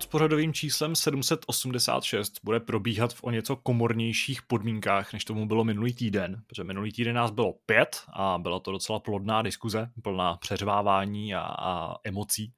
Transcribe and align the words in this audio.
Pod 0.00 0.06
pořadovým 0.06 0.52
číslem 0.52 0.96
786 0.96 2.40
bude 2.44 2.60
probíhat 2.60 3.14
v 3.14 3.24
o 3.24 3.30
něco 3.30 3.56
komornějších 3.56 4.42
podmínkách, 4.42 5.12
než 5.12 5.24
tomu 5.24 5.46
bylo 5.46 5.64
minulý 5.64 5.94
týden, 5.94 6.42
protože 6.46 6.64
minulý 6.64 6.92
týden 6.92 7.16
nás 7.16 7.30
bylo 7.30 7.52
pět 7.66 8.02
a 8.12 8.38
byla 8.38 8.60
to 8.60 8.72
docela 8.72 9.00
plodná 9.00 9.42
diskuze, 9.42 9.90
plná 10.02 10.36
přeřvávání 10.36 11.34
a, 11.34 11.40
a 11.40 11.94
emocí. 12.04 12.52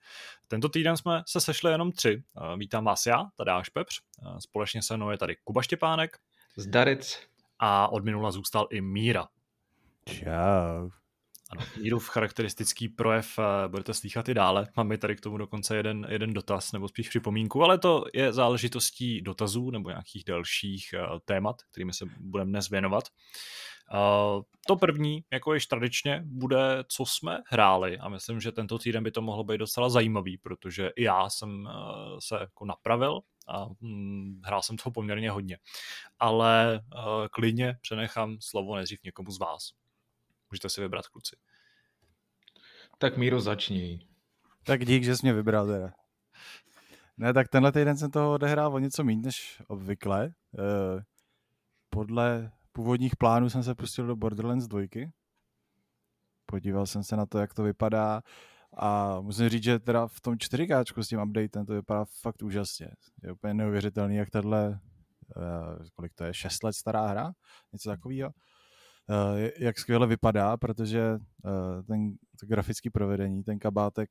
Tento 0.49 0.69
týden 0.69 0.97
jsme 0.97 1.23
se 1.27 1.41
sešli 1.41 1.73
jenom 1.73 1.93
tři. 1.93 2.23
Vítám 2.57 2.85
vás 2.85 3.07
já, 3.07 3.27
Tadáš 3.37 3.69
Pepř, 3.69 4.01
společně 4.39 4.83
se 4.83 4.97
mnou 4.97 5.11
je 5.11 5.19
tady 5.19 5.37
Kuba 5.45 5.63
Štěpánek. 5.63 6.19
Zdaric. 6.57 7.19
A 7.59 7.89
od 7.89 8.05
minula 8.05 8.31
zůstal 8.31 8.67
i 8.71 8.81
Míra. 8.81 9.29
Čau. 10.07 11.02
Ano, 11.53 11.67
Jírův 11.81 12.09
charakteristický 12.09 12.89
projev 12.89 13.39
eh, 13.39 13.69
budete 13.69 13.95
slychat 13.95 14.29
i 14.29 14.35
dále. 14.35 14.69
Máme 14.77 14.99
tady 14.99 15.17
k 15.17 15.21
tomu 15.21 15.39
dokonce 15.39 15.77
jeden, 15.77 16.07
jeden 16.11 16.33
dotaz, 16.33 16.73
nebo 16.73 16.89
spíš 16.89 17.09
připomínku, 17.09 17.63
ale 17.63 17.79
to 17.79 18.05
je 18.15 18.33
záležitostí 18.33 19.23
dotazů 19.23 19.71
nebo 19.71 19.91
nějakých 19.91 20.25
dalších 20.25 20.95
uh, 20.95 21.19
témat, 21.25 21.57
kterými 21.71 21.93
se 21.93 22.05
budeme 22.21 22.51
dnes 22.51 22.71
věnovat. 22.71 23.05
Uh, 23.95 24.43
to 24.67 24.77
první, 24.77 25.25
jako 25.33 25.55
již 25.55 25.67
tradičně, 25.67 26.23
bude, 26.27 26.85
co 26.89 27.07
jsme 27.07 27.39
hráli 27.47 27.99
a 27.99 28.09
myslím, 28.09 28.41
že 28.41 28.53
tento 28.53 28.79
týden 28.79 29.05
by 29.05 29.11
to 29.11 29.23
mohlo 29.23 29.45
být 29.45 29.59
docela 29.59 29.89
zajímavý, 29.89 30.39
protože 30.39 30.91
i 30.97 31.03
já 31.03 31.31
jsem 31.31 31.69
se 32.19 32.37
jako 32.41 32.65
napravil 32.65 33.21
a 33.49 33.67
hm, 33.81 34.41
hrál 34.45 34.63
jsem 34.63 34.77
toho 34.77 34.93
poměrně 34.93 35.31
hodně. 35.31 35.59
Ale 36.19 36.81
klidně 37.31 37.77
přenechám 37.81 38.37
slovo 38.41 38.77
nejdřív 38.77 38.99
někomu 39.05 39.31
z 39.31 39.39
vás. 39.39 39.82
Můžete 40.53 40.69
si 40.69 40.81
vybrat, 40.81 41.09
kluci. 41.09 41.37
Tak 42.99 43.17
Míro, 43.17 43.41
začni. 43.41 44.07
Tak 44.65 44.85
dík, 44.85 45.05
že 45.05 45.17
jsi 45.17 45.27
mě 45.27 45.33
vybral 45.33 45.67
teda. 45.67 45.93
Ne, 47.17 47.33
tak 47.33 47.49
tenhle 47.49 47.73
týden 47.73 47.97
jsem 47.97 48.11
toho 48.11 48.33
odehrál 48.33 48.75
o 48.75 48.79
něco 48.79 49.05
méně 49.05 49.23
než 49.23 49.63
obvykle. 49.67 50.35
Eh, 50.59 51.03
podle 51.91 52.53
původních 52.73 53.17
plánů 53.17 53.51
jsem 53.51 53.63
se 53.63 53.75
pustil 53.75 54.07
do 54.07 54.17
Borderlands 54.17 54.67
2. 54.67 55.13
Podíval 56.47 56.87
jsem 56.87 57.05
se 57.05 57.17
na 57.17 57.27
to, 57.27 57.39
jak 57.39 57.55
to 57.55 57.63
vypadá 57.63 58.23
a 58.77 59.21
musím 59.21 59.49
říct, 59.49 59.65
že 59.65 59.79
teda 59.79 60.07
v 60.07 60.21
tom 60.21 60.35
4K 60.35 61.03
s 61.03 61.09
tím 61.09 61.21
updatem 61.21 61.67
to 61.67 61.73
vypadá 61.73 62.05
fakt 62.05 62.43
úžasně. 62.43 62.89
Je 63.23 63.33
úplně 63.33 63.55
neuvěřitelný, 63.55 64.17
jak 64.17 64.31
tahle, 64.31 64.81
eh, 65.37 65.89
kolik 65.93 66.15
to 66.15 66.25
je, 66.25 66.35
6 66.35 66.63
let 66.63 66.73
stará 66.73 67.07
hra, 67.07 67.33
něco 67.73 67.89
takového 67.89 68.33
jak 69.59 69.79
skvěle 69.79 70.07
vypadá, 70.07 70.57
protože 70.57 71.01
eh, 71.01 71.83
ten 71.83 72.15
to 72.41 72.47
grafický 72.47 72.91
provedení, 72.91 73.43
ten 73.43 73.59
kabátek 73.59 74.11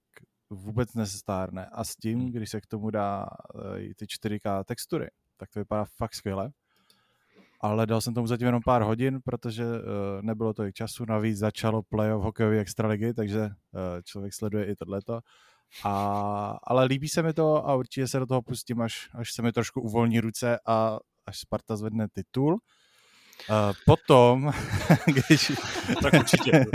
vůbec 0.50 0.94
nesestárne 0.94 1.66
a 1.66 1.84
s 1.84 1.96
tím, 1.96 2.20
hmm. 2.20 2.32
když 2.32 2.50
se 2.50 2.62
k 2.62 2.68
tomu 2.68 2.90
dá 2.90 3.28
eh, 3.56 3.94
ty 3.96 4.06
4K 4.06 4.64
textury, 4.64 5.08
tak 5.38 5.50
to 5.50 5.60
vypadá 5.60 5.86
fakt 5.98 6.16
skvěle. 6.16 6.52
Ale 7.64 7.86
dal 7.86 8.02
jsem 8.02 8.14
tomu 8.14 8.28
zatím 8.28 8.46
jenom 8.46 8.62
pár 8.66 8.82
hodin, 8.82 9.20
protože 9.24 9.64
nebylo 10.22 10.54
tolik 10.54 10.76
času, 10.76 11.06
navíc 11.06 11.38
začalo 11.38 11.84
playoff 11.84 12.24
hokejové 12.24 12.60
extraligy, 12.60 13.14
takže 13.14 13.50
člověk 14.04 14.34
sleduje 14.34 14.66
i 14.66 14.76
tohleto. 14.76 15.20
A, 15.86 16.60
ale 16.64 16.86
líbí 16.86 17.10
se 17.10 17.24
mi 17.24 17.34
to 17.34 17.68
a 17.68 17.76
určitě 17.76 18.08
se 18.08 18.20
do 18.20 18.26
toho 18.26 18.42
pustím, 18.42 18.82
až, 18.82 19.10
až 19.14 19.34
se 19.34 19.42
mi 19.42 19.52
trošku 19.52 19.82
uvolní 19.82 20.20
ruce 20.20 20.60
a 20.68 21.00
až 21.26 21.40
Sparta 21.40 21.76
zvedne 21.76 22.08
titul. 22.14 22.54
Uh, 22.54 22.60
potom, 23.86 24.52
když... 25.06 25.52
tak 26.04 26.14
určitě. 26.14 26.66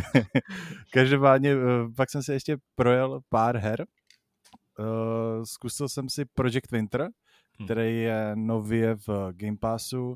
Každopádně, 0.92 1.56
uh, 1.56 1.62
pak 1.96 2.10
jsem 2.10 2.22
si 2.22 2.32
ještě 2.32 2.56
projel 2.74 3.20
pár 3.28 3.56
her. 3.56 3.86
Uh, 4.78 5.44
zkusil 5.44 5.88
jsem 5.88 6.08
si 6.08 6.24
Project 6.24 6.72
Winter, 6.72 7.02
hmm. 7.02 7.66
který 7.66 8.02
je 8.02 8.32
nově 8.34 8.94
v 8.94 9.32
Game 9.32 9.56
Passu. 9.60 10.14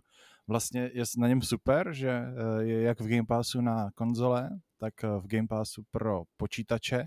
Vlastně 0.49 0.91
je 0.95 1.05
na 1.19 1.29
něm 1.29 1.43
super, 1.43 1.93
že 1.93 2.23
je 2.61 2.83
jak 2.83 3.01
v 3.01 3.09
Game 3.09 3.27
Passu 3.29 3.61
na 3.61 3.91
konzole, 3.95 4.51
tak 4.79 4.95
v 5.03 5.27
Game 5.27 5.49
Passu 5.49 5.83
pro 5.91 6.23
počítače 6.37 7.05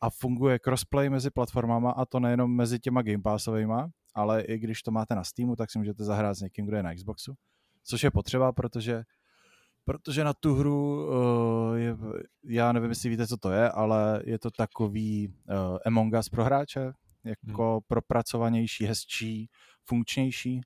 a 0.00 0.10
funguje 0.10 0.58
crossplay 0.58 1.10
mezi 1.10 1.30
platformama 1.30 1.90
a 1.90 2.04
to 2.04 2.20
nejenom 2.20 2.56
mezi 2.56 2.78
těma 2.78 3.02
Game 3.02 3.22
Passovými, 3.22 3.82
ale 4.14 4.42
i 4.42 4.58
když 4.58 4.82
to 4.82 4.90
máte 4.90 5.14
na 5.14 5.24
Steamu, 5.24 5.56
tak 5.56 5.70
si 5.70 5.78
můžete 5.78 6.04
zahrát 6.04 6.36
s 6.36 6.40
někým, 6.40 6.66
kdo 6.66 6.76
je 6.76 6.82
na 6.82 6.94
Xboxu 6.94 7.34
což 7.86 8.02
je 8.04 8.10
potřeba, 8.10 8.52
protože 8.52 9.02
protože 9.86 10.24
na 10.24 10.34
tu 10.34 10.54
hru, 10.54 11.08
uh, 11.08 11.76
je, 11.76 11.96
já 12.44 12.72
nevím, 12.72 12.90
jestli 12.90 13.08
víte, 13.08 13.26
co 13.26 13.36
to 13.36 13.50
je, 13.50 13.70
ale 13.70 14.22
je 14.24 14.38
to 14.38 14.50
takový 14.50 15.28
uh, 15.28 15.78
Among 15.86 16.14
Us 16.18 16.28
pro 16.28 16.44
hráče, 16.44 16.92
jako 17.24 17.72
hmm. 17.72 17.80
propracovanější, 17.86 18.84
hezčí, 18.84 19.50
funkčnější 19.84 20.60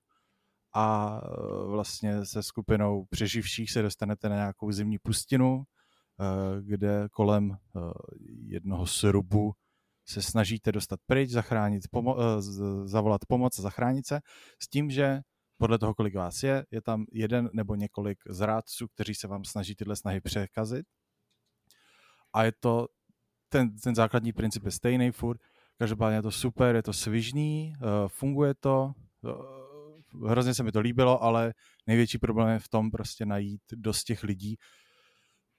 a 0.75 1.21
uh, 1.23 1.71
vlastně 1.71 2.25
se 2.25 2.43
skupinou 2.43 3.05
přeživších 3.11 3.71
se 3.71 3.83
dostanete 3.83 4.29
na 4.29 4.37
nějakou 4.37 4.73
zimní 4.73 4.99
pustinu, 4.99 5.57
uh, 5.57 5.65
kde 6.61 7.09
kolem 7.13 7.51
uh, 7.51 7.93
jednoho 8.47 8.87
srubu 8.87 9.53
se 10.09 10.23
snažíte 10.23 10.73
dostat 10.73 11.01
pryč, 11.07 11.31
zachránit, 11.31 11.83
pomo- 11.93 12.17
uh, 12.17 12.87
zavolat 12.87 13.21
pomoc 13.29 13.59
a 13.59 13.63
zachránit 13.63 14.07
se, 14.07 14.21
s 14.63 14.69
tím, 14.69 14.91
že 14.91 15.21
podle 15.61 15.79
toho, 15.79 15.95
kolik 15.95 16.15
vás 16.15 16.43
je, 16.43 16.67
je 16.71 16.83
tam 16.83 17.05
jeden 17.13 17.51
nebo 17.53 17.75
několik 17.75 18.19
zrádců, 18.29 18.89
kteří 18.89 19.15
se 19.15 19.29
vám 19.29 19.45
snaží 19.45 19.75
tyhle 19.75 19.97
snahy 19.97 20.21
překazit. 20.21 20.87
A 22.33 22.45
je 22.45 22.53
to, 22.61 22.89
ten, 23.49 23.77
ten 23.77 23.95
základní 23.95 24.33
princip 24.33 24.65
je 24.65 24.71
stejný 24.71 25.11
furt, 25.11 25.41
každopádně 25.79 26.17
je 26.17 26.23
to 26.23 26.31
super, 26.31 26.77
je 26.77 26.83
to 26.83 26.93
svižný, 26.93 27.73
uh, 27.77 28.09
funguje 28.09 28.55
to, 28.55 28.93
uh, 29.23 30.29
hrozně 30.29 30.55
se 30.55 30.63
mi 30.63 30.73
to 30.73 30.81
líbilo, 30.81 31.23
ale 31.23 31.55
největší 31.87 32.19
problém 32.19 32.49
je 32.49 32.59
v 32.59 32.69
tom 32.69 32.91
prostě 32.91 33.27
najít 33.27 33.63
dost 33.73 34.05
těch 34.05 34.25
lidí, 34.25 34.57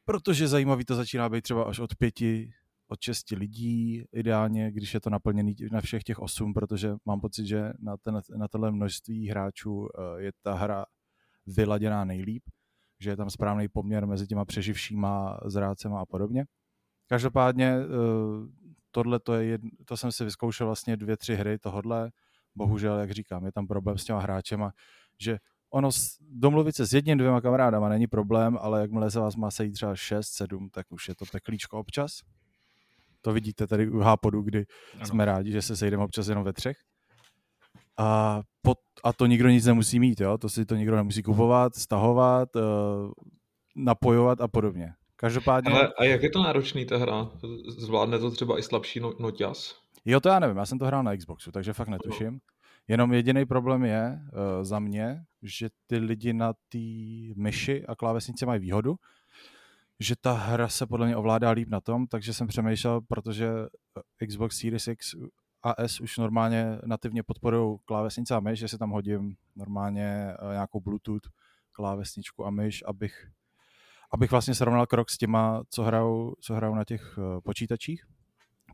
protože 0.05 0.47
zajímavý 0.47 0.85
to 0.85 0.95
začíná 0.95 1.29
být 1.29 1.41
třeba 1.41 1.63
až 1.63 1.79
od 1.79 1.95
pěti 1.95 2.53
od 2.91 3.01
6 3.01 3.29
lidí, 3.29 4.03
ideálně, 4.11 4.71
když 4.71 4.93
je 4.93 4.99
to 4.99 5.09
naplněný 5.09 5.55
na 5.71 5.81
všech 5.81 6.03
těch 6.03 6.19
8, 6.19 6.53
protože 6.53 6.95
mám 7.05 7.21
pocit, 7.21 7.45
že 7.45 7.73
na, 7.79 7.97
ten, 7.97 8.21
na 8.37 8.47
tohle 8.47 8.71
množství 8.71 9.29
hráčů 9.29 9.87
eh, 9.87 10.21
je 10.21 10.31
ta 10.41 10.53
hra 10.53 10.85
vyladěná 11.45 12.05
nejlíp, 12.05 12.43
že 12.99 13.09
je 13.09 13.17
tam 13.17 13.29
správný 13.29 13.67
poměr 13.67 14.07
mezi 14.07 14.27
těma 14.27 14.45
přeživšíma, 14.45 15.39
zrádcema 15.45 16.01
a 16.01 16.05
podobně. 16.05 16.45
Každopádně 17.07 17.67
eh, 17.67 17.85
tohle 18.91 19.19
to 19.19 19.33
je, 19.33 19.59
to 19.85 19.97
jsem 19.97 20.11
si 20.11 20.23
vyzkoušel 20.23 20.67
vlastně 20.67 20.97
dvě, 20.97 21.17
tři 21.17 21.35
hry 21.35 21.59
tohodle, 21.59 22.11
bohužel, 22.55 22.99
jak 22.99 23.11
říkám, 23.11 23.45
je 23.45 23.51
tam 23.51 23.67
problém 23.67 23.97
s 23.97 24.03
těma 24.03 24.19
hráčema, 24.19 24.71
že 25.19 25.37
ono 25.69 25.89
domluvit 26.19 26.75
se 26.75 26.87
s 26.87 26.93
jedním, 26.93 27.17
dvěma 27.17 27.41
kamarádama 27.41 27.89
není 27.89 28.07
problém, 28.07 28.57
ale 28.61 28.81
jakmile 28.81 29.11
se 29.11 29.19
vás 29.19 29.35
má 29.35 29.51
sejít 29.51 29.73
třeba 29.73 29.95
6, 29.95 30.27
7, 30.27 30.69
tak 30.69 30.91
už 30.91 31.07
je 31.07 31.15
to 31.15 31.25
peklíčko 31.31 31.79
občas. 31.79 32.21
To 33.21 33.33
vidíte 33.33 33.67
tady 33.67 33.89
u 33.89 33.99
Hápodu, 33.99 34.41
kdy 34.41 34.65
ano. 34.95 35.05
jsme 35.05 35.25
rádi, 35.25 35.51
že 35.51 35.61
se 35.61 35.77
sejdeme 35.77 36.03
občas 36.03 36.27
jenom 36.27 36.43
ve 36.43 36.53
třech. 36.53 36.77
A, 37.99 38.41
pot, 38.61 38.77
a 39.03 39.13
to 39.13 39.25
nikdo 39.25 39.49
nic 39.49 39.65
nemusí 39.65 39.99
mít, 39.99 40.21
jo? 40.21 40.37
to 40.37 40.49
si 40.49 40.65
to 40.65 40.75
nikdo 40.75 40.95
nemusí 40.95 41.23
kupovat, 41.23 41.75
stahovat, 41.75 42.55
uh, 42.55 42.61
napojovat 43.75 44.41
a 44.41 44.47
podobně. 44.47 44.93
Každopádně... 45.15 45.71
Ale 45.71 45.93
a 45.97 46.03
jak 46.03 46.23
je 46.23 46.29
to 46.29 46.43
náročný 46.43 46.85
ta 46.85 46.97
hra? 46.97 47.31
Zvládne 47.67 48.19
to 48.19 48.31
třeba 48.31 48.59
i 48.59 48.63
slabší 48.63 48.99
no- 48.99 49.13
noťas? 49.19 49.75
Jo, 50.05 50.19
to 50.19 50.29
já 50.29 50.39
nevím, 50.39 50.57
já 50.57 50.65
jsem 50.65 50.79
to 50.79 50.85
hrál 50.85 51.03
na 51.03 51.17
Xboxu, 51.17 51.51
takže 51.51 51.73
fakt 51.73 51.87
netuším. 51.87 52.39
Jenom 52.87 53.13
jediný 53.13 53.45
problém 53.45 53.83
je 53.83 54.19
uh, 54.19 54.63
za 54.63 54.79
mě, 54.79 55.23
že 55.43 55.69
ty 55.87 55.97
lidi 55.97 56.33
na 56.33 56.53
té 56.53 56.77
myši 57.37 57.85
a 57.85 57.95
klávesnici 57.95 58.45
mají 58.45 58.59
výhodu, 58.59 58.95
že 60.01 60.15
ta 60.21 60.33
hra 60.33 60.67
se 60.67 60.87
podle 60.87 61.05
mě 61.05 61.15
ovládá 61.15 61.51
líp 61.51 61.69
na 61.69 61.81
tom, 61.81 62.07
takže 62.07 62.33
jsem 62.33 62.47
přemýšlel, 62.47 63.01
protože 63.01 63.49
Xbox 64.27 64.57
Series 64.57 64.87
X 64.87 65.15
a 65.63 65.83
S 65.83 65.99
už 65.99 66.17
normálně 66.17 66.79
nativně 66.85 67.23
podporují 67.23 67.77
klávesnice 67.85 68.35
a 68.35 68.39
myš, 68.39 68.59
že 68.59 68.67
si 68.67 68.77
tam 68.77 68.89
hodím 68.89 69.35
normálně 69.55 70.05
eh, 70.05 70.51
nějakou 70.51 70.79
Bluetooth 70.79 71.29
klávesničku 71.71 72.45
a 72.45 72.49
myš, 72.49 72.83
abych, 72.87 73.27
abych 74.11 74.31
vlastně 74.31 74.55
srovnal 74.55 74.85
krok 74.85 75.09
s 75.09 75.17
těma, 75.17 75.63
co 75.69 75.83
hrajou, 75.83 76.35
co 76.41 76.53
hrajou 76.53 76.75
na 76.75 76.83
těch 76.83 77.17
eh, 77.17 77.41
počítačích 77.41 78.05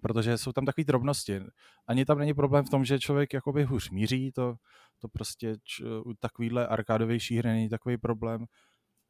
protože 0.01 0.37
jsou 0.37 0.51
tam 0.51 0.65
takové 0.65 0.85
drobnosti. 0.85 1.41
Ani 1.87 2.05
tam 2.05 2.19
není 2.19 2.33
problém 2.33 2.65
v 2.65 2.69
tom, 2.69 2.85
že 2.85 2.99
člověk 2.99 3.33
jakoby 3.33 3.63
hůř 3.63 3.89
míří, 3.89 4.31
to, 4.31 4.55
to 4.99 5.07
prostě 5.07 5.55
č, 5.63 5.83
u 6.05 6.13
takovýhle 6.13 6.67
arkádovější 6.67 7.37
hry 7.37 7.49
není 7.49 7.69
takový 7.69 7.97
problém. 7.97 8.45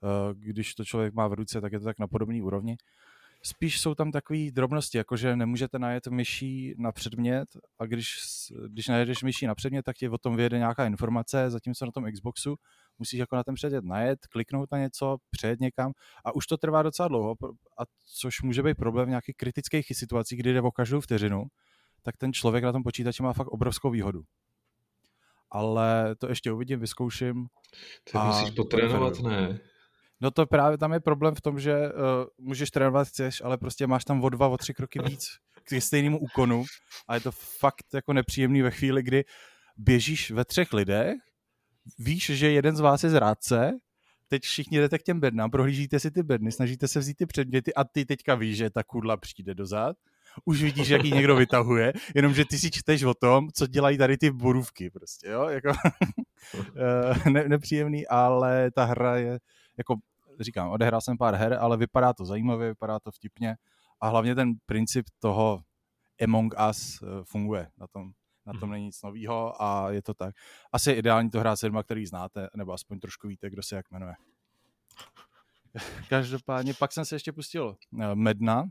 Eh, 0.04 0.34
když 0.34 0.76
to 0.76 0.86
člověk 0.86 1.14
má 1.14 1.28
v 1.28 1.34
ruce, 1.34 1.62
tak 1.62 1.74
je 1.74 1.80
to 1.80 1.86
tak 1.86 2.00
na 2.00 2.08
podobné 2.08 2.44
úrovni. 2.44 2.78
Spíš 3.42 3.82
jsou 3.82 3.96
tam 3.96 4.12
takové 4.12 4.52
drobnosti, 4.52 4.98
jako 4.98 5.18
že 5.18 5.36
nemůžete 5.36 5.80
najet 5.80 6.08
myší 6.08 6.76
na 6.78 6.92
předmět 6.92 7.50
a 7.80 7.86
když, 7.86 8.16
když 8.68 8.88
najedeš 8.88 9.24
myší 9.24 9.48
na 9.48 9.56
předmět, 9.56 9.84
tak 9.84 9.96
ti 9.96 10.10
o 10.10 10.18
tom 10.18 10.36
vyjede 10.36 10.58
nějaká 10.58 10.86
informace, 10.86 11.50
zatímco 11.50 11.86
na 11.86 11.92
tom 11.92 12.12
Xboxu 12.12 12.56
musíš 13.00 13.20
jako 13.20 13.36
na 13.36 13.44
ten 13.44 13.56
předmět 13.56 13.84
najet, 13.86 14.20
kliknout 14.28 14.72
na 14.72 14.78
něco, 14.78 15.18
přejet 15.32 15.60
někam 15.60 15.92
a 16.26 16.36
už 16.36 16.48
to 16.48 16.58
trvá 16.58 16.82
docela 16.82 17.08
dlouho, 17.08 17.36
a 17.80 17.84
což 18.20 18.42
může 18.42 18.64
být 18.64 18.78
problém 18.78 19.06
v 19.06 19.10
nějakých 19.10 19.36
kritických 19.36 19.86
situacích, 19.92 20.40
kdy 20.40 20.54
jde 20.54 20.62
o 20.62 20.72
každou 20.72 21.02
vteřinu, 21.02 21.44
tak 22.04 22.18
ten 22.18 22.34
člověk 22.34 22.64
na 22.64 22.72
tom 22.72 22.84
počítači 22.84 23.24
má 23.24 23.34
fakt 23.34 23.48
obrovskou 23.48 23.90
výhodu. 23.90 24.22
Ale 25.52 26.16
to 26.16 26.30
ještě 26.30 26.52
uvidím, 26.52 26.80
vyzkouším. 26.80 27.48
To 28.12 28.20
musíš 28.20 28.52
potrénovat, 28.52 29.20
ne? 29.20 29.60
No 30.22 30.32
to 30.32 30.46
právě 30.46 30.78
tam 30.78 30.94
je 30.94 31.00
problém 31.00 31.36
v 31.36 31.42
tom, 31.42 31.60
že 31.60 31.78
uh, 31.78 31.92
můžeš 32.38 32.72
trénovat, 32.72 33.08
chceš, 33.08 33.42
ale 33.42 33.58
prostě 33.58 33.88
máš 33.88 34.06
tam 34.06 34.24
o 34.24 34.30
dva, 34.30 34.48
o 34.48 34.58
tři 34.58 34.74
kroky 34.74 35.00
víc 35.00 35.30
k 35.64 35.82
stejnému 35.82 36.20
úkonu 36.20 36.64
a 37.08 37.16
je 37.16 37.22
to 37.22 37.32
fakt 37.32 37.86
jako 37.94 38.14
nepříjemný 38.14 38.62
ve 38.62 38.72
chvíli, 38.72 39.04
kdy 39.04 39.24
běžíš 39.78 40.32
ve 40.32 40.46
třech 40.46 40.74
lidech, 40.74 41.14
víš, 42.00 42.26
že 42.26 42.52
jeden 42.52 42.76
z 42.76 42.80
vás 42.80 43.04
je 43.04 43.10
zrádce, 43.10 43.72
teď 44.28 44.44
všichni 44.44 44.78
jdete 44.78 44.98
k 44.98 45.04
těm 45.04 45.20
bednám, 45.20 45.52
prohlížíte 45.52 46.00
si 46.00 46.12
ty 46.12 46.24
bedny, 46.24 46.52
snažíte 46.52 46.88
se 46.88 47.00
vzít 47.00 47.18
ty 47.18 47.26
předměty 47.26 47.74
a 47.74 47.84
ty 47.84 48.06
teďka 48.06 48.36
víš, 48.36 48.58
že 48.58 48.70
ta 48.70 48.84
kudla 48.84 49.18
přijde 49.18 49.56
dozad, 49.56 49.98
už 50.46 50.64
vidíš, 50.64 50.90
jak 50.90 51.04
ji 51.04 51.12
někdo 51.12 51.36
vytahuje, 51.36 51.94
jenomže 52.16 52.46
ty 52.46 52.58
si 52.58 52.72
čteš 52.72 53.04
o 53.04 53.14
tom, 53.14 53.48
co 53.54 53.68
dělají 53.68 53.98
tady 53.98 54.18
ty 54.18 54.32
borůvky 54.32 54.90
prostě, 54.90 55.28
jo, 55.28 55.44
jako 55.50 55.72
eh, 56.56 57.30
ne, 57.30 57.50
nepříjemný, 57.50 58.08
ale 58.08 58.72
ta 58.72 58.86
hra 58.86 59.18
je, 59.18 59.40
jako 59.78 59.96
říkám, 60.40 60.70
odehrál 60.70 61.02
jsem 61.02 61.18
pár 61.18 61.36
her, 61.36 61.54
ale 61.54 61.78
vypadá 61.78 62.14
to 62.14 62.26
zajímavě, 62.26 62.68
vypadá 62.68 63.00
to 63.00 63.12
vtipně 63.12 63.56
a 64.02 64.08
hlavně 64.08 64.36
ten 64.36 64.54
princip 64.66 65.06
toho 65.20 65.62
Among 66.24 66.54
Us 66.70 67.02
eh, 67.02 67.06
funguje 67.24 67.70
na 67.78 67.88
tom, 67.88 68.12
na 68.46 68.54
tom 68.54 68.70
mhm. 68.70 68.72
není 68.72 68.86
nic 68.86 69.02
nového 69.04 69.62
a 69.62 69.92
je 69.92 70.02
to 70.02 70.14
tak. 70.14 70.36
Asi 70.72 70.90
je 70.90 70.96
ideální 70.96 71.30
to 71.30 71.40
hrát 71.40 71.56
sedma, 71.56 71.84
který 71.84 72.06
znáte, 72.06 72.48
nebo 72.56 72.74
aspoň 72.74 73.00
trošku 73.00 73.28
víte, 73.28 73.50
kdo 73.50 73.64
se 73.64 73.76
jak 73.76 73.92
jmenuje. 73.92 74.16
Každopádně 76.10 76.74
pak 76.74 76.94
jsem 76.94 77.06
se 77.06 77.16
ještě 77.16 77.32
pustil 77.32 77.78
eh, 78.02 78.16
Medna, 78.16 78.70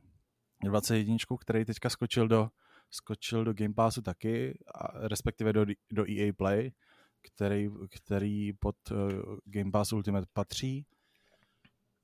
21, 0.62 1.16
který 1.40 1.64
teďka 1.64 1.90
skočil 1.90 2.28
do, 2.28 2.50
skočil 2.90 3.44
do 3.44 3.54
Game 3.54 3.74
Passu 3.74 4.02
taky, 4.02 4.58
a 4.74 5.08
respektive 5.08 5.52
do, 5.52 5.64
do 5.92 6.10
EA 6.10 6.32
Play, 6.36 6.72
který, 7.22 7.68
který 7.90 8.52
pod 8.52 8.76
uh, 8.90 8.98
Game 9.44 9.70
Pass 9.70 9.92
Ultimate 9.92 10.26
patří. 10.32 10.86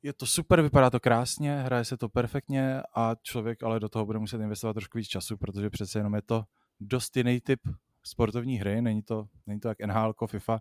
Je 0.02 0.12
to 0.12 0.26
super, 0.26 0.62
vypadá 0.62 0.90
to 0.90 1.00
krásně, 1.00 1.56
hraje 1.56 1.84
se 1.84 1.96
to 1.96 2.08
perfektně 2.08 2.82
a 2.96 3.14
člověk 3.22 3.62
ale 3.62 3.80
do 3.80 3.88
toho 3.88 4.06
bude 4.06 4.18
muset 4.18 4.40
investovat 4.40 4.72
trošku 4.72 4.98
víc 4.98 5.08
času, 5.08 5.36
protože 5.36 5.70
přece 5.70 5.98
jenom 5.98 6.14
je 6.14 6.22
to 6.22 6.44
dost 6.80 7.16
jiný 7.16 7.40
typ 7.40 7.60
sportovní 8.02 8.56
hry, 8.56 8.82
není 8.82 9.02
to, 9.02 9.26
není 9.46 9.60
to 9.60 9.68
jak 9.68 9.78
NHL, 9.80 10.14
FIFA 10.26 10.60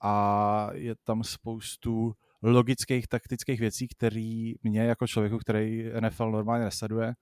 a 0.00 0.68
je 0.72 0.94
tam 1.04 1.24
spoustu 1.24 2.14
logických, 2.42 3.08
taktických 3.08 3.60
věcí, 3.60 3.88
které 3.88 4.52
mě 4.62 4.80
jako 4.80 5.06
člověku, 5.06 5.38
který 5.38 5.84
NFL 6.00 6.30
normálně 6.30 6.64
nesleduje 6.64 7.14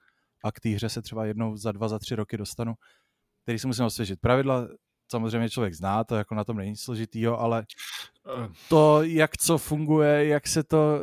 a 0.44 0.52
k 0.52 0.60
té 0.60 0.68
hře 0.68 0.88
se 0.88 1.02
třeba 1.02 1.24
jednou 1.24 1.56
za 1.56 1.72
dva, 1.72 1.88
za 1.88 1.98
tři 1.98 2.14
roky 2.14 2.36
dostanu, 2.36 2.74
který 3.42 3.58
si 3.58 3.66
musím 3.66 3.84
osvěžit. 3.84 4.20
Pravidla 4.20 4.68
samozřejmě 5.12 5.50
člověk 5.50 5.74
zná, 5.74 6.04
to 6.04 6.16
jako 6.16 6.34
na 6.34 6.44
tom 6.44 6.56
není 6.56 6.76
složitýho, 6.76 7.40
ale 7.40 7.64
to, 8.68 9.02
jak 9.02 9.36
co 9.36 9.58
funguje, 9.58 10.26
jak 10.26 10.48
se 10.48 10.62
to, 10.62 11.00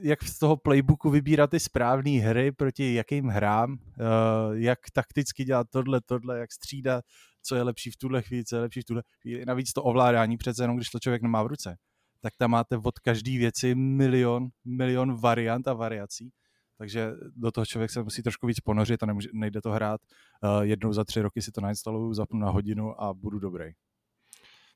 jak 0.00 0.22
z 0.22 0.38
toho 0.38 0.56
playbooku 0.56 1.10
vybírat 1.10 1.50
ty 1.50 1.60
správné 1.60 2.10
hry 2.10 2.52
proti 2.52 2.94
jakým 2.94 3.26
hrám, 3.28 3.78
eh, 3.78 4.04
jak 4.52 4.78
takticky 4.92 5.44
dělat 5.44 5.66
tohle, 5.70 6.00
tohle, 6.00 6.38
jak 6.38 6.52
střídat, 6.52 7.04
co 7.42 7.54
je 7.54 7.62
lepší 7.62 7.90
v 7.90 7.96
tuhle 7.96 8.22
chvíli, 8.22 8.44
co 8.44 8.56
je 8.56 8.62
lepší 8.62 8.80
v 8.80 8.84
tuhle 8.84 9.02
chvíli. 9.22 9.46
Navíc 9.46 9.72
to 9.72 9.82
ovládání 9.82 10.36
přece 10.36 10.62
jenom, 10.62 10.76
když 10.76 10.88
to 10.90 10.98
člověk 10.98 11.22
nemá 11.22 11.42
v 11.42 11.46
ruce, 11.46 11.76
tak 12.22 12.32
tam 12.38 12.50
máte 12.50 12.76
od 12.76 12.98
každé 12.98 13.38
věci 13.38 13.74
milion, 13.74 14.48
milion 14.64 15.16
variant 15.20 15.68
a 15.68 15.72
variací. 15.72 16.30
Takže 16.80 17.10
do 17.36 17.50
toho 17.52 17.66
člověk 17.66 17.90
se 17.90 18.02
musí 18.02 18.22
trošku 18.22 18.46
víc 18.46 18.60
ponořit 18.60 19.02
a 19.02 19.06
nemůže, 19.06 19.28
nejde 19.32 19.60
to 19.60 19.70
hrát. 19.70 20.00
Uh, 20.44 20.60
jednou 20.60 20.92
za 20.92 21.04
tři 21.04 21.22
roky 21.22 21.42
si 21.42 21.52
to 21.52 21.60
nainstaluju, 21.60 22.14
zapnu 22.14 22.38
na 22.38 22.50
hodinu 22.50 23.02
a 23.02 23.14
budu 23.14 23.38
dobrý. 23.38 23.64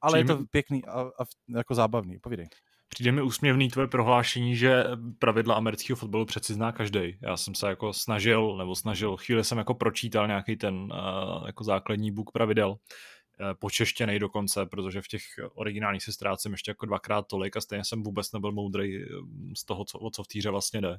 Ale 0.00 0.18
Čím... 0.18 0.28
je 0.28 0.36
to 0.36 0.44
pěkný 0.50 0.84
a, 0.84 1.00
a 1.00 1.24
jako 1.56 1.74
zábavný. 1.74 2.18
Povídej. 2.18 2.48
Přijde 2.88 3.12
mi 3.12 3.22
úsměvný 3.22 3.68
tvoje 3.68 3.88
prohlášení, 3.88 4.56
že 4.56 4.84
pravidla 5.18 5.54
amerického 5.54 5.96
fotbalu 5.96 6.24
přeci 6.24 6.54
zná 6.54 6.72
každý. 6.72 7.18
Já 7.22 7.36
jsem 7.36 7.54
se 7.54 7.68
jako 7.68 7.92
snažil, 7.92 8.56
nebo 8.56 8.74
snažil, 8.74 9.16
chvíli 9.16 9.44
jsem 9.44 9.58
jako 9.58 9.74
pročítal 9.74 10.26
nějaký 10.26 10.56
ten 10.56 10.74
uh, 10.74 11.46
jako 11.46 11.64
základní 11.64 12.12
book 12.12 12.32
pravidel 12.32 12.76
počeštěnej 13.58 14.19
dokonce, 14.19 14.66
protože 14.66 15.02
v 15.02 15.08
těch 15.08 15.22
originálních 15.54 16.02
si 16.02 16.12
ztrácím 16.12 16.52
ještě 16.52 16.70
jako 16.70 16.86
dvakrát 16.86 17.26
tolik 17.26 17.56
a 17.56 17.60
stejně 17.60 17.84
jsem 17.84 18.02
vůbec 18.02 18.32
nebyl 18.32 18.52
moudrý 18.52 19.02
eh, 19.02 19.06
z 19.56 19.64
toho, 19.64 19.84
co, 19.84 19.98
o 19.98 20.10
co 20.10 20.22
v 20.22 20.28
týře 20.28 20.50
vlastně 20.50 20.81
jde. 20.81 20.96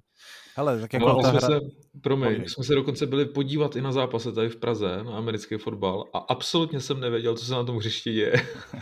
Hele, 0.56 0.82
tak 0.82 0.94
jako 0.94 1.22
ta 1.22 1.30
jsme 1.30 1.40
hra... 1.40 1.48
se, 1.48 1.60
promiň, 2.02 2.48
jsme 2.48 2.64
se 2.64 2.76
dokonce 2.76 3.06
byli 3.06 3.26
podívat 3.26 3.76
i 3.76 3.82
na 3.82 3.92
zápase 3.92 4.32
tady 4.32 4.50
v 4.50 4.56
Praze, 4.56 5.04
na 5.04 5.18
americký 5.18 5.58
fotbal 5.58 6.06
a 6.14 6.18
absolutně 6.18 6.82
jsem 6.82 7.00
nevěděl, 7.00 7.38
co 7.38 7.46
se 7.46 7.54
na 7.54 7.64
tom 7.64 7.78
hřišti 7.78 8.14
děje. 8.14 8.34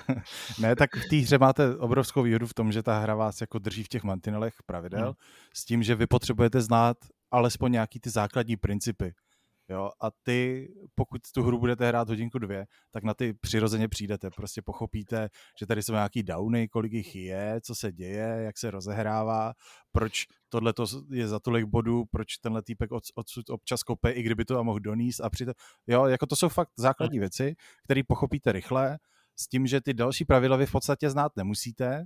ne, 0.59 0.75
tak 0.75 0.95
v 0.95 1.09
té 1.09 1.15
hře 1.15 1.37
máte 1.37 1.75
obrovskou 1.75 2.21
výhodu 2.21 2.47
v 2.47 2.53
tom, 2.53 2.71
že 2.71 2.83
ta 2.83 2.99
hra 2.99 3.15
vás 3.15 3.41
jako 3.41 3.59
drží 3.59 3.83
v 3.83 3.89
těch 3.89 4.03
mantinelech 4.03 4.53
pravidel, 4.65 5.03
hmm. 5.03 5.13
s 5.53 5.65
tím, 5.65 5.83
že 5.83 5.95
vy 5.95 6.07
potřebujete 6.07 6.61
znát 6.61 6.97
alespoň 7.31 7.71
nějaký 7.71 7.99
ty 7.99 8.09
základní 8.09 8.57
principy. 8.57 9.13
Jo, 9.73 9.91
a 10.01 10.07
ty, 10.23 10.67
pokud 10.95 11.21
tu 11.33 11.43
hru 11.43 11.59
budete 11.59 11.87
hrát 11.87 12.09
hodinku 12.09 12.39
dvě, 12.39 12.65
tak 12.91 13.03
na 13.03 13.13
ty 13.13 13.33
přirozeně 13.33 13.87
přijdete. 13.87 14.29
Prostě 14.29 14.61
pochopíte, 14.61 15.29
že 15.59 15.65
tady 15.65 15.83
jsou 15.83 15.93
nějaký 15.93 16.23
downy, 16.23 16.67
kolik 16.67 16.93
jich 16.93 17.15
je, 17.15 17.61
co 17.63 17.75
se 17.75 17.91
děje, 17.91 18.41
jak 18.45 18.57
se 18.57 18.71
rozehrává, 18.71 19.53
proč 19.91 20.25
tohle 20.49 20.73
je 21.11 21.27
za 21.27 21.39
tolik 21.39 21.65
bodů, 21.65 22.05
proč 22.11 22.37
tenhle 22.37 22.63
týpek 22.63 22.91
od, 22.91 23.03
odsud 23.15 23.49
občas 23.49 23.83
kope, 23.83 24.11
i 24.11 24.23
kdyby 24.23 24.45
to 24.45 24.63
mohl 24.63 24.79
doníst 24.79 25.21
a 25.21 25.29
přitom, 25.29 25.53
jo, 25.87 26.05
jako 26.05 26.25
to 26.25 26.35
jsou 26.35 26.49
fakt 26.49 26.69
základní 26.77 27.19
věci, 27.19 27.55
které 27.83 28.01
pochopíte 28.07 28.51
rychle, 28.51 28.97
s 29.35 29.47
tím, 29.47 29.67
že 29.67 29.81
ty 29.81 29.93
další 29.93 30.25
pravidla 30.25 30.57
vy 30.57 30.65
v 30.65 30.71
podstatě 30.71 31.09
znát 31.09 31.31
nemusíte, 31.35 32.05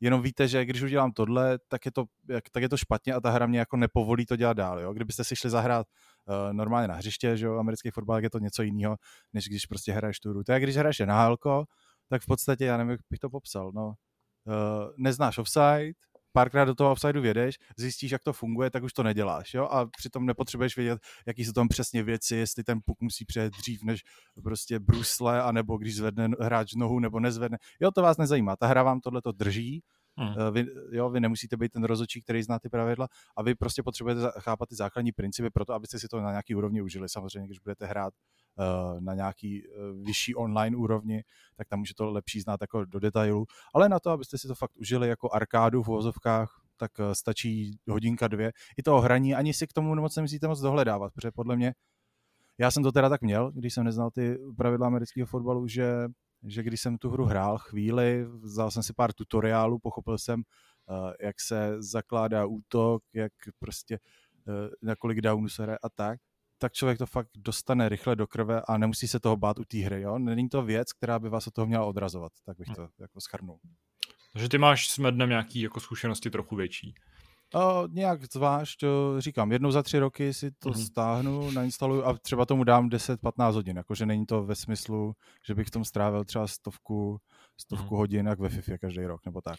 jenom 0.00 0.22
víte, 0.22 0.48
že 0.48 0.64
když 0.64 0.82
udělám 0.82 1.12
tohle, 1.12 1.58
tak 1.68 1.86
je 1.86 1.92
to, 1.92 2.04
tak 2.52 2.62
je 2.62 2.68
to 2.68 2.76
špatně 2.76 3.14
a 3.14 3.20
ta 3.20 3.30
hra 3.30 3.46
mě 3.46 3.58
jako 3.58 3.76
nepovolí 3.76 4.26
to 4.26 4.36
dělat 4.36 4.56
dál. 4.56 4.80
Jo? 4.80 4.92
Kdybyste 4.92 5.24
si 5.24 5.36
šli 5.36 5.50
zahrát 5.50 5.86
uh, 6.28 6.52
normálně 6.52 6.88
na 6.88 6.94
hřiště, 6.94 7.36
že 7.36 7.46
jo, 7.46 7.58
americký 7.58 7.90
fotbal, 7.90 8.22
je 8.22 8.30
to 8.30 8.38
něco 8.38 8.62
jiného, 8.62 8.96
než 9.32 9.48
když 9.48 9.66
prostě 9.66 9.92
hraješ 9.92 10.20
tu 10.20 10.30
hru. 10.30 10.44
To 10.44 10.52
je, 10.52 10.60
když 10.60 10.76
hraješ 10.76 10.98
na 10.98 11.14
hálko, 11.14 11.64
tak 12.08 12.22
v 12.22 12.26
podstatě, 12.26 12.64
já 12.64 12.76
nevím, 12.76 12.90
jak 12.90 13.00
bych 13.10 13.18
to 13.18 13.30
popsal, 13.30 13.72
no, 13.74 13.86
uh, 13.86 14.90
neznáš 14.96 15.38
offside, 15.38 15.92
párkrát 16.32 16.64
do 16.64 16.74
toho 16.74 16.92
offsideu 16.92 17.22
vědeš, 17.22 17.58
zjistíš, 17.76 18.10
jak 18.10 18.22
to 18.22 18.32
funguje, 18.32 18.70
tak 18.70 18.82
už 18.82 18.92
to 18.92 19.02
neděláš, 19.02 19.54
jo, 19.54 19.64
a 19.64 19.86
přitom 19.86 20.26
nepotřebuješ 20.26 20.76
vědět, 20.76 20.98
jaký 21.26 21.44
jsou 21.44 21.52
tam 21.52 21.68
přesně 21.68 22.02
věci, 22.02 22.36
jestli 22.36 22.64
ten 22.64 22.80
puk 22.84 23.00
musí 23.00 23.24
přejet 23.24 23.52
dřív, 23.52 23.82
než 23.82 24.02
prostě 24.42 24.78
brusle, 24.78 25.42
anebo 25.42 25.78
když 25.78 25.96
zvedne 25.96 26.28
hráč 26.40 26.74
nohu, 26.74 27.00
nebo 27.00 27.20
nezvedne. 27.20 27.58
Jo, 27.80 27.90
to 27.90 28.02
vás 28.02 28.16
nezajímá, 28.16 28.56
ta 28.56 28.66
hra 28.66 28.82
vám 28.82 29.00
tohle 29.00 29.22
to 29.22 29.32
drží, 29.32 29.82
Hmm. 30.16 30.34
Eh, 30.38 30.50
vy, 30.50 30.66
jo, 30.90 31.10
vy 31.10 31.20
nemusíte 31.20 31.56
být 31.56 31.72
ten 31.72 31.84
rozočí, 31.84 32.22
který 32.22 32.42
zná 32.42 32.58
ty 32.58 32.68
pravidla 32.68 33.08
a 33.36 33.42
vy 33.42 33.54
prostě 33.54 33.82
potřebujete 33.82 34.20
chápat 34.38 34.68
ty 34.68 34.74
základní 34.74 35.12
principy 35.12 35.50
pro 35.50 35.64
to, 35.64 35.72
abyste 35.72 35.98
si 35.98 36.08
to 36.08 36.20
na 36.20 36.30
nějaký 36.30 36.54
úrovni 36.54 36.82
užili. 36.82 37.08
Samozřejmě, 37.08 37.46
když 37.46 37.58
budete 37.58 37.86
hrát 37.86 38.14
uh, 38.58 39.00
na 39.00 39.14
nějaký 39.14 39.62
uh, 39.68 40.06
vyšší 40.06 40.34
online 40.34 40.76
úrovni, 40.76 41.24
tak 41.56 41.68
tam 41.68 41.80
je 41.80 41.94
to 41.96 42.10
lepší 42.10 42.40
znát 42.40 42.60
jako 42.60 42.84
do 42.84 43.00
detailu. 43.00 43.46
Ale 43.74 43.88
na 43.88 44.00
to, 44.00 44.10
abyste 44.10 44.38
si 44.38 44.48
to 44.48 44.54
fakt 44.54 44.76
užili 44.76 45.08
jako 45.08 45.32
arkádu 45.32 45.82
v 45.82 45.86
vozovkách, 45.86 46.60
tak 46.76 46.90
stačí 47.12 47.78
hodinka, 47.88 48.28
dvě. 48.28 48.52
I 48.76 48.82
toho 48.82 49.00
hraní, 49.00 49.34
ani 49.34 49.54
si 49.54 49.66
k 49.66 49.72
tomu 49.72 49.94
moc 49.94 50.16
nemusíte 50.16 50.48
moc 50.48 50.60
dohledávat, 50.60 51.12
protože 51.14 51.30
podle 51.30 51.56
mě 51.56 51.74
já 52.58 52.70
jsem 52.70 52.82
to 52.82 52.92
teda 52.92 53.08
tak 53.08 53.22
měl, 53.22 53.52
když 53.52 53.74
jsem 53.74 53.84
neznal 53.84 54.10
ty 54.10 54.38
pravidla 54.56 54.86
amerického 54.86 55.26
fotbalu, 55.26 55.68
že 55.68 56.08
že 56.44 56.62
když 56.62 56.80
jsem 56.80 56.98
tu 56.98 57.10
hru 57.10 57.24
hrál 57.24 57.58
chvíli, 57.58 58.24
vzal 58.24 58.70
jsem 58.70 58.82
si 58.82 58.92
pár 58.92 59.12
tutoriálů, 59.12 59.78
pochopil 59.78 60.18
jsem, 60.18 60.42
eh, 60.90 61.26
jak 61.26 61.40
se 61.40 61.76
zakládá 61.78 62.46
útok, 62.46 63.02
jak 63.12 63.32
prostě 63.58 63.98
eh, 64.48 64.70
na 64.82 64.96
kolik 64.96 65.20
downů 65.20 65.48
se 65.48 65.62
hraje 65.62 65.78
a 65.82 65.88
tak, 65.88 66.20
tak 66.58 66.72
člověk 66.72 66.98
to 66.98 67.06
fakt 67.06 67.28
dostane 67.36 67.88
rychle 67.88 68.16
do 68.16 68.26
krve 68.26 68.62
a 68.68 68.78
nemusí 68.78 69.08
se 69.08 69.20
toho 69.20 69.36
bát 69.36 69.58
u 69.58 69.64
té 69.64 69.78
hry. 69.78 70.00
Jo? 70.00 70.18
Není 70.18 70.48
to 70.48 70.62
věc, 70.62 70.92
která 70.92 71.18
by 71.18 71.28
vás 71.28 71.46
od 71.46 71.54
toho 71.54 71.66
měla 71.66 71.84
odrazovat, 71.84 72.32
tak 72.44 72.56
bych 72.58 72.68
hm. 72.68 72.74
to 72.74 72.88
jako 73.00 73.20
schrnul. 73.20 73.58
Takže 74.32 74.48
ty 74.48 74.58
máš 74.58 74.88
s 74.88 74.98
Mednem 74.98 75.28
nějaký 75.28 75.60
jako 75.60 75.80
zkušenosti 75.80 76.30
trochu 76.30 76.56
větší. 76.56 76.94
Uh, 77.54 77.88
nějak 77.90 78.24
zvlášť, 78.32 78.84
říkám, 79.18 79.52
jednou 79.52 79.70
za 79.70 79.82
tři 79.82 79.98
roky 79.98 80.34
si 80.34 80.50
to 80.50 80.70
mm-hmm. 80.70 80.86
stáhnu, 80.86 81.50
nainstaluju 81.50 82.04
a 82.04 82.18
třeba 82.18 82.46
tomu 82.46 82.64
dám 82.64 82.88
10-15 82.88 83.52
hodin, 83.52 83.76
jakože 83.76 84.06
není 84.06 84.26
to 84.26 84.44
ve 84.44 84.54
smyslu, 84.54 85.12
že 85.46 85.54
bych 85.54 85.66
v 85.66 85.70
tom 85.70 85.84
strávil 85.84 86.24
třeba 86.24 86.46
stovku, 86.46 87.18
stovku 87.60 87.94
mm-hmm. 87.94 87.98
hodin 87.98 88.26
jak 88.26 88.38
ve 88.38 88.48
FIFA 88.48 88.78
každý 88.78 89.04
rok, 89.04 89.20
nebo 89.26 89.40
tak. 89.40 89.56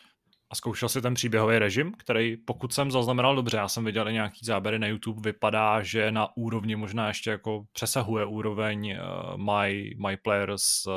A 0.50 0.56
zkoušel 0.56 0.90
si 0.90 1.02
ten 1.02 1.14
příběhový 1.14 1.60
režim, 1.60 1.94
který 1.98 2.38
pokud 2.38 2.74
jsem 2.74 2.92
zaznamenal 2.92 3.36
dobře, 3.36 3.58
já 3.58 3.68
jsem 3.68 3.86
viděl 3.86 4.12
nějaký 4.12 4.46
záběry 4.46 4.80
na 4.80 4.88
YouTube, 4.88 5.32
vypadá, 5.32 5.84
že 5.84 6.12
na 6.12 6.38
úrovni 6.38 6.76
možná 6.76 7.08
ještě 7.08 7.30
jako 7.30 7.64
přesahuje 7.74 8.26
úroveň 8.26 8.98
uh, 8.98 9.38
My, 9.38 9.96
my 10.08 10.18
Players 10.18 10.86
uh, 10.86 10.94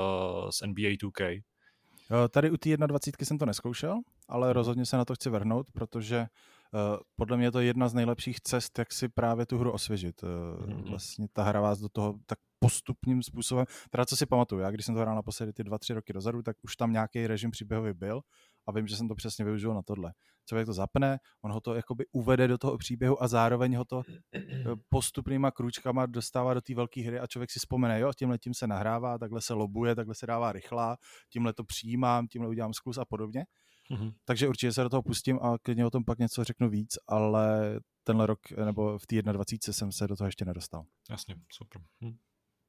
z 0.50 0.66
NBA 0.66 0.88
2K. 0.88 1.42
Tady 2.30 2.50
u 2.50 2.56
té 2.56 2.76
21 2.76 3.26
jsem 3.26 3.38
to 3.38 3.46
neskoušel, 3.46 4.00
ale 4.28 4.52
rozhodně 4.52 4.86
se 4.86 4.96
na 4.96 5.04
to 5.04 5.14
chci 5.14 5.30
vrhnout, 5.30 5.66
protože 5.72 6.26
podle 7.16 7.36
mě 7.36 7.46
je 7.46 7.52
to 7.52 7.60
jedna 7.60 7.88
z 7.88 7.94
nejlepších 7.94 8.40
cest, 8.40 8.78
jak 8.78 8.92
si 8.92 9.08
právě 9.08 9.46
tu 9.46 9.58
hru 9.58 9.72
osvěžit. 9.72 10.22
Mm-hmm. 10.22 10.90
Vlastně 10.90 11.26
ta 11.32 11.42
hra 11.42 11.60
vás 11.60 11.78
do 11.78 11.88
toho 11.88 12.14
tak 12.26 12.38
postupným 12.58 13.22
způsobem, 13.22 13.66
teda 13.90 14.04
co 14.04 14.16
si 14.16 14.26
pamatuju, 14.26 14.60
já 14.60 14.70
když 14.70 14.86
jsem 14.86 14.94
to 14.94 15.00
hrál 15.00 15.14
naposledy 15.14 15.52
ty 15.52 15.64
dva, 15.64 15.78
tři 15.78 15.94
roky 15.94 16.12
dozadu, 16.12 16.42
tak 16.42 16.56
už 16.62 16.76
tam 16.76 16.92
nějaký 16.92 17.26
režim 17.26 17.50
příběhový 17.50 17.92
byl 17.92 18.20
a 18.68 18.72
vím, 18.72 18.86
že 18.86 18.96
jsem 18.96 19.08
to 19.08 19.14
přesně 19.14 19.44
využil 19.44 19.74
na 19.74 19.82
tohle. 19.82 20.12
Člověk 20.48 20.66
to 20.66 20.72
zapne, 20.72 21.18
on 21.44 21.52
ho 21.52 21.60
to 21.60 21.74
jakoby 21.74 22.04
uvede 22.12 22.48
do 22.48 22.58
toho 22.58 22.78
příběhu 22.78 23.22
a 23.22 23.28
zároveň 23.28 23.76
ho 23.76 23.84
to 23.84 24.02
eh, 24.34 24.42
postupnýma 24.88 25.50
kručkama 25.50 26.06
dostává 26.06 26.54
do 26.54 26.60
té 26.60 26.74
velké 26.74 27.02
hry 27.02 27.20
a 27.20 27.26
člověk 27.26 27.50
si 27.50 27.58
vzpomene, 27.58 28.00
jo, 28.00 28.12
tímhle 28.18 28.38
tím 28.38 28.54
se 28.54 28.66
nahrává, 28.66 29.18
takhle 29.18 29.40
se 29.40 29.54
lobuje, 29.54 29.94
takhle 29.94 30.14
se 30.14 30.26
dává 30.26 30.52
rychlá, 30.52 30.96
tímhle 31.32 31.52
to 31.52 31.64
přijímám, 31.64 32.26
tímhle 32.26 32.48
udělám 32.50 32.72
sklus 32.72 32.98
a 32.98 33.04
podobně. 33.04 33.44
Mm-hmm. 33.90 34.14
Takže 34.24 34.48
určitě 34.48 34.72
se 34.72 34.82
do 34.82 34.88
toho 34.88 35.02
pustím 35.02 35.38
a 35.42 35.58
klidně 35.58 35.86
o 35.86 35.90
tom 35.90 36.04
pak 36.04 36.18
něco 36.18 36.44
řeknu 36.44 36.68
víc, 36.68 36.98
ale 37.06 37.80
tenhle 38.04 38.26
rok 38.26 38.50
nebo 38.50 38.98
v 38.98 39.06
té 39.06 39.22
21. 39.22 39.72
jsem 39.72 39.92
se 39.92 40.06
do 40.06 40.16
toho 40.16 40.28
ještě 40.28 40.44
nedostal. 40.44 40.84
Jasně, 41.10 41.34
super. 41.52 41.82
Hm. 42.04 42.16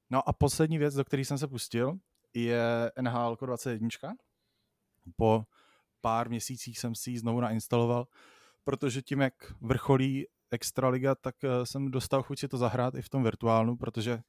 No 0.09 0.29
a 0.29 0.33
poslední 0.33 0.77
věc, 0.77 0.93
do 0.93 1.05
které 1.05 1.25
jsem 1.25 1.38
se 1.38 1.47
pustil, 1.47 1.99
je 2.33 2.91
NHL 3.01 3.38
21. 3.45 3.89
Po 5.15 5.43
pár 6.01 6.29
měsících 6.29 6.79
jsem 6.79 6.95
si 6.95 7.11
ji 7.11 7.19
znovu 7.19 7.39
nainstaloval, 7.39 8.07
protože 8.63 9.01
tím, 9.01 9.21
jak 9.21 9.33
vrcholí 9.61 10.25
Extraliga, 10.51 11.15
tak 11.15 11.35
eh, 11.43 11.65
jsem 11.65 11.91
dostal 11.91 12.23
chuť 12.23 12.39
si 12.39 12.47
to 12.47 12.57
zahrát 12.57 12.95
i 12.95 13.01
v 13.01 13.09
tom 13.09 13.23
virtuálnu, 13.23 13.77
protože 13.77 14.21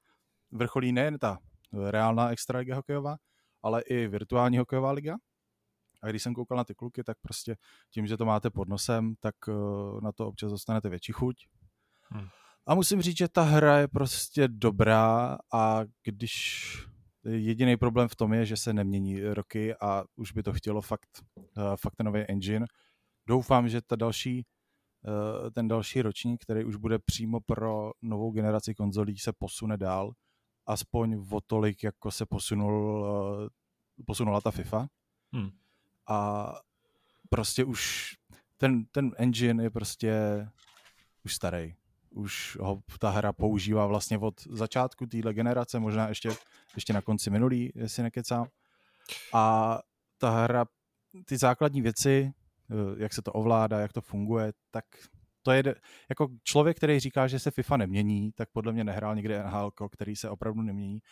vrcholí 0.51 0.93
nejen 0.93 1.19
ta 1.19 1.39
reálná 1.73 2.31
Extraliga 2.31 2.77
hokejová, 2.77 3.17
ale 3.63 3.83
i 3.83 4.07
virtuální 4.07 4.59
hokejová 4.59 4.93
liga. 4.93 5.17
A 6.03 6.09
když 6.09 6.23
jsem 6.23 6.35
koukal 6.35 6.57
na 6.57 6.65
ty 6.65 6.75
kluky, 6.75 7.05
tak 7.05 7.17
prostě 7.23 7.57
tím, 7.91 8.07
že 8.07 8.17
to 8.17 8.25
máte 8.25 8.51
pod 8.51 8.69
nosem, 8.69 9.15
tak 9.21 9.35
eh, 9.49 9.53
na 10.03 10.13
to 10.13 10.27
občas 10.27 10.51
dostanete 10.51 10.89
větší 10.89 11.13
chuť. 11.13 11.37
Hmm. 12.09 12.29
A 12.67 12.75
musím 12.75 13.03
říct, 13.03 13.17
že 13.17 13.29
ta 13.29 13.43
hra 13.43 13.79
je 13.79 13.89
prostě 13.89 14.49
dobrá 14.49 15.39
a 15.53 15.81
když 16.05 16.67
Jediný 17.25 17.77
problém 17.77 18.09
v 18.09 18.17
tom 18.17 18.33
je, 18.33 18.47
že 18.47 18.57
se 18.57 18.73
nemění 18.73 19.23
roky 19.23 19.75
a 19.75 20.05
už 20.17 20.33
by 20.33 20.43
to 20.43 20.53
chtělo 20.53 20.81
fakt, 20.81 21.23
uh, 21.37 21.77
fakt 21.77 21.95
nový 22.03 22.21
engine. 22.21 22.67
Doufám, 23.27 23.69
že 23.69 23.81
ta 23.83 23.97
další, 23.97 24.47
ten 25.53 25.69
další 25.69 26.03
ročník, 26.03 26.43
který 26.43 26.65
už 26.65 26.77
bude 26.77 26.99
přímo 26.99 27.41
pro 27.41 27.91
novou 28.03 28.31
generaci 28.31 28.75
konzolí, 28.75 29.19
se 29.19 29.33
posune 29.33 29.77
dál, 29.77 30.13
aspoň 30.67 31.27
o 31.31 31.41
tolik, 31.41 31.83
jako 31.83 32.11
se 32.11 32.27
posunul, 32.27 33.07
posunula 34.07 34.41
ta 34.41 34.51
FIFA. 34.51 34.87
Hmm. 35.33 35.51
A 36.11 36.53
prostě 37.29 37.65
už 37.65 38.15
ten, 38.57 38.85
ten 38.85 39.11
engine 39.19 39.63
je 39.63 39.71
prostě 39.71 40.13
už 41.25 41.35
starý 41.35 41.75
už 42.11 42.59
ho 42.61 42.83
ta 42.99 43.11
hra 43.11 43.33
používá 43.33 43.87
vlastně 43.87 44.19
od 44.19 44.41
začátku 44.51 45.07
téhle 45.07 45.35
generace, 45.35 45.81
možná 45.81 46.09
ještě, 46.09 46.31
ještě 46.75 46.93
na 46.93 47.03
konci 47.03 47.31
minulý, 47.31 47.73
jestli 47.75 48.03
nekecám. 48.03 48.47
A 49.33 49.79
ta 50.19 50.31
hra, 50.31 50.65
ty 51.25 51.37
základní 51.39 51.83
věci, 51.83 52.33
eh, 52.71 52.75
jak 53.03 53.13
se 53.13 53.23
to 53.23 53.33
ovládá, 53.33 53.81
jak 53.81 53.93
to 53.93 54.01
funguje, 54.01 54.53
tak 54.71 54.85
to 55.43 55.53
je, 55.53 55.63
jako 56.09 56.29
člověk, 56.43 56.77
který 56.77 57.01
říká, 57.01 57.27
že 57.27 57.39
se 57.39 57.51
FIFA 57.51 57.77
nemění, 57.77 58.33
tak 58.33 58.49
podle 58.53 58.73
mě 58.73 58.85
nehrál 58.85 59.15
nikdy 59.15 59.39
NHL, 59.39 59.71
který 59.91 60.17
se 60.17 60.31
opravdu 60.31 60.63
nemění. 60.63 61.03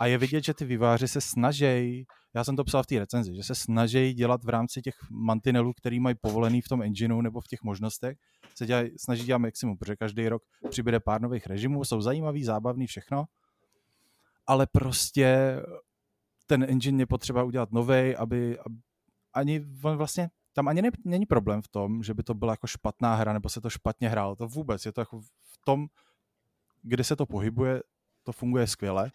A 0.00 0.06
je 0.06 0.18
vidět, 0.18 0.44
že 0.44 0.54
ty 0.54 0.64
výváři 0.64 1.08
se 1.08 1.20
snaží, 1.20 2.06
já 2.34 2.44
jsem 2.44 2.56
to 2.56 2.64
psal 2.64 2.82
v 2.82 2.86
té 2.86 2.98
recenzi, 2.98 3.34
že 3.36 3.42
se 3.42 3.54
snaží 3.54 4.14
dělat 4.14 4.44
v 4.44 4.48
rámci 4.48 4.82
těch 4.82 4.94
mantinelů, 5.10 5.72
který 5.72 6.00
mají 6.00 6.14
povolený 6.20 6.60
v 6.60 6.68
tom 6.68 6.82
engineu 6.82 7.20
nebo 7.20 7.40
v 7.40 7.48
těch 7.48 7.62
možnostech, 7.62 8.18
se 8.54 8.66
dělaj, 8.66 8.90
snaží 8.96 9.24
dělat 9.24 9.38
maximum, 9.38 9.78
protože 9.78 9.96
každý 9.96 10.28
rok 10.28 10.42
přibude 10.70 11.00
pár 11.00 11.20
nových 11.20 11.46
režimů, 11.46 11.84
jsou 11.84 12.00
zajímavý, 12.00 12.44
zábavný, 12.44 12.86
všechno, 12.86 13.24
ale 14.46 14.66
prostě 14.66 15.56
ten 16.46 16.62
engine 16.62 17.02
je 17.02 17.06
potřeba 17.06 17.42
udělat 17.42 17.72
nový, 17.72 18.16
aby, 18.16 18.58
aby 18.58 18.78
ani 19.32 19.58
vlastně 19.76 20.30
tam 20.52 20.68
ani 20.68 20.82
ne, 20.82 20.90
není 21.04 21.26
problém 21.26 21.62
v 21.62 21.68
tom, 21.68 22.02
že 22.02 22.14
by 22.14 22.22
to 22.22 22.34
byla 22.34 22.52
jako 22.52 22.66
špatná 22.66 23.14
hra, 23.14 23.32
nebo 23.32 23.48
se 23.48 23.60
to 23.60 23.70
špatně 23.70 24.08
hrálo. 24.08 24.36
To 24.36 24.48
vůbec, 24.48 24.86
je 24.86 24.92
to 24.92 25.00
jako 25.00 25.20
v 25.20 25.58
tom, 25.64 25.86
kde 26.82 27.04
se 27.04 27.16
to 27.16 27.26
pohybuje, 27.26 27.82
to 28.22 28.32
funguje 28.32 28.66
skvěle 28.66 29.10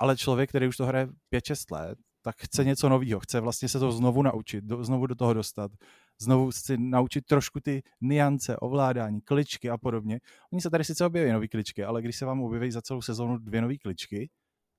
ale 0.00 0.16
člověk, 0.16 0.48
který 0.48 0.68
už 0.68 0.76
to 0.76 0.86
hraje 0.86 1.08
5-6 1.32 1.74
let, 1.74 1.98
tak 2.22 2.36
chce 2.38 2.64
něco 2.64 2.88
nového, 2.88 3.20
chce 3.20 3.40
vlastně 3.40 3.68
se 3.68 3.78
to 3.78 3.92
znovu 3.92 4.22
naučit, 4.22 4.64
do, 4.64 4.84
znovu 4.84 5.06
do 5.06 5.14
toho 5.14 5.34
dostat, 5.34 5.72
znovu 6.20 6.52
si 6.52 6.78
naučit 6.78 7.26
trošku 7.26 7.60
ty 7.60 7.82
niance, 8.00 8.56
ovládání, 8.56 9.20
kličky 9.20 9.70
a 9.70 9.78
podobně. 9.78 10.20
Oni 10.52 10.62
se 10.62 10.70
tady 10.70 10.84
sice 10.84 11.06
objeví 11.06 11.32
nové 11.32 11.48
kličky, 11.48 11.84
ale 11.84 12.02
když 12.02 12.16
se 12.16 12.24
vám 12.24 12.42
objeví 12.42 12.70
za 12.70 12.82
celou 12.82 13.02
sezónu 13.02 13.38
dvě 13.38 13.60
nové 13.60 13.78
kličky, 13.78 14.30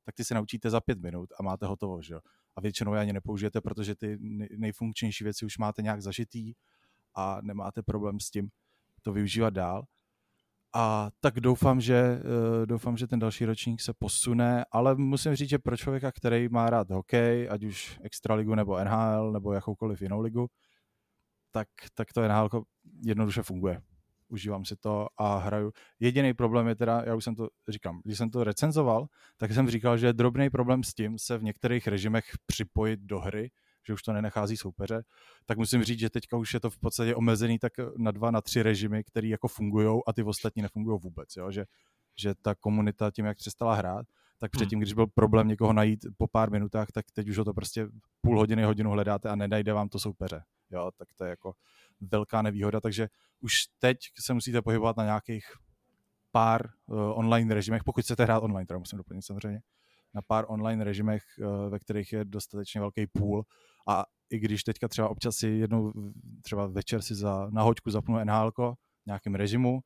tak 0.06 0.16
ty 0.16 0.24
se 0.24 0.36
naučíte 0.36 0.70
za 0.70 0.82
pět 0.82 1.02
minut 1.02 1.30
a 1.40 1.44
máte 1.44 1.66
hotovo, 1.66 2.02
že? 2.02 2.16
A 2.56 2.62
většinou 2.62 2.94
je 2.94 3.00
ani 3.00 3.14
nepoužijete, 3.14 3.62
protože 3.62 3.96
ty 3.96 4.18
nejfunkčnější 4.58 5.24
věci 5.24 5.46
už 5.46 5.58
máte 5.58 5.82
nějak 5.82 6.02
zažitý 6.02 6.54
a 7.16 7.38
nemáte 7.42 7.84
problém 7.84 8.20
s 8.20 8.30
tím 8.30 8.50
to 9.02 9.14
využívat 9.14 9.50
dál. 9.50 9.86
A 10.78 11.10
tak 11.20 11.40
doufám, 11.40 11.82
že, 11.82 11.96
eh, 11.96 12.66
doufám, 12.66 12.98
že 12.98 13.08
ten 13.08 13.20
další 13.20 13.46
ročník 13.46 13.82
se 13.82 13.94
posune, 13.94 14.66
ale 14.72 14.96
musím 14.96 15.36
říct, 15.36 15.50
že 15.50 15.60
pro 15.60 15.78
člověka, 15.78 16.12
který 16.12 16.50
má 16.50 16.70
rád 16.70 16.92
hokej, 16.92 17.48
ať 17.52 17.64
už 17.64 18.00
Extraligu 18.04 18.56
nebo 18.56 18.78
NHL 18.78 19.32
nebo 19.32 19.54
jakoukoliv 19.54 20.02
jinou 20.02 20.22
ligu, 20.22 20.48
tak, 21.52 21.68
tak 21.94 22.14
to 22.14 22.28
NHL 22.28 22.64
jednoduše 23.06 23.44
funguje. 23.44 23.82
Užívám 24.28 24.66
si 24.66 24.76
to 24.76 25.08
a 25.18 25.38
hraju. 25.38 25.72
Jediný 26.00 26.34
problém 26.34 26.68
je 26.68 26.76
teda, 26.76 27.04
já 27.06 27.16
už 27.16 27.24
jsem 27.24 27.36
to 27.36 27.50
říkám, 27.70 28.02
když 28.04 28.18
jsem 28.18 28.30
to 28.30 28.44
recenzoval, 28.44 29.08
tak 29.38 29.52
jsem 29.52 29.70
říkal, 29.70 29.98
že 29.98 30.08
je 30.08 30.14
drobný 30.14 30.50
problém 30.50 30.84
s 30.84 30.94
tím 30.94 31.18
se 31.18 31.38
v 31.38 31.44
některých 31.44 31.88
režimech 31.88 32.26
připojit 32.46 33.00
do 33.00 33.20
hry, 33.20 33.52
že 33.88 33.94
už 33.94 34.04
to 34.04 34.14
nenechází 34.14 34.58
soupeře, 34.58 35.04
tak 35.46 35.58
musím 35.58 35.84
říct, 35.84 36.00
že 36.00 36.10
teďka 36.10 36.38
už 36.38 36.54
je 36.54 36.60
to 36.60 36.70
v 36.70 36.78
podstatě 36.78 37.16
omezený 37.16 37.60
tak 37.60 37.74
na 37.98 38.12
dva, 38.12 38.32
na 38.32 38.42
tři 38.42 38.64
režimy, 38.64 39.04
které 39.04 39.28
jako 39.28 39.48
fungují 39.48 40.02
a 40.08 40.14
ty 40.14 40.24
ostatní 40.24 40.62
nefungují 40.62 41.00
vůbec, 41.04 41.36
jo? 41.38 41.52
Že, 41.52 41.66
že 42.20 42.34
ta 42.42 42.56
komunita 42.56 43.12
tím, 43.12 43.26
jak 43.26 43.38
přestala 43.38 43.76
hrát, 43.76 44.06
tak 44.38 44.54
hmm. 44.54 44.60
předtím, 44.60 44.80
když 44.80 44.94
byl 44.94 45.08
problém 45.08 45.48
někoho 45.48 45.74
najít 45.74 46.00
po 46.18 46.28
pár 46.28 46.52
minutách, 46.52 46.92
tak 46.92 47.06
teď 47.14 47.30
už 47.30 47.38
ho 47.38 47.46
to 47.46 47.54
prostě 47.54 47.88
půl 48.22 48.40
hodiny, 48.40 48.64
hodinu 48.64 48.92
hledáte 48.92 49.30
a 49.30 49.36
nenajde 49.36 49.74
vám 49.74 49.90
to 49.90 50.00
soupeře. 50.00 50.44
Jo, 50.72 50.92
tak 50.98 51.08
to 51.16 51.24
je 51.24 51.30
jako 51.30 51.54
velká 52.02 52.42
nevýhoda, 52.42 52.82
takže 52.82 53.08
už 53.40 53.54
teď 53.80 53.98
se 54.20 54.34
musíte 54.34 54.62
pohybovat 54.62 54.98
na 54.98 55.04
nějakých 55.04 55.46
pár 56.32 56.70
uh, 56.86 57.20
online 57.20 57.54
režimech, 57.54 57.84
pokud 57.84 58.04
chcete 58.04 58.24
hrát 58.24 58.44
online, 58.44 58.66
teda 58.66 58.78
musím 58.78 58.98
doplnit 58.98 59.22
samozřejmě, 59.22 59.60
na 60.16 60.22
pár 60.28 60.46
online 60.48 60.84
režimech, 60.84 61.24
uh, 61.40 61.70
ve 61.70 61.80
kterých 61.80 62.14
je 62.14 62.26
dostatečně 62.26 62.82
velký 62.82 63.08
půl 63.08 63.44
a 63.88 64.06
i 64.30 64.40
když 64.40 64.64
teďka 64.64 64.88
třeba 64.88 65.10
občas 65.10 65.36
si 65.36 65.48
jednou, 65.48 65.94
třeba 66.42 66.68
večer 66.68 67.02
si 67.02 67.16
za 67.16 67.50
nahoďku 67.50 67.92
zapnu 67.92 68.26
NHL 68.26 68.52
v 68.52 69.06
nějakém 69.06 69.36
režimu, 69.36 69.80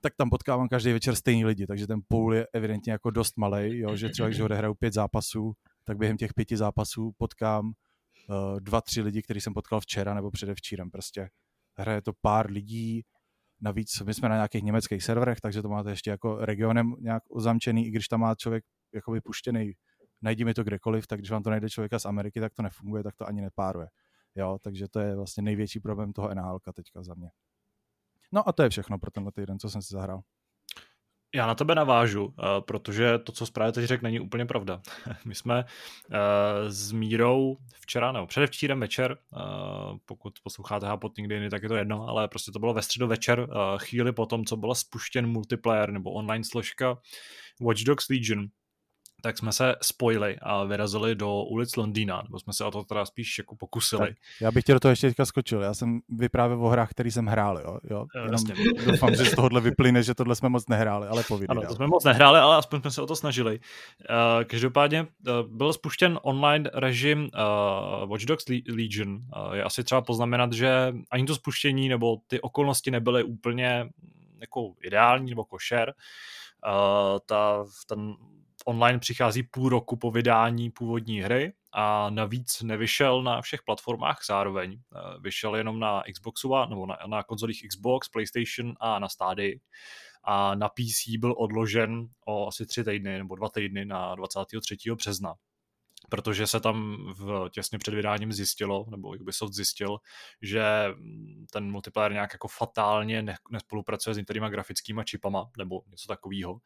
tak 0.00 0.12
tam 0.16 0.30
potkávám 0.30 0.68
každý 0.68 0.92
večer 0.92 1.14
stejný 1.14 1.44
lidi, 1.44 1.66
takže 1.66 1.86
ten 1.86 2.00
pool 2.08 2.34
je 2.34 2.46
evidentně 2.52 2.92
jako 2.92 3.10
dost 3.10 3.36
malý, 3.36 3.78
jo, 3.78 3.96
že 3.96 4.08
třeba 4.08 4.28
když 4.28 4.40
odehraju 4.40 4.74
pět 4.74 4.94
zápasů, 4.94 5.52
tak 5.84 5.98
během 5.98 6.16
těch 6.16 6.34
pěti 6.34 6.56
zápasů 6.56 7.12
potkám 7.18 7.66
uh, 7.66 8.60
dva, 8.60 8.80
tři 8.80 9.02
lidi, 9.02 9.22
který 9.22 9.40
jsem 9.40 9.54
potkal 9.54 9.80
včera 9.80 10.14
nebo 10.14 10.30
předevčírem. 10.30 10.90
Prostě 10.90 11.28
hraje 11.78 12.02
to 12.02 12.12
pár 12.20 12.50
lidí, 12.50 13.02
navíc 13.60 14.00
my 14.00 14.14
jsme 14.14 14.28
na 14.28 14.34
nějakých 14.34 14.62
německých 14.62 15.02
serverech, 15.02 15.40
takže 15.40 15.62
to 15.62 15.68
máte 15.68 15.90
ještě 15.90 16.10
jako 16.10 16.36
regionem 16.36 16.94
nějak 17.00 17.22
uzamčený, 17.30 17.86
i 17.86 17.90
když 17.90 18.08
tam 18.08 18.20
má 18.20 18.34
člověk 18.34 18.64
jakoby 18.98 19.20
puštěný 19.20 19.72
najdi 20.22 20.44
mi 20.44 20.54
to 20.54 20.64
kdekoliv, 20.64 21.06
tak 21.06 21.18
když 21.18 21.30
vám 21.30 21.42
to 21.42 21.50
najde 21.50 21.70
člověka 21.70 21.98
z 21.98 22.04
Ameriky, 22.04 22.40
tak 22.40 22.54
to 22.54 22.62
nefunguje, 22.62 23.02
tak 23.02 23.16
to 23.16 23.26
ani 23.26 23.40
nepáruje. 23.40 23.88
Jo, 24.34 24.58
takže 24.62 24.88
to 24.88 25.00
je 25.00 25.16
vlastně 25.16 25.42
největší 25.42 25.80
problém 25.80 26.12
toho 26.12 26.34
NHL 26.34 26.58
teďka 26.74 27.02
za 27.02 27.14
mě. 27.14 27.30
No 28.32 28.48
a 28.48 28.52
to 28.52 28.62
je 28.62 28.68
všechno 28.68 28.98
pro 28.98 29.10
tenhle 29.10 29.32
týden, 29.32 29.58
co 29.58 29.70
jsem 29.70 29.82
si 29.82 29.94
zahrál. 29.94 30.22
Já 31.34 31.46
na 31.46 31.54
tebe 31.54 31.74
navážu, 31.74 32.34
eh, 32.38 32.60
protože 32.60 33.18
to, 33.18 33.32
co 33.32 33.46
právě 33.52 33.72
teď 33.72 33.84
řekl, 33.84 34.02
není 34.02 34.20
úplně 34.20 34.46
pravda. 34.46 34.82
My 35.24 35.34
jsme 35.34 35.64
eh, 35.64 36.70
s 36.70 36.92
Mírou 36.92 37.56
včera, 37.74 38.12
nebo 38.12 38.26
předevčírem 38.26 38.80
večer, 38.80 39.18
eh, 39.36 39.38
pokud 40.04 40.34
posloucháte 40.42 40.86
Hapot 40.86 41.16
někdy 41.16 41.50
tak 41.50 41.62
je 41.62 41.68
to 41.68 41.76
jedno, 41.76 42.08
ale 42.08 42.28
prostě 42.28 42.52
to 42.52 42.58
bylo 42.58 42.74
ve 42.74 42.82
středu 42.82 43.06
večer, 43.06 43.48
chvíli 43.76 44.12
po 44.12 44.26
tom, 44.26 44.44
co 44.44 44.56
byla 44.56 44.74
spuštěn 44.74 45.26
multiplayer 45.26 45.92
nebo 45.92 46.12
online 46.12 46.44
složka 46.44 46.98
Watch 47.60 47.84
Dogs 47.84 48.08
Legion, 48.08 48.46
tak 49.22 49.38
jsme 49.38 49.52
se 49.52 49.76
spojili 49.82 50.36
a 50.42 50.64
vyrazili 50.64 51.14
do 51.14 51.42
ulic 51.42 51.76
Londýna, 51.76 52.22
nebo 52.22 52.38
jsme 52.38 52.52
se 52.52 52.64
o 52.64 52.70
to 52.70 52.84
teda 52.84 53.04
spíš 53.04 53.38
jako 53.38 53.56
pokusili. 53.56 54.06
Tak, 54.08 54.16
já 54.40 54.50
bych 54.50 54.64
tě 54.64 54.72
do 54.72 54.80
toho 54.80 54.90
ještě 54.90 55.06
teďka 55.08 55.24
skočil. 55.24 55.62
Já 55.62 55.74
jsem 55.74 56.00
vyprávěl 56.08 56.66
o 56.66 56.68
hrách, 56.68 56.90
který 56.90 57.10
jsem 57.10 57.26
hrál, 57.26 57.58
jo. 57.58 57.78
jo? 57.90 58.06
Jenom 58.24 58.40
doufám, 58.86 59.14
že 59.14 59.24
z 59.24 59.34
tohohle 59.34 59.60
vyplyne, 59.60 60.02
že 60.02 60.14
tohle 60.14 60.36
jsme 60.36 60.48
moc 60.48 60.68
nehráli, 60.68 61.08
ale 61.08 61.24
povídej. 61.28 61.56
Ano, 61.58 61.68
to 61.68 61.74
jsme 61.74 61.86
moc 61.86 62.04
nehráli, 62.04 62.38
ale 62.38 62.56
aspoň 62.56 62.80
jsme 62.80 62.90
se 62.90 63.02
o 63.02 63.06
to 63.06 63.16
snažili. 63.16 63.60
Uh, 63.60 64.44
každopádně 64.44 65.02
uh, 65.02 65.06
byl 65.56 65.72
spuštěn 65.72 66.18
online 66.22 66.70
režim 66.74 67.18
uh, 68.02 68.10
Watch 68.10 68.24
Dogs 68.24 68.44
Legion. 68.68 69.10
Uh, 69.14 69.52
je 69.52 69.64
asi 69.64 69.84
třeba 69.84 70.00
poznamenat, 70.00 70.52
že 70.52 70.92
ani 71.10 71.24
to 71.24 71.34
spuštění 71.34 71.88
nebo 71.88 72.16
ty 72.26 72.40
okolnosti 72.40 72.90
nebyly 72.90 73.22
úplně 73.22 73.88
jako 74.40 74.72
ideální 74.82 75.30
nebo 75.30 75.44
košer. 75.44 75.94
Uh, 76.66 77.18
ta, 77.26 77.64
ten 77.86 78.16
online 78.68 78.98
přichází 78.98 79.42
půl 79.42 79.68
roku 79.68 79.96
po 79.96 80.10
vydání 80.10 80.70
původní 80.70 81.20
hry 81.20 81.52
a 81.72 82.10
navíc 82.10 82.62
nevyšel 82.62 83.22
na 83.22 83.42
všech 83.42 83.62
platformách 83.62 84.18
zároveň. 84.26 84.72
Eh, 84.72 85.20
vyšel 85.20 85.56
jenom 85.56 85.80
na 85.80 86.02
Xboxu, 86.12 86.50
nebo 86.68 86.86
na, 86.86 86.98
na 87.06 87.22
konzolích 87.22 87.62
Xbox, 87.68 88.08
PlayStation 88.08 88.74
a 88.80 88.98
na 88.98 89.08
Stady. 89.08 89.60
A 90.24 90.54
na 90.54 90.68
PC 90.68 91.18
byl 91.18 91.34
odložen 91.38 92.06
o 92.26 92.48
asi 92.48 92.66
tři 92.66 92.84
týdny 92.84 93.18
nebo 93.18 93.36
dva 93.36 93.48
týdny 93.48 93.84
na 93.84 94.14
23. 94.14 94.76
března 94.94 95.34
protože 96.08 96.46
se 96.46 96.60
tam 96.60 96.96
v, 97.18 97.48
těsně 97.50 97.78
před 97.78 97.94
vydáním 97.94 98.32
zjistilo, 98.32 98.86
nebo 98.90 99.08
Ubisoft 99.08 99.54
zjistil, 99.54 99.98
že 100.42 100.62
ten 101.52 101.70
multiplayer 101.70 102.12
nějak 102.12 102.32
jako 102.32 102.48
fatálně 102.48 103.22
ne, 103.22 103.36
nespolupracuje 103.50 104.14
s 104.14 104.16
některýma 104.16 104.48
grafickýma 104.48 105.04
čipama, 105.04 105.50
nebo 105.58 105.82
něco 105.90 106.08
takového. 106.08 106.60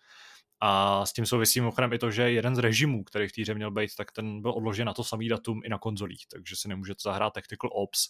A 0.64 1.06
s 1.06 1.12
tím 1.12 1.26
souvisí 1.26 1.60
mimochodem 1.60 1.92
i 1.92 1.98
to, 1.98 2.10
že 2.10 2.30
jeden 2.30 2.56
z 2.56 2.58
režimů, 2.58 3.04
který 3.04 3.28
v 3.28 3.32
týře 3.32 3.54
měl 3.54 3.70
být, 3.70 3.96
tak 3.96 4.12
ten 4.12 4.42
byl 4.42 4.50
odložen 4.50 4.86
na 4.86 4.94
to 4.94 5.04
samý 5.04 5.28
datum 5.28 5.60
i 5.64 5.68
na 5.68 5.78
konzolích, 5.78 6.26
takže 6.32 6.56
si 6.56 6.68
nemůžete 6.68 6.98
zahrát 7.02 7.32
Tactical 7.32 7.70
Ops, 7.72 8.08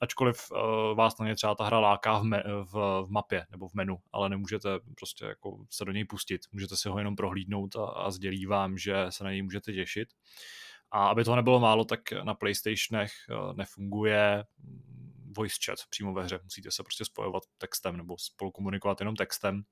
ačkoliv 0.00 0.50
uh, 0.50 0.58
vás 0.96 1.18
na 1.18 1.26
ně 1.26 1.34
třeba 1.34 1.54
ta 1.54 1.64
hra 1.64 1.78
láká 1.78 2.18
v, 2.18 2.24
me, 2.24 2.42
v, 2.64 2.72
v 3.06 3.10
mapě 3.10 3.46
nebo 3.50 3.68
v 3.68 3.74
menu, 3.74 3.98
ale 4.12 4.28
nemůžete 4.28 4.68
prostě 4.96 5.24
jako 5.24 5.64
se 5.70 5.84
do 5.84 5.92
něj 5.92 6.04
pustit, 6.04 6.40
můžete 6.52 6.76
si 6.76 6.88
ho 6.88 6.98
jenom 6.98 7.16
prohlídnout 7.16 7.76
a, 7.76 7.84
a 7.84 8.10
sdělí 8.10 8.46
vám, 8.46 8.78
že 8.78 9.06
se 9.08 9.24
na 9.24 9.30
něj 9.30 9.42
můžete 9.42 9.72
těšit. 9.72 10.08
A 10.90 11.08
aby 11.08 11.24
toho 11.24 11.36
nebylo 11.36 11.60
málo, 11.60 11.84
tak 11.84 12.00
na 12.22 12.34
PlayStationech 12.34 13.12
uh, 13.30 13.56
nefunguje 13.56 14.44
voice 15.36 15.56
chat 15.66 15.78
přímo 15.90 16.14
ve 16.14 16.24
hře. 16.24 16.40
Musíte 16.42 16.70
se 16.70 16.82
prostě 16.82 17.04
spojovat 17.04 17.42
textem 17.58 17.96
nebo 17.96 18.18
spolu 18.18 18.50
komunikovat 18.50 19.00
jenom 19.00 19.16
textem. 19.16 19.62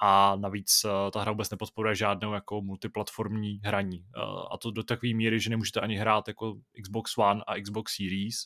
A 0.00 0.36
navíc 0.36 0.84
eh, 0.84 1.10
ta 1.10 1.20
hra 1.20 1.32
vůbec 1.32 1.50
nepodporuje 1.50 1.94
žádnou 1.94 2.32
jako 2.32 2.62
multiplatformní 2.62 3.60
hraní. 3.64 4.06
Eh, 4.16 4.20
a 4.50 4.58
to 4.58 4.70
do 4.70 4.82
takové 4.82 5.14
míry, 5.14 5.40
že 5.40 5.50
nemůžete 5.50 5.80
ani 5.80 5.96
hrát 5.96 6.28
jako 6.28 6.54
Xbox 6.82 7.18
One 7.18 7.42
a 7.46 7.60
Xbox 7.60 7.96
Series 7.96 8.36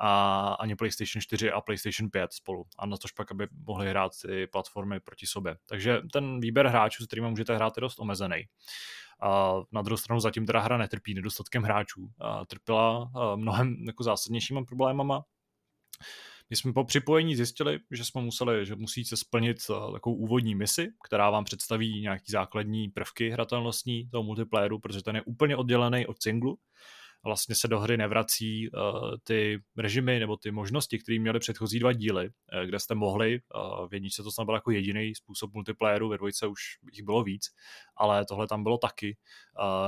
a 0.00 0.48
ani 0.60 0.76
PlayStation 0.76 1.20
4 1.20 1.52
a 1.52 1.60
PlayStation 1.60 2.10
5 2.10 2.32
spolu. 2.32 2.64
A 2.78 2.86
na 2.86 2.96
to 2.96 3.08
pak, 3.16 3.30
aby 3.30 3.48
mohly 3.66 3.88
hrát 3.88 4.12
ty 4.26 4.46
platformy 4.46 5.00
proti 5.00 5.26
sobě. 5.26 5.56
Takže 5.66 6.00
ten 6.12 6.40
výběr 6.40 6.66
hráčů, 6.66 7.04
s 7.04 7.06
kterými 7.06 7.30
můžete 7.30 7.56
hrát, 7.56 7.76
je 7.76 7.80
dost 7.80 8.00
omezený. 8.00 8.44
A 9.20 9.54
na 9.72 9.82
druhou 9.82 9.96
stranu 9.96 10.20
zatím 10.20 10.46
teda 10.46 10.60
hra 10.60 10.76
netrpí 10.76 11.14
nedostatkem 11.14 11.62
hráčů. 11.62 12.10
A 12.20 12.46
trpěla 12.46 13.10
eh, 13.16 13.36
mnohem 13.36 13.76
jako 13.86 14.02
zásadnějšíma 14.02 14.64
problémama, 14.64 15.24
my 16.50 16.56
jsme 16.56 16.72
po 16.72 16.84
připojení 16.84 17.36
zjistili, 17.36 17.80
že 17.90 18.04
jsme 18.04 18.20
museli, 18.20 18.66
že 18.66 18.76
musíte 18.76 19.16
splnit 19.16 19.56
uh, 19.70 19.92
takovou 19.92 20.16
úvodní 20.16 20.54
misi, 20.54 20.88
která 21.08 21.30
vám 21.30 21.44
představí 21.44 22.00
nějaký 22.00 22.32
základní 22.32 22.88
prvky 22.88 23.30
hratelnostní 23.30 24.08
toho 24.08 24.22
multiplayeru, 24.22 24.78
protože 24.78 25.02
ten 25.02 25.16
je 25.16 25.22
úplně 25.22 25.56
oddělený 25.56 26.06
od 26.06 26.22
singlu 26.22 26.58
vlastně 27.24 27.54
se 27.54 27.68
do 27.68 27.80
hry 27.80 27.96
nevrací 27.96 28.70
uh, 28.70 29.14
ty 29.24 29.60
režimy 29.76 30.18
nebo 30.18 30.36
ty 30.36 30.50
možnosti, 30.50 30.98
které 30.98 31.18
měly 31.18 31.38
předchozí 31.38 31.78
dva 31.78 31.92
díly, 31.92 32.28
uh, 32.28 32.66
kde 32.66 32.78
jste 32.78 32.94
mohli, 32.94 33.40
uh, 33.54 33.88
v 33.88 33.94
jedničce 33.94 34.22
to 34.22 34.30
snad 34.30 34.44
byl 34.44 34.54
jako 34.54 34.70
jediný 34.70 35.14
způsob 35.14 35.54
multiplayeru, 35.54 36.08
ve 36.08 36.18
dvojce 36.18 36.46
už 36.46 36.60
jich 36.92 37.04
bylo 37.04 37.22
víc, 37.22 37.42
ale 37.96 38.24
tohle 38.26 38.46
tam 38.46 38.62
bylo 38.62 38.78
taky, 38.78 39.16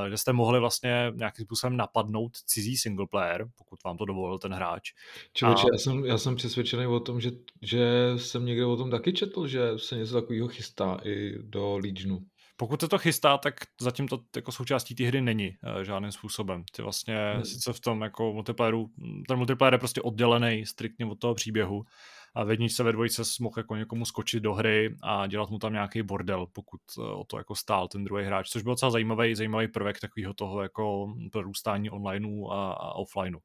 že 0.09 0.17
jste 0.17 0.33
mohli 0.33 0.61
vlastně 0.61 1.13
nějakým 1.15 1.45
způsobem 1.45 1.77
napadnout 1.77 2.33
cizí 2.47 2.77
single 2.77 3.07
player, 3.11 3.47
pokud 3.57 3.79
vám 3.85 3.97
to 3.97 4.05
dovolil 4.05 4.39
ten 4.39 4.53
hráč. 4.53 4.91
Člověče, 5.33 5.63
a... 5.63 5.67
já, 5.73 5.79
jsem, 5.79 6.05
já 6.05 6.19
jsem 6.19 6.37
přesvědčený 6.37 6.87
o 6.87 7.01
tom, 7.01 7.21
že, 7.21 7.31
že 7.63 8.13
jsem 8.17 8.45
někde 8.45 8.65
o 8.65 8.77
tom 8.77 8.91
taky 8.91 9.13
četl, 9.13 9.47
že 9.47 9.61
se 9.77 9.97
něco 9.97 10.15
takového 10.21 10.49
chystá 10.49 11.01
i 11.05 11.39
do 11.43 11.79
Legionu. 11.79 12.21
Pokud 12.61 12.81
se 12.81 12.89
to 12.89 12.99
chystá, 12.99 13.39
tak 13.39 13.55
zatím 13.81 14.09
to 14.09 14.19
jako 14.37 14.53
součástí 14.53 14.95
té 14.95 15.05
hry 15.05 15.21
není 15.21 15.57
uh, 15.77 15.83
žádným 15.83 16.13
způsobem. 16.13 16.65
Ty 16.77 16.83
vlastně 16.83 17.33
hmm. 17.35 17.45
sice 17.45 17.73
v 17.73 17.81
tom 17.81 18.03
jako 18.03 18.33
multiplayeru, 18.33 18.87
ten 19.29 19.37
multiplayer 19.37 19.75
je 19.75 19.79
prostě 19.79 20.03
oddělený 20.03 20.67
striktně 20.67 21.07
od 21.07 21.19
toho 21.19 21.35
příběhu 21.35 21.85
a 22.35 22.45
v 22.45 22.51
jedničce 22.51 22.83
ve 22.83 22.93
dvojice 22.93 23.23
mohl 23.41 23.55
jako 23.57 23.77
někomu 23.77 24.05
skočit 24.05 24.43
do 24.43 24.55
hry 24.55 24.97
a 25.03 25.27
dělat 25.27 25.51
mu 25.51 25.59
tam 25.59 25.73
nějaký 25.73 26.03
bordel, 26.03 26.47
pokud 26.47 26.81
uh, 26.99 27.21
o 27.21 27.25
to 27.25 27.39
jako 27.39 27.55
stál 27.55 27.89
ten 27.89 28.05
druhý 28.05 28.25
hráč, 28.25 28.49
což 28.49 28.63
byl 28.63 28.73
docela 28.73 28.91
zajímavý, 28.91 29.35
zajímavý 29.35 29.69
prvek 29.69 30.01
takového 30.01 30.35
toho 30.35 30.63
jako 30.63 31.15
prorůstání 31.33 31.91
onlineu 31.91 32.49
a, 32.51 32.73
a 32.73 32.93
offlineu. 32.93 33.39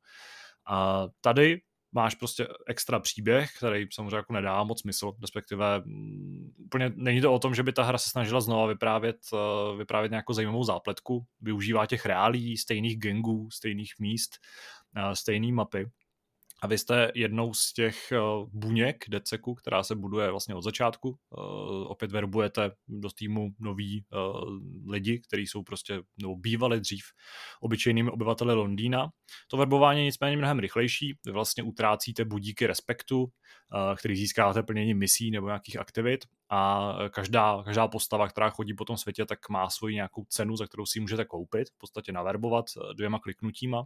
A 0.67 1.07
tady 1.21 1.61
máš 1.95 2.15
prostě 2.15 2.47
extra 2.67 2.99
příběh, 2.99 3.51
který 3.57 3.87
samozřejmě 3.93 4.15
jako 4.15 4.33
nedá 4.33 4.63
moc 4.63 4.81
smysl, 4.81 5.13
respektive 5.21 5.81
mm, 5.85 6.51
úplně 6.65 6.91
není 6.95 7.21
to 7.21 7.33
o 7.33 7.39
tom, 7.39 7.55
že 7.55 7.63
by 7.63 7.73
ta 7.73 7.83
hra 7.83 7.97
se 7.97 8.09
snažila 8.09 8.41
znova 8.41 8.67
vyprávět, 8.67 9.17
eh, 9.33 9.77
vyprávět 9.77 10.11
nějakou 10.11 10.33
zajímavou 10.33 10.63
zápletku, 10.63 11.25
využívá 11.41 11.85
těch 11.85 12.05
reálí, 12.05 12.57
stejných 12.57 12.99
gangů, 12.99 13.49
stejných 13.51 13.93
míst, 13.99 14.31
eh, 14.97 15.15
stejné 15.15 15.51
mapy, 15.51 15.89
a 16.61 16.67
vy 16.67 16.77
jste 16.77 17.11
jednou 17.15 17.53
z 17.53 17.73
těch 17.73 18.13
uh, 18.13 18.49
buněk 18.53 19.05
Deceku, 19.09 19.55
která 19.55 19.83
se 19.83 19.95
buduje 19.95 20.31
vlastně 20.31 20.55
od 20.55 20.61
začátku. 20.61 21.09
Uh, 21.09 21.15
opět 21.91 22.11
verbujete 22.11 22.71
do 22.87 23.09
týmu 23.09 23.49
noví 23.59 24.05
uh, 24.13 24.91
lidi, 24.91 25.19
kteří 25.19 25.47
jsou 25.47 25.63
prostě, 25.63 26.01
nebo 26.21 26.35
bývali 26.35 26.79
dřív 26.79 27.03
obyčejnými 27.61 28.11
obyvateli 28.11 28.53
Londýna. 28.53 29.09
To 29.47 29.57
verbování 29.57 29.99
je 29.99 30.05
nicméně 30.05 30.37
mnohem 30.37 30.59
rychlejší. 30.59 31.17
Vy 31.25 31.31
vlastně 31.31 31.63
utrácíte 31.63 32.25
budíky 32.25 32.67
respektu, 32.67 33.27
který 33.97 34.15
získáte 34.15 34.63
plnění 34.63 34.93
misí 34.93 35.31
nebo 35.31 35.47
nějakých 35.47 35.79
aktivit 35.79 36.25
a 36.49 36.93
každá, 37.09 37.63
každá 37.63 37.87
postava, 37.87 38.27
která 38.27 38.49
chodí 38.49 38.73
po 38.73 38.85
tom 38.85 38.97
světě, 38.97 39.25
tak 39.25 39.49
má 39.49 39.69
svoji 39.69 39.95
nějakou 39.95 40.25
cenu, 40.29 40.57
za 40.57 40.67
kterou 40.67 40.85
si 40.85 40.97
ji 40.99 41.01
můžete 41.01 41.25
koupit, 41.25 41.69
v 41.69 41.77
podstatě 41.77 42.11
naverbovat 42.11 42.65
dvěma 42.93 43.19
kliknutíma. 43.19 43.83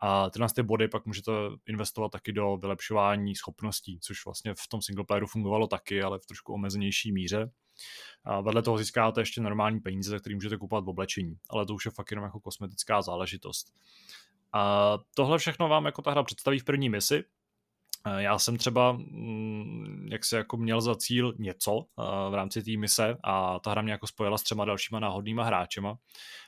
A 0.00 0.30
tyhle 0.30 0.48
ty 0.54 0.62
body 0.62 0.88
pak 0.88 1.06
můžete 1.06 1.32
investovat 1.66 2.12
taky 2.12 2.32
do 2.32 2.56
vylepšování 2.56 3.36
schopností, 3.36 3.98
což 4.00 4.24
vlastně 4.24 4.54
v 4.54 4.68
tom 4.68 4.82
singleplayeru 4.82 5.26
fungovalo 5.26 5.66
taky, 5.66 6.02
ale 6.02 6.18
v 6.18 6.26
trošku 6.26 6.52
omezenější 6.52 7.12
míře. 7.12 7.50
A 8.24 8.40
vedle 8.40 8.62
toho 8.62 8.78
získáte 8.78 9.20
ještě 9.20 9.40
normální 9.40 9.80
peníze, 9.80 10.10
za 10.10 10.18
který 10.18 10.34
můžete 10.34 10.56
kupovat 10.56 10.84
v 10.84 10.88
oblečení, 10.88 11.38
ale 11.50 11.66
to 11.66 11.74
už 11.74 11.84
je 11.84 11.90
fakt 11.90 12.10
jenom 12.10 12.24
jako 12.24 12.40
kosmetická 12.40 13.02
záležitost. 13.02 13.72
A 14.52 14.92
tohle 15.14 15.38
všechno 15.38 15.68
vám 15.68 15.84
jako 15.86 16.02
ta 16.02 16.10
hra 16.10 16.22
představí 16.22 16.58
v 16.58 16.64
první 16.64 16.88
misi, 16.88 17.24
já 18.16 18.38
jsem 18.38 18.56
třeba, 18.56 18.92
mm, 18.92 20.08
jak 20.10 20.24
se 20.24 20.36
jako 20.36 20.56
měl 20.56 20.80
za 20.80 20.94
cíl 20.94 21.34
něco 21.38 21.86
v 22.30 22.34
rámci 22.34 22.62
té 22.62 22.76
mise 22.76 23.16
a 23.24 23.58
ta 23.58 23.70
hra 23.70 23.82
mě 23.82 23.92
jako 23.92 24.06
spojila 24.06 24.38
s 24.38 24.42
třema 24.42 24.64
dalšíma 24.64 25.00
náhodnýma 25.00 25.44
hráčema. 25.44 25.98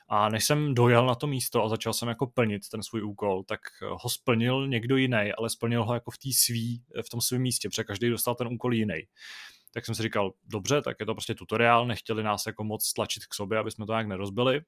A 0.08 0.28
než 0.28 0.44
jsem 0.44 0.74
dojel 0.74 1.06
na 1.06 1.14
to 1.14 1.26
místo 1.26 1.64
a 1.64 1.68
začal 1.68 1.92
jsem 1.92 2.08
jako 2.08 2.26
plnit 2.26 2.62
ten 2.68 2.82
svůj 2.82 3.02
úkol, 3.02 3.44
tak 3.44 3.60
ho 3.82 4.08
splnil 4.08 4.68
někdo 4.68 4.96
jiný, 4.96 5.32
ale 5.38 5.50
splnil 5.50 5.84
ho 5.84 5.94
jako 5.94 6.10
v, 6.10 6.18
tý 6.18 6.32
svý, 6.32 6.82
v 7.06 7.10
tom 7.10 7.20
svém 7.20 7.42
místě, 7.42 7.68
protože 7.68 7.84
každý 7.84 8.08
dostal 8.08 8.34
ten 8.34 8.46
úkol 8.46 8.74
jiný. 8.74 9.02
Tak 9.74 9.86
jsem 9.86 9.94
si 9.94 10.02
říkal, 10.02 10.32
dobře, 10.44 10.82
tak 10.82 10.96
je 11.00 11.06
to 11.06 11.14
prostě 11.14 11.34
tutoriál, 11.34 11.86
nechtěli 11.86 12.22
nás 12.22 12.46
jako 12.46 12.64
moc 12.64 12.92
tlačit 12.92 13.26
k 13.26 13.34
sobě, 13.34 13.58
aby 13.58 13.70
jsme 13.70 13.86
to 13.86 13.92
nějak 13.92 14.06
nerozbili 14.06 14.60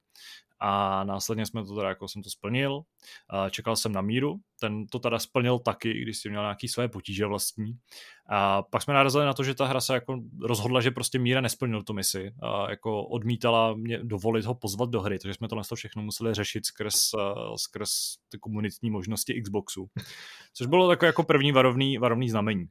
a 0.61 1.03
následně 1.03 1.45
jsme 1.45 1.65
to 1.65 1.75
teda, 1.75 1.89
jako 1.89 2.07
jsem 2.07 2.23
to 2.23 2.29
splnil, 2.29 2.81
čekal 3.49 3.75
jsem 3.75 3.91
na 3.91 4.01
míru, 4.01 4.35
ten 4.59 4.87
to 4.87 4.99
teda 4.99 5.19
splnil 5.19 5.59
taky, 5.59 6.01
když 6.01 6.17
si 6.17 6.29
měl 6.29 6.41
nějaký 6.41 6.67
své 6.67 6.87
potíže 6.87 7.25
vlastní. 7.25 7.77
A 8.33 8.61
pak 8.61 8.81
jsme 8.81 8.93
narazili 8.93 9.25
na 9.25 9.33
to, 9.33 9.43
že 9.43 9.55
ta 9.55 9.65
hra 9.65 9.81
se 9.81 9.93
jako 9.93 10.19
rozhodla, 10.41 10.81
že 10.81 10.91
prostě 10.91 11.19
Míra 11.19 11.41
nesplnil 11.41 11.83
tu 11.83 11.93
misi. 11.93 12.31
A 12.41 12.69
jako 12.69 13.05
odmítala 13.05 13.73
mě 13.73 13.99
dovolit 14.03 14.45
ho 14.45 14.55
pozvat 14.55 14.89
do 14.89 15.01
hry, 15.01 15.19
takže 15.19 15.33
jsme 15.33 15.47
to 15.47 15.75
všechno 15.75 16.03
museli 16.03 16.33
řešit 16.33 16.65
skrz, 16.65 16.95
skrz 17.55 17.91
ty 18.29 18.37
komunitní 18.39 18.91
možnosti 18.91 19.41
Xboxu. 19.41 19.87
Což 20.53 20.67
bylo 20.67 20.87
takové 20.87 21.07
jako 21.07 21.23
první 21.23 21.51
varovný, 21.51 21.97
varovný 21.97 22.29
znamení. 22.29 22.65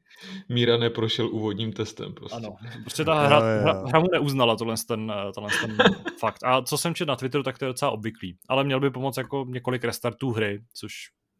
Míra 0.49 0.77
neprošel 0.77 1.27
úvodním 1.27 1.73
testem 1.73 2.13
prostě. 2.13 2.37
Ano, 2.37 2.55
prostě 2.81 3.05
ta 3.05 3.25
hra, 3.25 3.39
hra, 3.39 3.83
hra 3.87 3.99
mu 3.99 4.07
neuznala 4.11 4.55
tohle 4.55 4.75
ten, 4.87 5.13
tohle 5.35 5.49
ten 5.61 5.77
fakt. 6.19 6.43
A 6.43 6.61
co 6.61 6.77
jsem 6.77 6.95
četl 6.95 7.09
na 7.09 7.15
Twitteru, 7.15 7.43
tak 7.43 7.57
to 7.57 7.65
je 7.65 7.73
docela 7.81 7.91
obvyklý. 7.91 8.37
Ale 8.47 8.63
měl 8.63 8.79
by 8.79 8.89
pomoct 8.89 9.17
jako 9.17 9.45
několik 9.49 9.83
restartů 9.83 10.31
hry, 10.31 10.63
což 10.73 10.93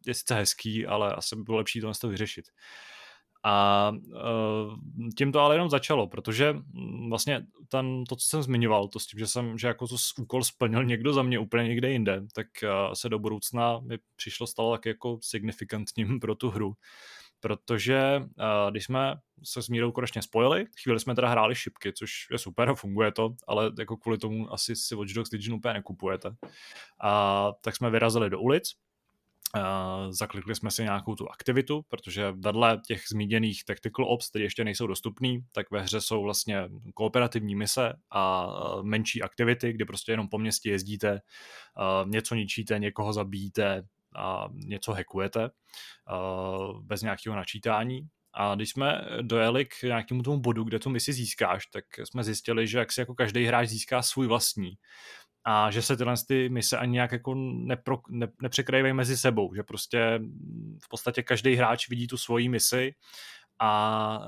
je 0.06 0.13
sice 0.13 0.36
hezký, 0.36 0.86
ale 0.88 1.13
asi 1.15 1.36
by 1.36 1.43
bylo 1.43 1.58
lepší 1.58 1.82
to 2.01 2.10
vyřešit. 2.10 2.45
A 3.43 3.91
uh, 3.91 5.10
tím 5.17 5.32
to 5.32 5.39
ale 5.39 5.56
jenom 5.56 5.69
začalo, 5.69 6.08
protože 6.08 6.54
mm, 6.54 7.10
vlastně 7.10 7.45
ten, 7.69 8.04
to, 8.04 8.15
co 8.15 8.30
jsem 8.30 8.43
zmiňoval, 8.43 8.88
to 8.88 8.99
s 8.99 9.08
tím, 9.08 9.19
že 9.19 9.27
jsem, 9.27 9.58
že 9.58 9.67
jako 9.67 9.88
to 9.88 9.95
úkol 10.17 10.43
splnil 10.43 10.84
někdo 10.84 11.13
za 11.13 11.23
mě 11.23 11.39
úplně 11.39 11.67
někde 11.67 11.91
jinde, 11.91 12.23
tak 12.34 12.47
uh, 12.63 12.93
se 12.93 13.10
do 13.10 13.19
budoucna 13.19 13.80
mi 13.80 13.97
přišlo 14.15 14.47
stalo 14.47 14.71
tak 14.71 14.86
jako 14.86 15.19
signifikantním 15.21 16.19
pro 16.19 16.36
tu 16.36 16.49
hru. 16.49 16.73
Protože 17.41 18.17
uh, 18.17 18.71
když 18.71 18.86
jsme 18.86 19.15
se 19.43 19.62
s 19.62 19.69
Mírou 19.69 19.91
konečně 19.91 20.21
spojili, 20.21 20.65
chvíli 20.84 20.99
jsme 20.99 21.15
teda 21.15 21.30
hráli 21.30 21.56
šipky, 21.56 21.93
což 21.93 22.27
je 22.32 22.38
super 22.38 22.69
a 22.69 22.75
funguje 22.75 23.12
to, 23.12 23.36
ale 23.47 23.71
jako 23.80 23.97
kvůli 23.97 24.17
tomu 24.17 24.54
asi 24.54 24.75
si 24.75 24.95
Watch 24.95 25.13
Dogs 25.13 25.32
Legion 25.32 25.54
úplně 25.54 25.73
nekupujete. 25.73 26.36
A 27.01 27.51
tak 27.62 27.75
jsme 27.75 27.89
vyrazili 27.89 28.30
do 28.30 28.39
ulic, 28.39 28.75
Uh, 29.56 30.12
zaklikli 30.12 30.56
jsme 30.56 30.71
si 30.71 30.84
nějakou 30.84 31.15
tu 31.15 31.30
aktivitu, 31.30 31.86
protože 31.88 32.32
vedle 32.32 32.82
těch 32.88 33.01
zmíněných 33.10 33.63
tactical 33.63 34.06
ops, 34.06 34.30
které 34.30 34.45
ještě 34.45 34.63
nejsou 34.63 34.88
dostupný, 34.88 35.45
tak 35.51 35.71
ve 35.71 35.82
hře 35.82 36.01
jsou 36.01 36.23
vlastně 36.23 36.69
kooperativní 36.93 37.56
mise 37.56 37.93
a 38.12 38.47
menší 38.82 39.21
aktivity, 39.21 39.73
kdy 39.73 39.86
prostě 39.86 40.12
jenom 40.12 40.27
po 40.30 40.38
městě 40.38 40.69
jezdíte, 40.69 41.12
uh, 41.13 42.10
něco 42.10 42.36
ničíte, 42.36 42.80
někoho 42.80 43.13
zabijíte 43.13 43.84
a 44.15 44.50
něco 44.54 44.93
hackujete 44.93 45.50
bez 46.82 47.02
nějakého 47.02 47.36
načítání. 47.36 48.08
A 48.34 48.56
když 48.56 48.69
jsme 48.69 49.02
dojeli 49.21 49.65
k 49.65 49.84
nějakému 49.84 50.24
tomu 50.24 50.39
bodu, 50.39 50.63
kde 50.63 50.80
tu 50.80 50.89
misi 50.89 51.13
získáš, 51.13 51.65
tak 51.65 51.86
jsme 52.04 52.24
zjistili, 52.24 52.67
že 52.67 52.78
jak 52.78 52.91
si 52.91 53.02
jako 53.02 53.15
každý 53.15 53.45
hráč 53.45 53.69
získá 53.69 54.02
svůj 54.02 54.28
vlastní 54.28 54.74
a 55.43 55.71
že 55.71 55.82
se 55.82 55.97
tyhle 55.97 56.15
ty 56.28 56.50
mise 56.50 56.78
ani 56.78 56.91
nějak 56.91 57.12
jako 57.12 57.36
nepro, 57.36 58.00
ne, 58.10 58.28
nepřekrývají 58.41 58.93
mezi 58.93 59.17
sebou, 59.17 59.56
že 59.56 59.63
prostě 59.63 60.19
v 60.84 60.89
podstatě 60.89 61.24
každý 61.24 61.56
hráč 61.56 61.89
vidí 61.89 62.08
tu 62.08 62.17
svoji 62.17 62.50
misi 62.50 62.93
a 63.60 64.19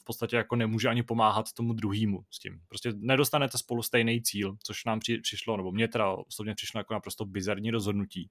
v 0.00 0.04
podstatě 0.04 0.36
jako 0.36 0.56
nemůže 0.56 0.88
ani 0.88 1.02
pomáhat 1.02 1.52
tomu 1.52 1.72
druhému 1.72 2.24
s 2.30 2.38
tím. 2.38 2.60
Prostě 2.68 2.92
nedostanete 2.96 3.58
spolu 3.58 3.82
stejný 3.82 4.22
cíl, 4.22 4.56
což 4.62 4.84
nám 4.84 5.00
při, 5.00 5.18
přišlo, 5.18 5.56
nebo 5.56 5.72
mě 5.72 5.88
teda 5.88 6.10
osobně 6.10 6.54
přišlo 6.54 6.80
jako 6.80 6.94
naprosto 6.94 7.24
bizarní 7.24 7.70
rozhodnutí. 7.70 8.28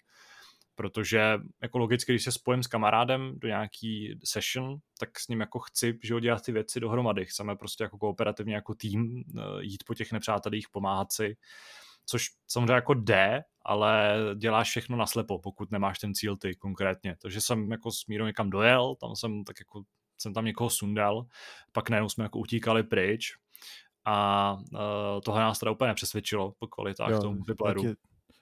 Protože 0.77 1.39
jako 1.61 1.77
logicky, 1.77 2.11
když 2.11 2.23
se 2.23 2.31
spojím 2.31 2.63
s 2.63 2.67
kamarádem 2.67 3.39
do 3.39 3.47
nějaký 3.47 4.19
session, 4.23 4.77
tak 4.99 5.19
s 5.19 5.27
ním 5.27 5.39
jako 5.39 5.59
chci 5.59 5.99
že 6.03 6.19
dělat 6.21 6.43
ty 6.45 6.51
věci 6.51 6.79
dohromady. 6.79 7.25
Chceme 7.25 7.55
prostě 7.55 7.83
jako 7.83 7.97
kooperativně 7.97 8.55
jako 8.55 8.75
tým 8.75 9.17
e, 9.17 9.23
jít 9.61 9.83
po 9.87 9.93
těch 9.93 10.11
nepřátelích, 10.11 10.69
pomáhat 10.71 11.11
si 11.11 11.37
což 12.09 12.27
samozřejmě 12.47 12.73
jako 12.73 12.93
jde, 12.93 13.43
ale 13.65 14.17
děláš 14.35 14.69
všechno 14.69 14.97
naslepo, 14.97 15.39
pokud 15.39 15.71
nemáš 15.71 15.99
ten 15.99 16.13
cíl 16.13 16.37
ty 16.37 16.55
konkrétně. 16.55 17.15
Takže 17.21 17.41
jsem 17.41 17.71
jako 17.71 17.91
s 17.91 18.05
Mírou 18.05 18.25
někam 18.25 18.49
dojel, 18.49 18.95
tam 18.95 19.15
jsem 19.15 19.43
tak 19.43 19.59
jako 19.59 19.83
jsem 20.17 20.33
tam 20.33 20.45
někoho 20.45 20.69
sundal, 20.69 21.25
pak 21.71 21.89
najednou 21.89 22.09
jsme 22.09 22.23
jako 22.23 22.39
utíkali 22.39 22.83
pryč 22.83 23.33
a 24.05 24.53
uh, 24.53 24.79
tohle 25.25 25.41
nás 25.41 25.59
teda 25.59 25.71
úplně 25.71 25.87
nepřesvědčilo 25.87 26.53
po 26.59 26.67
kvalitách 26.67 27.09
jo, 27.09 27.21
toho 27.21 27.33
multiplayeru. 27.33 27.83
Taky, 27.83 27.95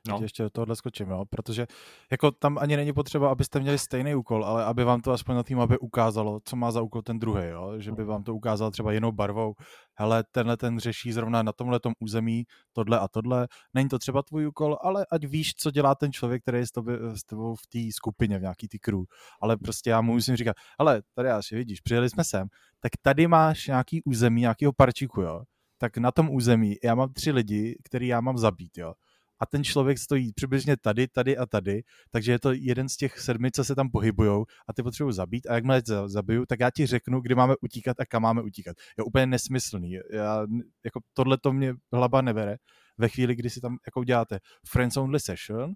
No. 0.07 0.19
Ještě 0.21 0.43
do 0.43 0.49
tohohle 0.49 0.75
skočím, 0.75 1.09
jo? 1.09 1.25
protože 1.29 1.67
jako 2.11 2.31
tam 2.31 2.57
ani 2.57 2.77
není 2.77 2.93
potřeba, 2.93 3.31
abyste 3.31 3.59
měli 3.59 3.77
stejný 3.77 4.15
úkol, 4.15 4.45
ale 4.45 4.65
aby 4.65 4.83
vám 4.83 5.01
to 5.01 5.11
aspoň 5.11 5.35
na 5.35 5.43
tým 5.43 5.59
aby 5.59 5.77
ukázalo, 5.77 6.39
co 6.45 6.55
má 6.55 6.71
za 6.71 6.81
úkol 6.81 7.01
ten 7.01 7.19
druhý, 7.19 7.47
jo? 7.47 7.73
že 7.77 7.91
by 7.91 8.03
vám 8.03 8.23
to 8.23 8.35
ukázal 8.35 8.71
třeba 8.71 8.91
jinou 8.91 9.11
barvou, 9.11 9.53
hele, 9.93 10.23
tenhle 10.31 10.57
ten 10.57 10.79
řeší 10.79 11.11
zrovna 11.11 11.43
na 11.43 11.51
tomhle 11.51 11.79
území 11.99 12.43
tohle 12.73 12.99
a 12.99 13.07
tohle, 13.07 13.47
není 13.73 13.89
to 13.89 13.99
třeba 13.99 14.23
tvůj 14.23 14.47
úkol, 14.47 14.77
ale 14.81 15.05
ať 15.11 15.25
víš, 15.25 15.53
co 15.55 15.71
dělá 15.71 15.95
ten 15.95 16.11
člověk, 16.11 16.41
který 16.41 16.57
je 16.57 16.67
s, 16.67 16.71
tobě, 16.71 16.97
s 17.15 17.23
tebou 17.23 17.55
v 17.55 17.67
té 17.67 17.79
skupině, 17.95 18.37
v 18.37 18.41
nějaký 18.41 18.67
ty 18.67 18.79
crew, 18.79 19.01
ale 19.41 19.57
prostě 19.57 19.89
já 19.89 20.01
mu 20.01 20.13
musím 20.13 20.35
říkat, 20.35 20.55
ale 20.79 21.01
tady 21.15 21.29
já 21.29 21.41
si 21.41 21.55
vidíš, 21.55 21.81
přijeli 21.81 22.09
jsme 22.09 22.23
sem, 22.23 22.47
tak 22.79 22.91
tady 23.01 23.27
máš 23.27 23.67
nějaký 23.67 24.01
území, 24.03 24.41
nějakého 24.41 24.73
parčíku, 24.73 25.21
jo, 25.21 25.43
tak 25.77 25.97
na 25.97 26.11
tom 26.11 26.29
území 26.29 26.75
já 26.83 26.95
mám 26.95 27.13
tři 27.13 27.31
lidi, 27.31 27.77
který 27.83 28.07
já 28.07 28.21
mám 28.21 28.37
zabít, 28.37 28.77
jo 28.77 28.93
a 29.39 29.45
ten 29.45 29.63
člověk 29.63 29.97
stojí 29.97 30.33
přibližně 30.33 30.77
tady, 30.77 31.07
tady 31.07 31.37
a 31.37 31.45
tady, 31.45 31.83
takže 32.11 32.31
je 32.31 32.39
to 32.39 32.51
jeden 32.53 32.89
z 32.89 32.97
těch 32.97 33.19
sedmi, 33.19 33.51
co 33.51 33.63
se 33.63 33.75
tam 33.75 33.89
pohybujou 33.89 34.45
a 34.67 34.73
ty 34.73 34.83
potřebuji 34.83 35.11
zabít 35.11 35.47
a 35.47 35.55
jakmile 35.55 35.81
zabiju, 36.05 36.45
tak 36.45 36.59
já 36.59 36.71
ti 36.71 36.85
řeknu, 36.85 37.21
kdy 37.21 37.35
máme 37.35 37.55
utíkat 37.61 37.99
a 37.99 38.05
kam 38.05 38.21
máme 38.21 38.41
utíkat. 38.41 38.77
Je 38.97 39.03
úplně 39.03 39.25
nesmyslný. 39.25 39.91
Já, 40.11 40.45
jako 40.85 40.99
tohle 41.13 41.37
to 41.37 41.53
mě 41.53 41.73
hlava 41.93 42.21
nebere 42.21 42.57
ve 42.97 43.09
chvíli, 43.09 43.35
kdy 43.35 43.49
si 43.49 43.61
tam 43.61 43.77
jako 43.87 44.03
děláte 44.03 44.39
friends 44.67 44.97
only 44.97 45.19
session, 45.19 45.73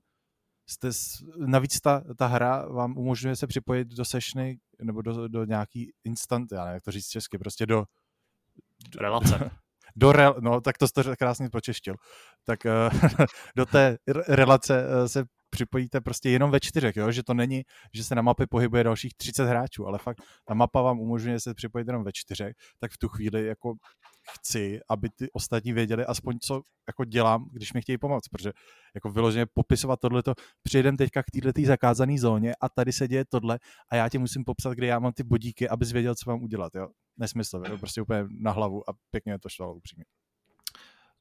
jste, 0.69 0.89
navíc 1.37 1.81
ta, 1.81 2.03
ta 2.17 2.27
hra 2.27 2.65
vám 2.65 2.97
umožňuje 2.97 3.35
se 3.35 3.47
připojit 3.47 3.87
do 3.87 4.05
sessiony 4.05 4.59
nebo 4.81 5.01
do, 5.01 5.27
do 5.27 5.45
nějaký 5.45 5.91
instant, 6.03 6.51
já 6.51 6.65
nevím, 6.65 6.73
jak 6.73 6.83
to 6.83 6.91
říct 6.91 7.07
česky, 7.07 7.37
prostě 7.37 7.65
do 7.65 7.85
relace. 8.99 9.51
do 9.95 10.11
re, 10.11 10.29
no 10.39 10.61
tak 10.61 10.77
to 10.77 10.87
jste 10.87 11.03
krásně 11.15 11.49
počeštil, 11.49 11.95
tak 12.45 12.59
uh, 12.65 12.99
do 13.55 13.65
té 13.65 13.97
relace 14.27 14.85
uh, 14.87 15.05
se 15.05 15.23
připojíte 15.49 16.01
prostě 16.01 16.29
jenom 16.29 16.51
ve 16.51 16.59
čtyřech, 16.59 16.95
jo? 16.95 17.11
že 17.11 17.23
to 17.23 17.33
není, 17.33 17.63
že 17.93 18.03
se 18.03 18.15
na 18.15 18.21
mapě 18.21 18.47
pohybuje 18.47 18.83
dalších 18.83 19.13
30 19.17 19.45
hráčů, 19.45 19.87
ale 19.87 19.97
fakt 19.97 20.21
ta 20.45 20.53
mapa 20.53 20.81
vám 20.81 20.99
umožňuje 20.99 21.39
se 21.39 21.53
připojit 21.53 21.87
jenom 21.87 22.03
ve 22.03 22.11
čtyřech, 22.13 22.53
tak 22.79 22.91
v 22.91 22.97
tu 22.97 23.07
chvíli 23.07 23.45
jako 23.45 23.73
chci, 24.31 24.79
aby 24.89 25.09
ty 25.09 25.31
ostatní 25.31 25.73
věděli 25.73 26.05
aspoň, 26.05 26.39
co 26.39 26.61
jako 26.87 27.05
dělám, 27.05 27.49
když 27.51 27.73
mi 27.73 27.81
chtějí 27.81 27.97
pomoct, 27.97 28.27
protože 28.27 28.51
jako 28.95 29.09
vyloženě 29.09 29.45
popisovat 29.53 29.99
tohleto, 29.99 30.33
přijedem 30.63 30.97
teďka 30.97 31.23
k 31.23 31.31
této 31.41 31.61
zakázané 31.65 32.17
zóně 32.17 32.53
a 32.61 32.69
tady 32.69 32.91
se 32.91 33.07
děje 33.07 33.25
tohle 33.25 33.59
a 33.91 33.95
já 33.95 34.09
ti 34.09 34.17
musím 34.17 34.43
popsat, 34.43 34.73
kde 34.73 34.87
já 34.87 34.99
mám 34.99 35.13
ty 35.13 35.23
bodíky, 35.23 35.69
abys 35.69 35.91
věděl, 35.91 36.15
co 36.15 36.29
mám 36.29 36.43
udělat, 36.43 36.75
jo. 36.75 36.87
Nesmysl, 37.17 37.63
jo? 37.69 37.77
prostě 37.77 38.01
úplně 38.01 38.25
na 38.39 38.51
hlavu 38.51 38.89
a 38.89 38.93
pěkně 39.11 39.39
to 39.39 39.49
šlo 39.49 39.75
upřímně. 39.75 40.05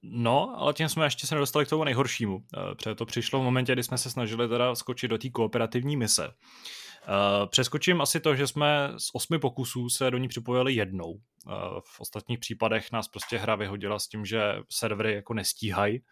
No, 0.03 0.55
ale 0.57 0.75
tím 0.75 0.89
jsme 0.89 1.07
ještě 1.07 1.27
se 1.27 1.35
nedostali 1.35 1.67
k 1.67 1.69
tomu 1.69 1.85
nejhoršímu. 1.85 2.43
Eh, 2.57 2.75
protože 2.75 2.95
to 2.95 3.07
přišlo 3.07 3.41
v 3.41 3.43
momentě, 3.43 3.73
kdy 3.73 3.83
jsme 3.83 3.99
se 3.99 4.11
snažili 4.11 4.49
teda 4.49 4.75
skočit 4.75 5.11
do 5.11 5.19
té 5.19 5.31
kooperativní 5.31 5.97
mise. 5.97 6.29
Eh, 6.29 7.47
přeskočím 7.47 8.01
asi 8.01 8.21
to, 8.21 8.35
že 8.35 8.47
jsme 8.47 8.93
z 8.99 9.11
osmi 9.13 9.39
pokusů 9.39 9.89
se 9.89 10.11
do 10.11 10.19
ní 10.19 10.29
připojili 10.29 10.75
jednou. 10.75 11.15
Eh, 11.17 11.53
v 11.85 12.01
ostatních 12.01 12.39
případech 12.39 12.93
nás 12.93 13.09
prostě 13.09 13.39
hra 13.39 13.55
vyhodila 13.55 13.99
s 13.99 14.09
tím, 14.09 14.25
že 14.25 14.41
servery 14.69 15.15
jako 15.15 15.35
nestíhají, 15.35 16.03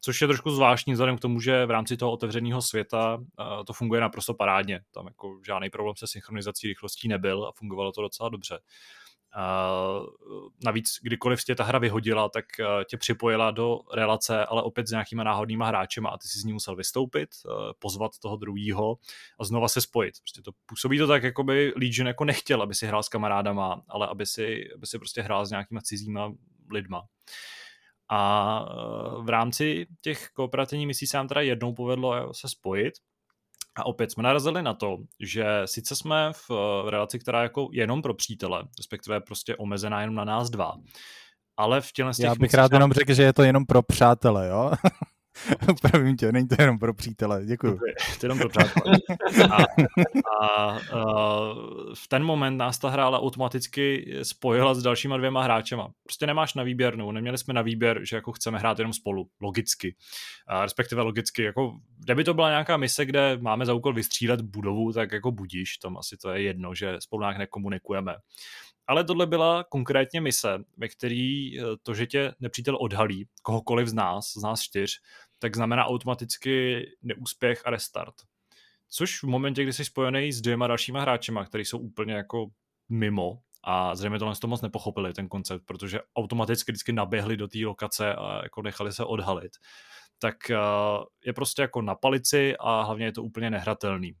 což 0.00 0.20
je 0.20 0.26
trošku 0.26 0.50
zvláštní 0.50 0.92
vzhledem 0.92 1.16
k 1.16 1.20
tomu, 1.20 1.40
že 1.40 1.66
v 1.66 1.70
rámci 1.70 1.96
toho 1.96 2.12
otevřeného 2.12 2.62
světa 2.62 3.18
to 3.66 3.72
funguje 3.72 4.00
naprosto 4.00 4.34
parádně. 4.34 4.80
Tam 4.94 5.06
jako 5.06 5.40
žádný 5.46 5.70
problém 5.70 5.96
se 5.96 6.06
synchronizací 6.06 6.68
rychlostí 6.68 7.08
nebyl 7.08 7.44
a 7.44 7.52
fungovalo 7.52 7.92
to 7.92 8.02
docela 8.02 8.28
dobře. 8.28 8.58
Uh, 9.36 10.06
navíc, 10.64 10.98
kdykoliv 11.02 11.44
tě 11.44 11.54
ta 11.54 11.64
hra 11.64 11.78
vyhodila, 11.78 12.28
tak 12.28 12.44
uh, 12.60 12.66
tě 12.84 12.96
připojila 12.96 13.50
do 13.50 13.80
relace, 13.94 14.46
ale 14.46 14.62
opět 14.62 14.88
s 14.88 14.90
nějakýma 14.90 15.24
náhodnýma 15.24 15.66
hráčema 15.66 16.10
a 16.10 16.18
ty 16.18 16.28
si 16.28 16.38
z 16.38 16.44
ní 16.44 16.52
musel 16.52 16.76
vystoupit, 16.76 17.28
uh, 17.44 17.52
pozvat 17.78 18.18
toho 18.18 18.36
druhého 18.36 18.98
a 19.40 19.44
znova 19.44 19.68
se 19.68 19.80
spojit. 19.80 20.14
Prostě 20.20 20.42
to 20.42 20.52
působí 20.66 20.98
to 20.98 21.06
tak, 21.06 21.22
jako 21.22 21.44
by 21.44 21.72
Legion 21.76 22.06
jako 22.06 22.24
nechtěl, 22.24 22.62
aby 22.62 22.74
si 22.74 22.86
hrál 22.86 23.02
s 23.02 23.08
kamarádama, 23.08 23.82
ale 23.88 24.06
aby 24.06 24.26
si, 24.26 24.68
aby 24.74 24.86
si 24.86 24.98
prostě 24.98 25.22
hrál 25.22 25.46
s 25.46 25.50
nějakýma 25.50 25.80
cizíma 25.80 26.32
lidma. 26.70 27.02
A 28.08 28.64
v 29.20 29.28
rámci 29.28 29.86
těch 30.00 30.28
kooperativních 30.32 30.86
misí 30.86 31.06
se 31.06 31.16
nám 31.16 31.28
teda 31.28 31.40
jednou 31.40 31.74
povedlo 31.74 32.34
se 32.34 32.48
spojit, 32.48 32.94
a 33.76 33.86
opět 33.86 34.12
jsme 34.12 34.22
narazili 34.22 34.62
na 34.62 34.74
to, 34.74 34.98
že 35.20 35.44
sice 35.64 35.96
jsme 35.96 36.32
v 36.48 36.50
relaci, 36.90 37.18
která 37.18 37.38
je 37.38 37.42
jako 37.42 37.68
jenom 37.72 38.02
pro 38.02 38.14
přítele, 38.14 38.62
respektive 38.78 39.20
prostě 39.20 39.56
omezená 39.56 40.00
jenom 40.00 40.14
na 40.14 40.24
nás 40.24 40.50
dva, 40.50 40.74
ale 41.56 41.80
v 41.80 41.92
těle 41.92 42.12
Já 42.18 42.34
bych 42.34 42.54
rád 42.54 42.72
jenom 42.72 42.92
řekl, 42.92 43.14
že 43.14 43.22
je 43.22 43.32
to 43.32 43.42
jenom 43.42 43.66
pro 43.66 43.82
přátele, 43.82 44.48
jo? 44.48 44.72
Pravím 45.90 46.16
tě, 46.16 46.32
není 46.32 46.48
to 46.48 46.54
jenom 46.58 46.78
pro 46.78 46.94
přítele, 46.94 47.46
děkuji. 47.46 47.78
To 47.78 47.86
je, 47.86 47.94
to 48.20 48.26
je 48.26 48.28
jenom 48.28 48.38
pro 48.38 48.48
přátele. 48.48 48.96
A, 49.50 49.56
a, 50.40 50.46
a, 50.46 50.78
v 51.94 52.08
ten 52.08 52.24
moment 52.24 52.56
nás 52.56 52.78
ta 52.78 52.88
hra 52.88 53.06
ale 53.06 53.18
automaticky 53.18 54.14
spojila 54.22 54.74
s 54.74 54.82
dalšíma 54.82 55.16
dvěma 55.16 55.42
hráčema. 55.42 55.88
Prostě 56.02 56.26
nemáš 56.26 56.54
na 56.54 56.62
výběr, 56.62 56.96
no, 56.96 57.12
neměli 57.12 57.38
jsme 57.38 57.54
na 57.54 57.62
výběr, 57.62 58.00
že 58.04 58.16
jako 58.16 58.32
chceme 58.32 58.58
hrát 58.58 58.78
jenom 58.78 58.92
spolu, 58.92 59.28
logicky. 59.40 59.96
A 60.46 60.62
respektive 60.62 61.02
logicky, 61.02 61.42
jako 61.42 61.72
kdyby 61.98 62.24
to 62.24 62.34
byla 62.34 62.50
nějaká 62.50 62.76
mise, 62.76 63.04
kde 63.04 63.38
máme 63.40 63.66
za 63.66 63.74
úkol 63.74 63.94
vystřílet 63.94 64.40
budovu, 64.40 64.92
tak 64.92 65.12
jako 65.12 65.32
budíš, 65.32 65.76
tam 65.78 65.98
asi 65.98 66.16
to 66.16 66.30
je 66.30 66.42
jedno, 66.42 66.74
že 66.74 66.96
spolu 66.98 67.22
nějak 67.22 67.38
nekomunikujeme. 67.38 68.14
Ale 68.86 69.04
tohle 69.04 69.26
byla 69.26 69.64
konkrétně 69.64 70.20
mise, 70.20 70.58
ve 70.76 70.88
který 70.88 71.60
eh, 71.60 71.64
to, 71.82 71.94
že 71.94 72.06
tě 72.06 72.34
nepřítel 72.40 72.76
odhalí, 72.80 73.28
kohokoliv 73.42 73.88
z 73.88 73.92
nás, 73.92 74.32
z 74.32 74.42
nás 74.42 74.60
čtyř, 74.60 75.00
tak 75.38 75.56
znamená 75.56 75.86
automaticky 75.86 76.84
neúspěch 77.02 77.62
a 77.64 77.70
restart. 77.70 78.14
Což 78.88 79.22
v 79.22 79.26
momentě, 79.26 79.62
kdy 79.62 79.72
jsi 79.72 79.84
spojený 79.84 80.32
s 80.32 80.40
dvěma 80.40 80.66
dalšíma 80.66 81.00
hráčema, 81.00 81.44
který 81.44 81.64
jsou 81.64 81.78
úplně 81.78 82.14
jako 82.14 82.46
mimo, 82.88 83.38
a 83.64 83.94
zřejmě 83.94 84.18
tohle 84.18 84.34
to 84.36 84.46
moc 84.46 84.62
nepochopili, 84.62 85.12
ten 85.12 85.28
koncept, 85.28 85.62
protože 85.66 86.00
automaticky 86.16 86.72
vždycky 86.72 86.92
naběhli 86.92 87.36
do 87.36 87.48
té 87.48 87.58
lokace 87.64 88.14
a 88.14 88.40
jako 88.42 88.62
nechali 88.62 88.92
se 88.92 89.04
odhalit, 89.04 89.52
tak 90.18 90.50
eh, 90.50 90.56
je 91.24 91.32
prostě 91.32 91.62
jako 91.62 91.82
na 91.82 91.94
palici 91.94 92.54
a 92.60 92.82
hlavně 92.82 93.04
je 93.04 93.12
to 93.12 93.22
úplně 93.22 93.50
nehratelný. 93.50 94.16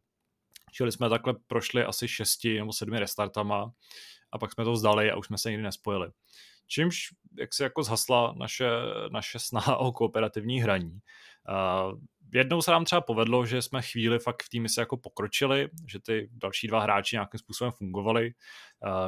Čili 0.72 0.92
jsme 0.92 1.08
takhle 1.08 1.34
prošli 1.46 1.84
asi 1.84 2.08
šesti 2.08 2.58
nebo 2.58 2.72
sedmi 2.72 2.98
restartama 2.98 3.72
a 4.32 4.38
pak 4.38 4.52
jsme 4.52 4.64
to 4.64 4.72
vzdali 4.72 5.10
a 5.10 5.16
už 5.16 5.26
jsme 5.26 5.38
se 5.38 5.50
nikdy 5.50 5.62
nespojili. 5.62 6.10
Čímž 6.66 6.96
jak 7.38 7.54
se 7.54 7.64
jako 7.64 7.82
zhasla 7.82 8.34
naše, 8.36 8.70
naše 9.10 9.38
snaha 9.38 9.76
o 9.76 9.92
kooperativní 9.92 10.60
hraní. 10.60 11.00
Uh, 11.48 11.98
jednou 12.34 12.62
se 12.62 12.70
nám 12.70 12.84
třeba 12.84 13.00
povedlo, 13.00 13.46
že 13.46 13.62
jsme 13.62 13.82
chvíli 13.82 14.18
fakt 14.18 14.42
v 14.42 14.48
týmy 14.48 14.68
se 14.68 14.80
jako 14.80 14.96
pokročili, 14.96 15.68
že 15.88 16.00
ty 16.00 16.30
další 16.32 16.66
dva 16.66 16.80
hráči 16.80 17.16
nějakým 17.16 17.38
způsobem 17.38 17.72
fungovali. 17.72 18.34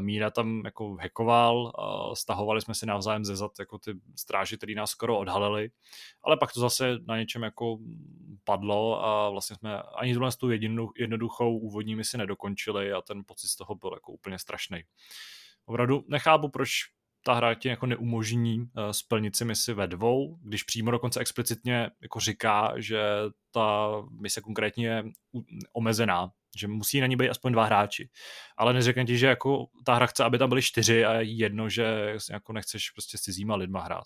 Míra 0.01 0.31
tam 0.31 0.63
jako 0.65 0.97
hackoval, 1.01 1.73
stahovali 2.17 2.61
jsme 2.61 2.75
si 2.75 2.87
navzájem 2.87 3.25
ze 3.25 3.37
zad 3.37 3.51
jako 3.59 3.79
ty 3.79 3.93
stráži, 4.19 4.57
který 4.57 4.75
nás 4.75 4.91
skoro 4.91 5.19
odhalili, 5.19 5.71
ale 6.23 6.37
pak 6.37 6.53
to 6.53 6.61
zase 6.61 6.99
na 7.07 7.19
něčem 7.19 7.43
jako 7.43 7.79
padlo 8.45 9.05
a 9.05 9.31
vlastně 9.31 9.57
jsme 9.57 9.83
ani 9.83 10.15
tohle 10.15 10.33
tu 10.33 10.51
jednoduchou 10.97 11.59
úvodní 11.59 11.97
misi 11.97 12.19
nedokončili 12.19 12.93
a 12.93 13.03
ten 13.03 13.23
pocit 13.27 13.49
z 13.49 13.57
toho 13.57 13.75
byl 13.75 13.91
jako 13.95 14.13
úplně 14.13 14.39
strašný. 14.39 14.83
Opravdu 15.67 16.05
nechápu, 16.09 16.49
proč 16.49 16.71
ta 17.27 17.35
hra 17.35 17.55
ti 17.55 17.69
jako 17.69 17.87
neumožní 17.87 18.59
uh, 18.59 18.67
splnit 18.91 19.37
si 19.37 19.45
misi 19.45 19.75
ve 19.75 19.87
dvou, 19.87 20.39
když 20.43 20.63
přímo 20.63 20.91
dokonce 20.91 21.21
explicitně 21.21 21.91
jako 22.03 22.21
říká, 22.21 22.73
že 22.77 23.03
ta 23.51 23.93
mise 24.21 24.41
konkrétně 24.41 24.87
je 24.87 25.05
omezená, 25.73 26.31
že 26.57 26.69
musí 26.69 27.01
na 27.01 27.07
ní 27.07 27.17
být 27.17 27.29
aspoň 27.29 27.53
dva 27.53 27.65
hráči. 27.65 28.09
Ale 28.57 28.73
neřekne 28.73 29.05
ti, 29.05 29.19
že 29.19 29.27
jako 29.27 29.67
ta 29.85 29.95
hra 29.95 30.07
chce, 30.07 30.25
aby 30.25 30.39
tam 30.39 30.49
byly 30.49 30.63
čtyři 30.63 31.05
a 31.05 31.15
jedno, 31.21 31.69
že 31.69 32.17
jako 32.31 32.53
nechceš 32.53 32.91
prostě 32.91 33.19
s 33.19 33.21
cizíma 33.21 33.57
lidma 33.57 33.81
hrát. 33.81 34.05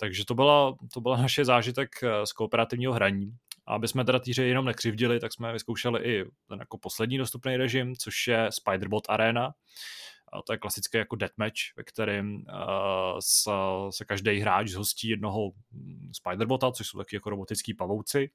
Takže 0.00 0.24
to 0.24 0.34
byla, 0.34 0.76
to 0.94 1.00
byla 1.00 1.16
naše 1.16 1.44
zážitek 1.44 1.88
eh, 2.02 2.26
z 2.26 2.32
kooperativního 2.32 2.92
hraní. 2.92 3.32
A 3.66 3.74
aby 3.74 3.88
jsme 3.88 4.04
teda 4.04 4.18
týře 4.18 4.44
jenom 4.44 4.64
nekřivdili, 4.64 5.20
tak 5.20 5.32
jsme 5.32 5.52
vyzkoušeli 5.52 6.00
i 6.04 6.24
ten 6.48 6.58
jako 6.58 6.78
poslední 6.78 7.18
dostupný 7.18 7.56
režim, 7.56 7.94
což 7.96 8.26
je 8.26 8.48
Spiderbot 8.50 9.04
Arena, 9.08 9.52
a 10.32 10.42
to 10.42 10.52
je 10.52 10.58
klasické 10.58 10.98
jako 10.98 11.16
deathmatch, 11.16 11.60
ve 11.76 11.84
kterém 11.84 12.34
uh, 12.34 13.18
se, 13.20 13.50
se 13.90 14.04
každý 14.04 14.38
hráč 14.38 14.68
zhostí 14.68 15.08
jednoho 15.08 15.50
mm, 15.72 16.10
Spiderbota, 16.12 16.72
což 16.72 16.86
jsou 16.86 16.98
taky 16.98 17.16
jako 17.16 17.30
robotický 17.30 17.74
pavouci. 17.74 18.30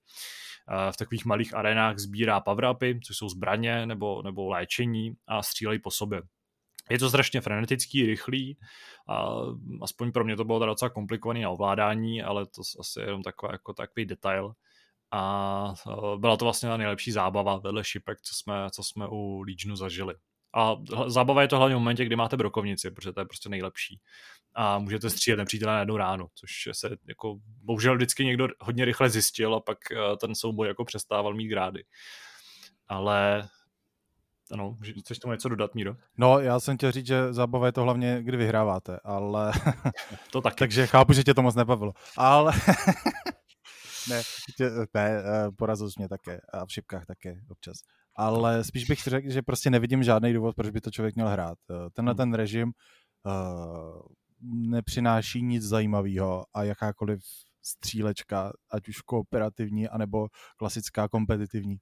Uh, 0.72 0.92
v 0.92 0.98
takových 0.98 1.26
malých 1.26 1.56
arenách 1.56 1.98
sbírá 1.98 2.40
power 2.40 2.76
což 3.06 3.18
jsou 3.18 3.30
zbraně 3.30 3.86
nebo, 3.86 4.22
nebo 4.22 4.50
léčení 4.50 5.14
a 5.28 5.44
střílejí 5.44 5.80
po 5.80 5.92
sobě. 5.92 6.22
Je 6.90 7.00
to 7.00 7.10
strašně 7.10 7.42
frenetický, 7.42 8.06
rychlý, 8.06 8.58
a 9.10 9.30
aspoň 9.82 10.12
pro 10.12 10.24
mě 10.24 10.36
to 10.36 10.44
bylo 10.44 10.66
docela 10.66 10.90
komplikované 10.90 11.40
na 11.40 11.50
ovládání, 11.50 12.24
ale 12.24 12.46
to 12.46 12.62
asi 12.80 13.00
jenom 13.00 13.24
taková, 13.24 13.52
jako 13.52 13.74
takový 13.74 14.06
detail. 14.06 14.54
A 15.12 15.74
byla 16.18 16.38
to 16.38 16.46
vlastně 16.46 16.70
ta 16.70 16.78
nejlepší 16.78 17.12
zábava 17.12 17.58
vedle 17.58 17.84
šipek, 17.84 18.22
co 18.22 18.36
jsme, 18.36 18.68
co 18.72 18.84
jsme 18.84 19.08
u 19.08 19.42
Legionu 19.42 19.76
zažili. 19.76 20.16
A 20.56 20.76
zábava 21.08 21.42
je 21.42 21.48
to 21.48 21.58
hlavně 21.58 21.76
v 21.76 21.80
momentě, 21.80 22.06
kdy 22.06 22.16
máte 22.16 22.38
brokovnici, 22.38 22.92
protože 22.92 23.14
to 23.14 23.20
je 23.20 23.26
prostě 23.26 23.50
nejlepší. 23.50 24.00
A 24.54 24.80
můžete 24.80 25.10
střílet 25.10 25.38
nepřítele 25.38 25.74
na 25.74 25.80
jednu 25.80 25.98
ránu, 25.98 26.28
což 26.36 26.70
se 26.72 26.98
jako 27.08 27.36
bohužel 27.64 27.96
vždycky 27.96 28.26
někdo 28.26 28.48
hodně 28.60 28.86
rychle 28.86 29.10
zjistil 29.10 29.56
a 29.56 29.60
pak 29.60 29.78
eh, 29.92 30.18
ten 30.18 30.36
souboj 30.36 30.68
jako 30.68 30.86
přestával 30.86 31.34
mít 31.34 31.48
grády. 31.48 31.84
Ale 32.88 33.48
ano, 34.52 34.78
chceš 35.00 35.20
tomu 35.20 35.32
něco 35.32 35.50
dodat, 35.50 35.76
Míro? 35.76 35.96
No, 36.18 36.40
já 36.40 36.60
jsem 36.60 36.78
chtěl 36.78 36.92
říct, 36.92 37.08
že 37.08 37.34
zábava 37.34 37.66
je 37.66 37.72
to 37.72 37.82
hlavně, 37.82 38.24
kdy 38.24 38.38
vyhráváte, 38.38 39.00
ale... 39.04 39.52
to 40.32 40.42
taky. 40.42 40.56
Takže 40.56 40.88
chápu, 40.88 41.14
že 41.14 41.24
tě 41.24 41.34
to 41.34 41.42
moc 41.42 41.56
nebavilo. 41.56 41.94
Ale... 42.18 42.54
ne, 44.10 44.22
tě, 44.58 44.70
ne, 44.94 45.24
eh, 45.26 45.52
porazil 45.58 45.90
jsi 45.90 45.96
mě 45.98 46.10
také 46.10 46.42
a 46.54 46.66
v 46.66 46.72
šipkách 46.72 47.06
také 47.06 47.36
občas 47.50 47.78
ale 48.16 48.64
spíš 48.64 48.86
bych 48.86 49.00
řekl, 49.00 49.30
že 49.30 49.42
prostě 49.42 49.70
nevidím 49.70 50.04
žádný 50.04 50.34
důvod, 50.34 50.56
proč 50.56 50.70
by 50.70 50.82
to 50.82 50.92
člověk 50.92 51.16
měl 51.16 51.28
hrát. 51.28 51.58
Eh, 51.72 51.90
tenhle 51.94 52.12
hmm. 52.12 52.18
ten 52.18 52.34
režim 52.34 52.72
uh, 53.26 54.02
nepřináší 54.70 55.42
nic 55.42 55.64
zajímavého 55.64 56.46
a 56.54 56.64
jakákoliv 56.64 57.20
střílečka, 57.66 58.54
ať 58.72 58.90
už 58.90 59.02
kooperativní, 59.02 59.88
anebo 59.88 60.28
klasická 60.58 61.08
kompetitivní, 61.08 61.78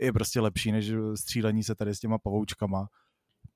je 0.00 0.12
prostě 0.12 0.40
lepší 0.40 0.72
než 0.72 0.92
střílení 1.14 1.64
se 1.64 1.74
tady 1.74 1.94
s 1.94 2.00
těma 2.00 2.18
pavoučkama. 2.18 2.86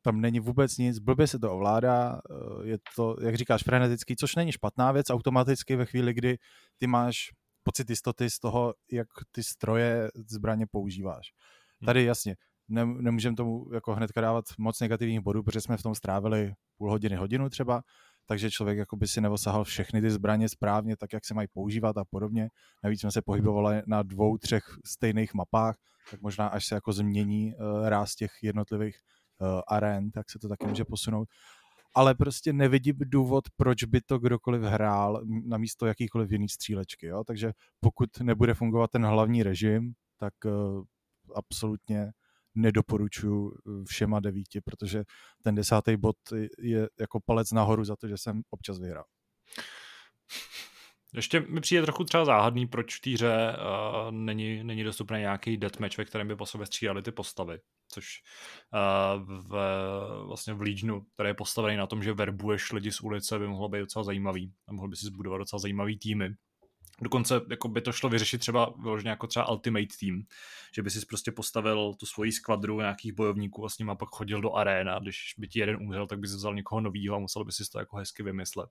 Tam 0.03 0.21
není 0.21 0.41
vůbec 0.41 0.79
nic, 0.79 0.99
blbě 0.99 1.27
se 1.27 1.39
to 1.39 1.53
ovládá, 1.53 2.21
eh, 2.31 2.69
je 2.69 2.79
to, 2.97 3.17
jak 3.23 3.35
říkáš, 3.35 3.63
frenetický, 3.63 4.17
což 4.17 4.37
není 4.37 4.53
špatná 4.53 4.93
věc 4.93 5.11
automaticky 5.11 5.77
ve 5.77 5.87
chvíli, 5.87 6.15
kdy 6.15 6.37
ty 6.77 6.87
máš 6.87 7.17
pocit 7.63 7.91
jistoty 7.91 8.31
z 8.31 8.39
toho, 8.39 8.75
jak 8.93 9.09
ty 9.33 9.43
stroje 9.43 10.11
zbraně 10.29 10.67
používáš. 10.71 11.27
Hmm. 11.81 11.87
Tady 11.87 12.05
jasně, 12.05 12.37
ne, 12.69 12.87
nemůžeme 12.87 13.37
tomu 13.37 13.73
jako 13.75 13.95
hnedka 13.95 14.21
dávat 14.21 14.45
moc 14.59 14.81
negativních 14.81 15.21
bodů, 15.21 15.43
protože 15.43 15.61
jsme 15.61 15.77
v 15.77 15.83
tom 15.83 15.95
strávili 15.95 16.53
půl 16.79 16.91
hodiny, 16.91 17.17
hodinu 17.17 17.49
třeba, 17.49 17.83
takže 18.27 18.51
člověk 18.51 18.79
jako 18.79 18.97
by 18.97 19.09
si 19.09 19.21
nevosahal 19.21 19.65
všechny 19.65 20.01
ty 20.01 20.11
zbraně 20.11 20.49
správně, 20.49 20.97
tak 20.97 21.13
jak 21.13 21.25
se 21.25 21.35
mají 21.35 21.49
používat 21.53 21.99
a 21.99 22.05
podobně. 22.05 22.49
Navíc 22.85 23.01
jsme 23.01 23.13
se 23.13 23.23
pohybovali 23.23 23.83
na 23.87 24.03
dvou, 24.03 24.39
třech 24.39 24.65
stejných 24.85 25.35
mapách, 25.35 25.77
tak 26.11 26.23
možná 26.23 26.47
až 26.47 26.67
se 26.67 26.75
jako 26.75 26.93
změní 26.93 27.55
uh, 27.55 27.89
ráz 27.89 28.15
těch 28.15 28.31
jednotlivých 28.43 28.97
uh, 29.41 29.61
aren, 29.69 30.11
tak 30.11 30.31
se 30.31 30.39
to 30.39 30.49
taky 30.49 30.67
může 30.67 30.85
posunout. 30.85 31.29
Ale 31.97 32.15
prostě 32.15 32.53
nevidím 32.53 32.97
důvod, 32.99 33.45
proč 33.57 33.85
by 33.85 34.01
to 34.01 34.19
kdokoliv 34.19 34.63
hrál 34.63 35.23
na 35.47 35.59
místo 35.59 35.87
jakýkoliv 35.87 36.33
jiný 36.33 36.49
střílečky. 36.49 37.07
Jo? 37.07 37.25
Takže 37.25 37.53
pokud 37.81 38.21
nebude 38.23 38.55
fungovat 38.55 38.91
ten 38.91 39.05
hlavní 39.07 39.43
režim, 39.43 39.93
tak 40.19 40.35
uh, 40.45 40.85
absolutně 41.35 42.13
nedoporučuju 42.55 43.53
eh, 43.53 43.85
všema 43.85 44.21
devíti, 44.21 44.61
protože 44.61 45.05
ten 45.43 45.55
desátý 45.55 45.97
bod 45.97 46.17
je 46.59 46.89
jako 47.01 47.21
palec 47.21 47.53
nahoru 47.53 47.85
za 47.85 47.97
to, 47.97 48.09
že 48.09 48.17
jsem 48.17 48.43
občas 48.51 48.79
vyhrál. 48.79 49.05
Ještě 51.15 51.41
mi 51.41 51.61
přijde 51.61 51.83
trochu 51.83 52.05
třeba 52.05 52.25
záhadný, 52.25 52.67
proč 52.67 52.97
v 52.97 53.01
té 53.01 53.11
hře 53.11 53.57
uh, 53.57 54.11
není, 54.11 54.65
není 54.65 54.85
dostupný 54.85 55.19
nějaký 55.19 55.57
deathmatch, 55.57 55.99
ve 55.99 56.05
kterém 56.05 56.29
by 56.29 56.37
po 56.37 56.47
sobě 56.47 56.67
střídali 56.67 57.03
ty 57.03 57.13
postavy. 57.13 57.61
Což 57.89 58.23
uh, 58.73 59.41
v, 59.49 59.57
vlastně 60.27 60.55
v 60.55 60.61
Legionu, 60.61 61.07
který 61.15 61.29
je 61.29 61.35
postavený 61.35 61.77
na 61.77 61.87
tom, 61.87 62.03
že 62.03 62.13
verbuješ 62.13 62.73
lidi 62.73 62.93
z 62.93 63.01
ulice, 63.01 63.39
by 63.39 63.47
mohlo 63.47 63.69
být 63.69 63.79
docela 63.79 64.05
zajímavý 64.05 64.53
a 64.69 64.73
mohl 64.73 64.89
by 64.89 64.97
si 64.97 65.07
zbudovat 65.07 65.39
docela 65.39 65.61
zajímavý 65.61 65.99
týmy. 65.99 66.35
Dokonce 67.01 67.41
jako 67.51 67.69
by 67.69 67.81
to 67.81 67.93
šlo 67.93 68.11
vyřešit 68.11 68.39
třeba 68.39 68.75
vyloženě 68.83 69.11
jako 69.11 69.27
třeba 69.27 69.51
Ultimate 69.51 69.97
Team, 70.01 70.23
že 70.75 70.83
by 70.83 70.91
si 70.91 71.07
prostě 71.07 71.33
postavil 71.33 71.95
tu 71.95 72.07
svoji 72.07 72.33
skvadru 72.33 72.81
nějakých 72.81 73.13
bojovníků 73.13 73.65
a 73.65 73.69
s 73.69 73.79
nima 73.79 73.95
pak 73.95 74.09
chodil 74.09 74.41
do 74.41 74.53
aréna, 74.53 74.99
když 74.99 75.35
by 75.39 75.49
ti 75.49 75.59
jeden 75.59 75.77
umřel, 75.77 76.07
tak 76.07 76.19
by 76.19 76.29
si 76.29 76.35
vzal 76.35 76.55
někoho 76.55 76.81
novýho 76.81 77.17
a 77.17 77.19
musel 77.19 77.45
by 77.45 77.53
si 77.53 77.71
to 77.71 77.79
jako 77.79 77.97
hezky 77.97 78.23
vymyslet. 78.23 78.71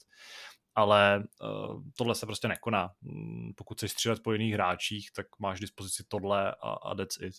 Ale 0.76 1.24
uh, 1.42 1.82
tohle 1.98 2.16
se 2.16 2.26
prostě 2.26 2.48
nekoná. 2.48 2.90
Mm, 3.02 3.54
pokud 3.56 3.78
chceš 3.78 3.92
střílet 3.92 4.24
po 4.24 4.34
jiných 4.34 4.54
hráčích, 4.54 5.12
tak 5.12 5.28
máš 5.40 5.60
dispozici 5.60 6.04
tohle 6.08 6.52
a, 6.52 6.70
a 6.70 6.96
that's 6.96 7.18
it. 7.22 7.34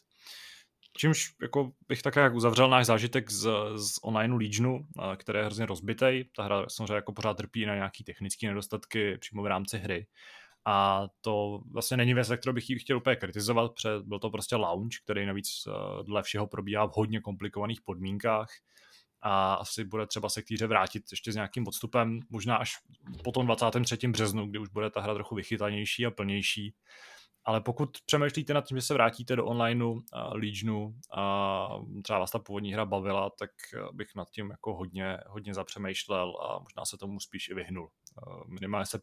Čímž 0.96 1.34
jako 1.42 1.72
bych 1.88 2.02
také 2.02 2.20
jak 2.20 2.34
uzavřel 2.34 2.68
náš 2.68 2.86
zážitek 2.86 3.30
z, 3.30 3.48
z 3.76 3.98
online 4.02 4.34
Legionu, 4.34 4.86
eh, 4.98 5.16
který 5.16 5.38
je 5.38 5.44
hrozně 5.44 5.66
rozbitej. 5.66 6.24
Ta 6.36 6.42
hra 6.42 6.64
samozřejmě 6.68 6.94
jako 6.94 7.12
pořád 7.12 7.36
trpí 7.36 7.66
na 7.66 7.74
nějaký 7.74 8.04
technické 8.04 8.46
nedostatky 8.46 9.18
přímo 9.18 9.42
v 9.42 9.46
rámci 9.46 9.78
hry 9.78 10.06
a 10.66 11.06
to 11.20 11.60
vlastně 11.70 11.96
není 11.96 12.14
věc, 12.14 12.32
kterou 12.36 12.52
bych 12.52 12.70
ji 12.70 12.78
chtěl 12.78 12.96
úplně 12.96 13.16
kritizovat, 13.16 13.72
protože 13.72 13.90
byl 14.04 14.18
to 14.18 14.30
prostě 14.30 14.56
launch, 14.56 14.92
který 15.04 15.26
navíc 15.26 15.48
eh, 15.66 16.02
dle 16.02 16.22
všeho 16.22 16.46
probíhá 16.46 16.86
v 16.86 16.92
hodně 16.94 17.20
komplikovaných 17.20 17.80
podmínkách 17.80 18.48
a 19.26 19.54
asi 19.54 19.84
bude 19.84 20.06
třeba 20.06 20.28
se 20.28 20.42
k 20.42 20.46
týře 20.46 20.66
vrátit 20.66 21.04
ještě 21.10 21.32
s 21.32 21.34
nějakým 21.34 21.68
odstupem, 21.68 22.20
možná 22.30 22.56
až 22.56 22.72
po 23.24 23.32
tom 23.32 23.46
23. 23.46 24.08
březnu, 24.08 24.46
kdy 24.46 24.58
už 24.58 24.68
bude 24.68 24.90
ta 24.90 25.00
hra 25.00 25.14
trochu 25.14 25.34
vychytanější 25.34 26.06
a 26.06 26.10
plnější. 26.10 26.74
Ale 27.44 27.60
pokud 27.60 27.98
přemýšlíte 28.06 28.54
nad 28.54 28.66
tím, 28.66 28.78
že 28.78 28.82
se 28.82 28.94
vrátíte 28.94 29.36
do 29.36 29.46
onlineu, 29.46 30.00
a 30.12 30.34
Legionu 30.34 30.94
a 31.12 31.68
třeba 32.02 32.18
vás 32.18 32.30
ta 32.30 32.38
původní 32.38 32.72
hra 32.72 32.84
bavila, 32.84 33.30
tak 33.30 33.50
eh, 33.74 33.78
bych 33.92 34.14
nad 34.14 34.30
tím 34.30 34.50
jako 34.50 34.74
hodně, 34.74 35.18
hodně 35.26 35.54
zapřemýšlel 35.54 36.36
a 36.42 36.58
možná 36.58 36.84
se 36.84 36.98
tomu 36.98 37.20
spíš 37.20 37.48
i 37.48 37.54
vyhnul. 37.54 37.88
Eh, 38.18 38.44
minimálně, 38.46 38.86
se, 38.86 39.00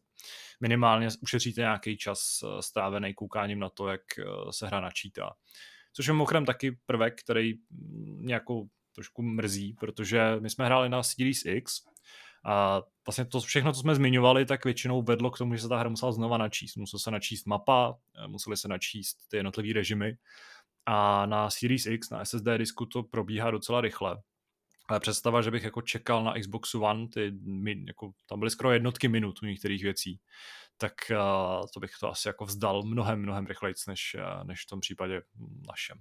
minimálně 0.61 1.07
ušetříte 1.21 1.61
nějaký 1.61 1.97
čas 1.97 2.39
eh, 2.43 2.61
strávený 2.61 3.13
koukáním 3.13 3.59
na 3.59 3.69
to, 3.69 3.87
jak 3.87 4.01
eh, 4.19 4.23
se 4.51 4.67
hra 4.67 4.81
načítá. 4.81 5.33
Což 5.93 6.07
je 6.07 6.13
mimochodem 6.13 6.45
taky 6.45 6.79
prvek, 6.85 7.21
který 7.21 7.53
nějakou 8.17 8.67
trošku 8.95 9.21
mrzí, 9.21 9.73
protože 9.79 10.37
my 10.39 10.49
jsme 10.49 10.65
hráli 10.65 10.89
na 10.89 11.03
Series 11.03 11.45
X 11.45 11.73
a 12.45 12.81
vlastně 13.07 13.25
to 13.25 13.39
všechno, 13.39 13.73
co 13.73 13.79
jsme 13.79 13.95
zmiňovali, 13.95 14.45
tak 14.45 14.65
většinou 14.65 15.01
vedlo 15.01 15.31
k 15.31 15.37
tomu, 15.37 15.55
že 15.55 15.61
se 15.61 15.69
ta 15.69 15.77
hra 15.77 15.89
musela 15.89 16.11
znova 16.11 16.37
načíst. 16.37 16.75
Musela 16.75 16.99
se 16.99 17.11
načíst 17.11 17.45
mapa, 17.45 17.97
museli 18.27 18.57
se 18.57 18.67
načíst 18.67 19.17
ty 19.29 19.37
jednotlivé 19.37 19.73
režimy 19.73 20.17
a 20.85 21.25
na 21.25 21.49
Series 21.49 21.85
X, 21.85 22.09
na 22.09 22.25
SSD 22.25 22.47
disku 22.57 22.85
to 22.85 23.03
probíhá 23.03 23.51
docela 23.51 23.81
rychle. 23.81 24.17
Ale 24.91 24.99
představa, 24.99 25.41
že 25.41 25.51
bych 25.51 25.63
jako 25.63 25.81
čekal 25.81 26.23
na 26.23 26.33
Xboxu 26.39 26.81
One, 26.81 27.07
ty, 27.07 27.33
jako, 27.87 28.11
tam 28.25 28.39
byly 28.39 28.51
skoro 28.51 28.71
jednotky 28.71 29.07
minut 29.07 29.43
u 29.43 29.45
některých 29.45 29.83
věcí, 29.83 30.19
tak 30.77 30.93
uh, 31.11 31.65
to 31.73 31.79
bych 31.79 31.91
to 31.99 32.09
asi 32.09 32.27
jako 32.27 32.45
vzdal 32.45 32.83
mnohem, 32.83 33.21
mnohem 33.21 33.45
rychleji, 33.45 33.73
než, 33.87 34.15
uh, 34.19 34.43
než 34.43 34.63
v 34.63 34.69
tom 34.69 34.79
případě 34.79 35.21
našem. 35.67 35.97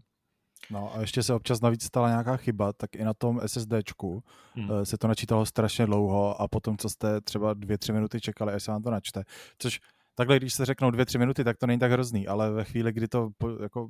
No 0.71 0.97
a 0.97 1.01
ještě 1.01 1.23
se 1.23 1.35
občas 1.35 1.61
navíc 1.61 1.85
stala 1.85 2.09
nějaká 2.09 2.37
chyba, 2.37 2.73
tak 2.73 2.97
i 2.97 3.05
na 3.05 3.15
tom 3.15 3.41
SSDčku 3.47 4.23
hmm. 4.55 4.71
Eh, 4.71 4.87
se 4.87 4.99
to 4.99 5.09
načítalo 5.09 5.47
strašně 5.47 5.87
dlouho 5.87 6.41
a 6.41 6.49
potom, 6.49 6.77
co 6.77 6.89
jste 6.89 7.21
třeba 7.21 7.55
dvě, 7.55 7.79
tři 7.79 7.93
minuty 7.93 8.21
čekali, 8.21 8.53
až 8.53 8.63
se 8.63 8.71
vám 8.71 8.83
to 8.83 8.91
načte. 8.91 9.25
Což 9.59 9.81
takhle, 10.15 10.37
když 10.37 10.55
se 10.55 10.65
řeknou 10.65 10.91
dvě, 10.91 11.07
tři 11.07 11.19
minuty, 11.19 11.45
tak 11.45 11.57
to 11.57 11.67
není 11.67 11.81
tak 11.81 11.93
hrozný, 11.93 12.29
ale 12.29 12.51
ve 12.51 12.65
chvíli, 12.65 12.93
kdy 12.93 13.09
to 13.09 13.31
jako 13.63 13.89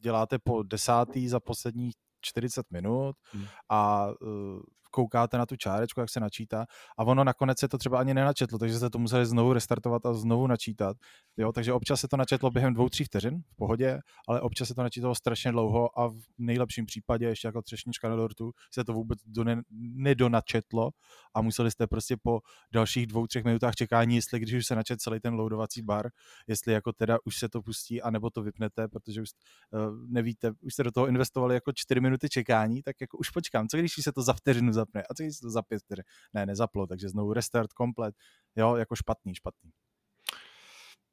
děláte 0.00 0.38
po 0.38 0.62
desátý 0.62 1.28
za 1.28 1.40
posledních 1.40 1.94
40 2.22 2.64
minut 2.70 3.16
hmm. 3.32 3.44
a 3.70 4.14
uh, 4.20 4.60
koukáte 4.96 5.38
na 5.38 5.46
tu 5.46 5.56
čárečku, 5.56 6.00
jak 6.00 6.10
se 6.10 6.20
načítá 6.20 6.66
a 6.98 7.04
ono 7.04 7.24
nakonec 7.24 7.58
se 7.58 7.68
to 7.68 7.78
třeba 7.78 7.98
ani 7.98 8.14
nenačetlo, 8.14 8.58
takže 8.58 8.78
se 8.78 8.90
to 8.90 8.98
museli 8.98 9.26
znovu 9.26 9.52
restartovat 9.52 10.06
a 10.06 10.14
znovu 10.14 10.46
načítat. 10.46 10.96
Jo, 11.36 11.52
takže 11.52 11.72
občas 11.72 12.00
se 12.00 12.08
to 12.08 12.16
načetlo 12.16 12.50
během 12.50 12.74
dvou, 12.74 12.88
tří 12.88 13.04
vteřin 13.04 13.42
v 13.52 13.56
pohodě, 13.56 13.98
ale 14.28 14.40
občas 14.40 14.68
se 14.68 14.74
to 14.74 14.82
načítalo 14.82 15.14
strašně 15.14 15.52
dlouho 15.52 15.98
a 15.98 16.08
v 16.08 16.16
nejlepším 16.38 16.86
případě 16.86 17.26
ještě 17.26 17.48
jako 17.48 17.62
třešnička 17.62 18.08
na 18.08 18.16
dortu 18.16 18.52
se 18.72 18.84
to 18.84 18.92
vůbec 18.92 19.18
do 19.26 19.44
ne, 19.44 19.62
nedonačetlo 19.94 20.90
a 21.34 21.42
museli 21.42 21.70
jste 21.70 21.86
prostě 21.86 22.16
po 22.22 22.40
dalších 22.72 23.06
dvou, 23.06 23.26
třech 23.26 23.44
minutách 23.44 23.74
čekání, 23.74 24.16
jestli 24.16 24.40
když 24.40 24.54
už 24.54 24.66
se 24.66 24.74
načet 24.74 25.00
celý 25.00 25.20
ten 25.20 25.34
loadovací 25.34 25.82
bar, 25.82 26.08
jestli 26.46 26.72
jako 26.72 26.92
teda 26.92 27.18
už 27.24 27.38
se 27.38 27.48
to 27.48 27.62
pustí, 27.62 28.02
anebo 28.02 28.30
to 28.30 28.42
vypnete, 28.42 28.88
protože 28.88 29.22
už 29.22 29.28
uh, 29.70 29.80
nevíte, 30.08 30.52
už 30.60 30.72
jste 30.72 30.82
do 30.82 30.92
toho 30.92 31.06
investovali 31.06 31.54
jako 31.54 31.72
čtyři 31.74 32.00
minuty 32.00 32.28
čekání, 32.28 32.82
tak 32.82 32.96
jako 33.00 33.18
už 33.18 33.30
počkám, 33.30 33.68
co 33.68 33.76
když 33.76 33.92
se 34.00 34.12
to 34.12 34.22
za 34.22 34.32
vteřinu 34.32 34.72
zapne 34.86 35.02
a 35.02 35.32
se 35.32 35.40
to 35.40 35.50
za 35.50 35.62
pět 35.62 35.82
vteřin, 35.82 36.04
ne, 36.34 36.46
nezaplo, 36.46 36.86
takže 36.86 37.08
znovu 37.08 37.32
restart 37.32 37.72
komplet, 37.72 38.14
jo, 38.56 38.76
jako 38.76 38.96
špatný, 38.96 39.34
špatný. 39.34 39.70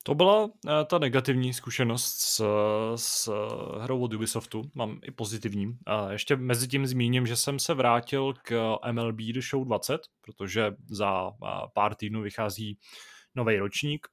To 0.06 0.16
byla 0.16 0.50
eh, 0.68 0.86
ta 0.86 1.00
negativní 1.00 1.54
zkušenost 1.54 2.16
s, 2.20 2.44
s 2.96 3.30
hrou 3.80 4.02
od 4.02 4.14
Ubisoftu, 4.14 4.62
mám 4.76 5.00
i 5.04 5.12
pozitivní. 5.12 5.78
A 5.86 6.12
ještě 6.12 6.36
mezi 6.36 6.68
tím 6.68 6.88
zmíním, 6.88 7.28
že 7.28 7.36
jsem 7.36 7.60
se 7.60 7.74
vrátil 7.74 8.34
k 8.34 8.78
MLB 8.92 9.18
The 9.18 9.42
Show 9.50 9.66
20, 9.66 10.02
protože 10.22 10.72
za 10.90 11.32
pár 11.74 11.96
týdnů 11.96 12.22
vychází 12.22 12.78
nový 13.36 13.58
ročník, 13.58 14.08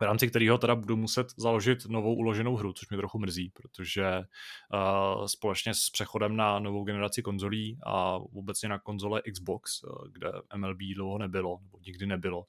v 0.00 0.02
rámci 0.02 0.28
kterého 0.28 0.58
teda 0.58 0.74
budu 0.74 0.96
muset 0.96 1.26
založit 1.36 1.86
novou 1.86 2.14
uloženou 2.14 2.56
hru, 2.56 2.72
což 2.72 2.88
mě 2.88 2.98
trochu 2.98 3.18
mrzí, 3.18 3.50
protože 3.50 4.18
uh, 4.18 5.26
společně 5.26 5.74
s 5.74 5.90
přechodem 5.90 6.36
na 6.36 6.58
novou 6.58 6.84
generaci 6.84 7.22
konzolí 7.22 7.78
a 7.86 8.16
obecně 8.16 8.68
na 8.68 8.78
konzole 8.78 9.22
Xbox, 9.32 9.82
uh, 9.82 10.08
kde 10.12 10.32
MLB 10.56 10.78
dlouho 10.94 11.18
nebylo, 11.18 11.58
nebo 11.62 11.78
nikdy 11.86 12.06
nebylo, 12.06 12.44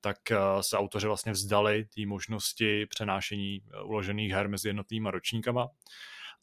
tak 0.00 0.16
uh, 0.30 0.60
se 0.60 0.76
autoři 0.76 1.06
vlastně 1.06 1.32
vzdali 1.32 1.84
té 1.84 2.06
možnosti 2.06 2.86
přenášení 2.86 3.62
uložených 3.84 4.32
her 4.32 4.48
mezi 4.48 4.68
jednotlivými 4.68 5.10
ročníkama. 5.10 5.68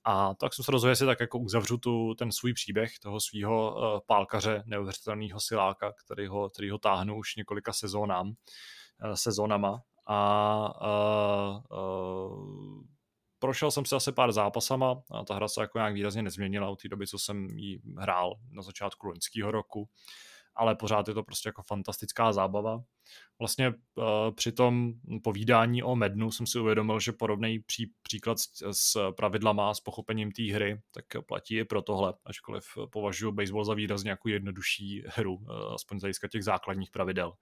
A 0.03 0.33
tak 0.33 0.53
jsem 0.53 0.65
se 0.65 0.71
rozhodl, 0.71 0.89
jestli 0.89 1.05
tak 1.05 1.19
jako 1.19 1.39
uzavřu 1.39 1.77
tu, 1.77 2.15
ten 2.15 2.31
svůj 2.31 2.53
příběh 2.53 2.99
toho 2.99 3.19
svého 3.19 3.75
uh, 3.75 3.99
pálkaře, 4.07 4.63
neuvěřitelného 4.65 5.39
siláka, 5.39 5.93
který 6.05 6.27
ho, 6.27 6.49
který 6.49 6.69
ho 6.69 6.77
táhnu 6.77 7.15
už 7.15 7.35
několika 7.35 7.73
sezónám, 7.73 8.27
uh, 8.27 8.33
sezónama 9.13 9.81
a, 10.05 10.15
a, 10.15 10.89
a 10.89 11.61
prošel 13.39 13.71
jsem 13.71 13.85
si 13.85 13.95
asi 13.95 14.11
pár 14.11 14.31
zápasama 14.31 15.01
a 15.11 15.23
ta 15.23 15.35
hra 15.35 15.47
se 15.47 15.61
jako 15.61 15.77
nějak 15.77 15.93
výrazně 15.93 16.23
nezměnila 16.23 16.69
od 16.69 16.81
té 16.81 16.87
doby, 16.87 17.07
co 17.07 17.19
jsem 17.19 17.45
ji 17.45 17.81
hrál 17.97 18.33
na 18.51 18.61
začátku 18.61 19.07
loňského 19.07 19.51
roku, 19.51 19.89
ale 20.55 20.75
pořád 20.75 21.07
je 21.07 21.13
to 21.13 21.23
prostě 21.23 21.49
jako 21.49 21.63
fantastická 21.63 22.33
zábava. 22.33 22.79
Vlastně 23.39 23.69
uh, 23.69 24.05
při 24.35 24.51
tom 24.51 24.93
povídání 25.23 25.83
o 25.83 25.95
Mednu 25.95 26.31
jsem 26.31 26.47
si 26.47 26.59
uvědomil, 26.59 26.99
že 26.99 27.11
podobný 27.11 27.59
pří, 27.59 27.91
příklad 28.01 28.39
s, 28.39 28.71
s 28.71 29.11
pravidlama 29.11 29.69
a 29.69 29.73
s 29.73 29.79
pochopením 29.79 30.31
té 30.31 30.43
hry, 30.53 30.81
tak 30.91 31.05
platí 31.25 31.57
i 31.57 31.65
pro 31.65 31.81
tohle, 31.81 32.13
ačkoliv 32.25 32.65
považuji 32.91 33.31
baseball 33.31 33.65
za 33.65 33.73
výrazně 33.73 34.09
jako 34.09 34.29
jednodušší 34.29 35.03
hru, 35.07 35.35
uh, 35.35 35.73
aspoň 35.73 35.99
z 35.99 36.01
hlediska 36.01 36.27
těch 36.27 36.43
základních 36.43 36.91
pravidel 36.91 37.33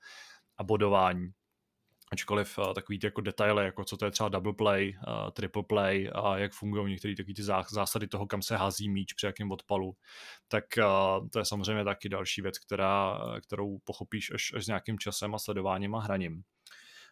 a 0.57 0.63
bodování 0.63 1.29
ačkoliv 2.11 2.57
uh, 2.57 2.73
takový 2.73 2.99
ty 2.99 3.07
jako 3.07 3.21
detaily, 3.21 3.65
jako 3.65 3.83
co 3.83 3.97
to 3.97 4.05
je 4.05 4.11
třeba 4.11 4.29
double 4.29 4.53
play, 4.53 4.97
uh, 5.07 5.29
triple 5.29 5.63
play 5.63 6.09
a 6.13 6.37
jak 6.37 6.53
fungují 6.53 6.91
některé 6.91 7.15
takové 7.15 7.33
ty 7.33 7.43
zásady 7.73 8.07
toho, 8.07 8.27
kam 8.27 8.41
se 8.41 8.57
hází 8.57 8.89
míč 8.89 9.13
při 9.13 9.25
jakém 9.25 9.51
odpalu, 9.51 9.95
tak 10.47 10.65
uh, 10.77 11.27
to 11.29 11.39
je 11.39 11.45
samozřejmě 11.45 11.83
taky 11.83 12.09
další 12.09 12.41
věc, 12.41 12.59
která, 12.59 13.19
kterou 13.47 13.77
pochopíš 13.83 14.31
až, 14.31 14.53
až 14.55 14.63
s 14.65 14.67
nějakým 14.67 14.99
časem 14.99 15.35
a 15.35 15.39
sledováním 15.39 15.95
a 15.95 16.01
hraním. 16.01 16.43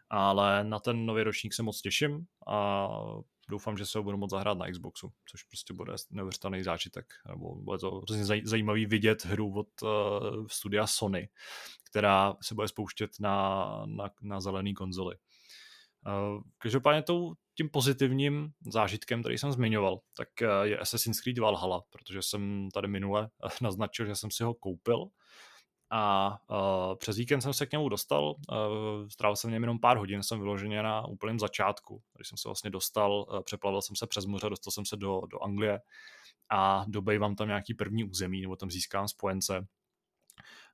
Ale 0.10 0.64
na 0.64 0.80
ten 0.80 1.06
nový 1.06 1.24
ročník 1.24 1.54
se 1.54 1.64
moc 1.64 1.82
těším 1.82 2.26
a 2.48 2.88
doufám, 3.50 3.78
že 3.78 3.86
se 3.86 3.98
ho 3.98 4.04
budu 4.04 4.18
moct 4.18 4.32
zahrát 4.32 4.58
na 4.58 4.72
Xboxu, 4.72 5.12
což 5.30 5.44
prostě 5.44 5.74
bude 5.74 5.94
neuvěřitelný 6.12 6.64
zážitek. 6.64 7.06
Nebo 7.28 7.56
bude 7.56 7.78
to 7.78 7.92
hrozně 7.92 8.42
zajímavý 8.44 8.86
vidět 8.86 9.26
hru 9.26 9.54
od 9.60 9.68
uh, 9.82 10.48
studia 10.48 10.88
Sony, 10.88 11.30
která 11.90 12.36
se 12.42 12.56
bude 12.56 12.68
spouštět 12.68 13.12
na, 13.20 13.66
na, 13.86 14.10
na 14.22 14.40
zelený 14.42 14.74
konzoli. 14.74 15.16
Uh, 16.08 16.42
každopádně 16.58 17.02
tou, 17.02 17.34
tím 17.56 17.70
pozitivním 17.70 18.52
zážitkem, 18.68 19.22
který 19.22 19.38
jsem 19.38 19.52
zmiňoval, 19.52 20.00
tak 20.18 20.30
uh, 20.42 20.48
je 20.64 20.78
Assassin's 20.78 21.22
Creed 21.22 21.38
Valhalla, 21.38 21.82
protože 21.90 22.22
jsem 22.22 22.70
tady 22.74 22.88
minule 22.88 23.30
naznačil, 23.62 24.06
že 24.06 24.16
jsem 24.16 24.32
si 24.32 24.44
ho 24.44 24.54
koupil 24.54 25.06
a 25.90 26.38
uh, 26.50 26.96
přes 26.96 27.18
víkend 27.18 27.42
jsem 27.42 27.54
se 27.54 27.66
k 27.66 27.72
němu 27.72 27.90
dostal, 27.90 28.36
uh, 28.52 29.08
strávil 29.08 29.36
jsem 29.36 29.52
něm 29.52 29.64
jenom 29.64 29.80
pár 29.80 29.98
hodin, 29.98 30.24
jsem 30.24 30.40
vyloženě 30.40 30.84
na 30.84 31.06
úplném 31.06 31.40
začátku, 31.40 32.02
když 32.16 32.28
jsem 32.28 32.38
se 32.38 32.50
vlastně 32.50 32.70
dostal, 32.70 33.26
uh, 33.30 33.42
přeplavil 33.42 33.82
jsem 33.82 33.96
se 33.96 34.08
přes 34.08 34.26
moře, 34.26 34.50
dostal 34.50 34.72
jsem 34.72 34.86
se 34.86 34.98
do, 34.98 35.22
do 35.32 35.44
Anglie 35.44 35.82
a 36.50 36.86
dobejvám 36.88 37.36
tam 37.36 37.48
nějaký 37.48 37.74
první 37.74 38.04
území, 38.04 38.42
nebo 38.42 38.56
tam 38.56 38.72
získám 38.72 39.08
spojence. 39.08 39.68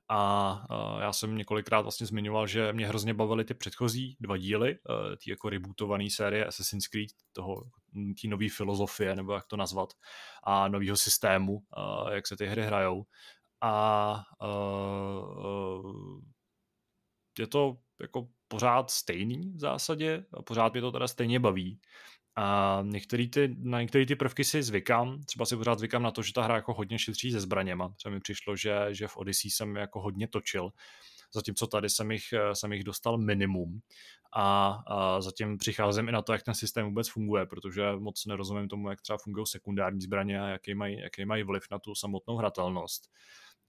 A 0.09 0.51
uh, 0.69 1.01
já 1.01 1.13
jsem 1.13 1.37
několikrát 1.37 1.81
vlastně 1.81 2.07
zmiňoval, 2.07 2.47
že 2.47 2.73
mě 2.73 2.87
hrozně 2.87 3.13
bavily 3.13 3.45
ty 3.45 3.53
předchozí 3.53 4.17
dva 4.19 4.37
díly, 4.37 4.77
uh, 4.89 4.95
ty 5.23 5.29
jako 5.29 5.49
rebootované 5.49 6.09
série 6.09 6.45
Assassin's 6.45 6.87
Creed, 6.87 7.09
toho, 7.33 7.63
tí 8.21 8.27
nové 8.27 8.49
filozofie, 8.49 9.15
nebo 9.15 9.33
jak 9.33 9.47
to 9.47 9.57
nazvat, 9.57 9.93
a 10.43 10.67
nového 10.67 10.97
systému, 10.97 11.53
uh, 11.53 12.09
jak 12.11 12.27
se 12.27 12.37
ty 12.37 12.47
hry 12.47 12.63
hrajou 12.63 13.05
a 13.63 14.15
uh, 14.43 16.21
je 17.39 17.47
to 17.47 17.77
jako 18.01 18.27
pořád 18.47 18.91
stejný 18.91 19.51
v 19.55 19.59
zásadě 19.59 20.25
a 20.33 20.41
pořád 20.41 20.73
mě 20.73 20.81
to 20.81 20.91
teda 20.91 21.07
stejně 21.07 21.39
baví. 21.39 21.79
A 22.35 22.79
některý 22.85 23.29
ty, 23.29 23.55
na 23.59 23.81
některé 23.81 24.05
ty 24.05 24.15
prvky 24.15 24.43
si 24.43 24.63
zvykám, 24.63 25.23
třeba 25.23 25.45
si 25.45 25.57
pořád 25.57 25.79
zvykám 25.79 26.03
na 26.03 26.11
to, 26.11 26.21
že 26.21 26.33
ta 26.33 26.43
hra 26.43 26.55
jako 26.55 26.73
hodně 26.73 26.99
šetří 26.99 27.31
se 27.31 27.39
zbraněma. 27.39 27.89
Třeba 27.89 28.13
mi 28.13 28.19
přišlo, 28.19 28.55
že, 28.55 28.87
že 28.91 29.07
v 29.07 29.17
Odyssey 29.17 29.51
jsem 29.51 29.75
jako 29.75 30.01
hodně 30.01 30.27
točil, 30.27 30.69
zatímco 31.33 31.67
tady 31.67 31.89
jsem 31.89 32.11
jich, 32.11 32.23
jsem 32.53 32.73
jich 32.73 32.83
dostal 32.83 33.17
minimum. 33.17 33.79
A, 34.35 34.79
a 34.87 35.21
zatím 35.21 35.57
přicházím 35.57 36.09
i 36.09 36.11
na 36.11 36.21
to, 36.21 36.33
jak 36.33 36.43
ten 36.43 36.53
systém 36.53 36.85
vůbec 36.85 37.09
funguje, 37.09 37.45
protože 37.45 37.83
moc 37.99 38.25
nerozumím 38.25 38.67
tomu, 38.67 38.89
jak 38.89 39.01
třeba 39.01 39.17
fungují 39.17 39.45
sekundární 39.47 40.01
zbraně 40.01 40.41
a 40.41 40.47
jaký 40.47 40.73
mají, 40.73 40.99
jaký 40.99 41.25
mají 41.25 41.43
vliv 41.43 41.63
na 41.71 41.79
tu 41.79 41.95
samotnou 41.95 42.35
hratelnost 42.35 43.09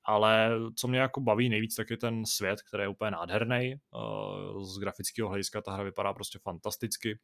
ale 0.04 0.50
co 0.76 0.88
mě 0.88 0.98
jako 0.98 1.20
baví 1.20 1.48
nejvíc, 1.48 1.74
tak 1.74 1.90
je 1.90 1.96
ten 1.96 2.26
svět, 2.26 2.62
který 2.62 2.82
je 2.82 2.88
úplně 2.88 3.10
nádherný. 3.10 3.74
Eh, 3.74 4.64
z 4.64 4.78
grafického 4.78 5.28
hlediska 5.28 5.62
ta 5.62 5.72
hra 5.72 5.84
vypadá 5.84 6.12
prostě 6.12 6.38
fantasticky. 6.42 7.18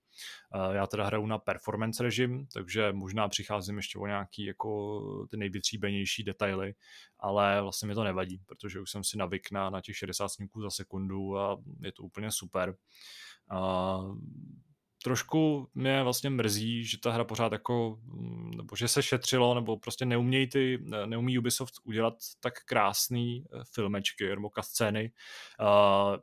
Eh, 0.54 0.76
já 0.76 0.86
teda 0.86 1.04
hraju 1.04 1.26
na 1.26 1.38
performance 1.38 2.02
režim, 2.02 2.46
takže 2.54 2.92
možná 2.92 3.28
přicházím 3.28 3.76
ještě 3.76 3.98
o 3.98 4.06
nějaký 4.06 4.44
jako 4.44 5.00
ty 5.30 5.36
nejvytříbenější 5.36 6.24
detaily, 6.24 6.74
ale 7.18 7.62
vlastně 7.62 7.88
mi 7.88 7.94
to 7.94 8.04
nevadí, 8.04 8.40
protože 8.46 8.80
už 8.80 8.90
jsem 8.90 9.04
si 9.04 9.18
navyk 9.18 9.50
na, 9.50 9.70
na 9.70 9.80
těch 9.80 9.96
60 9.96 10.28
snímků 10.28 10.62
za 10.62 10.70
sekundu 10.70 11.38
a 11.38 11.56
je 11.80 11.92
to 11.92 12.02
úplně 12.02 12.30
super. 12.30 12.74
Trošku 15.04 15.68
mě 15.74 16.02
vlastně 16.02 16.30
mrzí, 16.30 16.84
že 16.84 16.98
ta 17.00 17.12
hra 17.12 17.24
pořád 17.24 17.52
jako, 17.52 17.98
mm, 18.02 18.50
nebo 18.50 18.76
že 18.76 18.88
se 18.88 19.02
šetřilo, 19.02 19.54
nebo 19.54 19.76
prostě 19.76 20.04
neumějí 20.04 20.46
ty, 20.46 20.78
neumí 21.06 21.38
Ubisoft 21.38 21.74
udělat 21.84 22.14
tak 22.40 22.64
krásný 22.64 23.44
eh, 23.44 23.60
filmečky 23.74 24.28
nebo 24.28 24.50
scény, 24.60 25.12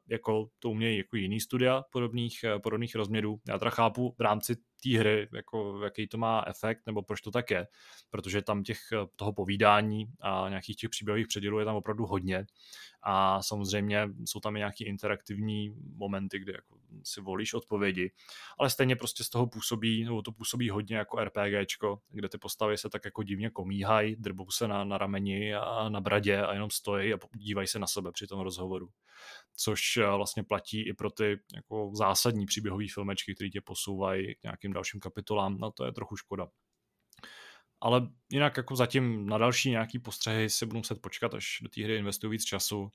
jako 0.07 0.49
to 0.59 0.69
umějí 0.69 0.97
jako 0.97 1.15
jiný 1.15 1.39
studia 1.39 1.83
podobných, 1.91 2.43
eh, 2.43 2.59
podobných 2.59 2.95
rozměrů. 2.95 3.41
Já 3.47 3.59
teda 3.59 3.71
chápu 3.71 4.15
v 4.17 4.21
rámci 4.21 4.55
té 4.55 4.99
hry, 4.99 5.29
jako 5.33 5.83
jaký 5.83 6.07
to 6.07 6.17
má 6.17 6.43
efekt, 6.47 6.81
nebo 6.85 7.01
proč 7.01 7.21
to 7.21 7.31
tak 7.31 7.51
je, 7.51 7.67
protože 8.09 8.41
tam 8.41 8.63
těch, 8.63 8.79
toho 9.15 9.33
povídání 9.33 10.05
a 10.21 10.49
nějakých 10.49 10.75
těch 10.75 10.89
příběhových 10.89 11.27
předělů 11.27 11.59
je 11.59 11.65
tam 11.65 11.75
opravdu 11.75 12.05
hodně 12.05 12.45
a 13.03 13.41
samozřejmě 13.41 14.09
jsou 14.25 14.39
tam 14.39 14.55
i 14.55 14.59
nějaký 14.59 14.83
interaktivní 14.83 15.75
momenty, 15.95 16.39
kde 16.39 16.53
jako 16.53 16.76
si 17.03 17.21
volíš 17.21 17.53
odpovědi, 17.53 18.11
ale 18.59 18.69
stejně 18.69 18.95
prostě 18.95 19.23
z 19.23 19.29
toho 19.29 19.47
působí, 19.47 20.03
nebo 20.03 20.21
to 20.21 20.31
působí 20.31 20.69
hodně 20.69 20.97
jako 20.97 21.19
RPGčko, 21.23 22.01
kde 22.09 22.29
ty 22.29 22.37
postavy 22.37 22.77
se 22.77 22.89
tak 22.89 23.05
jako 23.05 23.23
divně 23.23 23.49
komíhají, 23.49 24.15
drbou 24.15 24.51
se 24.51 24.67
na, 24.67 24.83
na 24.83 24.97
rameni 24.97 25.55
a 25.55 25.89
na 25.89 26.01
bradě 26.01 26.41
a 26.41 26.53
jenom 26.53 26.69
stojí 26.69 27.13
a 27.13 27.17
dívají 27.35 27.67
se 27.67 27.79
na 27.79 27.87
sebe 27.87 28.11
při 28.11 28.27
tom 28.27 28.39
rozhovoru. 28.39 28.89
Což 29.55 29.97
eh, 29.97 30.05
vlastně 30.05 30.43
platí 30.43 30.87
i 30.87 30.93
pro 30.93 31.11
ty 31.11 31.39
jako 31.55 31.91
zásadní 31.93 32.45
příběhové 32.45 32.85
filmečky, 32.93 33.35
které 33.35 33.49
tě 33.49 33.61
posouvají 33.61 34.35
k 34.35 34.43
nějakým 34.43 34.73
dalším 34.73 34.99
kapitolám, 34.99 35.53
na 35.53 35.67
no 35.67 35.71
to 35.71 35.85
je 35.85 35.91
trochu 35.91 36.15
škoda. 36.17 36.47
ale 37.81 38.01
jinak 38.29 38.57
jako 38.57 38.75
zatím 38.75 39.25
na 39.29 39.37
další 39.37 39.69
nějaký 39.69 39.99
postřehy 39.99 40.49
si 40.49 40.65
budu 40.65 40.77
muset 40.77 41.01
počkat, 41.01 41.33
až 41.33 41.59
do 41.61 41.69
té 41.69 41.83
hry 41.83 41.97
investuju 41.97 42.31
víc 42.31 42.43
času 42.43 42.91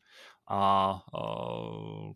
a 0.48 0.92
uh, 1.14 2.12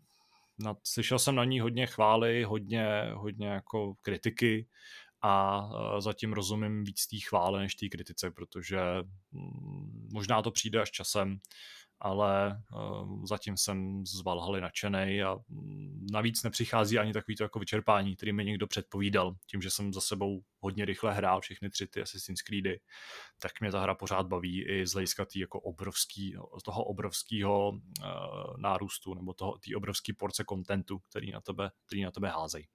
na, 0.59 0.75
slyšel 0.83 1.19
jsem 1.19 1.35
na 1.35 1.43
ní 1.43 1.59
hodně 1.59 1.87
chvály, 1.87 2.43
hodně, 2.43 3.11
hodně 3.13 3.47
jako 3.47 3.93
kritiky 4.01 4.67
a 5.21 5.65
uh, 5.65 5.99
zatím 5.99 6.33
rozumím 6.33 6.83
víc 6.83 7.07
té 7.07 7.17
chvále 7.27 7.59
než 7.59 7.75
té 7.75 7.89
kritice, 7.89 8.31
protože 8.31 8.79
um, 9.31 10.09
možná 10.13 10.41
to 10.41 10.51
přijde 10.51 10.81
až 10.81 10.91
časem, 10.91 11.37
ale 11.99 12.63
uh, 12.73 13.25
zatím 13.25 13.57
jsem 13.57 14.05
z 14.05 14.21
Valhaly 14.21 14.61
nadšený 14.61 15.23
a 15.23 15.35
mm, 15.49 16.07
navíc 16.11 16.43
nepřichází 16.43 16.99
ani 16.99 17.13
takový 17.13 17.35
to 17.35 17.43
jako 17.43 17.59
vyčerpání, 17.59 18.15
který 18.15 18.33
mi 18.33 18.45
někdo 18.45 18.67
předpovídal. 18.67 19.35
Tím, 19.47 19.61
že 19.61 19.69
jsem 19.69 19.93
za 19.93 20.01
sebou 20.01 20.41
hodně 20.59 20.85
rychle 20.85 21.13
hrál 21.13 21.41
všechny 21.41 21.69
tři 21.69 21.87
ty 21.87 22.01
Assassin's 22.01 22.41
Creedy, 22.41 22.79
tak 23.39 23.51
mě 23.61 23.71
ta 23.71 23.81
hra 23.81 23.95
pořád 23.95 24.27
baví 24.27 24.63
i 24.63 24.87
z 24.87 24.93
hlediska 24.93 25.25
jako 25.35 25.59
obrovský, 25.59 26.35
toho 26.65 26.83
obrovského 26.83 27.69
uh, 27.69 28.57
nárůstu 28.57 29.13
nebo 29.13 29.33
toho, 29.33 29.57
té 29.57 29.75
obrovské 29.75 30.13
porce 30.13 30.43
kontentu, 30.43 30.99
který 30.99 31.31
na 31.31 31.41
tebe, 31.41 31.71
který 31.87 32.03
na 32.03 32.11
tebe 32.11 32.29
házejí. 32.29 32.67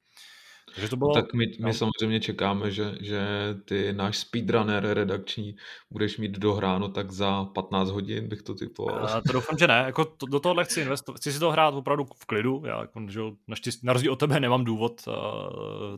Takže 0.74 0.88
to 0.88 0.96
bylo... 0.96 1.14
Tak 1.14 1.34
my, 1.34 1.46
my 1.46 1.56
no. 1.58 1.72
samozřejmě 1.72 2.20
čekáme, 2.20 2.70
že, 2.70 2.94
že 3.00 3.20
ty 3.64 3.92
náš 3.92 4.18
speedrunner 4.18 4.86
redakční 4.86 5.56
budeš 5.90 6.18
mít 6.18 6.32
dohráno 6.32 6.88
tak 6.88 7.10
za 7.10 7.44
15 7.44 7.90
hodin, 7.90 8.28
bych 8.28 8.42
to 8.42 8.54
typoval. 8.54 9.06
A 9.06 9.20
to 9.20 9.32
doufám, 9.32 9.58
že 9.58 9.66
ne. 9.66 9.82
Jako 9.86 10.04
to, 10.04 10.26
do 10.26 10.40
tohohle 10.40 10.64
chci 10.64 10.80
investovat. 10.80 11.16
Chci 11.16 11.32
si 11.32 11.38
to 11.38 11.50
hrát 11.50 11.74
opravdu 11.74 12.04
v 12.04 12.26
klidu. 12.26 12.62
Já 12.66 12.80
jako, 12.80 13.00
že 13.08 13.20
naštěstí, 13.48 13.86
na 13.86 13.92
rozdíl 13.92 14.12
od 14.12 14.18
tebe 14.18 14.40
nemám 14.40 14.64
důvod 14.64 15.02
uh, 15.06 15.14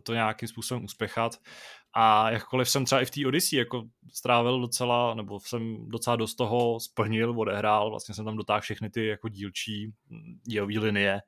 to 0.03 0.12
nějakým 0.15 0.49
způsobem 0.49 0.85
uspěchat. 0.85 1.39
A 1.97 2.31
jakkoliv 2.31 2.71
jsem 2.71 2.85
třeba 2.85 3.01
i 3.01 3.05
v 3.05 3.11
té 3.11 3.27
Odyssey 3.27 3.59
jako 3.59 3.83
strávil 4.13 4.61
docela, 4.61 5.15
nebo 5.15 5.41
jsem 5.41 5.89
docela 5.89 6.17
dost 6.17 6.35
toho 6.35 6.81
splnil, 6.81 7.41
odehrál, 7.41 7.91
vlastně 7.91 8.15
jsem 8.15 8.25
tam 8.25 8.37
dotáhl 8.37 8.61
všechny 8.61 8.91
ty 8.91 9.07
jako 9.07 9.29
dílčí 9.29 9.93
mm, 10.09 10.41
dělový 10.47 10.79
linie 10.79 11.21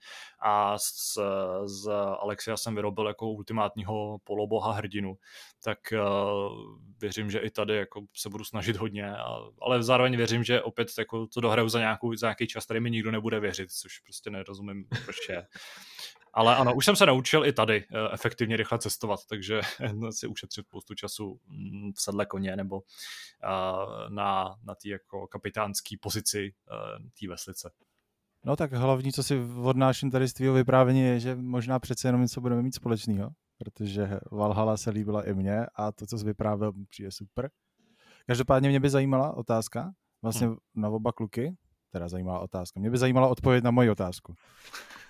a 0.43 0.79
z, 0.79 1.19
z 1.65 1.91
Alexia 2.21 2.57
jsem 2.57 2.75
vyrobil 2.75 3.07
jako 3.07 3.31
ultimátního 3.31 4.19
poloboha 4.25 4.73
hrdinu, 4.73 5.19
tak 5.65 5.79
uh, 5.93 6.79
věřím, 7.01 7.31
že 7.31 7.39
i 7.39 7.51
tady 7.51 7.77
jako 7.77 8.03
se 8.17 8.29
budu 8.29 8.45
snažit 8.45 8.77
hodně, 8.77 9.17
a, 9.17 9.39
ale 9.61 9.83
zároveň 9.83 10.17
věřím, 10.17 10.45
že 10.45 10.63
opět 10.63 10.89
jako 10.99 11.27
to 11.27 11.41
dohraju 11.41 11.69
za, 11.69 11.79
nějakou, 11.79 12.15
za 12.15 12.27
nějaký 12.27 12.47
čas, 12.47 12.67
tady 12.67 12.81
mi 12.81 12.91
nikdo 12.91 13.11
nebude 13.11 13.41
věřit, 13.41 13.73
což 13.73 13.99
prostě 13.99 14.31
nerozumím, 14.31 14.85
proč 15.05 15.29
je. 15.29 15.47
Ale 16.37 16.57
ano, 16.57 16.75
už 16.75 16.85
jsem 16.85 16.97
se 16.97 17.07
naučil 17.07 17.47
i 17.47 17.53
tady 17.53 17.85
eh, 17.91 18.13
efektivně 18.13 18.57
rychle 18.57 18.79
cestovat, 18.79 19.21
takže 19.29 19.61
si 20.11 20.27
ušetřit 20.27 20.67
spoustu 20.67 20.95
času 20.95 21.41
mm, 21.47 21.93
v 21.93 22.01
sedle 22.01 22.27
koně 22.27 22.57
nebo 22.57 22.83
eh, 23.45 24.11
na, 24.11 24.57
na 24.65 24.75
té 24.75 24.89
jako 24.89 25.27
kapitánské 25.27 25.97
pozici 26.01 26.55
eh, 26.73 26.99
té 27.21 27.29
veslice. 27.29 27.71
No 28.45 28.57
tak 28.57 28.73
hlavní, 28.73 29.13
co 29.13 29.23
si 29.23 29.41
odnáším 29.63 30.11
tady 30.11 30.29
z 30.29 30.33
tvého 30.33 30.55
vyprávění, 30.55 31.01
je, 31.01 31.21
že 31.21 31.35
možná 31.35 31.79
přece 31.79 32.09
jenom 32.09 32.23
něco 32.23 32.41
budeme 32.41 32.63
mít 32.63 32.75
společného, 32.75 33.31
protože 33.59 34.11
Valhalla 34.33 34.77
se 34.77 34.91
líbila 34.91 35.23
i 35.23 35.35
mně 35.35 35.67
a 35.75 35.93
to, 35.93 36.07
co 36.07 36.19
jsi 36.19 36.25
vyprávěl, 36.25 36.73
přijde 36.89 37.11
super. 37.11 37.51
Každopádně 38.27 38.69
mě 38.69 38.81
by 38.81 38.91
zajímala 38.91 39.37
otázka, 39.37 39.93
vlastně 40.23 40.47
hmm. 40.47 40.57
na 40.75 40.89
oba 40.89 41.13
kluky, 41.13 41.57
teda 41.97 42.09
zajímavá 42.09 42.39
otázka. 42.41 42.81
Mě 42.81 42.91
by 42.91 42.99
zajímala 42.99 43.29
odpověď 43.29 43.65
na 43.65 43.71
moji 43.71 43.91
otázku. 43.91 44.35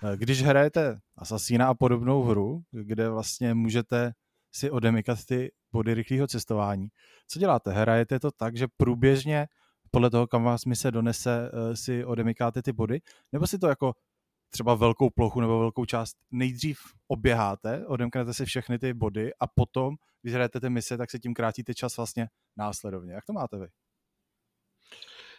Eh, 0.03 0.17
když 0.17 0.43
hrajete 0.43 0.99
Assassina 1.17 1.67
a 1.67 1.73
podobnou 1.73 2.23
hru, 2.23 2.61
kde 2.71 3.09
vlastně 3.09 3.53
můžete 3.53 4.11
si 4.51 4.71
odemykat 4.71 5.25
ty 5.25 5.51
body 5.71 5.93
rychlého 5.93 6.27
cestování, 6.27 6.87
co 7.27 7.39
děláte? 7.39 7.71
Hrajete 7.71 8.19
to 8.19 8.31
tak, 8.31 8.57
že 8.57 8.67
průběžně 8.77 9.47
podle 9.91 10.09
toho, 10.09 10.27
kam 10.27 10.43
vás 10.43 10.65
mise 10.65 10.91
donese, 10.91 11.51
eh, 11.53 11.75
si 11.75 12.05
odemykáte 12.05 12.61
ty 12.61 12.73
body? 12.73 12.99
Nebo 13.31 13.47
si 13.47 13.59
to 13.59 13.67
jako 13.67 13.93
třeba 14.49 14.75
velkou 14.75 15.09
plochu 15.09 15.41
nebo 15.41 15.59
velkou 15.59 15.85
část 15.85 16.17
nejdřív 16.31 16.79
oběháte, 17.07 17.85
odemknete 17.87 18.33
si 18.33 18.45
všechny 18.45 18.79
ty 18.79 18.93
body 18.93 19.31
a 19.39 19.47
potom, 19.47 19.95
když 20.21 20.33
hrajete 20.33 20.59
ty 20.59 20.69
mise, 20.69 20.97
tak 20.97 21.11
si 21.11 21.19
tím 21.19 21.33
krátíte 21.33 21.73
čas 21.73 21.97
vlastně 21.97 22.27
následovně. 22.57 23.13
Jak 23.13 23.25
to 23.25 23.33
máte 23.33 23.57
vy? 23.59 23.67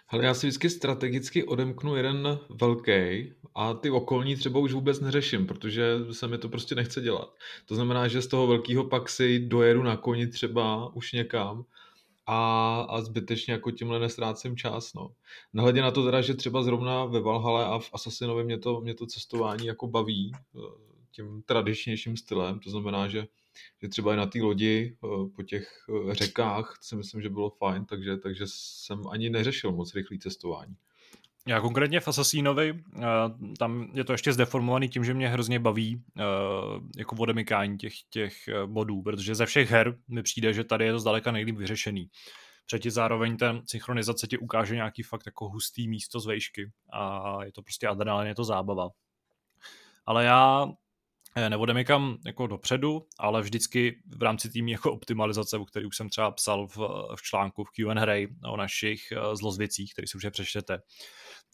Ale 0.09 0.25
já 0.25 0.35
si 0.35 0.47
vždycky 0.47 0.71
strategicky 0.71 1.45
odemknu 1.45 1.97
jeden 1.97 2.39
velký 2.49 3.33
a 3.55 3.75
ty 3.75 3.91
okolní 3.91 4.37
třeba 4.37 4.61
už 4.61 4.73
vůbec 4.73 5.01
neřeším, 5.01 5.47
protože 5.47 5.97
se 6.13 6.29
mi 6.29 6.39
to 6.39 6.49
prostě 6.49 6.75
nechce 6.75 7.01
dělat. 7.01 7.35
To 7.67 7.75
znamená, 7.75 8.09
že 8.09 8.23
z 8.23 8.27
toho 8.27 8.47
velkého 8.47 8.85
pak 8.85 9.09
si 9.09 9.39
dojedu 9.39 9.83
na 9.83 9.97
koni 9.97 10.27
třeba 10.27 10.95
už 10.95 11.13
někam 11.13 11.65
a, 12.27 12.81
a 12.89 13.01
zbytečně 13.01 13.53
jako 13.53 13.71
tímhle 13.71 14.01
nestrácím 14.01 14.57
čas. 14.57 14.95
No. 14.95 15.11
Nahledě 15.53 15.83
na 15.83 15.91
to 15.91 16.05
teda, 16.05 16.21
že 16.21 16.35
třeba 16.35 16.63
zrovna 16.63 17.05
ve 17.05 17.21
Valhale 17.21 17.67
a 17.67 17.79
v 17.79 17.91
Assassinovi 17.93 18.45
mě 18.45 18.59
to, 18.59 18.81
mě 18.81 18.95
to 18.95 19.07
cestování 19.07 19.67
jako 19.67 19.87
baví 19.87 20.33
eh, 20.35 20.61
tím 21.11 21.43
tradičnějším 21.43 22.17
stylem, 22.17 22.59
to 22.59 22.71
znamená, 22.71 23.09
že 23.09 23.27
že 23.83 23.89
třeba 23.89 24.15
i 24.15 24.17
na 24.17 24.27
té 24.27 24.39
lodi 24.43 24.97
eh, 25.05 25.09
po 25.37 25.43
těch 25.43 25.69
eh, 26.11 26.15
řekách 26.15 26.79
si 26.81 26.97
myslím, 26.97 27.23
že 27.23 27.31
bylo 27.31 27.51
fajn, 27.51 27.85
takže, 27.85 28.17
takže 28.17 28.45
jsem 28.47 29.03
ani 29.11 29.31
neřešil 29.31 29.73
moc 29.73 29.95
rychlý 29.95 30.19
cestování. 30.19 30.77
Já 31.49 31.61
konkrétně 31.61 32.01
v 32.01 32.09
Assassinovi, 32.09 32.85
eh, 32.97 33.03
tam 33.59 33.91
je 33.95 34.05
to 34.05 34.13
ještě 34.13 34.33
zdeformovaný 34.33 34.89
tím, 34.89 35.05
že 35.05 35.15
mě 35.15 35.29
hrozně 35.29 35.59
baví 35.59 36.03
jako 36.97 37.17
odemykání 37.19 37.79
těch, 37.79 37.93
těch 38.11 38.35
bodů, 38.67 39.03
protože 39.03 39.35
ze 39.35 39.47
všech 39.47 39.71
her 39.71 39.99
mi 40.09 40.23
přijde, 40.23 40.53
že 40.53 40.65
tady 40.65 40.85
je 40.85 40.93
to 40.93 40.99
zdaleka 40.99 41.33
nejlíp 41.33 41.57
vyřešený. 41.57 42.11
Třetí 42.67 42.91
zároveň 42.91 43.37
ten 43.37 43.63
synchronizace 43.67 44.27
ti 44.27 44.39
ukáže 44.39 44.75
nějaký 44.75 45.03
fakt 45.03 45.27
jako 45.27 45.49
hustý 45.49 45.89
místo 45.89 46.21
z 46.21 46.27
vejšky 46.27 46.71
a 46.93 47.39
je 47.45 47.53
to 47.53 47.63
prostě 47.63 47.89
adrenalin, 47.89 48.29
je 48.29 48.35
to 48.35 48.45
zábava. 48.45 48.89
Ale 50.07 50.25
já 50.25 50.67
Eh, 51.39 51.51
neodemykám 51.51 52.19
jako 52.27 52.47
dopředu, 52.47 53.07
ale 53.19 53.43
vždycky 53.43 54.03
v 54.17 54.23
rámci 54.23 54.51
tým 54.51 54.69
jako 54.69 54.93
optimalizace, 54.93 55.59
o 55.59 55.65
který 55.65 55.87
už 55.87 55.97
jsem 55.97 56.09
třeba 56.09 56.31
psal 56.31 56.67
v, 56.67 56.77
v 57.17 57.23
článku 57.23 57.65
v 57.65 57.71
Q&A 57.71 58.27
o 58.53 58.57
našich 58.57 59.13
eh, 59.13 59.37
zlozvěcích, 59.37 59.93
který 59.93 60.09
si 60.09 60.17
už 60.17 60.27
přečtete, 60.31 60.79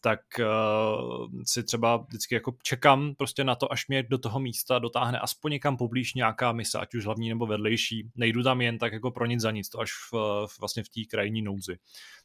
tak 0.01 0.19
uh, 0.39 1.27
si 1.45 1.63
třeba 1.63 1.97
vždycky 1.97 2.35
jako 2.35 2.55
čekám 2.63 3.15
prostě 3.15 3.43
na 3.43 3.55
to, 3.55 3.71
až 3.71 3.87
mě 3.87 4.03
do 4.03 4.17
toho 4.17 4.39
místa 4.39 4.79
dotáhne 4.79 5.19
aspoň 5.19 5.51
někam 5.51 5.77
poblíž 5.77 6.13
nějaká 6.13 6.51
mise, 6.51 6.79
ať 6.79 6.95
už 6.95 7.05
hlavní 7.05 7.29
nebo 7.29 7.45
vedlejší. 7.45 8.09
Nejdu 8.15 8.43
tam 8.43 8.61
jen 8.61 8.77
tak 8.77 8.93
jako 8.93 9.11
pro 9.11 9.25
nic 9.25 9.41
za 9.41 9.51
nic, 9.51 9.69
to 9.69 9.79
až 9.79 9.91
v, 9.91 10.15
v 10.47 10.59
vlastně 10.59 10.83
v 10.83 10.89
té 10.89 11.01
krajní 11.09 11.41
nouzi. 11.41 11.77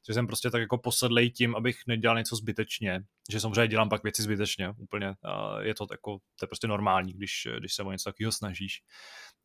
Takže 0.06 0.14
jsem 0.14 0.26
prostě 0.26 0.50
tak 0.50 0.60
jako 0.60 0.78
posedlej 0.78 1.30
tím, 1.30 1.56
abych 1.56 1.76
nedělal 1.86 2.18
něco 2.18 2.36
zbytečně, 2.36 3.00
že 3.32 3.40
samozřejmě 3.40 3.68
dělám 3.68 3.88
pak 3.88 4.02
věci 4.02 4.22
zbytečně, 4.22 4.74
úplně. 4.76 5.14
Je 5.60 5.74
to 5.74 5.86
jako, 5.90 6.18
to 6.38 6.44
je 6.44 6.48
prostě 6.48 6.66
normální, 6.66 7.12
když, 7.12 7.48
když 7.58 7.74
se 7.74 7.82
o 7.82 7.92
něco 7.92 8.10
takového 8.10 8.32
snažíš. 8.32 8.82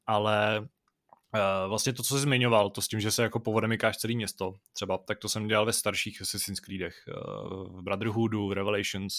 Ale 0.05 0.67
Uh, 1.35 1.69
vlastně 1.69 1.93
to, 1.93 2.03
co 2.03 2.15
jsi 2.15 2.21
zmiňoval, 2.21 2.69
to 2.69 2.81
s 2.81 2.87
tím, 2.87 2.99
že 2.99 3.11
se 3.11 3.23
jako 3.23 3.39
povodemykáš 3.39 3.97
celé 3.97 4.13
město, 4.13 4.53
třeba, 4.73 4.97
tak 4.97 5.19
to 5.19 5.29
jsem 5.29 5.47
dělal 5.47 5.65
ve 5.65 5.73
starších 5.73 6.21
Assassin's 6.21 6.59
Creedech, 6.59 6.95
uh, 7.07 7.79
v 7.79 7.83
Brotherhoodu, 7.83 8.47
v 8.47 8.51
Revelations, 8.51 9.13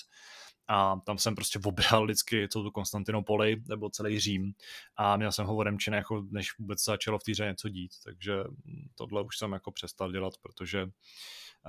a 0.69 0.97
tam 1.07 1.19
jsem 1.19 1.35
prostě 1.35 1.59
obral 1.65 2.05
vždycky 2.05 2.49
celou 2.49 2.65
tu 2.65 2.71
Konstantinopoli 2.71 3.63
nebo 3.69 3.91
celý 3.91 4.21
Řím 4.21 4.53
a 4.97 5.17
měl 5.17 5.33
jsem 5.33 5.47
ho 5.47 5.57
odemčený, 5.57 5.97
jako 5.97 6.27
než 6.31 6.59
vůbec 6.59 6.85
začalo 6.85 7.19
v 7.19 7.23
té 7.23 7.47
něco 7.47 7.69
dít, 7.69 7.91
takže 8.05 8.33
tohle 8.95 9.23
už 9.23 9.39
jsem 9.39 9.53
jako 9.53 9.73
přestal 9.73 10.13
dělat, 10.13 10.35
protože 10.43 10.87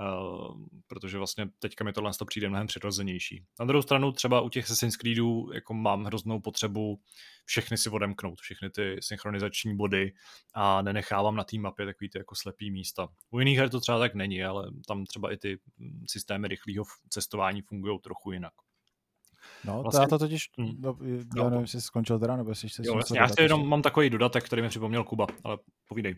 Uh, 0.00 0.66
protože 0.86 1.18
vlastně 1.18 1.48
teďka 1.58 1.84
mi 1.84 1.92
tohle 1.92 2.12
to 2.18 2.24
přijde 2.24 2.48
mnohem 2.48 2.66
přirozenější. 2.66 3.44
Na 3.60 3.66
druhou 3.66 3.82
stranu 3.82 4.12
třeba 4.12 4.40
u 4.40 4.48
těch 4.48 4.64
Assassin's 4.64 4.96
Creedů 4.96 5.50
jako 5.54 5.74
mám 5.74 6.04
hroznou 6.04 6.40
potřebu 6.40 7.00
všechny 7.44 7.76
si 7.76 7.90
odemknout, 7.90 8.40
všechny 8.40 8.70
ty 8.70 8.96
synchronizační 9.00 9.76
body 9.76 10.12
a 10.54 10.82
nenechávám 10.82 11.36
na 11.36 11.44
té 11.44 11.58
mapě 11.58 11.86
takový 11.86 12.10
ty 12.10 12.18
jako 12.18 12.34
slepý 12.34 12.70
místa. 12.70 13.08
U 13.30 13.38
jiných 13.38 13.58
her 13.58 13.68
to 13.68 13.80
třeba 13.80 13.98
tak 13.98 14.14
není, 14.14 14.44
ale 14.44 14.70
tam 14.86 15.04
třeba 15.04 15.32
i 15.32 15.36
ty 15.36 15.58
systémy 16.06 16.48
rychlého 16.48 16.84
cestování 17.08 17.62
fungují 17.62 17.98
trochu 18.00 18.32
jinak. 18.32 18.52
No, 19.64 19.82
vlastně... 19.82 19.98
to 19.98 20.02
já 20.02 20.08
to 20.08 20.18
totiž, 20.18 20.50
hmm. 20.58 20.76
no, 20.78 20.96
já 21.36 21.44
nevím, 21.44 21.60
jestli 21.60 21.80
jsi 21.80 21.86
skončil 21.86 22.18
teda, 22.18 22.36
nebo 22.36 22.50
jestli 22.50 22.68
jsi 22.68 22.82
jo, 22.84 22.96
jasně, 22.96 23.20
já 23.20 23.28
jenom 23.38 23.68
mám 23.68 23.82
takový 23.82 24.10
dodatek, 24.10 24.44
který 24.44 24.62
mi 24.62 24.68
připomněl 24.68 25.04
Kuba, 25.04 25.26
ale 25.44 25.58
povídej. 25.88 26.16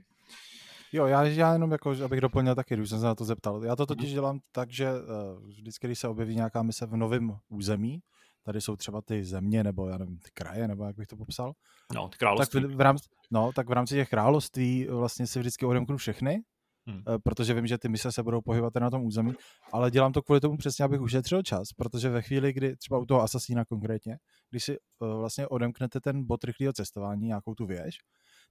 Jo, 0.92 1.06
já, 1.06 1.22
já 1.22 1.52
jenom 1.52 1.72
jako, 1.72 1.94
abych 2.04 2.20
doplnil 2.20 2.54
taky, 2.54 2.76
když 2.76 2.88
jsem 2.88 3.00
se 3.00 3.06
na 3.06 3.14
to 3.14 3.24
zeptal. 3.24 3.64
Já 3.64 3.76
to 3.76 3.86
totiž 3.86 4.04
mhm. 4.04 4.14
dělám 4.14 4.40
tak, 4.52 4.70
že 4.70 4.90
uh, 4.92 5.46
vždycky, 5.46 5.86
když 5.86 5.98
se 5.98 6.08
objeví 6.08 6.34
nějaká 6.34 6.62
mise 6.62 6.86
v 6.86 6.96
novém 6.96 7.36
území, 7.48 8.02
tady 8.44 8.60
jsou 8.60 8.76
třeba 8.76 9.02
ty 9.02 9.24
země, 9.24 9.64
nebo 9.64 9.88
já 9.88 9.98
nevím, 9.98 10.18
ty 10.18 10.30
kraje, 10.34 10.68
nebo 10.68 10.84
jak 10.84 10.96
bych 10.96 11.06
to 11.06 11.16
popsal. 11.16 11.52
No, 11.94 12.08
ty 12.08 12.18
království. 12.18 12.62
Tak 12.62 12.70
v, 12.70 12.74
v 12.74 12.80
rámci, 12.80 13.08
no, 13.30 13.52
tak 13.52 13.68
v 13.68 13.72
rámci 13.72 13.94
těch 13.94 14.08
království 14.08 14.86
vlastně 14.90 15.26
si 15.26 15.38
vždycky 15.38 15.66
odemknu 15.66 15.96
všechny, 15.96 16.42
hmm. 16.86 16.96
Uh, 16.96 17.18
protože 17.24 17.54
vím, 17.54 17.66
že 17.66 17.78
ty 17.78 17.88
mise 17.88 18.12
se 18.12 18.22
budou 18.22 18.40
pohybovat 18.40 18.74
na 18.74 18.90
tom 18.90 19.04
území, 19.04 19.32
ale 19.72 19.90
dělám 19.90 20.12
to 20.12 20.22
kvůli 20.22 20.40
tomu 20.40 20.56
přesně, 20.56 20.84
abych 20.84 21.00
ušetřil 21.00 21.42
čas, 21.42 21.72
protože 21.76 22.10
ve 22.10 22.22
chvíli, 22.22 22.52
kdy 22.52 22.76
třeba 22.76 22.98
u 22.98 23.06
toho 23.06 23.22
asasína 23.22 23.64
konkrétně, 23.64 24.18
když 24.50 24.64
si 24.64 24.76
uh, 24.98 25.18
vlastně 25.18 25.48
odemknete 25.48 26.00
ten 26.00 26.26
bod 26.26 26.44
rychlého 26.44 26.72
cestování, 26.72 27.26
nějakou 27.26 27.54
tu 27.54 27.66
věž, 27.66 27.98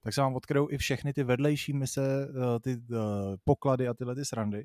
tak 0.02 0.14
se 0.14 0.20
vám 0.20 0.34
odkryjou 0.34 0.68
i 0.70 0.78
všechny 0.78 1.12
ty 1.12 1.24
vedlejší 1.24 1.72
mise, 1.72 2.28
eh, 2.28 2.60
ty 2.60 2.76
poklady 3.44 3.88
a 3.88 3.94
tyhle 3.94 4.14
ty 4.14 4.24
srandy. 4.24 4.64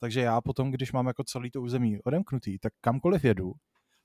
Takže 0.00 0.20
já 0.20 0.40
potom, 0.40 0.70
když 0.70 0.92
mám 0.92 1.06
jako 1.06 1.24
celý 1.24 1.50
to 1.50 1.62
území 1.62 1.98
odemknutý, 2.02 2.58
tak 2.58 2.72
kamkoliv 2.80 3.24
jedu, 3.24 3.52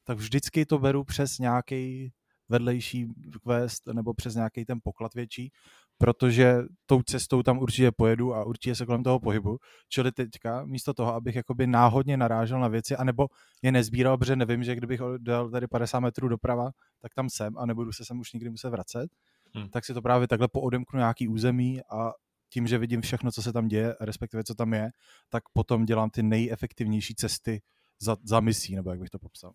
tak 0.03 0.18
vždycky 0.18 0.66
to 0.66 0.80
beru 0.80 1.03
přes 1.03 1.39
nějaký 1.39 2.12
vedlejší 2.52 3.08
quest 3.43 3.88
nebo 3.88 4.14
přes 4.14 4.36
nějaký 4.36 4.66
ten 4.66 4.80
poklad 4.84 5.14
větší, 5.14 5.52
protože 5.97 6.56
tou 6.86 7.02
cestou 7.02 7.43
tam 7.43 7.60
určitě 7.60 7.91
pojedu 7.91 8.36
a 8.36 8.45
určitě 8.45 8.76
se 8.76 8.86
kolem 8.86 9.04
toho 9.04 9.20
pohybu. 9.20 9.58
Čili 9.89 10.12
teďka 10.12 10.66
místo 10.66 10.93
toho, 10.93 11.14
abych 11.14 11.36
jakoby 11.36 11.68
náhodně 11.68 12.18
narážel 12.18 12.60
na 12.60 12.68
věci, 12.68 12.95
anebo 12.95 13.28
je 13.62 13.72
nezbíral, 13.72 14.18
protože 14.18 14.36
nevím, 14.36 14.64
že 14.64 14.76
kdybych 14.76 15.02
dal 15.18 15.49
tady 15.49 15.68
50 15.68 15.99
metrů 15.99 16.28
doprava, 16.28 16.72
tak 17.02 17.14
tam 17.14 17.30
jsem 17.30 17.58
a 17.58 17.66
nebudu 17.66 17.91
se 17.91 18.06
sem 18.06 18.20
už 18.20 18.34
nikdy 18.34 18.49
muset 18.49 18.70
vracet, 18.70 19.08
hmm. 19.56 19.70
tak 19.70 19.86
si 19.86 19.93
to 19.93 20.02
právě 20.02 20.28
takhle 20.28 20.47
poodemknu 20.47 20.97
nějaký 20.99 21.28
území 21.28 21.82
a 21.82 22.12
tím, 22.54 22.68
že 22.68 22.78
vidím 22.78 23.02
všechno, 23.02 23.32
co 23.32 23.41
se 23.41 23.54
tam 23.54 23.68
děje, 23.68 23.95
respektive 24.02 24.43
co 24.43 24.56
tam 24.56 24.74
je, 24.74 24.89
tak 25.30 25.43
potom 25.54 25.86
dělám 25.86 26.10
ty 26.10 26.24
nejefektivnější 26.24 27.16
cesty 27.16 27.62
za, 28.02 28.18
za 28.24 28.39
misí, 28.39 28.76
nebo 28.76 28.89
jak 28.89 28.99
bych 28.99 29.10
to 29.10 29.20
popsal. 29.20 29.52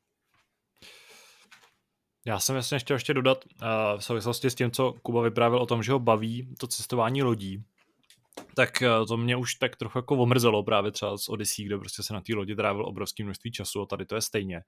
Já 2.26 2.38
jsem 2.38 2.56
jasně 2.56 2.78
chtěl 2.78 2.96
ještě 2.96 3.14
dodat 3.14 3.44
uh, 3.44 3.68
v 3.98 4.04
souvislosti 4.04 4.50
s 4.50 4.54
tím, 4.54 4.70
co 4.70 4.92
Kuba 5.02 5.22
vyprávěl 5.22 5.62
o 5.62 5.66
tom, 5.66 5.82
že 5.82 5.92
ho 5.92 5.98
baví 5.98 6.48
to 6.58 6.66
cestování 6.66 7.22
lodí, 7.22 7.64
tak 8.56 8.82
uh, 8.82 9.06
to 9.06 9.16
mě 9.16 9.36
už 9.36 9.54
tak 9.54 9.76
trochu 9.76 9.98
jako 9.98 10.16
omrzelo 10.16 10.62
právě 10.62 10.90
třeba 10.90 11.18
z 11.18 11.28
Odyssey, 11.28 11.64
kde 11.64 11.78
prostě 11.78 12.02
se 12.02 12.14
na 12.14 12.20
té 12.20 12.34
lodi 12.34 12.56
trávil 12.56 12.86
obrovský 12.86 13.24
množství 13.24 13.52
času 13.52 13.82
a 13.82 13.86
tady 13.86 14.06
to 14.06 14.14
je 14.14 14.20
stejně. 14.20 14.60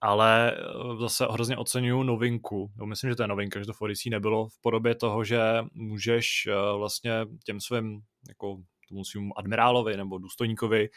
Ale 0.00 0.56
uh, 0.84 1.00
zase 1.00 1.26
hrozně 1.30 1.56
oceňuju 1.56 2.02
novinku, 2.02 2.70
jo, 2.78 2.86
myslím, 2.86 3.10
že 3.10 3.16
to 3.16 3.22
je 3.22 3.28
novinka, 3.28 3.60
že 3.60 3.66
to 3.66 3.72
v 3.72 3.82
Odyssey 3.82 4.10
nebylo 4.10 4.48
v 4.48 4.60
podobě 4.60 4.94
toho, 4.94 5.24
že 5.24 5.40
můžeš 5.72 6.48
vlastně 6.76 7.12
těm 7.44 7.60
svým 7.60 8.00
jako 8.28 8.56
tomu 8.94 9.04
svým 9.04 9.32
admirálovi 9.36 9.96
nebo 9.96 10.18
důstojníkovi 10.18 10.88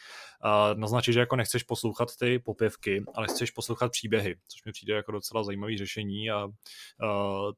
naznačit, 0.76 1.14
že 1.14 1.20
jako 1.20 1.36
nechceš 1.36 1.64
poslouchat 1.64 2.10
ty 2.20 2.39
popěvky, 2.39 3.04
ale 3.16 3.28
chceš 3.28 3.52
poslouchat 3.52 3.91
příběhy, 3.91 4.36
což 4.48 4.66
mi 4.66 4.72
přijde 4.72 4.93
jako 4.93 5.12
docela 5.12 5.43
zajímavý 5.43 5.78
řešení 5.78 6.32
a 6.32 6.48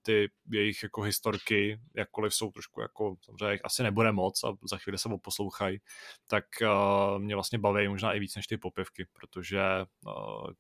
ty 0.02 0.30
jejich 0.52 0.84
jako 0.84 1.02
historky, 1.02 1.80
jakkoliv 1.96 2.34
jsou 2.34 2.52
trošku 2.52 2.82
jako, 2.82 3.16
samozřejmě 3.26 3.60
asi 3.64 3.84
nebude 3.84 4.12
moc 4.12 4.44
a 4.44 4.54
za 4.70 4.78
chvíli 4.78 4.98
se 4.98 5.10
poslouchají, 5.22 5.80
tak 6.28 6.46
mě 7.18 7.36
vlastně 7.36 7.60
baví 7.60 7.88
možná 7.88 8.14
i 8.14 8.20
víc 8.20 8.36
než 8.36 8.48
ty 8.48 8.58
popěvky, 8.58 9.06
protože 9.14 9.62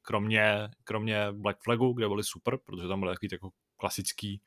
kromě, 0.01 0.69
kromě 0.83 1.27
Black 1.31 1.63
Flagu, 1.63 1.93
kde 1.93 2.07
byly 2.07 2.23
super, 2.23 2.57
protože 2.65 2.87
tam 2.87 2.99
byly 2.99 3.13
takový 3.13 3.29
jako 3.31 3.49
klasický, 3.77 4.41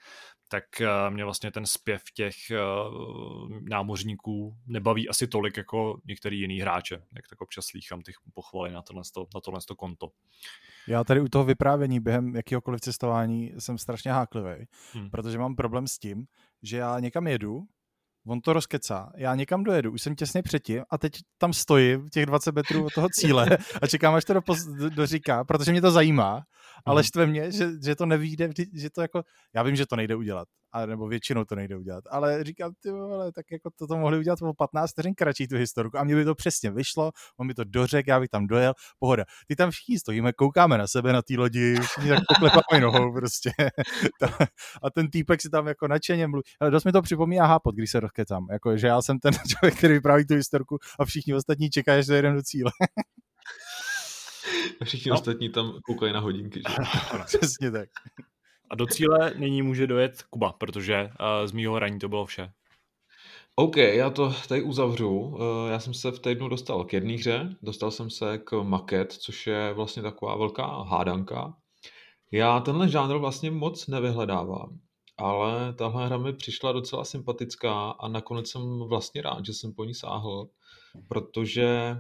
tak 0.53 0.80
eh, 0.80 1.11
mě 1.11 1.24
vlastně 1.24 1.50
ten 1.50 1.66
zpěv 1.66 2.03
těch 2.14 2.50
eh, 2.50 2.59
námořníků 3.70 4.57
nebaví 4.66 5.09
asi 5.09 5.26
tolik 5.26 5.57
jako 5.57 6.00
některý 6.05 6.40
jiný 6.40 6.61
hráče, 6.61 6.94
jak 6.94 7.28
tak 7.28 7.40
občas 7.40 7.66
slýchám 7.66 8.03
těch 8.03 8.14
pochvaly 8.34 8.72
na 8.72 8.82
tohle, 8.82 9.03
na 9.34 9.40
tohle 9.40 9.61
konto. 9.76 10.09
Já 10.88 11.05
tady 11.05 11.20
u 11.20 11.28
toho 11.28 11.44
vyprávění 11.44 12.00
během 12.00 12.36
jakýhokoliv 12.36 12.80
cestování 12.80 13.53
jsem 13.59 13.78
strašně 13.78 14.12
háklivý, 14.12 14.66
hmm. 14.92 15.11
protože 15.11 15.38
mám 15.38 15.57
problém 15.57 15.86
s 15.86 15.98
tím, 15.98 16.24
že 16.62 16.76
já 16.76 16.98
někam 16.98 17.26
jedu, 17.26 17.62
on 18.26 18.40
to 18.40 18.53
rozkecá, 18.53 19.12
já 19.16 19.34
někam 19.34 19.64
dojedu, 19.64 19.92
už 19.92 20.03
jsem 20.03 20.16
těsně 20.16 20.42
předtím 20.42 20.82
a 20.90 20.98
teď 20.98 21.12
tam 21.38 21.53
stojím 21.53 22.11
těch 22.11 22.26
20 22.26 22.55
metrů 22.55 22.86
od 22.86 22.94
toho 22.94 23.09
cíle 23.12 23.59
a 23.82 23.86
čekám, 23.86 24.14
až 24.14 24.24
to 24.24 24.34
doříká, 24.88 25.44
protože 25.44 25.72
mě 25.72 25.80
to 25.80 25.90
zajímá 25.90 26.42
ale 26.85 27.01
mhm. 27.01 27.05
štve 27.05 27.26
mě, 27.26 27.53
že, 27.53 27.70
že 27.85 27.97
to 27.97 28.07
nevíde, 28.07 28.51
že 28.74 28.91
to 28.91 29.03
jako, 29.03 29.22
já 29.55 29.62
vím, 29.62 29.76
že 29.76 29.87
to 29.87 29.97
nejde 29.97 30.16
udělat, 30.16 30.49
a 30.72 30.87
nebo 30.87 31.09
většinou 31.09 31.45
to 31.45 31.55
nejde 31.55 31.76
udělat, 31.76 32.05
ale 32.11 32.45
říkám, 32.45 32.72
ty 32.83 32.91
vole, 32.91 33.33
tak 33.33 33.47
jako 33.51 33.70
to, 33.78 33.87
to 33.87 33.97
mohli 33.97 34.18
udělat 34.18 34.43
o 34.43 34.55
15 34.55 34.91
vteřin 34.91 35.14
kratší 35.14 35.49
tu 35.49 35.57
historku 35.57 35.99
a 35.99 36.05
mě 36.05 36.14
by 36.14 36.24
to 36.24 36.35
přesně 36.35 36.70
vyšlo, 36.70 37.11
on 37.39 37.49
by 37.49 37.55
to 37.55 37.64
dořek, 37.64 38.07
já 38.07 38.20
bych 38.20 38.28
tam 38.28 38.47
dojel, 38.47 38.74
pohoda. 38.99 39.24
Ty 39.47 39.57
tam 39.57 39.70
všichni 39.70 39.99
stojíme, 39.99 40.33
koukáme 40.33 40.78
na 40.78 40.87
sebe 40.87 41.12
na 41.12 41.22
té 41.22 41.35
lodi, 41.39 41.74
všichni 41.80 42.11
tak 42.11 42.18
poklepáme 42.28 42.80
nohou 42.80 43.12
prostě. 43.12 43.51
a 44.83 44.91
ten 44.91 45.11
týpek 45.11 45.43
si 45.43 45.51
tam 45.51 45.66
jako 45.66 45.89
nadšeně 45.89 46.26
mluví. 46.26 46.43
Ale 46.61 46.70
dost 46.70 46.85
mi 46.85 46.93
to 46.93 47.03
připomíná 47.03 47.47
hápot, 47.47 47.74
když 47.74 47.91
se 47.91 48.01
rozkecám, 48.01 48.47
jako, 48.51 48.76
že 48.76 48.87
já 48.87 49.03
jsem 49.03 49.18
ten 49.18 49.33
člověk, 49.49 49.78
který 49.78 49.95
vypráví 49.95 50.26
tu 50.26 50.35
historku 50.35 50.78
a 50.99 51.05
všichni 51.05 51.35
ostatní 51.35 51.70
čekají, 51.70 51.99
až 51.99 52.07
dojedeme 52.07 52.37
do 52.37 52.43
cíle. 52.43 52.70
A 54.80 54.84
všichni 54.84 55.09
no. 55.09 55.14
ostatní 55.14 55.48
tam 55.48 55.78
koukají 55.84 56.12
na 56.12 56.20
hodinky. 56.20 56.62
Že? 56.68 56.74
Přesně 57.26 57.70
tak. 57.70 57.88
A 58.70 58.74
do 58.74 58.86
cíle 58.86 59.34
nyní 59.36 59.62
může 59.62 59.86
dojet 59.86 60.22
Kuba, 60.30 60.53
protože 60.53 61.03
uh, 61.05 61.46
z 61.46 61.53
mýho 61.53 61.74
hraní 61.74 61.98
to 61.98 62.09
bylo 62.09 62.26
vše. 62.26 62.53
OK, 63.57 63.76
já 63.76 64.11
to 64.11 64.34
tady 64.48 64.62
uzavřu. 64.62 65.38
Já 65.70 65.78
jsem 65.80 65.94
se 65.94 66.11
v 66.11 66.18
týdnu 66.18 66.48
dostal 66.48 66.84
k 66.84 66.92
jedné 66.92 67.14
hře, 67.14 67.57
dostal 67.62 67.90
jsem 67.90 68.11
se 68.11 68.38
k 68.38 68.62
Maket, 68.62 69.12
což 69.12 69.46
je 69.46 69.72
vlastně 69.72 70.03
taková 70.03 70.36
velká 70.36 70.82
hádanka. 70.82 71.55
Já 72.30 72.61
tenhle 72.61 72.88
žánr 72.88 73.16
vlastně 73.16 73.50
moc 73.50 73.86
nevyhledávám, 73.86 74.78
ale 75.18 75.72
tahle 75.72 76.07
hra 76.07 76.18
mi 76.18 76.32
přišla 76.32 76.72
docela 76.72 77.05
sympatická 77.05 77.90
a 77.90 78.09
nakonec 78.09 78.50
jsem 78.50 78.78
vlastně 78.78 79.22
rád, 79.22 79.46
že 79.46 79.53
jsem 79.53 79.72
po 79.72 79.84
ní 79.84 79.94
sáhl, 79.94 80.48
protože 81.09 81.96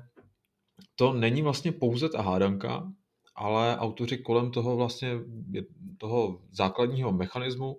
to 0.94 1.12
není 1.12 1.42
vlastně 1.42 1.72
pouze 1.72 2.08
ta 2.08 2.22
hádanka, 2.22 2.92
ale 3.34 3.76
autoři 3.76 4.18
kolem 4.18 4.50
toho 4.50 4.76
vlastně 4.76 5.10
toho 5.98 6.42
základního 6.50 7.12
mechanismu 7.12 7.72
uh, 7.72 7.78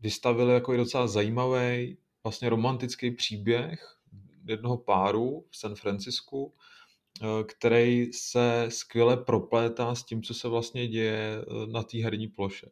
vystavili 0.00 0.54
jako 0.54 0.74
i 0.74 0.76
docela 0.76 1.06
zajímavý 1.06 1.98
vlastně 2.24 2.48
romantický 2.48 3.10
příběh 3.10 3.96
jednoho 4.44 4.76
páru 4.76 5.44
v 5.50 5.56
San 5.56 5.74
Francisku, 5.74 6.44
uh, 6.44 7.42
který 7.42 8.12
se 8.12 8.66
skvěle 8.68 9.16
proplétá 9.16 9.94
s 9.94 10.04
tím, 10.04 10.22
co 10.22 10.34
se 10.34 10.48
vlastně 10.48 10.88
děje 10.88 11.44
uh, 11.46 11.66
na 11.66 11.82
té 11.82 11.98
herní 11.98 12.28
ploše. 12.28 12.66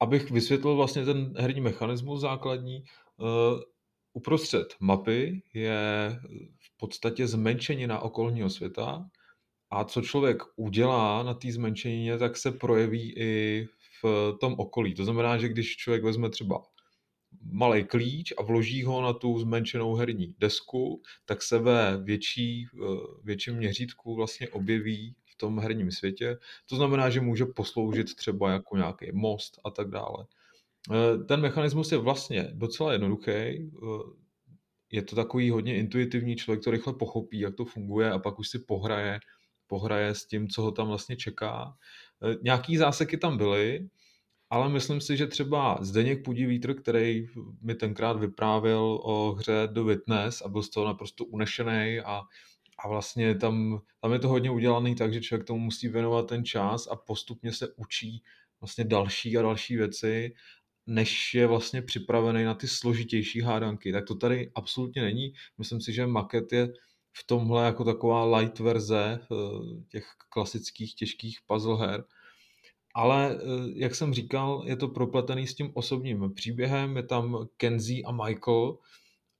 Abych 0.00 0.30
vysvětlil 0.30 0.76
vlastně 0.76 1.04
ten 1.04 1.34
herní 1.36 1.60
mechanismus 1.60 2.20
základní, 2.20 2.84
uprostřed 4.12 4.74
mapy 4.80 5.42
je 5.54 6.10
podstatě 6.76 7.26
zmenšenina 7.26 8.00
okolního 8.00 8.50
světa 8.50 9.08
a 9.70 9.84
co 9.84 10.02
člověk 10.02 10.42
udělá 10.56 11.22
na 11.22 11.34
té 11.34 11.52
zmenšenině, 11.52 12.18
tak 12.18 12.36
se 12.36 12.52
projeví 12.52 13.14
i 13.16 13.66
v 14.02 14.32
tom 14.40 14.54
okolí. 14.58 14.94
To 14.94 15.04
znamená, 15.04 15.38
že 15.38 15.48
když 15.48 15.76
člověk 15.76 16.04
vezme 16.04 16.30
třeba 16.30 16.62
malý 17.42 17.84
klíč 17.84 18.32
a 18.38 18.42
vloží 18.42 18.82
ho 18.82 19.02
na 19.02 19.12
tu 19.12 19.38
zmenšenou 19.38 19.94
herní 19.94 20.34
desku, 20.38 21.02
tak 21.24 21.42
se 21.42 21.58
ve 21.58 22.02
větší, 22.02 22.66
větším 23.24 23.54
měřítku 23.54 24.14
vlastně 24.14 24.48
objeví 24.48 25.16
v 25.24 25.36
tom 25.36 25.58
herním 25.58 25.90
světě. 25.90 26.38
To 26.68 26.76
znamená, 26.76 27.10
že 27.10 27.20
může 27.20 27.44
posloužit 27.44 28.14
třeba 28.14 28.50
jako 28.50 28.76
nějaký 28.76 29.06
most 29.12 29.60
a 29.64 29.70
tak 29.70 29.90
dále. 29.90 30.26
Ten 31.28 31.40
mechanismus 31.40 31.92
je 31.92 31.98
vlastně 31.98 32.48
docela 32.52 32.92
jednoduchý 32.92 33.70
je 34.92 35.02
to 35.02 35.16
takový 35.16 35.50
hodně 35.50 35.76
intuitivní, 35.76 36.36
člověk 36.36 36.64
to 36.64 36.70
rychle 36.70 36.94
pochopí, 36.94 37.40
jak 37.40 37.54
to 37.54 37.64
funguje 37.64 38.10
a 38.10 38.18
pak 38.18 38.38
už 38.38 38.48
si 38.48 38.58
pohraje, 38.58 39.20
pohraje 39.66 40.14
s 40.14 40.26
tím, 40.26 40.48
co 40.48 40.62
ho 40.62 40.72
tam 40.72 40.88
vlastně 40.88 41.16
čeká. 41.16 41.74
E, 42.22 42.36
nějaký 42.42 42.76
záseky 42.76 43.16
tam 43.16 43.36
byly, 43.36 43.88
ale 44.50 44.68
myslím 44.68 45.00
si, 45.00 45.16
že 45.16 45.26
třeba 45.26 45.78
Zdeněk 45.80 46.24
Pudivítr, 46.24 46.74
který 46.74 47.26
mi 47.62 47.74
tenkrát 47.74 48.16
vyprávěl 48.16 49.00
o 49.02 49.32
hře 49.32 49.68
The 49.72 49.80
Witness 49.80 50.42
a 50.42 50.48
byl 50.48 50.62
z 50.62 50.70
toho 50.70 50.86
naprosto 50.86 51.24
unešený 51.24 52.00
a, 52.00 52.22
a 52.78 52.88
vlastně 52.88 53.34
tam, 53.34 53.80
tam 54.00 54.12
je 54.12 54.18
to 54.18 54.28
hodně 54.28 54.50
udělaný 54.50 54.94
tak, 54.94 55.12
že 55.12 55.20
člověk 55.20 55.46
tomu 55.46 55.60
musí 55.60 55.88
věnovat 55.88 56.28
ten 56.28 56.44
čas 56.44 56.86
a 56.86 56.96
postupně 56.96 57.52
se 57.52 57.68
učí 57.76 58.22
vlastně 58.60 58.84
další 58.84 59.38
a 59.38 59.42
další 59.42 59.76
věci 59.76 60.32
než 60.86 61.34
je 61.34 61.46
vlastně 61.46 61.82
připravený 61.82 62.44
na 62.44 62.54
ty 62.54 62.68
složitější 62.68 63.40
hádanky. 63.40 63.92
Tak 63.92 64.04
to 64.04 64.14
tady 64.14 64.50
absolutně 64.54 65.02
není. 65.02 65.32
Myslím 65.58 65.80
si, 65.80 65.92
že 65.92 66.06
maket 66.06 66.52
je 66.52 66.68
v 67.12 67.26
tomhle 67.26 67.64
jako 67.64 67.84
taková 67.84 68.38
light 68.38 68.58
verze 68.58 69.20
eh, 69.20 69.36
těch 69.88 70.06
klasických 70.28 70.94
těžkých 70.94 71.38
puzzle 71.46 71.86
her. 71.86 72.04
Ale, 72.94 73.36
eh, 73.36 73.40
jak 73.74 73.94
jsem 73.94 74.14
říkal, 74.14 74.62
je 74.66 74.76
to 74.76 74.88
propletený 74.88 75.46
s 75.46 75.54
tím 75.54 75.70
osobním 75.74 76.32
příběhem, 76.34 76.96
je 76.96 77.02
tam 77.02 77.48
Kenzie 77.56 78.02
a 78.06 78.12
Michael 78.12 78.78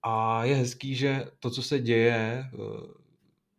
a 0.03 0.45
je 0.45 0.55
hezký, 0.55 0.95
že 0.95 1.25
to, 1.41 1.51
co 1.51 1.63
se 1.63 1.79
děje, 1.79 2.45
eh, 2.45 3.07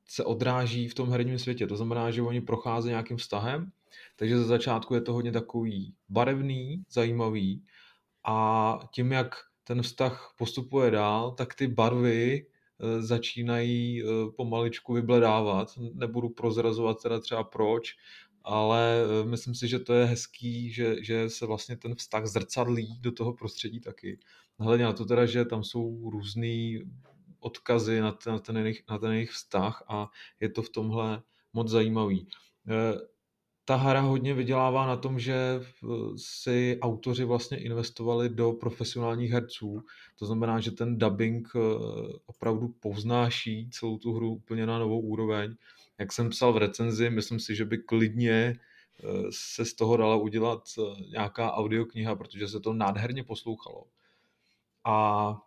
se 0.05 0.23
odráží 0.23 0.87
v 0.87 0.93
tom 0.93 1.09
herním 1.09 1.39
světě. 1.39 1.67
To 1.67 1.75
znamená, 1.75 2.11
že 2.11 2.21
oni 2.21 2.41
procházejí 2.41 2.91
nějakým 2.91 3.17
vztahem, 3.17 3.71
takže 4.15 4.37
ze 4.37 4.43
začátku 4.45 4.95
je 4.95 5.01
to 5.01 5.13
hodně 5.13 5.31
takový 5.31 5.93
barevný, 6.09 6.83
zajímavý, 6.89 7.63
a 8.27 8.79
tím, 8.91 9.11
jak 9.11 9.35
ten 9.63 9.81
vztah 9.81 10.33
postupuje 10.37 10.91
dál, 10.91 11.31
tak 11.31 11.55
ty 11.55 11.67
barvy 11.67 12.45
eh, 12.45 13.01
začínají 13.01 14.03
eh, 14.03 14.05
pomaličku 14.37 14.93
vybledávat. 14.93 15.79
Nebudu 15.93 16.29
prozrazovat 16.29 17.03
teda 17.03 17.19
třeba 17.19 17.43
proč, 17.43 17.95
ale 18.43 19.03
eh, 19.03 19.25
myslím 19.25 19.55
si, 19.55 19.67
že 19.67 19.79
to 19.79 19.93
je 19.93 20.05
hezký, 20.05 20.71
že, 20.71 21.03
že 21.03 21.29
se 21.29 21.45
vlastně 21.45 21.77
ten 21.77 21.95
vztah 21.95 22.25
zrcadlí 22.25 22.99
do 22.99 23.11
toho 23.11 23.33
prostředí 23.33 23.79
taky. 23.79 24.19
Hledně 24.59 24.85
na 24.85 24.93
to 24.93 25.05
teda, 25.05 25.25
že 25.25 25.45
tam 25.45 25.63
jsou 25.63 26.09
různý 26.09 26.81
odkazy 27.39 27.99
na 28.01 28.11
ten, 28.11 28.33
na 28.33 28.39
ten, 28.39 28.57
jejich, 28.57 28.83
na 28.89 28.97
ten 28.97 29.11
jejich 29.11 29.31
vztah 29.31 29.83
a 29.87 30.09
je 30.39 30.49
to 30.49 30.61
v 30.61 30.69
tomhle 30.69 31.23
moc 31.53 31.69
zajímavý. 31.69 32.27
Eh, 33.67 33.73
ta 33.73 33.75
hra 33.75 34.01
hodně 34.01 34.33
vydělává 34.33 34.87
na 34.87 34.95
tom, 34.95 35.19
že 35.19 35.61
si 36.15 36.77
autoři 36.81 37.23
vlastně 37.23 37.57
investovali 37.57 38.29
do 38.29 38.51
profesionálních 38.51 39.31
herců. 39.31 39.83
To 40.19 40.25
znamená, 40.25 40.59
že 40.59 40.71
ten 40.71 40.97
dubbing 40.97 41.47
eh, 41.55 41.59
opravdu 42.25 42.67
povznáší 42.79 43.69
celou 43.69 43.97
tu 43.97 44.13
hru 44.13 44.31
úplně 44.31 44.65
na 44.65 44.79
novou 44.79 44.99
úroveň. 44.99 45.55
Jak 45.99 46.13
jsem 46.13 46.29
psal 46.29 46.53
v 46.53 46.57
recenzi, 46.57 47.09
myslím 47.09 47.39
si, 47.39 47.55
že 47.55 47.65
by 47.65 47.77
klidně 47.77 48.59
eh, 48.99 49.03
se 49.31 49.65
z 49.65 49.73
toho 49.73 49.97
dala 49.97 50.15
udělat 50.15 50.63
nějaká 51.11 51.53
audiokniha, 51.53 52.15
protože 52.15 52.47
se 52.47 52.59
to 52.59 52.73
nádherně 52.73 53.23
poslouchalo. 53.23 53.83
A 54.83 55.46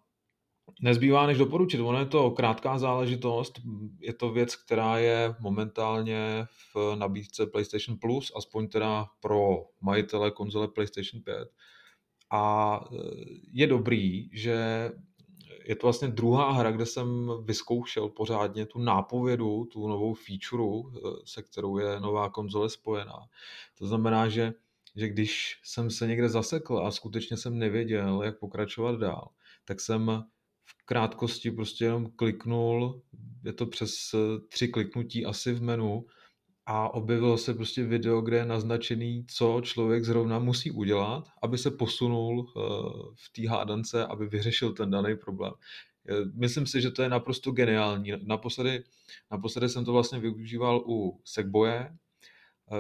Nezbývá 0.81 1.27
než 1.27 1.39
doporučit. 1.39 1.81
Ono 1.81 1.99
je 1.99 2.07
to 2.07 2.31
krátká 2.31 2.79
záležitost. 2.79 3.61
Je 4.01 4.15
to 4.15 4.33
věc, 4.33 4.57
která 4.57 4.99
je 4.99 5.35
momentálně 5.41 6.47
v 6.75 6.97
nabídce 6.97 7.47
PlayStation 7.47 7.99
Plus, 7.99 8.33
aspoň 8.37 8.69
teda 8.69 9.07
pro 9.21 9.65
majitele 9.81 10.31
konzole 10.31 10.69
PlayStation 10.69 11.23
5. 11.23 11.49
A 12.31 12.81
e, 12.93 12.97
je 13.53 13.67
dobrý, 13.67 14.31
že 14.33 14.91
je 15.65 15.77
to 15.77 15.87
vlastně 15.87 16.09
druhá 16.09 16.53
hra, 16.53 16.71
kde 16.71 16.87
jsem 16.87 17.31
vyzkoušel 17.45 18.09
pořádně 18.09 18.67
tu 18.67 18.79
nápovědu, 18.79 19.65
tu 19.65 19.89
novou 19.89 20.15
feature, 20.15 20.89
e, 20.97 21.11
se 21.25 21.43
kterou 21.43 21.79
je 21.79 22.01
nová 22.01 22.31
konzole 22.31 22.71
spojená. 22.71 23.19
To 23.79 23.87
znamená, 23.87 24.29
že, 24.29 24.53
že 24.97 25.09
když 25.09 25.61
jsem 25.65 25.91
se 25.91 26.07
někde 26.07 26.29
zasekl 26.29 26.79
a 26.79 26.91
skutečně 26.91 27.37
jsem 27.37 27.59
nevěděl, 27.59 28.23
jak 28.23 28.39
pokračovat 28.39 29.01
dál, 29.01 29.29
tak 29.65 29.81
jsem 29.81 30.25
v 30.79 30.85
krátkosti 30.85 31.51
prostě 31.51 31.85
jenom 31.85 32.07
kliknul, 32.17 33.03
je 33.45 33.53
to 33.53 33.67
přes 33.67 33.95
eh, 34.15 34.19
tři 34.49 34.69
kliknutí 34.69 35.27
asi 35.27 35.53
v 35.53 35.63
menu 35.63 36.07
a 36.67 36.95
objevilo 36.95 37.39
se 37.39 37.55
prostě 37.55 37.85
video, 37.85 38.21
kde 38.21 38.37
je 38.37 38.45
naznačený, 38.45 39.27
co 39.27 39.61
člověk 39.65 40.05
zrovna 40.05 40.39
musí 40.39 40.71
udělat, 40.71 41.29
aby 41.43 41.59
se 41.59 41.71
posunul 41.71 42.47
eh, 42.49 42.61
v 43.15 43.33
té 43.33 43.49
hádance, 43.49 44.07
aby 44.07 44.27
vyřešil 44.27 44.73
ten 44.73 44.91
daný 44.91 45.17
problém. 45.17 45.53
Eh, 46.09 46.15
myslím 46.35 46.67
si, 46.67 46.81
že 46.81 46.91
to 46.91 47.03
je 47.03 47.09
naprosto 47.09 47.51
geniální. 47.51 48.13
Naposledy, 48.23 48.85
naposledy 49.31 49.69
jsem 49.69 49.85
to 49.85 49.93
vlastně 49.93 50.19
využíval 50.19 50.85
u 50.87 51.21
Segboje, 51.25 51.97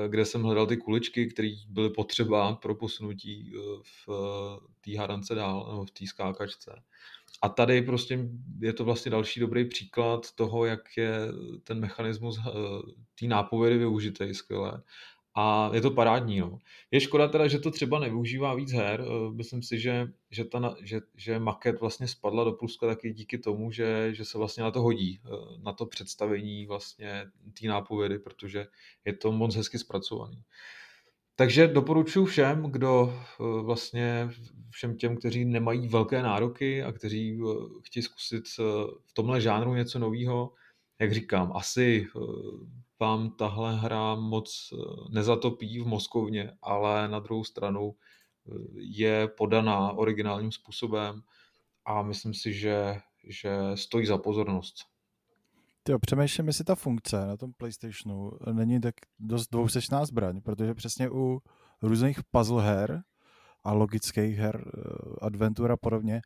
kde 0.09 0.24
jsem 0.24 0.43
hledal 0.43 0.66
ty 0.66 0.76
kuličky, 0.76 1.26
které 1.26 1.51
byly 1.68 1.91
potřeba 1.91 2.55
pro 2.55 2.74
posunutí 2.74 3.53
v 4.07 4.09
té 4.80 4.99
hádance 4.99 5.34
dál, 5.34 5.66
nebo 5.70 5.84
v 5.84 5.91
té 5.91 6.07
skákačce. 6.07 6.82
A 7.43 7.49
tady 7.49 7.83
prostě 7.83 8.18
je 8.61 8.72
to 8.72 8.85
vlastně 8.85 9.11
další 9.11 9.41
dobrý 9.41 9.64
příklad 9.64 10.33
toho, 10.35 10.64
jak 10.64 10.81
je 10.97 11.18
ten 11.64 11.81
mechanismus 11.81 12.39
eh, 12.39 12.51
té 13.20 13.26
nápovědy 13.26 13.78
využitý 13.78 14.35
skvěle. 14.35 14.83
A 15.35 15.70
je 15.74 15.81
to 15.81 15.91
parádní. 15.91 16.41
No. 16.41 16.59
Je 16.91 17.01
škoda 17.01 17.28
teda, 17.28 17.49
že 17.49 17.59
to 17.59 17.70
třeba 17.70 17.99
nevyužívá 17.99 18.55
víc 18.55 18.72
her. 18.72 19.05
Eh, 19.05 19.35
myslím 19.35 19.62
si, 19.62 19.78
že, 19.81 20.09
že, 20.31 20.45
ta, 20.45 20.76
že, 20.81 21.01
že 21.16 21.39
maket 21.39 21.81
vlastně 21.81 22.09
spadla 22.09 22.45
do 22.45 22.53
pluska 22.53 22.87
taky 22.87 23.12
díky 23.12 23.39
tomu, 23.39 23.70
že, 23.70 24.14
že 24.14 24.24
se 24.24 24.39
vlastně 24.39 24.62
na 24.62 24.70
to 24.70 24.83
hodí, 24.83 25.20
eh, 25.24 25.62
na 25.62 25.72
to 25.72 25.87
představení 25.87 26.66
vlastně 26.66 27.26
té 27.61 27.66
nápovědy, 27.66 28.18
protože 28.18 28.66
je 29.05 29.12
to 29.12 29.33
moc 29.33 29.57
hezky 29.57 29.78
zpracovaný. 29.78 30.43
Takže 31.41 31.68
doporučuji 31.68 32.26
všem, 32.26 32.62
kdo 32.62 33.12
eh, 33.12 33.62
vlastně 33.62 34.28
všem 34.70 34.97
těm, 34.97 35.16
kteří 35.16 35.45
nemají 35.45 35.88
velké 35.88 36.22
nároky 36.22 36.82
a 36.82 36.93
kteří 36.93 37.41
eh, 37.41 37.55
chtějí 37.82 38.03
zkusit 38.03 38.45
eh, 38.59 38.62
v 39.07 39.12
tomhle 39.12 39.41
žánru 39.41 39.74
něco 39.74 39.99
nového, 39.99 40.53
jak 41.01 41.12
říkám, 41.12 41.53
asi 41.55 42.07
vám 43.01 43.30
tahle 43.30 43.76
hra 43.76 44.14
moc 44.14 44.74
nezatopí 45.11 45.80
v 45.80 45.86
mozkovně, 45.86 46.53
ale 46.62 47.09
na 47.09 47.18
druhou 47.20 47.45
stranu 47.45 47.95
je 48.74 49.28
podaná 49.28 49.93
originálním 49.93 50.53
způsobem 50.53 51.22
a 51.84 52.03
myslím 52.03 52.34
si, 52.34 52.53
že, 52.53 53.01
že 53.24 53.59
stojí 53.74 54.07
za 54.07 54.18
pozornost. 54.18 54.89
Jo, 55.89 55.99
přemýšlím, 55.99 56.47
jestli 56.47 56.64
ta 56.64 56.74
funkce 56.74 57.26
na 57.26 57.37
tom 57.37 57.53
PlayStationu 57.53 58.31
není 58.53 58.81
tak 58.81 58.95
dost 59.18 59.49
dvousečná 59.53 60.05
zbraň, 60.05 60.41
protože 60.41 60.74
přesně 60.74 61.11
u 61.11 61.41
různých 61.83 62.20
puzzle 62.31 62.62
her 62.62 63.03
a 63.64 63.72
logických 63.72 64.39
her, 64.39 64.64
eh, 64.66 64.81
adventura 65.22 65.74
a 65.74 65.76
podobně, 65.76 66.20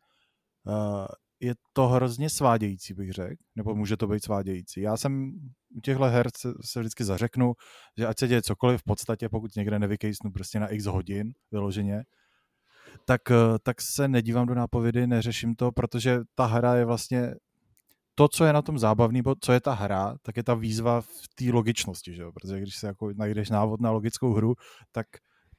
eh, 0.67 1.07
je 1.39 1.53
to 1.73 1.87
hrozně 1.87 2.29
svádějící, 2.29 2.93
bych 2.93 3.11
řekl, 3.11 3.43
nebo 3.55 3.75
může 3.75 3.97
to 3.97 4.07
být 4.07 4.23
svádějící. 4.23 4.81
Já 4.81 4.97
jsem 4.97 5.33
u 5.75 5.79
těchto 5.81 6.03
her 6.03 6.27
se, 6.37 6.53
se 6.61 6.79
vždycky 6.79 7.03
zařeknu, 7.03 7.53
že 7.97 8.07
ať 8.07 8.19
se 8.19 8.27
děje 8.27 8.41
cokoliv 8.41 8.81
v 8.81 8.83
podstatě, 8.83 9.29
pokud 9.29 9.55
někde 9.55 9.79
nevykejsnu 9.79 10.31
prostě 10.31 10.59
na 10.59 10.67
x 10.67 10.85
hodin 10.85 11.33
vyloženě, 11.51 12.03
tak, 13.05 13.31
eh, 13.31 13.35
tak 13.63 13.81
se 13.81 14.07
nedívám 14.07 14.45
do 14.45 14.55
nápovědy, 14.55 15.07
neřeším 15.07 15.55
to, 15.55 15.71
protože 15.71 16.19
ta 16.35 16.45
hra 16.45 16.75
je 16.75 16.85
vlastně 16.85 17.35
to, 18.15 18.27
co 18.27 18.45
je 18.45 18.53
na 18.53 18.61
tom 18.61 18.79
zábavný, 18.79 19.21
co 19.39 19.53
je 19.53 19.59
ta 19.59 19.73
hra, 19.73 20.15
tak 20.21 20.37
je 20.37 20.43
ta 20.43 20.53
výzva 20.53 21.01
v 21.01 21.27
té 21.35 21.45
logičnosti, 21.51 22.13
že 22.13 22.21
jo? 22.21 22.31
protože 22.31 22.59
když 22.59 22.75
se 22.75 22.87
jako 22.87 23.11
najdeš 23.15 23.49
návod 23.49 23.81
na 23.81 23.91
logickou 23.91 24.33
hru, 24.33 24.55
tak 24.91 25.07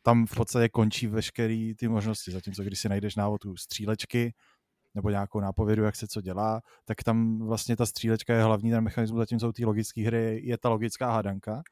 tam 0.02 0.26
v 0.26 0.34
podstatě 0.34 0.68
končí 0.68 1.06
veškeré 1.06 1.72
ty 1.78 1.88
možnosti, 1.88 2.32
zatímco 2.32 2.62
když 2.62 2.80
si 2.80 2.88
najdeš 2.88 3.16
návod 3.16 3.44
u 3.44 3.56
střílečky, 3.56 4.34
nebo 4.94 5.10
nějakou 5.10 5.40
nápovědu, 5.40 5.82
jak 5.82 5.96
se 5.96 6.06
co 6.06 6.20
dělá, 6.20 6.60
tak 6.84 7.02
tam 7.04 7.38
vlastně 7.46 7.76
ta 7.76 7.86
střílečka 7.86 8.34
je 8.34 8.42
hlavní 8.42 8.70
ten 8.70 8.84
mechanismus, 8.84 9.18
zatímco 9.18 9.48
u 9.48 9.52
té 9.52 9.66
logické 9.66 10.00
hry 10.06 10.40
je 10.44 10.58
ta 10.58 10.68
logická 10.68 11.10
hádanka. 11.10 11.62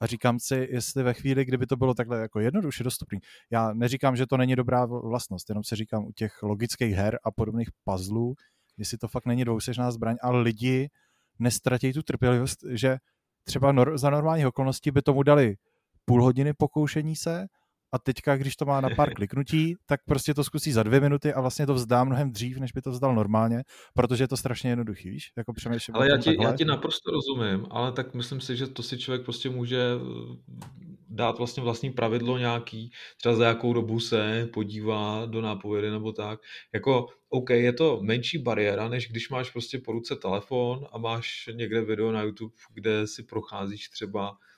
A 0.00 0.06
říkám 0.06 0.38
si, 0.40 0.68
jestli 0.70 1.02
ve 1.02 1.14
chvíli, 1.14 1.44
kdyby 1.44 1.66
to 1.66 1.76
bylo 1.76 1.94
takhle 1.94 2.20
jako 2.20 2.40
jednoduše 2.40 2.84
dostupný, 2.84 3.18
já 3.50 3.72
neříkám, 3.72 4.16
že 4.16 4.26
to 4.26 4.36
není 4.36 4.56
dobrá 4.56 4.84
vlastnost, 4.86 5.48
jenom 5.48 5.64
se 5.64 5.76
říkám 5.76 6.04
u 6.04 6.12
těch 6.12 6.42
logických 6.42 6.94
her 6.94 7.18
a 7.24 7.30
podobných 7.30 7.68
puzzlů, 7.84 8.34
jestli 8.78 8.98
to 8.98 9.08
fakt 9.08 9.26
není 9.26 9.44
dvousečná 9.44 9.90
zbraň, 9.90 10.16
ale 10.22 10.40
lidi 10.40 10.90
nestratí 11.38 11.92
tu 11.92 12.02
trpělivost, 12.02 12.58
že 12.70 12.98
třeba 13.44 13.72
nor- 13.72 13.98
za 13.98 14.10
normální 14.10 14.46
okolností 14.46 14.90
by 14.90 15.02
tomu 15.02 15.22
dali 15.22 15.56
půl 16.04 16.24
hodiny 16.24 16.54
pokoušení 16.54 17.16
se 17.16 17.46
a 17.92 17.98
teďka, 17.98 18.36
když 18.36 18.56
to 18.56 18.64
má 18.64 18.80
na 18.80 18.88
pár 18.96 19.10
kliknutí, 19.14 19.76
tak 19.86 20.00
prostě 20.04 20.34
to 20.34 20.44
zkusí 20.44 20.72
za 20.72 20.82
dvě 20.82 21.00
minuty 21.00 21.32
a 21.32 21.40
vlastně 21.40 21.66
to 21.66 21.74
vzdá 21.74 22.04
mnohem 22.04 22.32
dřív, 22.32 22.58
než 22.58 22.72
by 22.72 22.82
to 22.82 22.90
vzdal 22.90 23.14
normálně, 23.14 23.62
protože 23.94 24.24
je 24.24 24.28
to 24.28 24.36
strašně 24.36 24.70
jednoduchý, 24.70 25.10
víš? 25.10 25.32
Jako 25.36 25.52
přemýšlím 25.52 25.96
ale 25.96 26.10
já 26.10 26.18
ti, 26.18 26.36
já 26.42 26.56
ti 26.56 26.64
naprosto 26.64 27.10
rozumím, 27.10 27.66
ale 27.70 27.92
tak 27.92 28.14
myslím 28.14 28.40
si, 28.40 28.56
že 28.56 28.66
to 28.66 28.82
si 28.82 28.98
člověk 28.98 29.24
prostě 29.24 29.50
může 29.50 29.78
dát 31.08 31.38
vlastně 31.38 31.62
vlastní 31.62 31.90
pravidlo 31.90 32.38
nějaký, 32.38 32.90
třeba 33.16 33.34
za 33.34 33.46
jakou 33.46 33.72
dobu 33.72 34.00
se 34.00 34.48
podívá 34.52 35.26
do 35.26 35.40
nápovědy 35.40 35.90
nebo 35.90 36.12
tak. 36.12 36.40
Jako, 36.74 37.06
OK, 37.28 37.50
je 37.50 37.72
to 37.72 37.98
menší 38.02 38.38
bariéra, 38.38 38.88
než 38.88 39.08
když 39.08 39.30
máš 39.30 39.50
prostě 39.50 39.78
po 39.78 39.92
ruce 39.92 40.16
telefon 40.16 40.86
a 40.92 40.98
máš 40.98 41.48
někde 41.54 41.80
video 41.80 42.12
na 42.12 42.22
YouTube, 42.22 42.54
kde 42.74 43.06
si 43.06 43.22
procházíš 43.22 43.88
třeba 43.88 44.30
eh, 44.30 44.55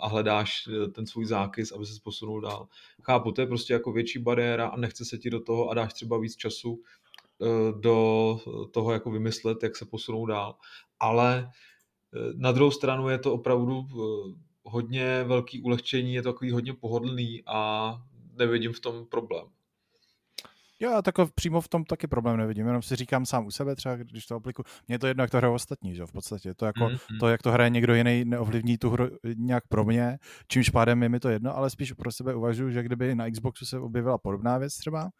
a 0.00 0.08
hledáš 0.08 0.68
eh, 0.68 0.88
ten 0.88 1.06
svůj 1.06 1.24
zákys, 1.24 1.72
aby 1.72 1.86
se 1.86 2.00
posunul 2.02 2.40
dál. 2.40 2.68
Chápu, 3.02 3.32
to 3.32 3.40
je 3.40 3.46
prostě 3.46 3.72
jako 3.72 3.92
větší 3.92 4.18
bariéra 4.18 4.68
a 4.68 4.76
nechce 4.76 5.04
se 5.04 5.18
ti 5.18 5.30
do 5.30 5.40
toho 5.40 5.68
a 5.68 5.74
dáš 5.74 5.92
třeba 5.92 6.18
víc 6.18 6.36
času 6.36 6.82
eh, 7.42 7.46
do 7.80 8.38
toho 8.70 8.92
jako 8.92 9.10
vymyslet, 9.10 9.62
jak 9.62 9.76
se 9.76 9.84
posunou 9.84 10.26
dál. 10.26 10.56
Ale 11.00 11.50
na 12.36 12.52
druhou 12.52 12.70
stranu 12.70 13.08
je 13.08 13.18
to 13.18 13.34
opravdu 13.34 13.86
hodně 14.62 15.24
velký 15.24 15.60
ulehčení, 15.62 16.14
je 16.14 16.22
to 16.22 16.32
takový 16.32 16.50
hodně 16.50 16.74
pohodlný 16.74 17.42
a 17.46 17.94
nevidím 18.38 18.72
v 18.72 18.80
tom 18.80 19.06
problém. 19.06 19.46
Jo, 20.82 21.02
tak 21.02 21.14
přímo 21.34 21.60
v 21.60 21.68
tom 21.68 21.84
taky 21.84 22.06
problém 22.06 22.36
nevidím, 22.36 22.66
jenom 22.66 22.82
si 22.82 22.96
říkám 22.96 23.26
sám 23.26 23.46
u 23.46 23.50
sebe 23.50 23.76
třeba, 23.76 23.96
když 23.96 24.26
to 24.26 24.34
aplikuju. 24.34 24.64
Mně 24.88 24.94
je 24.94 24.98
to 24.98 25.06
jedno, 25.06 25.24
jak 25.24 25.30
to 25.30 25.36
hraje 25.36 25.54
ostatní, 25.54 25.94
že 25.94 26.06
v 26.06 26.12
podstatě. 26.12 26.54
To, 26.54 26.66
jako, 26.66 26.80
mm-hmm. 26.80 27.18
to, 27.20 27.28
jak 27.28 27.42
to 27.42 27.52
hraje 27.52 27.70
někdo 27.70 27.94
jiný, 27.94 28.24
neovlivní 28.24 28.78
tu 28.78 28.90
hru 28.90 29.08
nějak 29.36 29.68
pro 29.68 29.84
mě, 29.84 30.18
čímž 30.48 30.70
pádem 30.70 31.02
je 31.02 31.08
mi 31.08 31.20
to 31.20 31.28
jedno, 31.28 31.56
ale 31.56 31.70
spíš 31.70 31.92
pro 31.92 32.12
sebe 32.12 32.34
uvažuji, 32.34 32.70
že 32.70 32.82
kdyby 32.82 33.14
na 33.14 33.30
Xboxu 33.30 33.66
se 33.66 33.78
objevila 33.78 34.18
podobná 34.18 34.58
věc 34.58 34.76
třeba, 34.76 35.10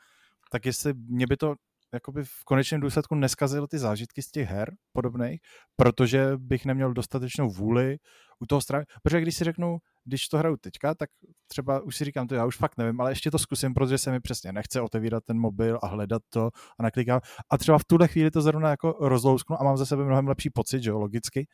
tak 0.50 0.66
jestli 0.66 0.94
mě 0.94 1.26
by 1.26 1.36
to 1.36 1.54
jakoby 1.92 2.24
v 2.24 2.44
konečném 2.44 2.80
důsledku 2.80 3.14
neskazil 3.14 3.66
ty 3.66 3.78
zážitky 3.78 4.22
z 4.22 4.30
těch 4.30 4.48
her 4.48 4.74
podobných, 4.92 5.40
protože 5.76 6.32
bych 6.36 6.64
neměl 6.64 6.92
dostatečnou 6.92 7.50
vůli 7.50 7.96
u 8.40 8.46
toho 8.46 8.60
strávit. 8.60 8.88
Protože 9.02 9.20
když 9.20 9.36
si 9.36 9.44
řeknu, 9.44 9.78
když 10.05 10.28
to 10.28 10.38
hraju 10.38 10.57
teďka, 10.57 10.94
tak 10.94 11.11
třeba 11.46 11.80
už 11.80 11.96
si 11.96 12.05
říkám, 12.05 12.26
to 12.26 12.34
já 12.34 12.46
už 12.46 12.57
fakt 12.57 12.78
nevím, 12.78 13.00
ale 13.00 13.11
ještě 13.11 13.30
to 13.30 13.38
zkusím, 13.38 13.74
protože 13.74 13.98
se 13.98 14.11
mi 14.11 14.20
přesně 14.20 14.53
nechce 14.53 14.80
otevírat 14.80 15.24
ten 15.24 15.38
mobil 15.38 15.78
a 15.82 15.86
hledat 15.86 16.22
to 16.30 16.50
a 16.78 16.82
naklikám. 16.82 17.20
A 17.50 17.59
třeba 17.59 17.78
v 17.78 17.84
tuhle 17.84 18.09
chvíli 18.09 18.30
to 18.30 18.42
zrovna 18.42 18.70
jako 18.70 18.96
rozlousknu 19.00 19.61
a 19.61 19.64
mám 19.64 19.76
za 19.76 19.86
sebe 19.86 20.05
mnohem 20.05 20.28
lepší 20.28 20.50
pocit, 20.50 20.82
že 20.82 20.90
jo, 20.90 20.98
logicky, 20.98 21.46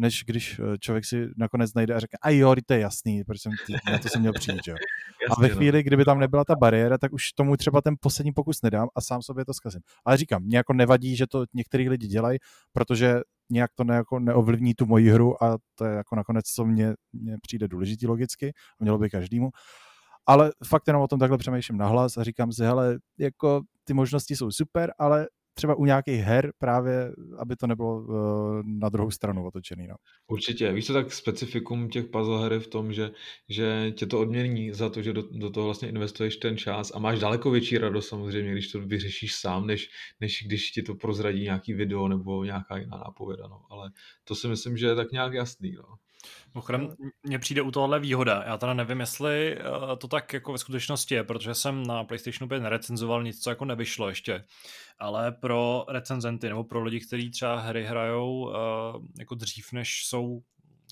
než 0.00 0.24
když 0.26 0.58
eh, 0.58 0.78
člověk 0.78 1.04
si 1.04 1.28
nakonec 1.36 1.74
najde 1.74 1.94
a 1.94 2.00
řekne, 2.00 2.18
a 2.22 2.30
jo, 2.30 2.54
to 2.66 2.74
je 2.74 2.80
jasný, 2.80 3.24
proč 3.24 3.40
jsem 3.40 3.52
ty, 3.66 3.90
na 3.92 3.98
to 3.98 4.08
jsem 4.08 4.20
měl 4.20 4.32
přijít, 4.32 4.60
jo. 4.66 4.74
a 5.30 5.40
ve 5.40 5.48
no. 5.48 5.54
chvíli, 5.54 5.82
kdyby 5.82 6.04
tam 6.04 6.18
nebyla 6.18 6.44
ta 6.44 6.54
bariéra, 6.56 6.98
tak 6.98 7.12
už 7.12 7.32
tomu 7.32 7.56
třeba 7.56 7.80
ten 7.80 7.94
poslední 8.00 8.32
pokus 8.32 8.62
nedám 8.62 8.88
a 8.96 9.00
sám 9.00 9.22
sobě 9.22 9.44
to 9.44 9.54
zkazím. 9.54 9.80
Ale 10.04 10.16
říkám, 10.16 10.42
mě 10.42 10.56
jako 10.56 10.72
nevadí, 10.72 11.16
že 11.16 11.26
to 11.26 11.44
některý 11.54 11.88
lidi 11.88 12.06
dělají, 12.06 12.38
protože 12.72 13.20
nějak 13.50 13.70
to 13.74 13.84
ne, 13.84 13.94
jako 13.94 14.18
neovlivní 14.18 14.74
tu 14.74 14.86
moji 14.86 15.10
hru 15.10 15.44
a 15.44 15.58
to 15.74 15.84
je 15.84 15.94
jako 15.96 16.16
nakonec, 16.16 16.46
co 16.46 16.64
mně, 16.64 16.94
mně 17.12 17.36
přijde 17.42 17.68
důležitý 17.68 18.06
logicky 18.06 18.52
a 18.80 18.84
mělo 18.84 18.98
by 18.98 19.10
každému. 19.10 19.50
Ale 20.26 20.52
fakt 20.66 20.82
jenom 20.86 21.02
o 21.02 21.08
tom 21.08 21.18
takhle 21.18 21.38
přemýšlím 21.38 21.78
nahlas 21.78 22.16
a 22.16 22.24
říkám 22.24 22.52
si, 22.52 22.62
hele, 22.62 22.98
jako 23.18 23.62
ty 23.84 23.94
možnosti 23.94 24.36
jsou 24.36 24.50
super, 24.50 24.92
ale 24.98 25.26
třeba 25.60 25.74
u 25.74 25.84
nějakých 25.84 26.20
her 26.20 26.52
právě, 26.58 27.12
aby 27.38 27.56
to 27.56 27.66
nebylo 27.66 28.00
uh, 28.00 28.16
na 28.64 28.88
druhou 28.88 29.10
stranu 29.10 29.46
otočený. 29.46 29.86
No. 29.86 29.94
Určitě. 30.26 30.72
Víš 30.72 30.86
co, 30.86 30.92
tak 30.92 31.12
specifikum 31.12 31.88
těch 31.88 32.06
puzzle 32.06 32.42
her 32.42 32.60
v 32.60 32.66
tom, 32.66 32.92
že, 32.92 33.10
že 33.48 33.92
tě 33.96 34.06
to 34.06 34.20
odmění 34.20 34.72
za 34.72 34.88
to, 34.88 35.02
že 35.02 35.12
do, 35.12 35.22
do 35.30 35.50
toho 35.50 35.66
vlastně 35.66 35.88
investuješ 35.88 36.36
ten 36.36 36.56
čas 36.56 36.92
a 36.94 36.98
máš 36.98 37.18
daleko 37.18 37.50
větší 37.50 37.78
radost 37.78 38.08
samozřejmě, 38.08 38.52
když 38.52 38.72
to 38.72 38.80
vyřešíš 38.80 39.34
sám, 39.34 39.66
než, 39.66 39.90
než 40.20 40.42
když 40.46 40.70
ti 40.70 40.82
to 40.82 40.94
prozradí 40.94 41.42
nějaký 41.42 41.74
video 41.74 42.08
nebo 42.08 42.44
nějaká 42.44 42.76
jiná 42.76 42.96
nápověda. 42.96 43.44
No. 43.48 43.60
Ale 43.70 43.90
to 44.24 44.34
si 44.34 44.48
myslím, 44.48 44.76
že 44.76 44.86
je 44.86 44.94
tak 44.94 45.12
nějak 45.12 45.32
jasný. 45.32 45.72
No. 45.72 45.84
Mimochodem, 46.54 46.94
mně 47.22 47.38
přijde 47.38 47.62
u 47.62 47.70
tohohle 47.70 48.00
výhoda. 48.00 48.42
Já 48.46 48.56
teda 48.56 48.74
nevím, 48.74 49.00
jestli 49.00 49.58
eh, 49.58 49.96
to 49.98 50.08
tak 50.08 50.32
jako 50.32 50.52
ve 50.52 50.58
skutečnosti 50.58 51.14
je, 51.14 51.24
protože 51.24 51.54
jsem 51.54 51.86
na 51.86 52.04
PlayStation 52.04 52.48
5 52.48 52.60
nerecenzoval 52.60 53.22
nic, 53.22 53.42
co 53.42 53.50
jako 53.50 53.64
nevyšlo 53.64 54.08
ještě. 54.08 54.44
Ale 54.98 55.32
pro 55.32 55.84
recenzenty 55.88 56.48
nebo 56.48 56.64
pro 56.64 56.82
lidi, 56.82 57.00
kteří 57.00 57.30
třeba 57.30 57.60
hry 57.60 57.84
hrajou 57.84 58.40
uh, 58.40 58.54
jako 59.18 59.34
dřív, 59.34 59.72
než 59.72 60.04
jsou 60.06 60.42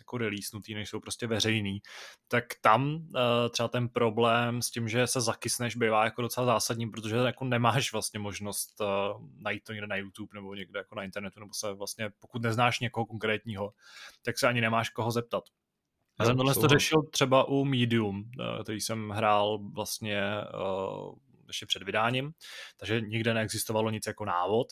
jako 0.08 0.18
releasenutý, 0.18 0.74
než 0.74 0.88
jsou 0.88 1.00
prostě 1.00 1.26
veřejný, 1.26 1.82
tak 2.28 2.44
tam 2.60 2.94
uh, 2.94 3.02
třeba 3.50 3.68
ten 3.68 3.88
problém 3.88 4.62
s 4.62 4.70
tím, 4.70 4.88
že 4.88 5.06
se 5.06 5.20
zakysneš, 5.20 5.76
bývá 5.76 6.04
jako 6.04 6.22
docela 6.22 6.46
zásadní, 6.46 6.90
protože 6.90 7.16
jako 7.16 7.44
nemáš 7.44 7.92
vlastně 7.92 8.20
možnost 8.20 8.80
uh, 8.80 8.86
najít 9.42 9.64
to 9.64 9.72
někde 9.72 9.86
na 9.86 9.96
YouTube 9.96 10.30
nebo 10.34 10.54
někde 10.54 10.78
jako 10.78 10.94
na 10.94 11.04
internetu, 11.04 11.40
nebo 11.40 11.54
se 11.54 11.72
vlastně, 11.72 12.10
pokud 12.18 12.42
neznáš 12.42 12.80
někoho 12.80 13.06
konkrétního, 13.06 13.72
tak 14.22 14.38
se 14.38 14.48
ani 14.48 14.60
nemáš 14.60 14.90
koho 14.90 15.10
zeptat. 15.10 15.44
Já 16.20 16.26
jsem 16.26 16.36
tohle 16.36 16.54
to 16.54 16.68
řešil 16.68 17.02
třeba 17.10 17.48
u 17.48 17.64
Medium, 17.64 18.16
uh, 18.16 18.62
který 18.62 18.80
jsem 18.80 19.10
hrál 19.10 19.58
vlastně 19.72 20.22
uh, 20.54 21.14
ještě 21.48 21.66
před 21.66 21.82
vydáním, 21.82 22.32
takže 22.76 23.00
nikde 23.00 23.34
neexistovalo 23.34 23.90
nic 23.90 24.06
jako 24.06 24.24
návod 24.24 24.66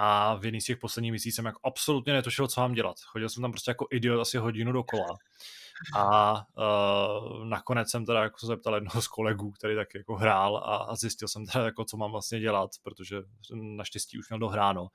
a 0.00 0.34
v 0.34 0.44
jedných 0.44 0.62
z 0.62 0.66
těch 0.66 0.78
posledních 0.78 1.12
misí 1.12 1.32
jsem 1.32 1.46
jako 1.46 1.60
absolutně 1.64 2.12
netušil, 2.12 2.48
co 2.48 2.60
mám 2.60 2.72
dělat. 2.72 2.96
Chodil 3.00 3.28
jsem 3.28 3.42
tam 3.42 3.52
prostě 3.52 3.70
jako 3.70 3.86
idiot 3.90 4.20
asi 4.20 4.38
hodinu 4.38 4.72
dokola. 4.72 5.16
A 5.96 6.34
uh, 6.34 7.44
nakonec 7.44 7.90
jsem 7.90 8.06
teda 8.06 8.22
jako 8.22 8.38
se 8.38 8.46
zeptal 8.46 8.74
jednoho 8.74 9.02
z 9.02 9.08
kolegů, 9.08 9.52
který 9.52 9.76
tak 9.76 9.94
jako 9.94 10.16
hrál 10.16 10.56
a, 10.56 10.76
a 10.76 10.96
zjistil 10.96 11.28
jsem 11.28 11.46
teda 11.46 11.64
jako, 11.64 11.84
co 11.84 11.96
mám 11.96 12.12
vlastně 12.12 12.40
dělat, 12.40 12.70
protože 12.82 13.16
naštěstí 13.52 14.18
už 14.18 14.28
měl 14.28 14.38
dohráno. 14.38 14.88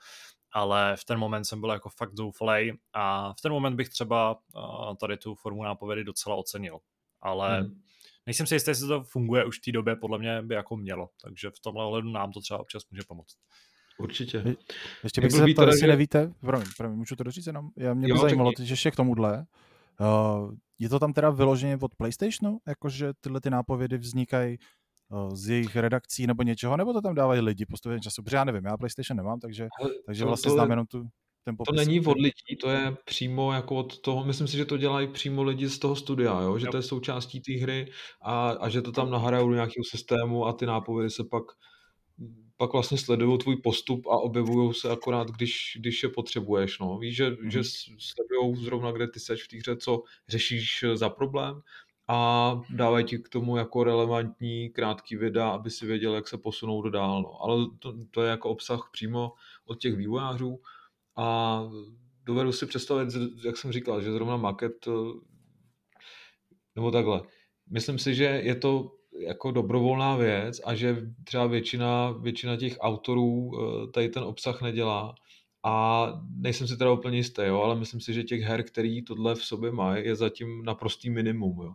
Ale 0.51 0.95
v 0.97 1.05
ten 1.05 1.19
moment 1.19 1.45
jsem 1.45 1.61
byl 1.61 1.69
jako 1.69 1.89
fakt 1.89 2.15
zoufalej 2.15 2.77
a 2.93 3.33
v 3.33 3.41
ten 3.41 3.51
moment 3.51 3.75
bych 3.75 3.89
třeba 3.89 4.39
uh, 4.55 4.95
tady 4.95 5.17
tu 5.17 5.35
formu 5.35 5.63
nápovědy 5.63 6.03
docela 6.03 6.35
ocenil. 6.35 6.79
Ale 7.21 7.59
hmm. 7.59 7.81
nejsem 8.25 8.47
si 8.47 8.55
jistý, 8.55 8.71
jestli 8.71 8.87
to 8.87 9.03
funguje 9.03 9.45
už 9.45 9.59
v 9.59 9.61
té 9.61 9.71
době, 9.71 9.95
podle 9.95 10.19
mě 10.19 10.41
by 10.41 10.55
jako 10.55 10.77
mělo. 10.77 11.09
Takže 11.21 11.49
v 11.49 11.59
tomhle 11.59 11.85
ohledu 11.85 12.09
nám 12.09 12.31
to 12.31 12.41
třeba 12.41 12.59
občas 12.59 12.83
může 12.91 13.01
pomoct. 13.07 13.35
Určitě. 13.99 14.55
Ještě 15.03 15.21
bych 15.21 15.31
se 15.31 15.37
zeptal, 15.37 15.67
jestli 15.67 15.79
že... 15.79 15.87
nevíte, 15.87 16.33
promiň, 16.41 16.67
promiň, 16.77 16.97
můžu 16.97 17.15
to 17.15 17.23
doříct 17.23 17.47
jenom? 17.47 17.69
Já, 17.77 17.93
mě 17.93 18.13
by 18.13 18.19
zajímalo, 18.19 18.51
že 18.59 18.73
ještě 18.73 18.91
k 18.91 18.95
tomuhle. 18.95 19.45
Uh, 19.99 20.53
je 20.79 20.89
to 20.89 20.99
tam 20.99 21.13
teda 21.13 21.29
vyloženě 21.29 21.77
od 21.81 21.95
PlayStationu, 21.95 22.57
jakože 22.67 23.13
tyhle 23.21 23.41
ty 23.41 23.49
nápovědy 23.49 23.97
vznikají 23.97 24.57
uh, 25.09 25.35
z 25.35 25.49
jejich 25.49 25.75
redakcí 25.75 26.27
nebo 26.27 26.43
něčeho, 26.43 26.77
nebo 26.77 26.93
to 26.93 27.01
tam 27.01 27.15
dávají 27.15 27.41
lidi 27.41 27.65
postupně 27.65 27.99
času? 27.99 28.23
Protože 28.23 28.37
já 28.37 28.43
nevím, 28.43 28.65
já 28.65 28.77
PlayStation 28.77 29.17
nemám, 29.17 29.39
takže, 29.39 29.67
takže 30.05 30.25
vlastně 30.25 30.49
to, 30.49 30.53
znám 30.55 30.69
jenom 30.69 30.85
tu, 30.85 31.07
ten 31.45 31.57
popis. 31.57 31.75
To 31.75 31.85
není 31.85 32.05
od 32.05 32.17
lidí, 32.17 32.55
to 32.61 32.69
je 32.69 32.95
přímo 33.05 33.53
jako 33.53 33.75
od 33.75 34.01
toho, 34.01 34.25
myslím 34.25 34.47
si, 34.47 34.57
že 34.57 34.65
to 34.65 34.77
dělají 34.77 35.07
přímo 35.07 35.43
lidi 35.43 35.69
z 35.69 35.79
toho 35.79 35.95
studia, 35.95 36.41
jo? 36.41 36.59
že 36.59 36.65
jo. 36.65 36.71
to 36.71 36.77
je 36.77 36.83
součástí 36.83 37.41
té 37.41 37.53
hry 37.53 37.91
a, 38.21 38.49
a 38.49 38.69
že 38.69 38.81
to 38.81 38.91
tam 38.91 39.11
nahrajou 39.11 39.47
do 39.47 39.53
nějakého 39.53 39.83
systému 39.89 40.45
a 40.45 40.53
ty 40.53 40.65
nápovědy 40.65 41.09
se 41.09 41.23
pak 41.23 41.43
pak 42.63 42.73
vlastně 42.73 42.97
sledují 42.97 43.37
tvůj 43.37 43.55
postup 43.55 44.07
a 44.07 44.17
objevují 44.17 44.73
se 44.73 44.89
akorát, 44.89 45.31
když, 45.31 45.77
když 45.79 46.03
je 46.03 46.09
potřebuješ. 46.09 46.79
No. 46.79 46.97
Víš, 46.97 47.15
že, 47.15 47.29
mm. 47.29 47.51
že 47.51 47.61
sledují 47.99 48.55
zrovna, 48.63 48.91
kde 48.91 49.07
ty 49.07 49.19
seš 49.19 49.43
v 49.43 49.47
té 49.47 49.57
hře, 49.57 49.75
co 49.77 50.03
řešíš 50.27 50.85
za 50.93 51.09
problém 51.09 51.61
a 52.07 52.61
dávají 52.69 53.05
ti 53.05 53.17
k 53.17 53.29
tomu 53.29 53.57
jako 53.57 53.83
relevantní 53.83 54.69
krátký 54.69 55.15
videa, 55.15 55.49
aby 55.49 55.69
si 55.69 55.85
věděl, 55.85 56.15
jak 56.15 56.27
se 56.27 56.37
posunout 56.37 56.89
dál. 56.89 57.21
No. 57.21 57.43
Ale 57.43 57.65
to, 57.79 57.93
to 58.11 58.21
je 58.23 58.29
jako 58.29 58.49
obsah 58.49 58.89
přímo 58.91 59.33
od 59.65 59.79
těch 59.79 59.95
vývojářů 59.95 60.59
a 61.17 61.59
dovedu 62.25 62.51
si 62.51 62.65
představit, 62.65 63.09
jak 63.45 63.57
jsem 63.57 63.71
říkal, 63.71 64.01
že 64.01 64.11
zrovna 64.11 64.37
maket 64.37 64.87
nebo 66.75 66.91
takhle. 66.91 67.21
Myslím 67.69 67.99
si, 67.99 68.15
že 68.15 68.23
je 68.23 68.55
to 68.55 68.95
jako 69.19 69.51
dobrovolná 69.51 70.15
věc 70.15 70.61
a 70.63 70.75
že 70.75 70.97
třeba 71.23 71.47
většina, 71.47 72.11
většina 72.11 72.55
těch 72.57 72.77
autorů 72.79 73.51
eh, 73.53 73.91
tady 73.91 74.09
ten 74.09 74.23
obsah 74.23 74.61
nedělá. 74.61 75.15
A 75.65 76.07
nejsem 76.35 76.67
si 76.67 76.77
teda 76.77 76.91
úplně 76.91 77.17
jistý, 77.17 77.41
jo, 77.45 77.61
ale 77.61 77.75
myslím 77.75 78.01
si, 78.01 78.13
že 78.13 78.23
těch 78.23 78.41
her, 78.41 78.63
který 78.63 79.03
tohle 79.03 79.35
v 79.35 79.45
sobě 79.45 79.71
mají, 79.71 80.05
je 80.05 80.15
zatím 80.15 80.65
naprostý 80.65 81.09
minimum. 81.09 81.61
Jo. 81.61 81.73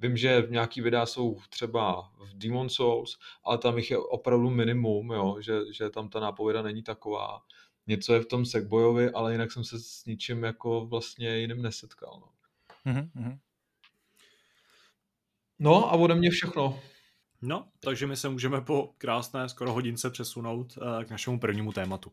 Vím, 0.00 0.16
že 0.16 0.46
nějaký 0.50 0.80
videa 0.80 1.06
jsou 1.06 1.38
třeba 1.48 2.12
v 2.18 2.38
Demon 2.38 2.68
Souls, 2.68 3.18
ale 3.44 3.58
tam 3.58 3.76
jich 3.76 3.90
je 3.90 3.98
opravdu 3.98 4.50
minimum, 4.50 5.10
jo, 5.10 5.36
že, 5.40 5.60
že 5.72 5.90
tam 5.90 6.08
ta 6.08 6.20
nápověda 6.20 6.62
není 6.62 6.82
taková. 6.82 7.42
Něco 7.86 8.14
je 8.14 8.20
v 8.20 8.26
tom 8.26 8.46
Sackboyovi, 8.46 9.10
ale 9.10 9.32
jinak 9.32 9.52
jsem 9.52 9.64
se 9.64 9.78
s 9.78 10.04
ničím 10.04 10.44
jako 10.44 10.86
vlastně 10.86 11.38
jiným 11.38 11.62
nesetkal. 11.62 12.20
No. 12.20 12.28
Mm-hmm. 12.92 13.38
No 15.58 15.92
a 15.92 15.92
ode 15.92 16.14
mě 16.14 16.30
všechno. 16.30 16.80
No, 17.42 17.68
takže 17.80 18.06
my 18.06 18.16
se 18.16 18.28
můžeme 18.28 18.60
po 18.60 18.90
krásné 18.98 19.48
skoro 19.48 19.72
hodince 19.72 20.10
přesunout 20.10 20.76
uh, 20.76 21.04
k 21.04 21.10
našemu 21.10 21.38
prvnímu 21.38 21.72
tématu. 21.72 22.12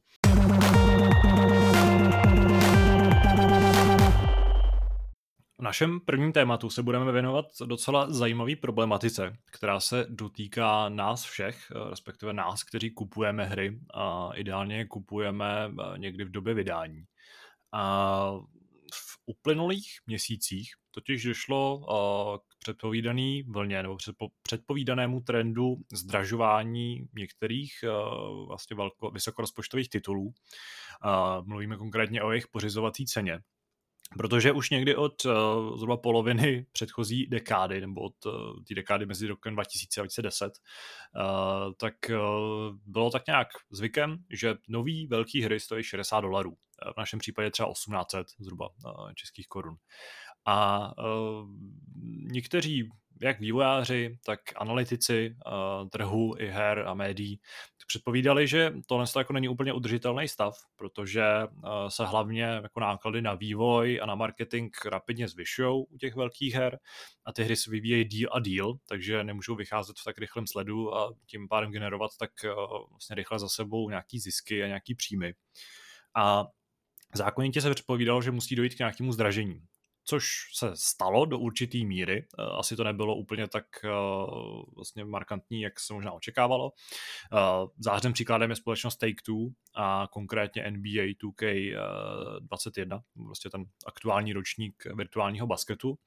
V 5.60 5.62
našem 5.62 6.00
prvním 6.00 6.32
tématu 6.32 6.70
se 6.70 6.84
budeme 6.84 7.12
věnovat 7.12 7.46
docela 7.66 8.14
zajímavé 8.14 8.56
problematice, 8.56 9.38
která 9.52 9.80
se 9.80 10.06
dotýká 10.10 10.90
nás 10.90 11.24
všech, 11.24 11.58
eh, 11.72 11.90
respektive 11.90 12.34
nás, 12.34 12.64
kteří 12.64 12.92
kupujeme 12.92 13.46
hry 13.46 13.80
a 13.94 14.30
ideálně 14.36 14.78
je 14.78 14.88
kupujeme 14.88 15.72
eh, 15.72 15.98
někdy 15.98 16.24
v 16.24 16.32
době 16.32 16.54
vydání. 16.54 17.04
A 17.74 18.32
uplynulých 19.30 20.00
měsících 20.08 20.72
totiž 20.92 21.24
došlo 21.24 21.86
k 22.48 22.60
předpovídaný 22.60 23.44
vlně 23.44 23.84
nebo 23.84 23.98
předpovídanému 24.42 25.22
trendu 25.22 25.78
zdražování 25.92 27.08
některých 27.14 27.72
vlastně 28.48 28.76
velko, 28.76 29.12
vysokorozpočtových 29.12 29.90
titulů. 29.90 30.34
Mluvíme 31.44 31.78
konkrétně 31.78 32.24
o 32.24 32.32
jejich 32.32 32.48
pořizovací 32.48 33.06
ceně. 33.06 33.40
Protože 34.18 34.52
už 34.52 34.70
někdy 34.70 34.96
od 34.96 35.26
uh, 35.26 35.34
zhruba 35.78 35.98
poloviny 35.98 36.66
předchozí 36.72 37.28
dekády, 37.28 37.82
nebo 37.82 38.02
od 38.02 38.26
uh, 38.26 38.64
té 38.68 38.76
dekády 38.76 39.06
mezi 39.06 39.28
rokem 39.28 39.54
2000 39.54 40.02
a 40.02 40.04
2010, 40.04 40.46
uh, 40.46 41.74
tak 41.78 41.94
uh, 42.10 42.78
bylo 42.86 43.10
tak 43.10 43.28
nějak 43.28 43.48
zvykem, 43.72 44.18
že 44.30 44.56
nový 44.68 45.08
velký 45.08 45.42
hry 45.42 45.60
stojí 45.60 45.84
60 45.84 46.22
dolarů. 46.22 46.54
V 46.96 46.98
našem 46.98 47.20
případě 47.20 47.52
třeba 47.52 47.70
1800 47.70 48.28
zhruba 48.40 48.70
uh, 48.70 49.14
českých 49.14 49.48
korun. 49.48 49.76
A 50.46 50.88
uh, 50.98 51.50
někteří, 52.32 52.90
jak 53.22 53.40
vývojáři, 53.40 54.18
tak 54.26 54.40
analytici 54.56 55.36
uh, 55.46 55.90
trhu 55.90 56.34
i 56.38 56.48
her 56.48 56.80
a 56.88 56.94
médií 56.94 57.40
předpovídali, 57.90 58.48
že 58.48 58.74
tohle 58.86 59.06
jako 59.18 59.34
není 59.34 59.50
úplně 59.50 59.74
udržitelný 59.74 60.28
stav, 60.28 60.58
protože 60.76 61.24
uh, 61.52 61.88
se 61.88 62.06
hlavně 62.06 62.44
jako 62.44 62.80
náklady 62.80 63.22
na 63.22 63.34
vývoj 63.34 64.00
a 64.04 64.06
na 64.06 64.16
marketing 64.16 64.74
rapidně 64.86 65.28
zvyšují 65.28 65.86
u 65.90 65.98
těch 65.98 66.16
velkých 66.16 66.54
her 66.54 66.80
a 67.26 67.34
ty 67.34 67.44
hry 67.44 67.56
se 67.56 67.72
vyvíjejí 67.72 68.06
díl 68.06 68.30
a 68.34 68.40
díl, 68.40 68.74
takže 68.88 69.24
nemůžou 69.24 69.56
vycházet 69.56 69.98
v 70.00 70.04
tak 70.04 70.18
rychlém 70.18 70.48
sledu 70.48 70.96
a 70.96 71.14
tím 71.26 71.48
pádem 71.48 71.72
generovat 71.72 72.12
tak 72.20 72.32
uh, 72.44 72.90
vlastně 72.90 73.16
rychle 73.16 73.40
za 73.40 73.50
sebou 73.50 73.90
nějaký 73.90 74.20
zisky 74.20 74.64
a 74.64 74.68
nějaký 74.68 74.96
příjmy. 74.96 75.34
A 76.16 76.46
zákonitě 77.16 77.62
se 77.62 77.74
předpovídalo, 77.74 78.22
že 78.22 78.32
musí 78.32 78.56
dojít 78.56 78.76
k 78.76 78.80
nějakému 78.80 79.12
zdražení 79.12 79.62
což 80.10 80.50
se 80.54 80.72
stalo 80.74 81.26
do 81.26 81.40
určité 81.40 81.78
míry. 81.78 82.28
Eh, 82.40 82.44
asi 82.44 82.76
to 82.76 82.84
nebylo 82.84 83.16
úplně 83.16 83.48
tak 83.48 83.66
eh, 83.84 83.90
vlastně 84.76 85.06
markantní, 85.06 85.62
jak 85.62 85.80
se 85.80 85.94
možná 85.94 86.12
očekávalo. 86.12 86.72
Eh, 87.34 87.38
zářným 87.80 88.14
příkladem 88.14 88.50
je 88.50 88.56
společnost 88.56 89.04
Take-Two 89.04 89.50
a 89.76 90.08
konkrétně 90.12 90.72
NBA 90.72 91.14
2K21, 91.24 93.02
prostě 93.26 93.50
ten 93.50 93.66
aktuální 93.86 94.34
ročník 94.34 94.84
virtuálního 94.96 95.48
basketu, 95.48 95.98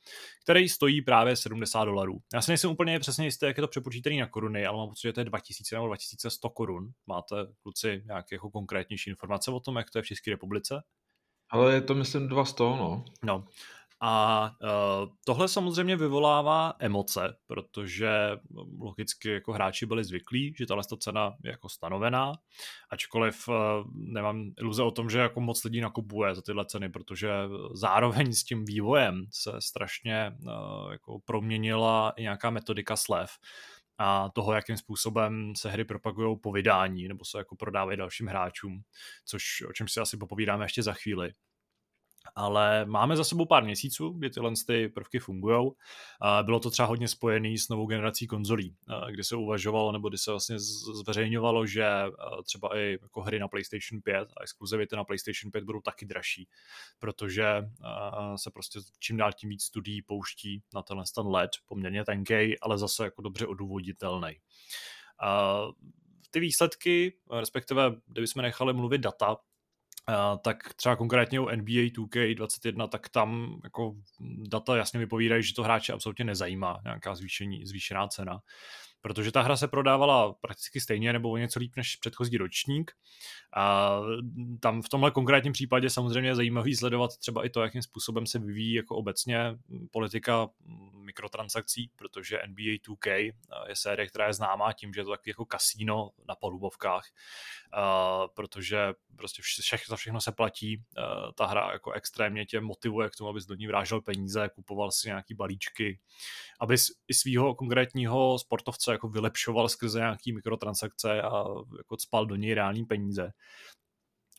který 0.42 0.68
stojí 0.68 1.02
právě 1.02 1.36
70 1.36 1.84
dolarů. 1.84 2.18
Já 2.34 2.42
si 2.42 2.50
nejsem 2.50 2.70
úplně 2.70 2.98
přesně 2.98 3.24
jistý, 3.24 3.46
jak 3.46 3.56
je 3.56 3.60
to 3.60 3.68
přepočítaný 3.68 4.18
na 4.20 4.26
koruny, 4.26 4.66
ale 4.66 4.78
mám 4.78 4.88
pocit, 4.88 5.08
že 5.08 5.12
to 5.12 5.20
je 5.20 5.24
2000 5.24 5.74
nebo 5.74 5.86
2100 5.86 6.50
korun. 6.50 6.90
Máte, 7.06 7.36
kluci, 7.62 8.02
nějaké 8.06 8.34
jako 8.34 8.50
konkrétnější 8.50 9.10
informace 9.10 9.50
o 9.50 9.60
tom, 9.60 9.76
jak 9.76 9.90
to 9.90 9.98
je 9.98 10.02
v 10.02 10.06
České 10.06 10.30
republice? 10.30 10.82
Ale 11.52 11.74
je 11.74 11.80
to, 11.80 11.94
myslím, 11.94 12.28
200, 12.28 12.62
no. 12.62 13.04
No, 13.24 13.44
a 14.04 14.50
uh, 14.62 15.08
tohle 15.24 15.48
samozřejmě 15.48 15.96
vyvolává 15.96 16.74
emoce, 16.78 17.36
protože 17.46 18.10
logicky 18.78 19.28
jako 19.28 19.52
hráči 19.52 19.86
byli 19.86 20.04
zvyklí, 20.04 20.54
že 20.58 20.66
tahle 20.66 20.82
cena 20.98 21.34
je 21.44 21.50
jako 21.50 21.68
stanovená, 21.68 22.32
ačkoliv 22.90 23.48
uh, 23.48 23.54
nemám 23.94 24.50
iluze 24.60 24.82
o 24.82 24.90
tom, 24.90 25.10
že 25.10 25.18
jako 25.18 25.40
moc 25.40 25.64
lidí 25.64 25.80
nakupuje 25.80 26.34
za 26.34 26.42
tyhle 26.42 26.64
ceny, 26.64 26.88
protože 26.88 27.30
zároveň 27.74 28.32
s 28.32 28.44
tím 28.44 28.64
vývojem 28.64 29.26
se 29.30 29.52
strašně 29.58 30.32
uh, 30.42 30.92
jako 30.92 31.18
proměnila 31.24 32.12
i 32.16 32.22
nějaká 32.22 32.50
metodika 32.50 32.96
slev 32.96 33.30
a 33.98 34.28
toho, 34.34 34.52
jakým 34.52 34.76
způsobem 34.76 35.52
se 35.56 35.70
hry 35.70 35.84
propagují 35.84 36.36
po 36.42 36.52
vydání 36.52 37.08
nebo 37.08 37.24
se 37.24 37.38
jako 37.38 37.56
prodávají 37.56 37.98
dalším 37.98 38.26
hráčům, 38.26 38.82
což 39.24 39.44
o 39.68 39.72
čem 39.72 39.88
si 39.88 40.00
asi 40.00 40.16
popovídáme 40.16 40.64
ještě 40.64 40.82
za 40.82 40.92
chvíli 40.92 41.32
ale 42.34 42.84
máme 42.84 43.16
za 43.16 43.24
sebou 43.24 43.46
pár 43.46 43.64
měsíců, 43.64 44.08
kdy 44.08 44.30
tyhle 44.30 44.52
ty 44.66 44.88
prvky 44.88 45.18
fungují. 45.18 45.70
Bylo 46.42 46.60
to 46.60 46.70
třeba 46.70 46.86
hodně 46.88 47.08
spojené 47.08 47.58
s 47.58 47.68
novou 47.68 47.86
generací 47.86 48.26
konzolí, 48.26 48.76
kdy 49.10 49.24
se 49.24 49.36
uvažovalo, 49.36 49.92
nebo 49.92 50.08
kdy 50.08 50.18
se 50.18 50.30
vlastně 50.30 50.58
zveřejňovalo, 50.58 51.66
že 51.66 51.86
třeba 52.44 52.76
i 52.76 52.98
jako 53.02 53.22
hry 53.22 53.38
na 53.38 53.48
PlayStation 53.48 54.00
5 54.02 54.28
a 54.36 54.42
exkluzivity 54.42 54.96
na 54.96 55.04
PlayStation 55.04 55.52
5 55.52 55.64
budou 55.64 55.80
taky 55.80 56.06
dražší, 56.06 56.48
protože 56.98 57.44
se 58.36 58.50
prostě 58.50 58.80
čím 58.98 59.16
dál 59.16 59.32
tím 59.32 59.50
víc 59.50 59.64
studií 59.64 60.02
pouští 60.02 60.62
na 60.74 60.82
tenhle 60.82 61.04
ten 61.14 61.26
LED, 61.26 61.50
poměrně 61.66 62.04
tenkej, 62.04 62.56
ale 62.62 62.78
zase 62.78 63.04
jako 63.04 63.22
dobře 63.22 63.46
odůvoditelný. 63.46 64.36
Ty 66.30 66.40
výsledky, 66.40 67.18
respektive 67.30 67.92
kdybychom 68.06 68.42
nechali 68.42 68.72
mluvit 68.72 68.98
data, 68.98 69.36
Tak 70.42 70.74
třeba 70.74 70.96
konkrétně 70.96 71.40
u 71.40 71.44
NBA 71.44 71.90
2K21, 71.96 72.88
tak 72.88 73.08
tam 73.08 73.60
jako 73.64 73.94
data 74.50 74.76
jasně 74.76 75.00
vypovídají, 75.00 75.42
že 75.42 75.54
to 75.54 75.62
hráče 75.62 75.92
absolutně 75.92 76.24
nezajímá 76.24 76.80
nějaká 76.84 77.14
zvýšení, 77.14 77.66
zvýšená 77.66 78.08
cena 78.08 78.40
protože 79.02 79.32
ta 79.32 79.42
hra 79.42 79.56
se 79.56 79.68
prodávala 79.68 80.32
prakticky 80.32 80.80
stejně 80.80 81.12
nebo 81.12 81.30
o 81.30 81.36
něco 81.36 81.58
líp 81.58 81.72
než 81.76 81.96
předchozí 81.96 82.36
ročník. 82.36 82.92
A 83.56 83.98
tam 84.60 84.82
v 84.82 84.88
tomhle 84.88 85.10
konkrétním 85.10 85.52
případě 85.52 85.90
samozřejmě 85.90 86.30
je 86.30 86.34
zajímavý 86.34 86.76
sledovat 86.76 87.16
třeba 87.16 87.44
i 87.44 87.50
to, 87.50 87.62
jakým 87.62 87.82
způsobem 87.82 88.26
se 88.26 88.38
vyvíjí 88.38 88.74
jako 88.74 88.96
obecně 88.96 89.58
politika 89.90 90.48
mikrotransakcí, 90.92 91.90
protože 91.96 92.38
NBA 92.46 92.78
2K 92.88 93.32
je 93.68 93.76
série, 93.76 94.06
která 94.06 94.26
je 94.26 94.32
známá 94.32 94.72
tím, 94.72 94.94
že 94.94 95.00
je 95.00 95.04
to 95.04 95.10
takový 95.10 95.30
jako 95.30 95.44
kasíno 95.44 96.10
na 96.28 96.34
polubovkách, 96.34 97.04
protože 98.34 98.92
prostě 99.16 99.42
vše, 99.42 99.76
za 99.88 99.96
všechno 99.96 100.20
se 100.20 100.32
platí. 100.32 100.82
Ta 101.34 101.46
hra 101.46 101.72
jako 101.72 101.92
extrémně 101.92 102.46
tě 102.46 102.60
motivuje 102.60 103.10
k 103.10 103.16
tomu, 103.16 103.30
abys 103.30 103.46
do 103.46 103.54
ní 103.54 103.66
vrážel 103.66 104.00
peníze, 104.00 104.50
kupoval 104.54 104.90
si 104.90 105.08
nějaký 105.08 105.34
balíčky, 105.34 106.00
aby 106.60 106.76
i 107.08 107.14
svého 107.14 107.54
konkrétního 107.54 108.38
sportovce 108.38 108.91
jako 108.92 109.08
vylepšoval 109.08 109.68
skrze 109.68 109.98
nějaký 109.98 110.32
mikrotransakce 110.32 111.22
a 111.22 111.44
jako 111.78 111.96
spal 111.98 112.26
do 112.26 112.36
něj 112.36 112.54
reální 112.54 112.84
peníze. 112.84 113.32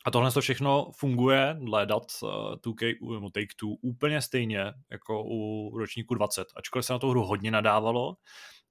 A 0.06 0.12
tohle 0.12 0.32
to 0.32 0.42
všechno 0.42 0.92
funguje 0.96 1.56
dle 1.60 1.86
dat 1.86 2.04
uh, 2.24 2.30
2K 2.56 3.14
nebo 3.14 3.30
Take-Two 3.30 3.76
úplně 3.82 4.22
stejně 4.22 4.74
jako 4.92 5.24
u 5.26 5.72
ročníku 5.78 6.16
20. 6.16 6.48
Ačkoliv 6.56 6.86
se 6.86 6.94
na 6.94 7.00
tu 7.00 7.10
hru 7.10 7.24
hodně 7.24 7.52
nadávalo, 7.52 8.16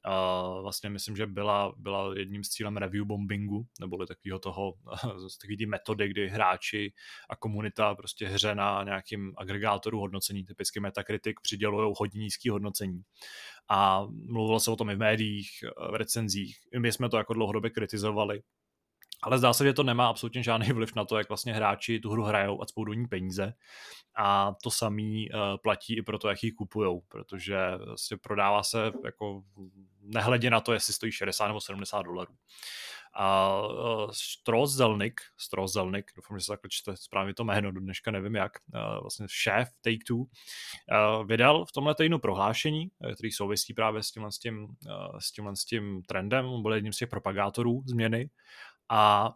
Uh, 0.09 0.63
vlastně 0.63 0.91
myslím, 0.91 1.17
že 1.17 1.27
byla, 1.27 1.73
byla 1.77 2.19
jedním 2.19 2.45
z 2.45 2.49
cílem 2.49 2.77
review 2.77 3.05
bombingu, 3.05 3.67
neboli 3.81 4.07
takového 4.07 4.39
toho, 4.39 4.75
takový 5.41 5.57
ty 5.57 5.67
metody, 5.67 6.09
kdy 6.09 6.29
hráči 6.29 6.93
a 7.31 7.37
komunita 7.37 7.95
prostě 7.95 8.29
hře 8.29 8.55
na 8.55 8.85
nějakým 8.85 9.33
agregátoru 9.37 10.01
hodnocení, 10.01 10.45
typicky 10.45 10.81
Metacritic, 10.81 11.37
přidělují 11.43 11.95
hodně 11.99 12.21
nízký 12.21 12.49
hodnocení. 12.49 13.03
A 13.71 14.07
mluvilo 14.27 14.61
se 14.61 14.71
o 14.71 14.77
tom 14.77 14.91
i 14.91 14.95
v 14.95 14.99
médiích, 14.99 15.51
v 15.91 15.95
recenzích. 15.95 16.57
My 16.79 16.93
jsme 16.93 17.09
to 17.09 17.17
jako 17.17 17.35
dlouhodobě 17.35 17.71
kritizovali, 17.71 18.43
ale 19.23 19.39
zdá 19.39 19.53
se, 19.53 19.65
že 19.65 19.73
to 19.73 19.83
nemá 19.83 20.09
absolutně 20.09 20.43
žádný 20.43 20.73
vliv 20.73 20.95
na 20.95 21.05
to, 21.05 21.19
jak 21.19 21.29
vlastně 21.29 21.55
hráči 21.55 22.01
tu 22.01 22.11
hru 22.11 22.25
hrajou 22.25 22.63
a 22.63 22.67
spou 22.67 22.85
do 22.85 22.93
ní 22.93 23.07
peníze. 23.07 23.55
A 24.17 24.55
to 24.63 24.71
samý 24.71 25.31
uh, 25.31 25.39
platí 25.63 25.97
i 25.97 26.03
pro 26.03 26.19
to, 26.19 26.29
jak 26.29 26.43
ji 26.43 26.53
kupujou, 26.53 27.01
protože 27.01 27.57
vlastně 27.87 28.17
prodává 28.17 28.63
se 28.63 28.93
jako 29.05 29.43
nehledě 30.01 30.51
na 30.51 30.61
to, 30.61 30.73
jestli 30.73 30.95
stojí 30.95 31.13
60 31.13 31.47
nebo 31.47 31.61
70 31.61 32.03
dolarů. 32.03 32.35
A 33.15 33.59
uh, 33.63 34.11
Stroz 34.11 34.73
Zelnik, 34.73 35.21
Stroz 35.37 35.73
Zelnik, 35.73 36.11
doufám, 36.17 36.39
že 36.39 36.45
se 36.45 36.53
takhle 36.53 36.71
čte 36.71 36.97
správně 36.97 37.35
to 37.35 37.45
jméno, 37.45 37.73
do 37.73 37.81
dneška 37.81 38.11
nevím 38.11 38.35
jak, 38.35 38.53
uh, 38.75 39.01
vlastně 39.03 39.27
šéf 39.29 39.69
Take-Two, 39.85 40.25
vydal 41.25 41.65
v 41.65 41.73
tomhle 41.73 41.95
týdnu 41.95 42.19
prohlášení, 42.19 42.91
který 43.15 43.33
souvisí 43.33 43.75
právě 43.75 44.03
s 44.03 44.11
tímhle, 44.11 44.33
s 44.33 44.39
tím, 44.39 44.69
s 45.19 45.33
tímhle 45.33 45.57
s 45.57 45.65
tím 45.65 46.03
trendem, 46.03 46.63
byl 46.63 46.75
jedním 46.75 46.93
z 46.93 46.97
těch 46.97 47.09
propagátorů 47.09 47.83
změny 47.87 48.31
a 48.91 49.35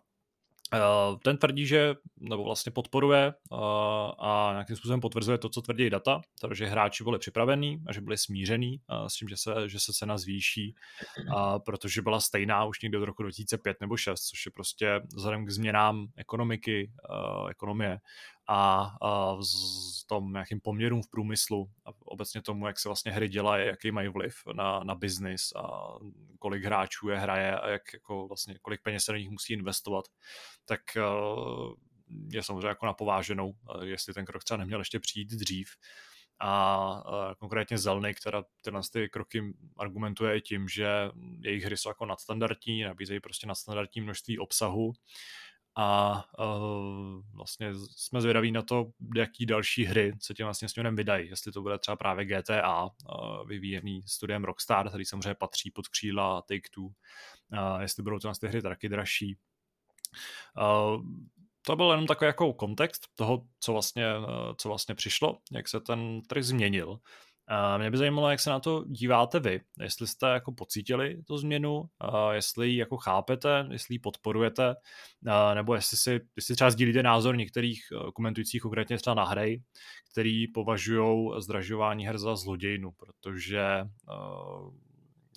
eh, 0.74 0.78
ten 1.24 1.38
tvrdí, 1.38 1.66
že 1.66 1.94
nebo 2.16 2.44
vlastně 2.44 2.72
podporuje 2.72 3.26
eh, 3.26 3.56
a 4.18 4.48
nějakým 4.52 4.76
způsobem 4.76 5.00
potvrzuje 5.00 5.38
to, 5.38 5.48
co 5.48 5.62
tvrdí 5.62 5.90
data, 5.90 6.20
takže 6.40 6.66
hráči 6.66 7.04
byli 7.04 7.18
připravení 7.18 7.82
a 7.86 7.92
že 7.92 8.00
byli 8.00 8.18
smíření 8.18 8.80
eh, 8.90 9.10
s 9.10 9.14
tím, 9.14 9.28
že 9.28 9.36
se, 9.36 9.68
že 9.68 9.80
se 9.80 9.92
cena 9.92 10.18
zvýší, 10.18 10.74
protože 11.64 12.02
byla 12.02 12.20
stejná 12.20 12.64
už 12.64 12.82
někdy 12.82 12.98
od 12.98 13.04
roku 13.04 13.22
2005 13.22 13.76
nebo 13.80 13.96
6, 13.96 14.20
což 14.20 14.46
je 14.46 14.52
prostě 14.52 15.00
vzhledem 15.16 15.46
k 15.46 15.50
změnám 15.50 16.06
ekonomiky, 16.16 16.92
ekonomie 17.50 17.98
a, 18.48 18.90
a 19.00 19.34
v 19.34 20.06
tom 20.06 20.32
nějakým 20.32 20.60
poměrům 20.60 21.02
v 21.02 21.10
průmyslu 21.10 21.70
a 21.84 21.90
obecně 22.04 22.42
tomu, 22.42 22.66
jak 22.66 22.78
se 22.78 22.88
vlastně 22.88 23.12
hry 23.12 23.28
dělají, 23.28 23.66
jaký 23.66 23.90
mají 23.90 24.08
vliv 24.08 24.34
na, 24.52 24.80
na 24.80 24.94
biznis 24.94 25.52
a 25.56 25.88
kolik 26.38 26.64
hráčů 26.64 27.08
je 27.08 27.18
hraje 27.18 27.58
a 27.58 27.68
jak 27.68 27.82
jako 27.92 28.28
vlastně 28.28 28.58
kolik 28.62 28.82
peněz 28.82 29.04
se 29.04 29.12
do 29.12 29.18
nich 29.18 29.30
musí 29.30 29.52
investovat, 29.52 30.04
tak 30.64 30.80
uh, 30.96 31.72
je 32.32 32.42
samozřejmě 32.42 32.68
jako 32.68 32.86
napováženou, 32.86 33.48
uh, 33.48 33.82
jestli 33.82 34.14
ten 34.14 34.24
krok 34.24 34.44
třeba 34.44 34.58
neměl 34.58 34.78
ještě 34.78 35.00
přijít 35.00 35.30
dřív. 35.30 35.68
A 36.40 37.02
uh, 37.08 37.34
konkrétně 37.38 37.78
Zelny, 37.78 38.14
která 38.14 38.44
tyhle 38.62 38.80
ty 38.92 39.08
kroky 39.08 39.42
argumentuje 39.78 40.36
i 40.36 40.40
tím, 40.40 40.68
že 40.68 40.88
jejich 41.40 41.64
hry 41.64 41.76
jsou 41.76 41.88
jako 41.88 42.06
nadstandardní, 42.06 42.82
nabízejí 42.82 43.20
prostě 43.20 43.46
nadstandardní 43.46 44.00
množství 44.00 44.38
obsahu, 44.38 44.92
a 45.78 46.24
uh, 46.38 47.22
vlastně 47.34 47.72
jsme 47.96 48.20
zvědaví 48.20 48.52
na 48.52 48.62
to, 48.62 48.86
jaký 49.16 49.46
další 49.46 49.84
hry 49.84 50.12
se 50.22 50.34
tím 50.34 50.46
vlastně 50.46 50.68
směrem 50.68 50.96
vydají, 50.96 51.28
jestli 51.28 51.52
to 51.52 51.62
bude 51.62 51.78
třeba 51.78 51.96
právě 51.96 52.24
GTA, 52.24 52.84
uh, 52.84 53.48
vyvíjený 53.48 54.02
studiem 54.06 54.44
Rockstar, 54.44 54.88
který 54.88 55.04
samozřejmě 55.04 55.34
patří 55.34 55.70
pod 55.70 55.88
křídla 55.88 56.42
Take-Two, 56.42 56.84
uh, 56.84 57.80
jestli 57.80 58.02
budou 58.02 58.18
to 58.18 58.32
ty 58.40 58.48
hry 58.48 58.62
taky 58.62 58.88
dražší. 58.88 59.36
Uh, 60.58 61.02
to 61.62 61.76
byl 61.76 61.90
jenom 61.90 62.06
takový 62.06 62.26
jako 62.26 62.52
kontext 62.52 63.06
toho, 63.14 63.42
co 63.60 63.72
vlastně, 63.72 64.04
co 64.56 64.68
vlastně 64.68 64.94
přišlo, 64.94 65.38
jak 65.52 65.68
se 65.68 65.80
ten 65.80 66.22
trh 66.22 66.42
změnil. 66.42 67.00
Mě 67.78 67.90
by 67.90 67.96
zajímalo, 67.96 68.30
jak 68.30 68.40
se 68.40 68.50
na 68.50 68.60
to 68.60 68.84
díváte 68.84 69.40
vy, 69.40 69.60
jestli 69.80 70.06
jste 70.06 70.26
jako 70.28 70.52
pocítili 70.52 71.22
tu 71.22 71.38
změnu, 71.38 71.84
jestli 72.32 72.68
ji 72.68 72.76
jako 72.76 72.96
chápete, 72.96 73.68
jestli 73.70 73.94
ji 73.94 73.98
podporujete, 73.98 74.74
nebo 75.54 75.74
jestli 75.74 75.96
si 75.96 76.20
jestli 76.36 76.54
třeba 76.54 76.70
sdílíte 76.70 77.02
názor 77.02 77.36
některých 77.36 77.80
komentujících 78.14 78.62
konkrétně 78.62 78.96
třeba 78.96 79.14
na 79.14 79.24
hry, 79.24 79.62
který 80.12 80.48
považují 80.48 81.30
zdražování 81.38 82.06
her 82.06 82.18
za 82.18 82.36
zlodějnu, 82.36 82.92
protože 82.92 83.64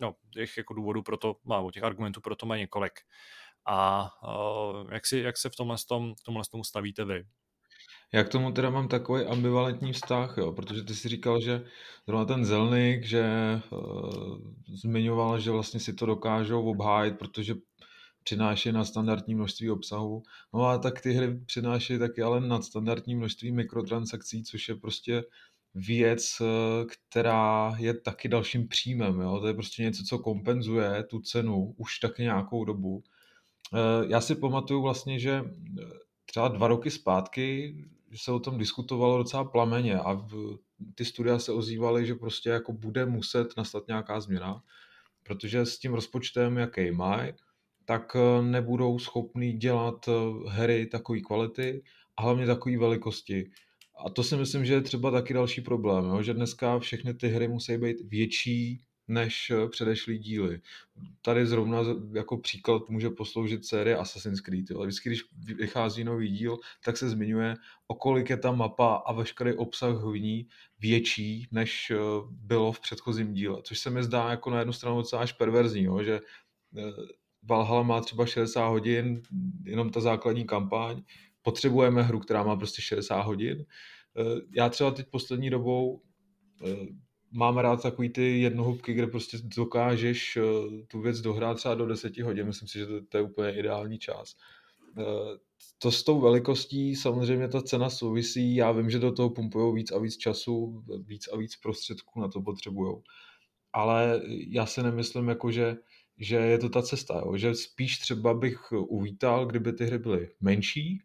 no, 0.02 0.16
těch 0.34 0.58
jako 0.58 0.74
důvodů 0.74 1.04
pro 1.04 1.18
to, 1.18 1.36
nebo 1.58 1.72
těch 1.72 1.84
argumentů 1.84 2.22
pro 2.22 2.36
to 2.36 2.46
má 2.46 2.58
několik. 2.58 2.94
A 3.66 4.10
jak, 4.92 5.06
si, 5.06 5.18
jak 5.18 5.38
se 5.38 5.50
v 5.50 5.56
tomhle, 5.56 5.78
tom, 5.88 6.16
v 6.16 6.24
tomhle 6.24 6.44
tomu 6.52 6.64
stavíte 6.64 7.06
vy? 7.06 7.24
Já 8.14 8.24
k 8.24 8.30
tomu 8.30 8.52
teda 8.52 8.70
mám 8.70 8.88
takový 8.88 9.26
ambivalentní 9.26 9.94
vztah, 9.94 10.38
jo, 10.38 10.52
protože 10.52 10.84
ty 10.84 10.96
si 10.96 11.10
říkal, 11.10 11.42
že 11.42 11.66
zrovna 12.08 12.26
ten 12.26 12.46
Zelnik, 12.46 13.06
že 13.06 13.26
uh, 13.72 14.38
zmiňoval, 14.68 15.40
že 15.40 15.52
vlastně 15.52 15.80
si 15.80 15.94
to 15.94 16.06
dokážou 16.06 16.70
obhájit, 16.70 17.18
protože 17.20 17.56
přináší 18.24 18.72
na 18.72 18.86
standardní 18.86 19.36
množství 19.36 19.70
obsahu. 19.70 20.24
No 20.54 20.66
a 20.66 20.78
tak 20.78 21.02
ty 21.02 21.14
hry 21.14 21.40
přináší 21.46 22.00
taky 22.00 22.22
ale 22.22 22.42
nadstandardní 22.42 23.16
množství 23.16 23.52
mikrotransakcí, 23.52 24.44
což 24.44 24.70
je 24.70 24.76
prostě 24.76 25.24
věc, 25.76 26.42
která 27.10 27.76
je 27.78 27.94
taky 27.94 28.28
dalším 28.28 28.68
příjmem. 28.68 29.22
Jo? 29.22 29.40
To 29.40 29.48
je 29.48 29.54
prostě 29.54 29.84
něco, 29.84 30.04
co 30.04 30.20
kompenzuje 30.20 31.04
tu 31.04 31.20
cenu 31.20 31.74
už 31.78 32.00
taky 32.00 32.22
nějakou 32.22 32.66
dobu. 32.66 33.04
Já 34.08 34.22
si 34.22 34.36
pamatuju 34.36 34.82
vlastně, 34.82 35.20
že 35.20 35.44
třeba 36.26 36.48
dva 36.48 36.68
roky 36.68 36.92
zpátky 36.92 37.76
se 38.16 38.32
o 38.32 38.40
tom 38.40 38.58
diskutovalo 38.58 39.18
docela 39.18 39.44
plameně 39.44 40.00
a 40.00 40.28
ty 40.96 41.06
studia 41.06 41.40
se 41.40 41.52
ozývaly, 41.52 42.06
že 42.06 42.16
prostě 42.16 42.50
jako 42.50 42.74
bude 42.74 43.06
muset 43.06 43.58
nastat 43.58 43.88
nějaká 43.88 44.22
změna, 44.22 44.64
protože 45.24 45.66
s 45.66 45.80
tím 45.80 45.94
rozpočtem, 45.94 46.58
jaký 46.58 46.92
mají, 46.92 47.34
tak 47.86 48.16
eh, 48.16 48.42
nebudou 48.42 49.00
schopní 49.00 49.54
dělat 49.54 50.08
eh, 50.08 50.12
hry 50.50 50.86
takové 50.86 51.20
kvality 51.20 51.84
a 52.18 52.22
hlavně 52.22 52.46
takové 52.46 52.78
velikosti. 52.78 53.52
A 54.06 54.10
to 54.10 54.24
si 54.24 54.38
myslím, 54.38 54.66
že 54.66 54.74
je 54.74 54.82
třeba 54.82 55.12
taky 55.12 55.34
další 55.34 55.62
problém, 55.62 56.06
jo? 56.06 56.22
že 56.22 56.34
dneska 56.34 56.80
všechny 56.80 57.14
ty 57.14 57.28
hry 57.28 57.48
musí 57.48 57.78
být 57.78 57.98
větší, 58.02 58.82
než 59.10 59.50
eh, 59.50 59.70
předešlý 59.70 60.18
díly. 60.18 60.62
Tady 61.22 61.46
zrovna 61.48 61.80
jako 62.14 62.38
příklad 62.38 62.90
může 62.90 63.10
posloužit 63.10 63.66
série 63.66 63.98
Assassin's 63.98 64.42
Creed. 64.42 64.70
Jo. 64.70 64.82
Vždycky, 64.82 65.10
když 65.10 65.24
vychází 65.56 66.04
nový 66.04 66.30
díl, 66.30 66.58
tak 66.86 66.98
se 66.98 67.10
zmiňuje, 67.10 67.56
o 67.88 67.96
kolik 67.96 68.30
je 68.30 68.38
ta 68.38 68.52
mapa 68.52 68.96
a 68.96 69.14
veškerý 69.14 69.54
obsah 69.54 69.96
v 70.04 70.20
ní 70.20 70.48
větší, 70.80 71.48
než 71.52 71.92
eh, 71.92 71.98
bylo 72.30 72.72
v 72.72 72.80
předchozím 72.80 73.34
díle. 73.34 73.62
Což 73.64 73.80
se 73.80 73.90
mi 73.90 74.04
zdá 74.04 74.30
jako 74.30 74.50
na 74.50 74.60
jednu 74.60 74.74
stranu 74.74 74.98
docela 74.98 75.22
až 75.22 75.34
perverzní, 75.34 75.84
jo, 75.84 76.04
že 76.04 76.20
eh, 76.78 76.82
Valhalla 77.44 77.84
má 77.84 78.02
třeba 78.02 78.26
60 78.26 78.68
hodin, 78.68 79.22
jenom 79.64 79.90
ta 79.90 80.02
základní 80.02 80.46
kampaň, 80.46 81.02
potřebujeme 81.42 82.02
hru, 82.02 82.20
která 82.20 82.44
má 82.44 82.56
prostě 82.56 82.82
60 82.82 83.22
hodin. 83.22 83.66
Já 84.56 84.70
třeba 84.70 84.92
teď 84.92 85.08
poslední 85.10 85.50
dobou 85.50 86.02
mám 87.32 87.58
rád 87.58 87.82
takový 87.82 88.10
ty 88.10 88.42
jednohubky, 88.42 88.94
kde 88.94 89.08
prostě 89.08 89.38
dokážeš 89.44 90.38
eh, 90.38 90.42
tu 90.88 91.02
věc 91.02 91.22
dohrát 91.22 91.58
třeba 91.58 91.76
do 91.76 91.86
10 91.86 92.18
hodin. 92.18 92.48
Myslím 92.48 92.68
si, 92.68 92.80
že 92.80 92.86
to, 92.86 93.02
to 93.10 93.18
je 93.18 93.24
úplně 93.24 93.60
ideální 93.60 94.00
čas. 94.00 94.36
Eh, 94.98 95.38
to 95.78 95.92
s 95.92 96.04
tou 96.04 96.22
velikostí 96.22 96.96
samozřejmě 96.96 97.48
ta 97.48 97.62
cena 97.62 97.90
souvisí. 97.90 98.56
Já 98.56 98.72
vím, 98.72 98.90
že 98.90 99.00
do 99.00 99.12
toho 99.12 99.30
pumpují 99.30 99.76
víc 99.76 99.92
a 99.92 100.00
víc 100.00 100.18
času, 100.18 100.84
víc 101.00 101.28
a 101.28 101.38
víc 101.38 101.56
prostředků 101.56 102.22
na 102.22 102.28
to 102.28 102.42
potřebují. 102.42 102.96
Ale 103.74 104.22
já 104.48 104.66
si 104.66 104.84
nemyslím, 104.84 105.28
jako 105.28 105.52
že, 105.52 105.78
že 106.18 106.36
je 106.36 106.58
to 106.58 106.70
ta 106.70 106.82
cesta. 106.82 107.22
Jo? 107.26 107.38
Že 107.38 107.56
spíš 107.56 107.98
třeba 107.98 108.34
bych 108.34 108.72
uvítal, 108.72 109.46
kdyby 109.46 109.74
ty 109.74 109.86
hry 109.86 109.98
byly 109.98 110.30
menší 110.42 111.02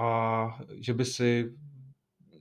a 0.00 0.46
že 0.74 0.94
by 0.94 1.04
si 1.04 1.54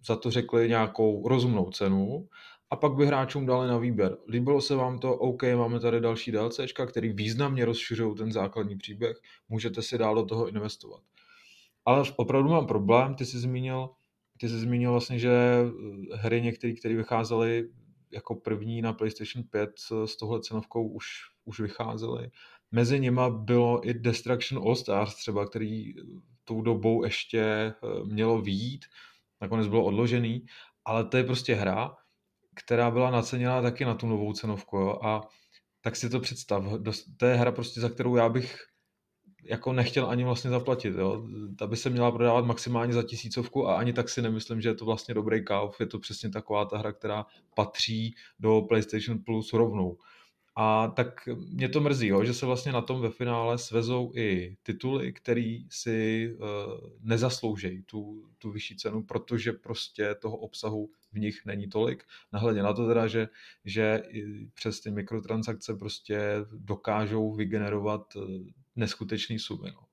za 0.05 0.15
to 0.15 0.31
řekli 0.31 0.69
nějakou 0.69 1.27
rozumnou 1.27 1.71
cenu 1.71 2.27
a 2.71 2.75
pak 2.75 2.93
by 2.93 3.05
hráčům 3.05 3.45
dali 3.45 3.67
na 3.67 3.77
výběr. 3.77 4.17
Líbilo 4.27 4.61
se 4.61 4.75
vám 4.75 4.99
to? 4.99 5.15
OK, 5.15 5.43
máme 5.55 5.79
tady 5.79 6.01
další 6.01 6.31
DLCčka, 6.31 6.85
který 6.85 7.13
významně 7.13 7.65
rozšiřují 7.65 8.15
ten 8.15 8.31
základní 8.31 8.77
příběh, 8.77 9.17
můžete 9.49 9.81
si 9.81 9.97
dál 9.97 10.15
do 10.15 10.25
toho 10.25 10.47
investovat. 10.47 11.01
Ale 11.85 12.03
opravdu 12.15 12.49
mám 12.49 12.67
problém, 12.67 13.15
ty 13.15 13.25
jsi 13.25 13.39
zmínil, 13.39 13.89
ty 14.37 14.49
jsi 14.49 14.59
zmínil 14.59 14.91
vlastně, 14.91 15.19
že 15.19 15.31
eh, 15.31 16.15
hry 16.15 16.41
některé, 16.41 16.73
které 16.73 16.95
vycházely 16.95 17.69
jako 18.11 18.35
první 18.35 18.81
na 18.81 18.93
PlayStation 18.93 19.43
5 19.43 19.69
s 20.05 20.15
touhle 20.15 20.41
cenovkou 20.41 20.87
už, 20.87 21.07
už 21.45 21.59
vycházely. 21.59 22.31
Mezi 22.71 22.99
nima 22.99 23.29
bylo 23.29 23.89
i 23.89 23.93
Destruction 23.93 24.63
All 24.63 24.75
Stars 24.75 25.15
třeba, 25.15 25.45
který 25.45 25.93
tou 26.43 26.61
dobou 26.61 27.03
ještě 27.03 27.41
eh, 27.41 27.73
mělo 28.05 28.41
výjít, 28.41 28.85
nakonec 29.41 29.67
bylo 29.67 29.83
odložený, 29.83 30.45
ale 30.85 31.05
to 31.05 31.17
je 31.17 31.23
prostě 31.23 31.55
hra, 31.55 31.95
která 32.63 32.91
byla 32.91 33.11
naceněná 33.11 33.61
taky 33.61 33.85
na 33.85 33.93
tu 33.93 34.07
novou 34.07 34.33
cenovku, 34.33 34.77
jo? 34.77 34.99
a 35.01 35.21
tak 35.81 35.95
si 35.95 36.09
to 36.09 36.19
představ, 36.19 36.63
to 37.17 37.25
je 37.25 37.35
hra 37.35 37.51
prostě, 37.51 37.81
za 37.81 37.89
kterou 37.89 38.15
já 38.15 38.29
bych 38.29 38.57
jako 39.43 39.73
nechtěl 39.73 40.09
ani 40.09 40.23
vlastně 40.23 40.49
zaplatit, 40.49 40.95
jo. 40.97 41.27
Ta 41.57 41.67
by 41.67 41.77
se 41.77 41.89
měla 41.89 42.11
prodávat 42.11 42.45
maximálně 42.45 42.93
za 42.93 43.03
tisícovku 43.03 43.67
a 43.67 43.75
ani 43.75 43.93
tak 43.93 44.09
si 44.09 44.21
nemyslím, 44.21 44.61
že 44.61 44.69
je 44.69 44.75
to 44.75 44.85
vlastně 44.85 45.13
dobrý 45.13 45.45
kauf. 45.45 45.79
Je 45.79 45.85
to 45.85 45.99
přesně 45.99 46.29
taková 46.29 46.65
ta 46.65 46.77
hra, 46.77 46.91
která 46.91 47.25
patří 47.55 48.15
do 48.39 48.61
PlayStation 48.61 49.19
Plus 49.25 49.53
rovnou. 49.53 49.97
A 50.55 50.87
tak 50.87 51.29
mě 51.53 51.69
to 51.69 51.81
mrzí, 51.81 52.07
jo, 52.07 52.23
že 52.23 52.33
se 52.33 52.45
vlastně 52.45 52.71
na 52.71 52.81
tom 52.81 53.01
ve 53.01 53.09
finále 53.09 53.57
svezou 53.57 54.11
i 54.15 54.57
tituly, 54.63 55.13
který 55.13 55.65
si 55.69 56.29
uh, 56.33 56.47
nezasloužejí 57.01 57.83
tu, 57.83 58.29
tu 58.37 58.51
vyšší 58.51 58.75
cenu, 58.75 59.03
protože 59.03 59.53
prostě 59.53 60.15
toho 60.15 60.37
obsahu 60.37 60.89
v 61.11 61.19
nich 61.19 61.45
není 61.45 61.69
tolik. 61.69 62.03
Nahledě 62.33 62.63
na 62.63 62.73
to 62.73 62.87
teda, 62.87 63.07
že, 63.07 63.27
že 63.65 64.03
přes 64.53 64.79
ty 64.79 64.91
mikrotransakce 64.91 65.73
prostě 65.75 66.35
dokážou 66.51 67.33
vygenerovat 67.33 68.01
eh, 68.15 68.19
neskutečný 68.75 69.39
sumy. 69.39 69.71
No. 69.71 69.85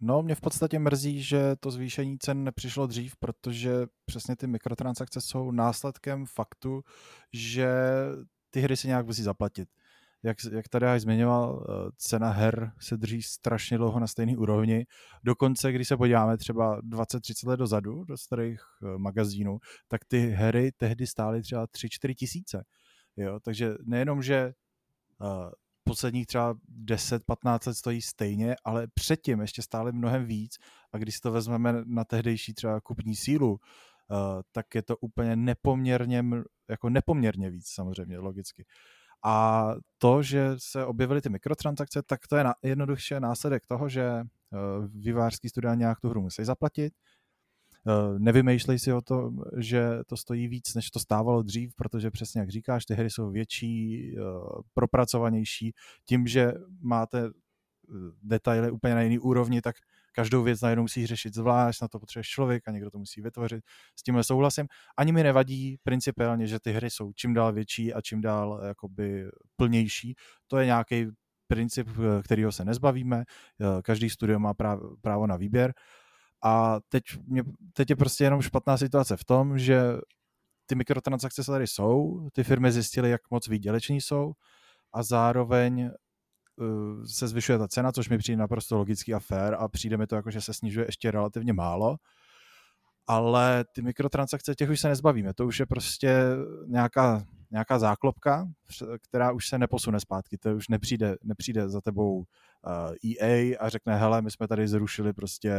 No, 0.00 0.22
mě 0.22 0.34
v 0.34 0.40
podstatě 0.40 0.78
mrzí, 0.78 1.22
že 1.22 1.56
to 1.60 1.70
zvýšení 1.70 2.18
cen 2.18 2.44
nepřišlo 2.44 2.86
dřív, 2.86 3.16
protože 3.16 3.72
přesně 4.04 4.36
ty 4.36 4.46
mikrotransakce 4.46 5.20
jsou 5.20 5.50
následkem 5.50 6.26
faktu, 6.26 6.84
že 7.32 7.68
ty 8.50 8.60
hry 8.60 8.76
se 8.76 8.86
nějak 8.86 9.06
musí 9.06 9.22
zaplatit. 9.22 9.68
Jak, 10.22 10.36
jak 10.52 10.68
tady 10.68 10.86
až 10.86 11.00
zmiňoval, 11.00 11.66
eh, 11.68 11.90
cena 11.96 12.30
her 12.30 12.72
se 12.80 12.96
drží 12.96 13.22
strašně 13.22 13.78
dlouho 13.78 14.00
na 14.00 14.06
stejné 14.06 14.36
úrovni. 14.36 14.86
Dokonce, 15.24 15.72
když 15.72 15.88
se 15.88 15.96
podíváme 15.96 16.38
třeba 16.38 16.80
20-30 16.82 17.48
let 17.48 17.56
dozadu 17.56 18.04
do 18.04 18.16
starých 18.16 18.60
eh, 18.60 18.98
magazínů, 18.98 19.58
tak 19.88 20.04
ty 20.04 20.30
hry 20.30 20.72
tehdy 20.76 21.06
stály 21.06 21.42
třeba 21.42 21.66
3-4 21.66 22.14
tisíce. 22.14 22.64
Jo? 23.16 23.40
Takže 23.40 23.74
nejenom, 23.84 24.22
že 24.22 24.52
uh, 25.20 25.50
posledních 25.84 26.26
třeba 26.26 26.54
10-15 26.84 27.68
let 27.68 27.74
stojí 27.74 28.02
stejně, 28.02 28.56
ale 28.64 28.86
předtím 28.94 29.40
ještě 29.40 29.62
stále 29.62 29.92
mnohem 29.92 30.26
víc 30.26 30.56
a 30.92 30.98
když 30.98 31.14
si 31.14 31.20
to 31.20 31.32
vezmeme 31.32 31.74
na 31.86 32.04
tehdejší 32.04 32.54
třeba 32.54 32.80
kupní 32.80 33.16
sílu, 33.16 33.50
uh, 33.50 33.58
tak 34.52 34.74
je 34.74 34.82
to 34.82 34.96
úplně 34.96 35.36
nepoměrně, 35.36 36.24
jako 36.68 36.90
nepoměrně 36.90 37.50
víc 37.50 37.66
samozřejmě, 37.68 38.18
logicky. 38.18 38.64
A 39.24 39.68
to, 39.98 40.22
že 40.22 40.54
se 40.58 40.84
objevily 40.84 41.20
ty 41.20 41.28
mikrotransakce, 41.28 42.02
tak 42.02 42.26
to 42.26 42.36
je 42.36 42.44
na, 42.44 42.54
jednoduše 42.62 43.20
následek 43.20 43.66
toho, 43.66 43.88
že 43.88 44.20
uh, 44.20 44.86
vývářský 44.94 45.48
studia 45.48 45.74
nějak 45.74 46.00
tu 46.00 46.08
hru 46.08 46.22
musí 46.22 46.44
zaplatit, 46.44 46.92
Eh, 47.88 48.18
nevymýšlej 48.18 48.78
si 48.78 48.92
o 48.92 49.00
tom, 49.00 49.40
že 49.56 49.98
to 50.06 50.16
stojí 50.16 50.48
víc, 50.48 50.74
než 50.74 50.90
to 50.90 50.98
stávalo 50.98 51.42
dřív, 51.42 51.74
protože 51.74 52.10
přesně 52.10 52.40
jak 52.40 52.50
říkáš, 52.50 52.84
ty 52.84 52.94
hry 52.94 53.10
jsou 53.10 53.30
větší, 53.30 54.02
eh, 54.16 54.20
propracovanější. 54.74 55.74
Tím, 56.04 56.26
že 56.26 56.52
máte 56.80 57.26
eh, 57.26 57.30
detaily 58.22 58.70
úplně 58.70 58.94
na 58.94 59.02
jiný 59.02 59.18
úrovni, 59.18 59.62
tak 59.62 59.76
každou 60.18 60.42
věc 60.42 60.60
najednou 60.60 60.82
musí 60.82 61.06
řešit 61.06 61.34
zvlášť, 61.34 61.82
na 61.82 61.88
to 61.88 61.98
potřebuješ 61.98 62.28
člověk 62.28 62.68
a 62.68 62.70
někdo 62.70 62.90
to 62.90 62.98
musí 62.98 63.20
vytvořit. 63.20 63.64
S 63.96 64.02
tímhle 64.02 64.24
souhlasím. 64.24 64.66
Ani 64.96 65.12
mi 65.12 65.22
nevadí 65.22 65.76
principiálně, 65.82 66.46
že 66.46 66.60
ty 66.60 66.72
hry 66.72 66.90
jsou 66.90 67.12
čím 67.12 67.34
dál 67.34 67.52
větší 67.52 67.94
a 67.94 68.00
čím 68.00 68.20
dál 68.20 68.60
jakoby 68.64 69.30
plnější. 69.56 70.14
To 70.46 70.58
je 70.58 70.66
nějaký 70.66 71.06
princip, 71.46 71.88
kterého 72.24 72.52
se 72.52 72.64
nezbavíme. 72.64 73.24
Každý 73.82 74.10
studio 74.10 74.38
má 74.38 74.54
právo 75.02 75.26
na 75.26 75.36
výběr. 75.36 75.74
A 76.44 76.80
teď, 76.88 77.02
mě, 77.26 77.42
teď 77.72 77.90
je 77.90 77.96
prostě 77.96 78.24
jenom 78.24 78.42
špatná 78.42 78.76
situace 78.76 79.16
v 79.16 79.24
tom, 79.24 79.58
že 79.58 79.82
ty 80.66 80.74
mikrotransakce 80.74 81.44
tady 81.44 81.66
jsou, 81.66 82.28
ty 82.32 82.44
firmy 82.44 82.72
zjistily, 82.72 83.10
jak 83.10 83.20
moc 83.30 83.48
výděleční 83.48 84.00
jsou 84.00 84.32
a 84.92 85.02
zároveň 85.02 85.90
se 87.04 87.28
zvyšuje 87.28 87.58
ta 87.58 87.68
cena, 87.68 87.92
což 87.92 88.08
mi 88.08 88.18
přijde 88.18 88.36
naprosto 88.36 88.76
logický 88.78 89.14
a 89.14 89.18
fair 89.18 89.54
a 89.58 89.68
přijde 89.68 89.96
mi 89.96 90.06
to 90.06 90.16
jako, 90.16 90.30
že 90.30 90.40
se 90.40 90.54
snižuje 90.54 90.86
ještě 90.88 91.10
relativně 91.10 91.52
málo. 91.52 91.96
Ale 93.06 93.64
ty 93.74 93.82
mikrotransakce, 93.82 94.54
těch 94.54 94.70
už 94.70 94.80
se 94.80 94.88
nezbavíme. 94.88 95.34
To 95.34 95.46
už 95.46 95.60
je 95.60 95.66
prostě 95.66 96.22
nějaká, 96.66 97.24
nějaká 97.50 97.78
záklopka, 97.78 98.48
která 99.08 99.32
už 99.32 99.48
se 99.48 99.58
neposune 99.58 100.00
zpátky. 100.00 100.38
To 100.38 100.54
už 100.56 100.68
nepřijde, 100.68 101.16
nepřijde 101.22 101.68
za 101.68 101.80
tebou 101.80 102.24
EA 103.04 103.56
a 103.60 103.68
řekne, 103.68 103.96
hele, 103.96 104.22
my 104.22 104.30
jsme 104.30 104.48
tady 104.48 104.68
zrušili 104.68 105.12
prostě 105.12 105.52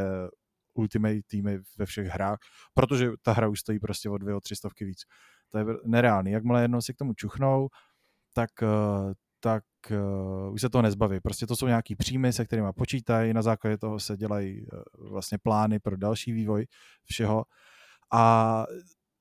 Ultimate 0.74 1.22
týmy 1.28 1.60
ve 1.78 1.86
všech 1.86 2.08
hrách, 2.08 2.38
protože 2.74 3.12
ta 3.22 3.34
hra 3.34 3.47
už 3.47 3.60
stojí 3.60 3.80
prostě 3.80 4.10
o 4.10 4.18
dvě, 4.18 4.36
o 4.36 4.39
tři 4.39 4.56
stovky 4.56 4.86
víc. 4.86 5.02
To 5.50 5.58
je 5.58 5.66
nereálný. 5.86 6.32
Jakmile 6.32 6.62
jednou 6.62 6.82
si 6.82 6.93
k 6.93 6.97
tomu 6.97 7.14
čuchnou, 7.14 7.68
tak, 8.34 8.50
eh, 8.64 9.14
tak 9.40 9.64
uh, 9.92 10.54
už 10.54 10.62
se 10.62 10.70
toho 10.70 10.82
nezbaví. 10.82 11.20
Prostě 11.20 11.48
to 11.48 11.56
jsou 11.56 11.68
nějaký 11.68 11.96
příjmy, 11.96 12.34
se 12.34 12.46
kterými 12.46 12.68
počítají, 12.76 13.34
na 13.34 13.42
základě 13.42 13.78
toho 13.78 14.00
se 14.00 14.18
dělají 14.18 14.66
uh, 14.66 15.10
vlastně 15.10 15.38
plány 15.38 15.80
pro 15.80 15.98
další 15.98 16.32
vývoj 16.32 16.66
všeho. 17.06 17.44
A 18.14 18.66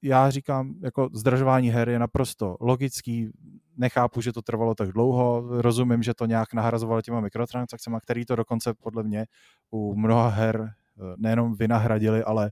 já 0.03 0.31
říkám, 0.31 0.75
jako 0.83 1.09
zdražování 1.15 1.71
her 1.71 1.89
je 1.89 1.99
naprosto 1.99 2.57
logický, 2.61 3.31
nechápu, 3.77 4.21
že 4.21 4.33
to 4.33 4.43
trvalo 4.43 4.75
tak 4.75 4.93
dlouho, 4.93 5.45
rozumím, 5.63 6.03
že 6.03 6.15
to 6.15 6.27
nějak 6.27 6.55
nahrazovalo 6.55 7.03
těma 7.03 7.21
mikrotransakcemi, 7.21 7.97
který 8.03 8.25
to 8.25 8.37
dokonce 8.37 8.75
podle 8.75 9.03
mě 9.03 9.27
u 9.71 9.95
mnoha 9.97 10.29
her 10.29 10.75
Eh, 11.01 11.15
nejenom 11.17 11.55
vynahradili, 11.55 12.25
ale 12.25 12.51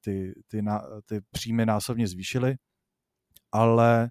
ty, 0.00 0.32
ty, 0.48 0.62
na, 0.62 0.82
ty 1.06 1.20
příjmy 1.30 1.66
násobně 1.66 2.08
zvýšily, 2.08 2.56
ale 3.52 4.10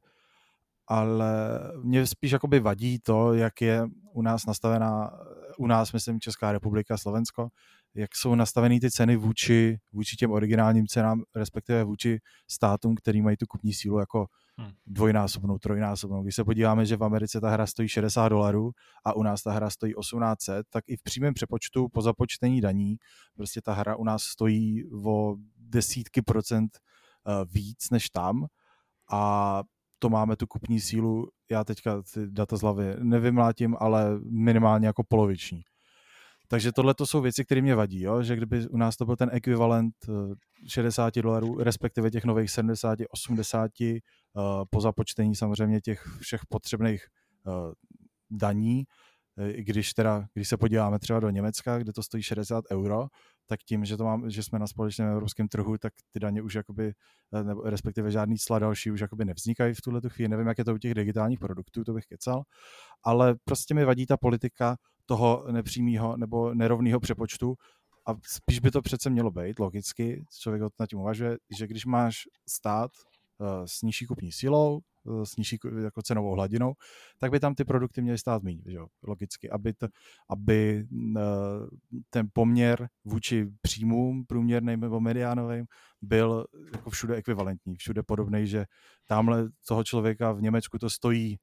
ale 0.87 1.59
mě 1.83 2.07
spíš 2.07 2.31
jakoby 2.31 2.59
vadí 2.59 2.99
to, 2.99 3.33
jak 3.33 3.61
je 3.61 3.87
u 4.13 4.21
nás 4.21 4.45
nastavená, 4.45 5.11
u 5.57 5.67
nás 5.67 5.93
myslím 5.93 6.19
Česká 6.19 6.51
republika, 6.51 6.97
Slovensko, 6.97 7.49
jak 7.95 8.15
jsou 8.15 8.35
nastaveny 8.35 8.79
ty 8.79 8.91
ceny 8.91 9.15
vůči, 9.15 9.77
vůči 9.91 10.15
těm 10.15 10.31
originálním 10.31 10.87
cenám, 10.87 11.23
respektive 11.35 11.83
vůči 11.83 12.19
státům, 12.47 12.95
který 12.95 13.21
mají 13.21 13.37
tu 13.37 13.45
kupní 13.45 13.73
sílu 13.73 13.99
jako 13.99 14.25
hmm. 14.57 14.71
dvojnásobnou, 14.87 15.57
trojnásobnou. 15.57 16.23
Když 16.23 16.35
se 16.35 16.43
podíváme, 16.43 16.85
že 16.85 16.97
v 16.97 17.03
Americe 17.03 17.41
ta 17.41 17.49
hra 17.49 17.67
stojí 17.67 17.89
60 17.89 18.29
dolarů 18.29 18.71
a 19.05 19.13
u 19.13 19.23
nás 19.23 19.43
ta 19.43 19.51
hra 19.51 19.69
stojí 19.69 19.93
1800, 19.99 20.67
tak 20.69 20.83
i 20.87 20.97
v 20.97 21.03
přímém 21.03 21.33
přepočtu 21.33 21.87
po 21.89 22.01
započtení 22.01 22.61
daní 22.61 22.95
prostě 23.35 23.61
ta 23.61 23.73
hra 23.73 23.95
u 23.95 24.03
nás 24.03 24.23
stojí 24.23 24.83
o 25.05 25.35
desítky 25.57 26.21
procent 26.21 26.77
eh, 26.77 27.45
víc 27.53 27.89
než 27.89 28.09
tam 28.09 28.45
a 29.11 29.63
to 29.99 30.09
máme 30.09 30.35
tu 30.35 30.47
kupní 30.47 30.79
sílu, 30.79 31.27
já 31.51 31.63
teďka 31.63 32.01
ty 32.13 32.27
data 32.27 32.57
z 32.57 32.61
hlavy 32.61 32.95
nevymlátím, 32.99 33.75
ale 33.79 34.19
minimálně 34.19 34.87
jako 34.87 35.03
poloviční. 35.03 35.61
Takže 36.47 36.71
tohle 36.71 36.93
to 36.93 37.05
jsou 37.05 37.21
věci, 37.21 37.45
které 37.45 37.61
mě 37.61 37.75
vadí, 37.75 38.01
jo? 38.01 38.23
že 38.23 38.35
kdyby 38.35 38.67
u 38.67 38.77
nás 38.77 38.97
to 38.97 39.05
byl 39.05 39.15
ten 39.15 39.29
ekvivalent 39.33 39.93
60 40.67 41.17
eh, 41.17 41.21
dolarů, 41.21 41.57
respektive 41.59 42.11
těch 42.11 42.25
nových 42.25 42.51
70, 42.51 42.99
80 43.09 43.71
uh, 43.81 44.41
po 44.69 44.81
započtení 44.81 45.35
samozřejmě 45.35 45.81
těch 45.81 46.07
všech 46.19 46.41
potřebných 46.49 47.07
uh, 47.47 47.71
daní, 48.31 48.83
eh, 49.37 49.51
i 49.51 49.63
když 49.63 49.93
teda, 49.93 50.25
když 50.33 50.49
se 50.49 50.57
podíváme 50.57 50.99
třeba 50.99 51.19
do 51.19 51.29
Německa, 51.29 51.77
kde 51.77 51.93
to 51.93 52.03
stojí 52.03 52.23
60 52.23 52.63
euro, 52.71 53.07
tak 53.47 53.59
tím, 53.63 53.85
že, 53.85 53.97
to 53.97 54.03
mám, 54.03 54.29
že 54.29 54.43
jsme 54.43 54.59
na 54.59 54.67
společném 54.67 55.11
evropském 55.11 55.47
trhu, 55.47 55.77
tak 55.77 55.93
ty 56.11 56.19
daně 56.19 56.41
už 56.41 56.55
jakoby, 56.55 56.93
nebo 57.43 57.61
respektive 57.61 58.11
žádný 58.11 58.37
cla 58.37 58.59
další 58.59 58.91
už 58.91 58.99
jakoby 58.99 59.25
nevznikají 59.25 59.73
v 59.73 59.81
tuhle 59.81 60.01
chvíli. 60.07 60.29
Nevím, 60.29 60.47
jak 60.47 60.57
je 60.57 60.65
to 60.65 60.73
u 60.73 60.77
těch 60.77 60.93
digitálních 60.93 61.39
produktů, 61.39 61.83
to 61.83 61.93
bych 61.93 62.05
kecal, 62.05 62.43
ale 63.03 63.35
prostě 63.45 63.73
mi 63.73 63.85
vadí 63.85 64.05
ta 64.05 64.17
politika 64.17 64.77
toho 65.05 65.45
nepřímého 65.51 66.17
nebo 66.17 66.53
nerovného 66.53 66.99
přepočtu 66.99 67.55
a 68.07 68.15
spíš 68.23 68.59
by 68.59 68.71
to 68.71 68.81
přece 68.81 69.09
mělo 69.09 69.31
být, 69.31 69.59
logicky, 69.59 70.25
člověk 70.39 70.63
nad 70.79 70.89
tím 70.89 70.99
uvažuje, 70.99 71.37
že 71.57 71.67
když 71.67 71.85
máš 71.85 72.15
stát 72.49 72.91
uh, 73.37 73.47
s 73.65 73.81
nižší 73.81 74.05
kupní 74.05 74.31
silou, 74.31 74.75
uh, 74.75 74.81
s 75.23 75.37
nižší 75.37 75.57
jako 75.83 76.01
cenovou 76.01 76.31
hladinou, 76.31 76.73
tak 77.19 77.31
by 77.31 77.39
tam 77.39 77.55
ty 77.55 77.65
produkty 77.65 78.01
měly 78.01 78.17
stát 78.17 78.43
méně, 78.43 78.61
že 78.65 78.77
jo? 78.77 78.87
logicky, 79.03 79.49
aby, 79.49 79.73
to, 79.73 79.87
aby 80.29 80.87
uh, 80.91 81.21
ten 82.09 82.27
poměr 82.33 82.87
vůči 83.05 83.47
příjmům 83.61 84.25
průměrným 84.25 84.79
nebo 84.79 84.99
mediánovým 84.99 85.65
byl 86.01 86.45
jako 86.73 86.89
všude 86.89 87.15
ekvivalentní, 87.15 87.75
všude 87.75 88.03
podobný, 88.03 88.47
že 88.47 88.65
tamhle 89.07 89.49
toho 89.67 89.83
člověka 89.83 90.31
v 90.31 90.41
Německu 90.41 90.79
to 90.79 90.89
stojí 90.89 91.37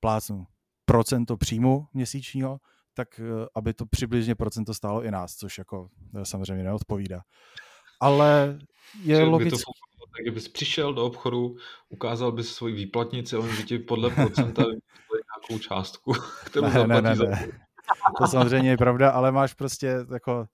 plácnu 0.00 0.46
procento 0.84 1.36
příjmu 1.36 1.86
měsíčního, 1.92 2.58
tak 2.94 3.20
eh, 3.20 3.46
aby 3.54 3.74
to 3.74 3.86
přibližně 3.86 4.34
procento 4.34 4.74
stálo 4.74 5.04
i 5.04 5.10
nás, 5.10 5.34
což 5.34 5.58
jako 5.58 5.88
eh, 6.20 6.24
samozřejmě 6.24 6.64
neodpovídá. 6.64 7.20
Ale 8.00 8.58
je 9.02 9.22
logické. 9.22 9.62
Tak 10.16 10.22
kdybys 10.22 10.48
přišel 10.48 10.94
do 10.94 11.06
obchodu, 11.06 11.56
ukázal 11.88 12.32
bys 12.32 12.54
svoji 12.54 12.74
výplatnici, 12.74 13.36
on 13.36 13.56
by 13.56 13.62
ti 13.62 13.78
podle 13.78 14.10
procenta 14.10 14.62
nějakou 14.62 15.62
částku, 15.62 16.12
kterou 16.44 16.66
ne, 16.66 16.86
ne, 16.86 17.02
ne, 17.02 17.14
ne. 17.14 17.48
To 18.18 18.26
samozřejmě 18.26 18.70
je 18.70 18.76
pravda, 18.76 19.10
ale 19.10 19.32
máš 19.32 19.54
prostě 19.54 19.96
jako, 20.12 20.46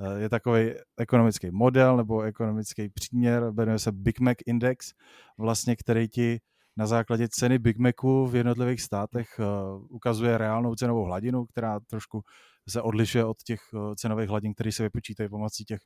eh, 0.00 0.20
je 0.20 0.28
takový 0.28 0.72
ekonomický 0.96 1.50
model 1.50 1.96
nebo 1.96 2.22
ekonomický 2.22 2.88
příměr, 2.88 3.52
jmenuje 3.52 3.78
se 3.78 3.92
Big 3.92 4.20
Mac 4.20 4.36
Index, 4.46 4.92
vlastně, 5.38 5.76
který 5.76 6.08
ti 6.08 6.40
na 6.76 6.86
základě 6.86 7.28
ceny 7.28 7.58
Big 7.58 7.78
Macu 7.78 8.26
v 8.26 8.36
jednotlivých 8.36 8.82
státech 8.82 9.28
uh, 9.38 9.46
ukazuje 9.88 10.38
reálnou 10.38 10.74
cenovou 10.74 11.04
hladinu, 11.04 11.46
která 11.46 11.80
trošku 11.80 12.22
se 12.68 12.82
odlišuje 12.82 13.24
od 13.24 13.36
těch 13.42 13.60
uh, 13.72 13.94
cenových 13.94 14.28
hladin, 14.28 14.54
které 14.54 14.72
se 14.72 14.82
vypočítají 14.82 15.28
pomocí 15.28 15.64
těch 15.64 15.80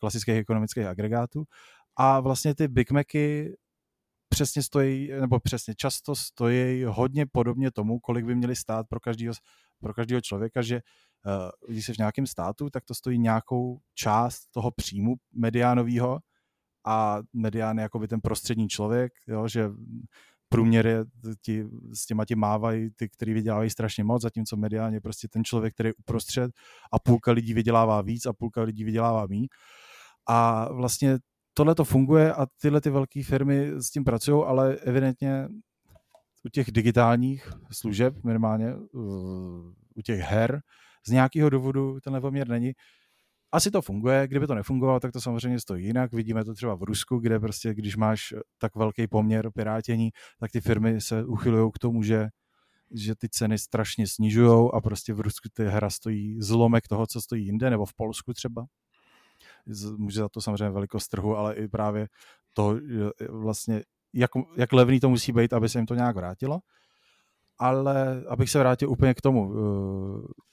klasických 0.00 0.34
ekonomických 0.34 0.86
agregátů. 0.86 1.44
A 1.96 2.20
vlastně 2.20 2.54
ty 2.54 2.68
Big 2.68 2.90
Macy 2.90 3.54
přesně 4.28 4.62
stojí, 4.62 5.10
nebo 5.20 5.40
přesně 5.40 5.74
často 5.74 6.14
stojí 6.16 6.84
hodně 6.84 7.26
podobně 7.26 7.70
tomu, 7.70 7.98
kolik 7.98 8.24
by 8.24 8.34
měly 8.34 8.56
stát 8.56 8.86
pro 8.88 9.00
každého, 9.00 9.34
pro 9.80 9.94
každého 9.94 10.20
člověka, 10.20 10.62
že 10.62 10.80
uh, 11.26 11.50
když 11.68 11.86
jsi 11.86 11.92
v 11.94 11.98
nějakém 11.98 12.26
státu, 12.26 12.70
tak 12.70 12.84
to 12.84 12.94
stojí 12.94 13.18
nějakou 13.18 13.78
část 13.94 14.46
toho 14.50 14.70
příjmu 14.70 15.14
mediánového, 15.34 16.18
a 16.86 17.18
medián 17.32 17.78
je 17.78 17.82
jakoby 17.82 18.08
ten 18.08 18.20
prostřední 18.20 18.68
člověk, 18.68 19.12
jo, 19.26 19.48
že 19.48 19.70
průměr 20.48 20.86
je, 20.86 21.04
ti, 21.42 21.64
s 21.92 22.06
těma 22.06 22.24
ti 22.24 22.34
mávají 22.34 22.90
ty, 22.90 23.08
kteří 23.08 23.32
vydělávají 23.32 23.70
strašně 23.70 24.04
moc, 24.04 24.22
zatímco 24.22 24.56
mediálně 24.56 25.00
prostě 25.00 25.28
ten 25.28 25.44
člověk, 25.44 25.74
který 25.74 25.88
je 25.88 25.94
uprostřed 25.94 26.50
a 26.92 26.98
půlka 26.98 27.32
lidí 27.32 27.54
vydělává 27.54 28.02
víc 28.02 28.26
a 28.26 28.32
půlka 28.32 28.62
lidí 28.62 28.84
vydělává 28.84 29.26
méně. 29.26 29.46
A 30.28 30.68
vlastně 30.72 31.18
tohle 31.54 31.74
to 31.74 31.84
funguje 31.84 32.32
a 32.32 32.46
tyhle 32.60 32.80
ty 32.80 32.90
velké 32.90 33.22
firmy 33.22 33.72
s 33.78 33.90
tím 33.90 34.04
pracují, 34.04 34.44
ale 34.46 34.76
evidentně 34.76 35.48
u 36.44 36.48
těch 36.48 36.70
digitálních 36.70 37.52
služeb, 37.72 38.14
minimálně 38.24 38.74
u 39.96 40.02
těch 40.04 40.20
her, 40.20 40.60
z 41.06 41.10
nějakého 41.10 41.50
důvodu 41.50 42.00
tenhle 42.00 42.20
poměr 42.20 42.48
není 42.48 42.72
asi 43.54 43.70
to 43.70 43.82
funguje, 43.82 44.28
kdyby 44.28 44.46
to 44.46 44.54
nefungovalo, 44.54 45.00
tak 45.00 45.12
to 45.12 45.20
samozřejmě 45.20 45.60
stojí 45.60 45.86
jinak. 45.86 46.12
Vidíme 46.12 46.44
to 46.44 46.54
třeba 46.54 46.74
v 46.74 46.82
Rusku, 46.82 47.18
kde 47.18 47.40
prostě, 47.40 47.74
když 47.74 47.96
máš 47.96 48.34
tak 48.58 48.76
velký 48.76 49.06
poměr 49.06 49.50
pirátění, 49.50 50.10
tak 50.40 50.50
ty 50.50 50.60
firmy 50.60 51.00
se 51.00 51.24
uchylují 51.24 51.70
k 51.74 51.78
tomu, 51.78 52.02
že 52.02 52.28
že 52.96 53.14
ty 53.14 53.28
ceny 53.28 53.58
strašně 53.58 54.06
snižují 54.06 54.70
a 54.74 54.80
prostě 54.80 55.14
v 55.14 55.20
Rusku 55.20 55.48
ty 55.52 55.64
hra 55.64 55.90
stojí 55.90 56.42
zlomek 56.42 56.88
toho, 56.88 57.06
co 57.06 57.20
stojí 57.20 57.44
jinde, 57.44 57.70
nebo 57.70 57.86
v 57.86 57.94
Polsku 57.94 58.32
třeba. 58.32 58.66
Může 59.96 60.20
za 60.20 60.28
to 60.28 60.40
samozřejmě 60.40 60.70
velikost 60.70 61.08
trhu, 61.08 61.36
ale 61.36 61.54
i 61.54 61.68
právě 61.68 62.06
to 62.52 62.78
vlastně, 63.30 63.82
jak, 64.14 64.30
jak 64.56 64.72
levný 64.72 65.00
to 65.00 65.08
musí 65.08 65.32
být, 65.32 65.52
aby 65.52 65.68
se 65.68 65.78
jim 65.78 65.86
to 65.86 65.94
nějak 65.94 66.16
vrátilo. 66.16 66.60
Ale 67.58 68.24
abych 68.28 68.50
se 68.50 68.58
vrátil 68.58 68.90
úplně 68.90 69.14
k 69.14 69.20
tomu, 69.20 69.54
eh, 69.54 70.44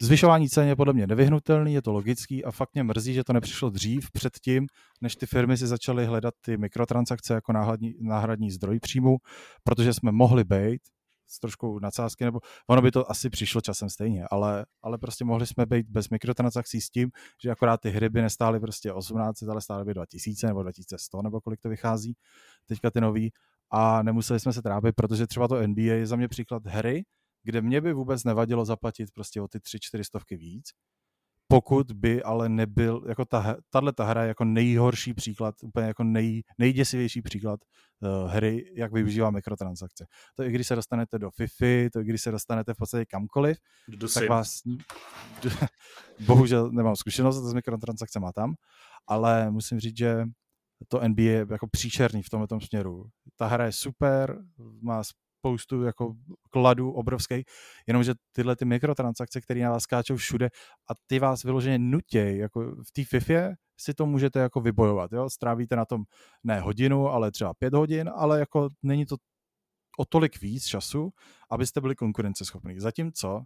Zvyšování 0.00 0.48
cen 0.48 0.68
je 0.68 0.76
podle 0.76 0.92
mě 0.92 1.06
nevyhnutelný, 1.06 1.74
je 1.74 1.82
to 1.82 1.92
logický 1.92 2.44
a 2.44 2.50
fakt 2.50 2.74
mě 2.74 2.82
mrzí, 2.82 3.14
že 3.14 3.24
to 3.24 3.32
nepřišlo 3.32 3.70
dřív 3.70 4.10
předtím, 4.12 4.66
než 5.00 5.16
ty 5.16 5.26
firmy 5.26 5.56
si 5.56 5.66
začaly 5.66 6.06
hledat 6.06 6.34
ty 6.40 6.56
mikrotransakce 6.56 7.34
jako 7.34 7.52
náhradní, 7.52 7.94
náhradní 8.00 8.50
zdroj 8.50 8.80
příjmu, 8.80 9.16
protože 9.64 9.94
jsme 9.94 10.12
mohli 10.12 10.44
být 10.44 10.80
s 11.28 11.40
trošku 11.40 11.78
nadsázky, 11.78 12.24
nebo 12.24 12.40
ono 12.66 12.82
by 12.82 12.90
to 12.90 13.10
asi 13.10 13.30
přišlo 13.30 13.60
časem 13.60 13.90
stejně, 13.90 14.24
ale, 14.30 14.66
ale 14.82 14.98
prostě 14.98 15.24
mohli 15.24 15.46
jsme 15.46 15.66
být 15.66 15.86
bez 15.88 16.08
mikrotransakcí 16.08 16.80
s 16.80 16.90
tím, 16.90 17.10
že 17.42 17.50
akorát 17.50 17.80
ty 17.80 17.90
hry 17.90 18.08
by 18.08 18.22
nestály 18.22 18.60
prostě 18.60 18.92
18, 18.92 19.42
ale 19.42 19.60
stály 19.60 19.84
by 19.84 19.94
2000 19.94 20.46
nebo 20.46 20.62
2100, 20.62 21.22
nebo 21.22 21.40
kolik 21.40 21.60
to 21.60 21.68
vychází, 21.68 22.16
teďka 22.66 22.90
ty 22.90 23.00
nový, 23.00 23.32
a 23.70 24.02
nemuseli 24.02 24.40
jsme 24.40 24.52
se 24.52 24.62
trápit, 24.62 24.94
protože 24.96 25.26
třeba 25.26 25.48
to 25.48 25.66
NBA 25.66 25.82
je 25.82 26.06
za 26.06 26.16
mě 26.16 26.28
příklad 26.28 26.66
hry, 26.66 27.04
kde 27.42 27.62
mě 27.62 27.80
by 27.80 27.92
vůbec 27.92 28.24
nevadilo 28.24 28.64
zaplatit 28.64 29.10
prostě 29.14 29.40
o 29.40 29.48
ty 29.48 29.60
tři, 29.60 29.78
čtyři 29.80 30.04
stovky 30.04 30.36
víc, 30.36 30.70
pokud 31.48 31.92
by 31.92 32.22
ale 32.22 32.48
nebyl, 32.48 33.04
jako 33.08 33.24
ta, 33.24 33.56
tahle 33.70 33.92
ta 33.92 34.04
hra 34.04 34.22
je 34.22 34.28
jako 34.28 34.44
nejhorší 34.44 35.14
příklad, 35.14 35.54
úplně 35.62 35.86
jako 35.86 36.04
nej, 36.04 36.42
nejděsivější 36.58 37.22
příklad 37.22 37.60
uh, 38.00 38.30
hry, 38.30 38.72
jak 38.74 38.92
využívá 38.92 39.30
mikrotransakce. 39.30 40.06
To 40.36 40.42
i 40.42 40.50
když 40.50 40.66
se 40.66 40.74
dostanete 40.74 41.18
do 41.18 41.30
FIFA, 41.30 41.90
to 41.92 42.00
i 42.00 42.04
když 42.04 42.22
se 42.22 42.30
dostanete 42.30 42.74
v 42.74 42.76
podstatě 42.76 43.04
kamkoliv, 43.04 43.58
do 43.88 44.08
tak 44.08 44.28
vás, 44.28 44.60
bohužel 46.26 46.70
nemám 46.70 46.96
zkušenost 46.96 47.36
s 47.36 47.54
mikrotransakcemi 47.54 48.26
tam, 48.34 48.54
ale 49.06 49.50
musím 49.50 49.80
říct, 49.80 49.96
že 49.96 50.24
to 50.88 51.08
NBA 51.08 51.22
je 51.22 51.46
jako 51.50 51.66
příčerný 51.66 52.22
v 52.22 52.30
tomto 52.30 52.60
směru. 52.60 53.04
Ta 53.36 53.46
hra 53.46 53.64
je 53.64 53.72
super, 53.72 54.38
má 54.80 55.02
spoustu 55.48 55.82
jako 55.82 56.14
kladů 56.50 56.92
obrovský, 56.92 57.44
jenomže 57.86 58.14
tyhle 58.32 58.56
ty 58.56 58.64
mikrotransakce, 58.64 59.40
které 59.40 59.60
na 59.60 59.70
vás 59.70 59.82
skáčou 59.82 60.16
všude 60.16 60.46
a 60.90 60.92
ty 61.06 61.18
vás 61.18 61.42
vyloženě 61.44 61.78
nutěj, 61.78 62.38
jako 62.38 62.60
v 62.60 62.92
té 62.92 63.04
FIFA 63.04 63.54
si 63.80 63.94
to 63.94 64.06
můžete 64.06 64.38
jako 64.38 64.60
vybojovat, 64.60 65.12
jo? 65.12 65.30
strávíte 65.30 65.76
na 65.76 65.84
tom 65.84 66.04
ne 66.44 66.60
hodinu, 66.60 67.08
ale 67.08 67.30
třeba 67.30 67.54
pět 67.54 67.74
hodin, 67.74 68.10
ale 68.14 68.40
jako 68.40 68.68
není 68.82 69.06
to 69.06 69.16
o 69.98 70.04
tolik 70.04 70.40
víc 70.40 70.64
času, 70.64 71.10
abyste 71.50 71.80
byli 71.80 71.94
konkurenceschopní. 71.94 72.80
Zatímco 72.80 73.42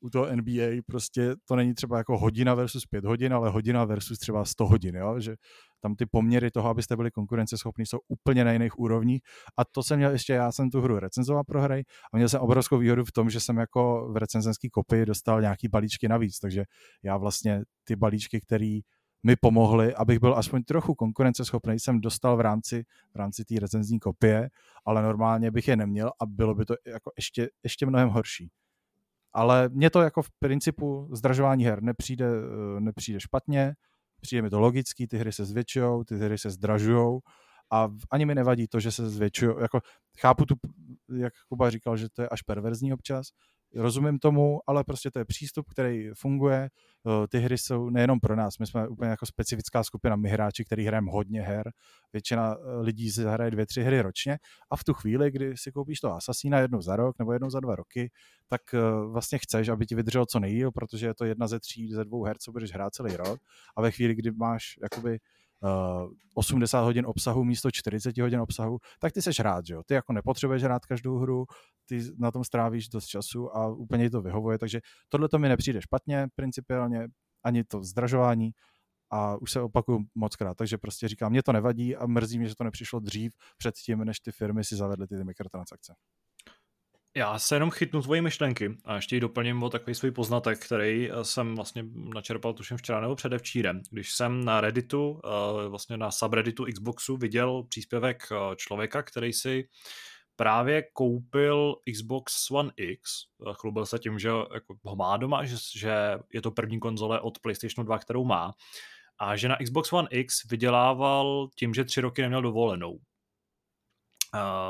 u 0.00 0.10
toho 0.10 0.36
NBA 0.36 0.82
prostě 0.86 1.34
to 1.44 1.56
není 1.56 1.74
třeba 1.74 1.98
jako 1.98 2.18
hodina 2.18 2.54
versus 2.54 2.86
pět 2.86 3.04
hodin, 3.04 3.34
ale 3.34 3.50
hodina 3.50 3.84
versus 3.84 4.18
třeba 4.18 4.44
100 4.44 4.66
hodin, 4.66 4.96
jo? 4.96 5.20
že 5.20 5.36
tam 5.80 5.94
ty 5.94 6.06
poměry 6.06 6.50
toho, 6.50 6.68
abyste 6.68 6.96
byli 6.96 7.10
konkurenceschopní, 7.10 7.86
jsou 7.86 7.98
úplně 8.08 8.44
na 8.44 8.52
jiných 8.52 8.78
úrovních. 8.78 9.22
A 9.58 9.64
to 9.64 9.82
jsem 9.82 9.98
měl 9.98 10.10
ještě, 10.10 10.32
já 10.32 10.52
jsem 10.52 10.70
tu 10.70 10.80
hru 10.80 10.98
recenzoval 10.98 11.44
pro 11.44 11.62
hry 11.62 11.84
a 12.12 12.16
měl 12.16 12.28
jsem 12.28 12.40
obrovskou 12.40 12.78
výhodu 12.78 13.04
v 13.04 13.12
tom, 13.12 13.30
že 13.30 13.40
jsem 13.40 13.56
jako 13.56 14.08
v 14.12 14.16
recenzenský 14.16 14.70
kopii 14.70 15.06
dostal 15.06 15.40
nějaký 15.40 15.68
balíčky 15.68 16.08
navíc, 16.08 16.38
takže 16.38 16.64
já 17.02 17.16
vlastně 17.16 17.62
ty 17.84 17.96
balíčky, 17.96 18.40
který 18.40 18.80
mi 19.26 19.36
pomohly, 19.36 19.94
abych 19.94 20.18
byl 20.18 20.34
aspoň 20.34 20.62
trochu 20.62 20.94
konkurenceschopný, 20.94 21.80
jsem 21.80 22.00
dostal 22.00 22.36
v 22.36 22.40
rámci, 22.40 22.84
v 23.14 23.16
rámci 23.16 23.44
té 23.44 23.54
recenzní 23.60 23.98
kopie, 23.98 24.48
ale 24.84 25.02
normálně 25.02 25.50
bych 25.50 25.68
je 25.68 25.76
neměl 25.76 26.12
a 26.20 26.26
bylo 26.26 26.54
by 26.54 26.64
to 26.64 26.74
jako 26.86 27.10
ještě, 27.16 27.48
ještě 27.62 27.86
mnohem 27.86 28.08
horší. 28.08 28.50
Ale 29.36 29.68
mně 29.68 29.90
to 29.90 30.00
jako 30.00 30.22
v 30.22 30.30
principu 30.38 31.08
zdražování 31.12 31.64
her 31.64 31.82
nepřijde, 31.82 32.26
eh, 32.26 32.80
nepřijde 32.80 33.20
špatně, 33.20 33.74
přijde 34.20 34.42
mi 34.42 34.50
to 34.50 34.60
logický, 34.60 35.06
ty 35.06 35.18
hry 35.18 35.32
se 35.32 35.44
zvětšují, 35.44 36.04
ty 36.04 36.16
hry 36.16 36.38
se 36.38 36.50
zdražují 36.50 37.20
a 37.72 37.88
ani 38.10 38.26
mi 38.26 38.34
nevadí 38.34 38.68
to, 38.68 38.80
že 38.80 38.92
se 38.92 39.10
zvětšují. 39.10 39.54
Jako, 39.60 39.80
chápu 40.20 40.44
tu, 40.44 40.54
jak 41.16 41.32
Kuba 41.48 41.70
říkal, 41.70 41.96
že 41.96 42.08
to 42.08 42.22
je 42.22 42.28
až 42.28 42.42
perverzní 42.42 42.92
občas, 42.92 43.26
rozumím 43.76 44.18
tomu, 44.18 44.60
ale 44.66 44.84
prostě 44.84 45.10
to 45.10 45.18
je 45.18 45.24
přístup, 45.24 45.66
který 45.70 46.10
funguje. 46.14 46.68
Eh, 47.06 47.28
ty 47.28 47.38
hry 47.38 47.58
jsou 47.58 47.90
nejenom 47.90 48.20
pro 48.20 48.36
nás, 48.36 48.58
my 48.58 48.66
jsme 48.66 48.88
úplně 48.88 49.10
jako 49.10 49.26
specifická 49.26 49.84
skupina, 49.84 50.16
my 50.16 50.28
hráči, 50.28 50.64
který 50.64 50.84
hrajeme 50.84 51.10
hodně 51.10 51.42
her. 51.42 51.72
Většina 52.12 52.54
eh, 52.54 52.80
lidí 52.80 53.10
si 53.10 53.24
hraje 53.24 53.50
dvě, 53.50 53.66
tři 53.66 53.82
hry 53.82 54.00
ročně 54.00 54.38
a 54.70 54.76
v 54.76 54.84
tu 54.84 54.94
chvíli, 54.94 55.30
kdy 55.30 55.56
si 55.56 55.72
koupíš 55.72 56.00
to 56.00 56.12
Assassina 56.12 56.58
jednou 56.58 56.80
za 56.80 56.96
rok 56.96 57.18
nebo 57.18 57.32
jednou 57.32 57.50
za 57.50 57.60
dva 57.60 57.76
roky, 57.76 58.10
tak 58.48 58.60
eh, 58.74 58.80
vlastně 59.12 59.38
chceš, 59.38 59.68
aby 59.68 59.86
ti 59.86 59.94
vydrželo 59.94 60.26
co 60.26 60.40
nejdíl, 60.40 60.70
protože 60.72 61.06
je 61.06 61.14
to 61.14 61.24
jedna 61.24 61.46
ze 61.46 61.60
tří, 61.60 61.92
ze 61.92 62.04
dvou 62.04 62.24
her, 62.24 62.36
co 62.38 62.52
budeš 62.52 62.72
hrát 62.72 62.94
celý 62.94 63.16
rok. 63.16 63.40
A 63.76 63.82
ve 63.82 63.90
chvíli, 63.90 64.14
kdy 64.14 64.30
máš 64.30 64.78
jakoby 64.82 65.18
80 66.34 66.80
hodin 66.80 67.06
obsahu 67.06 67.44
místo 67.44 67.70
40 67.70 68.18
hodin 68.18 68.40
obsahu, 68.40 68.78
tak 69.00 69.12
ty 69.12 69.22
seš 69.22 69.40
rád, 69.40 69.66
že 69.66 69.74
jo? 69.74 69.82
Ty 69.86 69.94
jako 69.94 70.12
nepotřebuješ 70.12 70.62
hrát 70.62 70.86
každou 70.86 71.18
hru, 71.18 71.46
ty 71.88 72.00
na 72.18 72.30
tom 72.30 72.44
strávíš 72.44 72.88
dost 72.88 73.06
času 73.06 73.56
a 73.56 73.68
úplně 73.68 74.10
to 74.10 74.22
vyhovuje, 74.22 74.58
takže 74.58 74.80
tohle 75.08 75.28
to 75.28 75.38
mi 75.38 75.48
nepřijde 75.48 75.82
špatně 75.82 76.26
principiálně, 76.34 77.08
ani 77.44 77.64
to 77.64 77.82
zdražování 77.82 78.50
a 79.10 79.36
už 79.36 79.50
se 79.50 79.60
opakuju 79.60 80.04
moc 80.14 80.36
krát, 80.36 80.56
takže 80.56 80.78
prostě 80.78 81.08
říkám, 81.08 81.32
mě 81.32 81.42
to 81.42 81.52
nevadí 81.52 81.96
a 81.96 82.06
mrzí 82.06 82.38
mě, 82.38 82.48
že 82.48 82.54
to 82.54 82.64
nepřišlo 82.64 83.00
dřív 83.00 83.32
před 83.58 83.74
tím, 83.74 83.98
než 83.98 84.20
ty 84.20 84.32
firmy 84.32 84.64
si 84.64 84.76
zavedly 84.76 85.06
ty, 85.06 85.16
ty 85.16 85.24
mikrotransakce. 85.24 85.94
Já 87.16 87.38
se 87.38 87.56
jenom 87.56 87.70
chytnu 87.70 88.02
tvoji 88.02 88.20
myšlenky 88.20 88.76
a 88.84 88.96
ještě 88.96 89.16
ji 89.16 89.20
doplním 89.20 89.62
o 89.62 89.70
takový 89.70 89.94
svůj 89.94 90.10
poznatek, 90.10 90.64
který 90.66 91.10
eh, 91.10 91.24
jsem 91.24 91.54
vlastně 91.54 91.84
načerpal 91.94 92.52
tuším 92.52 92.76
včera 92.76 93.00
nebo 93.00 93.16
předevčírem. 93.16 93.82
Když 93.90 94.12
jsem 94.12 94.44
na 94.44 94.60
Redditu, 94.60 95.20
eh, 95.24 95.68
vlastně 95.68 95.96
na 95.96 96.10
subredditu 96.10 96.64
Xboxu 96.64 97.16
viděl 97.16 97.62
příspěvek 97.62 98.28
eh, 98.32 98.56
člověka, 98.56 99.02
který 99.02 99.32
si 99.32 99.68
právě 100.36 100.82
koupil 100.92 101.76
Xbox 101.92 102.50
One 102.50 102.70
X, 102.76 103.10
chlubil 103.52 103.86
se 103.86 103.98
tím, 103.98 104.18
že 104.18 104.28
jako 104.28 104.76
ho 104.84 104.96
má 104.96 105.16
doma, 105.16 105.44
že, 105.44 105.94
je 106.32 106.42
to 106.42 106.50
první 106.50 106.80
konzole 106.80 107.20
od 107.20 107.38
PlayStation 107.38 107.86
2, 107.86 107.98
kterou 107.98 108.24
má, 108.24 108.52
a 109.18 109.36
že 109.36 109.48
na 109.48 109.56
Xbox 109.56 109.92
One 109.92 110.08
X 110.10 110.48
vydělával 110.50 111.48
tím, 111.58 111.74
že 111.74 111.84
tři 111.84 112.00
roky 112.00 112.22
neměl 112.22 112.42
dovolenou. 112.42 113.00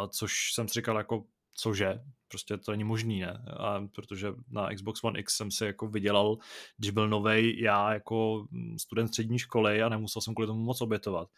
Což 0.09 0.33
jsem 0.55 0.69
si 0.69 0.75
říkal 0.75 0.97
jako, 0.97 1.25
cože, 1.57 2.01
prostě 2.29 2.57
to 2.57 2.71
není 2.71 2.85
možný, 2.85 3.21
ne? 3.21 3.45
A 3.59 3.81
protože 3.95 4.33
na 4.49 4.75
Xbox 4.75 5.05
One 5.05 5.21
X 5.21 5.37
jsem 5.37 5.51
si 5.51 5.65
jako 5.65 5.89
vydělal, 5.89 6.37
když 6.77 6.91
byl 6.91 7.09
novej 7.09 7.61
já 7.61 7.93
jako 7.93 8.47
student 8.79 9.09
střední 9.09 9.39
školy 9.39 9.83
a 9.83 9.89
nemusel 9.89 10.23
jsem 10.23 10.35
kvůli 10.35 10.47
tomu 10.47 10.65
moc 10.65 10.81
obětovat. 10.81 11.29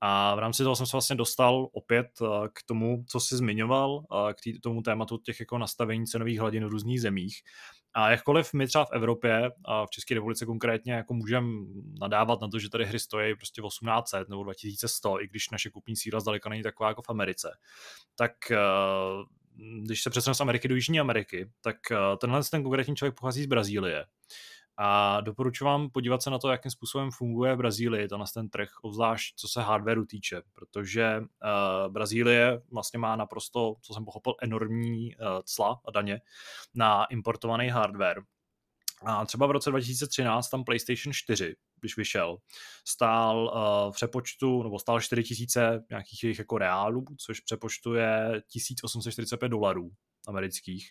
A 0.00 0.34
v 0.34 0.38
rámci 0.38 0.62
toho 0.62 0.76
jsem 0.76 0.86
se 0.86 0.92
vlastně 0.92 1.16
dostal 1.16 1.68
opět 1.72 2.06
eh, 2.22 2.48
k 2.52 2.62
tomu, 2.66 3.04
co 3.08 3.20
jsi 3.20 3.36
zmiňoval, 3.36 4.04
eh, 4.30 4.34
k 4.34 4.40
tý, 4.40 4.60
tomu 4.60 4.82
tématu 4.82 5.18
těch 5.18 5.40
jako 5.40 5.58
nastavení 5.58 6.06
cenových 6.06 6.40
hladin 6.40 6.64
v 6.66 6.68
různých 6.68 7.00
zemích. 7.00 7.42
A 7.94 8.10
jakkoliv 8.10 8.52
my 8.52 8.66
třeba 8.66 8.84
v 8.84 8.92
Evropě 8.92 9.50
a 9.64 9.86
v 9.86 9.90
České 9.90 10.14
republice 10.14 10.46
konkrétně 10.46 10.92
jako 10.92 11.14
můžeme 11.14 11.48
nadávat 12.00 12.40
na 12.40 12.48
to, 12.48 12.58
že 12.58 12.70
tady 12.70 12.84
hry 12.84 12.98
stojí 12.98 13.34
prostě 13.36 13.62
1800 13.62 14.28
nebo 14.28 14.44
2100, 14.44 15.20
i 15.20 15.28
když 15.28 15.50
naše 15.50 15.70
kupní 15.70 15.96
síla 15.96 16.20
zdaleka 16.20 16.48
není 16.48 16.62
taková 16.62 16.88
jako 16.88 17.02
v 17.02 17.10
Americe, 17.10 17.58
tak 18.16 18.50
eh, 18.50 18.56
když 19.82 20.02
se 20.02 20.10
přesunu 20.10 20.34
z 20.34 20.40
Ameriky 20.40 20.68
do 20.68 20.74
Jižní 20.74 21.00
Ameriky, 21.00 21.50
tak 21.60 21.76
tenhle 22.20 22.40
ten 22.50 22.62
konkrétní 22.62 22.96
člověk 22.96 23.14
pochází 23.14 23.42
z 23.42 23.46
Brazílie 23.46 24.06
a 24.82 25.20
doporučuji 25.20 25.64
vám 25.64 25.90
podívat 25.90 26.22
se 26.22 26.30
na 26.30 26.38
to, 26.38 26.48
jakým 26.48 26.70
způsobem 26.70 27.10
funguje 27.10 27.54
v 27.54 27.58
Brazílii 27.58 28.08
tenhle 28.08 28.26
ten 28.34 28.48
trh, 28.48 28.68
obzvlášť 28.82 29.34
co 29.36 29.48
se 29.48 29.62
hardwareu 29.62 30.04
týče, 30.04 30.42
protože 30.52 31.20
uh, 31.20 31.92
Brazílie 31.92 32.62
vlastně 32.72 32.98
má 32.98 33.16
naprosto, 33.16 33.76
co 33.82 33.94
jsem 33.94 34.04
pochopil, 34.04 34.34
enormní 34.42 35.16
uh, 35.16 35.22
cla 35.44 35.80
a 35.84 35.90
daně 35.90 36.20
na 36.74 37.04
importovaný 37.04 37.68
hardware. 37.68 38.22
A 39.06 39.26
třeba 39.26 39.46
v 39.46 39.50
roce 39.50 39.70
2013 39.70 40.48
tam 40.48 40.64
PlayStation 40.64 41.12
4, 41.12 41.56
když 41.80 41.96
vyšel, 41.96 42.36
stál 42.88 43.44
uh, 43.44 43.92
v 43.92 43.94
přepočtu, 43.94 44.62
nebo 44.62 44.78
stál 44.78 45.00
4000 45.00 45.82
nějakých 45.90 46.22
jejich 46.24 46.38
jako 46.38 46.58
reálů, 46.58 47.04
což 47.18 47.40
přepočtuje 47.40 48.42
1845 48.52 49.48
dolarů 49.48 49.90
amerických, 50.28 50.90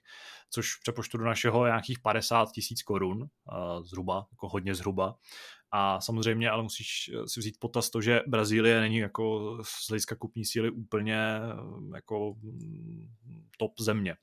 což 0.49 0.75
přepočtu 0.75 1.17
do 1.17 1.25
našeho 1.25 1.65
nějakých 1.65 1.99
50 1.99 2.51
tisíc 2.51 2.83
korun, 2.83 3.27
zhruba, 3.81 4.27
jako 4.31 4.49
hodně 4.49 4.75
zhruba. 4.75 5.15
A 5.71 6.01
samozřejmě 6.01 6.49
ale 6.49 6.63
musíš 6.63 7.11
eh, 7.13 7.27
si 7.27 7.39
vzít 7.39 7.59
potaz 7.59 7.89
to, 7.89 8.01
že 8.01 8.21
Brazílie 8.27 8.79
není 8.79 8.97
jako 8.97 9.57
z 9.63 9.89
hlediska 9.89 10.15
kupní 10.15 10.45
síly 10.45 10.71
úplně 10.71 11.17
eh, 11.17 11.95
jako 11.95 12.35
mm, 12.41 13.07
top 13.57 13.79
země. 13.79 14.15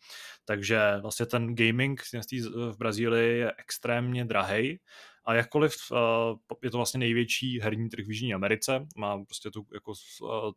Takže 0.44 0.80
vlastně 1.02 1.26
ten 1.26 1.54
gaming 1.54 2.02
v 2.72 2.76
Brazílii 2.78 3.38
je 3.38 3.52
extrémně 3.58 4.24
drahý 4.24 4.78
a 5.24 5.34
jakkoliv 5.34 5.74
je 6.62 6.70
to 6.70 6.76
vlastně 6.76 6.98
největší 6.98 7.60
herní 7.60 7.88
trh 7.88 8.06
v 8.06 8.10
Jižní 8.10 8.34
Americe, 8.34 8.86
má 8.96 9.24
prostě 9.24 9.50
tu, 9.50 9.66
jako, 9.74 9.92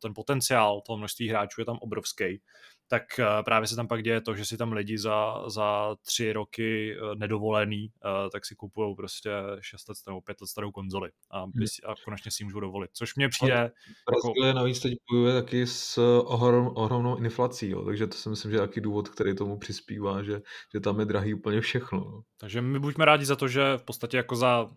ten 0.02 0.14
potenciál 0.14 0.82
toho 0.82 0.98
množství 0.98 1.30
hráčů 1.30 1.62
je 1.62 1.66
tam 1.66 1.78
obrovský, 1.82 2.42
tak 2.90 3.04
uh, 3.20 3.26
právě 3.46 3.68
se 3.68 3.76
tam 3.76 3.88
pak 3.88 4.04
děje 4.04 4.22
to, 4.22 4.36
že 4.36 4.46
si 4.46 4.58
tam 4.58 4.74
lidi 4.74 4.98
za, 4.98 5.50
za 5.50 5.96
tři 6.06 6.34
roky 6.34 6.98
uh, 7.02 7.16
nedovolený, 7.16 7.92
uh, 8.06 8.30
tak 8.30 8.46
si 8.46 8.56
kupují 8.56 8.96
prostě 8.96 9.30
6 9.60 9.90
let 9.90 9.98
nebo 10.08 10.22
5 10.22 10.42
let 10.42 10.48
starou 10.48 10.72
konzoli 10.72 11.10
a, 11.32 11.42
hmm. 11.42 11.52
a 11.86 11.94
konečně 12.06 12.32
si 12.32 12.44
můžou 12.44 12.60
dovolit, 12.60 12.90
což 12.94 13.16
mě 13.16 13.30
přijde... 13.30 13.72
Brazílie 14.10 14.48
jako... 14.48 14.60
navíc 14.60 14.80
teď 14.80 14.94
bojuje 15.12 15.42
taky 15.42 15.68
s 15.68 15.98
ohrom, 16.24 16.72
ohromnou 16.76 17.18
inflací, 17.18 17.70
jo, 17.70 17.86
takže 17.86 18.08
to 18.08 18.18
si 18.18 18.30
myslím, 18.30 18.52
že 18.52 18.58
je 18.58 18.62
taky 18.62 18.82
důvod, 18.82 19.10
který 19.10 19.36
tomu 19.36 19.58
přispívá, 19.58 20.24
že, 20.24 20.42
že 20.74 20.80
tam 20.80 21.00
je 21.00 21.06
drahý 21.06 21.34
úplně 21.34 21.62
všechno. 21.62 22.00
No. 22.00 22.22
Takže 22.38 22.62
my 22.62 22.80
buďme 22.80 23.06
rádi 23.06 23.26
za 23.26 23.36
to, 23.36 23.48
že 23.48 23.78
v 23.78 23.84
podstatě 23.84 24.18
jako 24.18 24.36
za 24.36 24.70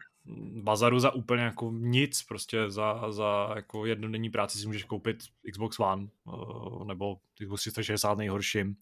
bazaru 0.63 0.99
za 0.99 1.15
úplně 1.15 1.43
jako 1.43 1.73
nic, 1.75 2.23
prostě 2.23 2.71
za, 2.71 3.13
za 3.13 3.53
jako 3.57 3.87
jednodenní 3.87 4.31
práci 4.31 4.59
si 4.59 4.67
můžeš 4.67 4.85
koupit 4.85 5.17
Xbox 5.53 5.79
One 5.79 6.09
uh, 6.25 6.85
nebo 6.85 7.17
Xbox 7.43 7.61
360 7.61 8.19
nejhorším, 8.19 8.77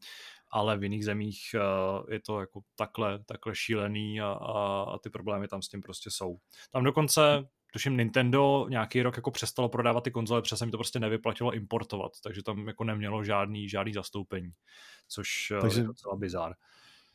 ale 0.51 0.79
v 0.79 0.83
jiných 0.83 1.05
zemích 1.05 1.41
uh, 1.55 2.13
je 2.13 2.21
to 2.21 2.41
jako 2.41 2.61
takhle, 2.77 3.25
takhle 3.25 3.55
šílený 3.55 4.21
a, 4.21 4.27
a, 4.27 4.83
a 4.83 4.99
ty 4.99 5.11
problémy 5.11 5.49
tam 5.49 5.63
s 5.63 5.69
tím 5.69 5.81
prostě 5.81 6.11
jsou. 6.11 6.39
Tam 6.71 6.85
dokonce 6.85 7.49
tuším 7.73 7.97
Nintendo 7.97 8.67
nějaký 8.69 9.03
rok 9.03 9.17
jako 9.17 9.31
přestalo 9.31 9.69
prodávat 9.69 10.05
ty 10.05 10.11
konzole, 10.11 10.43
přesně 10.43 10.67
mi 10.67 10.73
to 10.73 10.79
prostě 10.79 11.01
nevyplatilo 11.01 11.53
importovat, 11.53 12.13
takže 12.23 12.43
tam 12.43 12.69
jako 12.69 12.85
nemělo 12.85 13.25
žádný, 13.25 13.69
žádný 13.69 13.93
zastoupení, 13.93 14.51
což 15.09 15.51
uh, 15.51 15.61
takže, 15.61 15.81
je 15.81 15.85
docela 15.85 16.17
bizár. 16.17 16.55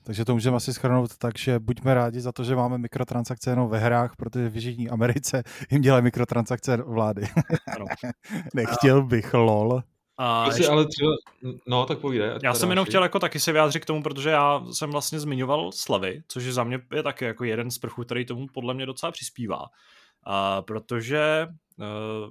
Takže 0.06 0.26
to 0.26 0.34
můžeme 0.34 0.58
asi 0.58 0.74
schrnout 0.74 1.18
tak, 1.18 1.38
že 1.38 1.60
buďme 1.60 1.94
rádi 1.94 2.22
za 2.22 2.32
to, 2.32 2.44
že 2.44 2.56
máme 2.56 2.78
mikrotransakce 2.78 3.50
jenom 3.50 3.70
ve 3.70 3.80
hrách, 3.80 4.16
protože 4.16 4.50
v 4.50 4.56
Jižní 4.56 4.90
Americe 4.90 5.44
jim 5.72 5.82
dělají 5.82 6.04
mikrotransakce 6.04 6.78
vlády. 6.78 7.28
Nechtěl 8.54 9.04
bych, 9.04 9.34
lol. 9.34 9.82
A 10.18 10.46
ještě... 10.48 10.68
ale 10.68 10.86
třeba, 10.88 11.12
no 11.68 11.86
tak 11.86 12.00
povídej. 12.00 12.32
Já 12.44 12.54
jsem 12.54 12.70
jenom 12.70 12.86
chtěl 12.86 13.04
jako 13.04 13.20
taky 13.20 13.40
se 13.40 13.52
vyjádřit 13.52 13.80
k 13.80 13.86
tomu, 13.86 14.04
protože 14.04 14.30
já 14.30 14.62
jsem 14.72 14.92
vlastně 14.92 15.20
zmiňoval 15.20 15.72
slavy, 15.72 16.24
což 16.28 16.44
za 16.44 16.64
mě 16.64 16.80
je 16.96 17.04
taky 17.04 17.26
jako 17.26 17.44
jeden 17.44 17.72
z 17.72 17.78
prvků, 17.78 18.04
který 18.04 18.26
tomu 18.26 18.48
podle 18.54 18.74
mě 18.74 18.86
docela 18.86 19.12
přispívá. 19.12 19.66
Protože 20.62 21.48
uh, 21.78 21.86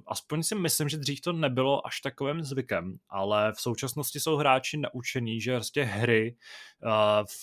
aspoň 0.07 0.43
si 0.43 0.55
myslím, 0.55 0.89
že 0.89 0.97
dřív 0.97 1.21
to 1.21 1.33
nebylo 1.33 1.87
až 1.87 2.01
takovým 2.01 2.43
zvykem, 2.43 2.97
ale 3.09 3.53
v 3.53 3.61
současnosti 3.61 4.19
jsou 4.19 4.35
hráči 4.35 4.77
naučení, 4.77 5.41
že 5.41 5.55
prostě 5.55 5.83
hry 5.83 6.35
uh, 6.83 6.91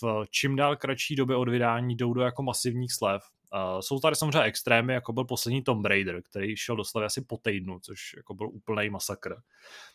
v 0.01 0.27
čím 0.31 0.57
dál 0.57 0.77
kratší 0.77 1.16
době 1.16 1.37
od 1.37 1.49
vydání 1.49 1.97
jdou 1.97 2.12
do 2.12 2.23
jako 2.23 2.43
masivních 2.43 2.93
slev. 2.93 3.23
Uh, 3.55 3.81
jsou 3.81 4.01
tady 4.01 4.16
samozřejmě 4.16 4.41
extrémy, 4.41 4.93
jako 4.93 5.12
byl 5.12 5.24
poslední 5.24 5.62
Tomb 5.62 5.87
Raider, 5.87 6.23
který 6.23 6.57
šel 6.57 6.77
do 6.77 6.85
slavy 6.85 7.07
asi 7.07 7.24
po 7.24 7.37
týdnu, 7.37 7.81
což 7.81 8.15
jako 8.16 8.35
byl 8.35 8.49
úplný 8.49 8.91
masakr. 8.91 9.35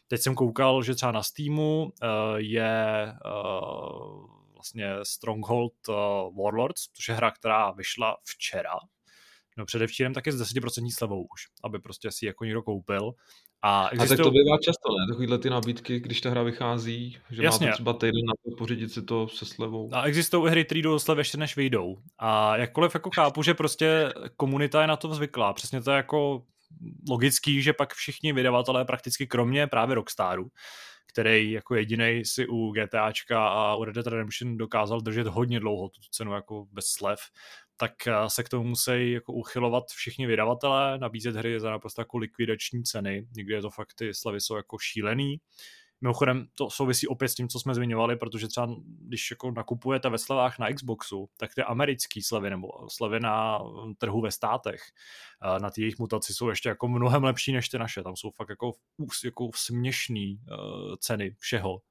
Teď 0.07 0.21
jsem 0.21 0.35
koukal, 0.35 0.83
že 0.83 0.95
třeba 0.95 1.11
na 1.11 1.23
Steamu 1.23 1.83
uh, 1.83 1.89
je 2.37 3.13
uh, 3.25 4.25
vlastně 4.53 4.91
Stronghold 5.03 5.73
uh, 5.89 5.95
Warlords, 6.43 6.87
což 6.93 7.07
je 7.07 7.15
hra, 7.15 7.31
která 7.31 7.71
vyšla 7.71 8.17
včera, 8.23 8.73
No 9.57 9.65
předevčírem 9.65 10.13
taky 10.13 10.31
s 10.31 10.41
10% 10.41 10.89
slevou 10.97 11.21
už, 11.21 11.41
aby 11.63 11.79
prostě 11.79 12.11
si 12.11 12.25
jako 12.25 12.45
někdo 12.45 12.63
koupil. 12.63 13.11
A, 13.61 13.89
existují... 13.89 14.13
a 14.13 14.17
tak 14.17 14.23
to 14.23 14.31
bývá 14.31 14.57
často, 14.57 14.89
ne? 14.99 15.07
Takovýhle 15.07 15.37
ty 15.37 15.49
nabídky, 15.49 15.99
když 15.99 16.21
ta 16.21 16.29
hra 16.29 16.43
vychází, 16.43 17.17
že 17.31 17.43
Jasně. 17.43 17.65
máte 17.65 17.73
třeba 17.75 17.93
týden 17.93 18.25
na 18.25 18.33
to 18.43 18.55
pořídit 18.57 18.93
si 18.93 19.01
to 19.01 19.27
se 19.27 19.45
slevou. 19.45 19.89
A 19.93 20.03
existují 20.03 20.51
hry, 20.51 20.65
které 20.65 20.81
jdou 20.81 20.91
do 20.91 20.99
slevy 20.99 21.19
ještě 21.21 21.37
než 21.37 21.55
vyjdou. 21.55 21.97
A 22.19 22.57
jakkoliv 22.57 22.93
jako 22.93 23.09
chápu, 23.15 23.43
že 23.43 23.53
prostě 23.53 24.13
komunita 24.37 24.81
je 24.81 24.87
na 24.87 24.95
to 24.95 25.13
zvyklá. 25.13 25.53
Přesně 25.53 25.81
to 25.81 25.91
je 25.91 25.97
jako 25.97 26.43
logický, 27.09 27.61
že 27.61 27.73
pak 27.73 27.93
všichni 27.93 28.33
vydavatelé 28.33 28.85
prakticky 28.85 29.27
kromě 29.27 29.67
právě 29.67 29.95
Rockstaru, 29.95 30.47
který 31.07 31.51
jako 31.51 31.75
jediný 31.75 32.21
si 32.25 32.47
u 32.47 32.71
GTAčka 32.71 33.47
a 33.47 33.75
u 33.75 33.83
Red 33.83 33.95
Dead 33.95 34.07
Redemption 34.07 34.57
dokázal 34.57 35.01
držet 35.01 35.27
hodně 35.27 35.59
dlouho 35.59 35.89
tu 35.89 35.99
cenu 36.11 36.33
jako 36.33 36.65
bez 36.71 36.85
slev, 36.85 37.19
tak 37.77 38.07
eh, 38.07 38.13
se 38.27 38.43
k 38.43 38.49
tomu 38.49 38.63
musí 38.63 39.11
jako 39.11 39.33
uchylovat 39.33 39.83
všichni 39.87 40.27
vydavatelé, 40.27 40.97
nabízet 40.97 41.35
hry 41.35 41.59
za 41.59 41.71
naprosto 41.71 42.01
jako 42.01 42.17
likvidační 42.17 42.83
ceny. 42.83 43.27
Někdy 43.35 43.53
je 43.53 43.61
to 43.61 43.69
fakt, 43.69 43.93
ty 43.93 44.13
slavy 44.13 44.41
jsou 44.41 44.55
jako 44.55 44.77
šílený. 44.77 45.37
Mimochodem 46.01 46.47
to 46.55 46.69
souvisí 46.69 47.07
opět 47.07 47.29
s 47.29 47.35
tím, 47.35 47.49
co 47.49 47.59
jsme 47.59 47.75
zmiňovali, 47.75 48.15
protože 48.15 48.47
třeba 48.47 48.67
když 48.85 49.31
jako 49.31 49.51
nakupujete 49.51 50.09
ve 50.09 50.17
slevách 50.17 50.59
na 50.59 50.73
Xboxu, 50.73 51.29
tak 51.37 51.55
ty 51.55 51.61
americké 51.61 52.21
slevy 52.23 52.49
nebo 52.49 52.67
slevy 52.89 53.19
na 53.19 53.59
trhu 53.97 54.21
ve 54.21 54.31
státech, 54.31 54.81
eh, 55.41 55.59
na 55.59 55.69
ty 55.69 55.81
jejich 55.81 55.99
mutaci 55.99 56.33
jsou 56.33 56.49
ještě 56.49 56.69
jako 56.69 56.87
mnohem 56.87 57.23
lepší 57.23 57.53
než 57.53 57.69
ty 57.69 57.77
naše. 57.77 58.03
Tam 58.03 58.15
jsou 58.15 58.31
fakt 58.31 58.49
jako, 58.49 58.71
jako 59.25 59.49
směšný 59.55 60.39
uh, 60.51 60.95
ceny 60.99 61.35
všeho. 61.39 61.81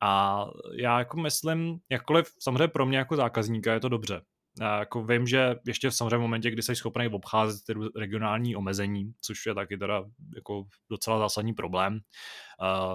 A 0.00 0.44
já 0.76 0.98
jako 0.98 1.16
myslím, 1.16 1.80
jakkoliv 1.90 2.32
samozřejmě 2.38 2.68
pro 2.68 2.86
mě 2.86 2.98
jako 2.98 3.16
zákazníka 3.16 3.72
je 3.72 3.80
to 3.80 3.88
dobře, 3.88 4.20
jako 4.60 5.04
vím, 5.04 5.26
že 5.26 5.56
ještě 5.66 5.90
v 5.90 5.94
samozřejmě 5.94 6.18
momentě, 6.18 6.50
kdy 6.50 6.62
jsi 6.62 6.76
schopný 6.76 7.08
obcházet 7.08 7.64
ty 7.66 7.74
regionální 7.96 8.56
omezení, 8.56 9.12
což 9.20 9.46
je 9.46 9.54
taky 9.54 9.78
teda 9.78 10.04
jako 10.34 10.64
docela 10.90 11.18
zásadní 11.18 11.52
problém, 11.52 12.00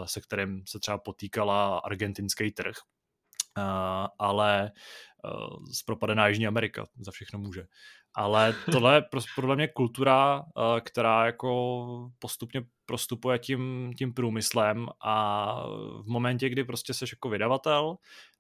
se 0.05 0.21
kterým 0.21 0.63
se 0.67 0.79
třeba 0.79 0.97
potýkala 0.97 1.77
argentinský 1.77 2.51
trh, 2.51 2.75
ale 4.19 4.71
zpropadená 5.73 6.27
Jižní 6.27 6.47
Amerika 6.47 6.85
za 6.99 7.11
všechno 7.11 7.39
může. 7.39 7.65
Ale 8.15 8.55
tohle 8.71 8.95
je 8.95 9.03
podle 9.35 9.55
mě 9.55 9.67
kultura, 9.67 10.43
která 10.81 11.25
jako 11.25 12.11
postupně 12.19 12.61
prostupuje 12.85 13.39
tím, 13.39 13.93
tím 13.97 14.13
průmyslem 14.13 14.87
a 15.05 15.55
v 16.01 16.05
momentě, 16.07 16.49
kdy 16.49 16.63
prostě 16.63 16.93
seš 16.93 17.11
jako 17.11 17.29
vydavatel 17.29 17.95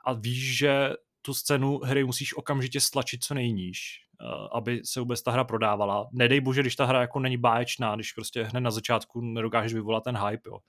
a 0.05 0.13
víš, 0.13 0.57
že 0.57 0.89
tu 1.25 1.33
scénu 1.33 1.79
hry 1.83 2.03
musíš 2.03 2.37
okamžitě 2.37 2.79
stlačit 2.79 3.23
co 3.23 3.33
nejníž, 3.33 3.99
eh, 4.21 4.47
aby 4.51 4.81
se 4.83 4.99
vůbec 4.99 5.23
ta 5.23 5.31
hra 5.31 5.43
prodávala. 5.43 6.09
Nedej 6.11 6.41
bože, 6.41 6.61
když 6.61 6.75
ta 6.75 6.85
hra 6.85 7.01
jako 7.01 7.19
není 7.19 7.37
báječná, 7.37 7.95
když 7.95 8.13
prostě 8.13 8.43
hned 8.43 8.59
na 8.59 8.71
začátku 8.71 9.21
nedokážeš 9.21 9.73
vyvolat 9.73 10.03
ten 10.03 10.17
hype. 10.17 10.49
Jo. 10.49 10.59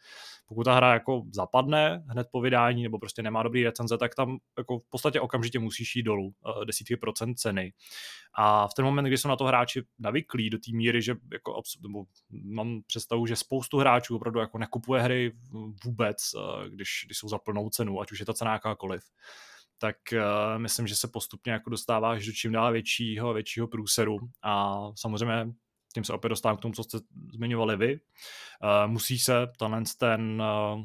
Pokud 0.47 0.65
ta 0.65 0.75
hra 0.75 0.93
jako 0.93 1.23
zapadne 1.33 2.05
hned 2.09 2.27
po 2.31 2.41
vydání 2.41 2.83
nebo 2.83 2.99
prostě 2.99 3.23
nemá 3.23 3.43
dobrý 3.43 3.65
recenze, 3.65 3.99
tak 3.99 4.15
tam 4.15 4.39
jako 4.59 4.79
v 4.79 4.91
podstatě 4.91 5.21
okamžitě 5.21 5.59
musíš 5.59 5.97
jít 5.97 6.03
dolů 6.03 6.33
eh, 6.47 6.65
desítky 6.65 6.97
procent 6.97 7.35
ceny. 7.35 7.73
A 8.35 8.69
v 8.69 8.75
ten 8.75 8.85
moment, 8.85 9.05
kdy 9.05 9.19
jsou 9.19 9.29
na 9.29 9.37
to 9.37 9.45
hráči 9.45 9.83
navyklí 9.99 10.51
do 10.51 10.59
té 10.59 10.73
míry, 10.73 11.03
že 11.03 11.15
jako 11.33 11.63
nebo 11.83 12.05
mám 12.31 12.81
představu, 12.87 13.27
že 13.27 13.37
spoustu 13.37 13.79
hráčů 13.79 14.17
opravdu 14.17 14.41
jako 14.41 14.59
nekupuje 14.59 15.03
hry 15.03 15.33
vůbec, 15.85 16.17
eh, 16.37 16.69
když, 16.71 17.03
když 17.07 17.19
jsou 17.19 17.29
za 17.29 17.39
plnou 17.39 17.71
cenu, 17.71 18.01
ať 18.01 18.13
už 18.13 18.21
je 18.21 18.27
ta 18.27 18.35
cena 18.35 18.53
jakákoliv 18.53 19.03
tak 19.85 19.97
uh, 20.13 20.59
myslím, 20.59 20.87
že 20.87 20.97
se 20.97 21.09
postupně 21.09 21.53
jako 21.53 21.71
dostáváš 21.71 22.27
do 22.27 22.33
čím 22.33 22.53
dál 22.53 22.73
většího 22.73 23.35
většího 23.35 23.69
průseru 23.69 24.19
a 24.43 24.83
samozřejmě 24.95 25.53
tím 25.95 26.05
se 26.05 26.13
opět 26.13 26.29
dostávám 26.29 26.57
k 26.57 26.61
tomu, 26.61 26.75
co 26.75 26.85
jste 26.85 26.99
zmiňovali 27.33 27.77
vy. 27.77 27.95
Uh, 27.95 28.93
musí 28.93 29.19
se 29.19 29.47
tenhle 29.59 29.83
ten 29.99 30.43
uh, 30.43 30.85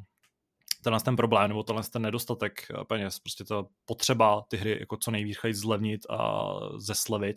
tenhle 0.84 0.99
ten 0.99 1.15
problém 1.15 1.47
nebo 1.47 1.64
tenhle 1.64 1.84
ten 1.84 2.01
nedostatek 2.01 2.68
eh, 2.72 2.85
peněz, 2.85 3.19
prostě 3.19 3.43
ta 3.43 3.65
potřeba 3.85 4.43
ty 4.49 4.57
hry 4.57 4.77
jako 4.80 4.97
co 4.97 5.11
nejvíc 5.11 5.38
zlevnit 5.51 6.01
a 6.10 6.49
zeslevit, 6.77 7.35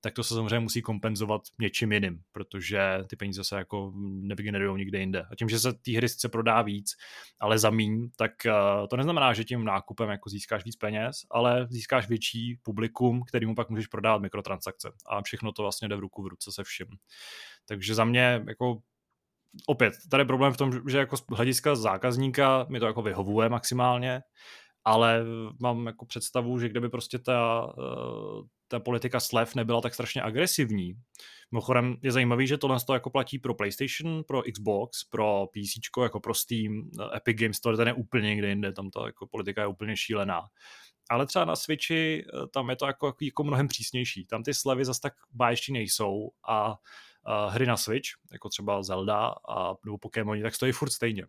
tak 0.00 0.14
to 0.14 0.24
se 0.24 0.34
samozřejmě 0.34 0.58
musí 0.58 0.82
kompenzovat 0.82 1.42
něčím 1.60 1.92
jiným, 1.92 2.22
protože 2.32 2.80
ty 3.06 3.16
peníze 3.16 3.44
se 3.44 3.56
jako 3.56 3.92
nevygenerují 3.96 4.78
nikde 4.78 4.98
jinde. 4.98 5.22
A 5.30 5.34
tím, 5.34 5.48
že 5.48 5.58
se 5.58 5.72
ty 5.72 5.92
hry 5.92 6.08
sice 6.08 6.28
prodá 6.28 6.62
víc, 6.62 6.96
ale 7.40 7.58
za 7.58 7.70
míň, 7.70 8.10
tak 8.16 8.46
eh, 8.46 8.52
to 8.90 8.96
neznamená, 8.96 9.32
že 9.32 9.44
tím 9.44 9.64
nákupem 9.64 10.10
jako 10.10 10.30
získáš 10.30 10.64
víc 10.64 10.76
peněz, 10.76 11.16
ale 11.30 11.66
získáš 11.70 12.08
větší 12.08 12.58
publikum, 12.62 13.22
kterýmu 13.22 13.54
pak 13.54 13.70
můžeš 13.70 13.86
prodávat 13.86 14.22
mikrotransakce. 14.22 14.92
A 15.06 15.22
všechno 15.22 15.52
to 15.52 15.62
vlastně 15.62 15.88
jde 15.88 15.96
v 15.96 16.00
ruku 16.00 16.22
v 16.22 16.26
ruce 16.26 16.52
se 16.52 16.64
vším. 16.64 16.86
Takže 17.68 17.94
za 17.94 18.04
mě 18.04 18.44
jako 18.48 18.82
opět, 19.66 19.94
tady 20.10 20.20
je 20.20 20.26
problém 20.26 20.52
v 20.52 20.56
tom, 20.56 20.72
že 20.88 20.98
jako 20.98 21.16
z 21.16 21.24
hlediska 21.28 21.74
zákazníka 21.74 22.66
mi 22.68 22.80
to 22.80 22.86
jako 22.86 23.02
vyhovuje 23.02 23.48
maximálně, 23.48 24.22
ale 24.84 25.24
mám 25.60 25.86
jako 25.86 26.06
představu, 26.06 26.58
že 26.60 26.68
kdyby 26.68 26.88
prostě 26.88 27.18
ta, 27.18 27.72
eh, 27.78 28.42
ta 28.68 28.80
politika 28.80 29.20
slev 29.20 29.54
nebyla 29.54 29.80
tak 29.80 29.94
strašně 29.94 30.22
agresivní. 30.22 30.94
Mimochodem 31.52 31.96
je 32.02 32.12
zajímavý, 32.12 32.46
že 32.46 32.58
tohle 32.58 32.80
to 32.86 32.94
jako 32.94 33.10
platí 33.10 33.38
pro 33.38 33.54
PlayStation, 33.54 34.24
pro 34.24 34.42
Xbox, 34.52 35.04
pro 35.04 35.46
PC, 35.46 36.02
jako 36.02 36.20
pro 36.20 36.34
Steam, 36.34 36.90
Epic 37.16 37.38
Games 37.40 37.56
Store, 37.56 37.76
ten 37.76 37.88
je 37.88 37.94
úplně 37.94 38.28
někde 38.28 38.48
jinde, 38.48 38.72
tam 38.72 38.90
ta 38.90 39.06
jako 39.06 39.26
politika 39.26 39.60
je 39.60 39.66
úplně 39.66 39.96
šílená. 39.96 40.40
Ale 41.10 41.26
třeba 41.26 41.44
na 41.44 41.56
Switchi 41.56 42.24
eh, 42.24 42.46
tam 42.52 42.70
je 42.70 42.76
to 42.76 42.86
jako, 42.86 43.14
jako 43.20 43.44
mnohem 43.44 43.68
přísnější. 43.68 44.26
Tam 44.26 44.42
ty 44.42 44.54
slevy 44.54 44.84
zase 44.84 45.00
tak 45.00 45.12
báječí 45.32 45.72
nejsou 45.72 46.30
a 46.48 46.74
uh, 47.28 47.52
hry 47.54 47.66
na 47.66 47.76
Switch, 47.76 48.08
jako 48.32 48.48
třeba 48.48 48.82
Zelda 48.82 49.34
a, 49.48 49.74
nebo 49.84 49.98
Pokémon, 49.98 50.42
tak 50.42 50.54
stojí 50.54 50.72
furt 50.72 50.90
stejně. 50.90 51.26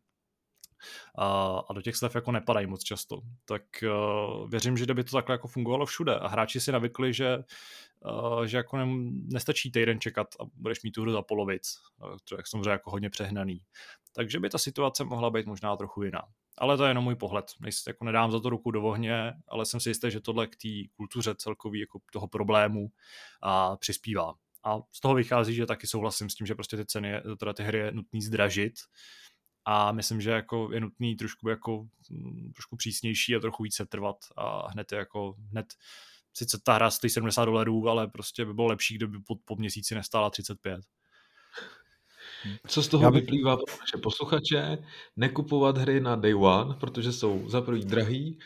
A, 1.17 1.57
a 1.69 1.73
do 1.73 1.81
těch 1.81 1.95
slev 1.95 2.15
jako 2.15 2.31
nepadají 2.31 2.67
moc 2.67 2.83
často. 2.83 3.21
Tak 3.45 3.61
uh, 3.83 4.49
věřím, 4.49 4.77
že 4.77 4.85
by 4.85 5.03
to 5.03 5.11
takhle 5.11 5.33
jako 5.33 5.47
fungovalo 5.47 5.85
všude 5.85 6.15
a 6.15 6.27
hráči 6.27 6.59
si 6.59 6.71
navykli, 6.71 7.13
že, 7.13 7.37
uh, 7.99 8.43
že 8.43 8.57
jako 8.57 8.77
ne, 8.77 8.85
nestačí 9.31 9.71
týden 9.71 9.99
čekat 9.99 10.27
a 10.39 10.43
budeš 10.55 10.83
mít 10.83 10.91
tu 10.91 11.01
hru 11.01 11.11
za 11.11 11.21
polovic, 11.21 11.75
to 12.23 12.35
je 12.35 12.43
samozřejmě 12.47 12.69
jako 12.69 12.91
hodně 12.91 13.09
přehnaný. 13.09 13.61
Takže 14.15 14.39
by 14.39 14.49
ta 14.49 14.57
situace 14.57 15.03
mohla 15.03 15.29
být 15.29 15.45
možná 15.45 15.75
trochu 15.77 16.03
jiná. 16.03 16.21
Ale 16.57 16.77
to 16.77 16.83
je 16.83 16.89
jenom 16.89 17.03
můj 17.03 17.15
pohled. 17.15 17.45
Nejsi, 17.59 17.89
jako 17.89 18.05
nedám 18.05 18.31
za 18.31 18.39
to 18.39 18.49
ruku 18.49 18.71
do 18.71 18.83
ohně, 18.83 19.33
ale 19.47 19.65
jsem 19.65 19.79
si 19.79 19.89
jistý, 19.89 20.11
že 20.11 20.21
tohle 20.21 20.47
k 20.47 20.55
té 20.55 20.69
kultuře 20.95 21.35
celkový 21.35 21.79
jako 21.79 21.99
toho 22.11 22.27
problému 22.27 22.87
a 23.41 23.77
přispívá. 23.77 24.33
A 24.63 24.79
z 24.91 24.99
toho 24.99 25.15
vychází, 25.15 25.55
že 25.55 25.65
taky 25.65 25.87
souhlasím 25.87 26.29
s 26.29 26.35
tím, 26.35 26.47
že 26.47 26.55
prostě 26.55 26.77
ty 26.77 26.85
ceny, 26.85 27.13
teda 27.39 27.53
ty 27.53 27.63
hry 27.63 27.77
je 27.77 27.91
nutný 27.91 28.21
zdražit 28.21 28.73
a 29.65 29.91
myslím, 29.91 30.21
že 30.21 30.31
jako 30.31 30.69
je 30.73 30.79
nutný 30.79 31.15
trošku 31.15 31.49
jako 31.49 31.87
mm, 32.09 32.51
trošku 32.53 32.75
přísnější 32.75 33.35
a 33.35 33.39
trochu 33.39 33.63
více 33.63 33.85
trvat 33.85 34.17
a 34.37 34.71
hned 34.71 34.91
je 34.91 34.97
jako 34.97 35.35
hned 35.51 35.65
sice 36.33 36.59
ta 36.63 36.73
hra 36.73 36.91
stojí 36.91 37.11
70 37.11 37.45
dolarů, 37.45 37.89
ale 37.89 38.07
prostě 38.07 38.45
by 38.45 38.53
bylo 38.53 38.67
lepší, 38.67 38.95
kdyby 38.95 39.19
po, 39.19 39.35
po 39.35 39.55
měsíci 39.55 39.95
nestála 39.95 40.29
35. 40.29 40.81
Co 42.67 42.83
z 42.83 42.87
toho 42.87 43.11
bych... 43.11 43.21
vyplývá 43.21 43.55
pro 43.55 43.77
naše 43.79 43.97
posluchače? 43.97 44.77
Nekupovat 45.15 45.77
hry 45.77 45.99
na 45.99 46.15
day 46.15 46.33
one, 46.35 46.75
protože 46.79 47.11
jsou 47.11 47.49
za 47.49 47.61
prvý 47.61 47.85
drahý 47.85 48.39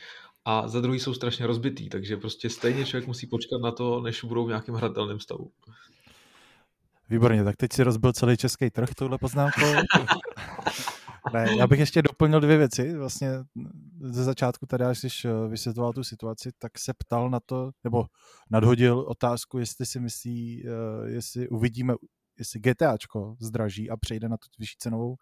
a 0.45 0.67
za 0.67 0.81
druhý 0.81 0.99
jsou 0.99 1.13
strašně 1.13 1.47
rozbitý, 1.47 1.89
takže 1.89 2.17
prostě 2.17 2.49
stejně 2.49 2.85
člověk 2.85 3.07
musí 3.07 3.27
počkat 3.27 3.61
na 3.61 3.71
to, 3.71 4.01
než 4.01 4.23
budou 4.23 4.45
v 4.45 4.47
nějakém 4.47 4.75
hratelném 4.75 5.19
stavu. 5.19 5.51
Výborně, 7.09 7.43
tak 7.43 7.55
teď 7.55 7.73
si 7.73 7.83
rozbil 7.83 8.13
celý 8.13 8.37
český 8.37 8.69
trh 8.69 8.89
touhle 8.95 9.17
poznámkou. 9.17 9.65
ne, 11.33 11.57
já 11.57 11.67
bych 11.67 11.79
ještě 11.79 12.01
doplnil 12.01 12.39
dvě 12.39 12.57
věci. 12.57 12.97
Vlastně 12.97 13.29
ze 14.01 14.23
začátku 14.23 14.65
tady, 14.65 14.85
když 15.01 15.25
eh, 15.25 15.31
vysvětloval 15.47 15.93
tu 15.93 16.03
situaci, 16.03 16.49
tak 16.59 16.79
se 16.79 16.93
ptal 16.93 17.29
na 17.29 17.39
to, 17.45 17.71
nebo 17.83 18.05
nadhodil 18.51 18.99
otázku, 18.99 19.57
jestli 19.57 19.85
si 19.85 19.99
myslí, 19.99 20.65
eh, 20.67 21.09
jestli 21.09 21.49
uvidíme, 21.49 21.93
jestli 22.39 22.59
GTAčko 22.59 23.35
zdraží 23.39 23.89
a 23.89 23.97
přejde 23.97 24.29
na 24.29 24.37
tu 24.37 24.47
vyšší, 24.59 24.75
cenovou, 24.79 25.15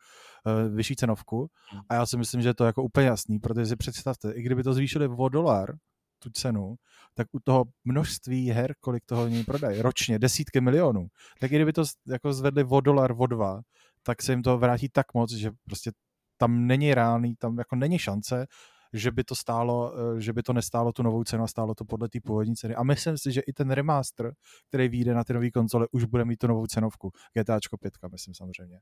eh, 0.47 0.69
vyšší 0.69 0.95
cenovku. 0.95 1.47
A 1.89 1.93
já 1.93 2.05
si 2.05 2.17
myslím, 2.17 2.41
že 2.41 2.49
je 2.49 2.53
to 2.53 2.65
jako 2.65 2.83
úplně 2.83 3.07
jasný, 3.07 3.39
protože 3.39 3.65
si 3.65 3.75
představte, 3.75 4.31
i 4.31 4.41
kdyby 4.41 4.63
to 4.63 4.73
zvýšili 4.73 5.07
o 5.07 5.29
dolar, 5.29 5.75
tu 6.19 6.29
cenu, 6.29 6.75
tak 7.13 7.27
u 7.31 7.39
toho 7.39 7.65
množství 7.85 8.49
her, 8.49 8.75
kolik 8.79 9.05
toho 9.05 9.23
oni 9.23 9.43
prodají 9.43 9.81
ročně, 9.81 10.19
desítky 10.19 10.61
milionů, 10.61 11.07
tak 11.39 11.51
i 11.51 11.55
kdyby 11.55 11.73
to 11.73 11.83
jako 12.07 12.33
zvedli 12.33 12.63
o 12.63 12.81
dolar, 12.81 13.15
o 13.17 13.27
dva, 13.27 13.61
tak 14.03 14.21
se 14.21 14.31
jim 14.31 14.43
to 14.43 14.57
vrátí 14.57 14.89
tak 14.89 15.13
moc, 15.13 15.31
že 15.31 15.51
prostě 15.63 15.91
tam 16.37 16.67
není 16.67 16.93
reálný, 16.93 17.35
tam 17.35 17.57
jako 17.57 17.75
není 17.75 17.99
šance, 17.99 18.47
že 18.93 19.11
by 19.11 19.23
to 19.23 19.35
stálo, 19.35 19.93
eh, 19.97 20.21
že 20.21 20.33
by 20.33 20.43
to 20.43 20.53
nestálo 20.53 20.91
tu 20.91 21.03
novou 21.03 21.23
cenu 21.23 21.43
a 21.43 21.47
stálo 21.47 21.75
to 21.75 21.85
podle 21.85 22.09
té 22.09 22.19
původní 22.23 22.55
ceny. 22.55 22.75
A 22.75 22.83
myslím 22.83 23.17
si, 23.17 23.31
že 23.31 23.41
i 23.41 23.53
ten 23.53 23.71
remaster, 23.71 24.33
který 24.67 24.89
vyjde 24.89 25.13
na 25.13 25.23
ty 25.23 25.33
nové 25.33 25.51
konzole, 25.51 25.87
už 25.91 26.03
bude 26.05 26.25
mít 26.25 26.37
tu 26.37 26.47
novou 26.47 26.67
cenovku. 26.67 27.11
GTAčko 27.33 27.77
5, 27.77 27.93
myslím 28.11 28.33
samozřejmě. 28.33 28.79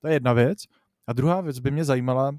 To 0.00 0.08
je 0.08 0.14
jedna 0.14 0.32
věc. 0.32 0.58
A 1.08 1.12
druhá 1.12 1.40
věc 1.40 1.58
by 1.58 1.70
mě 1.70 1.84
zajímala, 1.84 2.28
uh, 2.28 2.36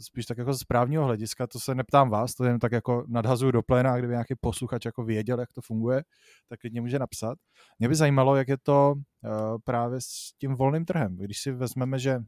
spíš 0.00 0.26
tak 0.26 0.38
jako 0.38 0.54
z 0.54 0.64
právního 0.64 1.04
hlediska, 1.04 1.46
to 1.46 1.60
se 1.60 1.74
neptám 1.74 2.10
vás, 2.10 2.34
to 2.34 2.44
jen 2.44 2.58
tak 2.58 2.72
jako 2.72 3.04
nadhazuju 3.08 3.52
do 3.52 3.62
pléna, 3.62 3.98
kdyby 3.98 4.12
nějaký 4.12 4.34
posluchač 4.40 4.84
jako 4.84 5.04
věděl, 5.04 5.40
jak 5.40 5.52
to 5.52 5.60
funguje, 5.60 6.02
tak 6.48 6.60
klidně 6.60 6.80
může 6.80 6.98
napsat. 6.98 7.38
Mě 7.78 7.88
by 7.88 7.94
zajímalo, 7.94 8.36
jak 8.36 8.48
je 8.48 8.58
to 8.62 8.94
uh, 8.94 9.30
právě 9.64 10.00
s 10.00 10.32
tím 10.38 10.54
volným 10.54 10.84
trhem. 10.84 11.16
Když 11.16 11.40
si 11.40 11.52
vezmeme, 11.52 11.98
že 11.98 12.20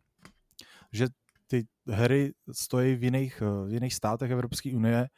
že 0.93 1.07
ty 1.47 1.65
hry 1.89 2.33
stojí 2.53 2.95
v 2.95 3.05
jiných, 3.05 3.41
v 3.41 3.73
jiných 3.73 3.95
státech 3.95 4.31
Evropské 4.31 4.77
unie 4.77 5.09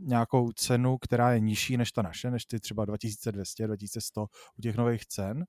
nějakou 0.00 0.52
cenu, 0.52 0.98
která 0.98 1.32
je 1.32 1.40
nižší 1.40 1.76
než 1.76 1.92
ta 1.92 2.02
naše, 2.02 2.30
než 2.30 2.44
ty 2.44 2.60
třeba 2.60 2.84
2200, 2.84 3.66
2100 3.66 4.26
u 4.58 4.62
těch 4.62 4.76
nových 4.76 5.06
cen. 5.06 5.44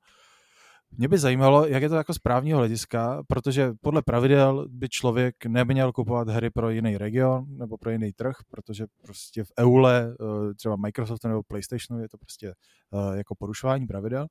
Mě 0.98 1.08
by 1.08 1.18
zajímalo, 1.18 1.66
jak 1.66 1.84
je 1.84 1.90
to 1.90 1.96
jako 1.96 2.14
z 2.14 2.20
právního 2.20 2.58
hlediska, 2.58 3.24
protože 3.28 3.74
podle 3.82 4.02
pravidel 4.02 4.68
by 4.70 4.90
člověk 4.90 5.46
neměl 5.46 5.92
kupovat 5.92 6.30
hry 6.30 6.50
pro 6.50 6.70
jiný 6.70 6.98
region 6.98 7.46
nebo 7.48 7.78
pro 7.78 7.92
jiný 7.92 8.14
trh, 8.14 8.36
protože 8.50 8.86
prostě 9.02 9.44
v 9.44 9.52
EULE, 9.60 10.16
eh, 10.22 10.54
třeba 10.54 10.76
Microsoft 10.76 11.24
nebo 11.24 11.44
PlayStationu 11.44 12.02
je 12.02 12.10
to 12.10 12.18
prostě 12.18 12.48
eh, 12.94 13.18
jako 13.18 13.36
porušování 13.36 13.88
pravidel 13.88 14.28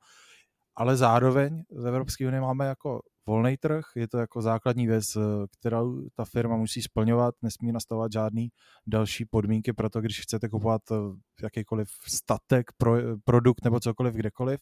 zároveň 0.93 1.62
v 1.70 1.86
Evropské 1.86 2.27
unii 2.27 2.40
máme 2.40 2.66
jako 2.66 3.01
volný 3.27 3.57
trh, 3.57 3.85
je 3.97 4.09
to 4.09 4.19
jako 4.19 4.43
základní 4.43 4.86
věc, 4.86 5.16
eh, 5.16 5.20
kterou 5.59 6.09
ta 6.15 6.24
firma 6.24 6.57
musí 6.57 6.82
splňovat, 6.82 7.35
nesmí 7.43 7.73
nastavovat 7.73 8.12
žádný 8.12 8.49
další 8.86 9.24
podmínky 9.24 9.73
pro 9.73 9.90
to, 9.90 10.01
když 10.01 10.20
chcete 10.20 10.49
kupovat 10.49 10.82
eh, 10.90 10.94
jakýkoliv 11.43 11.89
statek, 12.09 12.66
pro, 12.77 12.97
produkt 13.24 13.65
nebo 13.65 13.81
cokoliv 13.81 14.15
kdekoliv, 14.15 14.61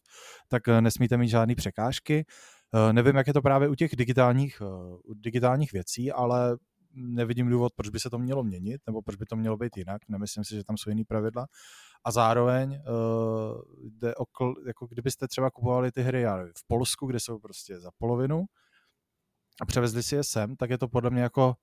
tak 0.48 0.68
eh, 0.68 0.80
nesmíte 0.80 1.16
mít 1.16 1.28
žádné 1.28 1.54
překážky. 1.54 2.24
Nevím, 2.92 3.16
jak 3.16 3.26
je 3.26 3.32
to 3.32 3.42
právě 3.42 3.68
u 3.68 3.74
těch 3.74 3.96
digitálních, 3.96 4.62
digitálních 5.14 5.72
věcí, 5.72 6.12
ale 6.12 6.56
nevidím 6.94 7.48
důvod, 7.48 7.72
proč 7.76 7.88
by 7.88 8.00
se 8.00 8.10
to 8.10 8.18
mělo 8.18 8.44
měnit, 8.44 8.80
nebo 8.86 9.02
proč 9.02 9.16
by 9.16 9.24
to 9.24 9.36
mělo 9.36 9.56
být 9.56 9.76
jinak. 9.76 10.02
Nemyslím 10.08 10.44
si, 10.44 10.54
že 10.54 10.64
tam 10.64 10.76
jsou 10.76 10.90
jiný 10.90 11.04
pravidla 11.04 11.46
a 12.04 12.10
zároveň 12.10 12.70
uh, 12.70 13.62
jde 13.78 14.14
o, 14.14 14.24
jako 14.66 14.86
kdybyste 14.86 15.28
třeba 15.28 15.50
kupovali 15.50 15.92
ty 15.92 16.02
hry 16.02 16.20
já 16.20 16.36
nevím, 16.36 16.52
v 16.56 16.66
Polsku, 16.66 17.06
kde 17.06 17.20
jsou 17.20 17.38
prostě 17.38 17.80
za 17.80 17.90
polovinu 17.98 18.44
a 19.60 19.66
převezli 19.66 20.02
si 20.02 20.14
je 20.14 20.24
sem, 20.24 20.56
tak 20.56 20.70
je 20.70 20.78
to 20.78 20.88
podle 20.88 21.10
mě 21.10 21.22
jako 21.22 21.54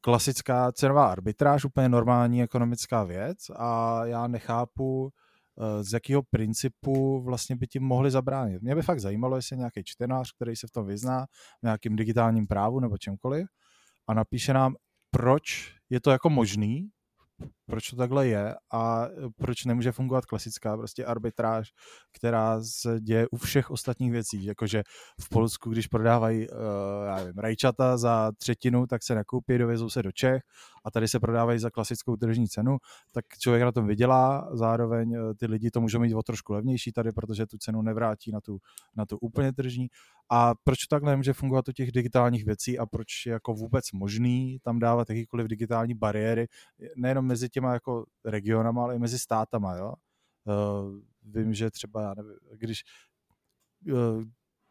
klasická 0.00 0.72
cenová 0.72 1.06
arbitráž, 1.06 1.64
úplně 1.64 1.88
normální 1.88 2.42
ekonomická 2.42 3.04
věc 3.04 3.38
a 3.56 4.00
já 4.04 4.26
nechápu, 4.26 5.10
eh, 5.58 5.84
z 5.84 5.92
jakého 5.92 6.22
principu 6.22 7.22
vlastně 7.22 7.56
by 7.56 7.66
tím 7.66 7.82
mohli 7.82 8.10
zabránit. 8.10 8.62
Mě 8.62 8.74
by 8.74 8.82
fakt 8.82 9.00
zajímalo, 9.00 9.36
jestli 9.36 9.56
nějaký 9.56 9.84
čtenář, 9.84 10.32
který 10.32 10.56
se 10.56 10.66
v 10.66 10.70
tom 10.70 10.86
vyzná, 10.86 11.26
v 11.60 11.62
nějakým 11.62 11.96
digitálním 11.96 12.46
právu 12.46 12.80
nebo 12.80 12.98
čemkoliv, 12.98 13.46
a 14.06 14.14
napíše 14.14 14.52
nám, 14.52 14.76
proč 15.10 15.74
je 15.90 16.00
to 16.00 16.10
jako 16.10 16.30
možný, 16.30 16.88
proč 17.66 17.90
to 17.90 17.96
takhle 17.96 18.26
je 18.26 18.54
a 18.72 19.08
proč 19.36 19.64
nemůže 19.64 19.92
fungovat 19.92 20.26
klasická 20.26 20.76
prostě 20.76 21.04
arbitráž, 21.04 21.72
která 22.12 22.60
se 22.62 23.00
děje 23.00 23.28
u 23.28 23.36
všech 23.36 23.70
ostatních 23.70 24.12
věcí, 24.12 24.44
jakože 24.44 24.82
v 25.20 25.28
Polsku, 25.28 25.70
když 25.70 25.86
prodávají 25.86 26.48
uh, 26.48 26.56
já 27.06 27.16
nevím, 27.16 27.38
rajčata 27.38 27.96
za 27.96 28.32
třetinu, 28.38 28.86
tak 28.86 29.02
se 29.02 29.14
nakoupí, 29.14 29.58
dovezou 29.58 29.90
se 29.90 30.02
do 30.02 30.12
Čech 30.12 30.42
a 30.84 30.90
tady 30.90 31.08
se 31.08 31.20
prodávají 31.20 31.58
za 31.58 31.70
klasickou 31.70 32.16
tržní 32.16 32.48
cenu, 32.48 32.76
tak 33.12 33.24
člověk 33.38 33.62
na 33.62 33.72
tom 33.72 33.86
vydělá, 33.86 34.48
zároveň 34.52 35.14
eh, 35.14 35.34
ty 35.34 35.46
lidi 35.46 35.70
to 35.70 35.80
můžou 35.80 35.98
mít 35.98 36.14
o 36.14 36.22
trošku 36.22 36.52
levnější 36.52 36.92
tady, 36.92 37.12
protože 37.12 37.46
tu 37.46 37.58
cenu 37.58 37.82
nevrátí 37.82 38.32
na 38.32 38.40
tu, 38.40 38.58
na 38.96 39.06
tu 39.06 39.18
úplně 39.18 39.52
tržní. 39.52 39.86
A 40.30 40.54
proč 40.64 40.86
takhle 40.86 41.12
nemůže 41.12 41.32
fungovat 41.32 41.68
u 41.68 41.72
těch 41.72 41.92
digitálních 41.92 42.44
věcí 42.44 42.78
a 42.78 42.86
proč 42.86 43.26
je 43.26 43.32
jako 43.32 43.54
vůbec 43.54 43.92
možný 43.92 44.58
tam 44.62 44.78
dávat 44.78 45.10
jakýkoliv 45.10 45.46
digitální 45.46 45.94
bariéry, 45.94 46.46
nejenom 46.96 47.26
mezi 47.26 47.48
těma 47.54 47.72
jako 47.72 48.04
regionama, 48.24 48.82
ale 48.82 48.96
i 48.96 48.98
mezi 48.98 49.18
státama, 49.18 49.74
jo. 49.74 49.94
Uh, 50.44 50.98
vím, 51.22 51.54
že 51.54 51.70
třeba, 51.70 52.02
já 52.02 52.14
nevím, 52.14 52.32
když 52.52 52.82
uh, 53.92 54.24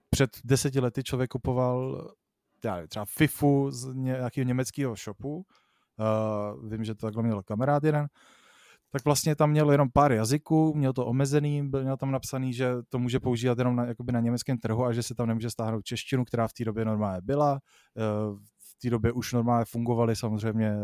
před 0.10 0.30
deseti 0.44 0.80
lety 0.80 1.04
člověk 1.04 1.30
kupoval 1.30 2.08
já 2.66 2.76
nevím, 2.76 2.88
třeba 2.88 3.06
FIFU 3.06 3.72
z 3.72 3.94
nějakého 3.94 4.48
německého 4.48 4.96
shopu, 4.96 5.36
uh, 5.36 6.70
vím, 6.70 6.84
že 6.84 6.96
to 6.96 7.06
takhle 7.08 7.24
měl 7.24 7.44
kamarád 7.44 7.84
jeden, 7.84 8.08
tak 8.90 9.06
vlastně 9.06 9.36
tam 9.36 9.50
měl 9.50 9.72
jenom 9.72 9.90
pár 9.94 10.12
jazyků, 10.12 10.74
měl 10.74 10.94
to 10.94 11.06
omezený, 11.06 11.70
byl, 11.70 11.82
měl 11.82 11.98
tam 11.98 12.12
napsaný, 12.12 12.54
že 12.54 12.74
to 12.90 13.00
může 13.00 13.20
používat 13.20 13.58
jenom 13.58 13.76
na, 13.76 13.86
jakoby 13.86 14.12
na 14.12 14.20
německém 14.20 14.58
trhu 14.58 14.86
a 14.86 14.94
že 14.94 15.04
se 15.04 15.16
tam 15.16 15.28
nemůže 15.28 15.50
stáhnout 15.50 15.86
češtinu, 15.86 16.26
která 16.26 16.48
v 16.48 16.54
té 16.54 16.66
době 16.66 16.86
normálně 16.86 17.22
byla. 17.22 17.60
Té 18.82 18.90
době 18.90 19.12
už 19.12 19.34
normálně 19.34 19.66
fungovaly 19.66 20.16
samozřejmě 20.16 20.76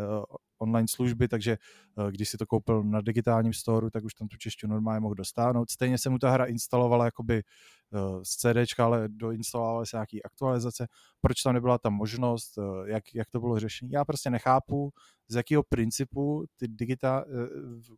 online 0.60 0.88
služby, 0.88 1.28
takže 1.28 1.52
eh, 1.52 2.12
když 2.12 2.30
si 2.30 2.38
to 2.38 2.46
koupil 2.46 2.84
na 2.84 3.02
digitálním 3.02 3.54
storu, 3.54 3.90
tak 3.90 4.04
už 4.04 4.14
tam 4.14 4.28
tu 4.28 4.38
češtinu 4.38 4.74
normálně 4.74 5.00
mohl 5.00 5.16
dostáhnout. 5.16 5.70
Stejně 5.70 5.98
se 5.98 6.10
mu 6.10 6.20
ta 6.20 6.30
hra 6.30 6.46
instalovala 6.46 7.06
jakoby 7.06 7.38
eh, 7.38 8.26
z 8.26 8.30
CD, 8.30 8.80
ale 8.80 9.10
doinstalovaly 9.10 9.86
se 9.86 9.98
nějaký 9.98 10.24
aktualizace. 10.24 10.88
Proč 11.22 11.42
tam 11.42 11.54
nebyla 11.54 11.78
ta 11.78 11.90
možnost, 11.90 12.58
eh, 12.58 12.90
jak, 12.92 13.04
jak 13.16 13.30
to 13.30 13.40
bylo 13.40 13.60
řešení? 13.60 13.92
Já 13.92 14.06
prostě 14.06 14.30
nechápu, 14.30 14.92
z 15.32 15.36
jakého 15.36 15.64
principu 15.64 16.46
ty 16.58 16.68
digitál, 16.68 17.26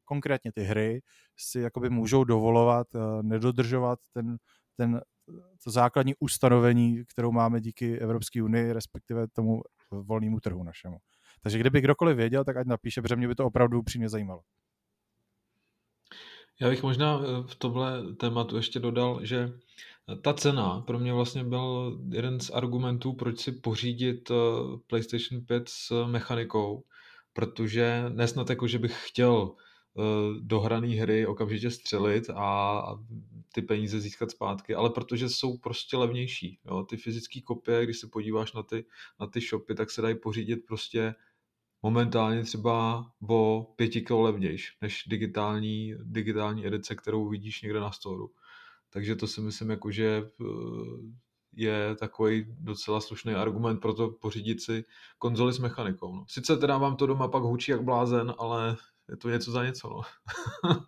konkrétně 0.06 0.52
ty 0.52 0.64
hry 0.64 1.02
si 1.38 1.60
jakoby 1.60 1.90
můžou 1.90 2.24
dovolovat 2.24 2.88
nedodržovat 3.22 4.00
ten, 4.14 4.38
ten 4.78 5.02
to 5.64 5.72
základní 5.72 6.14
ustanovení, 6.20 7.06
kterou 7.06 7.32
máme 7.32 7.62
díky 7.62 8.00
Evropské 8.00 8.44
unii, 8.44 8.74
respektive 8.74 9.28
tomu 9.28 9.62
volnému 9.92 10.40
trhu 10.40 10.64
našemu. 10.64 10.98
Takže 11.44 11.60
kdyby 11.60 11.82
kdokoliv 11.82 12.18
věděl, 12.18 12.44
tak 12.44 12.58
ať 12.58 12.68
napíše, 12.68 13.02
protože 13.02 13.16
mě 13.16 13.28
by 13.28 13.36
to 13.36 13.46
opravdu 13.46 13.80
upřímně 13.80 14.10
zajímalo. 14.10 14.42
Já 16.62 16.70
bych 16.70 16.84
možná 16.84 17.20
eh, 17.20 17.48
v 17.48 17.56
tomhle 17.56 18.16
tématu 18.16 18.58
ještě 18.58 18.80
dodal, 18.80 19.26
že 19.26 19.50
ta 20.22 20.34
cena 20.34 20.82
pro 20.82 21.00
mě 21.00 21.14
vlastně 21.14 21.44
byl 21.44 22.00
jeden 22.10 22.40
z 22.40 22.50
argumentů, 22.50 23.14
proč 23.14 23.40
si 23.40 23.52
pořídit 23.52 24.32
eh, 24.32 24.36
PlayStation 24.88 25.46
5 25.46 25.70
s 25.70 26.06
mechanikou, 26.06 26.84
protože 27.34 28.04
nesnad 28.10 28.50
jako, 28.50 28.68
že 28.68 28.80
bych 28.80 29.08
chtěl 29.08 29.56
eh, 29.98 30.02
dohraný 30.40 30.96
hry 30.96 31.28
okamžitě 31.28 31.72
střelit 31.72 32.30
a 32.30 32.82
ty 33.54 33.62
peníze 33.62 34.00
získat 34.00 34.32
zpátky, 34.32 34.76
ale 34.76 34.90
protože 34.90 35.30
jsou 35.30 35.58
prostě 35.58 35.98
levnější. 35.98 36.60
Jo? 36.66 36.84
Ty 36.84 36.98
fyzické 36.98 37.42
kopie, 37.42 37.84
když 37.84 38.00
se 38.00 38.08
podíváš 38.08 38.54
na 38.54 38.64
ty, 38.64 38.86
na 39.20 39.28
ty 39.28 39.42
shopy, 39.42 39.76
tak 39.76 39.92
se 39.92 40.02
dají 40.02 40.16
pořídit 40.16 40.56
prostě 40.56 41.16
momentálně 41.82 42.44
třeba 42.44 43.06
o 43.30 43.74
pěti 43.76 44.02
kilo 44.02 44.22
levnější 44.22 44.74
než 44.82 45.04
digitální, 45.08 45.96
digitální 46.04 46.68
edice, 46.68 46.96
kterou 46.96 47.30
vidíš 47.30 47.62
někde 47.62 47.80
na 47.80 47.92
storu. 47.92 48.32
Takže 48.90 49.16
to 49.16 49.28
si 49.28 49.42
myslím, 49.42 49.70
jako, 49.70 49.92
že 49.92 50.24
eh, 50.42 50.46
je 51.54 51.96
takový 51.96 52.46
docela 52.60 53.02
slušný 53.02 53.34
argument 53.34 53.80
pro 53.80 53.94
to 53.94 54.10
pořídit 54.10 54.62
si 54.62 54.84
konzoli 55.18 55.54
s 55.54 55.60
mechanikou. 55.60 56.16
No. 56.16 56.26
Sice 56.28 56.58
teda 56.58 56.78
vám 56.78 56.96
to 56.96 57.06
doma 57.06 57.28
pak 57.28 57.44
hučí 57.44 57.72
jak 57.72 57.84
blázen, 57.84 58.34
ale 58.38 58.78
je 59.10 59.18
to 59.18 59.30
něco 59.30 59.52
za 59.52 59.64
něco. 59.64 59.90
No. 59.90 60.02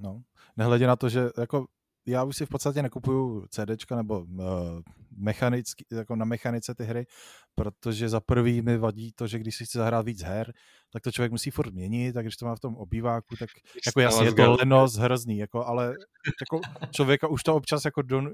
no. 0.00 0.22
Nehledě 0.56 0.86
na 0.86 0.96
to, 0.96 1.08
že 1.08 1.28
jako 1.38 1.66
já 2.06 2.24
už 2.24 2.36
si 2.36 2.46
v 2.46 2.48
podstatě 2.48 2.82
nekupuju 2.82 3.46
CDčka 3.50 3.96
nebo 3.96 4.20
uh, 4.20 4.44
mechanický, 5.16 5.84
jako 5.92 6.16
na 6.16 6.24
mechanice 6.24 6.74
ty 6.74 6.84
hry, 6.84 7.06
protože 7.54 8.08
za 8.08 8.20
prvý 8.20 8.62
mi 8.62 8.78
vadí 8.78 9.12
to, 9.12 9.26
že 9.26 9.38
když 9.38 9.56
si 9.56 9.64
chci 9.64 9.78
zahrát 9.78 10.06
víc 10.06 10.22
her, 10.22 10.52
tak 10.92 11.02
to 11.02 11.12
člověk 11.12 11.32
musí 11.32 11.50
furt 11.50 11.74
měnit, 11.74 12.12
tak 12.12 12.24
když 12.24 12.36
to 12.36 12.46
má 12.46 12.56
v 12.56 12.60
tom 12.60 12.76
obýváku, 12.76 13.36
tak 13.36 13.50
jako 13.86 14.00
jasně 14.00 14.26
je 14.26 14.32
to 14.32 14.52
lenost 14.52 14.96
hrozný, 14.96 15.38
jako, 15.38 15.66
ale 15.66 15.94
jako 16.40 16.60
člověka 16.90 17.28
už 17.28 17.42
to 17.42 17.54
občas 17.54 17.84
jako, 17.84 18.02
don, 18.02 18.30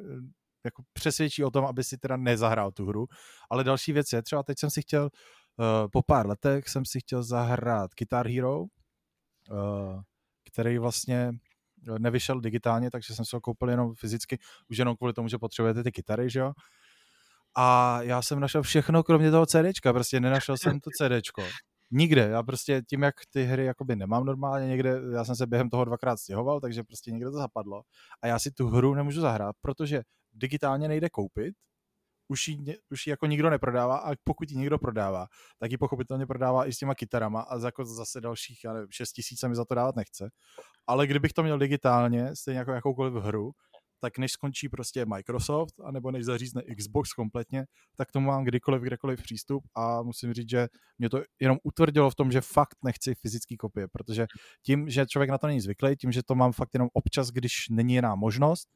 jako 0.64 0.82
přesvědčí 0.92 1.44
o 1.44 1.50
tom, 1.50 1.64
aby 1.64 1.84
si 1.84 1.98
teda 1.98 2.16
nezahrál 2.16 2.72
tu 2.72 2.86
hru. 2.86 3.06
Ale 3.50 3.64
další 3.64 3.92
věc 3.92 4.12
je, 4.12 4.22
třeba 4.22 4.42
teď 4.42 4.58
jsem 4.58 4.70
si 4.70 4.82
chtěl, 4.82 5.02
uh, 5.02 5.08
po 5.92 6.02
pár 6.02 6.26
letech 6.26 6.68
jsem 6.68 6.84
si 6.84 7.00
chtěl 7.00 7.22
zahrát 7.22 7.90
Guitar 7.98 8.28
Hero, 8.28 8.60
uh, 8.60 8.68
který 10.52 10.78
vlastně 10.78 11.32
nevyšel 11.98 12.40
digitálně, 12.40 12.90
takže 12.90 13.14
jsem 13.14 13.24
se 13.24 13.36
ho 13.36 13.40
koupil 13.40 13.70
jenom 13.70 13.94
fyzicky, 13.94 14.38
už 14.70 14.78
jenom 14.78 14.96
kvůli 14.96 15.12
tomu, 15.12 15.28
že 15.28 15.38
potřebujete 15.38 15.82
ty 15.82 15.92
kytary, 15.92 16.30
že 16.30 16.40
jo. 16.40 16.52
A 17.56 17.98
já 18.02 18.22
jsem 18.22 18.40
našel 18.40 18.62
všechno, 18.62 19.02
kromě 19.02 19.30
toho 19.30 19.46
CDčka, 19.46 19.92
prostě 19.92 20.20
nenašel 20.20 20.56
jsem 20.56 20.80
to 20.80 20.90
CDčko. 20.98 21.44
Nikde, 21.90 22.22
já 22.22 22.42
prostě 22.42 22.82
tím, 22.88 23.02
jak 23.02 23.14
ty 23.30 23.44
hry 23.44 23.64
jakoby 23.64 23.96
nemám 23.96 24.24
normálně 24.24 24.66
někde, 24.68 25.00
já 25.12 25.24
jsem 25.24 25.36
se 25.36 25.46
během 25.46 25.70
toho 25.70 25.84
dvakrát 25.84 26.16
stěhoval, 26.16 26.60
takže 26.60 26.82
prostě 26.82 27.10
někde 27.10 27.30
to 27.30 27.36
zapadlo 27.36 27.82
a 28.22 28.26
já 28.26 28.38
si 28.38 28.50
tu 28.50 28.68
hru 28.68 28.94
nemůžu 28.94 29.20
zahrát, 29.20 29.56
protože 29.60 30.02
digitálně 30.32 30.88
nejde 30.88 31.10
koupit, 31.10 31.54
už 32.30 32.48
ji, 32.48 32.76
už 32.90 33.06
ji 33.06 33.10
jako 33.10 33.26
nikdo 33.26 33.50
neprodává 33.50 33.96
a 33.96 34.12
pokud 34.24 34.50
ji 34.50 34.56
někdo 34.56 34.78
prodává, 34.78 35.26
tak 35.58 35.70
ji 35.70 35.78
pochopitelně 35.78 36.26
prodává 36.26 36.66
i 36.66 36.72
s 36.72 36.78
těma 36.78 36.94
kytarama 36.94 37.40
a 37.40 37.58
jako 37.64 37.84
zase 37.84 38.20
dalších, 38.20 38.64
já 38.64 38.72
nevím, 38.72 38.88
6 38.90 39.12
tisíc 39.12 39.42
mi 39.42 39.54
za 39.54 39.64
to 39.64 39.74
dávat 39.74 39.96
nechce. 39.96 40.30
Ale 40.86 41.06
kdybych 41.06 41.32
to 41.32 41.42
měl 41.42 41.58
digitálně, 41.58 42.36
stejně 42.36 42.58
jako 42.58 42.72
jakoukoliv 42.72 43.14
hru, 43.14 43.52
tak 44.00 44.18
než 44.18 44.32
skončí 44.32 44.68
prostě 44.68 45.06
Microsoft, 45.06 45.74
anebo 45.84 46.10
než 46.10 46.24
zařízne 46.24 46.62
Xbox 46.78 47.12
kompletně, 47.12 47.64
tak 47.96 48.12
tomu 48.12 48.26
mám 48.26 48.44
kdykoliv, 48.44 48.82
kdekoliv 48.82 49.22
přístup 49.22 49.64
a 49.74 50.02
musím 50.02 50.32
říct, 50.32 50.50
že 50.50 50.68
mě 50.98 51.10
to 51.10 51.22
jenom 51.40 51.58
utvrdilo 51.62 52.10
v 52.10 52.14
tom, 52.14 52.32
že 52.32 52.40
fakt 52.40 52.76
nechci 52.84 53.14
fyzický 53.14 53.56
kopie, 53.56 53.88
protože 53.88 54.26
tím, 54.66 54.90
že 54.90 55.06
člověk 55.06 55.30
na 55.30 55.38
to 55.38 55.46
není 55.46 55.60
zvyklý, 55.60 55.96
tím, 55.96 56.12
že 56.12 56.22
to 56.22 56.34
mám 56.34 56.52
fakt 56.52 56.74
jenom 56.74 56.88
občas, 56.92 57.30
když 57.30 57.68
není 57.70 57.94
jiná 57.94 58.14
možnost, 58.14 58.68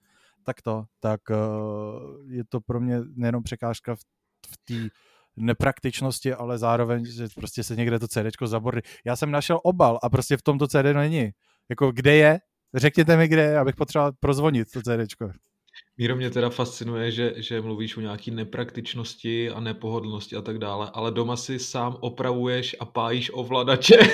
tak 0.45 0.63
to, 0.63 0.85
tak 1.01 1.21
uh, 1.31 2.33
je 2.33 2.45
to 2.49 2.61
pro 2.61 2.81
mě 2.81 3.01
nejenom 3.17 3.43
překážka 3.43 3.95
v 3.95 4.01
v 4.51 4.57
té 4.65 4.95
nepraktičnosti, 5.37 6.33
ale 6.33 6.59
zároveň, 6.59 7.05
že 7.05 7.29
prostě 7.35 7.63
se 7.63 7.77
někde 7.77 7.99
to 7.99 8.09
CD 8.09 8.21
zabordy. 8.45 8.83
Já 9.05 9.17
jsem 9.17 9.31
našel 9.31 9.61
obal 9.63 9.99
a 10.03 10.11
prostě 10.11 10.37
v 10.37 10.43
tomto 10.43 10.69
CD 10.69 10.85
není. 10.93 11.31
Jako 11.71 11.93
kde 11.93 12.17
je? 12.17 12.41
Řekněte 12.75 13.17
mi, 13.17 13.29
kde 13.29 13.43
je, 13.43 13.59
abych 13.59 13.77
potřeboval 13.77 14.13
prozvonit 14.21 14.69
to 14.73 14.83
CD. 14.83 15.15
Míro, 15.99 16.17
mě 16.17 16.31
teda 16.31 16.51
fascinuje, 16.51 17.11
že, 17.11 17.35
že 17.37 17.61
mluvíš 17.61 17.97
o 17.97 18.01
nějaký 18.01 18.31
nepraktičnosti 18.31 19.51
a 19.51 19.61
nepohodlnosti 19.61 20.37
a 20.37 20.43
tak 20.43 20.59
dále, 20.59 20.91
ale 20.95 21.11
doma 21.11 21.37
si 21.37 21.59
sám 21.59 21.97
opravuješ 22.01 22.77
a 22.81 22.85
pájíš 22.85 23.31
ovladače. 23.35 23.97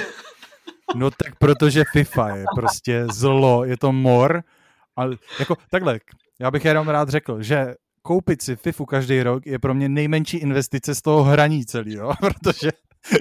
No 0.96 1.10
tak 1.10 1.38
protože 1.38 1.84
FIFA 1.92 2.36
je 2.36 2.44
prostě 2.54 3.06
zlo, 3.12 3.64
je 3.64 3.76
to 3.76 3.92
mor. 3.92 4.42
A 4.96 5.04
jako 5.38 5.56
takhle, 5.70 6.00
já 6.40 6.50
bych 6.50 6.64
jenom 6.64 6.88
rád 6.88 7.08
řekl, 7.08 7.42
že 7.42 7.74
koupit 8.02 8.42
si 8.42 8.56
FIFU 8.56 8.86
každý 8.86 9.22
rok 9.22 9.46
je 9.46 9.58
pro 9.58 9.74
mě 9.74 9.88
nejmenší 9.88 10.36
investice 10.36 10.94
z 10.94 11.02
toho 11.02 11.22
hraní 11.22 11.66
celý, 11.66 11.94
jo? 11.94 12.12
protože 12.20 12.70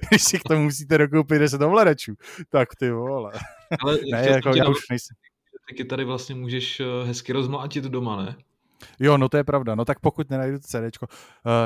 když 0.09 0.23
si 0.23 0.39
k 0.39 0.43
tomu 0.43 0.63
musíte 0.63 0.97
dokoupit 0.97 1.39
10 1.39 1.61
ovladačů, 1.61 2.13
tak 2.49 2.69
ty 2.79 2.91
vole. 2.91 3.31
Ale 3.81 3.97
ne, 4.11 4.29
jako, 4.29 4.49
já 4.55 4.69
už 4.69 4.89
nejsem. 4.89 5.15
Ty 5.77 5.85
tady 5.85 6.05
vlastně 6.05 6.35
můžeš 6.35 6.79
eh, 6.79 6.83
hezky 7.07 7.33
rozmlátit 7.33 7.83
doma, 7.83 8.23
ne? 8.23 8.35
Jo, 8.99 9.17
no 9.17 9.29
to 9.29 9.37
je 9.37 9.43
pravda. 9.43 9.75
No 9.75 9.85
tak 9.85 9.99
pokud 9.99 10.29
nenajdu 10.29 10.59
to 10.59 10.67
CD, 10.67 11.01
uh, 11.01 11.07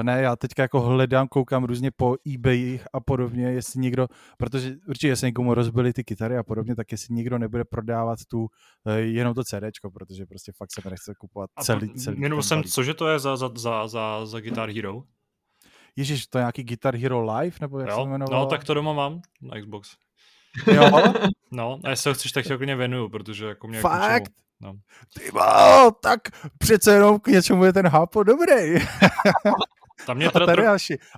ne, 0.04 0.22
já 0.22 0.36
teďka 0.36 0.62
jako 0.62 0.82
hledám, 0.82 1.28
koukám 1.28 1.64
různě 1.64 1.92
po 1.92 2.16
eBay 2.34 2.80
a 2.94 3.00
podobně, 3.00 3.46
jestli 3.46 3.80
někdo, 3.80 4.08
protože 4.38 4.76
určitě 4.88 5.08
jestli 5.08 5.28
někomu 5.28 5.54
rozbili 5.54 5.94
ty 5.94 6.04
kytary 6.04 6.38
a 6.38 6.44
podobně, 6.44 6.76
tak 6.76 6.92
jestli 6.92 7.16
někdo 7.16 7.38
nebude 7.38 7.64
prodávat 7.64 8.20
tu 8.28 8.40
uh, 8.40 8.48
jenom 8.94 9.34
to 9.34 9.44
CD, 9.44 9.64
protože 9.94 10.26
prostě 10.26 10.52
fakt 10.58 10.70
se 10.72 10.90
nechce 10.90 11.14
kupovat 11.18 11.50
celý, 11.62 11.94
celý 11.94 12.20
Minul 12.20 12.42
jsem, 12.42 12.64
cože 12.64 12.94
to 12.94 13.08
je 13.08 13.20
za, 13.20 13.38
za, 13.38 13.50
za, 13.56 13.88
za, 13.88 14.26
za 14.26 14.40
Guitar 14.40 14.70
Hero? 14.70 15.04
Ježíš, 15.96 16.28
to 16.28 16.38
je 16.38 16.42
nějaký 16.42 16.64
Guitar 16.64 16.96
Hero 16.96 17.34
Live, 17.34 17.58
nebo 17.62 17.80
jak 17.80 17.90
jo, 17.90 17.96
se 17.96 18.02
jmenovalo? 18.02 18.44
No, 18.44 18.50
tak 18.50 18.64
to 18.64 18.74
doma 18.74 18.94
mám 18.94 19.22
na 19.42 19.62
Xbox. 19.62 19.96
Jo? 20.74 20.92
no, 21.52 21.80
a 21.84 21.90
jestli 21.90 22.10
ho 22.10 22.14
chceš, 22.14 22.32
tak 22.32 22.46
tě 22.46 22.58
klidně 22.58 22.76
věnuju, 22.76 23.10
protože 23.10 23.46
jako 23.46 23.68
mě 23.68 23.82
Fakt? 23.82 24.32
No. 24.64 24.74
Ty 25.14 25.32
má, 25.34 25.92
tak 25.92 26.22
přece 26.58 26.94
jenom 26.94 27.20
k 27.20 27.28
něčemu 27.28 27.66
je 27.66 27.74
ten 27.74 27.88
hápo 27.88 28.24
dobrý. 28.24 28.76
Tam 30.06 30.18
mě 30.18 30.32
teda 30.32 30.46
a, 30.46 30.54
tro... 30.54 30.64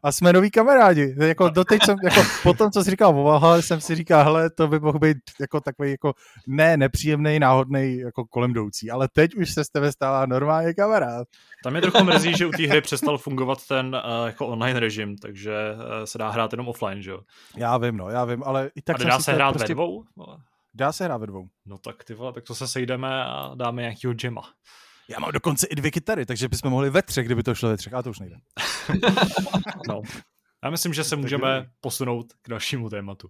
a 0.03 0.11
jsme 0.11 0.33
noví 0.33 0.51
kamarádi. 0.51 1.15
Jako 1.17 1.49
doteď 1.49 1.81
jsem, 1.85 1.97
jako 2.03 2.21
po 2.43 2.53
tom, 2.53 2.71
co 2.71 2.83
jsi 2.83 2.89
říkal 2.89 3.19
o 3.19 3.61
jsem 3.61 3.81
si 3.81 3.95
říkal, 3.95 4.23
hele, 4.23 4.49
to 4.49 4.67
by 4.67 4.79
mohl 4.79 4.99
být 4.99 5.17
jako 5.39 5.61
takový 5.61 5.91
jako 5.91 6.13
ne 6.47 6.77
nepříjemný, 6.77 7.39
náhodný 7.39 7.97
jako 7.97 8.25
kolem 8.25 8.51
jdoucí, 8.51 8.91
ale 8.91 9.07
teď 9.13 9.35
už 9.35 9.53
se 9.53 9.63
z 9.63 9.69
tebe 9.69 9.91
stává 9.91 10.25
normálně 10.25 10.73
kamarád. 10.73 11.27
Tam 11.63 11.73
mě 11.73 11.81
trochu 11.81 12.03
mrzí, 12.03 12.37
že 12.37 12.45
u 12.45 12.51
té 12.51 12.67
hry 12.67 12.81
přestal 12.81 13.17
fungovat 13.17 13.67
ten 13.67 13.95
uh, 13.95 14.27
jako 14.27 14.47
online 14.47 14.79
režim, 14.79 15.17
takže 15.17 15.51
uh, 15.73 16.05
se 16.05 16.17
dá 16.17 16.29
hrát 16.29 16.53
jenom 16.53 16.67
offline, 16.67 17.01
že 17.01 17.11
jo? 17.11 17.19
Já 17.57 17.77
vím, 17.77 17.97
no, 17.97 18.09
já 18.09 18.25
vím, 18.25 18.43
ale 18.43 18.69
i 18.75 18.81
tak 18.81 19.01
a 19.01 19.03
dá 19.03 19.19
se 19.19 19.33
hrát 19.33 19.51
prostě... 19.51 19.67
ve 19.67 19.73
dvou? 19.73 20.03
Dá 20.77 20.91
se 20.91 21.03
hrát 21.03 21.17
ve 21.17 21.27
dvou. 21.27 21.47
No 21.65 21.77
tak 21.77 22.03
ty 22.03 22.13
vole, 22.13 22.33
tak 22.33 22.43
to 22.43 22.55
se 22.55 22.67
sejdeme 22.67 23.23
a 23.23 23.55
dáme 23.55 23.81
nějakýho 23.81 24.13
džema. 24.13 24.41
Já 25.09 25.19
mám 25.19 25.31
dokonce 25.31 25.67
i 25.67 25.75
dvě 25.75 25.91
kytary, 25.91 26.25
takže 26.25 26.49
bychom 26.49 26.71
mohli 26.71 26.89
ve 26.89 27.01
třech, 27.01 27.25
kdyby 27.25 27.43
to 27.43 27.55
šlo 27.55 27.69
ve 27.69 27.77
třech, 27.77 27.93
a 27.93 28.03
to 28.03 28.09
už 28.09 28.19
nejde. 28.19 28.35
no. 29.87 30.01
Já 30.63 30.69
myslím, 30.69 30.93
že 30.93 31.03
se 31.03 31.15
můžeme 31.15 31.69
posunout 31.81 32.33
k 32.41 32.49
dalšímu 32.49 32.89
tématu. 32.89 33.29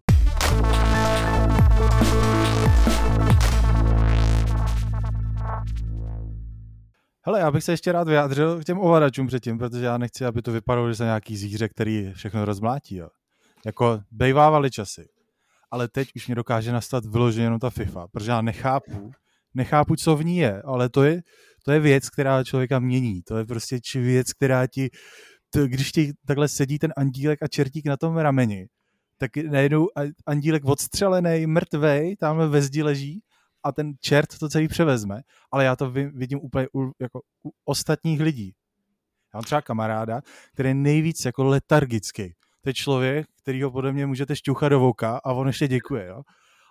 Hele, 7.26 7.40
já 7.40 7.52
bych 7.52 7.64
se 7.64 7.74
ještě 7.74 7.92
rád 7.92 8.08
vyjádřil 8.08 8.60
k 8.60 8.66
těm 8.66 8.80
ovladačům 8.80 9.28
předtím, 9.28 9.58
protože 9.58 9.86
já 9.86 9.98
nechci, 9.98 10.26
aby 10.26 10.42
to 10.42 10.52
vypadalo, 10.52 10.90
že 10.90 10.96
jsem 10.96 11.06
nějaký 11.06 11.38
zvíře, 11.38 11.70
který 11.70 12.12
všechno 12.14 12.46
rozmlátí. 12.46 12.96
Jo. 12.96 13.10
Jako 13.66 14.02
bejvávaly 14.12 14.72
časy 14.72 15.15
ale 15.76 15.88
teď 15.88 16.10
už 16.16 16.28
mě 16.28 16.36
dokáže 16.36 16.72
nastat 16.72 17.06
vyloženě 17.06 17.46
jenom 17.46 17.60
ta 17.60 17.70
FIFA, 17.70 18.08
protože 18.08 18.32
já 18.32 18.42
nechápu, 18.42 19.12
nechápu, 19.54 19.96
co 19.96 20.16
v 20.16 20.26
ní 20.26 20.38
je, 20.38 20.62
ale 20.62 20.90
to 20.90 21.04
je, 21.04 21.22
to 21.66 21.72
je 21.72 21.80
věc, 21.80 22.10
která 22.10 22.44
člověka 22.44 22.80
mění, 22.80 23.22
to 23.22 23.38
je 23.38 23.46
prostě 23.46 23.80
či 23.80 24.00
věc, 24.00 24.34
která 24.34 24.68
ti, 24.68 24.90
to, 25.50 25.68
když 25.68 25.92
ti 25.92 26.14
takhle 26.28 26.48
sedí 26.48 26.80
ten 26.80 26.94
andílek 26.98 27.44
a 27.44 27.48
čertík 27.48 27.86
na 27.86 27.98
tom 27.98 28.18
rameni, 28.18 28.68
tak 29.18 29.38
najednou 29.38 29.88
andílek 30.26 30.66
odstřelený, 30.66 31.48
mrtvej, 31.48 32.16
tam 32.16 32.50
ve 32.50 32.62
zdi 32.62 32.84
leží 32.84 33.22
a 33.64 33.72
ten 33.72 33.94
čert 34.00 34.40
to 34.40 34.50
celý 34.50 34.68
převezme, 34.68 35.22
ale 35.52 35.66
já 35.66 35.76
to 35.76 35.92
vidím 35.92 36.40
úplně 36.40 36.68
u, 36.76 36.92
jako 37.00 37.22
u 37.44 37.52
ostatních 37.66 38.22
lidí. 38.22 38.54
Já 39.34 39.38
mám 39.38 39.44
třeba 39.44 39.62
kamaráda, 39.62 40.22
který 40.54 40.70
je 40.70 40.76
nejvíc 40.76 41.26
jako 41.26 41.44
letargický 41.44 42.34
to 42.66 42.70
je 42.70 42.74
člověk, 42.74 43.28
který 43.42 43.62
ho 43.62 43.72
podle 43.72 43.92
mě 43.92 44.06
můžete 44.06 44.36
šťuchat 44.36 44.70
do 44.70 44.80
voka 44.80 45.22
a 45.24 45.34
on 45.34 45.48
ještě 45.48 45.68
děkuje, 45.68 46.06
jo. 46.06 46.22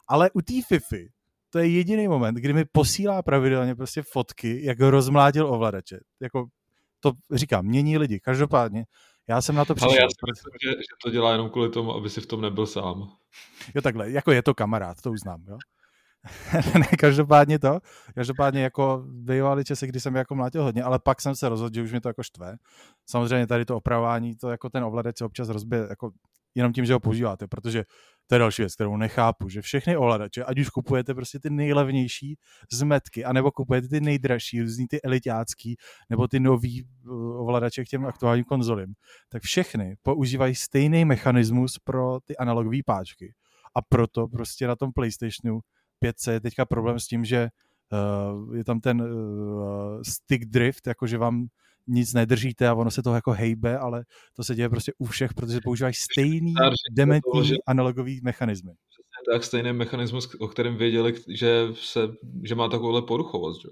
Ale 0.08 0.30
u 0.30 0.40
té 0.40 0.54
Fifi, 0.68 1.08
to 1.50 1.58
je 1.58 1.68
jediný 1.68 2.08
moment, 2.08 2.34
kdy 2.34 2.52
mi 2.52 2.64
posílá 2.64 3.22
pravidelně 3.22 3.74
prostě 3.74 4.02
fotky, 4.02 4.64
jak 4.64 4.80
ho 4.80 4.90
rozmlátil 4.90 5.46
ovladače. 5.46 5.98
Jako 6.20 6.46
to 7.00 7.12
říkám, 7.32 7.64
mění 7.64 7.98
lidi. 7.98 8.20
Každopádně, 8.20 8.84
já 9.28 9.42
jsem 9.42 9.54
na 9.54 9.64
to 9.64 9.74
přišel. 9.74 9.90
Ale 9.90 9.98
já 9.98 10.08
si 10.08 10.32
myslím, 10.32 10.52
že, 10.62 10.70
že 10.70 10.94
to 11.04 11.10
dělá 11.10 11.32
jenom 11.32 11.50
kvůli 11.50 11.70
tomu, 11.70 11.94
aby 11.94 12.10
si 12.10 12.20
v 12.20 12.26
tom 12.26 12.40
nebyl 12.40 12.66
sám. 12.66 13.08
Jo 13.74 13.82
takhle, 13.82 14.10
jako 14.10 14.32
je 14.32 14.42
to 14.42 14.54
kamarád, 14.54 15.00
to 15.00 15.12
uznám, 15.12 15.44
jo. 15.48 15.58
ne, 16.78 16.86
každopádně 16.98 17.58
to, 17.58 17.80
každopádně 18.14 18.62
jako 18.62 19.04
bývaly 19.06 19.64
časy, 19.64 19.86
kdy 19.86 20.00
jsem 20.00 20.14
jako 20.14 20.34
mlátil 20.34 20.62
hodně, 20.62 20.82
ale 20.82 20.98
pak 20.98 21.20
jsem 21.20 21.34
se 21.34 21.48
rozhodl, 21.48 21.74
že 21.74 21.82
už 21.82 21.92
mi 21.92 22.00
to 22.00 22.08
jako 22.08 22.22
štve. 22.22 22.56
Samozřejmě 23.06 23.46
tady 23.46 23.64
to 23.64 23.76
opravování, 23.76 24.36
to 24.36 24.50
jako 24.50 24.70
ten 24.70 24.84
ovladač 24.84 25.18
se 25.18 25.24
občas 25.24 25.48
rozbije 25.48 25.86
jako 25.90 26.10
jenom 26.54 26.72
tím, 26.72 26.84
že 26.84 26.92
ho 26.92 27.00
používáte, 27.00 27.46
protože 27.46 27.84
to 28.26 28.34
je 28.34 28.38
další 28.38 28.62
věc, 28.62 28.74
kterou 28.74 28.96
nechápu, 28.96 29.48
že 29.48 29.62
všechny 29.62 29.96
ovladače, 29.96 30.44
ať 30.44 30.58
už 30.58 30.68
kupujete 30.68 31.14
prostě 31.14 31.38
ty 31.38 31.50
nejlevnější 31.50 32.38
zmetky, 32.72 33.24
anebo 33.24 33.50
kupujete 33.50 33.88
ty 33.88 34.00
nejdražší, 34.00 34.62
různý 34.62 34.86
ty 34.88 35.02
elitácký, 35.02 35.76
nebo 36.10 36.28
ty 36.28 36.40
nový 36.40 36.84
uh, 36.84 37.40
ovladače 37.40 37.84
k 37.84 37.88
těm 37.88 38.06
aktuálním 38.06 38.44
konzolím, 38.44 38.94
tak 39.28 39.42
všechny 39.42 39.96
používají 40.02 40.54
stejný 40.54 41.04
mechanismus 41.04 41.78
pro 41.84 42.20
ty 42.24 42.36
analogové 42.36 42.78
páčky. 42.86 43.34
A 43.76 43.82
proto 43.82 44.28
prostě 44.28 44.66
na 44.66 44.76
tom 44.76 44.92
PlayStationu 44.92 45.60
5 45.98 46.16
je 46.30 46.40
teďka 46.40 46.64
problém 46.64 46.98
s 46.98 47.06
tím, 47.06 47.24
že 47.24 47.48
uh, 47.92 48.56
je 48.56 48.64
tam 48.64 48.80
ten 48.80 49.02
uh, 49.02 50.02
stick 50.02 50.44
drift, 50.44 50.86
jakože 50.86 51.18
vám 51.18 51.46
nic 51.86 52.12
nedržíte 52.12 52.68
a 52.68 52.74
ono 52.74 52.90
se 52.90 53.02
to 53.02 53.14
jako 53.14 53.32
hejbe, 53.32 53.78
ale 53.78 54.04
to 54.36 54.44
se 54.44 54.54
děje 54.54 54.68
prostě 54.68 54.92
u 54.98 55.04
všech, 55.04 55.34
protože 55.34 55.58
používají 55.64 55.94
stejný 55.94 56.54
dementní 56.92 57.46
že... 57.46 57.54
analogový 57.66 58.20
mechanismy. 58.22 58.72
Tak, 59.32 59.44
stejný 59.44 59.72
mechanismus, 59.72 60.34
o 60.40 60.48
kterém 60.48 60.76
věděli, 60.76 61.14
že, 61.28 61.66
se, 61.74 62.00
že 62.42 62.54
má 62.54 62.68
takovouhle 62.68 63.02
poruchovost, 63.02 63.62
že? 63.62 63.68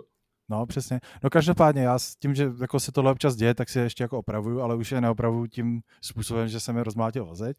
No, 0.50 0.66
přesně. 0.66 1.00
No 1.24 1.30
každopádně 1.30 1.82
já 1.82 1.98
s 1.98 2.16
tím, 2.16 2.34
že 2.34 2.50
jako 2.60 2.80
se 2.80 2.92
tohle 2.92 3.12
občas 3.12 3.36
děje, 3.36 3.54
tak 3.54 3.68
si 3.68 3.78
je 3.78 3.84
ještě 3.84 4.04
jako 4.04 4.18
opravuju, 4.18 4.60
ale 4.60 4.76
už 4.76 4.92
je 4.92 5.00
neopravuju 5.00 5.46
tím 5.46 5.80
způsobem, 6.00 6.48
že 6.48 6.60
jsem 6.60 6.76
je 6.76 6.84
rozmlátil 6.84 7.30
o 7.30 7.34
zeď 7.34 7.56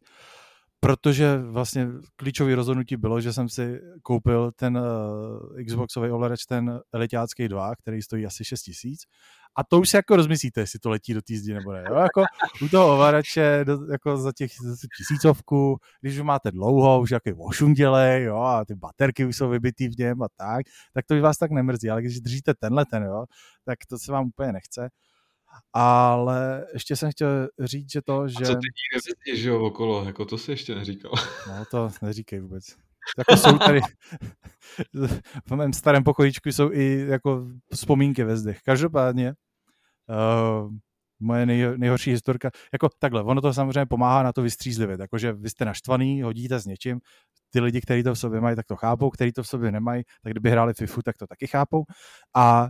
protože 0.84 1.36
vlastně 1.38 1.88
klíčové 2.16 2.54
rozhodnutí 2.54 2.96
bylo, 2.96 3.20
že 3.20 3.32
jsem 3.32 3.48
si 3.48 3.80
koupil 4.02 4.52
ten 4.56 4.76
uh, 4.76 5.64
Xboxový 5.66 6.10
ovladač, 6.10 6.44
ten 6.46 6.80
elitácký 6.92 7.48
2, 7.48 7.76
který 7.76 8.02
stojí 8.02 8.26
asi 8.26 8.44
6 8.44 8.62
tisíc. 8.62 9.00
A 9.56 9.64
to 9.64 9.80
už 9.80 9.88
si 9.88 9.96
jako 9.96 10.16
rozmyslíte, 10.16 10.60
jestli 10.60 10.78
to 10.78 10.90
letí 10.90 11.14
do 11.14 11.22
té 11.22 11.34
zdi 11.36 11.54
nebo 11.54 11.72
ne. 11.72 11.84
Jo? 11.88 11.94
Jako 11.94 12.24
u 12.62 12.68
toho 12.68 12.94
ovladače 12.94 13.60
do, 13.64 13.78
jako 13.92 14.16
za 14.16 14.32
těch 14.32 14.50
za 14.62 14.88
tisícovku, 14.96 15.76
když 16.00 16.16
už 16.16 16.22
máte 16.22 16.50
dlouho, 16.50 17.00
už 17.00 17.10
jaký 17.10 17.32
ošundělej, 17.32 18.24
jo, 18.24 18.36
a 18.36 18.64
ty 18.64 18.74
baterky 18.74 19.24
už 19.24 19.36
jsou 19.36 19.48
vybitý 19.48 19.88
v 19.88 19.98
něm 19.98 20.22
a 20.22 20.26
tak, 20.36 20.66
tak 20.94 21.04
to 21.06 21.14
by 21.14 21.20
vás 21.20 21.38
tak 21.38 21.50
nemrzí. 21.50 21.90
Ale 21.90 22.02
když 22.02 22.20
držíte 22.20 22.54
tenhle 22.54 22.84
ten, 22.90 23.02
jo, 23.02 23.24
tak 23.64 23.78
to 23.88 23.98
se 23.98 24.12
vám 24.12 24.26
úplně 24.26 24.52
nechce. 24.52 24.88
Ale 25.72 26.66
ještě 26.72 26.96
jsem 26.96 27.10
chtěl 27.10 27.48
říct, 27.60 27.92
že 27.92 28.02
to, 28.02 28.28
že... 28.28 28.44
A 28.44 28.46
co 28.46 28.54
ty 28.54 28.68
díry 29.26 29.40
že 29.40 29.48
jo, 29.48 29.60
okolo, 29.60 30.04
jako 30.04 30.24
to 30.24 30.38
se 30.38 30.52
ještě 30.52 30.74
neříkal. 30.74 31.12
No 31.48 31.64
to 31.70 31.90
neříkej 32.02 32.40
vůbec. 32.40 32.64
Jako 33.18 33.36
jsou 33.36 33.58
tady, 33.58 33.80
v 35.46 35.50
mém 35.56 35.72
starém 35.72 36.04
pokojíčku 36.04 36.48
jsou 36.48 36.72
i 36.72 37.06
jako 37.08 37.46
vzpomínky 37.72 38.24
ve 38.24 38.36
zdech. 38.36 38.58
Každopádně, 38.64 39.34
uh, 40.08 40.72
moje 41.20 41.46
nej, 41.46 41.66
nejhorší 41.76 42.10
historka, 42.10 42.50
jako 42.72 42.88
takhle, 42.98 43.22
ono 43.22 43.40
to 43.40 43.52
samozřejmě 43.52 43.86
pomáhá 43.86 44.22
na 44.22 44.32
to 44.32 44.42
vystřízlivit, 44.42 45.00
jakože 45.00 45.32
vy 45.32 45.50
jste 45.50 45.64
naštvaný, 45.64 46.22
hodíte 46.22 46.58
s 46.58 46.66
něčím, 46.66 47.00
ty 47.50 47.60
lidi, 47.60 47.80
kteří 47.80 48.02
to 48.02 48.14
v 48.14 48.18
sobě 48.18 48.40
mají, 48.40 48.56
tak 48.56 48.66
to 48.66 48.76
chápou, 48.76 49.10
kteří 49.10 49.32
to 49.32 49.42
v 49.42 49.48
sobě 49.48 49.72
nemají, 49.72 50.02
tak 50.22 50.32
kdyby 50.32 50.50
hráli 50.50 50.74
FIFU, 50.74 51.02
tak 51.02 51.16
to 51.16 51.26
taky 51.26 51.46
chápou. 51.46 51.84
A 52.36 52.68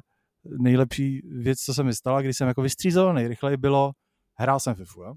nejlepší 0.58 1.20
věc, 1.24 1.58
co 1.60 1.74
se 1.74 1.82
mi 1.82 1.94
stala, 1.94 2.22
když 2.22 2.36
jsem 2.36 2.48
jako 2.48 2.62
vystřízel 2.62 3.14
nejrychleji, 3.14 3.56
bylo, 3.56 3.92
hrál 4.38 4.60
jsem 4.60 4.74
FIFU, 4.74 5.02
jo? 5.02 5.14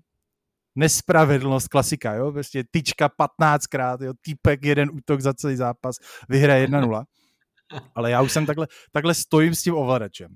Nespravedlnost, 0.76 1.68
klasika, 1.68 2.14
jo? 2.14 2.32
Prostě 2.32 2.64
tyčka 2.72 3.10
15krát, 3.42 4.04
jo? 4.04 4.14
Týpek, 4.22 4.66
jeden 4.66 4.90
útok 4.90 5.22
za 5.22 5.34
celý 5.34 5.56
zápas, 5.56 5.96
vyhraje 6.30 6.68
1-0. 6.68 7.04
Ale 7.96 8.12
já 8.12 8.22
už 8.22 8.32
jsem 8.32 8.46
takhle, 8.46 8.68
takhle 8.92 9.14
stojím 9.14 9.56
s 9.56 9.64
tím 9.64 9.76
ovladačem. 9.76 10.36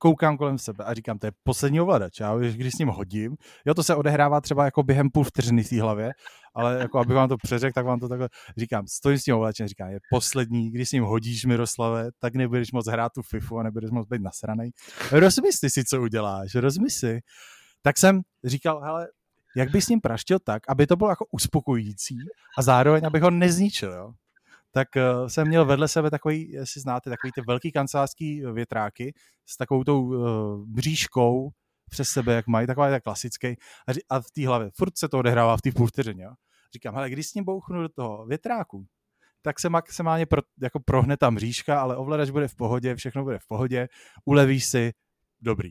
Koukám 0.00 0.36
kolem 0.36 0.58
sebe 0.58 0.84
a 0.84 0.94
říkám, 0.94 1.18
to 1.18 1.26
je 1.26 1.32
poslední 1.42 1.80
ovladač, 1.80 2.20
já 2.20 2.36
když 2.36 2.74
s 2.74 2.78
ním 2.78 2.88
hodím, 2.88 3.36
jo, 3.66 3.74
to 3.74 3.82
se 3.82 3.94
odehrává 3.94 4.40
třeba 4.40 4.64
jako 4.64 4.82
během 4.82 5.10
půl 5.10 5.24
vteřiny 5.24 5.62
v 5.62 5.72
hlavě, 5.72 6.12
ale 6.54 6.78
jako 6.78 6.98
abych 6.98 7.16
vám 7.16 7.28
to 7.28 7.36
přeřekl, 7.36 7.72
tak 7.74 7.86
vám 7.86 8.00
to 8.00 8.08
takhle 8.08 8.28
říkám, 8.56 8.86
stojím 8.86 9.18
s 9.18 9.22
tím 9.22 9.34
ovladačem, 9.34 9.68
říkám, 9.68 9.90
je 9.90 9.98
poslední, 10.10 10.70
když 10.70 10.88
s 10.88 10.92
ním 10.92 11.04
hodíš 11.04 11.44
Miroslave, 11.44 12.10
tak 12.18 12.34
nebudeš 12.34 12.72
moc 12.72 12.86
hrát 12.86 13.12
tu 13.12 13.22
FIFU 13.22 13.58
a 13.58 13.62
nebudeš 13.62 13.90
moc 13.90 14.08
být 14.08 14.22
nasranej. 14.22 14.70
Rozmysli 15.12 15.70
si, 15.70 15.84
co 15.84 16.02
uděláš, 16.02 16.54
rozmysli. 16.54 17.20
Tak 17.82 17.98
jsem 17.98 18.20
říkal, 18.44 18.80
hele, 18.80 19.08
jak 19.56 19.70
bys 19.70 19.84
s 19.84 19.88
ním 19.88 20.00
praštil 20.00 20.38
tak, 20.38 20.62
aby 20.68 20.86
to 20.86 20.96
bylo 20.96 21.10
jako 21.10 21.24
uspokojící 21.30 22.16
a 22.58 22.62
zároveň, 22.62 23.06
abych 23.06 23.22
ho 23.22 23.30
nezničil, 23.30 23.92
jo? 23.92 24.12
Tak 24.72 24.88
uh, 24.96 25.26
jsem 25.28 25.48
měl 25.48 25.64
vedle 25.64 25.88
sebe 25.88 26.10
takový, 26.10 26.50
jestli 26.50 26.80
znáte, 26.80 27.10
takový 27.10 27.30
ty 27.34 27.40
velký 27.46 27.72
kancelářský 27.72 28.42
větráky 28.52 29.12
s 29.46 29.56
takovou 29.56 29.84
tou 29.84 30.02
uh, 30.02 30.24
bříškou 30.66 31.50
přes 31.90 32.08
sebe, 32.08 32.34
jak 32.34 32.46
mají, 32.46 32.66
taková 32.66 32.88
je 32.88 33.00
klasický. 33.00 33.48
A, 33.48 33.92
a 34.10 34.20
v 34.20 34.30
té 34.34 34.46
hlavě, 34.46 34.70
furt 34.76 34.98
se 34.98 35.08
to 35.08 35.18
odehrává 35.18 35.56
v 35.56 35.62
té 35.62 35.72
půl 35.72 35.86
vteřině, 35.86 36.24
jo? 36.24 36.32
Říkám, 36.74 36.94
hele, 36.94 37.10
když 37.10 37.26
s 37.26 37.34
ním 37.34 37.44
bouchnu 37.44 37.82
do 37.82 37.88
toho 37.88 38.26
větráku, 38.26 38.86
tak 39.42 39.60
se 39.60 39.68
maximálně 39.68 40.26
pro, 40.26 40.42
jako 40.62 40.80
prohne 40.80 41.16
tam 41.16 41.34
mřížka, 41.34 41.80
ale 41.80 41.96
ovladač 41.96 42.30
bude 42.30 42.48
v 42.48 42.54
pohodě, 42.54 42.94
všechno 42.94 43.24
bude 43.24 43.38
v 43.38 43.46
pohodě, 43.48 43.88
ulevíš 44.24 44.64
si, 44.64 44.92
dobrý. 45.40 45.70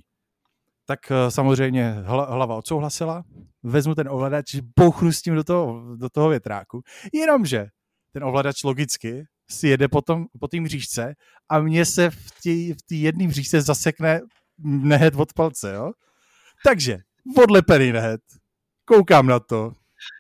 Tak 0.86 1.00
samozřejmě 1.30 1.96
hlava 2.06 2.56
odsouhlasila, 2.56 3.24
vezmu 3.64 3.96
ten 3.96 4.10
ovladač, 4.10 4.56
bouchnu 4.80 5.12
s 5.12 5.22
tím 5.22 5.36
do 5.36 5.44
toho, 5.44 5.96
do 5.96 6.10
toho 6.10 6.30
větráku, 6.30 6.82
jenomže 7.14 7.68
ten 8.14 8.24
ovladač 8.24 8.64
logicky 8.64 9.24
si 9.50 9.68
jede 9.68 9.88
potom 9.88 10.26
po 10.40 10.48
té 10.48 10.62
mřížce 10.62 11.14
a 11.50 11.60
mně 11.60 11.86
se 11.86 12.10
v 12.10 12.32
té 12.44 12.74
v 12.74 12.92
jedné 12.92 13.28
mřížce 13.28 13.62
zasekne 13.62 14.22
nehet 14.64 15.16
od 15.16 15.34
palce, 15.34 15.74
jo? 15.74 15.92
Takže, 16.66 16.98
odlepený 17.44 17.92
nehet, 17.92 18.22
koukám 18.86 19.28
na 19.28 19.40
to, 19.40 19.72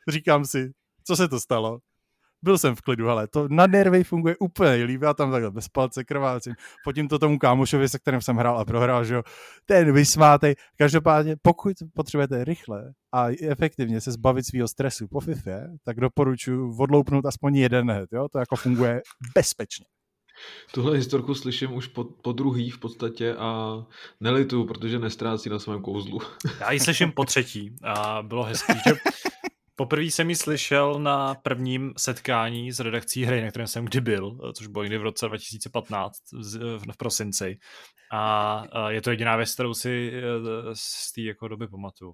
říkám 0.09 0.45
si, 0.45 0.71
co 1.03 1.15
se 1.15 1.27
to 1.27 1.39
stalo, 1.39 1.79
byl 2.43 2.57
jsem 2.57 2.75
v 2.75 2.81
klidu, 2.81 3.09
ale 3.09 3.27
to 3.27 3.47
na 3.49 3.67
nervy 3.67 4.03
funguje 4.03 4.35
úplně 4.39 4.69
nejlíp, 4.69 5.01
já 5.01 5.13
tam 5.13 5.31
takhle 5.31 5.51
bez 5.51 5.67
palce 5.67 6.03
krvácím, 6.03 6.53
potím 6.83 7.07
to 7.07 7.19
tomu 7.19 7.39
kámošovi, 7.39 7.89
se 7.89 7.99
kterým 7.99 8.21
jsem 8.21 8.35
hrál 8.35 8.59
a 8.59 8.65
prohrál, 8.65 9.03
že 9.05 9.15
jo, 9.15 9.23
ten 9.65 9.93
vysmátej. 9.93 10.55
Každopádně, 10.77 11.35
pokud 11.41 11.73
potřebujete 11.93 12.43
rychle 12.43 12.93
a 13.15 13.27
efektivně 13.49 14.01
se 14.01 14.11
zbavit 14.11 14.45
svého 14.45 14.67
stresu 14.67 15.07
po 15.07 15.19
FIFA, 15.19 15.59
tak 15.85 15.99
doporučuji 15.99 16.75
odloupnout 16.79 17.25
aspoň 17.25 17.55
jeden 17.55 17.91
head, 17.91 18.09
jo, 18.11 18.27
to 18.31 18.39
jako 18.39 18.55
funguje 18.55 19.01
bezpečně. 19.35 19.85
Tuhle 20.73 20.97
historku 20.97 21.35
slyším 21.35 21.73
už 21.73 21.87
po, 21.87 22.03
po 22.03 22.31
druhý 22.31 22.69
v 22.69 22.79
podstatě 22.79 23.35
a 23.35 23.77
nelitu, 24.19 24.65
protože 24.65 24.99
nestrácí 24.99 25.49
na 25.49 25.59
svém 25.59 25.81
kouzlu. 25.81 26.19
Já 26.59 26.71
ji 26.71 26.79
slyším 26.79 27.11
po 27.11 27.25
třetí 27.25 27.75
a 27.83 28.21
bylo 28.21 28.43
hezký, 28.43 28.73
že 28.87 28.93
Poprvé 29.79 30.03
jsem 30.03 30.29
ji 30.29 30.35
slyšel 30.35 30.99
na 30.99 31.35
prvním 31.35 31.93
setkání 31.97 32.71
s 32.71 32.79
redakcí 32.79 33.25
hry, 33.25 33.41
na 33.41 33.49
kterém 33.49 33.67
jsem 33.67 33.85
kdy 33.85 34.01
byl, 34.01 34.53
což 34.53 34.67
bylo 34.67 34.83
někdy 34.83 34.97
v 34.97 35.03
roce 35.03 35.27
2015 35.27 36.17
v 36.91 36.97
prosinci. 36.97 37.57
A 38.11 38.63
je 38.89 39.01
to 39.01 39.11
jediná 39.11 39.35
věc, 39.35 39.53
kterou 39.53 39.73
si 39.73 40.13
z 40.73 41.13
té 41.13 41.21
jako 41.21 41.47
doby 41.47 41.67
pamatuju. 41.67 42.13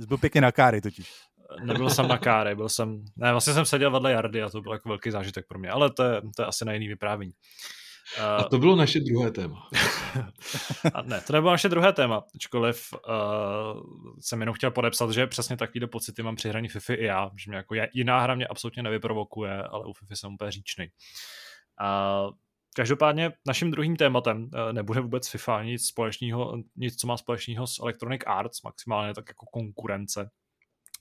Jsi 0.00 0.06
byl 0.06 0.18
pěkně 0.18 0.40
na 0.40 0.52
káry 0.52 0.80
totiž. 0.80 1.10
Nebyl 1.64 1.90
jsem 1.90 2.08
na 2.08 2.18
káry, 2.18 2.54
byl 2.54 2.68
jsem, 2.68 3.04
ne, 3.16 3.32
vlastně 3.32 3.52
jsem 3.54 3.64
seděl 3.64 3.90
vedle 3.90 4.12
Jardy 4.12 4.42
a 4.42 4.48
to 4.48 4.60
byl 4.60 4.72
jako 4.72 4.88
velký 4.88 5.10
zážitek 5.10 5.46
pro 5.48 5.58
mě, 5.58 5.70
ale 5.70 5.90
to 5.90 6.02
je, 6.02 6.20
to 6.36 6.42
je 6.42 6.46
asi 6.46 6.64
na 6.64 6.72
jiný 6.72 6.88
vyprávění. 6.88 7.32
A 8.18 8.44
to 8.44 8.58
bylo 8.58 8.76
naše 8.76 9.00
druhé 9.00 9.30
téma. 9.30 9.68
a 10.94 11.02
ne, 11.02 11.20
to 11.26 11.32
nebylo 11.32 11.50
naše 11.50 11.68
druhé 11.68 11.92
téma, 11.92 12.24
ačkoliv 12.34 12.88
uh, 12.92 13.82
jsem 14.20 14.40
jenom 14.40 14.54
chtěl 14.54 14.70
podepsat, 14.70 15.10
že 15.10 15.26
přesně 15.26 15.56
takovýhle 15.56 15.88
pocity 15.88 16.22
mám 16.22 16.36
při 16.36 16.48
hraní 16.48 16.68
FIFA 16.68 16.94
i 16.94 17.04
já, 17.04 17.30
že 17.36 17.50
mě 17.50 17.56
jako 17.56 17.74
jiná 17.92 18.20
hra 18.20 18.34
mě 18.34 18.46
absolutně 18.46 18.82
nevyprovokuje, 18.82 19.62
ale 19.62 19.86
u 19.86 19.92
FIFA 19.92 20.16
jsem 20.16 20.34
úplně 20.34 20.50
říčný. 20.50 20.86
Uh, 21.80 22.34
Každopádně 22.76 23.32
naším 23.46 23.70
druhým 23.70 23.96
tématem 23.96 24.42
uh, 24.42 24.72
nebude 24.72 25.00
vůbec 25.00 25.28
FIFA, 25.28 25.62
nic 25.62 25.86
společného, 25.86 26.56
nic, 26.76 26.96
co 26.96 27.06
má 27.06 27.16
společného 27.16 27.66
s 27.66 27.78
Electronic 27.82 28.22
Arts, 28.26 28.62
maximálně 28.62 29.14
tak 29.14 29.24
jako 29.28 29.46
konkurence 29.46 30.30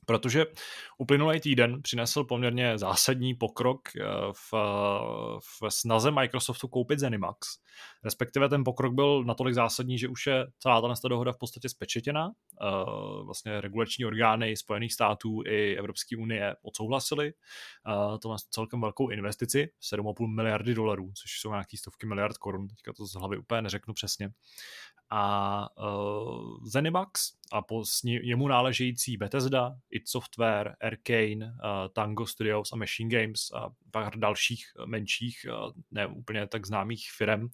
protože 0.10 0.46
uplynulý 0.98 1.40
týden 1.40 1.82
přinesl 1.82 2.24
poměrně 2.24 2.78
zásadní 2.78 3.34
pokrok 3.36 3.82
eh, 3.96 4.04
v, 4.32 4.54
v 5.40 5.70
snaze 5.70 6.12
Microsoftu 6.12 6.68
koupit 6.68 7.00
Zenimax. 7.00 7.48
Respektive 8.04 8.50
ten 8.50 8.64
pokrok 8.64 8.94
byl 8.94 9.24
natolik 9.24 9.56
zásadní, 9.56 9.98
že 9.98 10.08
už 10.08 10.28
je 10.28 10.48
celá 10.60 10.96
ta 11.02 11.08
dohoda 11.08 11.32
v 11.34 11.38
podstatě 11.38 11.70
spečetěna. 11.70 12.32
Eh, 12.62 12.66
vlastně 13.26 13.62
regulační 13.62 14.06
orgány 14.06 14.58
Spojených 14.58 14.94
států 14.94 15.44
i 15.46 15.76
Evropské 15.76 16.18
unie 16.18 16.56
odsouhlasili 16.62 17.28
eh, 17.28 18.18
to 18.20 18.30
má 18.30 18.36
celkem 18.50 18.82
velkou 18.82 19.10
investici, 19.10 19.70
7,5 19.94 20.36
miliardy 20.36 20.74
dolarů, 20.74 21.12
což 21.22 21.40
jsou 21.40 21.50
nějaký 21.50 21.78
stovky 21.78 22.06
miliard 22.06 22.38
korun, 22.38 22.68
teďka 22.68 22.94
to 22.94 23.06
z 23.06 23.14
hlavy 23.14 23.38
úplně 23.38 23.62
neřeknu 23.62 23.94
přesně 23.94 24.30
a 25.12 25.68
Zenimax 26.64 27.39
a 27.52 27.62
po 27.62 27.84
jemu 28.04 28.48
náležející 28.48 29.18
Bethesda, 29.18 29.76
id 29.90 30.08
Software, 30.08 30.76
Arcane, 30.82 31.46
uh, 31.46 31.94
Tango 31.94 32.26
Studios 32.26 32.74
a 32.74 32.76
Machine 32.76 33.22
Games 33.22 33.52
a 33.54 33.70
pár 33.92 34.20
dalších 34.20 34.66
menších, 34.86 35.46
uh, 35.50 35.72
ne 35.92 36.08
úplně 36.08 36.48
tak 36.48 36.66
známých 36.66 37.08
firm, 37.18 37.48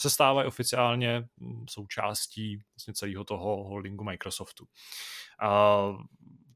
se 0.00 0.10
stávají 0.10 0.48
oficiálně 0.48 1.24
hm, 1.40 1.64
součástí 1.68 2.62
vlastně 2.74 2.94
celého 2.94 3.24
toho 3.24 3.64
holdingu 3.64 4.04
Microsoftu. 4.04 4.64
Uh, 5.42 6.02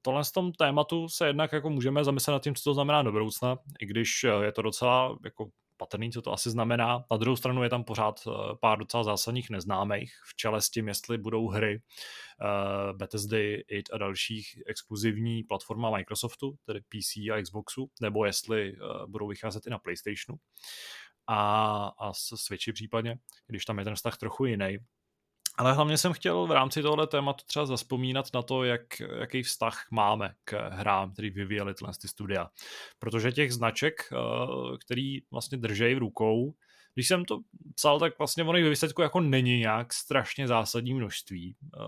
tohle 0.02 0.24
z 0.24 0.32
tom 0.32 0.52
tématu 0.52 1.08
se 1.08 1.26
jednak 1.26 1.52
jako 1.52 1.70
můžeme 1.70 2.04
zamyslet 2.04 2.32
nad 2.32 2.42
tím, 2.42 2.54
co 2.54 2.62
to 2.64 2.74
znamená 2.74 3.02
do 3.02 3.12
budoucna, 3.12 3.58
i 3.80 3.86
když 3.86 4.24
je 4.42 4.52
to 4.52 4.62
docela 4.62 5.18
jako 5.24 5.50
patrný, 5.76 6.12
co 6.12 6.22
to 6.22 6.32
asi 6.32 6.50
znamená. 6.50 7.04
Na 7.10 7.16
druhou 7.16 7.36
stranu 7.36 7.62
je 7.62 7.70
tam 7.70 7.84
pořád 7.84 8.20
eh, 8.26 8.30
pár 8.60 8.78
docela 8.78 9.04
zásadních 9.04 9.50
neznámých, 9.50 10.12
v 10.24 10.36
čele 10.36 10.62
s 10.62 10.70
tím, 10.70 10.88
jestli 10.88 11.18
budou 11.18 11.48
hry 11.48 11.76
uh, 11.76 12.96
Bethesda, 12.96 13.38
id 13.68 13.88
a 13.92 13.98
dalších 13.98 14.62
exkluzivní 14.66 15.42
platforma 15.42 15.90
Microsoftu, 15.90 16.56
tedy 16.64 16.80
PC 16.80 17.16
a 17.16 17.42
Xboxu, 17.42 17.90
nebo 18.00 18.24
jestli 18.24 18.72
uh, 18.72 19.06
budou 19.06 19.28
vycházet 19.28 19.66
i 19.66 19.70
na 19.70 19.78
PlayStationu 19.78 20.38
a, 21.26 21.92
a 21.98 22.12
Switchi 22.12 22.72
případně, 22.72 23.18
když 23.46 23.64
tam 23.64 23.78
je 23.78 23.84
ten 23.84 23.94
vztah 23.94 24.16
trochu 24.16 24.44
jiný. 24.44 24.78
Ale 25.58 25.72
hlavně 25.72 25.98
jsem 25.98 26.12
chtěl 26.12 26.46
v 26.46 26.50
rámci 26.50 26.82
tohle 26.82 27.06
tématu 27.06 27.44
třeba 27.46 27.66
zaspomínat 27.66 28.26
na 28.34 28.42
to, 28.42 28.64
jak, 28.64 29.00
jaký 29.00 29.42
vztah 29.42 29.86
máme 29.90 30.34
k 30.44 30.68
hrám, 30.70 31.12
který 31.12 31.30
vyvíjeli 31.30 31.74
tyhle 31.74 31.92
ty 32.02 32.08
studia. 32.08 32.50
Protože 32.98 33.32
těch 33.32 33.52
značek, 33.52 33.94
eh, 34.12 34.16
který 34.84 35.18
vlastně 35.30 35.58
držej 35.58 35.94
v 35.94 35.98
rukou, 35.98 36.54
když 36.94 37.08
jsem 37.08 37.24
to 37.24 37.38
psal, 37.74 38.00
tak 38.00 38.18
vlastně 38.18 38.44
ono 38.44 38.62
ve 38.62 38.70
výsledku 38.70 39.02
jako 39.02 39.20
není 39.20 39.58
nějak 39.58 39.92
strašně 39.92 40.48
zásadní 40.48 40.94
množství. 40.94 41.56
Eh, 41.62 41.80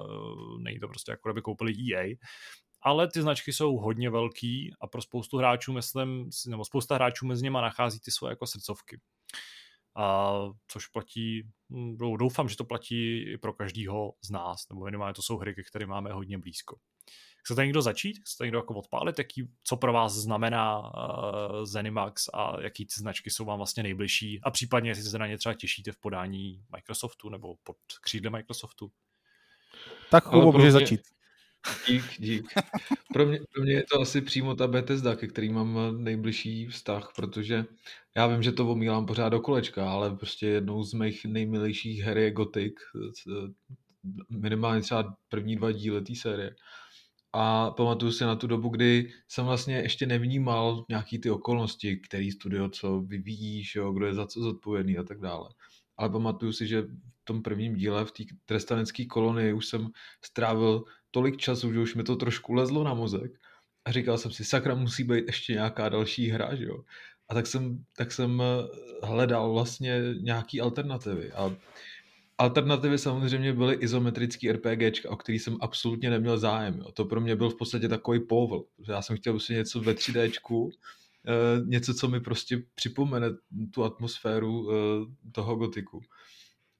není 0.63 0.79
to 0.79 0.89
prostě 0.89 1.11
jako, 1.11 1.29
kdyby 1.29 1.43
koupili 1.43 1.73
EA, 1.73 2.15
ale 2.83 3.09
ty 3.09 3.23
značky 3.23 3.53
jsou 3.53 3.77
hodně 3.77 4.11
velký 4.11 4.75
a 4.81 4.87
pro 4.87 5.03
spoustu 5.03 5.39
hráčů, 5.39 5.73
myslím, 5.73 6.31
nebo 6.49 6.65
spousta 6.65 6.95
hráčů 6.95 7.27
mezi 7.27 7.43
nimi 7.43 7.59
nachází 7.63 8.01
ty 8.01 8.11
svoje 8.11 8.33
jako 8.33 8.47
srdcovky. 8.47 9.01
A 9.99 10.33
což 10.69 10.87
platí, 10.87 11.43
hm, 11.71 11.97
doufám, 12.19 12.49
že 12.49 12.57
to 12.57 12.65
platí 12.65 13.23
i 13.33 13.39
pro 13.39 13.53
každýho 13.53 14.13
z 14.25 14.31
nás, 14.31 14.69
nebo 14.71 14.85
minimálně 14.85 15.15
to 15.15 15.23
jsou 15.23 15.37
hry, 15.37 15.55
ke 15.55 15.63
kterým 15.63 15.89
máme 15.89 16.13
hodně 16.13 16.39
blízko. 16.39 16.79
Chcete 17.45 17.65
někdo 17.65 17.83
začít? 17.83 18.19
Chcete 18.19 18.45
někdo 18.45 18.59
jako 18.59 18.75
odpálit, 18.75 19.19
jaký, 19.19 19.49
co 19.63 19.77
pro 19.77 19.93
vás 19.93 20.13
znamená 20.13 20.79
uh, 20.79 21.65
Zenimax 21.65 22.29
a 22.35 22.61
jaký 22.61 22.87
ty 22.87 22.95
značky 22.99 23.31
jsou 23.31 23.45
vám 23.45 23.59
vlastně 23.59 23.83
nejbližší 23.83 24.41
a 24.43 24.51
případně 24.51 24.91
jestli 24.91 25.05
se 25.05 25.19
na 25.19 25.27
ně 25.27 25.39
třeba 25.39 25.55
těšíte 25.55 25.93
v 25.93 25.97
podání 25.97 26.65
Microsoftu 26.77 27.29
nebo 27.29 27.55
pod 27.63 27.77
křídle 28.03 28.31
Microsoftu? 28.31 28.91
Tak 30.11 30.25
Kubo, 30.25 30.53
může 30.53 30.73
začít. 30.73 31.01
Dík, 31.89 32.05
dík. 32.19 32.55
Pro 33.13 33.27
mě, 33.27 33.41
pro 33.53 33.63
mě 33.63 33.73
je 33.73 33.85
to 33.93 34.01
asi 34.01 34.21
přímo 34.21 34.55
ta 34.55 34.67
Bethesda, 34.67 35.17
ke 35.17 35.27
který 35.27 35.49
mám 35.53 35.79
nejbližší 36.05 36.67
vztah, 36.67 37.13
protože 37.17 37.65
já 38.17 38.27
vím, 38.27 38.43
že 38.43 38.53
to 38.53 38.69
omílám 38.71 39.07
pořád 39.07 39.29
do 39.29 39.41
kolečka, 39.41 39.91
ale 39.91 40.17
prostě 40.17 40.47
jednou 40.47 40.83
z 40.83 40.95
mých 40.95 41.25
nejmilejších 41.25 42.01
her 42.01 42.19
je 42.19 42.31
Gothic, 42.31 42.75
minimálně 44.31 44.81
třeba 44.81 45.17
první 45.29 45.57
dva 45.57 45.73
díly 45.73 46.03
té 46.03 46.15
série. 46.15 46.55
A 47.33 47.71
pamatuju 47.71 48.13
si 48.13 48.25
na 48.25 48.37
tu 48.37 48.47
dobu, 48.47 48.69
kdy 48.69 49.11
jsem 49.29 49.45
vlastně 49.45 49.77
ještě 49.77 50.07
nevnímal 50.07 50.85
nějaký 50.89 51.19
ty 51.19 51.31
okolnosti, 51.31 51.97
který 51.97 52.31
studio 52.31 52.69
co 52.69 53.01
vyvíjíš, 53.01 53.75
jo, 53.75 53.93
kdo 53.93 54.07
je 54.07 54.15
za 54.15 54.27
co 54.27 54.41
zodpovědný 54.41 54.99
a 54.99 55.03
tak 55.03 55.21
dále. 55.21 55.49
Ale 55.97 56.11
pamatuju 56.11 56.53
si, 56.53 56.67
že 56.67 56.83
v 56.83 57.25
tom 57.25 57.43
prvním 57.43 57.75
díle, 57.75 58.05
v 58.05 58.13
té 58.13 58.25
trestanecké 58.45 59.07
kolonii 59.07 59.53
už 59.53 59.67
jsem 59.67 59.89
strávil 60.25 60.85
tolik 61.11 61.37
času, 61.37 61.73
že 61.73 61.81
už 61.81 61.95
mi 61.95 62.05
to 62.05 62.17
trošku 62.17 62.53
lezlo 62.53 62.85
na 62.85 62.95
mozek 62.95 63.33
a 63.85 63.93
říkal 63.93 64.19
jsem 64.19 64.31
si, 64.31 64.45
sakra, 64.45 64.75
musí 64.75 65.05
být 65.05 65.25
ještě 65.27 65.53
nějaká 65.53 65.89
další 65.89 66.29
hra, 66.31 66.55
že 66.55 66.65
jo. 66.65 66.85
A 67.29 67.35
tak 67.35 67.47
jsem, 67.47 67.85
tak 67.97 68.13
jsem 68.13 68.43
eh, 68.43 69.07
hledal 69.07 69.53
vlastně 69.53 70.03
nějaký 70.21 70.61
alternativy 70.61 71.33
a 71.33 71.57
Alternativy 72.41 72.99
samozřejmě 72.99 73.53
byly 73.53 73.75
izometrický 73.75 74.53
RPG, 74.53 75.07
o 75.09 75.17
který 75.17 75.39
jsem 75.39 75.57
absolutně 75.61 76.11
neměl 76.11 76.39
zájem. 76.39 76.79
Jo. 76.79 76.93
To 76.93 77.05
pro 77.05 77.21
mě 77.21 77.37
byl 77.37 77.51
v 77.51 77.57
podstatě 77.57 77.89
takový 77.89 78.21
povel. 78.21 78.65
Já 78.89 79.03
jsem 79.03 79.17
chtěl 79.17 79.33
prostě 79.33 79.55
něco 79.55 79.81
ve 79.81 79.95
3D, 79.95 80.71
eh, 81.27 81.65
něco, 81.65 81.95
co 81.95 82.09
mi 82.09 82.21
prostě 82.21 82.63
připomene 82.75 83.27
tu 83.75 83.85
atmosféru 83.85 84.71
eh, 84.71 84.75
toho 85.33 85.57
gotiku. 85.57 86.01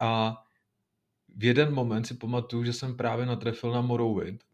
A 0.01 0.37
v 1.37 1.45
jeden 1.45 1.75
moment 1.75 2.05
si 2.05 2.15
pamatuju, 2.15 2.65
že 2.65 2.73
jsem 2.73 2.97
právě 2.97 3.27
natrefil 3.27 3.73
na 3.73 3.81
Morrowind 3.81 4.45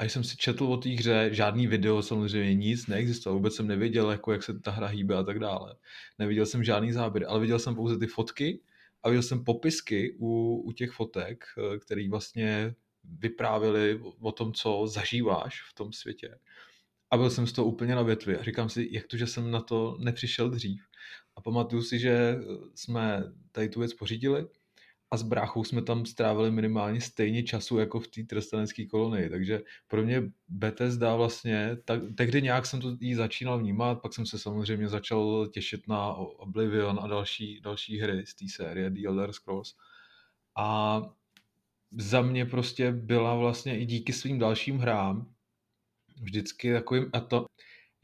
a 0.00 0.04
jsem 0.04 0.24
si 0.24 0.36
četl 0.36 0.64
o 0.64 0.76
té 0.76 0.88
hře, 0.88 1.28
žádný 1.32 1.66
video 1.66 2.02
samozřejmě 2.02 2.54
nic 2.54 2.86
neexistovalo, 2.86 3.38
vůbec 3.38 3.54
jsem 3.54 3.66
nevěděl, 3.66 4.10
jako 4.10 4.32
jak 4.32 4.42
se 4.42 4.60
ta 4.60 4.70
hra 4.70 4.86
hýbe 4.86 5.16
a 5.16 5.22
tak 5.22 5.38
dále. 5.38 5.76
Neviděl 6.18 6.46
jsem 6.46 6.64
žádný 6.64 6.92
záběr, 6.92 7.24
ale 7.28 7.40
viděl 7.40 7.58
jsem 7.58 7.74
pouze 7.74 7.98
ty 7.98 8.06
fotky 8.06 8.60
a 9.02 9.08
viděl 9.08 9.22
jsem 9.22 9.44
popisky 9.44 10.16
u, 10.18 10.62
u 10.66 10.72
těch 10.72 10.90
fotek, 10.90 11.44
eh, 11.58 11.78
které 11.78 12.08
vlastně 12.08 12.74
vyprávěly 13.04 14.00
o 14.20 14.32
tom, 14.32 14.52
co 14.52 14.86
zažíváš 14.86 15.62
v 15.62 15.74
tom 15.74 15.92
světě. 15.92 16.38
A 17.10 17.16
byl 17.16 17.30
jsem 17.30 17.46
z 17.46 17.52
toho 17.52 17.68
úplně 17.68 17.94
na 17.94 18.02
větvi 18.02 18.36
a 18.36 18.42
říkám 18.42 18.68
si, 18.68 18.88
jak 18.90 19.06
to, 19.06 19.16
že 19.16 19.26
jsem 19.26 19.50
na 19.50 19.60
to 19.60 19.96
nepřišel 20.00 20.50
dřív. 20.50 20.82
A 21.36 21.40
pamatuju 21.40 21.82
si, 21.82 21.98
že 21.98 22.36
jsme 22.74 23.22
tady 23.52 23.68
tu 23.68 23.80
věc 23.80 23.94
pořídili 23.94 24.46
a 25.14 25.16
s 25.16 25.22
bráchou 25.22 25.64
jsme 25.64 25.82
tam 25.82 26.06
strávili 26.06 26.50
minimálně 26.50 27.00
stejně 27.00 27.42
času 27.42 27.78
jako 27.78 28.00
v 28.00 28.08
té 28.08 28.22
trestanecké 28.22 28.86
kolonii, 28.86 29.30
takže 29.30 29.62
pro 29.88 30.02
mě 30.02 30.22
Bethesda 30.48 31.16
vlastně, 31.16 31.76
tak, 31.84 32.02
tehdy 32.16 32.42
nějak 32.42 32.66
jsem 32.66 32.80
to 32.80 32.96
jí 33.00 33.14
začínal 33.14 33.58
vnímat, 33.58 34.02
pak 34.02 34.12
jsem 34.12 34.26
se 34.26 34.38
samozřejmě 34.38 34.88
začal 34.88 35.46
těšit 35.46 35.88
na 35.88 36.14
Oblivion 36.14 37.00
a 37.02 37.06
další, 37.06 37.60
další 37.60 38.00
hry 38.00 38.26
z 38.26 38.34
té 38.34 38.44
série 38.48 38.90
The 38.90 39.06
Elder 39.06 39.32
Scrolls. 39.32 39.74
A 40.56 41.00
za 41.92 42.22
mě 42.22 42.46
prostě 42.46 42.92
byla 42.92 43.34
vlastně 43.34 43.78
i 43.78 43.86
díky 43.86 44.12
svým 44.12 44.38
dalším 44.38 44.78
hrám 44.78 45.26
vždycky 46.22 46.72
takovým 46.72 47.10
eto, 47.16 47.46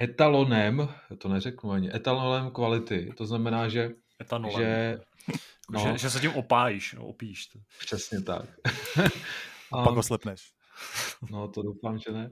etalonem, 0.02 0.88
to 1.18 1.28
neřeknu 1.28 1.70
ani, 1.70 1.94
etalonem 1.94 2.50
kvality, 2.50 3.12
to 3.16 3.26
znamená, 3.26 3.68
že 3.68 3.90
Etanolem. 4.20 4.60
že 4.60 5.00
No. 5.70 5.80
Že, 5.80 5.98
že 5.98 6.10
se 6.10 6.20
tím 6.20 6.32
opájíš, 6.32 6.92
no, 6.92 7.06
opíš. 7.06 7.46
To. 7.46 7.58
Přesně 7.78 8.22
tak. 8.22 8.44
a 9.72 9.84
pak 9.84 9.96
oslepneš. 9.96 10.52
No, 11.30 11.48
to 11.48 11.62
doufám, 11.62 11.98
že 11.98 12.12
ne. 12.12 12.30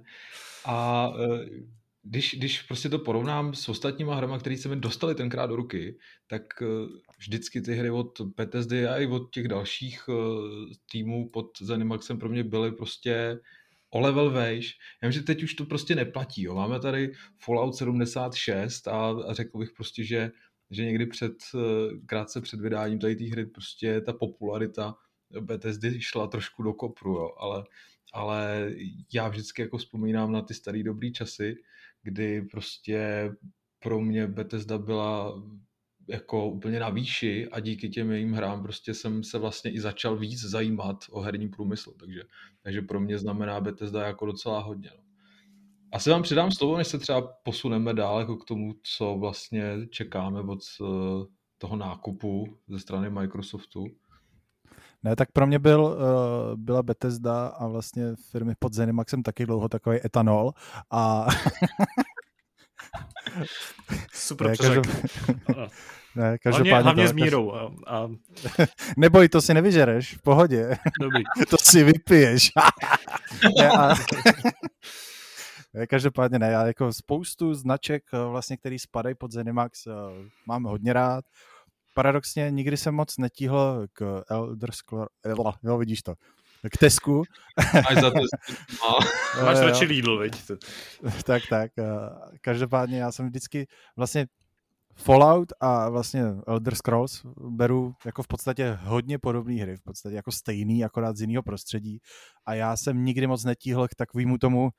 A 0.64 1.08
e, 1.20 1.48
když, 2.02 2.34
když 2.38 2.62
prostě 2.62 2.88
to 2.88 2.98
porovnám 2.98 3.54
s 3.54 3.68
ostatníma 3.68 4.14
hrama, 4.14 4.38
které 4.38 4.56
se 4.56 4.68
mi 4.68 4.76
dostali 4.76 5.14
tenkrát 5.14 5.46
do 5.46 5.56
ruky, 5.56 5.98
tak 6.26 6.42
e, 6.62 6.66
vždycky 7.18 7.60
ty 7.60 7.74
hry 7.74 7.90
od 7.90 8.20
PTSD 8.34 8.72
a 8.72 8.98
i 8.98 9.06
od 9.06 9.30
těch 9.34 9.48
dalších 9.48 10.04
e, 10.08 10.12
týmů 10.90 11.30
pod 11.30 11.46
Zenimaxem 11.60 12.18
pro 12.18 12.28
mě 12.28 12.44
byly 12.44 12.72
prostě 12.72 13.38
o 13.90 14.00
level 14.00 14.30
vejš. 14.30 14.78
Já 15.02 15.08
vím, 15.08 15.12
že 15.12 15.22
teď 15.22 15.42
už 15.42 15.54
to 15.54 15.64
prostě 15.64 15.94
neplatí. 15.94 16.42
Jo. 16.42 16.54
Máme 16.54 16.80
tady 16.80 17.12
Fallout 17.38 17.76
76 17.76 18.88
a, 18.88 19.10
a 19.28 19.34
řekl 19.34 19.58
bych 19.58 19.72
prostě, 19.72 20.04
že 20.04 20.30
že 20.70 20.84
někdy 20.84 21.06
před, 21.06 21.32
eh, 21.54 21.98
krátce 22.06 22.40
před 22.40 22.60
vydáním 22.60 22.98
tady 22.98 23.16
té 23.16 23.24
hry 23.24 23.46
prostě 23.46 24.00
ta 24.00 24.12
popularita 24.12 24.94
Bethesdy 25.40 26.00
šla 26.00 26.26
trošku 26.26 26.62
do 26.62 26.72
kopru, 26.72 27.12
jo, 27.12 27.30
ale, 27.38 27.64
ale 28.12 28.70
já 29.12 29.28
vždycky 29.28 29.62
jako 29.62 29.78
vzpomínám 29.78 30.32
na 30.32 30.42
ty 30.42 30.54
staré 30.54 30.82
dobré 30.82 31.10
časy, 31.10 31.56
kdy 32.02 32.42
prostě 32.42 33.30
pro 33.78 34.00
mě 34.00 34.26
Bethesda 34.26 34.78
byla 34.78 35.42
jako 36.08 36.50
úplně 36.50 36.80
na 36.80 36.88
výši 36.88 37.48
a 37.48 37.60
díky 37.60 37.88
těm 37.88 38.10
jejím 38.10 38.32
hrám 38.32 38.62
prostě 38.62 38.94
jsem 38.94 39.24
se 39.24 39.38
vlastně 39.38 39.70
i 39.70 39.80
začal 39.80 40.16
víc 40.18 40.40
zajímat 40.40 41.04
o 41.10 41.20
herní 41.20 41.48
průmysl, 41.48 41.92
takže, 42.00 42.22
takže 42.62 42.82
pro 42.82 43.00
mě 43.00 43.18
znamená 43.18 43.60
Bethesda 43.60 44.06
jako 44.06 44.26
docela 44.26 44.60
hodně. 44.60 44.90
No. 44.96 45.07
Asi 45.92 46.10
vám 46.10 46.22
přidám 46.22 46.50
slovo, 46.50 46.76
než 46.76 46.86
se 46.86 46.98
třeba 46.98 47.32
posuneme 47.42 47.94
dál 47.94 48.18
jako 48.18 48.36
k 48.36 48.44
tomu, 48.44 48.74
co 48.82 49.14
vlastně 49.14 49.86
čekáme 49.90 50.40
od 50.40 50.58
eh, 50.80 50.84
toho 51.58 51.76
nákupu 51.76 52.58
ze 52.68 52.78
strany 52.78 53.10
Microsoftu. 53.10 53.86
Ne, 55.02 55.16
tak 55.16 55.32
pro 55.32 55.46
mě 55.46 55.58
byl, 55.58 55.82
uh, 55.82 55.96
byla 56.56 56.82
Bethesda 56.82 57.46
a 57.46 57.66
vlastně 57.66 58.04
firmy 58.30 58.54
pod 58.58 58.72
Zenimaxem 58.72 59.22
taky 59.22 59.46
dlouho 59.46 59.68
takový 59.68 59.98
etanol 60.04 60.52
a 60.90 61.26
Super 64.12 64.46
ne, 64.46 64.56
každop... 64.56 64.86
ne, 66.16 66.38
každopádně 66.38 66.70
hlavně, 66.70 66.82
hlavně 66.82 67.04
to, 67.04 67.08
s 67.08 67.12
mírou. 67.12 67.52
A, 67.54 67.72
a... 67.86 68.08
Neboj, 68.96 69.28
to 69.28 69.40
si 69.40 69.54
nevyžereš, 69.54 70.14
v 70.14 70.22
pohodě. 70.22 70.76
Dobrý. 71.00 71.22
to 71.50 71.56
si 71.58 71.84
vypiješ. 71.84 72.50
ne, 73.58 73.70
a... 73.70 73.94
Každopádně 75.88 76.38
ne, 76.38 76.50
já 76.50 76.66
jako 76.66 76.92
spoustu 76.92 77.54
značek, 77.54 78.02
eh, 78.12 78.24
vlastně, 78.24 78.56
který 78.56 78.78
spadají 78.78 79.14
pod 79.14 79.32
Zenimax, 79.32 79.86
eh, 79.86 79.92
mám 80.46 80.64
hodně 80.64 80.92
rád. 80.92 81.24
Paradoxně 81.94 82.50
nikdy 82.50 82.76
jsem 82.76 82.94
moc 82.94 83.18
netíhl 83.18 83.86
k 83.92 84.22
Elder 84.30 84.70
Scrolls, 84.72 85.08
jo, 85.62 85.78
vidíš 85.78 86.02
to, 86.02 86.14
k 86.72 86.76
Tesku. 86.76 87.22
Máš 87.74 88.00
za 88.00 88.10
to 88.10 88.18
Máš 89.44 89.58
radši 89.58 89.84
Lidl, 89.84 90.18
viď? 90.18 90.42
tak, 91.24 91.42
tak. 91.50 91.72
Eh, 91.78 91.84
každopádně 92.40 92.98
já 92.98 93.12
jsem 93.12 93.26
vždycky 93.26 93.66
vlastně 93.96 94.26
Fallout 94.96 95.52
a 95.60 95.88
vlastně 95.88 96.24
Elder 96.46 96.74
Scrolls 96.74 97.22
beru 97.36 97.94
jako 98.06 98.22
v 98.22 98.26
podstatě 98.26 98.78
hodně 98.82 99.18
podobné 99.18 99.54
hry, 99.54 99.76
v 99.76 99.82
podstatě 99.82 100.16
jako 100.16 100.32
stejný, 100.32 100.84
akorát 100.84 101.16
z 101.16 101.20
jiného 101.20 101.42
prostředí 101.42 101.98
a 102.46 102.54
já 102.54 102.76
jsem 102.76 103.04
nikdy 103.04 103.26
moc 103.26 103.44
netíhl 103.44 103.88
k 103.88 103.94
takovému 103.94 104.38
tomu 104.38 104.70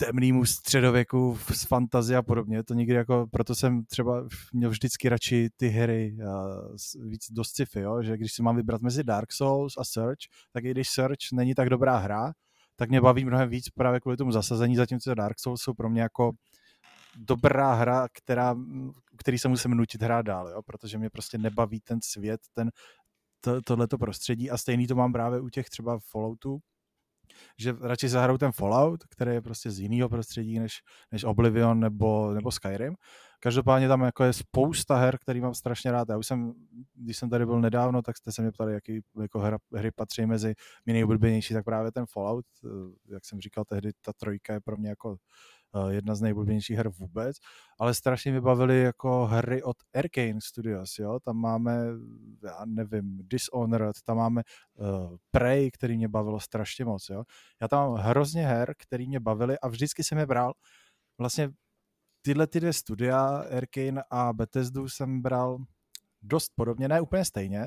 temnému 0.00 0.44
středověku 0.44 1.38
z 1.54 1.64
fantazie 1.64 2.16
a 2.16 2.22
podobně. 2.22 2.62
To 2.62 2.74
nikdy 2.74 2.94
jako, 2.94 3.26
proto 3.30 3.54
jsem 3.54 3.84
třeba 3.84 4.28
měl 4.52 4.70
vždycky 4.70 5.08
radši 5.08 5.48
ty 5.56 5.68
hry 5.68 6.16
uh, 6.22 7.08
víc 7.08 7.26
do 7.30 7.44
sci-fi, 7.44 7.80
jo? 7.80 8.02
že 8.02 8.16
když 8.16 8.32
si 8.32 8.42
mám 8.42 8.56
vybrat 8.56 8.82
mezi 8.82 9.04
Dark 9.04 9.32
Souls 9.32 9.74
a 9.78 9.84
Search, 9.84 10.18
tak 10.52 10.64
i 10.64 10.70
když 10.70 10.88
Search 10.88 11.32
není 11.32 11.54
tak 11.54 11.70
dobrá 11.70 11.96
hra, 11.96 12.32
tak 12.76 12.88
mě 12.88 13.00
baví 13.00 13.24
mnohem 13.24 13.48
víc 13.48 13.68
právě 13.70 14.00
kvůli 14.00 14.16
tomu 14.16 14.32
zasazení, 14.32 14.76
zatímco 14.76 15.14
Dark 15.14 15.38
Souls 15.38 15.62
jsou 15.62 15.74
pro 15.74 15.90
mě 15.90 16.02
jako 16.02 16.32
dobrá 17.16 17.74
hra, 17.74 18.08
která, 18.12 18.56
který 19.18 19.38
se 19.38 19.48
musím 19.48 19.70
nutit 19.70 20.02
hrát 20.02 20.22
dál, 20.22 20.48
jo? 20.48 20.62
protože 20.62 20.98
mě 20.98 21.10
prostě 21.10 21.38
nebaví 21.38 21.80
ten 21.80 21.98
svět, 22.02 22.40
ten, 22.54 22.70
to, 23.40 23.62
tohleto 23.62 23.98
prostředí 23.98 24.50
a 24.50 24.58
stejný 24.58 24.86
to 24.86 24.94
mám 24.94 25.12
právě 25.12 25.40
u 25.40 25.48
těch 25.48 25.68
třeba 25.68 25.98
Falloutů, 26.10 26.58
že 27.58 27.74
radši 27.80 28.08
zahrajou 28.08 28.38
ten 28.38 28.52
Fallout, 28.52 29.04
který 29.04 29.30
je 29.30 29.40
prostě 29.40 29.70
z 29.70 29.80
jiného 29.80 30.08
prostředí 30.08 30.58
než, 30.58 30.80
než 31.12 31.24
Oblivion 31.24 31.80
nebo, 31.80 32.34
nebo 32.34 32.50
Skyrim. 32.50 32.94
Každopádně 33.40 33.88
tam 33.88 34.02
jako 34.02 34.24
je 34.24 34.32
spousta 34.32 34.96
her, 34.96 35.18
který 35.18 35.40
mám 35.40 35.54
strašně 35.54 35.92
rád. 35.92 36.08
Já 36.08 36.16
už 36.16 36.26
jsem, 36.26 36.52
když 36.94 37.16
jsem 37.16 37.30
tady 37.30 37.46
byl 37.46 37.60
nedávno, 37.60 38.02
tak 38.02 38.16
jste 38.16 38.32
se 38.32 38.42
mě 38.42 38.52
ptali, 38.52 38.72
jaký 38.72 39.00
jako 39.20 39.38
hra, 39.38 39.58
hry 39.74 39.90
patří 39.90 40.26
mezi 40.26 40.54
mi 40.86 40.92
nejoblíbenější, 40.92 41.54
tak 41.54 41.64
právě 41.64 41.92
ten 41.92 42.04
Fallout, 42.12 42.44
eh, 42.64 42.68
jak 43.14 43.24
jsem 43.24 43.40
říkal 43.40 43.64
tehdy, 43.64 43.90
ta 44.02 44.12
trojka 44.12 44.52
je 44.52 44.60
pro 44.60 44.76
mě 44.76 44.88
jako 44.88 45.16
jedna 45.88 46.14
z 46.14 46.20
nejoblíbenějších 46.20 46.76
her 46.76 46.88
vůbec, 46.88 47.36
ale 47.80 47.94
strašně 47.94 48.32
mi 48.32 48.40
bavily 48.40 48.82
jako 48.82 49.26
hry 49.26 49.62
od 49.62 49.76
Arkane 49.94 50.40
Studios, 50.42 50.98
jo, 50.98 51.18
tam 51.24 51.36
máme, 51.36 51.86
já 52.44 52.64
nevím, 52.64 53.18
Dishonored, 53.22 53.96
tam 54.04 54.16
máme 54.16 54.42
uh, 54.74 55.16
Prey, 55.30 55.70
který 55.70 55.96
mě 55.96 56.08
bavilo 56.08 56.40
strašně 56.40 56.84
moc, 56.84 57.08
jo. 57.08 57.24
Já 57.60 57.68
tam 57.68 57.90
mám 57.90 58.04
hrozně 58.04 58.46
her, 58.46 58.74
který 58.78 59.08
mě 59.08 59.20
bavily 59.20 59.58
a 59.58 59.68
vždycky 59.68 60.04
jsem 60.04 60.18
je 60.18 60.26
bral, 60.26 60.52
vlastně 61.18 61.50
tyhle 62.22 62.46
ty 62.46 62.60
dvě 62.60 62.72
studia, 62.72 63.26
Arkane 63.56 64.02
a 64.10 64.32
Bethesdu 64.32 64.88
jsem 64.88 65.22
bral 65.22 65.58
dost 66.22 66.52
podobně, 66.56 66.88
ne 66.88 67.00
úplně 67.00 67.24
stejně, 67.24 67.66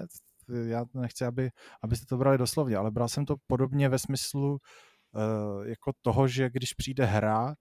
já 0.66 0.86
nechci, 0.94 1.26
aby, 1.26 1.50
abyste 1.82 2.06
to 2.06 2.18
brali 2.18 2.38
doslovně, 2.38 2.78
ale 2.78 2.92
bral 2.92 3.10
jsem 3.10 3.26
to 3.26 3.36
podobně 3.48 3.90
ve 3.90 4.00
smyslu 4.00 4.52
uh, 4.52 5.66
jako 5.68 5.92
toho, 6.02 6.28
že 6.28 6.50
když 6.50 6.74
přijde 6.74 7.06
hra, 7.06 7.56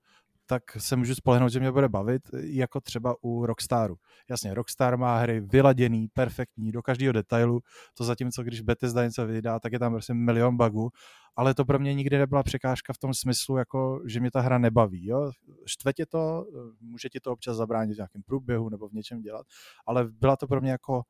tak 0.50 0.62
se 0.78 0.96
můžu 0.96 1.14
spolehnout, 1.14 1.52
že 1.52 1.60
mě 1.60 1.72
bude 1.72 1.88
bavit, 1.88 2.22
jako 2.42 2.80
třeba 2.80 3.14
u 3.22 3.46
Rockstaru. 3.46 3.96
Jasně, 4.30 4.54
Rockstar 4.54 4.96
má 4.96 5.18
hry 5.18 5.40
vyladěný, 5.40 6.08
perfektní, 6.08 6.72
do 6.72 6.82
každého 6.82 7.12
detailu, 7.12 7.60
to 7.94 8.04
zatímco 8.04 8.42
když 8.42 8.60
Bethesda 8.60 9.04
něco 9.04 9.26
vydá, 9.26 9.60
tak 9.60 9.72
je 9.72 9.78
tam 9.78 9.92
prostě 9.92 10.14
milion 10.14 10.56
bugů, 10.56 10.90
ale 11.36 11.54
to 11.54 11.64
pro 11.64 11.78
mě 11.78 11.94
nikdy 11.94 12.18
nebyla 12.18 12.42
překážka 12.42 12.92
v 12.92 12.98
tom 12.98 13.14
smyslu, 13.14 13.56
jako, 13.56 14.00
že 14.06 14.20
mě 14.20 14.30
ta 14.30 14.40
hra 14.40 14.58
nebaví. 14.58 15.06
Jo? 15.06 15.30
Štve 15.66 15.92
tě 15.92 16.06
to, 16.06 16.46
může 16.80 17.08
ti 17.08 17.20
to 17.20 17.32
občas 17.32 17.56
zabránit 17.56 17.94
v 17.94 17.96
nějakém 17.96 18.22
průběhu 18.22 18.68
nebo 18.68 18.88
v 18.88 18.92
něčem 18.92 19.20
dělat, 19.20 19.46
ale 19.86 20.08
byla 20.20 20.36
to 20.36 20.46
pro 20.46 20.60
mě 20.60 20.70
jako 20.70 21.02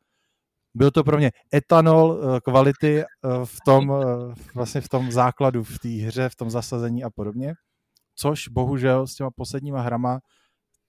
byl 0.74 0.90
to 0.90 1.04
pro 1.04 1.16
mě 1.16 1.30
etanol 1.54 2.20
eh, 2.22 2.40
kvality 2.40 3.02
eh, 3.02 3.06
v 3.44 3.56
tom, 3.64 3.92
eh, 3.92 4.34
vlastně 4.54 4.80
v 4.80 4.88
tom 4.88 5.12
základu, 5.12 5.64
v 5.64 5.78
té 5.78 5.88
hře, 5.88 6.28
v 6.28 6.36
tom 6.36 6.50
zasazení 6.50 7.04
a 7.04 7.10
podobně 7.10 7.54
což 8.20 8.48
bohužel 8.48 9.06
s 9.06 9.14
těma 9.14 9.30
posledníma 9.30 9.80
hrama 9.80 10.20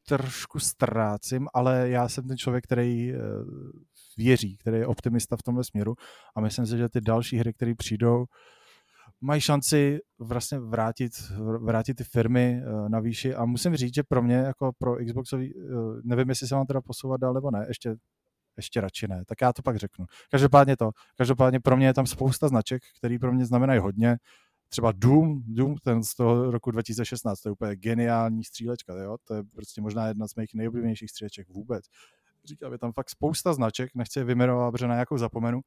trošku 0.08 0.60
ztrácím, 0.60 1.48
ale 1.54 1.90
já 1.90 2.10
jsem 2.10 2.28
ten 2.28 2.38
člověk, 2.38 2.64
který 2.64 3.14
věří, 4.18 4.58
který 4.58 4.78
je 4.78 4.88
optimista 4.88 5.38
v 5.38 5.44
tomhle 5.44 5.64
směru 5.64 5.96
a 6.36 6.42
myslím 6.42 6.66
si, 6.66 6.78
že 6.78 6.90
ty 6.90 7.02
další 7.02 7.38
hry, 7.38 7.54
které 7.54 7.76
přijdou, 7.76 8.26
mají 9.22 9.42
šanci 9.42 10.00
vlastně 10.20 10.60
vrátit, 10.60 11.12
vrátit 11.60 11.94
ty 11.94 12.04
firmy 12.04 12.62
na 12.88 13.00
výši 13.00 13.36
a 13.36 13.46
musím 13.46 13.76
říct, 13.76 13.96
že 13.96 14.04
pro 14.04 14.22
mě 14.22 14.36
jako 14.36 14.72
pro 14.78 14.96
Xboxový, 15.06 15.54
nevím, 16.04 16.30
jestli 16.30 16.48
se 16.48 16.56
mám 16.56 16.66
teda 16.66 16.82
posouvat 16.82 17.22
dál 17.22 17.34
nebo 17.34 17.52
ne, 17.52 17.66
ještě 17.68 17.96
ještě 18.58 18.82
radši 18.82 19.08
ne, 19.08 19.24
tak 19.28 19.42
já 19.42 19.54
to 19.54 19.62
pak 19.62 19.78
řeknu. 19.78 20.06
Každopádně 20.32 20.78
to, 20.78 20.90
každopádně 21.18 21.60
pro 21.60 21.78
mě 21.78 21.88
je 21.88 21.94
tam 21.94 22.06
spousta 22.06 22.48
značek, 22.48 22.82
který 22.98 23.20
pro 23.20 23.34
mě 23.34 23.46
znamenají 23.46 23.80
hodně. 23.80 24.18
Třeba 24.74 24.92
Doom, 24.92 25.42
Doom 25.48 25.78
ten 25.78 26.04
z 26.04 26.16
toho 26.16 26.52
roku 26.52 26.72
2016, 26.72 27.42
to 27.42 27.50
je 27.50 27.54
úplně 27.54 27.76
geniální 27.76 28.44
střílečka, 28.44 28.94
jo? 28.94 29.18
to 29.24 29.34
je 29.34 29.44
prostě 29.56 29.82
možná 29.82 30.08
jedna 30.08 30.28
z 30.28 30.36
mých 30.36 30.54
nejoblíbenějších 30.54 31.10
stříleček 31.10 31.50
vůbec. 31.50 31.86
Říkám, 32.46 32.72
je 32.72 32.78
tam 32.78 32.92
fakt 32.92 33.10
spousta 33.10 33.54
značek, 33.54 33.96
nechci 33.96 34.20
je 34.20 34.26
vyjmenovat, 34.26 34.72
protože 34.72 34.88
na 34.88 34.94
nějakou 34.94 35.18
zapomenu. 35.18 35.62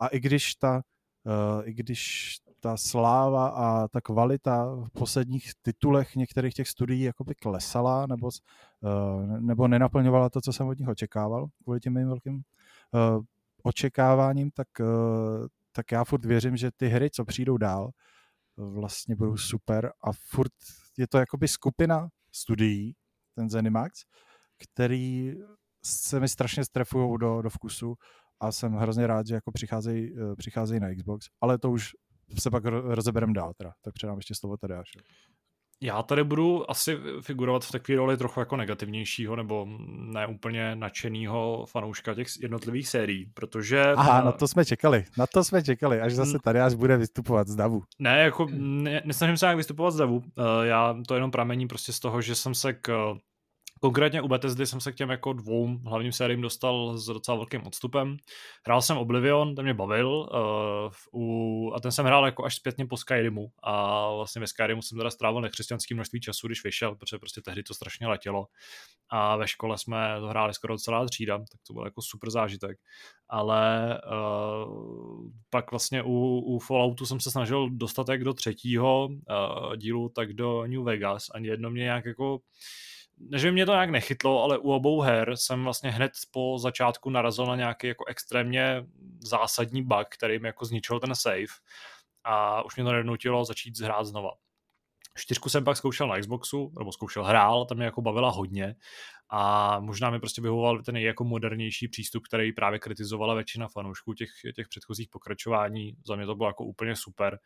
A 0.00 0.06
i 0.06 0.20
když 0.20 0.54
ta, 0.54 0.82
uh, 1.24 1.68
i 1.68 1.74
když 1.74 2.34
ta 2.60 2.76
sláva 2.76 3.48
a 3.48 3.88
ta 3.88 4.00
kvalita 4.00 4.74
v 4.74 4.90
posledních 4.92 5.52
titulech 5.62 6.16
některých 6.16 6.54
těch 6.54 6.68
studií 6.68 7.02
jakoby 7.02 7.34
klesala 7.34 8.06
nebo, 8.06 8.26
uh, 8.26 9.40
nebo 9.40 9.68
nenaplňovala 9.68 10.30
to, 10.30 10.40
co 10.40 10.52
jsem 10.52 10.66
od 10.66 10.78
nich 10.78 10.88
očekával 10.88 11.46
kvůli 11.62 11.80
těm 11.80 11.94
mým 11.94 12.06
velkým 12.06 12.34
uh, 12.34 13.22
očekáváním, 13.62 14.50
tak, 14.50 14.68
uh, 14.80 15.46
tak 15.72 15.92
já 15.92 16.04
furt 16.04 16.24
věřím, 16.24 16.56
že 16.56 16.70
ty 16.76 16.88
hry, 16.88 17.10
co 17.10 17.24
přijdou 17.24 17.56
dál, 17.56 17.90
vlastně 18.56 19.16
budou 19.16 19.36
super 19.36 19.92
a 20.00 20.12
furt 20.12 20.52
je 20.98 21.06
to 21.08 21.18
jakoby 21.18 21.48
skupina 21.48 22.08
studií, 22.32 22.94
ten 23.34 23.50
Zenimax, 23.50 24.00
který 24.58 25.34
se 25.84 26.20
mi 26.20 26.28
strašně 26.28 26.64
strefují 26.64 27.18
do, 27.20 27.42
do 27.42 27.50
vkusu 27.50 27.94
a 28.40 28.52
jsem 28.52 28.72
hrozně 28.72 29.06
rád, 29.06 29.26
že 29.26 29.34
jako 29.34 29.52
přicházejí, 29.52 30.14
přicházejí 30.36 30.80
na 30.80 30.94
Xbox, 30.94 31.26
ale 31.40 31.58
to 31.58 31.70
už 31.70 31.90
se 32.38 32.50
pak 32.50 32.64
rozeberem 32.64 33.32
dál 33.32 33.52
teda. 33.56 33.72
Tak 33.82 33.94
předám 33.94 34.16
ještě 34.16 34.34
slovo 34.34 34.56
tady 34.56 34.74
až. 34.74 34.90
Já 35.82 36.02
tady 36.02 36.24
budu 36.24 36.70
asi 36.70 36.98
figurovat 37.20 37.64
v 37.64 37.72
takové 37.72 37.96
roli 37.96 38.16
trochu 38.16 38.40
jako 38.40 38.56
negativnějšího 38.56 39.36
nebo 39.36 39.66
ne 39.88 40.26
úplně 40.26 40.76
nadšeného 40.76 41.66
fanouška 41.66 42.14
těch 42.14 42.26
jednotlivých 42.42 42.88
sérií, 42.88 43.26
protože... 43.34 43.92
Aha, 43.96 44.22
na 44.24 44.32
to 44.32 44.48
jsme 44.48 44.64
čekali, 44.64 45.04
na 45.18 45.26
to 45.26 45.44
jsme 45.44 45.62
čekali, 45.62 46.00
až 46.00 46.14
zase 46.14 46.38
tady 46.44 46.60
až 46.60 46.74
bude 46.74 46.96
vystupovat 46.96 47.48
z 47.48 47.56
davu. 47.56 47.82
Ne, 47.98 48.18
jako 48.18 48.46
ne, 48.52 49.02
nesnažím 49.04 49.36
se 49.36 49.46
nějak 49.46 49.56
vystupovat 49.56 49.94
z 49.94 49.96
davu, 49.96 50.22
eh, 50.38 50.66
já 50.66 50.96
to 51.08 51.14
jenom 51.14 51.30
pramení 51.30 51.68
prostě 51.68 51.92
z 51.92 52.00
toho, 52.00 52.22
že 52.22 52.34
jsem 52.34 52.54
se 52.54 52.72
k 52.72 53.16
Konkrétně 53.82 54.22
u 54.22 54.28
Bethesdy 54.28 54.66
jsem 54.66 54.80
se 54.80 54.92
k 54.92 54.94
těm 54.94 55.10
jako 55.10 55.32
dvou 55.32 55.78
hlavním 55.78 56.12
sériím 56.12 56.40
dostal 56.40 56.98
s 56.98 57.06
docela 57.06 57.36
velkým 57.36 57.66
odstupem. 57.66 58.16
Hrál 58.66 58.82
jsem 58.82 58.96
Oblivion, 58.96 59.54
ten 59.54 59.64
mě 59.64 59.74
bavil 59.74 60.08
uh, 60.10 61.22
u, 61.22 61.72
a 61.74 61.80
ten 61.80 61.92
jsem 61.92 62.06
hrál 62.06 62.26
jako 62.26 62.44
až 62.44 62.56
zpětně 62.56 62.86
po 62.86 62.96
Skyrimu 62.96 63.48
a 63.62 64.06
vlastně 64.14 64.40
ve 64.40 64.46
Skyrimu 64.46 64.82
jsem 64.82 64.98
teda 64.98 65.10
strávil 65.10 65.40
nekřesťanský 65.40 65.94
množství 65.94 66.20
času, 66.20 66.46
když 66.46 66.64
vyšel, 66.64 66.94
protože 66.94 67.18
prostě 67.18 67.40
tehdy 67.40 67.62
to 67.62 67.74
strašně 67.74 68.06
letělo 68.06 68.46
a 69.08 69.36
ve 69.36 69.48
škole 69.48 69.78
jsme 69.78 70.16
to 70.20 70.26
hráli 70.26 70.54
skoro 70.54 70.78
celá 70.78 71.06
třída, 71.06 71.38
tak 71.38 71.60
to 71.66 71.72
byl 71.72 71.84
jako 71.84 72.02
super 72.02 72.30
zážitek. 72.30 72.78
Ale 73.28 74.00
uh, 74.12 75.30
pak 75.50 75.70
vlastně 75.70 76.02
u, 76.02 76.38
u 76.38 76.58
Falloutu 76.58 77.06
jsem 77.06 77.20
se 77.20 77.30
snažil 77.30 77.70
dostat 77.70 78.08
jak 78.08 78.24
do 78.24 78.34
třetího 78.34 79.06
uh, 79.06 79.76
dílu, 79.76 80.08
tak 80.08 80.32
do 80.32 80.66
New 80.66 80.82
Vegas. 80.82 81.26
Ani 81.34 81.48
jedno 81.48 81.70
mě 81.70 81.82
nějak 81.82 82.04
jako 82.04 82.38
než 83.20 83.44
by 83.44 83.52
mě 83.52 83.66
to 83.66 83.72
nějak 83.72 83.90
nechytlo, 83.90 84.42
ale 84.42 84.58
u 84.58 84.70
obou 84.70 85.00
her 85.00 85.36
jsem 85.36 85.64
vlastně 85.64 85.90
hned 85.90 86.12
po 86.30 86.58
začátku 86.58 87.10
narazil 87.10 87.46
na 87.46 87.56
nějaký 87.56 87.86
jako 87.86 88.04
extrémně 88.08 88.86
zásadní 89.20 89.82
bug, 89.82 90.08
který 90.08 90.38
mi 90.38 90.48
jako 90.48 90.64
zničil 90.64 91.00
ten 91.00 91.14
save 91.14 91.52
a 92.24 92.62
už 92.64 92.76
mě 92.76 92.84
to 92.84 92.92
nednutilo 92.92 93.44
začít 93.44 93.80
hrát 93.80 94.04
znova. 94.04 94.30
Čtyřku 95.20 95.48
jsem 95.48 95.64
pak 95.64 95.76
zkoušel 95.76 96.08
na 96.08 96.20
Xboxu, 96.20 96.72
nebo 96.78 96.92
zkoušel 96.92 97.24
hrál, 97.24 97.64
tam 97.64 97.76
mě 97.76 97.84
jako 97.84 98.02
bavila 98.02 98.30
hodně 98.30 98.76
a 99.32 99.80
možná 99.80 100.10
mi 100.10 100.20
prostě 100.20 100.42
vyhovoval 100.42 100.82
ten 100.82 100.96
jako 100.96 101.24
modernější 101.24 101.88
přístup, 101.88 102.22
který 102.26 102.52
právě 102.52 102.78
kritizovala 102.78 103.34
většina 103.34 103.68
fanoušků 103.68 104.14
těch, 104.14 104.28
těch 104.56 104.68
předchozích 104.68 105.08
pokračování. 105.08 105.96
Za 106.06 106.16
mě 106.16 106.26
to 106.26 106.34
bylo 106.34 106.48
jako 106.48 106.64
úplně 106.64 106.96
super 106.96 107.38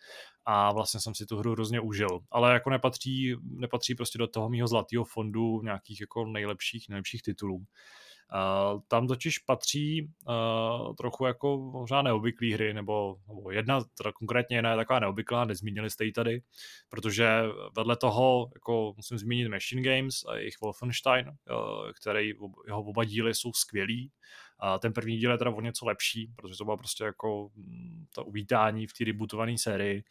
a 0.45 0.73
vlastně 0.73 1.01
jsem 1.01 1.15
si 1.15 1.27
tu 1.27 1.37
hru 1.39 1.53
hrozně 1.53 1.81
užil. 1.81 2.21
Ale 2.31 2.53
jako 2.53 2.71
nepatří, 2.71 3.37
nepatří 3.43 3.95
prostě 3.95 4.19
do 4.19 4.27
toho 4.27 4.49
mýho 4.49 4.69
zlatého 4.69 5.05
fondu 5.05 5.63
nějakých 5.63 6.01
jako 6.01 6.27
nejlepších, 6.27 6.89
nejlepších 6.89 7.23
titulů. 7.23 7.65
Tam 8.89 9.07
totiž 9.09 9.39
patří 9.39 10.11
trochu 10.99 11.27
jako 11.27 11.59
možná 11.59 12.03
neobvyklý 12.03 12.53
hry, 12.53 12.75
nebo, 12.75 13.17
nebo 13.29 13.51
jedna, 13.51 13.81
teda 13.99 14.13
konkrétně 14.13 14.57
jedna 14.57 14.71
je 14.71 14.77
taková 14.77 14.99
neobvyklá, 15.01 15.45
nezmínili 15.45 15.91
jste 15.91 16.05
ji 16.05 16.13
tady, 16.13 16.43
protože 16.89 17.43
vedle 17.77 17.97
toho 17.97 18.51
jako 18.55 18.93
musím 18.97 19.19
zmínit 19.19 19.49
Machine 19.49 19.83
Games 19.83 20.15
a 20.29 20.37
jejich 20.37 20.61
Wolfenstein, 20.61 21.31
který 22.01 22.33
jeho 22.67 22.83
oba 22.83 23.05
díly 23.05 23.35
jsou 23.35 23.53
skvělý, 23.53 24.11
a 24.65 24.79
ten 24.79 24.93
první 24.93 25.17
díl 25.17 25.31
je 25.31 25.39
teda 25.39 25.51
o 25.51 25.61
něco 25.61 25.87
lepší, 25.87 26.33
protože 26.37 26.57
to 26.57 26.65
bylo 26.65 26.77
prostě 26.77 27.05
jako 27.05 27.51
mm, 27.55 28.07
to 28.15 28.25
uvítání 28.25 28.87
v 28.87 28.93
té 28.93 29.05
rebootované 29.05 29.59
sérii, 29.59 30.05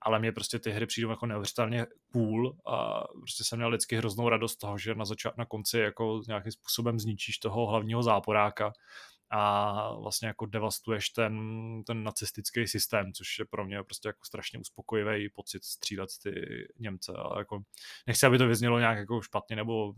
ale 0.00 0.18
mě 0.18 0.32
prostě 0.32 0.58
ty 0.58 0.70
hry 0.70 0.86
přijdou 0.86 1.10
jako 1.10 1.26
neuvěřitelně 1.26 1.86
cool 2.12 2.56
a 2.66 3.04
prostě 3.16 3.44
jsem 3.44 3.58
měl 3.58 3.68
vždycky 3.68 3.96
hroznou 3.96 4.28
radost 4.28 4.56
toho, 4.56 4.78
že 4.78 4.94
na, 4.94 5.04
začát, 5.04 5.36
na 5.36 5.44
konci 5.44 5.78
jako 5.78 6.22
nějakým 6.28 6.52
způsobem 6.52 6.98
zničíš 6.98 7.38
toho 7.38 7.66
hlavního 7.66 8.02
záporáka 8.02 8.72
a 9.30 9.94
vlastně 9.94 10.28
jako 10.28 10.46
devastuješ 10.46 11.10
ten, 11.10 11.34
ten 11.86 12.02
nacistický 12.02 12.66
systém, 12.66 13.12
což 13.12 13.38
je 13.38 13.44
pro 13.44 13.64
mě 13.64 13.82
prostě 13.82 14.08
jako 14.08 14.24
strašně 14.24 14.58
uspokojivý 14.58 15.28
pocit 15.28 15.64
střílet 15.64 16.08
ty 16.22 16.32
Němce. 16.78 17.12
A 17.12 17.38
jako 17.38 17.62
nechci, 18.06 18.26
aby 18.26 18.38
to 18.38 18.48
vyznělo 18.48 18.78
nějak 18.78 18.98
jako 18.98 19.22
špatně 19.22 19.56
nebo 19.56 19.94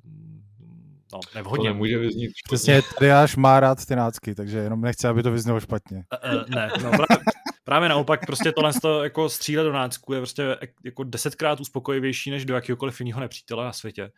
no, 1.12 1.20
nevhodně. 1.34 1.68
To 1.68 1.72
nemůže 1.74 1.98
vyznít 1.98 2.30
špatně. 2.36 2.56
Přesně, 2.56 2.82
tady 2.98 3.12
až 3.12 3.36
má 3.36 3.60
rád 3.60 3.86
ty 3.86 3.96
nácky, 3.96 4.34
takže 4.34 4.58
jenom 4.58 4.80
nechci, 4.80 5.08
aby 5.08 5.22
to 5.22 5.32
vyznělo 5.32 5.60
špatně. 5.60 6.04
Uh, 6.24 6.34
uh, 6.34 6.48
ne, 6.48 6.70
no, 6.82 6.90
právě, 6.90 7.24
právě 7.64 7.88
naopak, 7.88 8.26
prostě 8.26 8.52
tohle 8.52 8.72
to 8.82 9.04
jako 9.04 9.28
střílet 9.28 9.62
do 9.64 9.72
nácku 9.72 10.12
je 10.12 10.20
prostě 10.20 10.56
jako 10.84 11.04
desetkrát 11.04 11.60
uspokojivější 11.60 12.30
než 12.30 12.44
do 12.44 12.54
jakéhokoliv 12.54 13.00
jiného 13.00 13.20
nepřítele 13.20 13.64
na 13.64 13.72
světě. 13.72 14.10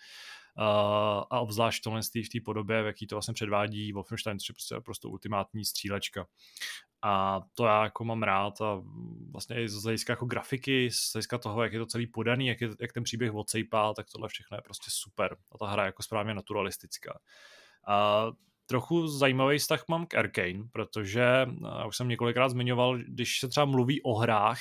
Uh, 0.59 1.25
a 1.31 1.41
obzvlášť 1.41 1.83
tohle 1.83 2.01
v 2.03 2.29
té 2.33 2.41
podobě, 2.45 2.83
v 2.83 2.87
jaký 2.87 3.07
to 3.07 3.15
vlastně 3.15 3.35
předvádí 3.35 3.93
Wolfenstein, 3.93 4.39
což 4.39 4.49
je 4.49 4.55
prostě 4.55 4.75
prostě 4.85 5.09
ultimátní 5.09 5.65
střílečka. 5.65 6.27
A 7.03 7.41
to 7.55 7.67
já 7.67 7.85
jako 7.85 8.05
mám 8.05 8.23
rád 8.23 8.61
a 8.61 8.83
vlastně 9.33 9.63
i 9.63 9.69
z 9.69 9.83
hlediska 9.83 10.13
jako 10.13 10.27
grafiky, 10.27 10.91
z 10.91 11.13
hlediska 11.13 11.39
toho, 11.39 11.63
jak 11.63 11.73
je 11.73 11.79
to 11.79 11.87
celý 11.87 12.07
podaný, 12.07 12.47
jak, 12.47 12.61
je, 12.61 12.71
jak 12.81 12.93
ten 12.93 13.03
příběh 13.03 13.35
odsejpá, 13.35 13.95
tak 13.95 14.07
tohle 14.13 14.29
všechno 14.29 14.57
je 14.57 14.63
prostě 14.63 14.91
super. 14.91 15.37
A 15.53 15.59
ta 15.59 15.67
hra 15.67 15.83
je 15.83 15.87
jako 15.87 16.03
správně 16.03 16.35
naturalistická. 16.35 17.19
A 17.87 18.27
trochu 18.67 19.09
zajímavý 19.09 19.59
vztah 19.59 19.85
mám 19.89 20.07
k 20.07 20.15
Arkane, 20.15 20.65
protože 20.73 21.47
já 21.79 21.87
už 21.87 21.97
jsem 21.97 22.09
několikrát 22.09 22.49
zmiňoval, 22.49 22.99
když 22.99 23.39
se 23.39 23.49
třeba 23.49 23.67
mluví 23.67 24.03
o 24.03 24.15
hrách, 24.15 24.61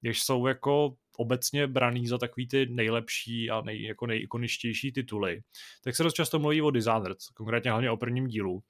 když 0.00 0.22
jsou 0.22 0.46
jako 0.46 0.94
obecně 1.18 1.66
braný 1.66 2.06
za 2.06 2.18
takový 2.18 2.48
ty 2.48 2.66
nejlepší 2.66 3.50
a 3.50 3.60
nej, 3.60 3.82
jako 3.82 4.06
nejikoničtější 4.06 4.92
tituly, 4.92 5.42
tak 5.84 5.96
se 5.96 6.02
dost 6.02 6.14
často 6.14 6.38
mluví 6.38 6.62
o 6.62 6.70
Dishonored, 6.70 7.18
konkrétně 7.34 7.70
hlavně 7.70 7.90
o 7.90 7.96
prvním 7.96 8.26
dílu. 8.26 8.62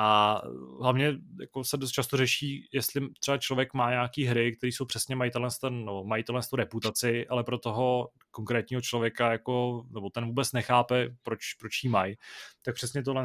A 0.00 0.40
hlavně 0.80 1.14
jako 1.40 1.64
se 1.64 1.76
dost 1.76 1.90
často 1.90 2.16
řeší, 2.16 2.68
jestli 2.72 3.08
třeba 3.20 3.38
člověk 3.38 3.74
má 3.74 3.90
nějaký 3.90 4.24
hry, 4.24 4.56
které 4.56 4.68
jsou 4.68 4.84
přesně 4.84 5.16
mají 5.16 5.30
ten, 5.60 5.84
no, 5.84 6.04
mají 6.04 6.24
tu 6.24 6.56
reputaci, 6.56 7.26
ale 7.28 7.44
pro 7.44 7.58
toho 7.58 8.10
konkrétního 8.30 8.80
člověka 8.82 9.32
jako, 9.32 9.84
nebo 9.90 10.10
ten 10.10 10.26
vůbec 10.26 10.52
nechápe, 10.52 11.08
proč, 11.22 11.54
proč 11.54 11.84
jí 11.84 11.90
mají. 11.90 12.16
Tak 12.62 12.74
přesně 12.74 13.02
tohle 13.02 13.24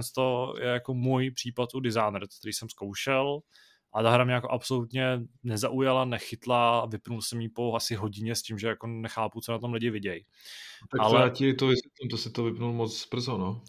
je 0.60 0.68
jako 0.68 0.94
můj 0.94 1.32
případ 1.32 1.76
u 1.76 1.80
Dishonored, 1.80 2.30
který 2.40 2.54
jsem 2.54 2.70
zkoušel 2.70 3.40
a 3.94 4.03
ta 4.03 4.11
hra 4.11 4.24
mě 4.24 4.34
jako 4.34 4.52
absolutně 4.52 5.20
nezaujala, 5.44 6.06
nechytla, 6.06 6.86
vypnul 6.86 7.22
jsem 7.22 7.41
ji 7.41 7.49
po 7.49 7.76
asi 7.76 7.95
hodině 7.95 8.36
s 8.36 8.41
tím, 8.41 8.60
že 8.60 8.68
jako 8.68 8.88
nechápu, 8.88 9.41
co 9.41 9.52
na 9.52 9.60
tom 9.60 9.74
lidi 9.74 9.90
vidějí. 9.90 10.26
Tak 10.91 11.02
Ale... 11.02 11.11
to 11.11 11.18
já 11.18 11.30
ti 11.30 11.53
to 11.53 11.68
vysvětlím, 11.68 12.10
to 12.10 12.18
si 12.18 12.32
to 12.32 12.44
vypnul 12.44 12.74
moc 12.74 13.07
brzo, 13.10 13.38
no. 13.38 13.61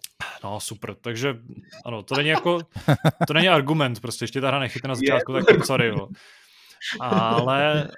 No, 0.44 0.60
super, 0.60 0.94
takže 0.94 1.36
ano, 1.84 2.02
to 2.02 2.14
není 2.14 2.28
jako, 2.28 2.60
to 3.26 3.34
není 3.34 3.48
argument, 3.48 4.00
prostě 4.00 4.24
ještě 4.24 4.40
ta 4.40 4.48
hra 4.48 4.58
nechytne 4.58 4.88
na 4.88 4.94
začátku, 4.94 5.32
tak 5.32 5.66
sorry, 5.66 5.86
jo. 5.86 6.08
Ale 7.00 7.90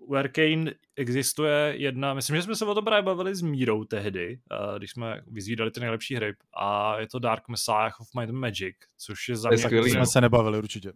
u 0.00 0.14
Arkane 0.14 0.72
existuje 0.96 1.74
jedna, 1.76 2.14
myslím, 2.14 2.36
že 2.36 2.42
jsme 2.42 2.56
se 2.56 2.64
o 2.64 2.74
to 2.74 2.82
právě 2.82 3.02
bavili 3.02 3.34
s 3.34 3.42
Mírou 3.42 3.84
tehdy, 3.84 4.38
když 4.78 4.90
jsme 4.90 5.22
vyzvídali 5.26 5.70
ty 5.70 5.80
nejlepší 5.80 6.14
hry 6.14 6.34
a 6.56 6.98
je 7.00 7.08
to 7.08 7.18
Dark 7.18 7.48
Messiah 7.48 8.00
of 8.00 8.08
Might 8.18 8.30
and 8.30 8.38
Magic, 8.38 8.76
což 8.98 9.28
je 9.28 9.36
za 9.36 9.48
mě... 9.48 9.58
Skvělý, 9.58 9.90
jsme 9.90 10.06
se 10.06 10.20
nebavili 10.20 10.58
určitě. 10.58 10.92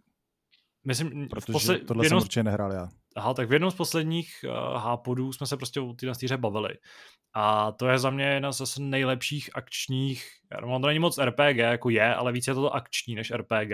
Myslím, 0.85 1.27
Protože 1.29 1.53
posled... 1.53 1.87
tohle 1.87 2.05
jenom... 2.05 2.19
jsem 2.19 2.25
určitě 2.25 2.43
nehrál 2.43 2.73
já. 2.73 2.87
aha, 3.15 3.33
tak 3.33 3.49
v 3.49 3.53
jednom 3.53 3.71
z 3.71 3.75
posledních 3.75 4.45
uh, 4.47 4.77
hápodů 4.77 5.33
jsme 5.33 5.47
se 5.47 5.57
prostě 5.57 5.79
o 5.79 5.93
téhle 5.93 6.15
hře 6.23 6.37
bavili. 6.37 6.73
A 7.35 7.71
to 7.71 7.87
je 7.87 7.99
za 7.99 8.09
mě 8.09 8.25
jedna 8.25 8.51
z 8.51 8.57
zase 8.57 8.81
nejlepších 8.81 9.49
akčních, 9.53 10.25
no, 10.61 10.79
to 10.79 10.87
není 10.87 10.99
moc 10.99 11.17
RPG, 11.17 11.57
jako 11.57 11.89
je, 11.89 12.15
ale 12.15 12.31
víc 12.31 12.47
je 12.47 12.53
to 12.53 12.75
akční 12.75 13.15
než 13.15 13.31
RPG 13.31 13.71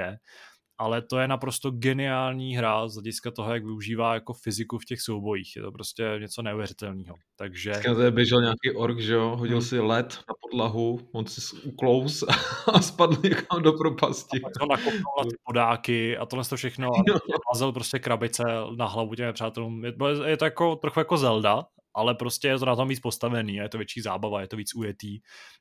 ale 0.80 1.02
to 1.02 1.20
je 1.20 1.28
naprosto 1.28 1.72
geniální 1.72 2.56
hra 2.56 2.88
z 2.88 2.94
hlediska 2.94 3.32
toho, 3.32 3.54
jak 3.54 3.64
využívá 3.64 4.14
jako 4.14 4.34
fyziku 4.34 4.78
v 4.78 4.86
těch 4.86 5.02
soubojích. 5.02 5.56
Je 5.56 5.62
to 5.62 5.72
prostě 5.72 6.16
něco 6.20 6.42
neuvěřitelného. 6.42 7.16
Takže... 7.36 7.72
Dneska 7.72 8.12
běžel 8.12 8.42
nějaký 8.42 8.72
ork, 8.76 9.00
že 9.00 9.14
jo, 9.14 9.36
hodil 9.40 9.58
hmm. 9.58 9.66
si 9.66 9.80
led 9.80 10.20
na 10.30 10.34
podlahu, 10.42 11.00
on 11.12 11.26
si 11.26 11.58
uklous 11.58 12.24
a 12.74 12.82
spadl 12.82 13.18
někam 13.24 13.64
do 13.64 13.74
propasti. 13.74 14.38
A 14.38 14.44
pak 14.44 14.54
to 14.60 14.66
nakopnul 14.66 15.14
na 15.18 15.24
ty 15.24 15.36
podáky 15.44 16.18
a 16.18 16.26
tohle 16.26 16.46
to 16.46 16.56
všechno 16.56 16.88
a 16.88 17.04
házel 17.54 17.72
prostě 17.72 18.00
krabice 18.00 18.44
na 18.76 18.86
hlavu 18.86 19.16
těm 19.16 19.34
přátelům. 19.34 19.86
Je, 19.86 19.94
je 20.26 20.38
to 20.38 20.46
jako, 20.46 20.76
trochu 20.76 21.00
jako 21.00 21.18
Zelda, 21.18 21.66
ale 22.00 22.16
prostě 22.16 22.48
je 22.48 22.60
to 22.60 22.66
na 22.66 22.76
tom 22.76 22.88
víc 22.88 23.00
postavený, 23.00 23.56
je 23.56 23.70
to 23.70 23.78
větší 23.78 24.02
zábava, 24.02 24.42
je 24.42 24.48
to 24.48 24.58
víc 24.58 24.76
ujetý. 24.76 25.20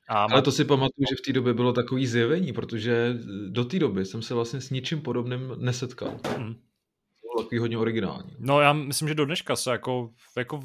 A 0.09 0.23
ale 0.23 0.41
to 0.41 0.51
si 0.51 0.65
pamatuju, 0.65 1.05
že 1.09 1.15
v 1.15 1.25
té 1.25 1.33
době 1.33 1.53
bylo 1.53 1.73
takový 1.73 2.07
zjevení, 2.07 2.53
protože 2.53 3.15
do 3.49 3.65
té 3.65 3.79
doby 3.79 4.05
jsem 4.05 4.21
se 4.21 4.33
vlastně 4.33 4.61
s 4.61 4.69
ničím 4.69 5.01
podobným 5.01 5.55
nesetkal. 5.57 6.19
Mm. 6.37 6.53
To 6.53 7.27
bylo 7.33 7.43
takový 7.43 7.59
hodně 7.59 7.77
originální. 7.77 8.35
No 8.39 8.61
já 8.61 8.73
myslím, 8.73 9.07
že 9.07 9.15
do 9.15 9.25
dneška 9.25 9.55
se 9.55 9.71
jako, 9.71 10.09
jako 10.37 10.59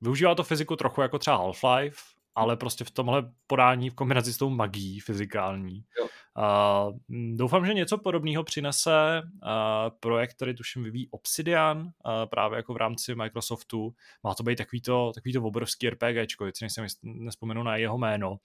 využívá 0.00 0.34
to 0.34 0.42
fyziku 0.42 0.76
trochu 0.76 1.00
jako 1.00 1.18
třeba 1.18 1.38
Half-Life, 1.38 1.98
ale 2.34 2.56
prostě 2.56 2.84
v 2.84 2.90
tomhle 2.90 3.30
podání 3.46 3.90
v 3.90 3.94
kombinaci 3.94 4.32
s 4.32 4.38
tou 4.38 4.50
magií 4.50 5.00
fyzikální. 5.00 5.84
Jo. 6.00 6.08
Uh, 6.38 6.98
doufám, 7.36 7.66
že 7.66 7.74
něco 7.74 7.98
podobného 7.98 8.44
přinese 8.44 9.22
uh, 9.22 9.50
projekt, 10.00 10.34
který 10.34 10.54
tuším 10.54 10.82
vyvíjí 10.82 11.08
Obsidian, 11.10 11.78
uh, 11.78 11.90
právě 12.30 12.56
jako 12.56 12.74
v 12.74 12.76
rámci 12.76 13.14
Microsoftu. 13.14 13.94
Má 14.24 14.34
to 14.34 14.42
být 14.42 14.56
takovýto, 14.56 15.12
takovýto 15.14 15.42
obrovský 15.42 15.90
RPGčko, 15.90 16.44
teď 16.44 16.54
nejsem 16.60 16.86
nespomenu 17.02 17.62
na 17.62 17.76
jeho 17.76 17.98
jméno. 17.98 18.36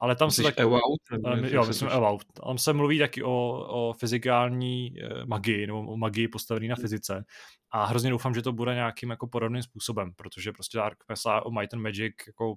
Ale 0.00 0.16
tam 0.16 0.30
se 0.30 0.42
taky... 0.42 0.62
Evout? 0.62 0.82
Uh, 1.24 1.46
jo, 1.46 1.64
myslím 1.66 1.88
Evout. 1.88 2.24
Tam 2.46 2.58
se 2.58 2.72
mluví 2.72 2.98
taky 2.98 3.22
o, 3.22 3.66
o 3.68 3.92
fyzikální 3.92 4.90
uh, 4.90 5.24
magii, 5.26 5.66
nebo 5.66 5.80
o 5.80 5.96
magii 5.96 6.28
postavené 6.28 6.68
na 6.68 6.76
fyzice. 6.76 7.24
A 7.70 7.84
hrozně 7.84 8.10
doufám, 8.10 8.34
že 8.34 8.42
to 8.42 8.52
bude 8.52 8.74
nějakým 8.74 9.10
jako 9.10 9.26
podobným 9.26 9.62
způsobem, 9.62 10.12
protože 10.16 10.52
prostě 10.52 10.78
Dark 10.78 10.98
Mesa 11.08 11.40
o 11.46 11.50
Might 11.50 11.74
and 11.74 11.82
Magic 11.82 12.14
jako 12.26 12.54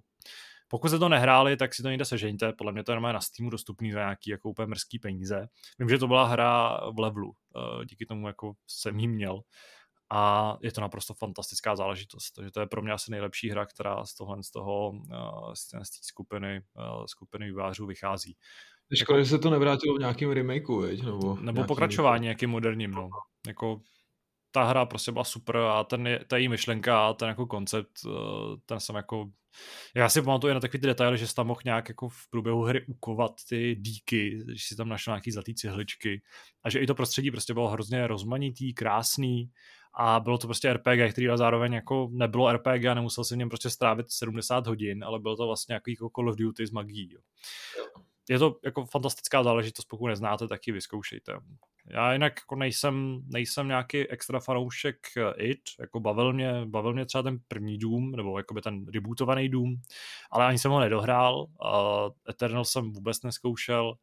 pokud 0.68 0.90
se 0.90 1.00
to 1.00 1.10
nehráli, 1.10 1.58
tak 1.58 1.74
si 1.74 1.84
to 1.84 1.90
někde 1.90 2.06
sežeňte, 2.06 2.54
podle 2.54 2.72
mě 2.72 2.84
to 2.84 2.92
je 2.92 3.00
na 3.00 3.22
Steamu 3.22 3.50
dostupný 3.50 3.92
za 3.92 4.00
nějaký 4.00 4.30
jako 4.30 4.50
úplně 4.50 4.68
mrzký 4.68 5.00
peníze. 5.00 5.48
Vím, 5.80 5.90
že 5.90 5.98
to 5.98 6.08
byla 6.08 6.26
hra 6.26 6.80
v 6.92 7.00
levelu, 7.00 7.34
eh, 7.56 7.86
díky 7.86 8.06
tomu 8.06 8.28
jako 8.28 8.54
jsem 8.68 9.00
jí 9.00 9.08
měl 9.08 9.42
a 10.10 10.54
je 10.62 10.72
to 10.72 10.82
naprosto 10.82 11.14
fantastická 11.14 11.76
záležitost. 11.76 12.32
Takže 12.32 12.52
to 12.52 12.60
je 12.60 12.68
pro 12.68 12.82
mě 12.82 12.92
asi 12.92 13.12
nejlepší 13.12 13.50
hra, 13.50 13.66
která 13.66 14.06
z 14.06 14.16
tohle 14.16 14.44
z 14.44 14.52
toho 14.52 14.94
eh, 15.12 15.56
z 15.56 15.70
té 15.70 15.80
skupiny, 16.02 16.58
eh, 16.58 17.08
skupiny 17.08 17.46
vývářů 17.46 17.86
vychází. 17.86 18.36
Škoda, 18.96 19.20
jako, 19.20 19.24
že 19.24 19.30
se 19.30 19.40
to 19.40 19.50
nevrátilo 19.50 19.96
v 19.96 20.00
nějakém 20.00 20.32
remakeu, 20.32 20.82
veď? 20.82 21.04
Nebo, 21.04 21.38
nebo 21.42 21.64
pokračování 21.64 22.24
nějakým 22.24 22.50
moderním, 22.50 22.92
no. 22.92 23.10
Jako 23.48 23.82
ta 24.52 24.64
hra 24.64 24.86
prostě 24.86 25.12
byla 25.12 25.24
super 25.24 25.58
a 25.58 25.84
ten, 25.84 26.20
ta 26.28 26.38
její 26.38 26.48
myšlenka 26.48 27.08
a 27.08 27.14
ten 27.14 27.28
jako 27.28 27.46
koncept, 27.46 27.92
ten 28.66 28.80
jsem 28.80 28.96
jako 28.96 29.30
já 29.96 30.10
si 30.10 30.22
pamatuju 30.22 30.54
na 30.54 30.60
takový 30.60 30.82
ty 30.82 30.88
detaily, 30.88 31.18
že 31.18 31.28
jsi 31.28 31.36
tam 31.36 31.48
mohl 31.48 31.62
nějak 31.66 31.90
jako 31.90 32.10
v 32.10 32.30
průběhu 32.30 32.64
hry 32.64 32.86
ukovat 32.88 33.32
ty 33.50 33.76
díky, 33.76 34.30
když 34.30 34.68
si 34.68 34.76
tam 34.76 34.90
našel 34.90 35.14
nějaký 35.14 35.32
zlatý 35.32 35.56
cihličky 35.56 36.22
a 36.64 36.70
že 36.70 36.80
i 36.80 36.88
to 36.88 36.96
prostředí 36.96 37.32
prostě 37.32 37.54
bylo 37.54 37.70
hrozně 37.70 38.08
rozmanitý, 38.08 38.74
krásný 38.74 39.52
a 40.00 40.20
bylo 40.20 40.38
to 40.38 40.48
prostě 40.48 40.74
RPG, 40.74 41.12
který 41.12 41.28
ale 41.28 41.38
zároveň 41.38 41.74
jako 41.74 42.10
nebylo 42.12 42.52
RPG 42.54 42.86
a 42.86 42.94
nemusel 42.94 43.24
si 43.24 43.36
v 43.36 43.38
něm 43.38 43.50
prostě 43.50 43.70
strávit 43.70 44.06
70 44.10 44.68
hodin, 44.68 45.04
ale 45.04 45.20
bylo 45.20 45.36
to 45.36 45.48
vlastně 45.48 45.74
nějaký 45.74 45.92
jako 45.92 46.10
Call 46.16 46.30
of 46.30 46.36
Duty 46.36 46.68
s 46.68 46.72
magií. 46.72 47.18
Je 48.30 48.40
to 48.40 48.60
jako 48.66 48.86
fantastická 48.86 49.44
záležitost, 49.44 49.86
pokud 49.86 50.08
neznáte, 50.08 50.48
tak 50.48 50.68
ji 50.68 50.74
vyzkoušejte. 50.74 51.34
Já 51.90 52.14
jinak 52.14 52.34
jako 52.36 52.56
nejsem, 52.56 53.22
nejsem 53.28 53.68
nějaký 53.68 54.10
extra 54.10 54.40
fanoušek 54.40 54.98
eh, 55.18 55.44
IT, 55.44 55.62
jako 55.80 56.00
bavil 56.00 56.34
mě, 56.34 56.66
bavil 56.66 56.94
mě 56.94 57.06
třeba 57.06 57.22
ten 57.22 57.40
první 57.48 57.78
Doom, 57.78 58.12
nebo 58.12 58.38
jakoby 58.38 58.62
ten 58.62 58.86
rebootovaný 58.94 59.50
Doom, 59.50 59.76
ale 60.32 60.46
ani 60.46 60.60
jsem 60.60 60.72
ho 60.72 60.80
nedohrál, 60.80 61.40
uh, 61.40 61.50
Eternal 62.30 62.66
jsem 62.66 62.92
vůbec 62.92 63.24
neskoušel 63.24 63.94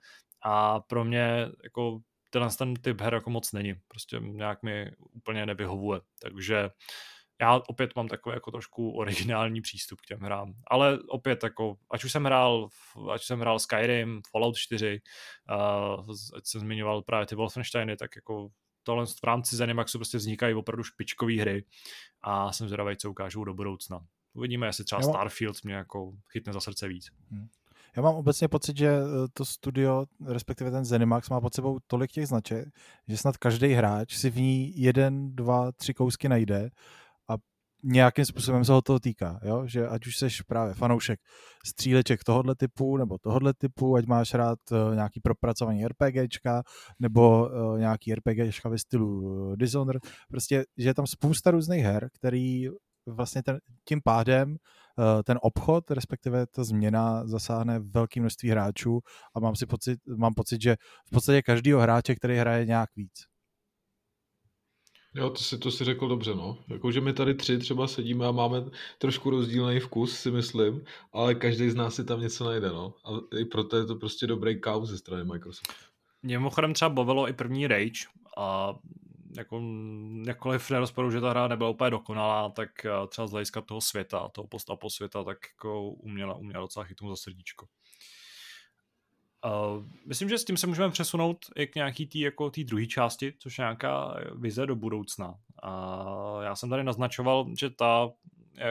a 0.42 0.80
pro 0.80 1.04
mě 1.04 1.46
jako 1.64 2.00
tenhle 2.30 2.50
ten 2.58 2.74
typ 2.74 3.00
her 3.00 3.14
jako 3.14 3.30
moc 3.30 3.52
není, 3.52 3.74
prostě 3.88 4.18
nějak 4.20 4.62
mi 4.62 4.90
úplně 4.98 5.46
nevyhovuje, 5.46 6.00
takže 6.22 6.70
já 7.40 7.60
opět 7.68 7.96
mám 7.96 8.08
takový 8.08 8.34
jako 8.34 8.50
trošku 8.50 8.90
originální 8.90 9.60
přístup 9.60 10.00
k 10.00 10.06
těm 10.06 10.20
hrám. 10.20 10.54
Ale 10.66 10.98
opět 11.08 11.42
jako, 11.42 11.76
ať 11.90 12.04
už 12.04 12.12
jsem 12.12 12.24
hrál, 12.24 12.68
ať 13.12 13.20
už 13.20 13.26
jsem 13.26 13.40
hrál 13.40 13.58
Skyrim, 13.58 14.20
Fallout 14.30 14.56
4, 14.56 15.00
uh, 15.50 16.14
ať 16.36 16.46
jsem 16.46 16.60
zmiňoval 16.60 17.02
právě 17.02 17.26
ty 17.26 17.34
Wolfensteiny, 17.34 17.96
tak 17.96 18.16
jako 18.16 18.48
tohle 18.82 19.06
v 19.06 19.24
rámci 19.24 19.56
Zenimaxu 19.56 19.98
prostě 19.98 20.18
vznikají 20.18 20.54
opravdu 20.54 20.82
špičkové 20.82 21.40
hry 21.40 21.64
a 22.22 22.52
jsem 22.52 22.68
zvědavý, 22.68 22.96
co 22.96 23.10
ukážou 23.10 23.44
do 23.44 23.54
budoucna. 23.54 24.00
Uvidíme, 24.34 24.66
jestli 24.66 24.84
třeba 24.84 25.02
Starfield 25.02 25.64
mě 25.64 25.74
jako 25.74 26.12
chytne 26.32 26.52
za 26.52 26.60
srdce 26.60 26.88
víc. 26.88 27.06
Hmm. 27.30 27.48
Já 27.96 28.02
mám 28.02 28.14
obecně 28.14 28.48
pocit, 28.48 28.76
že 28.76 28.88
eh, 28.88 29.28
to 29.32 29.44
studio, 29.44 30.04
respektive 30.26 30.70
ten 30.70 30.84
Zenimax, 30.84 31.30
má 31.30 31.40
pod 31.40 31.54
sebou 31.54 31.78
tolik 31.86 32.10
těch 32.10 32.26
značek, 32.26 32.68
že 33.08 33.16
snad 33.16 33.36
každý 33.36 33.72
hráč 33.72 34.16
si 34.16 34.30
v 34.30 34.36
ní 34.36 34.80
jeden, 34.80 35.36
dva, 35.36 35.72
tři 35.72 35.94
kousky 35.94 36.28
najde 36.28 36.70
nějakým 37.84 38.24
způsobem 38.24 38.64
se 38.64 38.72
ho 38.72 38.82
toho 38.82 39.00
týká, 39.00 39.40
jo? 39.42 39.66
že 39.66 39.88
ať 39.88 40.06
už 40.06 40.16
seš 40.16 40.42
právě 40.42 40.74
fanoušek 40.74 41.20
stříleček 41.66 42.24
tohohle 42.24 42.54
typu 42.54 42.96
nebo 42.96 43.18
tohohle 43.18 43.54
typu, 43.54 43.96
ať 43.96 44.06
máš 44.06 44.34
rád 44.34 44.58
uh, 44.70 44.94
nějaký 44.94 45.20
propracovaný 45.20 45.86
RPGčka 45.86 46.62
nebo 46.98 47.48
uh, 47.48 47.78
nějaký 47.78 48.14
RPGčka 48.14 48.68
ve 48.68 48.78
stylu 48.78 49.20
uh, 49.20 49.56
Dishonored, 49.56 50.02
prostě, 50.28 50.64
že 50.78 50.88
je 50.88 50.94
tam 50.94 51.06
spousta 51.06 51.50
různých 51.50 51.84
her, 51.84 52.08
který 52.12 52.68
vlastně 53.06 53.42
ten, 53.42 53.58
tím 53.88 54.00
pádem 54.04 54.56
ten 55.24 55.38
obchod, 55.42 55.90
respektive 55.90 56.46
ta 56.46 56.64
změna 56.64 57.26
zasáhne 57.26 57.78
velké 57.78 58.20
množství 58.20 58.50
hráčů 58.50 59.00
a 59.36 59.40
mám 59.40 59.56
si 59.56 59.66
pocit, 59.66 59.98
mám 60.18 60.34
pocit, 60.34 60.62
že 60.62 60.76
v 61.06 61.10
podstatě 61.10 61.42
každýho 61.42 61.80
hráče, 61.80 62.14
který 62.14 62.36
hraje 62.36 62.66
nějak 62.66 62.90
víc. 62.96 63.33
Jo, 65.14 65.30
to 65.30 65.38
si, 65.38 65.58
to 65.58 65.70
si 65.70 65.84
řekl 65.84 66.08
dobře, 66.08 66.34
no. 66.34 66.58
Jako, 66.68 66.92
že 66.92 67.00
my 67.00 67.12
tady 67.12 67.34
tři 67.34 67.58
třeba 67.58 67.86
sedíme 67.86 68.26
a 68.26 68.30
máme 68.30 68.64
trošku 68.98 69.30
rozdílný 69.30 69.80
vkus, 69.80 70.18
si 70.18 70.30
myslím, 70.30 70.84
ale 71.12 71.34
každý 71.34 71.70
z 71.70 71.74
nás 71.74 71.94
si 71.94 72.04
tam 72.04 72.20
něco 72.20 72.44
najde, 72.44 72.68
no. 72.68 72.94
A 73.04 73.36
i 73.38 73.44
proto 73.44 73.76
je 73.76 73.86
to 73.86 73.94
prostě 73.96 74.26
dobrý 74.26 74.60
kauz 74.60 74.88
ze 74.88 74.98
strany 74.98 75.24
Microsoftu. 75.24 75.84
Mě 76.22 76.38
mimochodem 76.38 76.74
třeba 76.74 76.88
bavilo 76.88 77.28
i 77.28 77.32
první 77.32 77.66
Rage 77.66 78.06
a 78.36 78.74
jako, 79.36 79.62
jakkoliv 80.26 80.70
nerozporu, 80.70 81.10
že 81.10 81.20
ta 81.20 81.30
hra 81.30 81.48
nebyla 81.48 81.70
úplně 81.70 81.90
dokonalá, 81.90 82.48
tak 82.50 82.84
eh, 82.84 82.90
třeba 83.08 83.26
z 83.26 83.30
hlediska 83.30 83.60
toho 83.60 83.80
světa, 83.80 84.28
toho 84.28 84.46
postapo 84.46 84.90
světa, 84.90 85.24
tak 85.24 85.38
jako 85.56 85.90
uměla, 85.90 86.34
uměla 86.34 86.60
docela 86.60 86.84
chytnout 86.84 87.10
za 87.12 87.16
srdíčko. 87.16 87.66
Uh, 89.44 89.84
myslím, 90.06 90.28
že 90.28 90.38
s 90.38 90.44
tím 90.44 90.56
se 90.56 90.66
můžeme 90.66 90.90
přesunout 90.90 91.38
i 91.56 91.66
k 91.66 91.74
nějaký 91.74 92.06
tý, 92.06 92.20
jako 92.20 92.50
tý 92.50 92.64
druhé 92.64 92.86
části, 92.86 93.32
což 93.38 93.58
je 93.58 93.62
nějaká 93.62 94.16
vize 94.34 94.66
do 94.66 94.76
budoucna. 94.76 95.34
A 95.62 96.38
já 96.42 96.56
jsem 96.56 96.70
tady 96.70 96.84
naznačoval, 96.84 97.46
že 97.58 97.70
ta 97.70 98.10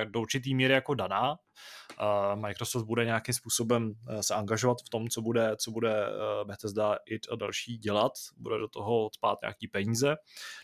do 0.06 0.22
určitý 0.22 0.56
míry 0.56 0.74
jako 0.74 0.94
daná. 0.94 1.32
Uh, 1.32 2.42
Microsoft 2.42 2.86
bude 2.86 3.06
nějakým 3.06 3.34
způsobem 3.34 3.94
eh, 4.10 4.24
se 4.24 4.36
angažovat 4.36 4.78
v 4.86 4.90
tom, 4.90 5.10
co 5.10 5.22
bude, 5.22 5.56
co 5.58 5.72
bude 5.72 6.08
uh, 6.08 6.48
Bethesda 6.48 6.98
IT 7.06 7.28
a 7.32 7.36
další 7.36 7.78
dělat. 7.78 8.12
Bude 8.38 8.58
do 8.58 8.68
toho 8.68 9.10
spát 9.14 9.40
nějaký 9.42 9.68
peníze. 9.68 10.16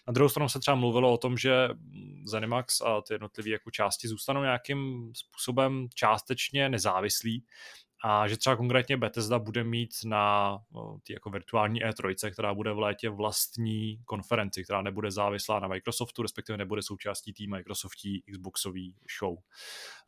Na 0.07 0.13
druhou 0.13 0.29
stranu 0.29 0.49
se 0.49 0.59
třeba 0.59 0.75
mluvilo 0.75 1.13
o 1.13 1.17
tom, 1.17 1.37
že 1.37 1.69
Zenimax 2.25 2.81
a 2.81 3.01
ty 3.01 3.13
jednotlivé 3.13 3.49
jako 3.49 3.71
části 3.71 4.07
zůstanou 4.07 4.41
nějakým 4.41 5.11
způsobem 5.15 5.87
částečně 5.95 6.69
nezávislí 6.69 7.45
a 8.03 8.27
že 8.27 8.37
třeba 8.37 8.55
konkrétně 8.55 8.97
Bethesda 8.97 9.39
bude 9.39 9.63
mít 9.63 9.89
na 10.05 10.57
ty 11.03 11.13
jako 11.13 11.29
virtuální 11.29 11.83
E3, 11.83 12.31
která 12.31 12.53
bude 12.53 12.73
v 12.73 12.79
létě 12.79 13.09
vlastní 13.09 13.99
konferenci, 14.05 14.63
která 14.63 14.81
nebude 14.81 15.11
závislá 15.11 15.59
na 15.59 15.67
Microsoftu, 15.67 16.21
respektive 16.21 16.57
nebude 16.57 16.81
součástí 16.81 17.33
té 17.33 17.43
Microsoftí 17.47 18.23
Xboxový 18.31 18.95
show. 19.19 19.35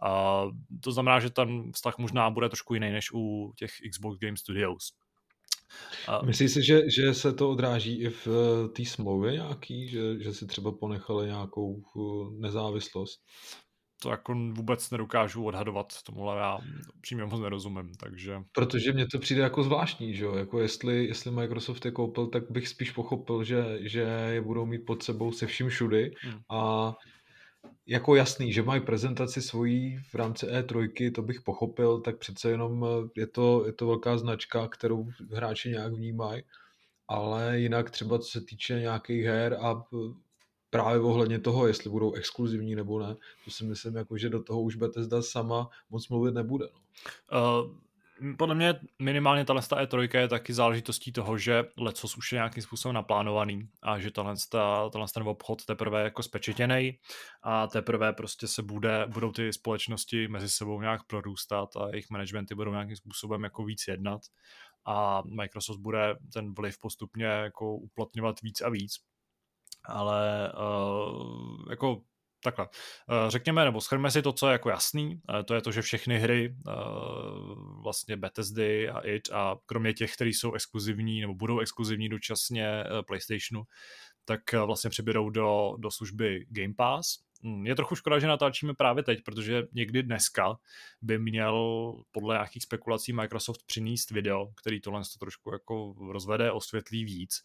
A 0.01 0.43
to 0.83 0.91
znamená, 0.91 1.19
že 1.19 1.29
ten 1.29 1.71
vztah 1.71 1.97
možná 1.97 2.29
bude 2.29 2.49
trošku 2.49 2.73
jiný 2.73 2.91
než 2.91 3.11
u 3.13 3.53
těch 3.55 3.71
Xbox 3.91 4.17
Game 4.19 4.37
Studios. 4.37 4.91
A... 6.07 6.21
Myslíš 6.25 6.51
si, 6.51 6.63
že, 6.63 6.89
že 6.89 7.13
se 7.13 7.33
to 7.33 7.49
odráží 7.49 8.01
i 8.01 8.09
v 8.09 8.27
eh, 8.27 8.69
té 8.69 8.85
smlouvě 8.85 9.31
nějaký, 9.31 9.87
že, 9.87 10.19
že 10.19 10.33
si 10.33 10.47
třeba 10.47 10.71
ponechali 10.71 11.25
nějakou 11.25 11.83
eh, 11.97 12.39
nezávislost? 12.39 13.21
To 14.01 14.09
jako 14.09 14.33
vůbec 14.33 14.91
nedokážu 14.91 15.43
odhadovat, 15.43 15.87
tomuhle 16.05 16.37
já 16.37 16.57
přímě 17.01 17.25
moc 17.25 17.39
nerozumím, 17.41 17.93
takže... 17.99 18.41
Protože 18.51 18.93
mně 18.93 19.07
to 19.07 19.19
přijde 19.19 19.41
jako 19.41 19.63
zvláštní, 19.63 20.15
že 20.15 20.25
jo, 20.25 20.35
jako 20.35 20.59
jestli, 20.59 21.05
jestli 21.05 21.31
Microsoft 21.31 21.85
je 21.85 21.91
koupil, 21.91 22.27
tak 22.27 22.51
bych 22.51 22.67
spíš 22.67 22.91
pochopil, 22.91 23.43
že, 23.43 23.79
že 23.81 24.01
je 24.29 24.41
budou 24.41 24.65
mít 24.65 24.85
pod 24.85 25.03
sebou 25.03 25.31
se 25.31 25.47
vším 25.47 25.69
všudy. 25.69 26.11
Hmm. 26.21 26.39
a 26.49 26.93
jako 27.87 28.15
jasný, 28.15 28.53
že 28.53 28.63
mají 28.63 28.81
prezentaci 28.81 29.41
svojí 29.41 29.97
v 29.97 30.15
rámci 30.15 30.45
E3, 30.45 31.11
to 31.11 31.21
bych 31.21 31.41
pochopil, 31.41 32.01
tak 32.01 32.17
přece 32.17 32.49
jenom 32.49 32.85
je 33.17 33.27
to, 33.27 33.65
je 33.65 33.73
to 33.73 33.87
velká 33.87 34.17
značka, 34.17 34.67
kterou 34.67 35.07
hráči 35.31 35.69
nějak 35.69 35.93
vnímají, 35.93 36.43
ale 37.07 37.59
jinak 37.59 37.91
třeba 37.91 38.19
co 38.19 38.29
se 38.29 38.41
týče 38.41 38.79
nějakých 38.79 39.23
her 39.23 39.57
a 39.61 39.83
právě 40.71 40.99
ohledně 40.99 41.39
toho, 41.39 41.67
jestli 41.67 41.89
budou 41.89 42.13
exkluzivní 42.13 42.75
nebo 42.75 42.99
ne, 42.99 43.15
to 43.45 43.51
si 43.51 43.65
myslím, 43.65 43.95
jako, 43.95 44.17
že 44.17 44.29
do 44.29 44.43
toho 44.43 44.61
už 44.61 44.75
Bethesda 44.75 45.21
sama 45.21 45.69
moc 45.89 46.09
mluvit 46.09 46.33
nebude. 46.33 46.65
No. 47.31 47.63
Uh 47.63 47.75
podle 48.37 48.55
mě 48.55 48.73
minimálně 48.99 49.45
tahle 49.45 49.61
E3 49.61 50.19
je 50.19 50.27
taky 50.27 50.53
záležitostí 50.53 51.11
toho, 51.11 51.37
že 51.37 51.63
lecos 51.77 52.17
už 52.17 52.31
je 52.31 52.35
nějakým 52.35 52.63
způsobem 52.63 52.95
naplánovaný 52.95 53.69
a 53.81 53.99
že 53.99 54.11
tahle, 54.11 54.35
tahle 54.51 55.07
ten 55.13 55.23
obchod 55.23 55.65
teprve 55.65 56.03
jako 56.03 56.23
spečetěný 56.23 56.99
a 57.43 57.67
teprve 57.67 58.13
prostě 58.13 58.47
se 58.47 58.63
bude, 58.63 59.05
budou 59.07 59.31
ty 59.31 59.53
společnosti 59.53 60.27
mezi 60.27 60.49
sebou 60.49 60.81
nějak 60.81 61.03
prorůstat 61.03 61.75
a 61.75 61.89
jejich 61.89 62.09
managementy 62.09 62.55
budou 62.55 62.71
nějakým 62.71 62.95
způsobem 62.95 63.43
jako 63.43 63.63
víc 63.63 63.87
jednat 63.87 64.21
a 64.85 65.21
Microsoft 65.25 65.79
bude 65.79 66.15
ten 66.33 66.53
vliv 66.53 66.79
postupně 66.81 67.25
jako 67.25 67.75
uplatňovat 67.75 68.41
víc 68.41 68.61
a 68.61 68.69
víc. 68.69 68.93
Ale 69.83 70.53
uh, 70.53 71.69
jako 71.69 72.01
takhle. 72.43 72.67
Eh, 73.09 73.31
řekněme, 73.31 73.65
nebo 73.65 73.81
schrňme 73.81 74.11
si 74.11 74.21
to, 74.21 74.33
co 74.33 74.47
je 74.47 74.51
jako 74.51 74.69
jasný, 74.69 75.21
eh, 75.39 75.43
to 75.43 75.53
je 75.53 75.61
to, 75.61 75.71
že 75.71 75.81
všechny 75.81 76.19
hry 76.19 76.55
vlastně 77.83 78.17
Bethesdy 78.17 78.89
a 78.89 78.99
it 78.99 79.29
a 79.33 79.55
kromě 79.65 79.93
těch, 79.93 80.13
které 80.13 80.29
jsou 80.29 80.53
exkluzivní 80.53 81.21
nebo 81.21 81.35
budou 81.35 81.59
exkluzivní 81.59 82.09
dočasně 82.09 82.83
PlayStationu, 83.07 83.63
tak 84.25 84.53
vlastně 84.53 84.89
přiběrou 84.89 85.29
do, 85.29 85.75
do 85.77 85.91
služby 85.91 86.45
Game 86.49 86.73
Pass. 86.77 87.19
Hm, 87.43 87.65
je 87.65 87.75
trochu 87.75 87.95
škoda, 87.95 88.19
že 88.19 88.27
natáčíme 88.27 88.73
právě 88.73 89.03
teď, 89.03 89.23
protože 89.23 89.63
někdy 89.73 90.03
dneska 90.03 90.57
by 91.01 91.19
měl 91.19 91.93
podle 92.11 92.35
nějakých 92.35 92.63
spekulací 92.63 93.13
Microsoft 93.13 93.63
přinést 93.65 94.11
video, 94.11 94.47
který 94.61 94.81
tohle 94.81 95.01
to 95.01 95.19
trošku 95.19 95.51
jako 95.51 95.95
rozvede, 96.11 96.51
osvětlí 96.51 97.05
víc 97.05 97.43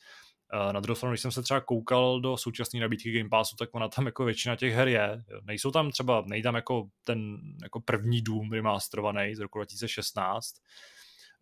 na 0.73 0.81
druhou 0.81 0.97
stranu, 0.97 1.12
když 1.12 1.20
jsem 1.20 1.31
se 1.31 1.43
třeba 1.43 1.60
koukal 1.60 2.20
do 2.20 2.36
současné 2.36 2.81
nabídky 2.81 3.18
Game 3.18 3.28
Passu, 3.28 3.56
tak 3.56 3.68
ona 3.73 3.89
tam 3.89 4.06
jako 4.06 4.24
většina 4.24 4.56
těch 4.56 4.74
her 4.74 4.89
je. 4.89 5.24
Nejsou 5.44 5.70
tam 5.70 5.90
třeba, 5.90 6.23
nejde 6.27 6.47
tam 6.47 6.55
jako 6.55 6.89
ten 7.05 7.39
jako 7.62 7.81
první 7.81 8.23
Doom 8.23 8.52
remasterovaný 8.52 9.35
z 9.35 9.40
roku 9.40 9.59
2016, 9.59 10.55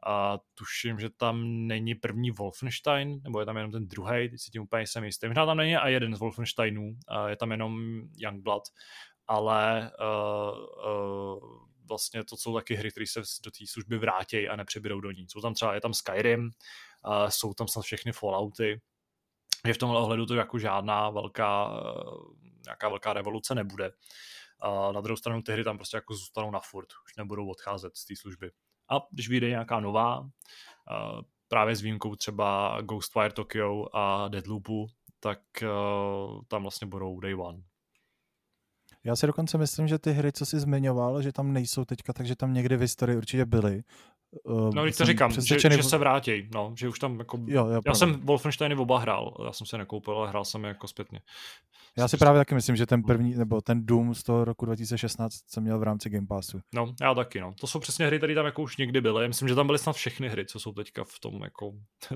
a 0.06 0.38
tuším, 0.54 0.98
že 1.00 1.10
tam 1.10 1.66
není 1.66 1.94
první 1.94 2.30
Wolfenstein, 2.30 3.20
nebo 3.22 3.40
je 3.40 3.46
tam 3.46 3.56
jenom 3.56 3.72
ten 3.72 3.88
druhý, 3.88 4.28
teď 4.28 4.40
si 4.40 4.50
tím 4.50 4.62
úplně 4.62 4.86
jsem 4.86 5.04
jistý. 5.04 5.26
Možná 5.26 5.46
tam 5.46 5.56
není 5.56 5.76
a 5.76 5.88
jeden 5.88 6.16
z 6.16 6.18
Wolfensteinů, 6.18 6.96
je 7.26 7.36
tam 7.36 7.50
jenom 7.50 8.02
Youngblood, 8.16 8.62
ale 9.26 9.92
uh, 10.00 10.58
uh, 10.92 11.66
vlastně 11.88 12.24
to 12.24 12.36
jsou 12.36 12.54
taky 12.54 12.74
hry, 12.74 12.90
které 12.90 13.06
se 13.06 13.20
do 13.44 13.50
té 13.50 13.66
služby 13.68 13.98
vrátí 13.98 14.48
a 14.48 14.56
nepřibydou 14.56 15.00
do 15.00 15.10
ní. 15.10 15.26
Jsou 15.28 15.40
tam 15.40 15.54
třeba, 15.54 15.74
je 15.74 15.80
tam 15.80 15.94
Skyrim, 15.94 16.50
uh, 17.06 17.28
jsou 17.28 17.54
tam 17.54 17.68
snad 17.68 17.82
všechny 17.82 18.12
Fallouty, 18.12 18.80
že 19.66 19.74
v 19.74 19.78
tomhle 19.78 20.00
ohledu 20.00 20.26
to 20.26 20.34
jako 20.34 20.58
žádná 20.58 21.10
velká, 21.10 21.70
eh, 21.76 22.50
nějaká 22.64 22.88
velká 22.88 23.12
revoluce 23.12 23.54
nebude. 23.54 23.92
A 24.60 24.92
na 24.92 25.00
druhou 25.00 25.16
stranu 25.16 25.42
ty 25.42 25.52
hry 25.52 25.64
tam 25.64 25.76
prostě 25.76 25.96
jako 25.96 26.14
zůstanou 26.14 26.50
na 26.50 26.60
furt, 26.60 26.88
už 27.06 27.16
nebudou 27.16 27.48
odcházet 27.48 27.96
z 27.96 28.04
té 28.04 28.16
služby. 28.16 28.50
A 28.90 29.00
když 29.10 29.28
vyjde 29.28 29.48
nějaká 29.48 29.80
nová, 29.80 30.28
eh, 30.90 31.22
právě 31.48 31.76
s 31.76 31.80
výjimkou 31.80 32.16
třeba 32.16 32.80
Ghostwire 32.80 33.32
Tokyo 33.32 33.86
a 33.92 34.28
Deadloopu, 34.28 34.86
tak 35.20 35.40
eh, 35.62 35.68
tam 36.48 36.62
vlastně 36.62 36.86
budou 36.86 37.20
day 37.20 37.34
one. 37.34 37.62
Já 39.04 39.16
si 39.16 39.26
dokonce 39.26 39.58
myslím, 39.58 39.88
že 39.88 39.98
ty 39.98 40.12
hry, 40.12 40.32
co 40.32 40.46
jsi 40.46 40.60
zmiňoval, 40.60 41.22
že 41.22 41.32
tam 41.32 41.52
nejsou 41.52 41.84
teďka, 41.84 42.12
takže 42.12 42.36
tam 42.36 42.54
někdy 42.54 42.76
v 42.76 42.80
historii 42.80 43.16
určitě 43.16 43.44
byly. 43.44 43.82
Uh, 44.44 44.74
no, 44.74 44.82
když 44.84 44.96
to 44.96 45.04
říkám, 45.04 45.30
že, 45.30 45.58
že, 45.70 45.82
se 45.82 45.98
vrátí, 45.98 46.48
no, 46.54 46.74
že 46.78 46.88
už 46.88 46.98
tam 46.98 47.18
jako... 47.18 47.40
Jo, 47.46 47.66
jo, 47.66 47.80
já 47.86 47.94
jsem 47.94 48.20
Wolfensteiny 48.20 48.76
oba 48.76 48.98
hrál, 48.98 49.36
já 49.44 49.52
jsem 49.52 49.66
se 49.66 49.78
nekoupil, 49.78 50.14
ale 50.14 50.28
hrál 50.28 50.44
jsem 50.44 50.64
je 50.64 50.68
jako 50.68 50.88
zpětně. 50.88 51.20
Já 51.98 52.08
si 52.08 52.16
právě 52.16 52.40
taky 52.40 52.54
myslím, 52.54 52.76
že 52.76 52.86
ten 52.86 53.02
první, 53.02 53.34
nebo 53.34 53.60
ten 53.60 53.86
Doom 53.86 54.14
z 54.14 54.22
toho 54.22 54.44
roku 54.44 54.66
2016 54.66 55.34
jsem 55.46 55.62
měl 55.62 55.78
v 55.78 55.82
rámci 55.82 56.10
Game 56.10 56.26
Passu. 56.26 56.60
No, 56.74 56.94
já 57.00 57.14
taky, 57.14 57.40
no. 57.40 57.54
To 57.60 57.66
jsou 57.66 57.78
přesně 57.78 58.06
hry, 58.06 58.18
které 58.18 58.34
tam 58.34 58.46
jako 58.46 58.62
už 58.62 58.76
někdy 58.76 59.00
byly. 59.00 59.28
Myslím, 59.28 59.48
že 59.48 59.54
tam 59.54 59.66
byly 59.66 59.78
snad 59.78 59.92
všechny 59.92 60.28
hry, 60.28 60.46
co 60.46 60.60
jsou 60.60 60.72
teďka 60.72 61.04
v 61.04 61.18
tom 61.20 61.42
jako 61.42 61.72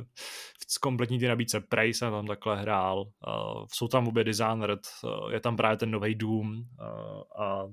v 0.75 0.81
kompletní 0.81 1.19
ty 1.19 1.29
nabídce. 1.29 1.61
Prey 1.61 1.95
jsem 1.95 2.11
tam 2.11 2.27
takhle 2.27 2.61
hrál. 2.61 3.01
Uh, 3.01 3.67
jsou 3.73 3.89
tam 3.89 4.09
obě 4.09 4.25
Dishonored, 4.25 4.81
uh, 5.05 5.33
je 5.33 5.41
tam 5.41 5.57
právě 5.57 5.77
ten 5.77 5.91
nový 5.91 6.15
Doom 6.15 6.57
uh, 6.57 7.43
a 7.43 7.67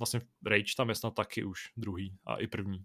vlastně 0.00 0.20
Rage 0.46 0.74
tam 0.76 0.88
je 0.88 0.94
snad 0.94 1.14
taky 1.14 1.44
už 1.44 1.60
druhý 1.76 2.16
a 2.26 2.36
i 2.36 2.46
první 2.46 2.84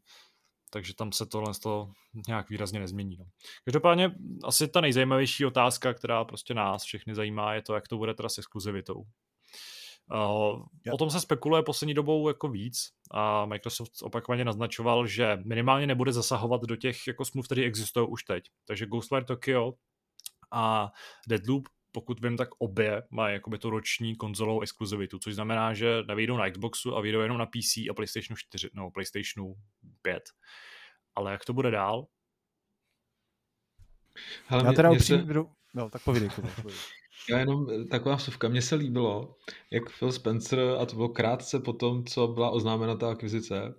takže 0.74 0.96
tam 0.96 1.12
se 1.12 1.26
tohle 1.26 1.54
to 1.64 1.92
nějak 2.28 2.50
výrazně 2.50 2.80
nezmění. 2.80 3.18
No. 3.18 3.26
Každopádně 3.66 4.16
asi 4.44 4.68
ta 4.68 4.82
nejzajímavější 4.82 5.46
otázka, 5.46 5.94
která 5.94 6.26
prostě 6.26 6.54
nás 6.54 6.84
všechny 6.84 7.16
zajímá, 7.16 7.54
je 7.54 7.62
to, 7.62 7.74
jak 7.76 7.88
to 7.88 7.98
bude 7.98 8.14
teda 8.14 8.30
s 8.30 8.38
exkluzivitou. 8.38 9.06
Uh, 10.14 10.94
o 10.94 10.98
tom 10.98 11.10
se 11.10 11.22
spekuluje 11.22 11.64
poslední 11.64 11.94
dobou 11.94 12.28
jako 12.28 12.48
víc 12.48 12.90
a 13.12 13.46
Microsoft 13.46 13.92
opakovaně 14.02 14.46
naznačoval, 14.46 15.08
že 15.08 15.38
minimálně 15.46 15.88
nebude 15.88 16.14
zasahovat 16.14 16.62
do 16.62 16.76
těch 16.76 17.08
jako 17.08 17.26
smluv, 17.26 17.46
které 17.46 17.62
existují 17.62 18.08
už 18.10 18.24
teď. 18.24 18.44
Takže 18.66 18.86
Ghostwire 18.86 19.26
Tokyo 19.26 19.74
a 20.52 20.92
Deadloop 21.28 21.70
pokud 21.92 22.22
vím, 22.22 22.38
tak 22.38 22.50
obě 22.58 23.04
mají 23.10 23.34
jakoby 23.34 23.58
tu 23.58 23.70
roční 23.70 24.16
konzolovou 24.16 24.62
exkluzivitu, 24.62 25.20
což 25.20 25.36
znamená, 25.36 25.74
že 25.74 26.04
nevyjdou 26.08 26.38
na 26.38 26.50
Xboxu 26.50 26.98
a 26.98 27.02
vyjdou 27.02 27.20
jenom 27.20 27.38
na 27.38 27.46
PC 27.46 27.78
a 27.90 27.94
PlayStationu 27.96 28.38
4, 28.38 28.70
no 28.74 28.92
PlayStationu 28.92 29.56
5. 30.02 30.24
Ale 31.16 31.32
jak 31.32 31.46
to 31.46 31.54
bude 31.54 31.72
dál? 31.72 32.08
Hele, 34.46 34.64
Já 34.66 34.74
teda 34.74 34.90
mě, 34.90 34.98
upřímně... 34.98 35.34
Se... 35.34 35.44
No, 35.74 35.90
tak 35.90 36.04
povídej, 36.04 36.30
povídej. 36.30 36.76
Já 37.30 37.40
jenom 37.40 37.68
eh, 37.70 37.86
taková 37.86 38.16
vsuvka. 38.16 38.48
Mně 38.48 38.62
se 38.62 38.76
líbilo, 38.76 39.36
jak 39.72 39.84
Phil 40.00 40.12
Spencer, 40.12 40.60
a 40.80 40.86
to 40.86 40.96
bylo 40.96 41.10
krátce 41.10 41.60
po 41.60 41.74
tom, 41.74 42.06
co 42.06 42.28
byla 42.28 42.50
oznámena 42.50 42.96
ta 42.96 43.12
akvizice, 43.12 43.76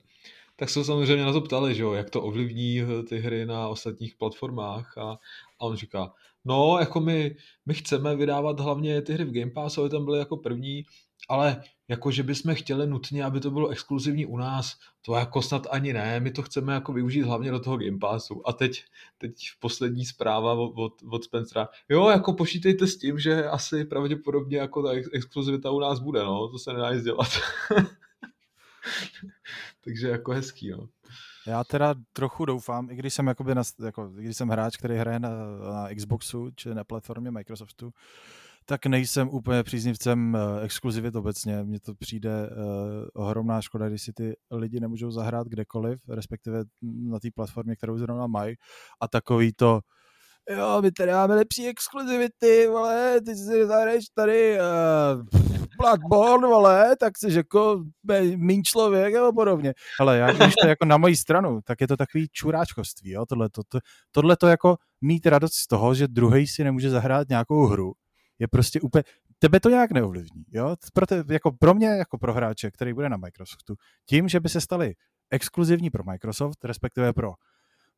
tak 0.57 0.71
se 0.71 0.85
samozřejmě 0.85 1.25
na 1.25 1.33
to 1.33 1.41
ptali, 1.41 1.75
že 1.75 1.83
jo, 1.83 1.93
jak 1.93 2.11
to 2.11 2.23
ovlivní 2.23 2.81
eh, 2.81 3.03
ty 3.03 3.19
hry 3.19 3.47
na 3.47 3.69
ostatních 3.69 4.15
platformách 4.15 4.99
a, 4.99 5.19
a 5.63 5.67
on 5.67 5.77
říká, 5.77 6.13
no, 6.45 6.77
jako 6.81 7.01
my, 7.01 7.37
my 7.67 7.75
chceme 7.75 8.17
vydávat 8.17 8.61
hlavně 8.61 9.03
ty 9.03 9.13
hry 9.13 9.25
v 9.25 9.33
Game 9.33 9.51
Passu, 9.51 9.81
aby 9.81 9.91
tam 9.91 10.05
byly 10.05 10.19
jako 10.19 10.37
první, 10.37 10.85
ale 11.29 11.63
jako, 11.89 12.11
že 12.11 12.23
bychom 12.23 12.55
chtěli 12.55 12.87
nutně, 12.87 13.25
aby 13.25 13.41
to 13.41 13.51
bylo 13.51 13.69
exkluzivní 13.69 14.27
u 14.27 14.37
nás, 14.37 14.79
to 15.03 15.15
jako 15.15 15.43
snad 15.43 15.67
ani 15.71 15.93
ne, 15.93 16.21
my 16.21 16.31
to 16.31 16.43
chceme 16.43 16.75
jako 16.75 16.93
využít 16.93 17.23
hlavně 17.23 17.51
do 17.51 17.61
toho 17.61 17.77
Game 17.77 17.99
Passu. 17.99 18.49
A 18.49 18.53
teď, 18.53 18.85
teď 19.19 19.35
poslední 19.61 20.07
zpráva 20.07 20.53
od, 20.53 20.93
od, 21.11 21.25
Spencera, 21.25 21.69
jo, 21.89 22.09
jako 22.09 22.33
počítejte 22.33 22.87
s 22.87 22.99
tím, 22.99 23.19
že 23.19 23.49
asi 23.49 23.85
pravděpodobně 23.85 24.59
jako 24.59 24.83
ta 24.83 24.91
exkluzivita 25.13 25.71
u 25.71 25.81
nás 25.81 25.99
bude, 25.99 26.23
no, 26.23 26.49
to 26.49 26.59
se 26.59 26.73
nedá 26.73 26.95
nic 26.95 27.05
dělat. 27.05 27.29
Takže 29.85 30.09
jako 30.09 30.33
hezký, 30.33 30.71
no. 30.71 30.89
Já 31.47 31.65
teda 31.65 31.95
trochu 32.13 32.45
doufám, 32.45 32.91
i 32.91 32.97
když 32.97 33.15
jsem, 33.15 33.27
jakoby 33.27 33.55
na, 33.55 33.63
jako, 33.85 34.09
když 34.09 34.37
jsem 34.37 34.49
hráč, 34.49 34.77
který 34.77 34.97
hraje 34.97 35.19
na, 35.19 35.31
na 35.73 35.89
Xboxu, 35.95 36.51
či 36.57 36.75
na 36.75 36.85
platformě 36.85 37.31
Microsoftu, 37.31 37.91
tak 38.65 38.87
nejsem 38.87 39.29
úplně 39.29 39.63
příznivcem 39.63 40.35
uh, 40.35 40.65
exkluzivit 40.65 41.17
obecně. 41.17 41.63
Mně 41.63 41.81
to 41.81 41.95
přijde 41.95 42.51
uh, 42.51 42.55
ohromná 43.15 43.61
škoda, 43.61 43.89
když 43.89 44.03
si 44.03 44.13
ty 44.13 44.37
lidi 44.51 44.81
nemůžou 44.81 45.11
zahrát 45.11 45.47
kdekoliv, 45.47 46.01
respektive 46.09 46.65
na 46.83 47.19
té 47.19 47.29
platformě, 47.35 47.77
kterou 47.77 47.99
zrovna 47.99 48.27
mají. 48.27 48.55
A 49.01 49.09
takový 49.09 49.53
to, 49.53 49.81
jo, 50.51 50.83
my 50.83 50.93
tady 50.93 51.13
máme 51.13 51.35
lepší 51.35 51.69
exkluzivity, 51.69 52.67
ale 52.67 53.21
ty 53.21 53.37
si 53.37 53.67
zahraješ 53.67 54.05
tady 54.15 54.59
uh, 54.59 55.23
Bloodborne, 55.79 56.47
vole, 56.47 56.97
tak 57.01 57.19
jsi 57.19 57.33
jako 57.37 57.85
mín 58.37 58.65
člověk 58.65 59.15
a 59.15 59.33
podobně. 59.33 59.75
Ale 60.01 60.19
já, 60.19 60.33
když 60.33 60.55
to 60.63 60.69
jako 60.69 60.85
na 60.85 60.97
moji 60.97 61.17
stranu, 61.17 61.61
tak 61.65 61.81
je 61.81 61.89
to 61.89 61.97
takový 61.97 62.29
čuráčkovství, 62.29 63.11
jo, 63.11 63.27
tohle 63.27 63.49
to, 63.49 63.63
to, 63.69 63.79
tohle 64.11 64.37
to 64.37 64.47
jako 64.47 64.77
mít 65.01 65.27
radost 65.27 65.55
z 65.55 65.67
toho, 65.67 65.95
že 65.95 66.09
druhý 66.09 66.47
si 66.47 66.65
nemůže 66.65 66.91
zahrát 66.91 67.29
nějakou 67.29 67.67
hru, 67.67 67.93
je 68.39 68.49
prostě 68.49 68.81
úplně, 68.81 69.03
tebe 69.39 69.61
to 69.61 69.71
nějak 69.71 69.91
neovlivní, 69.91 70.45
jo, 70.53 70.77
pro, 70.95 71.07
te, 71.07 71.25
jako 71.31 71.53
pro 71.53 71.75
mě, 71.75 71.87
jako 71.87 72.19
pro 72.19 72.35
hráče, 72.35 72.71
který 72.71 72.93
bude 72.93 73.09
na 73.09 73.17
Microsoftu, 73.17 73.75
tím, 74.09 74.29
že 74.29 74.41
by 74.41 74.49
se 74.49 74.61
stali 74.61 74.95
exkluzivní 75.31 75.91
pro 75.91 76.05
Microsoft, 76.05 76.65
respektive 76.65 77.13
pro 77.13 77.33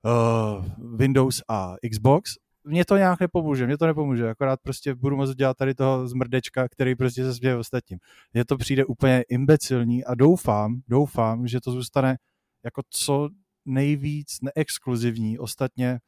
uh, 0.04 0.64
Windows 0.96 1.42
a 1.48 1.74
Xbox, 1.90 2.30
mě 2.66 2.84
to 2.84 2.96
nějak 2.96 3.20
nepomůže, 3.20 3.66
mě 3.66 3.78
to 3.78 3.86
nepomůže, 3.86 4.28
akorát 4.28 4.60
prostě 4.62 4.94
budu 4.94 5.16
moct 5.16 5.34
dělat 5.34 5.56
tady 5.56 5.74
toho 5.74 6.08
zmrdečka, 6.08 6.68
který 6.68 6.94
prostě 6.94 7.24
se 7.24 7.34
směje 7.34 7.56
ostatním. 7.56 7.98
Mně 8.32 8.44
to 8.44 8.56
přijde 8.56 8.84
úplně 8.84 9.24
imbecilní 9.28 10.04
a 10.04 10.14
doufám, 10.14 10.80
doufám, 10.88 11.46
že 11.46 11.60
to 11.60 11.72
zůstane 11.72 12.16
jako 12.64 12.82
co 12.90 13.28
nejvíc 13.64 14.38
neexkluzivní. 14.42 15.38
Ostatně 15.38 15.98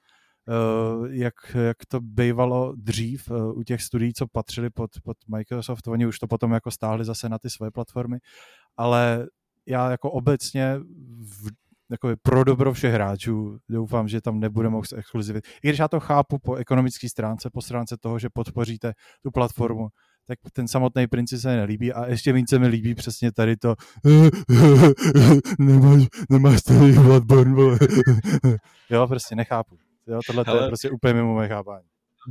uh, 0.49 1.07
jak, 1.11 1.35
jak 1.55 1.77
to 1.89 2.01
bývalo 2.01 2.73
dřív 2.77 3.31
uh, 3.31 3.59
u 3.59 3.63
těch 3.63 3.83
studií, 3.83 4.15
co 4.15 4.27
patřili 4.27 4.71
pod, 4.71 4.91
pod 5.05 5.17
Microsoft, 5.29 5.89
oni 5.89 6.07
už 6.07 6.19
to 6.19 6.27
potom 6.27 6.53
jako 6.53 6.71
stáhli 6.71 7.05
zase 7.05 7.29
na 7.29 7.39
ty 7.39 7.51
své 7.51 7.71
platformy, 7.71 8.19
ale 8.77 9.27
já 9.67 9.91
jako 9.91 10.11
obecně 10.11 10.79
v, 11.21 11.51
jako 11.91 12.15
pro 12.23 12.45
dobro 12.45 12.73
všech 12.73 12.93
hráčů. 12.93 13.59
Doufám, 13.69 14.09
že 14.09 14.21
tam 14.21 14.41
nebude 14.41 14.69
moc 14.69 14.93
exkluzivit. 14.93 15.45
I 15.63 15.69
když 15.69 15.79
já 15.79 15.89
to 15.89 16.01
chápu 16.01 16.39
po 16.39 16.55
ekonomické 16.55 17.09
stránce, 17.09 17.51
po 17.53 17.63
stránce 17.63 17.97
toho, 18.01 18.19
že 18.19 18.29
podpoříte 18.35 18.93
tu 19.23 19.31
platformu, 19.31 19.89
tak 20.27 20.39
ten 20.53 20.69
samotný 20.69 21.07
princip 21.07 21.41
se 21.41 21.57
nelíbí 21.57 21.93
a 21.93 22.07
ještě 22.07 22.33
více 22.33 22.59
mi 22.59 22.67
líbí 22.69 22.95
přesně 22.95 23.33
tady 23.33 23.57
to 23.57 23.75
nemáš, 25.59 26.03
nemáš 26.31 26.63
tady 26.63 26.93
Bloodborne, 26.93 27.63
jo, 28.91 29.07
prostě 29.07 29.35
nechápu. 29.35 29.79
Jo, 30.07 30.21
tohle 30.27 30.45
Hele, 30.47 30.63
je 30.63 30.67
prostě 30.67 30.91
úplně 30.91 31.15
mimo 31.15 31.35
moje 31.35 31.49
chápání. 31.49 31.87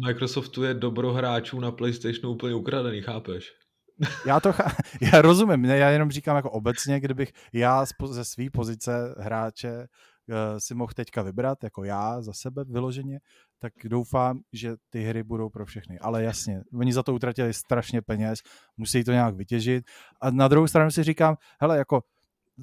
Microsoftu 0.07 0.63
je 0.63 0.73
dobro 0.73 1.13
hráčů 1.13 1.59
na 1.59 1.71
PlayStationu 1.71 2.33
úplně 2.33 2.55
ukradený, 2.55 3.01
chápeš? 3.01 3.53
já 4.25 4.39
to 4.39 4.53
já 5.13 5.21
rozumím, 5.21 5.65
já 5.65 5.89
jenom 5.89 6.11
říkám 6.11 6.35
jako 6.35 6.51
obecně, 6.51 6.99
kdybych 6.99 7.31
já 7.53 7.85
ze 8.05 8.25
své 8.25 8.45
pozice 8.53 9.15
hráče 9.19 9.77
uh, 9.77 10.35
si 10.57 10.75
mohl 10.75 10.93
teďka 10.95 11.21
vybrat, 11.21 11.63
jako 11.63 11.83
já 11.83 12.21
za 12.21 12.33
sebe 12.33 12.63
vyloženě, 12.63 13.19
tak 13.59 13.73
doufám, 13.85 14.39
že 14.53 14.75
ty 14.89 15.01
hry 15.03 15.23
budou 15.23 15.49
pro 15.49 15.65
všechny. 15.65 15.99
Ale 15.99 16.23
jasně, 16.23 16.61
oni 16.73 16.93
za 16.93 17.03
to 17.03 17.13
utratili 17.13 17.53
strašně 17.53 18.01
peněz, 18.01 18.39
musí 18.77 19.03
to 19.03 19.11
nějak 19.11 19.35
vytěžit. 19.35 19.85
A 20.21 20.31
na 20.31 20.47
druhou 20.47 20.67
stranu 20.67 20.91
si 20.91 21.03
říkám, 21.03 21.35
hele, 21.61 21.77
jako 21.77 22.01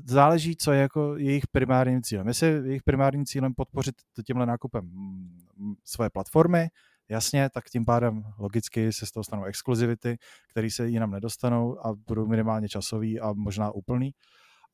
záleží, 0.04 0.56
co 0.56 0.72
je 0.72 0.80
jako 0.80 1.16
jejich 1.16 1.46
primárním 1.46 2.02
cílem. 2.02 2.28
Jestli 2.28 2.48
jejich 2.48 2.82
primárním 2.82 3.24
cílem 3.24 3.54
podpořit 3.54 3.94
tímhle 4.26 4.46
nákupem 4.46 4.84
mm, 4.84 5.38
mm, 5.56 5.74
své 5.84 6.10
platformy, 6.10 6.68
jasně, 7.12 7.50
tak 7.50 7.64
tím 7.70 7.84
pádem 7.84 8.22
logicky 8.38 8.92
se 8.92 9.06
z 9.06 9.10
toho 9.10 9.24
stanou 9.24 9.44
exkluzivity, 9.44 10.16
které 10.50 10.70
se 10.70 10.88
jinam 10.88 11.10
nedostanou 11.10 11.86
a 11.86 11.92
budou 12.06 12.26
minimálně 12.26 12.68
časový 12.68 13.20
a 13.20 13.32
možná 13.32 13.70
úplný. 13.70 14.10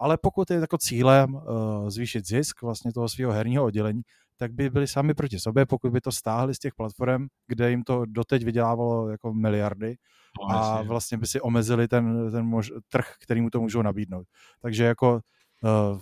Ale 0.01 0.19
pokud 0.23 0.51
je 0.51 0.56
jako 0.60 0.78
cílem 0.78 1.35
uh, 1.35 1.43
zvýšit 1.89 2.27
zisk 2.27 2.62
vlastně 2.62 2.93
toho 2.93 3.09
svého 3.09 3.32
herního 3.32 3.65
oddělení, 3.65 4.02
tak 4.36 4.52
by 4.52 4.70
byli 4.70 4.86
sami 4.86 5.15
proti 5.15 5.39
sobě, 5.39 5.66
pokud 5.66 5.93
by 5.93 6.01
to 6.01 6.12
stáhli 6.12 6.55
z 6.55 6.59
těch 6.59 6.74
platform, 6.74 7.27
kde 7.47 7.70
jim 7.70 7.82
to 7.82 8.05
doteď 8.06 8.44
vydělávalo 8.44 9.09
jako 9.09 9.35
miliardy 9.35 9.97
no, 10.40 10.56
a 10.56 10.82
vlastně 10.82 11.19
by 11.19 11.27
si 11.27 11.40
omezili 11.40 11.89
ten, 11.89 12.31
ten 12.31 12.47
mož, 12.47 12.73
trh, 12.89 13.15
který 13.23 13.40
mu 13.40 13.51
to 13.51 13.60
můžou 13.60 13.82
nabídnout. 13.82 14.27
Takže 14.62 14.85
jako 14.85 15.20
uh, 15.62 15.98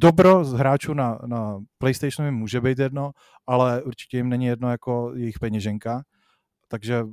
dobro 0.00 0.44
z 0.44 0.52
hráčů 0.52 0.94
na, 0.94 1.18
na 1.26 1.58
PlayStationu 1.78 2.28
jim 2.28 2.34
může 2.38 2.60
být 2.60 2.78
jedno, 2.78 3.10
ale 3.46 3.82
určitě 3.82 4.16
jim 4.16 4.28
není 4.28 4.46
jedno 4.46 4.70
jako 4.70 5.12
jejich 5.14 5.38
peněženka. 5.38 6.02
Takže 6.68 7.04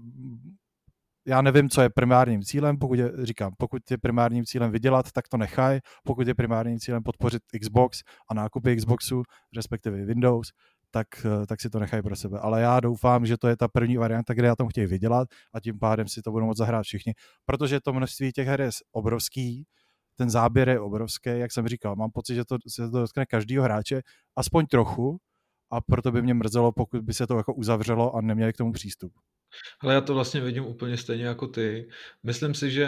já 1.28 1.41
nevím, 1.41 1.70
co 1.70 1.82
je 1.82 1.90
primárním 1.90 2.41
cílem, 2.41 2.78
pokud 2.78 2.99
je, 2.99 3.12
říkám, 3.24 3.53
pokud 3.58 3.91
je 3.91 3.98
primárním 3.98 4.45
cílem 4.45 4.72
vydělat, 4.72 5.12
tak 5.12 5.28
to 5.28 5.38
nechaj, 5.38 5.80
pokud 6.03 6.28
je 6.28 6.36
primárním 6.36 6.80
cílem 6.80 7.03
podpořit 7.03 7.41
Xbox 7.62 8.02
a 8.30 8.34
nákupy 8.34 8.76
Xboxu, 8.76 9.24
respektive 9.56 10.06
Windows, 10.06 10.48
tak, 10.91 11.08
tak 11.48 11.62
si 11.62 11.70
to 11.70 11.80
nechají 11.80 12.03
pro 12.03 12.16
sebe. 12.16 12.40
Ale 12.40 12.62
já 12.62 12.80
doufám, 12.80 13.26
že 13.26 13.38
to 13.38 13.48
je 13.48 13.58
ta 13.58 13.68
první 13.68 13.98
varianta, 13.98 14.34
kde 14.34 14.48
já 14.48 14.56
tom 14.56 14.68
chtějí 14.68 14.88
vydělat 14.88 15.28
a 15.53 15.60
tím 15.60 15.80
pádem 15.80 16.08
si 16.08 16.22
to 16.22 16.32
budou 16.32 16.45
moct 16.45 16.58
zahrát 16.58 16.84
všichni, 16.84 17.14
protože 17.45 17.80
to 17.82 17.94
množství 17.94 18.32
těch 18.32 18.48
her 18.48 18.62
je 18.62 18.70
obrovský, 18.91 19.66
ten 20.22 20.30
záběr 20.30 20.69
je 20.69 20.80
obrovský, 20.80 21.30
jak 21.30 21.52
jsem 21.52 21.68
říkal, 21.68 21.95
mám 21.95 22.11
pocit, 22.11 22.35
že 22.35 22.45
to 22.45 22.57
se 22.68 22.89
to 22.89 22.99
dotkne 22.99 23.26
každého 23.26 23.64
hráče, 23.64 24.02
aspoň 24.35 24.65
trochu, 24.65 25.18
a 25.72 25.81
proto 25.81 26.11
by 26.11 26.22
mě 26.22 26.34
mrzelo, 26.34 26.72
pokud 26.72 27.02
by 27.02 27.14
se 27.14 27.27
to 27.27 27.38
jako 27.38 27.53
uzavřelo 27.53 28.15
a 28.15 28.22
neměli 28.22 28.53
k 28.53 28.57
tomu 28.57 28.72
přístup. 28.72 29.14
Ale 29.80 29.93
já 29.93 30.02
to 30.02 30.14
vlastně 30.14 30.41
vidím 30.41 30.65
úplně 30.65 30.98
stejně 30.98 31.26
jako 31.26 31.48
ty. 31.48 31.89
Myslím 32.23 32.53
si, 32.53 32.72
že 32.72 32.88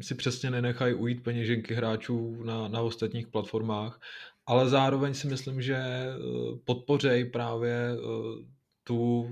si 0.00 0.14
přesně 0.14 0.50
nenechají 0.50 0.94
ujít 0.94 1.22
peněženky 1.22 1.74
hráčů 1.74 2.42
na, 2.44 2.68
na 2.68 2.80
ostatních 2.80 3.28
platformách, 3.28 4.00
ale 4.46 4.68
zároveň 4.68 5.14
si 5.14 5.26
myslím, 5.26 5.62
že 5.62 5.76
eh, 5.76 6.16
podpořej 6.64 7.24
právě 7.24 7.90
eh, 7.94 8.44
tu 8.84 9.28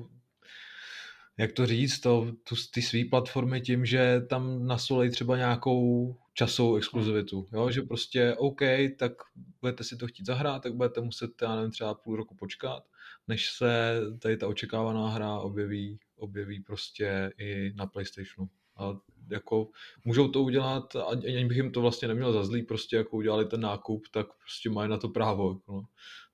jak 1.41 1.53
to 1.53 1.67
říct, 1.67 2.01
to, 2.01 2.33
tu, 2.49 2.55
ty 2.75 2.83
své 2.83 3.05
platformy 3.11 3.61
tím, 3.61 3.87
že 3.87 4.21
tam 4.21 4.67
nasolej 4.67 5.11
třeba 5.11 5.37
nějakou 5.37 6.17
časovou 6.41 6.77
exkluzivitu, 6.77 7.49
jo? 7.53 7.71
že 7.71 7.83
prostě 7.83 8.35
OK, 8.39 8.61
tak 8.99 9.13
budete 9.61 9.85
si 9.85 9.97
to 9.97 10.07
chtít 10.07 10.27
zahrát, 10.27 10.63
tak 10.63 10.75
budete 10.75 11.01
muset, 11.01 11.31
já 11.43 11.57
nevím, 11.57 11.71
třeba 11.71 11.95
půl 11.95 12.17
roku 12.17 12.35
počkat, 12.35 12.83
než 13.29 13.51
se 13.51 14.01
tady 14.19 14.37
ta 14.37 14.49
očekávaná 14.49 15.09
hra 15.09 15.39
objeví, 15.39 15.99
objeví 16.17 16.61
prostě 16.61 17.33
i 17.39 17.73
na 17.77 17.87
PlayStationu. 17.87 18.51
A 18.77 18.97
jako 19.31 19.69
můžou 20.05 20.29
to 20.29 20.43
udělat, 20.43 20.97
ani 21.11 21.45
bych 21.45 21.57
jim 21.57 21.73
to 21.73 21.81
vlastně 21.81 22.09
neměl 22.09 22.33
za 22.33 22.45
zlý, 22.45 22.63
prostě 22.63 22.97
jako 22.97 23.17
udělali 23.17 23.45
ten 23.45 23.61
nákup, 23.61 24.03
tak 24.13 24.27
prostě 24.39 24.71
mají 24.71 24.91
na 24.91 24.97
to 24.97 25.09
právo. 25.09 25.53
Jako 25.53 25.73
no. 25.73 25.83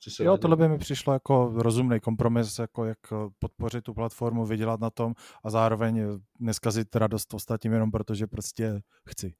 Co 0.00 0.10
se 0.10 0.24
jo, 0.24 0.38
tohle 0.38 0.56
by 0.56 0.68
mi 0.68 0.78
přišlo 0.78 1.12
jako 1.12 1.52
rozumný 1.56 2.00
kompromis, 2.00 2.58
jako 2.58 2.84
jak 2.84 2.98
podpořit 3.38 3.84
tu 3.84 3.94
platformu, 3.94 4.46
vydělat 4.46 4.80
na 4.80 4.90
tom 4.90 5.14
a 5.44 5.50
zároveň 5.50 6.20
neskazit 6.38 6.96
radost 6.96 7.34
ostatním 7.34 7.72
jenom 7.72 7.90
protože 7.90 8.26
prostě 8.26 8.80
chci. 9.08 9.34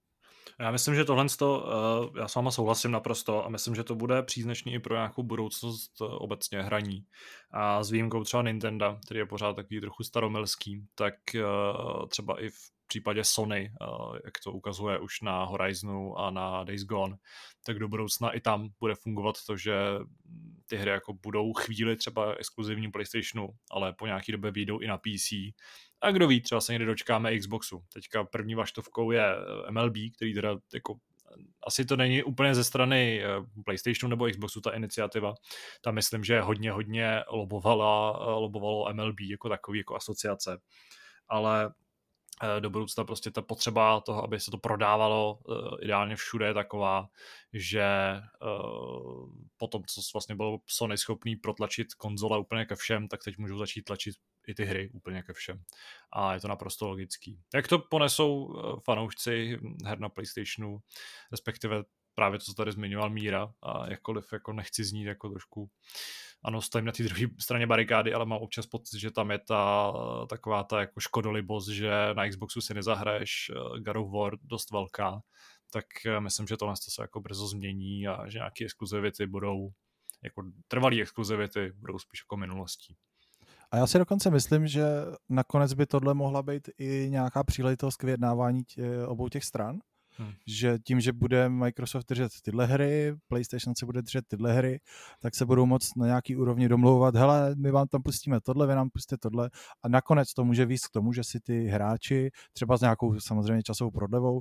Já 0.61 0.71
myslím, 0.71 0.95
že 0.95 1.05
tohle, 1.05 1.27
to, 1.39 1.67
uh, 2.11 2.19
já 2.19 2.29
s 2.29 2.35
váma 2.35 2.51
souhlasím 2.51 2.91
naprosto 2.91 3.47
a 3.47 3.49
myslím, 3.49 3.75
že 3.75 3.85
to 3.85 3.95
bude 3.95 4.23
příznačný 4.23 4.75
i 4.75 4.79
pro 4.79 4.95
nějakou 4.95 5.23
budoucnost 5.23 6.01
uh, 6.01 6.09
obecně 6.11 6.63
hraní. 6.63 7.07
A 7.51 7.85
s 7.85 7.91
výjimkou 7.91 8.25
třeba 8.25 8.43
Nintendo, 8.43 8.99
který 9.05 9.21
je 9.21 9.27
pořád 9.27 9.57
takový 9.57 9.81
trochu 9.81 10.05
staromilský, 10.05 10.87
tak 10.95 11.15
uh, 11.35 12.07
třeba 12.09 12.43
i 12.43 12.51
v 12.51 12.77
případě 12.87 13.25
Sony, 13.25 13.73
jak 14.25 14.35
to 14.45 14.53
ukazuje 14.53 14.99
už 14.99 15.21
na 15.21 15.45
Horizonu 15.45 16.19
a 16.19 16.31
na 16.31 16.65
Days 16.65 16.85
Gone, 16.85 17.17
tak 17.65 17.79
do 17.79 17.89
budoucna 17.89 18.31
i 18.31 18.41
tam 18.41 18.69
bude 18.81 18.95
fungovat 18.95 19.35
to, 19.47 19.57
že 19.57 19.75
ty 20.67 20.77
hry 20.77 20.91
jako 20.91 21.13
budou 21.13 21.53
chvíli 21.53 21.97
třeba 21.97 22.35
exkluzivní 22.35 22.91
PlayStationu, 22.91 23.49
ale 23.71 23.93
po 23.93 24.07
nějaký 24.07 24.33
době 24.33 24.51
vyjdou 24.51 24.79
i 24.79 24.87
na 24.87 24.99
PC. 24.99 25.33
A 26.01 26.11
kdo 26.11 26.29
ví, 26.29 26.41
třeba 26.41 26.61
se 26.61 26.73
někdy 26.73 26.87
dočkáme 26.87 27.39
Xboxu. 27.39 27.83
Teďka 27.93 28.25
první 28.25 28.55
vaštovkou 28.55 29.11
je 29.11 29.25
eh, 29.37 29.73
MLB, 29.73 29.95
který 30.17 30.35
teda 30.35 30.57
jako 30.75 30.95
asi 31.67 31.85
to 31.85 31.97
není 31.97 32.23
úplně 32.23 32.55
ze 32.55 32.65
strany 32.65 33.25
eh, 33.25 33.29
PlayStationu 33.65 34.11
nebo 34.11 34.31
Xboxu 34.31 34.61
ta 34.61 34.71
iniciativa. 34.71 35.35
Tam 35.81 35.95
myslím, 35.95 36.25
že 36.25 36.41
hodně, 36.41 36.73
hodně 36.73 37.23
lobovala, 37.31 38.19
eh, 38.21 38.31
lobovalo 38.31 38.93
MLB 38.93 39.21
jako 39.21 39.49
takový, 39.49 39.79
jako 39.79 39.97
asociace. 39.97 40.59
Ale 41.29 41.71
Eh, 42.43 42.61
do 42.61 42.71
budoucna 42.71 43.05
prostě 43.05 43.31
ta 43.31 43.43
potřeba 43.43 44.01
toho, 44.01 44.25
aby 44.25 44.41
se 44.41 44.51
to 44.51 44.59
prodávalo 44.59 45.39
ideálně 45.83 46.17
všude 46.17 46.47
je 46.47 46.55
taková, 46.55 47.09
že 47.53 47.85
uh, 48.43 49.31
potom, 49.57 49.83
co 49.85 50.01
vlastně 50.15 50.35
bylo 50.35 50.59
Sony 50.67 50.99
schopný 50.99 51.37
protlačit 51.37 51.95
konzole 51.95 52.39
úplně 52.39 52.65
ke 52.65 52.77
všem, 52.77 53.09
tak 53.09 53.25
teď 53.25 53.39
můžou 53.39 53.59
začít 53.59 53.83
tlačit 53.83 54.17
i 54.47 54.55
ty 54.55 54.65
hry 54.65 54.91
úplně 54.93 55.23
ke 55.23 55.33
všem. 55.33 55.63
A 56.13 56.35
je 56.35 56.41
to 56.41 56.49
naprosto 56.49 56.89
logický. 56.89 57.41
Jak 57.55 57.69
to 57.69 57.79
ponesou 57.79 58.55
fanoušci 58.85 59.59
her 59.85 59.99
na 59.99 60.09
PlayStationu, 60.09 60.79
respektive 61.31 61.85
právě 62.15 62.39
to, 62.39 62.45
co 62.45 62.55
tady 62.55 62.73
zmiňoval 62.73 63.11
Míra, 63.11 63.53
a 63.63 63.91
jakkoliv 63.91 64.33
jako 64.33 64.53
nechci 64.53 64.85
znít 64.85 65.05
jako 65.05 65.29
trošku 65.29 65.71
ano, 66.45 66.63
stojím 66.63 66.87
na 66.87 66.93
té 66.93 67.03
druhé 67.03 67.27
straně 67.41 67.67
barikády, 67.67 68.15
ale 68.15 68.27
mám 68.27 68.39
občas 68.39 68.67
pocit, 68.67 69.01
že 69.01 69.11
tam 69.11 69.31
je 69.31 69.39
ta 69.39 69.93
taková 70.29 70.65
ta 70.65 70.81
jako 70.81 71.01
škodolibost, 71.01 71.69
že 71.69 71.91
na 72.15 72.29
Xboxu 72.29 72.61
si 72.61 72.75
nezahraješ 72.75 73.51
eh, 73.51 73.81
God 73.81 73.97
of 73.97 74.13
War 74.13 74.33
dost 74.43 74.71
velká, 74.71 75.23
tak 75.73 75.87
eh, 76.07 76.21
myslím, 76.21 76.47
že 76.47 76.57
tohle 76.57 76.75
se 76.77 77.03
jako 77.03 77.21
brzo 77.21 77.47
změní 77.47 78.09
a 78.09 78.29
že 78.29 78.39
nějaké 78.39 78.65
exkluzivity 78.65 79.27
budou 79.27 79.71
jako 80.23 80.43
trvalé 80.69 81.01
exkluzivity 81.01 81.73
budou 81.77 81.99
spíš 81.99 82.21
jako 82.21 82.37
minulostí. 82.37 82.97
A 83.71 83.77
já 83.77 83.87
si 83.87 83.99
dokonce 83.99 84.31
myslím, 84.31 84.67
že 84.67 84.85
nakonec 85.29 85.75
by 85.75 85.87
tohle 85.87 86.15
mohla 86.15 86.43
být 86.43 86.69
i 86.79 87.07
nějaká 87.11 87.45
příležitost 87.45 87.97
k 87.97 88.03
vyjednávání 88.03 88.65
tě, 88.65 89.07
obou 89.07 89.29
těch 89.29 89.45
stran, 89.45 89.79
Hmm. 90.19 90.33
Že 90.47 90.79
tím, 90.87 91.01
že 91.01 91.13
bude 91.13 91.49
Microsoft 91.49 92.09
držet 92.09 92.33
tyhle 92.43 92.67
hry, 92.67 93.15
PlayStation 93.29 93.75
se 93.79 93.87
bude 93.87 94.03
držet 94.03 94.25
tyhle 94.29 94.53
hry, 94.53 94.81
tak 95.21 95.35
se 95.35 95.47
budou 95.47 95.67
moct 95.67 95.97
na 95.97 96.07
nějaký 96.07 96.37
úrovni 96.37 96.69
domlouvat, 96.69 97.17
hele, 97.17 97.55
my 97.55 97.71
vám 97.71 97.89
tam 97.89 98.03
pustíme 98.03 98.41
tohle, 98.41 98.67
vy 98.67 98.75
nám 98.75 98.91
pustíte 98.91 99.17
tohle 99.19 99.51
a 99.83 99.89
nakonec 99.89 100.35
to 100.35 100.45
může 100.45 100.67
víc 100.67 100.87
k 100.87 100.93
tomu, 100.93 101.13
že 101.13 101.25
si 101.25 101.41
ty 101.41 101.67
hráči 101.67 102.31
třeba 102.53 102.77
s 102.77 102.81
nějakou 102.81 103.21
samozřejmě 103.21 103.63
časovou 103.63 103.91
prodlevou 103.91 104.35
uh, 104.35 104.41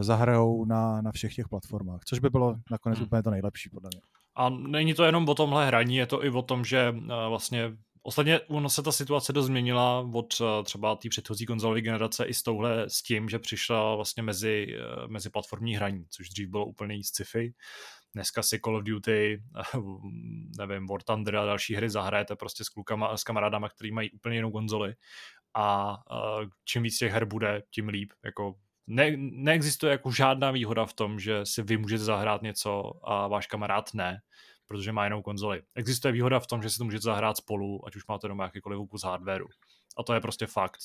zahrajou 0.00 0.64
na, 0.64 1.02
na 1.02 1.12
všech 1.12 1.34
těch 1.34 1.48
platformách, 1.48 2.00
což 2.04 2.18
by 2.18 2.30
bylo 2.30 2.56
nakonec 2.70 2.98
hmm. 2.98 3.06
úplně 3.06 3.22
to 3.22 3.30
nejlepší 3.30 3.70
podle 3.70 3.90
mě. 3.92 4.00
A 4.36 4.48
není 4.48 4.94
to 4.94 5.04
jenom 5.04 5.28
o 5.28 5.34
tomhle 5.34 5.66
hraní, 5.66 5.96
je 5.96 6.06
to 6.06 6.24
i 6.24 6.30
o 6.30 6.42
tom, 6.42 6.64
že 6.64 6.90
uh, 6.90 7.06
vlastně 7.06 7.76
Ostatně 8.06 8.40
ono 8.40 8.70
se 8.70 8.82
ta 8.82 8.92
situace 8.92 9.32
dost 9.32 9.46
změnila 9.46 10.08
od 10.14 10.40
uh, 10.40 10.46
třeba 10.64 10.96
té 10.96 11.08
předchozí 11.08 11.46
konzolové 11.46 11.80
generace 11.80 12.24
i 12.24 12.34
s 12.34 12.42
touhle 12.42 12.90
s 12.90 13.02
tím, 13.02 13.28
že 13.28 13.38
přišla 13.38 13.94
vlastně 13.94 14.22
mezi, 14.22 14.66
uh, 14.66 15.08
mezi 15.08 15.30
platformní 15.30 15.76
hraní, 15.76 16.06
což 16.10 16.28
dřív 16.28 16.48
bylo 16.48 16.66
úplně 16.66 17.04
sci-fi. 17.04 17.54
Dneska 18.14 18.42
si 18.42 18.60
Call 18.60 18.76
of 18.76 18.84
Duty, 18.84 19.42
nevím, 20.58 20.86
War 20.86 21.02
Thunder 21.02 21.36
a 21.36 21.44
další 21.44 21.74
hry 21.74 21.90
zahrajete 21.90 22.36
prostě 22.36 22.64
s 22.64 22.68
klukama, 22.68 23.16
s 23.16 23.24
kamarádama, 23.24 23.68
který 23.68 23.92
mají 23.92 24.10
úplně 24.10 24.36
jinou 24.36 24.50
konzoli 24.50 24.94
a 25.54 25.96
uh, 26.10 26.48
čím 26.64 26.82
víc 26.82 26.98
těch 26.98 27.12
her 27.12 27.24
bude, 27.24 27.62
tím 27.70 27.88
líp. 27.88 28.12
Jako 28.24 28.54
ne, 28.86 29.12
neexistuje 29.16 29.92
jako 29.92 30.10
žádná 30.10 30.50
výhoda 30.50 30.86
v 30.86 30.92
tom, 30.92 31.20
že 31.20 31.46
si 31.46 31.62
vy 31.62 31.76
můžete 31.76 32.04
zahrát 32.04 32.42
něco 32.42 32.92
a 33.02 33.28
váš 33.28 33.46
kamarád 33.46 33.94
ne, 33.94 34.20
protože 34.66 34.92
má 34.92 35.04
jinou 35.04 35.22
konzoli. 35.22 35.62
Existuje 35.74 36.12
výhoda 36.12 36.40
v 36.40 36.46
tom, 36.46 36.62
že 36.62 36.70
si 36.70 36.78
to 36.78 36.84
můžete 36.84 37.02
zahrát 37.02 37.36
spolu, 37.36 37.86
ať 37.86 37.96
už 37.96 38.06
máte 38.06 38.28
doma 38.28 38.44
jakýkoliv 38.44 38.88
kus 38.88 39.04
hardwareu. 39.04 39.46
A 39.98 40.02
to 40.02 40.14
je 40.14 40.20
prostě 40.20 40.46
fakt. 40.46 40.80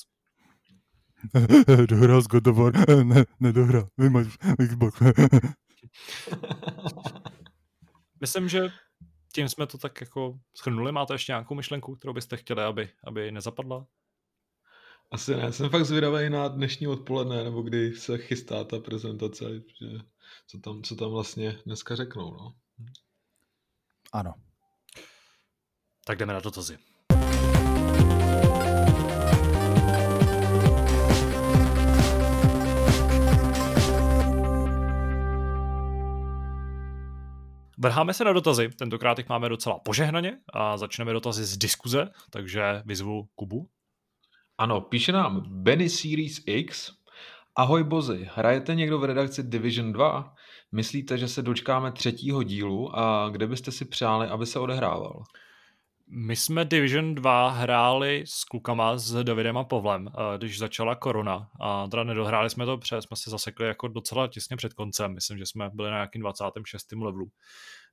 Dohrál 1.86 2.22
z 2.22 2.26
God 2.26 2.46
of 2.46 2.56
War. 2.56 3.04
Ne, 3.04 3.24
nedohrál. 3.40 3.88
Vy 3.98 4.10
máš 4.10 4.26
Xbox. 4.68 5.02
Myslím, 8.20 8.48
že 8.48 8.68
tím 9.34 9.48
jsme 9.48 9.66
to 9.66 9.78
tak 9.78 10.00
jako 10.00 10.38
schrnuli. 10.54 10.92
Máte 10.92 11.14
ještě 11.14 11.32
nějakou 11.32 11.54
myšlenku, 11.54 11.96
kterou 11.96 12.12
byste 12.12 12.36
chtěli, 12.36 12.62
aby, 12.62 12.90
aby 13.04 13.32
nezapadla? 13.32 13.86
Asi 15.12 15.36
ne, 15.36 15.52
jsem 15.52 15.70
fakt 15.70 15.84
zvědavý 15.84 16.30
na 16.30 16.48
dnešní 16.48 16.86
odpoledne, 16.86 17.44
nebo 17.44 17.62
kdy 17.62 17.94
se 17.94 18.18
chystá 18.18 18.64
ta 18.64 18.78
prezentace, 18.78 19.44
že 19.80 19.86
co 20.46 20.58
tam, 20.58 20.82
co 20.82 20.96
tam 20.96 21.10
vlastně 21.10 21.58
dneska 21.66 21.96
řeknou. 21.96 22.30
No. 22.30 22.54
Ano. 24.12 24.34
Tak 26.04 26.18
jdeme 26.18 26.32
na 26.32 26.40
dotazy. 26.40 26.78
Vrháme 37.78 38.14
se 38.14 38.24
na 38.24 38.32
dotazy, 38.32 38.68
tentokrát 38.68 39.18
jich 39.18 39.28
máme 39.28 39.48
docela 39.48 39.78
požehnaně 39.78 40.38
a 40.52 40.76
začneme 40.76 41.12
dotazy 41.12 41.44
z 41.44 41.56
diskuze, 41.56 42.08
takže 42.30 42.82
vyzvu 42.84 43.28
Kubu. 43.34 43.68
Ano, 44.58 44.80
píše 44.80 45.12
nám 45.12 45.42
Benny 45.48 45.88
Series 45.88 46.40
X. 46.46 46.92
Ahoj 47.56 47.84
Bozy, 47.84 48.28
hrajete 48.34 48.74
někdo 48.74 48.98
v 48.98 49.04
redakci 49.04 49.42
Division 49.42 49.92
2? 49.92 50.34
Myslíte, 50.72 51.18
že 51.18 51.28
se 51.28 51.42
dočkáme 51.42 51.92
třetího 51.92 52.42
dílu 52.42 52.98
a 52.98 53.28
kde 53.28 53.46
byste 53.46 53.72
si 53.72 53.84
přáli, 53.84 54.26
aby 54.26 54.46
se 54.46 54.58
odehrával? 54.58 55.24
My 56.12 56.36
jsme 56.36 56.64
Division 56.64 57.14
2 57.14 57.50
hráli 57.50 58.24
s 58.26 58.44
klukama, 58.44 58.98
s 58.98 59.24
Davidem 59.24 59.58
a 59.58 59.64
Povlem, 59.64 60.08
eh, 60.08 60.38
když 60.38 60.58
začala 60.58 60.94
korona. 60.94 61.50
A 61.60 61.86
teda 61.88 62.04
nedohráli 62.04 62.50
jsme 62.50 62.66
to, 62.66 62.78
protože 62.78 63.02
jsme 63.02 63.16
se 63.16 63.30
zasekli 63.30 63.66
jako 63.66 63.88
docela 63.88 64.28
těsně 64.28 64.56
před 64.56 64.74
koncem. 64.74 65.14
Myslím, 65.14 65.38
že 65.38 65.46
jsme 65.46 65.70
byli 65.74 65.90
na 65.90 65.96
nějakým 65.96 66.22
26. 66.22 67.04
levelu. 67.04 67.30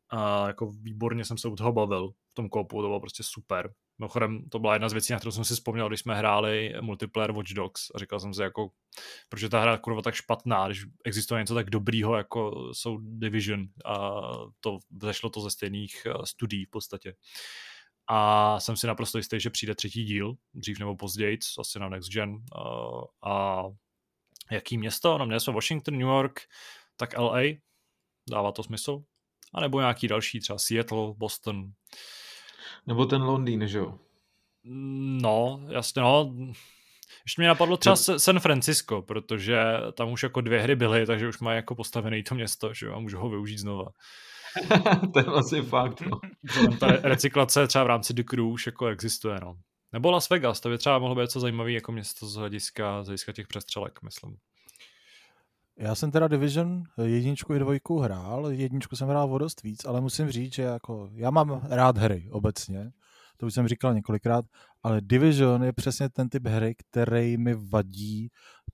A 0.09 0.47
jako 0.47 0.71
výborně 0.71 1.25
jsem 1.25 1.37
se 1.37 1.47
u 1.47 1.55
toho 1.55 1.71
bavil 1.71 2.11
v 2.29 2.33
tom 2.33 2.49
kopu, 2.49 2.81
to 2.81 2.87
bylo 2.87 2.99
prostě 2.99 3.23
super. 3.23 3.73
Mimochodem, 3.99 4.49
to 4.49 4.59
byla 4.59 4.73
jedna 4.73 4.89
z 4.89 4.93
věcí, 4.93 5.13
na 5.13 5.19
kterou 5.19 5.31
jsem 5.31 5.45
si 5.45 5.53
vzpomněl, 5.53 5.87
když 5.87 5.99
jsme 5.99 6.15
hráli 6.15 6.73
multiplayer 6.81 7.31
Watch 7.31 7.53
Dogs 7.53 7.81
a 7.95 7.99
říkal 7.99 8.19
jsem 8.19 8.33
si 8.33 8.41
jako, 8.41 8.69
proč 9.29 9.41
je 9.41 9.49
ta 9.49 9.61
hra 9.61 9.77
kurva 9.77 10.01
tak 10.01 10.15
špatná, 10.15 10.67
když 10.67 10.85
existuje 11.05 11.41
něco 11.41 11.55
tak 11.55 11.69
dobrýho, 11.69 12.17
jako 12.17 12.69
jsou 12.73 12.97
Division 13.01 13.65
a 13.85 14.21
to 14.59 14.79
zešlo 15.01 15.29
to 15.29 15.41
ze 15.41 15.49
stejných 15.49 16.05
eh, 16.05 16.13
studií 16.25 16.65
v 16.65 16.69
podstatě. 16.69 17.13
A 18.09 18.59
jsem 18.59 18.77
si 18.77 18.87
naprosto 18.87 19.17
jistý, 19.17 19.39
že 19.39 19.49
přijde 19.49 19.75
třetí 19.75 20.03
díl, 20.03 20.33
dřív 20.53 20.79
nebo 20.79 20.95
později, 20.95 21.37
asi 21.59 21.79
na 21.79 21.89
Next 21.89 22.11
Gen. 22.11 22.37
A 23.23 23.63
jaký 24.51 24.77
město? 24.77 25.17
No 25.17 25.25
měli 25.25 25.41
jsme 25.41 25.53
Washington, 25.53 25.93
New 25.93 26.07
York, 26.07 26.39
tak 26.95 27.17
LA, 27.17 27.41
dává 28.29 28.51
to 28.51 28.63
smysl. 28.63 29.03
A 29.57 29.59
nebo 29.59 29.79
nějaký 29.79 30.07
další, 30.07 30.39
třeba 30.39 30.59
Seattle, 30.59 31.13
Boston. 31.17 31.71
Nebo 32.87 33.05
ten 33.05 33.21
Londýn, 33.21 33.67
že 33.67 33.77
jo? 33.77 33.99
No, 35.21 35.61
jasně, 35.69 36.01
no. 36.01 36.35
Ještě 37.25 37.41
mě 37.41 37.47
napadlo 37.47 37.77
třeba 37.77 37.95
to... 38.05 38.19
San 38.19 38.39
Francisco, 38.39 39.01
protože 39.01 39.59
tam 39.93 40.11
už 40.11 40.23
jako 40.23 40.41
dvě 40.41 40.61
hry 40.61 40.75
byly, 40.75 41.05
takže 41.05 41.27
už 41.27 41.39
má 41.39 41.53
jako 41.53 41.75
postavené 41.75 42.23
to 42.23 42.35
město, 42.35 42.73
že 42.73 42.85
jo, 42.85 42.93
a 42.93 42.99
můžu 42.99 43.17
ho 43.17 43.29
využít 43.29 43.57
znova. 43.57 43.85
to 45.13 45.19
je 45.19 45.25
vlastně 45.25 45.61
fakt, 45.61 46.01
no. 46.01 46.19
Ta 46.79 46.87
recyklace 46.87 47.67
třeba 47.67 47.83
v 47.83 47.87
rámci 47.87 48.13
The 48.13 48.23
Crew 48.23 48.47
už 48.47 48.65
jako 48.65 48.87
existuje, 48.87 49.39
no. 49.41 49.55
Nebo 49.93 50.11
Las 50.11 50.29
Vegas, 50.29 50.59
to 50.59 50.69
by 50.69 50.77
třeba 50.77 50.99
mohlo 50.99 51.15
být 51.15 51.31
co 51.31 51.39
zajímavý 51.39 51.73
jako 51.73 51.91
město 51.91 52.27
z 52.27 52.35
hlediska, 52.35 53.03
z 53.03 53.05
hlediska 53.05 53.31
těch 53.31 53.47
přestřelek, 53.47 54.01
myslím. 54.03 54.37
Já 55.79 55.95
jsem 55.95 56.11
teda 56.11 56.27
Division 56.27 56.83
jedničku 57.03 57.53
i 57.53 57.59
dvojku 57.59 57.99
hrál, 57.99 58.51
jedničku 58.51 58.95
jsem 58.95 59.07
hrál 59.07 59.33
o 59.33 59.37
dost 59.37 59.63
víc, 59.63 59.85
ale 59.85 60.01
musím 60.01 60.31
říct, 60.31 60.53
že 60.53 60.63
jako 60.63 61.09
já 61.13 61.31
mám 61.31 61.61
rád 61.69 61.97
hry 61.97 62.29
obecně, 62.31 62.91
to 63.37 63.45
už 63.45 63.53
jsem 63.53 63.67
říkal 63.67 63.93
několikrát, 63.93 64.45
ale 64.83 65.01
Division 65.01 65.63
je 65.63 65.73
přesně 65.73 66.09
ten 66.09 66.29
typ 66.29 66.47
hry, 66.47 66.75
který 66.75 67.37
mi 67.37 67.53
vadí, 67.53 68.29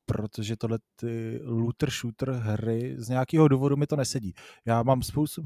protože 0.05 0.55
tohle 0.57 0.79
ty 0.95 1.39
looter 1.43 1.89
shooter 1.89 2.31
hry 2.31 2.95
z 2.97 3.09
nějakého 3.09 3.47
důvodu 3.47 3.77
mi 3.77 3.87
to 3.87 3.95
nesedí. 3.95 4.33
Já 4.65 4.83
mám 4.83 5.01
spoustu 5.01 5.43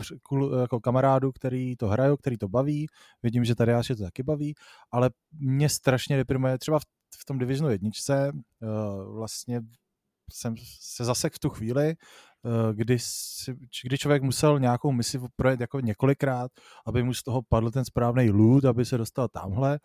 jako 0.62 0.80
kamarádů, 0.80 1.32
který 1.32 1.76
to 1.76 1.88
hrajou, 1.88 2.18
který 2.18 2.38
to 2.38 2.48
baví, 2.48 2.88
vidím, 3.24 3.46
že 3.46 3.56
tady 3.56 3.74
to 3.88 4.04
taky 4.04 4.24
baví, 4.24 4.54
ale 4.92 5.10
mě 5.40 5.70
strašně 5.70 6.18
deprimuje 6.18 6.58
třeba 6.58 6.80
v, 6.80 6.84
v 7.22 7.26
tom 7.26 7.38
Divisionu 7.38 7.72
jedničce 7.72 8.32
uh, 8.32 9.16
vlastně 9.16 9.62
jsem 10.32 10.56
se 10.82 11.06
zasek 11.06 11.34
v 11.34 11.40
tu 11.40 11.50
chvíli, 11.50 11.90
eh, 11.90 12.74
kdy, 12.74 13.00
si, 13.00 13.56
kdy 13.84 13.98
člověk 13.98 14.24
musel 14.24 14.60
nějakou 14.60 14.92
misi 14.92 15.20
projet 15.36 15.60
jako 15.60 15.80
několikrát, 15.80 16.52
aby 16.86 17.04
mu 17.04 17.14
z 17.14 17.24
toho 17.24 17.42
padl 17.50 17.72
ten 17.72 17.86
správný 17.86 18.30
loot, 18.30 18.66
aby 18.66 18.86
se 18.86 18.98
dostal 18.98 19.28
tamhle 19.28 19.80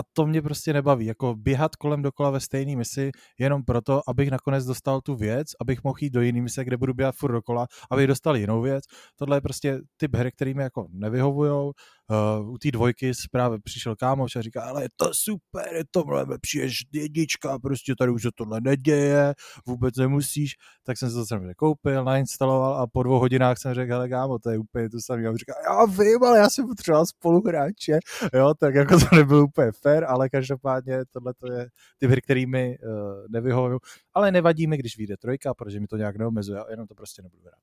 a 0.00 0.02
to 0.12 0.26
mě 0.26 0.42
prostě 0.42 0.72
nebaví, 0.72 1.06
jako 1.06 1.34
běhat 1.34 1.76
kolem 1.76 2.02
dokola 2.02 2.30
ve 2.30 2.40
stejné 2.40 2.76
misi 2.76 3.10
jenom 3.38 3.64
proto, 3.64 4.00
abych 4.08 4.30
nakonec 4.30 4.64
dostal 4.64 5.00
tu 5.00 5.16
věc, 5.16 5.48
abych 5.60 5.84
mohl 5.84 5.96
jít 6.00 6.10
do 6.10 6.20
jiné 6.20 6.42
mise, 6.42 6.64
kde 6.64 6.76
budu 6.76 6.94
běhat 6.94 7.14
furt 7.14 7.32
dokola, 7.32 7.66
abych 7.90 8.06
dostal 8.06 8.36
jinou 8.36 8.62
věc. 8.62 8.84
Tohle 9.16 9.36
je 9.36 9.40
prostě 9.40 9.80
typ 9.96 10.16
hry, 10.16 10.32
který 10.32 10.54
mi 10.54 10.62
jako 10.62 10.86
nevyhovujou, 10.90 11.72
Uh, 12.10 12.50
u 12.50 12.58
té 12.58 12.70
dvojky 12.70 13.12
právě 13.30 13.58
přišel 13.64 13.96
kámoš 13.96 14.36
a 14.36 14.42
říká, 14.42 14.62
ale 14.62 14.82
je 14.82 14.88
to 14.96 15.10
super, 15.12 15.74
je 15.74 15.84
to 15.90 16.04
mnohem 16.04 16.28
lepší 16.28 16.58
než 16.58 16.82
jednička, 16.92 17.58
prostě 17.58 17.94
tady 17.98 18.12
už 18.12 18.22
se 18.22 18.28
tohle 18.34 18.60
neděje, 18.60 19.34
vůbec 19.66 19.96
nemusíš, 19.96 20.54
tak 20.84 20.98
jsem 20.98 21.10
se 21.10 21.14
to 21.14 21.26
samozřejmě 21.26 21.54
koupil, 21.54 22.04
nainstaloval 22.04 22.74
a 22.74 22.86
po 22.86 23.02
dvou 23.02 23.18
hodinách 23.18 23.58
jsem 23.58 23.74
řekl, 23.74 23.92
hele 23.92 24.08
kámo, 24.08 24.38
to 24.38 24.50
je 24.50 24.58
úplně 24.58 24.90
to 24.90 25.00
samé. 25.00 25.26
A 25.26 25.30
on 25.30 25.36
říká, 25.36 25.54
já 25.64 25.84
vím, 25.84 26.24
ale 26.24 26.38
já 26.38 26.50
jsem 26.50 26.66
potřeboval 26.66 27.06
spoluhráče, 27.06 27.98
jo, 28.34 28.54
tak 28.60 28.74
jako 28.74 28.98
to 28.98 29.16
nebylo 29.16 29.44
úplně 29.44 29.72
fair, 29.72 30.04
ale 30.04 30.28
každopádně 30.28 30.98
tohle 31.12 31.34
to 31.34 31.52
je 31.52 31.68
ty 31.98 32.06
hry, 32.06 32.20
který 32.22 32.46
mi 32.46 32.78
uh, 32.78 32.92
nevyhovují, 33.28 33.78
ale 34.14 34.32
nevadí 34.32 34.66
mi, 34.66 34.76
když 34.76 34.98
vyjde 34.98 35.16
trojka, 35.16 35.54
protože 35.54 35.80
mi 35.80 35.86
to 35.86 35.96
nějak 35.96 36.16
neomezuje, 36.16 36.60
jenom 36.70 36.86
to 36.86 36.94
prostě 36.94 37.22
nebudu 37.22 37.42
hrát. 37.42 37.60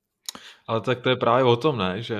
Ale 0.67 0.81
tak 0.81 1.01
to 1.01 1.09
je 1.09 1.15
právě 1.15 1.43
o 1.43 1.55
tom, 1.55 1.77
ne? 1.77 2.01
Že 2.01 2.17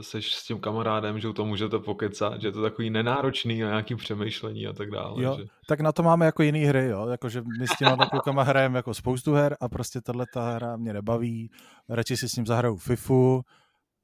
jsi 0.00 0.22
s 0.22 0.44
tím 0.46 0.60
kamarádem, 0.60 1.20
že 1.20 1.28
u 1.28 1.32
toho 1.32 1.46
můžete 1.46 1.78
pokecat, 1.78 2.40
že 2.40 2.48
je 2.48 2.52
to 2.52 2.62
takový 2.62 2.90
nenáročný 2.90 3.60
na 3.60 3.68
nějaký 3.68 3.94
přemýšlení 3.94 4.66
a 4.66 4.72
tak 4.72 4.90
dále. 4.90 5.24
Jo, 5.24 5.36
že... 5.38 5.44
tak 5.66 5.80
na 5.80 5.92
to 5.92 6.02
máme 6.02 6.26
jako 6.26 6.42
jiný 6.42 6.64
hry, 6.64 6.86
jo? 6.86 7.06
Jako, 7.06 7.28
že 7.28 7.42
my 7.60 7.68
s 7.68 7.76
těma 7.78 8.06
klukama 8.06 8.42
hrajeme 8.42 8.78
jako 8.78 8.94
spoustu 8.94 9.32
her 9.32 9.56
a 9.60 9.68
prostě 9.68 10.00
tahle 10.00 10.26
ta 10.34 10.50
hra 10.50 10.76
mě 10.76 10.92
nebaví. 10.92 11.50
Radši 11.88 12.16
si 12.16 12.28
s 12.28 12.36
ním 12.36 12.46
zahraju 12.46 12.76
FIFU, 12.76 13.42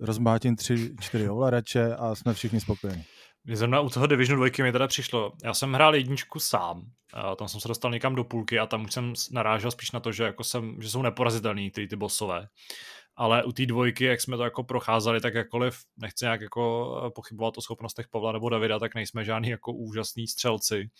rozmátím 0.01 0.57
tři, 0.57 0.95
čtyři 1.01 1.29
ovladače 1.29 1.95
a 1.97 2.15
jsme 2.15 2.35
všichni 2.35 2.61
spokojení. 2.61 3.05
Mě 3.45 3.57
zrovna 3.57 3.81
u 3.81 3.89
toho 3.89 4.07
Divisionu 4.07 4.45
2 4.45 4.65
mi 4.65 4.73
teda 4.73 4.87
přišlo, 4.87 5.33
já 5.45 5.55
jsem 5.55 5.73
hrál 5.73 5.95
jedničku 5.95 6.41
sám, 6.41 6.83
a 7.15 7.37
tam 7.37 7.49
jsem 7.49 7.61
se 7.61 7.69
dostal 7.69 7.91
někam 7.91 8.15
do 8.15 8.25
půlky 8.25 8.59
a 8.59 8.66
tam 8.66 8.85
už 8.85 8.93
jsem 8.93 9.12
narážel 9.33 9.70
spíš 9.70 9.93
na 9.93 10.01
to, 10.01 10.12
že, 10.12 10.25
jako 10.25 10.45
jsem, 10.45 10.77
že 10.81 10.91
jsou 10.91 11.03
neporazitelný 11.03 11.70
ty, 11.70 11.89
ty 11.89 11.97
bossové 11.97 12.49
ale 13.19 13.45
u 13.45 13.53
té 13.53 13.66
dvojky, 13.66 14.05
jak 14.05 14.20
jsme 14.20 14.36
to 14.36 14.45
jako 14.45 14.65
procházeli, 14.65 15.20
tak 15.20 15.35
jakkoliv 15.35 15.78
nechci 15.97 16.24
nějak 16.24 16.40
jako 16.40 16.95
eh, 17.07 17.11
pochybovat 17.11 17.59
o 17.59 17.61
schopnostech 17.61 18.09
Pavla 18.09 18.32
nebo 18.32 18.49
Davida, 18.49 18.78
tak 18.78 18.95
nejsme 18.95 19.24
žádný 19.24 19.49
jako 19.49 19.73
úžasný 19.73 20.27
střelci, 20.27 20.90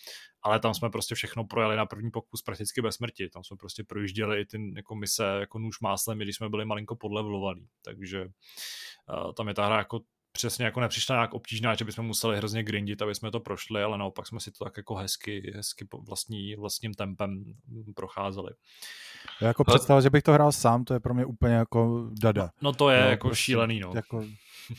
ale 0.43 0.61
tam 0.61 0.75
jsme 0.75 0.91
prostě 0.91 1.15
všechno 1.15 1.45
projeli 1.45 1.77
na 1.77 1.87
první 1.87 2.11
pokus 2.11 2.43
prakticky 2.43 2.83
bez 2.83 2.95
smrti, 2.95 3.29
tam 3.29 3.45
jsme 3.45 3.57
prostě 3.57 3.85
projížděli 3.85 4.41
i 4.41 4.45
ty 4.45 4.73
jako 4.77 4.95
mise 4.95 5.25
jako 5.41 5.59
nůž 5.59 5.81
máslem, 5.81 6.19
když 6.19 6.37
jsme 6.37 6.49
byli 6.49 6.65
malinko 6.65 6.97
podlevlovaní, 6.97 7.67
takže 7.83 8.25
uh, 8.25 9.33
tam 9.33 9.49
je 9.49 9.55
ta 9.55 9.67
hra 9.67 9.79
jako 9.79 10.01
přesně 10.39 10.65
jako 10.65 10.81
nepřišla 10.81 11.17
nějak 11.17 11.35
obtížná, 11.35 11.75
že 11.75 11.85
bychom 11.85 12.07
museli 12.07 12.37
hrozně 12.37 12.63
grindit, 12.63 13.03
aby 13.03 13.15
jsme 13.15 13.31
to 13.31 13.41
prošli, 13.41 13.83
ale 13.83 13.99
naopak 13.99 14.27
jsme 14.27 14.41
si 14.41 14.51
to 14.51 14.65
tak 14.65 14.77
jako 14.77 14.95
hezky, 14.95 15.53
hezky 15.55 15.89
vlastní, 16.09 16.57
vlastním 16.57 16.95
tempem 16.95 17.45
procházeli. 17.95 18.51
Já 19.41 19.49
jako 19.49 19.65
představa, 19.65 20.01
že 20.01 20.11
bych 20.11 20.23
to 20.23 20.33
hrál 20.33 20.53
sám, 20.53 20.85
to 20.85 20.95
je 20.95 21.01
pro 21.01 21.15
mě 21.15 21.25
úplně 21.25 21.55
jako 21.55 22.11
dada. 22.23 22.43
No, 22.43 22.51
no 22.63 22.73
to 22.73 22.91
je 22.91 23.01
no, 23.01 23.09
jako 23.09 23.29
prostě, 23.29 23.43
šílený, 23.43 23.81
no. 23.81 23.93
Jako, 23.95 24.25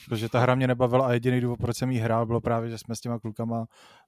Protože 0.06 0.30
ta 0.30 0.40
hra 0.40 0.56
mě 0.56 0.68
nebavila 0.68 1.08
a 1.08 1.14
jediný 1.14 1.42
důvod, 1.42 1.60
proč 1.60 1.78
jsem 1.78 1.92
jí 1.92 2.00
hrál, 2.00 2.26
bylo 2.26 2.42
právě, 2.42 2.70
že 2.70 2.78
jsme 2.78 2.96
s 2.96 3.02
těma 3.02 3.20
klukama 3.20 3.66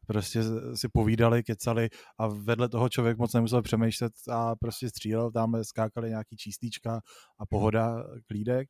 prostě 0.08 0.40
si 0.76 0.90
povídali, 0.90 1.44
kecali 1.44 1.90
a 2.18 2.28
vedle 2.28 2.70
toho 2.70 2.90
člověk 2.90 3.18
moc 3.18 3.34
nemusel 3.34 3.62
přemýšlet 3.62 4.14
a 4.32 4.56
prostě 4.56 4.90
střílel, 4.90 5.32
tam 5.32 5.64
skákali 5.64 6.10
nějaký 6.10 6.38
čístíčka 6.38 7.02
a 7.40 7.46
pohoda, 7.46 8.04
klídek. 8.28 8.70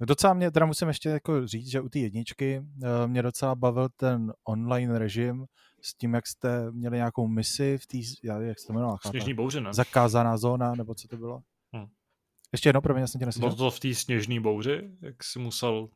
Docela 0.00 0.34
mě, 0.34 0.50
teda 0.50 0.66
musím 0.66 0.88
ještě 0.88 1.08
jako 1.08 1.46
říct, 1.46 1.70
že 1.70 1.80
u 1.80 1.88
té 1.88 1.98
jedničky 1.98 2.62
eh, 2.84 3.06
mě 3.06 3.22
docela 3.22 3.54
bavil 3.54 3.88
ten 3.96 4.32
online 4.48 4.98
režim 4.98 5.46
s 5.82 5.94
tím, 5.94 6.14
jak 6.14 6.26
jste 6.26 6.70
měli 6.70 6.96
nějakou 6.96 7.28
misi 7.28 7.78
v 7.78 7.86
té, 7.86 7.98
jak 8.44 8.60
se 8.60 8.66
to 8.66 8.72
jmenovala? 8.72 8.98
Sněžní 9.06 9.34
bouře, 9.34 9.60
ne? 9.60 9.72
Zakázaná 9.72 10.36
zóna, 10.36 10.74
nebo 10.74 10.94
co 10.94 11.08
to 11.08 11.16
bylo? 11.16 11.40
Hmm. 11.74 11.86
Ještě 12.52 12.68
jedno, 12.68 12.82
pro 12.82 12.94
mě, 12.94 13.06
jsem 13.06 13.18
tě 13.18 13.26
neslyšel. 13.26 13.48
Bylo 13.48 13.70
to 13.70 13.76
v 13.76 13.80
té 13.80 13.94
sněžní 13.94 14.40
bouři, 14.40 14.90
jak 15.02 15.24
jsi 15.24 15.38
musel... 15.38 15.88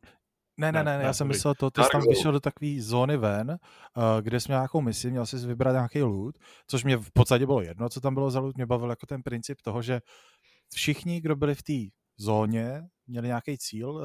Ne, 0.57 0.71
ne, 0.71 0.83
ne, 0.83 0.97
ne 0.97 1.03
já 1.03 1.13
jsem 1.13 1.27
myslel 1.27 1.55
to, 1.55 1.71
ty 1.71 1.83
jsi 1.83 1.89
tam 1.91 2.01
vyšel 2.09 2.31
do 2.31 2.39
takové 2.39 2.71
zóny 2.79 3.17
ven, 3.17 3.49
uh, 3.49 4.03
kde 4.21 4.39
jsi 4.39 4.49
měl 4.49 4.59
nějakou 4.59 4.81
misi, 4.81 5.11
měl 5.11 5.25
jsi 5.25 5.47
vybrat 5.47 5.71
nějaký 5.71 6.01
loot, 6.01 6.35
což 6.67 6.83
mě 6.83 6.97
v 6.97 7.11
podstatě 7.13 7.45
bylo 7.45 7.61
jedno, 7.61 7.89
co 7.89 8.01
tam 8.01 8.13
bylo 8.13 8.31
za 8.31 8.39
loot, 8.39 8.55
mě 8.55 8.65
bavil 8.65 8.89
jako 8.89 9.05
ten 9.05 9.23
princip 9.23 9.57
toho, 9.61 9.81
že 9.81 10.01
všichni, 10.73 11.21
kdo 11.21 11.35
byli 11.35 11.55
v 11.55 11.63
té 11.63 11.73
zóně, 12.17 12.81
měli 13.11 13.27
nějaký 13.27 13.57
cíl, 13.57 13.89
uh, 13.89 14.01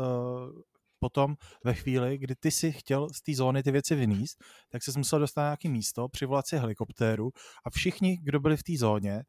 potom 0.99 1.35
ve 1.65 1.75
chvíli, 1.75 2.19
kdy 2.19 2.35
ty 2.35 2.51
si 2.51 2.73
chtěl 2.73 3.09
z 3.09 3.23
té 3.23 3.35
zóny 3.35 3.63
ty 3.63 3.71
věci 3.71 3.95
vyníst, 3.95 4.45
tak 4.71 4.83
se 4.83 4.93
musel 4.97 5.19
dostat 5.19 5.41
na 5.41 5.47
nějaké 5.47 5.69
místo, 5.69 6.09
přivolat 6.09 6.47
si 6.47 6.57
helikoptéru 6.57 7.31
a 7.67 7.71
všichni, 7.71 8.19
kdo 8.23 8.41
byli 8.41 8.57
v 8.57 8.63
té 8.63 8.73
zóně, 8.79 9.23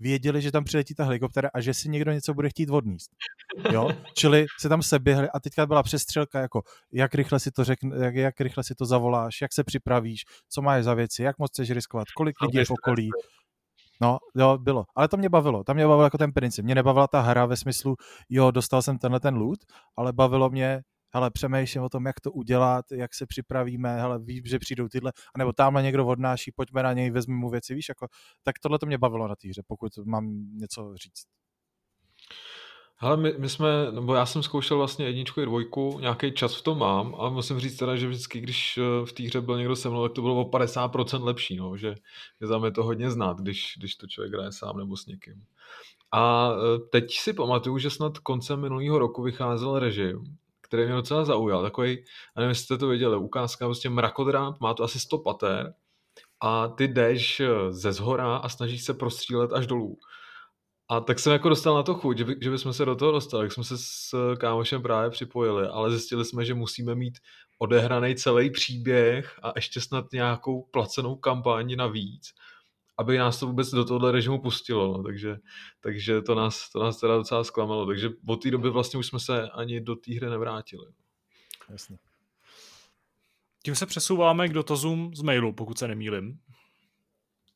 věděli, 0.00 0.42
že 0.42 0.52
tam 0.52 0.64
přiletí 0.64 0.94
ta 0.94 1.04
helikoptéra 1.04 1.50
a 1.54 1.60
že 1.60 1.74
si 1.74 1.88
někdo 1.88 2.12
něco 2.12 2.34
bude 2.34 2.48
chtít 2.48 2.70
odníst. 2.70 3.10
Jo? 3.72 3.88
Čili 4.16 4.46
se 4.60 4.68
tam 4.68 4.82
seběhli 4.82 5.28
a 5.30 5.40
teďka 5.40 5.66
byla 5.66 5.82
přestřelka, 5.82 6.40
jako 6.40 6.62
jak 6.92 7.14
rychle 7.14 7.40
si 7.40 7.50
to 7.50 7.64
řekne, 7.64 8.04
jak, 8.04 8.14
jak 8.14 8.40
rychle 8.40 8.64
si 8.64 8.74
to 8.74 8.86
zavoláš, 8.86 9.40
jak 9.40 9.52
se 9.52 9.64
připravíš, 9.64 10.24
co 10.48 10.62
máš 10.62 10.84
za 10.84 10.94
věci, 10.94 11.22
jak 11.22 11.38
moc 11.38 11.50
chceš 11.50 11.70
riskovat, 11.70 12.06
kolik 12.16 12.40
lidí 12.40 12.58
je 12.58 12.64
v 12.64 12.70
okolí. 12.70 13.10
No, 14.00 14.18
jo, 14.36 14.58
bylo. 14.58 14.84
Ale 14.96 15.08
to 15.08 15.16
mě 15.16 15.28
bavilo. 15.28 15.64
Tam 15.64 15.76
mě 15.76 15.86
bavilo 15.86 16.04
jako 16.04 16.18
ten 16.18 16.32
princip. 16.32 16.64
Mě 16.64 16.74
nebavila 16.74 17.08
ta 17.08 17.20
hra 17.20 17.46
ve 17.46 17.56
smyslu, 17.56 17.96
jo, 18.28 18.50
dostal 18.50 18.82
jsem 18.82 18.98
tenhle 18.98 19.20
ten 19.20 19.34
loot, 19.34 19.58
ale 19.96 20.12
bavilo 20.12 20.50
mě, 20.50 20.82
hele, 21.14 21.30
přemýšlím 21.30 21.82
o 21.82 21.88
tom, 21.88 22.06
jak 22.06 22.20
to 22.20 22.32
udělat, 22.32 22.84
jak 22.92 23.14
se 23.14 23.26
připravíme, 23.26 24.00
hele, 24.00 24.18
vím, 24.18 24.42
že 24.46 24.58
přijdou 24.58 24.88
tyhle, 24.88 25.12
anebo 25.34 25.52
tamhle 25.52 25.82
někdo 25.82 26.06
odnáší, 26.06 26.52
pojďme 26.56 26.82
na 26.82 26.92
něj, 26.92 27.10
vezmi 27.10 27.34
mu 27.34 27.50
věci, 27.50 27.74
víš, 27.74 27.88
jako, 27.88 28.06
tak 28.42 28.58
tohle 28.62 28.78
to 28.78 28.86
mě 28.86 28.98
bavilo 28.98 29.28
na 29.28 29.34
té 29.36 29.48
hře, 29.48 29.62
pokud 29.66 29.92
mám 30.04 30.26
něco 30.56 30.94
říct. 30.96 31.24
Ale 32.98 33.16
my, 33.16 33.34
my 33.38 33.48
jsme, 33.48 33.92
nebo 33.92 34.14
já 34.14 34.26
jsem 34.26 34.42
zkoušel 34.42 34.76
vlastně 34.76 35.06
jedničku 35.06 35.40
i 35.40 35.46
dvojku, 35.46 35.98
nějaký 36.00 36.32
čas 36.32 36.54
v 36.54 36.62
tom 36.62 36.78
mám 36.78 37.14
a 37.18 37.28
musím 37.28 37.60
říct 37.60 37.76
teda, 37.76 37.96
že 37.96 38.08
vždycky, 38.08 38.40
když 38.40 38.78
eh, 38.78 39.06
v 39.06 39.12
té 39.12 39.22
hře 39.22 39.40
byl 39.40 39.58
někdo 39.58 39.76
se 39.76 39.90
mnou, 39.90 40.02
tak 40.02 40.12
to 40.12 40.22
bylo 40.22 40.40
o 40.40 40.50
50% 40.50 41.24
lepší, 41.24 41.56
no, 41.56 41.76
že, 41.76 41.94
že 42.40 42.46
za 42.46 42.58
mě 42.58 42.70
to 42.70 42.84
hodně 42.84 43.10
znát, 43.10 43.40
když, 43.40 43.74
když 43.78 43.96
to 43.96 44.06
člověk 44.06 44.34
hraje 44.34 44.52
sám 44.52 44.78
nebo 44.78 44.96
s 44.96 45.06
někým. 45.06 45.44
A 46.12 46.52
eh, 46.52 46.78
teď 46.78 47.14
si 47.14 47.32
pamatuju, 47.32 47.78
že 47.78 47.90
snad 47.90 48.18
koncem 48.18 48.60
minulého 48.60 48.98
roku 48.98 49.22
vycházel 49.22 49.78
režim, 49.78 50.24
který 50.60 50.84
mě 50.84 50.94
docela 50.94 51.24
zaujal. 51.24 51.62
Takový, 51.62 51.90
já 51.90 52.40
nevím, 52.40 52.48
jestli 52.48 52.64
jste 52.64 52.78
to 52.78 52.88
viděli, 52.88 53.16
ukázka 53.16 53.66
prostě 53.66 53.90
mrakodráp, 53.90 54.60
má 54.60 54.74
to 54.74 54.84
asi 54.84 55.00
100 55.00 55.18
pater 55.18 55.74
a 56.40 56.68
ty 56.68 56.88
jdeš 56.88 57.40
eh, 57.40 57.72
ze 57.72 57.92
zhora 57.92 58.36
a 58.36 58.48
snažíš 58.48 58.84
se 58.84 58.94
prostřílet 58.94 59.52
až 59.52 59.66
dolů. 59.66 59.98
A 60.88 61.00
tak 61.00 61.18
jsem 61.18 61.32
jako 61.32 61.48
dostal 61.48 61.74
na 61.74 61.82
to 61.82 61.94
chuť, 61.94 62.18
že, 62.18 62.24
by, 62.24 62.36
že 62.40 62.50
bychom 62.50 62.72
se 62.72 62.84
do 62.84 62.96
toho 62.96 63.12
dostali, 63.12 63.44
tak 63.44 63.52
jsme 63.52 63.64
se 63.64 63.78
s 63.78 64.14
kámošem 64.36 64.82
právě 64.82 65.10
připojili, 65.10 65.66
ale 65.66 65.90
zjistili 65.90 66.24
jsme, 66.24 66.44
že 66.44 66.54
musíme 66.54 66.94
mít 66.94 67.18
odehraný 67.58 68.14
celý 68.14 68.50
příběh 68.50 69.38
a 69.42 69.52
ještě 69.56 69.80
snad 69.80 70.04
nějakou 70.12 70.62
placenou 70.62 71.16
kampaň 71.16 71.76
navíc 71.76 72.34
aby 72.98 73.18
nás 73.18 73.40
to 73.40 73.46
vůbec 73.46 73.70
do 73.70 73.84
tohohle 73.84 74.12
režimu 74.12 74.38
pustilo, 74.38 74.96
no. 74.96 75.02
takže, 75.02 75.36
takže 75.80 76.22
to, 76.22 76.34
nás, 76.34 76.70
to 76.70 76.82
nás 76.82 77.00
teda 77.00 77.16
docela 77.16 77.44
zklamalo, 77.44 77.86
takže 77.86 78.10
od 78.28 78.42
té 78.42 78.50
doby 78.50 78.70
vlastně 78.70 78.98
už 78.98 79.06
jsme 79.06 79.20
se 79.20 79.50
ani 79.50 79.80
do 79.80 79.96
té 79.96 80.14
hry 80.14 80.30
nevrátili. 80.30 80.86
Jasně. 81.70 81.98
Tím 83.64 83.74
se 83.74 83.86
přesouváme 83.86 84.48
k 84.48 84.52
dotazům 84.52 85.14
z 85.14 85.22
mailu, 85.22 85.52
pokud 85.52 85.78
se 85.78 85.88
nemýlim. 85.88 86.38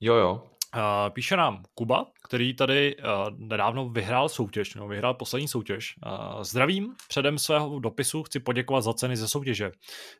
Jo, 0.00 0.14
jo. 0.14 0.50
Uh, 0.76 1.10
píše 1.10 1.36
nám 1.36 1.64
Kuba, 1.74 2.06
který 2.28 2.54
tady 2.54 2.96
uh, 2.96 3.04
nedávno 3.38 3.88
vyhrál 3.88 4.28
soutěž, 4.28 4.74
no, 4.74 4.88
vyhrál 4.88 5.14
poslední 5.14 5.48
soutěž. 5.48 5.94
Uh, 6.06 6.42
zdravím, 6.42 6.94
předem 7.08 7.38
svého 7.38 7.78
dopisu 7.78 8.22
chci 8.22 8.40
poděkovat 8.40 8.84
za 8.84 8.94
ceny 8.94 9.16
ze 9.16 9.28
soutěže, 9.28 9.70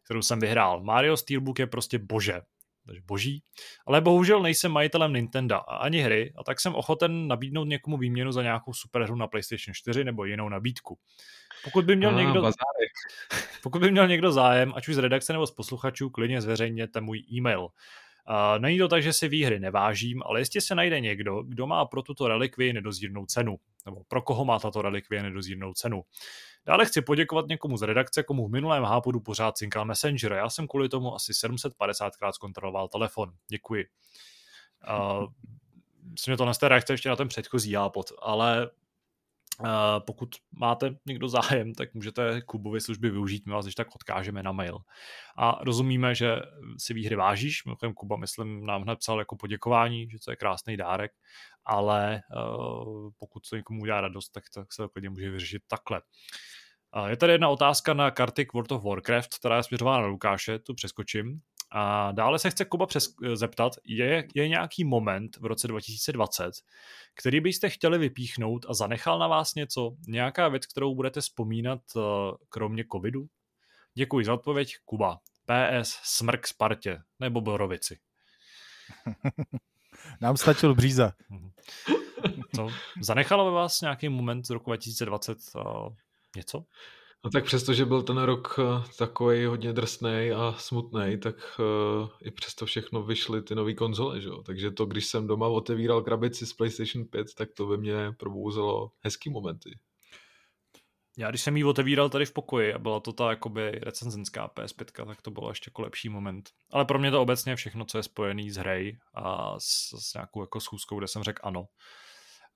kterou 0.05 0.22
jsem 0.22 0.40
vyhrál. 0.40 0.82
Mario 0.82 1.16
Steelbook 1.16 1.59
je 1.59 1.66
prostě 1.66 1.98
bože 1.98 2.40
takže 2.89 3.02
boží. 3.06 3.43
Ale 3.86 4.01
bohužel 4.01 4.43
nejsem 4.43 4.72
majitelem 4.72 5.12
Nintendo 5.12 5.56
a 5.56 5.76
ani 5.76 6.01
hry, 6.01 6.32
a 6.36 6.44
tak 6.44 6.60
jsem 6.60 6.74
ochoten 6.74 7.28
nabídnout 7.28 7.64
někomu 7.64 7.97
výměnu 7.97 8.32
za 8.32 8.43
nějakou 8.43 8.72
superhru 8.72 9.16
na 9.16 9.26
PlayStation 9.26 9.74
4 9.74 10.05
nebo 10.05 10.24
jinou 10.24 10.48
nabídku. 10.48 10.98
Pokud 11.64 11.85
by 11.85 11.97
měl, 11.97 12.16
a, 12.16 12.22
někdo, 12.22 12.51
pokud 13.62 13.80
by 13.80 13.90
měl 13.90 14.09
někdo 14.09 14.32
zájem, 14.32 14.72
ať 14.76 14.89
už 14.89 14.94
z 14.94 14.98
redakce 14.98 15.32
nebo 15.32 15.47
z 15.47 15.51
posluchačů, 15.51 16.10
klidně 16.10 16.40
zveřejněte 16.40 17.01
můj 17.01 17.24
e-mail. 17.32 17.68
Uh, 18.28 18.59
není 18.59 18.78
to 18.78 18.88
tak, 18.88 19.02
že 19.02 19.12
si 19.12 19.28
výhry 19.28 19.60
nevážím, 19.60 20.22
ale 20.26 20.40
jestli 20.40 20.60
se 20.60 20.74
najde 20.74 21.00
někdo, 21.00 21.42
kdo 21.42 21.66
má 21.66 21.84
pro 21.84 22.02
tuto 22.02 22.28
relikvii 22.28 22.72
nedozírnou 22.72 23.26
cenu, 23.26 23.56
nebo 23.86 24.02
pro 24.09 24.22
koho 24.22 24.44
má 24.44 24.59
tato 24.59 24.82
relikvie 24.82 25.22
nedozírnou 25.22 25.74
cenu. 25.74 26.02
Dále 26.66 26.86
chci 26.86 27.02
poděkovat 27.02 27.48
někomu 27.48 27.76
z 27.76 27.82
redakce, 27.82 28.22
komu 28.22 28.48
v 28.48 28.50
minulém 28.50 28.84
hápodu 28.84 29.20
pořád 29.20 29.56
cinkal 29.56 29.84
Messenger. 29.84 30.32
Já 30.32 30.50
jsem 30.50 30.68
kvůli 30.68 30.88
tomu 30.88 31.14
asi 31.14 31.32
750krát 31.32 32.32
zkontroloval 32.32 32.88
telefon. 32.88 33.32
Děkuji. 33.48 33.86
Uh, 34.88 35.26
myslím, 36.10 36.32
že 36.32 36.36
to 36.36 36.55
z 36.55 36.59
té 36.59 36.68
reakce 36.68 36.92
ještě 36.92 37.09
na 37.09 37.16
ten 37.16 37.28
předchozí 37.28 37.74
hápod, 37.74 38.12
ale 38.22 38.70
pokud 40.06 40.28
máte 40.52 40.94
někdo 41.06 41.28
zájem, 41.28 41.74
tak 41.74 41.94
můžete 41.94 42.43
Kubovy 42.43 42.80
služby 42.80 43.10
využít, 43.10 43.47
my 43.47 43.52
vás 43.52 43.66
ještě 43.66 43.85
tak 43.85 43.94
odkážeme 43.94 44.43
na 44.43 44.52
mail. 44.52 44.78
A 45.39 45.59
rozumíme, 45.64 46.14
že 46.14 46.36
si 46.78 46.94
výhry 46.94 47.16
vážíš, 47.16 47.64
mimochodem 47.64 47.94
Kuba, 47.94 48.16
myslím, 48.16 48.66
nám 48.66 48.82
hned 48.82 48.98
psal 48.98 49.18
jako 49.18 49.36
poděkování, 49.36 50.10
že 50.10 50.18
to 50.24 50.30
je 50.30 50.36
krásný 50.36 50.76
dárek, 50.76 51.12
ale 51.64 52.20
uh, 52.36 53.10
pokud 53.18 53.43
to 53.51 53.56
někomu 53.56 53.82
udělá 53.82 54.01
radost, 54.01 54.28
tak, 54.28 54.44
tak 54.55 54.72
se 54.72 54.82
to 54.82 54.89
klidně 54.89 55.10
může 55.10 55.30
vyřešit 55.30 55.62
takhle. 55.68 56.02
Je 57.06 57.16
tady 57.16 57.32
jedna 57.32 57.48
otázka 57.48 57.94
na 57.94 58.10
karty 58.10 58.47
World 58.55 58.72
of 58.72 58.85
Warcraft, 58.85 59.39
která 59.39 59.56
je 59.56 59.62
směřována 59.62 60.01
na 60.01 60.06
Lukáše, 60.06 60.59
tu 60.59 60.74
přeskočím. 60.74 61.40
A 61.70 62.12
dále 62.12 62.39
se 62.39 62.51
chce 62.51 62.65
Kuba 62.65 62.86
přes, 62.86 63.15
zeptat, 63.35 63.73
je, 63.85 64.28
je 64.35 64.49
nějaký 64.49 64.85
moment 64.85 65.36
v 65.36 65.45
roce 65.45 65.69
2020, 65.69 66.51
který 67.15 67.40
byste 67.40 67.70
chtěli 67.70 67.99
vypíchnout 67.99 68.66
a 68.69 68.74
zanechal 68.74 69.19
na 69.19 69.27
vás 69.27 69.55
něco? 69.55 69.97
Nějaká 70.09 70.49
věc, 70.49 70.66
kterou 70.66 70.95
budete 70.95 71.20
vzpomínat 71.20 71.81
uh, 71.95 72.03
kromě 72.49 72.85
covidu? 72.93 73.27
Děkuji 73.95 74.24
za 74.24 74.35
odpověď, 74.35 74.74
Kuba. 74.85 75.19
PS, 75.45 75.99
smrk 76.03 76.47
Spartě 76.47 77.03
nebo 77.20 77.40
Borovici. 77.40 77.99
Nám 80.20 80.36
stačil 80.36 80.74
bříza. 80.74 81.12
Co? 82.57 82.69
Zanechalo 83.03 83.51
by 83.51 83.55
vás 83.55 83.81
nějaký 83.81 84.09
moment 84.09 84.47
z 84.47 84.51
roku 84.51 84.70
2020 84.70 85.39
uh, 85.55 85.95
něco? 86.36 86.65
No 87.24 87.31
tak 87.31 87.45
přesto, 87.45 87.74
že 87.74 87.85
byl 87.85 88.03
ten 88.03 88.19
rok 88.19 88.59
eh, 88.59 88.85
takový 88.99 89.45
hodně 89.45 89.73
drsný 89.73 90.31
a 90.36 90.55
smutný, 90.59 91.19
tak 91.23 91.35
uh, 91.59 92.09
i 92.23 92.31
přesto 92.31 92.66
všechno 92.66 93.03
vyšly 93.03 93.43
ty 93.43 93.55
nové 93.55 93.74
konzole, 93.74 94.20
že? 94.20 94.28
Takže 94.47 94.70
to, 94.70 94.86
když 94.86 95.07
jsem 95.07 95.27
doma 95.27 95.47
otevíral 95.47 96.03
krabici 96.03 96.47
z 96.47 96.53
PlayStation 96.53 97.05
5, 97.05 97.27
tak 97.35 97.49
to 97.57 97.66
ve 97.66 97.77
mně 97.77 98.12
probouzelo 98.19 98.90
hezký 99.01 99.31
momenty. 99.31 99.70
Já 101.19 101.31
když 101.31 101.43
jsem 101.43 101.57
ji 101.57 101.65
otevíral 101.65 102.09
tady 102.09 102.27
v 102.27 102.32
pokoji 102.32 102.74
a 102.74 102.78
byla 102.78 103.01
to 103.01 103.12
ta 103.12 103.31
jakoby 103.31 103.70
recenzenská 103.70 104.49
PS5, 104.49 105.07
tak 105.07 105.23
to 105.23 105.31
bylo 105.31 105.49
ještě 105.49 105.69
jako 105.69 105.82
lepší 105.82 106.09
moment. 106.09 106.51
Ale 106.73 106.85
pro 106.85 106.99
mě 106.99 107.11
to 107.11 107.23
obecně 107.23 107.57
všechno, 107.57 107.85
co 107.85 107.99
je 107.99 108.03
spojený 108.03 108.51
s 108.51 108.57
hrej 108.57 108.99
a 109.15 109.55
s, 109.61 109.89
s 110.11 110.15
nějakou 110.15 110.40
jako 110.40 110.61
schůzkou, 110.61 110.99
kde 110.99 111.09
jsem 111.09 111.23
řekl 111.23 111.40
ano, 111.45 111.66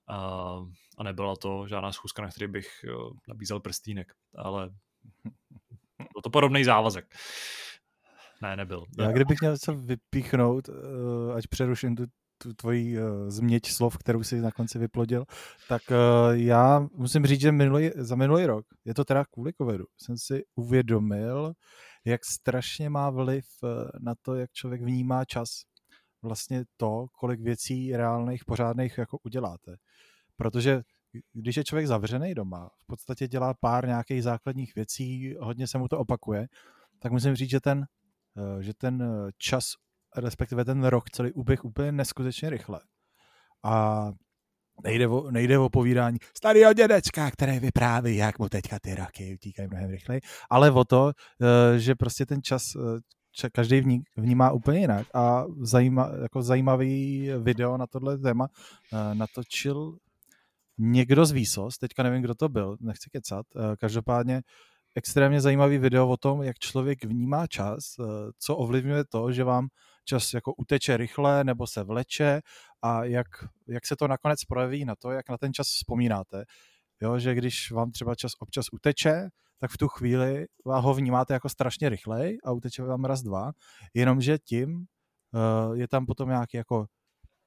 a, 0.09 0.57
a 0.99 1.03
nebyla 1.03 1.37
to 1.37 1.66
žádná 1.69 1.93
schůzka, 1.93 2.23
na 2.23 2.29
který 2.29 2.49
bych 2.49 2.69
jo, 2.85 3.11
nabízel 3.29 3.61
prstínek, 3.61 4.12
ale 4.37 4.70
byl 5.99 6.23
to 6.23 6.31
podobný 6.31 6.65
závazek. 6.65 7.15
Ne, 8.43 8.57
nebyl. 8.57 8.85
Já 8.99 9.12
kdybych 9.12 9.41
měl 9.41 9.53
něco 9.53 9.74
vypíchnout, 9.74 10.69
eh, 10.69 11.35
ať 11.35 11.47
přeruším 11.47 11.97
tu, 11.97 12.05
tu 12.43 12.55
tvoji 12.55 12.99
uh, 12.99 13.29
změť 13.29 13.66
slov, 13.66 13.99
kterou 13.99 14.23
si 14.23 14.41
na 14.41 14.51
konci 14.51 14.79
vyplodil, 14.79 15.24
tak 15.69 15.83
uh, 15.91 16.37
já 16.37 16.87
musím 16.95 17.27
říct, 17.27 17.41
že 17.41 17.53
minulý, 17.53 17.91
za 17.97 18.16
minulý 18.16 18.47
rok, 18.47 18.66
je 18.85 18.95
to 18.95 19.05
teda 19.05 19.24
kvůli 19.24 19.53
covidu, 19.53 19.85
jsem 20.03 20.19
si 20.19 20.43
uvědomil, 20.55 21.53
jak 22.05 22.24
strašně 22.24 22.91
má 22.91 23.11
vliv 23.11 23.45
na 24.01 24.15
to, 24.23 24.35
jak 24.35 24.53
člověk 24.53 24.83
vnímá 24.83 25.24
čas 25.24 25.49
vlastně 26.23 26.65
to, 26.77 27.07
kolik 27.19 27.40
věcí 27.40 27.97
reálných, 27.97 28.44
pořádných 28.44 28.99
jako 28.99 29.19
uděláte. 29.23 29.77
Protože 30.36 30.82
když 31.32 31.57
je 31.57 31.65
člověk 31.65 31.86
zavřený 31.86 32.35
doma, 32.35 32.70
v 32.82 32.86
podstatě 32.86 33.28
dělá 33.28 33.55
pár 33.55 33.86
nějakých 33.86 34.23
základních 34.23 34.74
věcí, 34.74 35.35
hodně 35.40 35.66
se 35.66 35.78
mu 35.78 35.89
to 35.89 35.99
opakuje, 35.99 36.47
tak 36.99 37.12
musím 37.12 37.35
říct, 37.35 37.51
že 37.51 37.61
ten, 37.61 37.86
eh, 38.36 38.62
že 38.62 38.74
ten 38.74 39.05
čas, 39.39 39.65
respektive 40.16 40.65
ten 40.65 40.85
rok 40.85 41.11
celý 41.11 41.32
uběh 41.32 41.65
úplně 41.65 41.93
neskutečně 41.93 42.51
rychle. 42.51 42.81
A 43.65 44.07
nejde 44.85 45.09
o, 45.09 45.31
nejde 45.31 45.59
o 45.59 45.69
povídání 45.69 46.19
starého 46.36 46.73
dědečka, 46.73 47.31
který 47.31 47.59
vypráví, 47.59 48.16
jak 48.16 48.39
mu 48.39 48.49
teďka 48.49 48.78
ty 48.78 48.94
roky 48.94 49.35
utíkají 49.35 49.69
mnohem 49.69 49.90
rychleji, 49.90 50.20
ale 50.51 50.70
o 50.70 50.85
to, 50.85 51.12
že 51.77 51.94
prostě 51.94 52.27
ten 52.27 52.43
čas 52.43 52.77
každý 53.53 54.03
vnímá 54.17 54.51
úplně 54.51 54.79
jinak 54.81 55.07
a 55.15 55.45
zajíma, 55.61 56.11
jako 56.23 56.43
zajímavý 56.43 57.29
video 57.39 57.77
na 57.77 57.87
tohle 57.87 58.19
téma 58.19 58.49
uh, 58.93 59.15
natočil 59.15 59.97
někdo 60.79 61.27
z 61.27 61.31
Výsos, 61.31 61.79
teďka 61.79 62.03
nevím, 62.03 62.23
kdo 62.23 62.35
to 62.35 62.49
byl, 62.49 62.77
nechci 62.81 63.11
kecat, 63.11 63.47
uh, 63.55 63.63
každopádně 63.81 64.43
extrémně 64.97 65.41
zajímavý 65.41 65.79
video 65.79 66.09
o 66.09 66.17
tom, 66.17 66.43
jak 66.43 66.59
člověk 66.59 67.05
vnímá 67.05 67.47
čas, 67.47 67.99
uh, 67.99 68.07
co 68.39 68.57
ovlivňuje 68.57 69.05
to, 69.05 69.33
že 69.33 69.45
vám 69.45 69.69
čas 70.05 70.35
jako 70.35 70.55
uteče 70.55 70.97
rychle 70.97 71.45
nebo 71.45 71.67
se 71.67 71.85
vleče 71.85 72.41
a 72.83 73.05
jak, 73.05 73.27
jak 73.69 73.87
se 73.87 73.97
to 73.97 74.09
nakonec 74.09 74.45
projeví 74.45 74.85
na 74.85 74.95
to, 74.97 75.11
jak 75.11 75.29
na 75.29 75.39
ten 75.39 75.53
čas 75.53 75.67
vzpomínáte. 75.67 76.45
Jo, 77.03 77.19
že 77.19 77.35
když 77.35 77.71
vám 77.71 77.91
třeba 77.91 78.15
čas 78.15 78.33
občas 78.39 78.67
uteče, 78.73 79.29
tak 79.63 79.71
v 79.71 79.79
tu 79.79 79.89
chvíli 79.89 80.47
ho 80.67 80.95
vnímáte 80.95 81.35
jako 81.35 81.49
strašně 81.49 81.89
rychlej 81.89 82.39
a 82.45 82.53
uteče 82.53 82.83
vám 82.83 83.05
raz, 83.05 83.23
dva, 83.23 83.53
jenomže 83.95 84.39
tím 84.39 84.75
uh, 84.75 85.77
je 85.77 85.89
tam 85.89 86.07
potom 86.07 86.29
nějaký 86.29 86.57
jako 86.57 86.87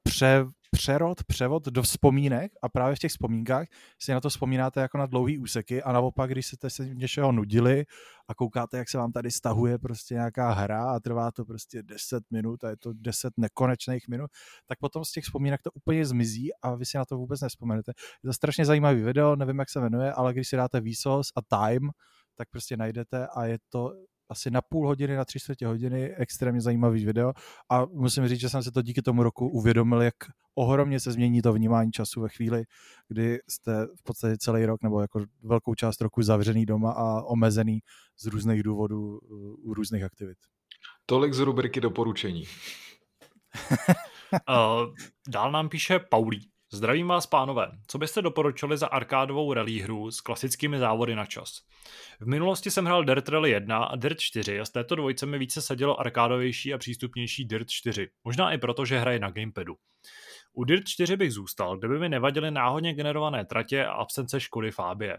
pře, 0.02 0.44
přerod, 0.70 1.24
převod 1.24 1.66
do 1.66 1.82
vzpomínek 1.82 2.52
a 2.62 2.68
právě 2.68 2.96
v 2.96 2.98
těch 2.98 3.10
vzpomínkách 3.10 3.66
si 4.00 4.12
na 4.12 4.20
to 4.20 4.28
vzpomínáte 4.28 4.80
jako 4.80 4.98
na 4.98 5.06
dlouhý 5.06 5.38
úseky 5.38 5.82
a 5.82 5.92
naopak, 5.92 6.30
když 6.30 6.46
jste 6.46 6.70
se 6.70 6.94
něčeho 6.94 7.32
nudili 7.32 7.84
a 8.28 8.34
koukáte, 8.34 8.78
jak 8.78 8.88
se 8.88 8.98
vám 8.98 9.12
tady 9.12 9.30
stahuje 9.30 9.78
prostě 9.78 10.14
nějaká 10.14 10.52
hra 10.52 10.90
a 10.90 11.00
trvá 11.00 11.30
to 11.32 11.44
prostě 11.44 11.82
10 11.82 12.24
minut 12.30 12.64
a 12.64 12.70
je 12.70 12.76
to 12.76 12.92
10 12.92 13.32
nekonečných 13.36 14.08
minut, 14.08 14.30
tak 14.66 14.78
potom 14.78 15.04
z 15.04 15.12
těch 15.12 15.24
vzpomínek 15.24 15.62
to 15.62 15.70
úplně 15.70 16.06
zmizí 16.06 16.50
a 16.62 16.74
vy 16.74 16.86
si 16.86 16.98
na 16.98 17.04
to 17.04 17.16
vůbec 17.16 17.40
nespomenete. 17.40 17.92
Je 18.22 18.28
to 18.28 18.32
strašně 18.32 18.64
zajímavý 18.64 19.02
video, 19.02 19.36
nevím, 19.36 19.58
jak 19.58 19.70
se 19.70 19.80
jmenuje, 19.80 20.12
ale 20.12 20.32
když 20.32 20.48
si 20.48 20.56
dáte 20.56 20.80
Vsauce 20.80 21.32
a 21.36 21.40
Time, 21.56 21.90
tak 22.36 22.48
prostě 22.50 22.76
najdete 22.76 23.26
a 23.26 23.44
je 23.44 23.58
to 23.68 23.92
asi 24.28 24.50
na 24.50 24.62
půl 24.62 24.86
hodiny, 24.86 25.16
na 25.16 25.24
tři 25.24 25.40
čtvrtě 25.40 25.66
hodiny, 25.66 26.14
extrémně 26.14 26.60
zajímavý 26.60 27.04
video 27.04 27.32
a 27.70 27.86
musím 27.86 28.28
říct, 28.28 28.40
že 28.40 28.48
jsem 28.48 28.62
se 28.62 28.72
to 28.72 28.82
díky 28.82 29.02
tomu 29.02 29.22
roku 29.22 29.48
uvědomil, 29.48 30.02
jak 30.02 30.14
ohromně 30.54 31.00
se 31.00 31.12
změní 31.12 31.42
to 31.42 31.52
vnímání 31.52 31.92
času 31.92 32.20
ve 32.20 32.28
chvíli, 32.28 32.64
kdy 33.08 33.38
jste 33.48 33.86
v 33.86 34.02
podstatě 34.02 34.36
celý 34.38 34.66
rok 34.66 34.82
nebo 34.82 35.00
jako 35.00 35.24
velkou 35.42 35.74
část 35.74 36.00
roku 36.00 36.22
zavřený 36.22 36.66
doma 36.66 36.92
a 36.92 37.22
omezený 37.22 37.80
z 38.18 38.26
různých 38.26 38.62
důvodů 38.62 39.18
u 39.64 39.74
různých 39.74 40.02
aktivit. 40.02 40.38
Tolik 41.06 41.34
z 41.34 41.38
rubriky 41.38 41.80
doporučení. 41.80 42.44
uh, 44.48 44.94
dál 45.28 45.52
nám 45.52 45.68
píše 45.68 45.98
Paulí. 45.98 46.50
Zdravím 46.72 47.08
vás, 47.08 47.26
pánové. 47.26 47.70
Co 47.86 47.98
byste 47.98 48.22
doporučili 48.22 48.78
za 48.78 48.86
arkádovou 48.86 49.52
rally 49.52 49.78
hru 49.78 50.10
s 50.10 50.20
klasickými 50.20 50.78
závody 50.78 51.14
na 51.14 51.26
čas? 51.26 51.60
V 52.20 52.26
minulosti 52.26 52.70
jsem 52.70 52.84
hrál 52.84 53.04
Dirt 53.04 53.28
Rally 53.28 53.50
1 53.50 53.84
a 53.84 53.96
Dirt 53.96 54.20
4 54.20 54.60
a 54.60 54.64
z 54.64 54.70
této 54.70 54.94
dvojce 54.94 55.26
mi 55.26 55.38
více 55.38 55.62
sadilo 55.62 56.00
arkádovější 56.00 56.74
a 56.74 56.78
přístupnější 56.78 57.44
Dirt 57.44 57.68
4. 57.70 58.08
Možná 58.24 58.52
i 58.52 58.58
proto, 58.58 58.84
že 58.84 58.98
hraje 58.98 59.18
na 59.18 59.30
gamepadu. 59.30 59.74
U 60.52 60.64
Dirt 60.64 60.88
4 60.88 61.16
bych 61.16 61.32
zůstal, 61.32 61.78
kdyby 61.78 61.98
mi 61.98 62.08
nevadily 62.08 62.50
náhodně 62.50 62.94
generované 62.94 63.44
tratě 63.44 63.86
a 63.86 63.92
absence 63.92 64.40
škody 64.40 64.70
Fábie. 64.70 65.18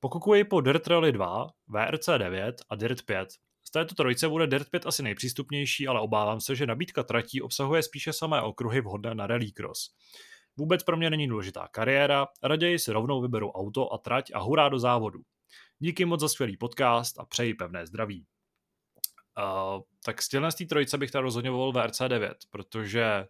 Pokukuji 0.00 0.44
po 0.44 0.60
Dirt 0.60 0.86
Rally 0.86 1.12
2, 1.12 1.46
VRC 1.68 2.08
9 2.18 2.62
a 2.70 2.74
Dirt 2.76 3.02
5. 3.02 3.28
Z 3.64 3.70
této 3.70 3.94
trojice 3.94 4.28
bude 4.28 4.46
Dirt 4.46 4.70
5 4.70 4.86
asi 4.86 5.02
nejpřístupnější, 5.02 5.88
ale 5.88 6.00
obávám 6.00 6.40
se, 6.40 6.56
že 6.56 6.66
nabídka 6.66 7.02
tratí 7.02 7.42
obsahuje 7.42 7.82
spíše 7.82 8.12
samé 8.12 8.42
okruhy 8.42 8.80
vhodné 8.80 9.14
na 9.14 9.26
rallycross. 9.26 9.90
Vůbec 10.56 10.84
pro 10.84 10.96
mě 10.96 11.10
není 11.10 11.28
důležitá 11.28 11.68
kariéra, 11.68 12.26
raději 12.42 12.78
si 12.78 12.92
rovnou 12.92 13.22
vyberu 13.22 13.50
auto 13.50 13.92
a 13.92 13.98
trať 13.98 14.30
a 14.34 14.38
hurá 14.38 14.68
do 14.68 14.78
závodu. 14.78 15.20
Díky 15.78 16.04
moc 16.04 16.20
za 16.20 16.28
skvělý 16.28 16.56
podcast 16.56 17.18
a 17.18 17.24
přeji 17.24 17.54
pevné 17.54 17.86
zdraví. 17.86 18.26
Uh, 19.38 19.82
tak 20.04 20.22
z 20.22 20.28
těchto 20.28 20.64
trojice 20.68 20.98
bych 20.98 21.10
tady 21.10 21.22
rozhodně 21.22 21.50
volil 21.50 21.72
VRC9, 21.72 22.34
protože 22.50 23.26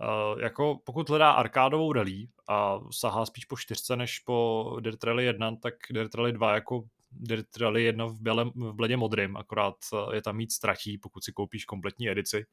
uh, 0.00 0.40
jako 0.40 0.78
pokud 0.84 1.08
hledá 1.08 1.30
arkádovou 1.30 1.92
rally 1.92 2.28
a 2.48 2.80
sahá 2.90 3.26
spíš 3.26 3.44
po 3.44 3.56
čtyřce 3.56 3.96
než 3.96 4.18
po 4.18 4.76
Dirt 4.80 5.04
Rally 5.04 5.24
1, 5.24 5.56
tak 5.56 5.74
Dirt 5.90 6.14
Rally 6.14 6.32
2 6.32 6.54
jako 6.54 6.84
Dirt 7.10 7.56
Rally 7.56 7.84
1 7.84 8.06
v, 8.06 8.20
bělem, 8.20 8.50
v 8.54 8.72
bledě 8.72 8.96
modrým, 8.96 9.36
akorát 9.36 9.74
je 10.12 10.22
tam 10.22 10.38
víc 10.38 10.54
ztratí, 10.54 10.98
pokud 10.98 11.24
si 11.24 11.32
koupíš 11.32 11.64
kompletní 11.64 12.10
edici 12.10 12.46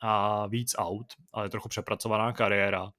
a 0.00 0.46
víc 0.46 0.74
aut, 0.78 1.06
ale 1.32 1.48
trochu 1.48 1.68
přepracovaná 1.68 2.32
kariéra 2.32 2.90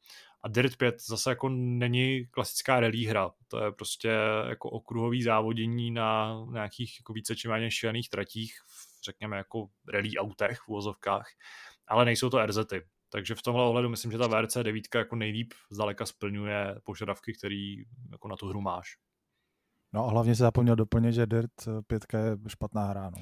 a 0.44 0.48
Dirt 0.48 0.78
5 0.78 1.02
zase 1.02 1.30
jako 1.30 1.50
není 1.50 2.26
klasická 2.26 2.80
rally 2.80 3.04
hra. 3.04 3.32
To 3.48 3.64
je 3.64 3.72
prostě 3.72 4.10
jako 4.50 4.70
okruhový 4.70 5.24
závodění 5.24 5.92
na 5.92 6.36
nějakých 6.52 7.00
jako 7.00 7.14
více 7.14 7.36
či 7.36 7.48
méně 7.48 7.72
šílených 7.72 8.10
tratích, 8.10 8.54
řekněme 9.06 9.38
jako 9.38 9.70
rally 9.94 10.18
autech 10.18 10.60
v 10.60 10.68
uvozovkách, 10.68 11.28
ale 11.88 12.06
nejsou 12.06 12.30
to 12.30 12.46
RZty. 12.46 12.82
Takže 13.10 13.36
v 13.36 13.42
tomhle 13.42 13.64
ohledu 13.64 13.90
myslím, 13.90 14.12
že 14.12 14.18
ta 14.18 14.28
VRC 14.28 14.58
9 14.58 14.84
jako 14.96 15.16
nejlíp 15.16 15.54
zdaleka 15.72 16.06
splňuje 16.06 16.76
požadavky, 16.84 17.34
který 17.34 17.76
jako 18.12 18.28
na 18.28 18.36
tu 18.36 18.48
hru 18.48 18.62
máš. 18.62 18.98
No 19.94 20.06
a 20.06 20.10
hlavně 20.10 20.36
se 20.36 20.44
zapomněl 20.44 20.76
doplnit, 20.76 21.14
že 21.14 21.26
Dirt 21.26 21.52
5 21.88 22.06
je 22.14 22.38
špatná 22.48 22.86
hra. 22.86 23.10
No. 23.10 23.18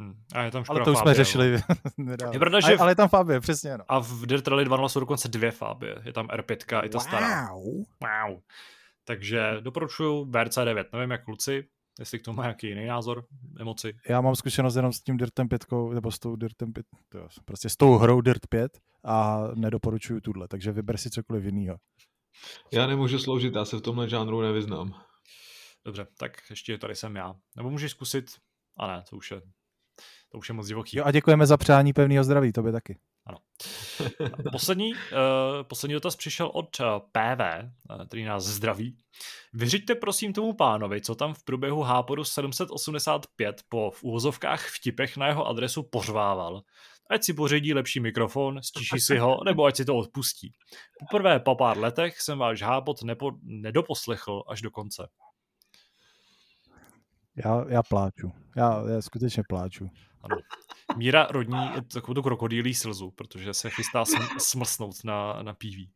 Hmm. 0.00 0.14
A 0.34 0.42
je 0.42 0.50
tam 0.50 0.64
ale 0.68 0.84
to 0.84 0.92
už 0.92 0.98
Fabie, 0.98 1.14
jsme 1.14 1.24
řešili. 1.24 1.46
je 2.32 2.38
pravda, 2.38 2.60
že... 2.60 2.76
Ale 2.76 2.90
je 2.90 2.96
tam 2.96 3.08
Fabie, 3.08 3.40
přesně. 3.40 3.78
No. 3.78 3.84
A 3.88 3.98
v 3.98 4.26
Dirt 4.26 4.48
Rally 4.48 4.64
2 4.64 4.88
jsou 4.88 5.00
dokonce 5.00 5.28
dvě 5.28 5.50
Fabie. 5.50 5.96
Je 6.04 6.12
tam 6.12 6.26
R5 6.26 6.84
i 6.84 6.88
ta 6.88 6.98
wow. 6.98 7.06
stará. 7.06 7.52
Wow. 7.52 8.40
Takže 9.04 9.56
doporučuju 9.60 10.24
VRC 10.24 10.58
9. 10.64 10.92
Nevím 10.92 11.10
jak 11.10 11.24
kluci, 11.24 11.68
jestli 11.98 12.18
k 12.18 12.22
tomu 12.22 12.36
má 12.36 12.42
nějaký 12.42 12.68
jiný 12.68 12.86
názor, 12.86 13.24
emoci. 13.58 13.94
Já 14.08 14.20
mám 14.20 14.36
zkušenost 14.36 14.76
jenom 14.76 14.92
s 14.92 15.00
tím 15.00 15.16
Dirtem 15.16 15.48
5, 15.48 15.64
nebo 15.92 16.10
s 16.10 16.18
tou 16.18 16.36
Dirtem 16.36 16.72
5, 16.72 16.86
to 17.08 17.18
prostě 17.44 17.68
s 17.68 17.76
tou 17.76 17.98
hrou 17.98 18.20
Dirt 18.20 18.46
5 18.46 18.78
a 19.04 19.48
nedoporučuju 19.54 20.20
tuhle, 20.20 20.48
takže 20.48 20.72
vyber 20.72 20.96
si 20.96 21.10
cokoliv 21.10 21.44
jiného. 21.44 21.76
Já 22.72 22.86
nemůžu 22.86 23.18
sloužit, 23.18 23.54
já 23.54 23.64
se 23.64 23.76
v 23.76 23.80
tomhle 23.80 24.08
žánru 24.08 24.40
nevyznám. 24.40 24.94
Dobře, 25.84 26.06
tak 26.18 26.32
ještě 26.50 26.78
tady 26.78 26.96
jsem 26.96 27.16
já. 27.16 27.34
Nebo 27.56 27.70
můžeš 27.70 27.90
zkusit, 27.90 28.30
a 28.76 28.86
ne, 28.86 29.04
to 29.10 29.16
už 29.16 29.30
je 29.30 29.42
to 30.32 30.38
už 30.38 30.48
je 30.48 30.54
moc 30.54 30.66
divoký. 30.66 30.96
Jo 30.96 31.04
a 31.04 31.10
děkujeme 31.10 31.46
za 31.46 31.56
přání 31.56 31.92
pevného 31.92 32.24
zdraví, 32.24 32.52
to 32.52 32.62
by 32.62 32.72
taky. 32.72 32.98
Ano. 33.26 33.38
Poslední, 34.52 34.92
uh, 34.92 34.98
poslední 35.62 35.94
dotaz 35.94 36.16
přišel 36.16 36.46
od 36.46 36.80
eh, 36.80 36.84
PV, 37.12 37.40
eh, 37.40 38.06
který 38.06 38.24
nás 38.24 38.44
zdraví. 38.44 38.96
Vyřiďte 39.52 39.94
prosím 39.94 40.32
tomu 40.32 40.52
pánovi, 40.52 41.00
co 41.00 41.14
tam 41.14 41.34
v 41.34 41.44
průběhu 41.44 41.82
Háporu 41.82 42.24
785 42.24 43.62
po 43.68 43.90
v 43.90 44.02
úvozovkách 44.02 44.66
vtipech 44.66 45.16
na 45.16 45.26
jeho 45.26 45.46
adresu 45.46 45.82
pořvával. 45.82 46.62
Ať 47.10 47.24
si 47.24 47.32
pořídí 47.32 47.74
lepší 47.74 48.00
mikrofon, 48.00 48.62
stíší 48.62 49.00
si 49.00 49.18
ho, 49.18 49.38
nebo 49.44 49.64
ať 49.64 49.76
si 49.76 49.84
to 49.84 49.96
odpustí. 49.96 50.52
Poprvé 51.00 51.40
po 51.40 51.54
pár 51.54 51.78
letech 51.78 52.20
jsem 52.20 52.38
váš 52.38 52.62
hápot 52.62 53.02
nepo, 53.02 53.32
nedoposlechl 53.42 54.42
až 54.48 54.62
do 54.62 54.70
konce. 54.70 55.08
Já, 57.44 57.64
já 57.68 57.82
pláču. 57.82 58.32
Já, 58.56 58.82
já 58.88 59.02
skutečně 59.02 59.42
pláču. 59.48 59.90
Ano. 60.22 60.36
Míra 60.96 61.26
rodní 61.30 61.70
takovou 61.92 62.14
tu 62.14 62.22
krokodýlí 62.22 62.74
slzu, 62.74 63.10
protože 63.10 63.54
se 63.54 63.70
chystá 63.70 64.02
sm- 64.02 64.38
smlsnout 64.38 65.04
na, 65.04 65.42
na 65.42 65.54
PV. 65.54 65.90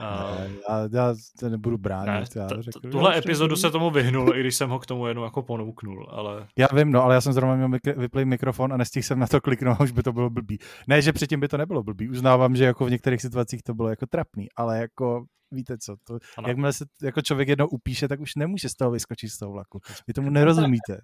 Uh, 0.00 0.52
já, 0.68 0.88
já 0.92 1.14
to 1.40 1.48
nebudu 1.48 1.78
bránit. 1.78 2.36
Ne, 2.36 2.42
já 2.42 2.48
t- 2.48 2.62
řekl, 2.62 2.80
tuhle 2.80 3.18
epizodu 3.18 3.56
se 3.56 3.70
tomu 3.70 3.90
vyhnul, 3.90 4.36
i 4.36 4.40
když 4.40 4.54
jsem 4.54 4.70
ho 4.70 4.78
k 4.78 4.86
tomu 4.86 5.06
jenom 5.06 5.24
jako 5.24 5.42
ponouknul, 5.42 6.08
ale... 6.10 6.46
Já 6.58 6.66
vím, 6.72 6.92
no, 6.92 7.02
ale 7.02 7.14
já 7.14 7.20
jsem 7.20 7.32
zrovna 7.32 7.56
měl 7.56 7.68
mikro, 7.68 7.92
vyplý 7.96 8.24
mikrofon 8.24 8.72
a 8.72 8.76
nestihl 8.76 9.02
jsem 9.02 9.18
na 9.18 9.26
to 9.26 9.40
kliknout, 9.40 9.80
už 9.82 9.90
by 9.90 10.02
to 10.02 10.12
bylo 10.12 10.30
blbý. 10.30 10.58
Ne, 10.86 11.02
že 11.02 11.12
předtím 11.12 11.40
by 11.40 11.48
to 11.48 11.56
nebylo 11.56 11.82
blbý, 11.82 12.08
uznávám, 12.10 12.56
že 12.56 12.64
jako 12.64 12.86
v 12.86 12.90
některých 12.90 13.22
situacích 13.22 13.62
to 13.62 13.74
bylo 13.74 13.88
jako 13.88 14.06
trapný, 14.06 14.46
ale 14.56 14.78
jako 14.78 15.24
víte 15.50 15.78
co, 15.78 15.96
to, 16.06 16.18
jakmile 16.46 16.72
se 16.72 16.84
jako 17.02 17.22
člověk 17.22 17.48
jednou 17.48 17.66
upíše, 17.66 18.08
tak 18.08 18.20
už 18.20 18.34
nemůže 18.34 18.68
z 18.68 18.74
toho 18.74 18.90
vyskočit 18.90 19.30
z 19.30 19.38
toho 19.38 19.52
vlaku. 19.52 19.80
Vy 20.06 20.14
tomu 20.14 20.30
nerozumíte. 20.30 21.00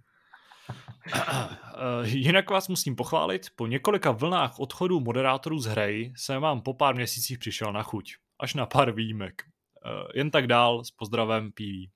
Jinak 2.05 2.51
vás 2.51 2.69
musím 2.69 2.97
pochválit, 2.97 3.47
po 3.57 3.67
několika 3.67 4.11
vlnách 4.11 4.61
odchodů 4.61 5.01
moderátorů 5.01 5.59
z 5.59 5.67
hry 5.67 6.13
jsem 6.17 6.43
vám 6.43 6.61
po 6.61 6.75
pár 6.75 6.95
měsících 6.95 7.39
přišel 7.39 7.73
na 7.73 7.83
chuť. 7.83 8.15
Až 8.41 8.55
na 8.55 8.67
pár 8.67 8.93
výjimek. 8.93 9.43
Eh, 9.87 10.19
jen 10.19 10.31
tak 10.31 10.47
dál, 10.47 10.85
s 10.85 10.91
pozdravem 10.91 11.53
PV. 11.53 11.91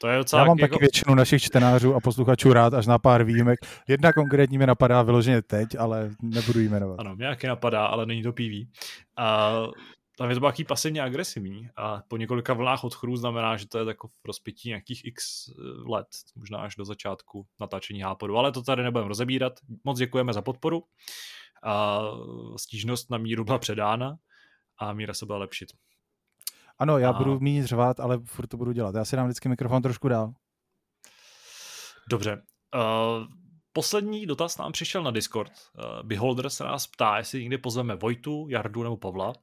To 0.00 0.08
je 0.08 0.18
docela 0.18 0.42
Já 0.42 0.48
mám 0.48 0.58
jako... 0.58 0.74
taky 0.74 0.84
většinu 0.84 1.14
našich 1.14 1.42
čtenářů 1.42 1.94
a 1.94 2.00
posluchačů 2.00 2.52
rád 2.52 2.74
až 2.74 2.86
na 2.86 2.98
pár 2.98 3.24
výjimek. 3.24 3.58
Jedna 3.88 4.12
konkrétní 4.12 4.58
mi 4.58 4.66
napadá 4.66 5.02
vyloženě 5.02 5.42
teď, 5.42 5.68
ale 5.78 6.10
nebudu 6.22 6.60
jí 6.60 6.68
jmenovat. 6.68 7.00
Ano, 7.00 7.16
mě 7.16 7.36
napadá, 7.46 7.86
ale 7.86 8.06
není 8.06 8.22
to 8.22 8.32
PV. 8.32 8.68
A 9.16 9.52
tam 10.20 10.30
je 10.30 10.34
to 10.34 10.40
nějaký 10.40 10.64
pasivně 10.64 11.02
agresivní 11.02 11.68
a 11.76 12.02
po 12.08 12.16
několika 12.16 12.54
vlnách 12.54 12.84
odchodů 12.84 13.16
znamená, 13.16 13.56
že 13.56 13.68
to 13.68 13.78
je 13.78 13.84
jako 13.88 14.08
v 14.08 14.24
rozpětí 14.24 14.68
nějakých 14.68 15.04
x 15.04 15.48
eh, 15.48 15.52
let, 15.90 16.06
možná 16.36 16.58
až 16.58 16.76
do 16.76 16.84
začátku 16.84 17.46
natáčení 17.60 18.00
hápodu, 18.00 18.36
ale 18.36 18.52
to 18.52 18.62
tady 18.62 18.82
nebudeme 18.82 19.08
rozebírat. 19.08 19.52
Moc 19.84 19.98
děkujeme 19.98 20.32
za 20.32 20.42
podporu. 20.42 20.84
A 21.62 22.00
stížnost 22.56 23.10
na 23.10 23.18
míru 23.18 23.44
byla 23.44 23.58
předána 23.58 24.16
a 24.78 24.92
míra 24.92 25.14
se 25.14 25.26
byla 25.26 25.38
lepšit. 25.38 25.72
Ano, 26.78 26.98
já 26.98 27.10
a... 27.10 27.12
budu 27.12 27.40
mít 27.40 27.64
řvát, 27.64 28.00
ale 28.00 28.18
furt 28.24 28.46
to 28.46 28.56
budu 28.56 28.72
dělat. 28.72 28.94
Já 28.94 29.04
si 29.04 29.16
dám 29.16 29.26
vždycky 29.26 29.48
mikrofon 29.48 29.82
trošku 29.82 30.08
dál. 30.08 30.32
Dobře. 32.10 32.42
Uh, 32.74 33.26
poslední 33.72 34.26
dotaz 34.26 34.58
nám 34.58 34.72
přišel 34.72 35.02
na 35.02 35.10
Discord. 35.10 35.52
Uh, 35.52 36.02
Beholder 36.02 36.50
se 36.50 36.64
nás 36.64 36.86
ptá, 36.86 37.18
jestli 37.18 37.40
někdy 37.40 37.58
pozveme 37.58 37.96
Vojtu, 37.96 38.46
Jardu 38.48 38.82
nebo 38.82 38.96
Pavla. 38.96 39.28
Uh, 39.28 39.34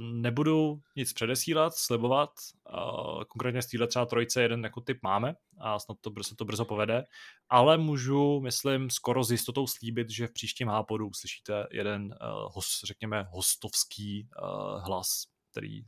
nebudu 0.00 0.80
nic 0.96 1.12
předesílat, 1.12 1.74
slibovat. 1.74 2.30
Uh, 2.74 3.22
konkrétně 3.24 3.62
z 3.62 3.86
třeba 3.88 4.06
trojce 4.06 4.42
jeden 4.42 4.64
jako 4.64 4.80
typ 4.80 4.98
máme 5.02 5.34
a 5.60 5.78
snad 5.78 5.96
to 6.00 6.10
brzo, 6.10 6.34
to 6.34 6.44
brzo 6.44 6.64
povede. 6.64 7.04
Ale 7.48 7.78
můžu, 7.78 8.40
myslím, 8.40 8.90
skoro 8.90 9.24
s 9.24 9.30
jistotou 9.30 9.66
slíbit, 9.66 10.10
že 10.10 10.26
v 10.26 10.32
příštím 10.32 10.68
hápodu 10.68 11.08
uslyšíte 11.08 11.66
jeden, 11.70 12.14
host, 12.46 12.84
řekněme, 12.86 13.26
hostovský 13.30 14.28
hlas, 14.78 15.08
který 15.50 15.80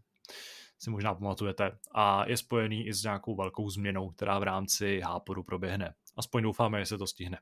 si 0.79 0.91
možná 0.91 1.15
pamatujete, 1.15 1.79
a 1.95 2.29
je 2.29 2.37
spojený 2.37 2.87
i 2.87 2.95
s 2.95 3.03
nějakou 3.03 3.37
velkou 3.37 3.71
změnou, 3.71 4.11
která 4.11 4.39
v 4.39 4.43
rámci 4.43 5.01
hápodu 5.01 5.43
proběhne. 5.43 5.95
Aspoň 6.21 6.43
doufáme, 6.43 6.81
že 6.81 6.87
se 6.87 6.99
to 6.99 7.07
stihne. 7.07 7.39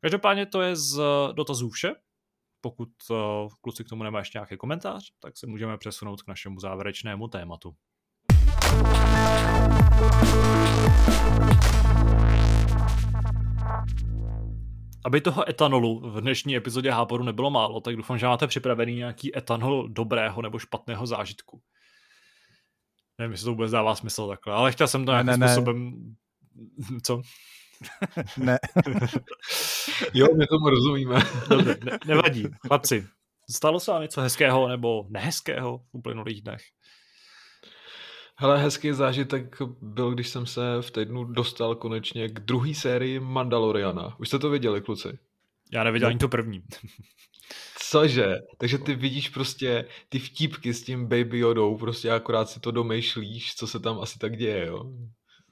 Každopádně 0.00 0.46
to 0.46 0.62
je 0.62 0.76
z 0.76 1.00
dotazů 1.32 1.70
vše. 1.70 1.94
Pokud 2.60 2.88
uh, 3.10 3.16
kluci 3.60 3.84
k 3.84 3.88
tomu 3.88 4.02
nemá 4.02 4.18
ještě 4.18 4.38
nějaký 4.38 4.56
komentář, 4.56 5.12
tak 5.20 5.36
se 5.36 5.46
můžeme 5.46 5.78
přesunout 5.78 6.22
k 6.22 6.28
našemu 6.28 6.60
závěrečnému 6.60 7.28
tématu. 7.28 7.74
Aby 15.04 15.20
toho 15.20 15.50
etanolu 15.50 16.10
v 16.10 16.20
dnešní 16.20 16.56
epizodě 16.56 16.90
Háporu 16.90 17.24
nebylo 17.24 17.50
málo, 17.50 17.80
tak 17.80 17.96
doufám, 17.96 18.18
že 18.18 18.26
máte 18.26 18.46
připravený 18.46 18.94
nějaký 18.94 19.38
etanol 19.38 19.88
dobrého 19.88 20.42
nebo 20.42 20.58
špatného 20.58 21.06
zážitku. 21.06 21.62
Nevím, 23.18 23.32
jestli 23.32 23.44
to 23.44 23.50
vůbec 23.50 23.70
dává 23.70 23.94
smysl 23.94 24.28
takhle, 24.28 24.54
ale 24.54 24.72
chtěl 24.72 24.88
jsem 24.88 25.04
to 25.04 25.12
nějakým 25.12 25.26
ne, 25.26 25.36
ne, 25.36 25.48
způsobem... 25.48 25.94
Co? 27.02 27.22
ne. 28.36 28.58
jo, 30.14 30.26
my 30.36 30.46
tomu 30.46 30.70
rozumíme. 30.70 31.22
Dobře, 31.48 31.78
ne, 31.84 31.98
nevadí. 32.06 32.44
Chlapci, 32.66 33.06
stalo 33.50 33.80
se 33.80 33.90
vám 33.90 34.02
něco 34.02 34.20
hezkého 34.20 34.68
nebo 34.68 35.06
nehezkého 35.08 35.78
v 35.78 35.94
uplynulých 35.94 36.42
dnech? 36.42 36.62
Hele, 38.38 38.58
hezký 38.58 38.92
zážitek 38.92 39.56
byl, 39.80 40.14
když 40.14 40.28
jsem 40.28 40.46
se 40.46 40.60
v 40.80 40.90
týdnu 40.90 41.24
dostal 41.24 41.74
konečně 41.74 42.28
k 42.28 42.40
druhé 42.40 42.74
sérii 42.74 43.20
Mandaloriana. 43.20 44.16
Už 44.18 44.28
jste 44.28 44.38
to 44.38 44.50
viděli, 44.50 44.80
kluci? 44.80 45.18
Já 45.72 45.84
neviděl 45.84 46.08
no. 46.08 46.10
ani 46.10 46.18
to 46.18 46.28
první. 46.28 46.62
Cože? 47.78 48.34
Takže 48.58 48.78
ty 48.78 48.94
vidíš 48.94 49.28
prostě 49.28 49.84
ty 50.08 50.18
vtípky 50.18 50.74
s 50.74 50.82
tím 50.82 51.06
Baby 51.06 51.38
Yodou, 51.38 51.76
prostě 51.76 52.10
akorát 52.10 52.48
si 52.48 52.60
to 52.60 52.70
domýšlíš, 52.70 53.54
co 53.54 53.66
se 53.66 53.80
tam 53.80 54.00
asi 54.00 54.18
tak 54.18 54.36
děje, 54.36 54.66
jo? 54.66 54.92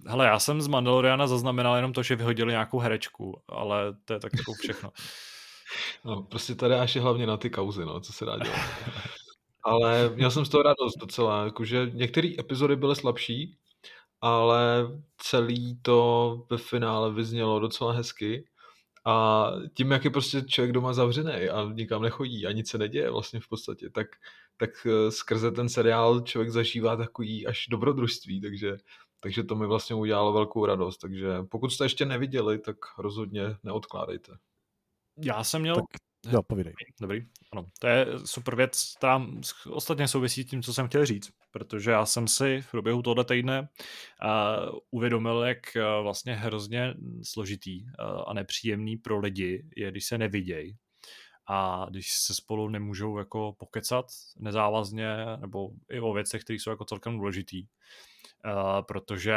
Hele, 0.06 0.26
já 0.26 0.39
jsem 0.39 0.62
z 0.62 0.68
Mandaloriana 0.68 1.26
zaznamenal 1.26 1.76
jenom 1.76 1.93
to, 1.93 2.02
že 2.02 2.16
vyhodili 2.16 2.52
nějakou 2.52 2.78
herečku, 2.78 3.43
ale 3.48 3.97
to 4.05 4.12
je 4.12 4.20
tak 4.20 4.32
jako 4.39 4.52
všechno. 4.52 4.93
No, 6.05 6.22
prostě 6.22 6.55
tady 6.55 6.74
až 6.74 6.94
je 6.94 7.02
hlavně 7.02 7.26
na 7.26 7.36
ty 7.36 7.51
kauzy, 7.51 7.85
no, 7.85 8.01
co 8.01 8.12
se 8.12 8.24
dá 8.24 8.39
dělat. 8.39 8.60
ale 9.64 10.10
měl 10.14 10.31
jsem 10.31 10.44
z 10.44 10.48
toho 10.48 10.62
radost 10.62 10.98
docela, 10.98 11.44
jakože 11.44 11.90
některé 11.93 12.32
epizody 12.39 12.76
byly 12.76 12.97
slabší, 12.97 13.59
ale 14.20 14.86
celý 15.16 15.78
to 15.82 16.47
ve 16.51 16.59
finále 16.59 17.12
vyznělo 17.12 17.60
docela 17.60 17.93
hezky 17.93 18.44
a 19.05 19.47
tím, 19.74 19.90
jak 19.90 20.05
je 20.05 20.10
prostě 20.10 20.43
člověk 20.43 20.72
doma 20.72 20.93
zavřený 20.93 21.48
a 21.48 21.72
nikam 21.72 22.02
nechodí 22.02 22.47
a 22.47 22.52
nic 22.52 22.70
se 22.70 22.78
neděje 22.78 23.10
vlastně 23.10 23.40
v 23.40 23.48
podstatě, 23.48 23.90
tak, 23.90 24.06
tak 24.56 24.70
eh, 24.86 25.10
skrze 25.10 25.51
ten 25.51 25.68
seriál 25.68 26.20
člověk 26.20 26.51
zažívá 26.51 26.97
takový 26.97 27.47
až 27.47 27.66
dobrodružství, 27.70 28.40
takže, 28.40 28.76
takže 29.25 29.45
to 29.45 29.55
mi 29.55 29.67
vlastně 29.67 29.97
udělalo 29.97 30.33
velkou 30.33 30.67
radost. 30.67 30.99
Takže 30.99 31.29
pokud 31.51 31.71
jste 31.71 31.85
ještě 31.85 32.05
neviděli, 32.05 32.59
tak 32.59 32.77
rozhodně 32.99 33.43
neodkládejte. 33.63 34.33
Já 35.25 35.45
jsem 35.45 35.63
měl... 35.63 35.75
Tak, 35.75 35.85
jo, 36.33 36.43
povídej. 36.43 36.75
Dobrý, 37.01 37.27
ano. 37.53 37.67
To 37.79 37.87
je 37.87 38.07
super 38.25 38.57
věc, 38.57 38.95
která 38.97 39.27
ostatně 39.71 40.09
souvisí 40.09 40.43
s 40.43 40.47
tím, 40.47 40.63
co 40.63 40.75
jsem 40.75 40.89
chtěl 40.89 41.07
říct 41.07 41.31
protože 41.55 41.91
já 41.91 42.07
jsem 42.07 42.29
si 42.29 42.61
v 42.61 42.71
průběhu 42.71 43.03
tohoto 43.03 43.25
týdne 43.25 43.61
uh, 43.61 44.79
uvědomil, 44.91 45.43
jak 45.43 45.59
uh, 45.77 46.03
vlastně 46.03 46.35
hrozně 46.35 46.95
složitý 47.23 47.83
uh, 47.83 48.23
a 48.27 48.33
nepříjemný 48.33 48.97
pro 48.97 49.19
lidi 49.19 49.67
je, 49.77 49.91
když 49.91 50.05
se 50.07 50.19
nevidějí 50.19 50.77
a 51.49 51.87
když 51.91 52.13
se 52.13 52.35
spolu 52.35 52.69
nemůžou 52.69 53.19
jako 53.19 53.55
pokecat 53.59 54.07
nezávazně 54.39 55.17
nebo 55.41 55.71
i 55.91 56.01
o 56.01 56.13
věcech, 56.13 56.45
které 56.45 56.57
jsou 56.57 56.71
jako 56.71 56.85
celkem 56.85 57.17
důležitý. 57.17 57.67
Uh, 58.45 58.83
protože 58.89 59.35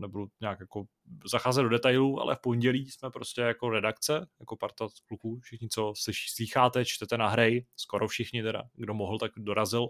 nebudu 0.00 0.26
nějak 0.40 0.60
jako 0.60 0.84
zacházet 1.30 1.62
do 1.62 1.68
detailů, 1.68 2.20
ale 2.20 2.36
v 2.36 2.40
pondělí 2.40 2.90
jsme 2.90 3.10
prostě 3.10 3.40
jako 3.40 3.70
redakce, 3.70 4.26
jako 4.40 4.56
parta 4.56 4.86
kluků, 5.08 5.40
všichni, 5.40 5.68
co 5.68 5.92
slyší, 5.96 6.30
slycháte, 6.34 6.84
čtete 6.84 7.18
na 7.18 7.28
hry, 7.28 7.66
skoro 7.76 8.08
všichni 8.08 8.42
teda, 8.42 8.62
kdo 8.74 8.94
mohl, 8.94 9.18
tak 9.18 9.32
dorazil, 9.36 9.88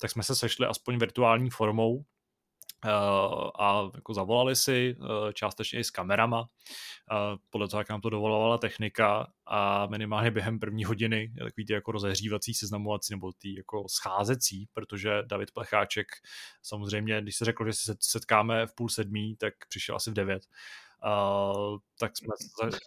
tak 0.00 0.10
jsme 0.10 0.22
se 0.22 0.34
sešli 0.34 0.66
aspoň 0.66 0.98
virtuální 0.98 1.50
formou. 1.50 2.00
Eh, 2.00 2.21
a 3.58 3.90
jako 3.94 4.14
zavolali 4.14 4.56
si 4.56 4.96
eh, 4.96 5.32
částečně 5.32 5.78
i 5.78 5.84
s 5.84 5.90
kamerama, 5.90 6.44
eh, 7.12 7.14
podle 7.50 7.68
toho, 7.68 7.80
jak 7.80 7.88
nám 7.88 8.00
to 8.00 8.10
dovolovala 8.10 8.58
technika 8.58 9.32
a 9.46 9.86
minimálně 9.86 10.30
během 10.30 10.58
první 10.58 10.84
hodiny 10.84 11.32
takový 11.38 11.66
jako 11.70 11.92
rozehřívací, 11.92 12.54
seznamovací 12.54 13.14
nebo 13.14 13.32
ty 13.32 13.54
jako 13.56 13.88
scházecí, 13.88 14.68
protože 14.72 15.22
David 15.26 15.50
Plecháček 15.50 16.06
samozřejmě, 16.62 17.20
když 17.20 17.36
se 17.36 17.44
řekl, 17.44 17.66
že 17.66 17.72
se 17.72 17.96
setkáme 18.00 18.66
v 18.66 18.74
půl 18.74 18.88
sedmí, 18.88 19.36
tak 19.36 19.54
přišel 19.68 19.96
asi 19.96 20.10
v 20.10 20.14
devět 20.14 20.42
Uh, 21.06 21.78
tak 22.00 22.16
jsme 22.16 22.28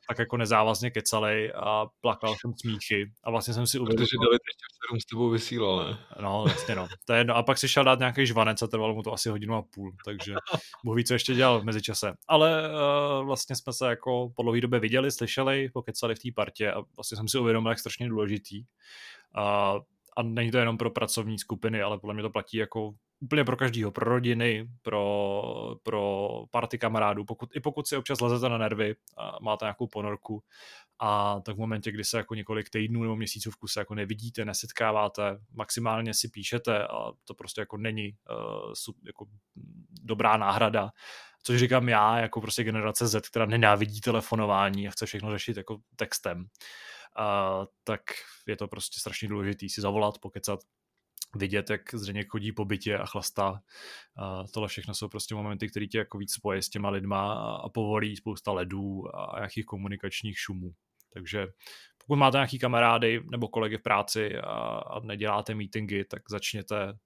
tak 0.08 0.20
jako 0.20 0.38
nezávazně 0.38 0.92
kecali 0.92 1.54
a 1.54 1.86
plakal 2.02 2.36
jsem 2.42 2.54
smíchy 2.62 3.12
a 3.24 3.32
vlastně 3.32 3.54
jsem 3.54 3.68
si 3.68 3.80
uvědomil. 3.80 4.06
Protože 4.06 4.18
David 4.18 4.42
ještě 4.48 4.66
v 4.72 4.90
7 4.92 5.00
s 5.00 5.06
tebou 5.06 5.30
vysílal, 5.30 5.88
ne? 5.88 5.98
No, 6.22 6.44
vlastně 6.44 6.76
no. 6.76 6.88
To 7.06 7.14
je 7.14 7.20
jedno. 7.20 7.36
A 7.36 7.44
pak 7.44 7.58
si 7.58 7.70
šel 7.70 7.84
dát 7.84 8.00
nějaký 8.00 8.26
žvanec 8.26 8.62
a 8.62 8.68
trvalo 8.68 8.94
mu 8.94 9.04
to 9.04 9.14
asi 9.14 9.30
hodinu 9.30 9.56
a 9.56 9.62
půl, 9.62 9.92
takže 10.06 10.34
Bůh 10.86 10.96
ví, 10.96 11.04
co 11.04 11.14
ještě 11.14 11.34
dělal 11.34 11.62
v 11.62 11.64
mezičase. 11.64 12.14
Ale 12.28 12.70
uh, 12.70 13.26
vlastně 13.26 13.56
jsme 13.56 13.74
se 13.74 13.90
jako 13.90 14.30
po 14.36 14.44
dlouhé 14.44 14.62
době 14.62 14.80
viděli, 14.80 15.12
slyšeli, 15.12 15.70
pokecali 15.74 16.16
v 16.16 16.20
té 16.20 16.30
partě 16.36 16.72
a 16.72 16.82
vlastně 16.98 17.18
jsem 17.18 17.28
si 17.28 17.38
uvědomil, 17.38 17.72
jak 17.72 17.80
strašně 17.80 18.10
důležitý. 18.10 18.64
Uh, 19.38 19.82
a 20.18 20.24
není 20.24 20.52
to 20.52 20.58
jenom 20.58 20.78
pro 20.78 20.92
pracovní 20.92 21.40
skupiny, 21.40 21.82
ale 21.82 22.00
podle 22.00 22.14
mě 22.14 22.24
to 22.24 22.30
platí 22.30 22.58
jako 22.58 22.94
úplně 23.20 23.44
pro 23.44 23.58
každýho, 23.58 23.92
pro 23.92 24.10
rodiny, 24.10 24.68
pro, 24.82 25.76
pro 25.84 26.30
party 26.52 26.78
kamarádů, 26.78 27.26
pokud, 27.26 27.56
i 27.56 27.60
pokud 27.60 27.88
si 27.88 27.98
občas 27.98 28.22
lezete 28.22 28.50
na 28.50 28.58
nervy 28.58 28.96
a 29.18 29.38
máte 29.42 29.66
nějakou 29.66 29.88
ponorku 29.88 30.44
a 31.00 31.40
tak 31.46 31.56
v 31.56 31.60
momentě, 31.60 31.92
kdy 31.92 32.04
se 32.04 32.18
jako 32.18 32.36
několik 32.36 32.70
týdnů 32.70 33.02
nebo 33.02 33.16
měsíců 33.16 33.52
v 33.52 33.56
kuse 33.56 33.80
jako 33.80 33.96
nevidíte, 33.96 34.46
nesetkáváte, 34.46 35.38
maximálně 35.52 36.14
si 36.14 36.30
píšete 36.30 36.88
a 36.88 37.12
to 37.24 37.34
prostě 37.34 37.62
jako 37.62 37.78
není 37.78 38.16
uh, 38.30 38.94
jako 39.06 39.26
dobrá 40.02 40.38
náhrada, 40.38 40.90
což 41.44 41.60
říkám 41.60 41.90
já, 41.90 42.18
jako 42.20 42.42
prostě 42.42 42.64
generace 42.64 43.08
Z, 43.08 43.30
která 43.30 43.46
nenávidí 43.46 44.02
telefonování 44.02 44.88
a 44.88 44.92
chce 44.92 45.06
všechno 45.06 45.32
řešit 45.32 45.58
jako 45.58 45.78
textem, 45.96 46.40
uh, 46.40 47.66
tak 47.84 48.02
je 48.48 48.56
to 48.58 48.68
prostě 48.68 49.00
strašně 49.00 49.28
důležité 49.28 49.70
si 49.70 49.82
zavolat, 49.82 50.18
pokecat 50.18 50.60
vidět, 51.36 51.70
jak 51.70 51.82
zřejmě 51.94 52.24
chodí 52.24 52.52
po 52.52 52.66
bytě 52.66 52.98
a 52.98 53.06
chlastá. 53.06 53.62
A 54.18 54.44
tohle 54.54 54.70
všechno 54.70 54.94
jsou 54.94 55.10
prostě 55.10 55.36
momenty, 55.36 55.70
které 55.70 55.88
tě 55.88 55.98
jako 55.98 56.18
víc 56.18 56.34
spojí 56.34 56.62
s 56.62 56.70
těma 56.70 56.90
lidma 56.90 57.34
a 57.56 57.70
povolí 57.70 58.16
spousta 58.16 58.52
ledů 58.52 59.16
a 59.16 59.40
nějakých 59.40 59.66
komunikačních 59.66 60.40
šumů. 60.40 60.72
Takže 61.14 61.48
pokud 61.98 62.16
máte 62.16 62.38
nějaký 62.38 62.60
kamarády 62.60 63.24
nebo 63.32 63.48
kolegy 63.48 63.78
v 63.78 63.84
práci 63.84 64.38
a, 64.38 64.50
a 64.78 65.00
neděláte 65.00 65.56
meetingy, 65.56 66.06
tak 66.06 66.22
začněte. 66.30 66.98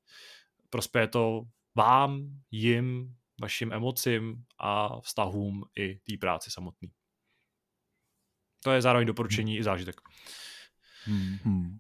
Prospěje 0.70 1.08
to 1.08 1.42
vám, 1.76 2.42
jim, 2.52 3.16
vašim 3.42 3.74
emocím 3.74 4.44
a 4.60 5.02
vztahům 5.02 5.66
i 5.78 5.96
té 5.96 6.18
práci 6.20 6.52
samotný. 6.52 6.92
To 8.64 8.72
je 8.72 8.82
zároveň 8.82 9.08
doporučení 9.08 9.52
hmm. 9.52 9.60
i 9.60 9.64
zážitek. 9.64 9.96
Hmm. 11.04 11.80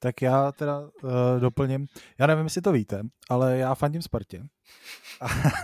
Tak 0.00 0.22
já 0.22 0.52
teda 0.52 0.80
uh, 0.80 1.10
doplním. 1.38 1.86
Já 2.18 2.26
nevím, 2.26 2.44
jestli 2.44 2.62
to 2.62 2.72
víte, 2.72 3.02
ale 3.30 3.58
já 3.58 3.74
fandím 3.74 4.02
Spartě. 4.02 4.42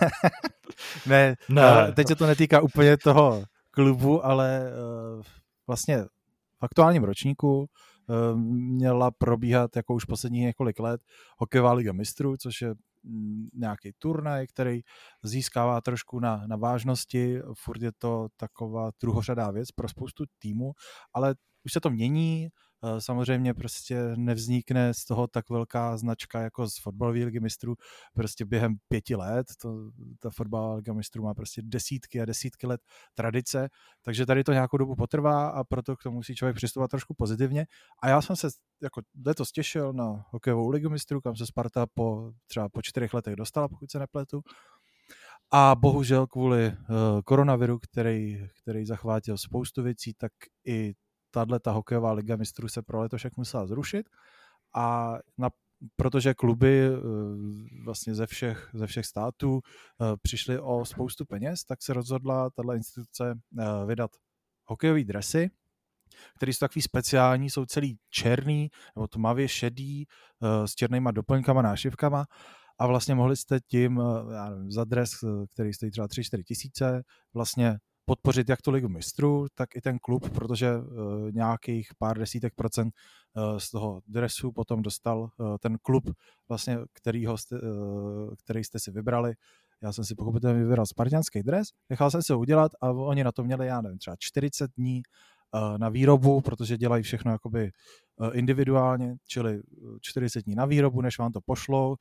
ne, 1.05 1.35
ne. 1.49 1.87
Uh, 1.87 1.93
teď 1.93 2.07
se 2.07 2.15
to 2.15 2.27
netýká 2.27 2.61
úplně 2.61 2.97
toho 2.97 3.43
klubu, 3.71 4.25
ale 4.25 4.71
uh, 5.17 5.23
vlastně 5.67 6.03
v 6.59 6.63
aktuálním 6.63 7.03
ročníku 7.03 7.69
měla 8.35 9.11
probíhat 9.11 9.75
jako 9.75 9.93
už 9.93 10.05
posledních 10.05 10.41
několik 10.41 10.79
let 10.79 11.01
hokejová 11.37 11.73
liga 11.73 11.93
mistrů, 11.93 12.37
což 12.37 12.61
je 12.61 12.73
mm, 13.03 13.47
nějaký 13.53 13.91
turnaj, 13.99 14.47
který 14.47 14.81
získává 15.23 15.81
trošku 15.81 16.19
na, 16.19 16.43
na 16.47 16.55
vážnosti, 16.55 17.39
furt 17.53 17.81
je 17.81 17.91
to 17.97 18.27
taková 18.37 18.91
druhořadá 19.01 19.51
věc 19.51 19.71
pro 19.71 19.89
spoustu 19.89 20.23
týmů, 20.39 20.71
ale 21.13 21.35
už 21.63 21.73
se 21.73 21.79
to 21.79 21.89
mění, 21.89 22.49
Eh, 22.49 22.66
samozřejmě 22.99 23.53
prostě 23.53 24.13
nevznikne 24.15 24.93
z 24.93 25.05
toho 25.05 25.27
tak 25.27 25.49
velká 25.49 25.97
značka 25.97 26.41
jako 26.41 26.67
z 26.67 26.77
fotbalové 26.81 27.25
ligy 27.25 27.39
mistrů 27.39 27.75
prostě 28.13 28.45
během 28.45 28.75
pěti 28.87 29.15
let. 29.15 29.47
To, 29.61 29.91
ta 30.19 30.29
fotbalová 30.29 30.75
liga 30.75 30.93
mistrů 30.93 31.23
má 31.23 31.33
prostě 31.33 31.61
desítky 31.65 32.21
a 32.21 32.25
desítky 32.25 32.67
let 32.67 32.81
tradice, 33.13 33.69
takže 34.01 34.25
tady 34.25 34.43
to 34.43 34.53
nějakou 34.53 34.77
dobu 34.77 34.95
potrvá 34.95 35.47
a 35.47 35.63
proto 35.63 35.95
k 35.95 36.03
tomu 36.03 36.15
musí 36.15 36.35
člověk 36.35 36.55
přistupovat 36.55 36.91
trošku 36.91 37.13
pozitivně. 37.13 37.65
A 38.03 38.09
já 38.09 38.21
jsem 38.21 38.35
se 38.35 38.47
jako 38.81 39.01
letos 39.25 39.51
těšil 39.51 39.93
na 39.93 40.25
hokejovou 40.29 40.69
ligu 40.69 40.89
mistrů, 40.89 41.21
kam 41.21 41.35
se 41.35 41.45
Sparta 41.45 41.85
po 41.93 42.31
třeba 42.47 42.69
po 42.69 42.81
čtyřech 42.81 43.13
letech 43.13 43.35
dostala, 43.35 43.67
pokud 43.67 43.91
se 43.91 43.99
nepletu. 43.99 44.41
A 45.51 45.75
bohužel 45.75 46.27
kvůli 46.27 46.67
uh, 46.67 46.75
koronaviru, 47.25 47.79
který, 47.79 48.47
který 48.61 48.85
zachvátil 48.85 49.37
spoustu 49.37 49.83
věcí, 49.83 50.13
tak 50.13 50.31
i 50.65 50.93
tahle 51.45 51.59
ta 51.59 51.71
hokejová 51.71 52.11
liga 52.11 52.35
mistrů 52.35 52.67
se 52.67 52.81
pro 52.81 52.99
letošek 52.99 53.37
musela 53.37 53.67
zrušit 53.67 54.09
a 54.75 55.17
na, 55.37 55.49
protože 55.95 56.33
kluby 56.33 56.87
eh, 56.87 56.91
vlastně 57.85 58.15
ze 58.15 58.27
všech, 58.27 58.69
ze 58.73 58.87
všech 58.87 59.05
států 59.05 59.61
eh, 59.61 60.17
přišly 60.21 60.59
o 60.59 60.85
spoustu 60.85 61.25
peněz, 61.25 61.63
tak 61.63 61.81
se 61.81 61.93
rozhodla 61.93 62.49
tahle 62.49 62.75
instituce 62.75 63.33
eh, 63.59 63.85
vydat 63.85 64.11
hokejové 64.65 65.03
dresy, 65.03 65.49
které 66.35 66.53
jsou 66.53 66.59
takový 66.59 66.81
speciální, 66.81 67.49
jsou 67.49 67.65
celý 67.65 67.97
černý 68.09 68.69
nebo 68.95 69.07
tmavě 69.07 69.47
šedý 69.47 70.05
s 70.65 70.75
černýma 70.75 71.11
doplňkama, 71.11 71.61
nášivkama 71.61 72.25
a 72.79 72.87
vlastně 72.87 73.15
mohli 73.15 73.37
jste 73.37 73.59
tím 73.59 74.01
já 74.33 74.49
nevím, 74.49 74.71
za 74.71 74.83
dres, 74.83 75.11
který 75.53 75.73
stojí 75.73 75.91
třeba 75.91 76.07
3-4 76.07 76.43
tisíce, 76.43 77.03
vlastně 77.33 77.77
podpořit 78.09 78.49
jak 78.49 78.61
tu 78.61 78.71
ligu 78.71 78.89
mistrů, 78.89 79.47
tak 79.55 79.75
i 79.75 79.81
ten 79.81 79.99
klub, 79.99 80.29
protože 80.29 80.77
uh, 80.77 80.83
nějakých 81.31 81.89
pár 81.97 82.17
desítek 82.17 82.53
procent 82.55 82.93
uh, 82.93 83.57
z 83.57 83.71
toho 83.71 84.01
dresu 84.07 84.51
potom 84.51 84.81
dostal 84.81 85.19
uh, 85.19 85.55
ten 85.61 85.77
klub, 85.81 86.03
vlastně, 86.49 86.77
kterýho 86.93 87.35
uh, 87.51 87.59
který 88.43 88.63
jste 88.63 88.79
si 88.79 88.91
vybrali. 88.91 89.33
Já 89.83 89.93
jsem 89.93 90.05
si 90.05 90.15
pochopitelně 90.15 90.63
vybral 90.63 90.85
spartianský 90.85 91.43
dres, 91.43 91.67
nechal 91.89 92.11
jsem 92.11 92.21
se 92.21 92.33
ho 92.33 92.39
udělat 92.39 92.71
a 92.81 92.91
oni 92.91 93.23
na 93.23 93.31
to 93.31 93.43
měli, 93.43 93.67
já 93.67 93.81
nevím, 93.81 93.97
třeba 93.97 94.15
40 94.19 94.71
dní 94.77 95.01
na 95.77 95.89
výrobu, 95.89 96.41
protože 96.41 96.77
dělají 96.77 97.03
všechno 97.03 97.31
jakoby 97.31 97.71
individuálně, 98.33 99.15
čili 99.27 99.61
40 100.01 100.45
dní 100.45 100.55
na 100.55 100.65
výrobu, 100.65 101.01
než 101.01 101.19
vám 101.19 101.31
to 101.31 101.39
pošlou. 101.45 101.89
Uh, 101.89 101.95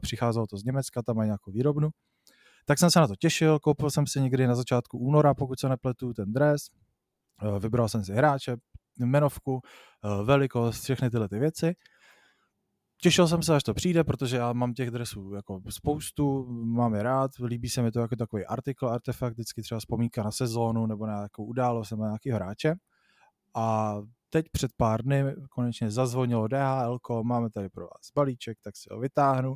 přicházelo 0.00 0.46
to 0.46 0.56
z 0.56 0.64
Německa, 0.64 1.02
tam 1.02 1.16
mají 1.16 1.26
nějakou 1.26 1.50
výrobnu 1.52 1.90
tak 2.64 2.78
jsem 2.78 2.90
se 2.90 3.00
na 3.00 3.08
to 3.08 3.16
těšil, 3.16 3.58
koupil 3.58 3.90
jsem 3.90 4.06
si 4.06 4.20
někdy 4.20 4.46
na 4.46 4.54
začátku 4.54 4.98
února, 4.98 5.34
pokud 5.34 5.60
se 5.60 5.68
nepletu, 5.68 6.14
ten 6.14 6.32
dres, 6.32 6.62
eh, 7.42 7.58
vybral 7.58 7.88
jsem 7.88 8.04
si 8.04 8.12
hráče, 8.12 8.56
jmenovku, 8.98 9.60
eh, 10.04 10.24
velikost, 10.24 10.82
všechny 10.82 11.10
tyhle 11.10 11.28
ty 11.28 11.38
věci. 11.38 11.74
Těšil 13.00 13.28
jsem 13.28 13.42
se, 13.42 13.56
až 13.56 13.62
to 13.62 13.74
přijde, 13.74 14.04
protože 14.04 14.36
já 14.36 14.52
mám 14.52 14.74
těch 14.74 14.90
dresů 14.90 15.34
jako 15.34 15.60
spoustu, 15.70 16.46
mám 16.64 16.94
je 16.94 17.02
rád, 17.02 17.30
líbí 17.44 17.68
se 17.68 17.82
mi 17.82 17.90
to 17.90 18.00
jako 18.00 18.16
takový 18.16 18.46
artikl, 18.46 18.88
artefakt, 18.88 19.32
vždycky 19.32 19.62
třeba 19.62 19.78
vzpomínka 19.80 20.22
na 20.22 20.30
sezónu 20.30 20.86
nebo 20.86 21.06
na 21.06 21.14
nějakou 21.14 21.44
událost 21.44 21.90
nebo 21.90 22.02
na 22.02 22.08
nějaký 22.08 22.30
hráče. 22.30 22.74
A 23.54 23.96
teď 24.30 24.46
před 24.52 24.70
pár 24.76 25.02
dny 25.02 25.24
konečně 25.50 25.90
zazvonilo 25.90 26.48
DHL, 26.48 26.98
máme 27.22 27.50
tady 27.50 27.68
pro 27.68 27.84
vás 27.84 28.10
balíček, 28.14 28.58
tak 28.62 28.76
si 28.76 28.88
ho 28.92 29.00
vytáhnu, 29.00 29.54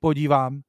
podívám, 0.00 0.60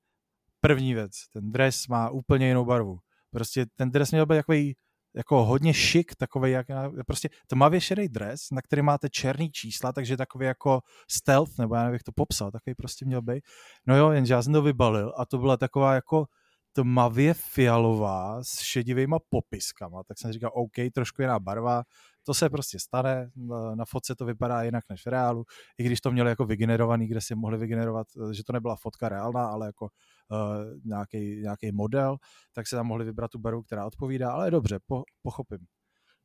První 0.61 0.93
věc, 0.93 1.11
ten 1.33 1.51
dres 1.51 1.87
má 1.87 2.09
úplně 2.09 2.47
jinou 2.47 2.65
barvu. 2.65 2.97
Prostě 3.31 3.65
ten 3.75 3.91
dres 3.91 4.11
měl 4.11 4.25
být 4.25 4.35
takový 4.35 4.75
jako 5.15 5.45
hodně 5.45 5.73
šik, 5.73 6.15
takový 6.15 6.51
jak, 6.51 6.67
prostě 7.07 7.29
tmavě 7.47 7.81
šedý 7.81 8.07
dres, 8.09 8.41
na 8.51 8.61
který 8.61 8.81
máte 8.81 9.09
černý 9.09 9.51
čísla, 9.51 9.93
takže 9.93 10.17
takový 10.17 10.45
jako 10.45 10.81
stealth, 11.09 11.57
nebo 11.57 11.75
já 11.75 11.81
nevím, 11.81 11.93
jak 11.93 12.03
to 12.03 12.11
popsal, 12.11 12.51
takový 12.51 12.75
prostě 12.75 13.05
měl 13.05 13.21
být. 13.21 13.43
No 13.87 13.97
jo, 13.97 14.11
jenže 14.11 14.33
já 14.33 14.41
jsem 14.41 14.53
to 14.53 14.61
vybalil 14.61 15.13
a 15.17 15.25
to 15.25 15.37
byla 15.37 15.57
taková 15.57 15.93
jako 15.93 16.25
tmavě 16.73 17.33
fialová 17.33 18.43
s 18.43 18.59
šedivýma 18.59 19.17
popiskama, 19.29 20.03
tak 20.03 20.17
jsem 20.17 20.31
říkal, 20.31 20.51
OK, 20.53 20.93
trošku 20.93 21.21
jiná 21.21 21.39
barva, 21.39 21.83
to 22.23 22.33
se 22.33 22.49
prostě 22.49 22.79
stane, 22.79 23.29
na 23.75 23.85
fotce 23.85 24.15
to 24.15 24.25
vypadá 24.25 24.63
jinak 24.63 24.83
než 24.89 25.05
v 25.05 25.09
reálu, 25.09 25.43
i 25.77 25.83
když 25.83 26.01
to 26.01 26.11
měli 26.11 26.29
jako 26.29 26.45
vygenerovaný, 26.45 27.07
kde 27.07 27.21
si 27.21 27.35
mohli 27.35 27.57
vygenerovat, 27.57 28.07
že 28.31 28.43
to 28.43 28.53
nebyla 28.53 28.75
fotka 28.75 29.09
reálná, 29.09 29.47
ale 29.47 29.65
jako 29.65 29.85
uh, 29.85 30.79
nějaký, 30.85 31.41
nějaký 31.41 31.71
model, 31.71 32.17
tak 32.53 32.67
se 32.67 32.75
tam 32.75 32.87
mohli 32.87 33.05
vybrat 33.05 33.31
tu 33.31 33.39
barvu, 33.39 33.63
která 33.63 33.85
odpovídá, 33.85 34.31
ale 34.31 34.51
dobře, 34.51 34.79
po, 34.87 35.03
pochopím. 35.21 35.65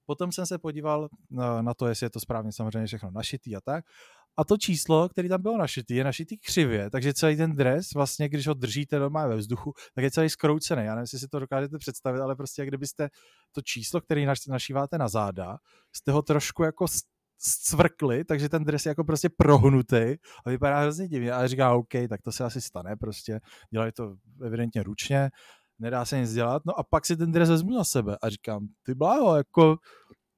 Potom 0.07 0.33
jsem 0.33 0.47
se 0.47 0.59
podíval 0.59 1.09
na, 1.31 1.63
na 1.63 1.75
to, 1.75 1.87
jestli 1.87 2.07
je 2.07 2.11
to 2.11 2.21
správně 2.21 2.53
samozřejmě 2.53 2.87
všechno 2.87 3.11
našitý 3.11 3.57
a 3.57 3.61
tak. 3.61 3.85
A 4.37 4.45
to 4.45 4.57
číslo, 4.57 5.09
který 5.09 5.29
tam 5.29 5.43
bylo 5.43 5.59
našitý, 5.59 5.95
je 5.95 6.05
našitý 6.05 6.39
křivě, 6.39 6.91
takže 6.91 7.15
celý 7.15 7.37
ten 7.37 7.57
dres, 7.57 7.93
vlastně, 7.95 8.29
když 8.29 8.47
ho 8.47 8.55
držíte 8.55 8.99
doma 8.99 9.27
ve 9.27 9.37
vzduchu, 9.37 9.73
tak 9.95 10.05
je 10.05 10.11
celý 10.11 10.31
skroucený. 10.31 10.85
Já 10.85 10.95
nevím, 10.95 11.03
jestli 11.03 11.19
si 11.19 11.29
to 11.29 11.39
dokážete 11.39 11.79
představit, 11.79 12.21
ale 12.21 12.37
prostě 12.37 12.63
jak 12.63 12.69
kdybyste 12.69 13.09
to 13.53 13.63
číslo, 13.63 14.01
který 14.01 14.27
našíváte 14.49 14.99
na 14.99 15.09
záda, 15.09 15.57
jste 15.93 16.13
ho 16.13 16.23
trošku 16.23 16.63
jako 16.63 16.87
scvrkli, 17.39 18.25
takže 18.25 18.49
ten 18.49 18.65
dres 18.65 18.87
je 18.87 18.91
jako 18.91 19.05
prostě 19.05 19.29
prohnutý 19.29 20.15
a 20.47 20.51
vypadá 20.51 20.81
hrozně 20.81 21.09
divně. 21.09 21.33
A 21.33 21.47
říká, 21.47 21.75
OK, 21.75 21.93
tak 22.09 22.23
to 22.23 22.33
se 22.33 22.45
asi 22.45 22.61
stane, 22.61 22.97
prostě 22.97 23.41
dělají 23.71 23.93
to 23.93 24.15
evidentně 24.45 24.83
ručně, 24.83 25.31
nedá 25.79 26.05
se 26.05 26.21
nic 26.21 26.33
dělat. 26.33 26.63
No 26.67 26.79
a 26.79 26.83
pak 26.83 27.07
si 27.07 27.17
ten 27.17 27.33
dres 27.33 27.49
vezmu 27.49 27.77
na 27.77 27.85
sebe 27.85 28.17
a 28.23 28.29
říkám, 28.29 28.67
ty 28.83 28.95
bláho, 28.95 29.37
jako 29.37 29.77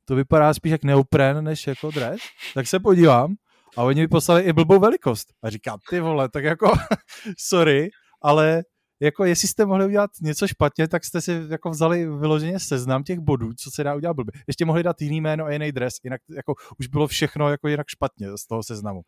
to 0.05 0.15
vypadá 0.15 0.55
spíš 0.55 0.73
jak 0.73 0.85
neopren, 0.85 1.45
než 1.45 1.67
jako 1.67 1.91
dres. 1.91 2.21
Tak 2.55 2.67
se 2.67 2.81
podívám 2.81 3.35
a 3.77 3.83
oni 3.83 4.01
mi 4.01 4.09
poslali 4.09 4.43
i 4.43 4.53
blbou 4.53 4.81
velikost. 4.81 5.29
A 5.43 5.51
říkám, 5.51 5.79
ty 5.91 6.01
vole, 6.01 6.29
tak 6.29 6.45
jako, 6.45 6.73
sorry, 7.39 7.91
ale 8.23 8.63
jako 9.01 9.25
jestli 9.25 9.49
jste 9.49 9.67
mohli 9.67 9.87
udělat 9.87 10.11
něco 10.23 10.49
špatně, 10.49 10.89
tak 10.89 11.05
jste 11.05 11.21
si 11.21 11.43
jako 11.49 11.71
vzali 11.71 12.07
vyloženě 12.07 12.61
seznam 12.61 13.05
těch 13.05 13.19
bodů, 13.19 13.53
co 13.55 13.71
se 13.71 13.85
dá 13.85 13.95
udělat 13.95 14.15
blbě. 14.15 14.33
Ještě 14.49 14.65
mohli 14.65 14.83
dát 14.83 15.03
jiný 15.03 15.21
jméno 15.21 15.45
a 15.45 15.51
jiný 15.51 15.73
dres, 15.73 15.95
jinak 16.05 16.21
jako 16.37 16.55
už 16.79 16.87
bylo 16.87 17.07
všechno 17.07 17.51
jako 17.51 17.69
jinak 17.69 17.87
špatně 17.89 18.29
z 18.39 18.47
toho 18.47 18.63
seznamu. 18.63 19.01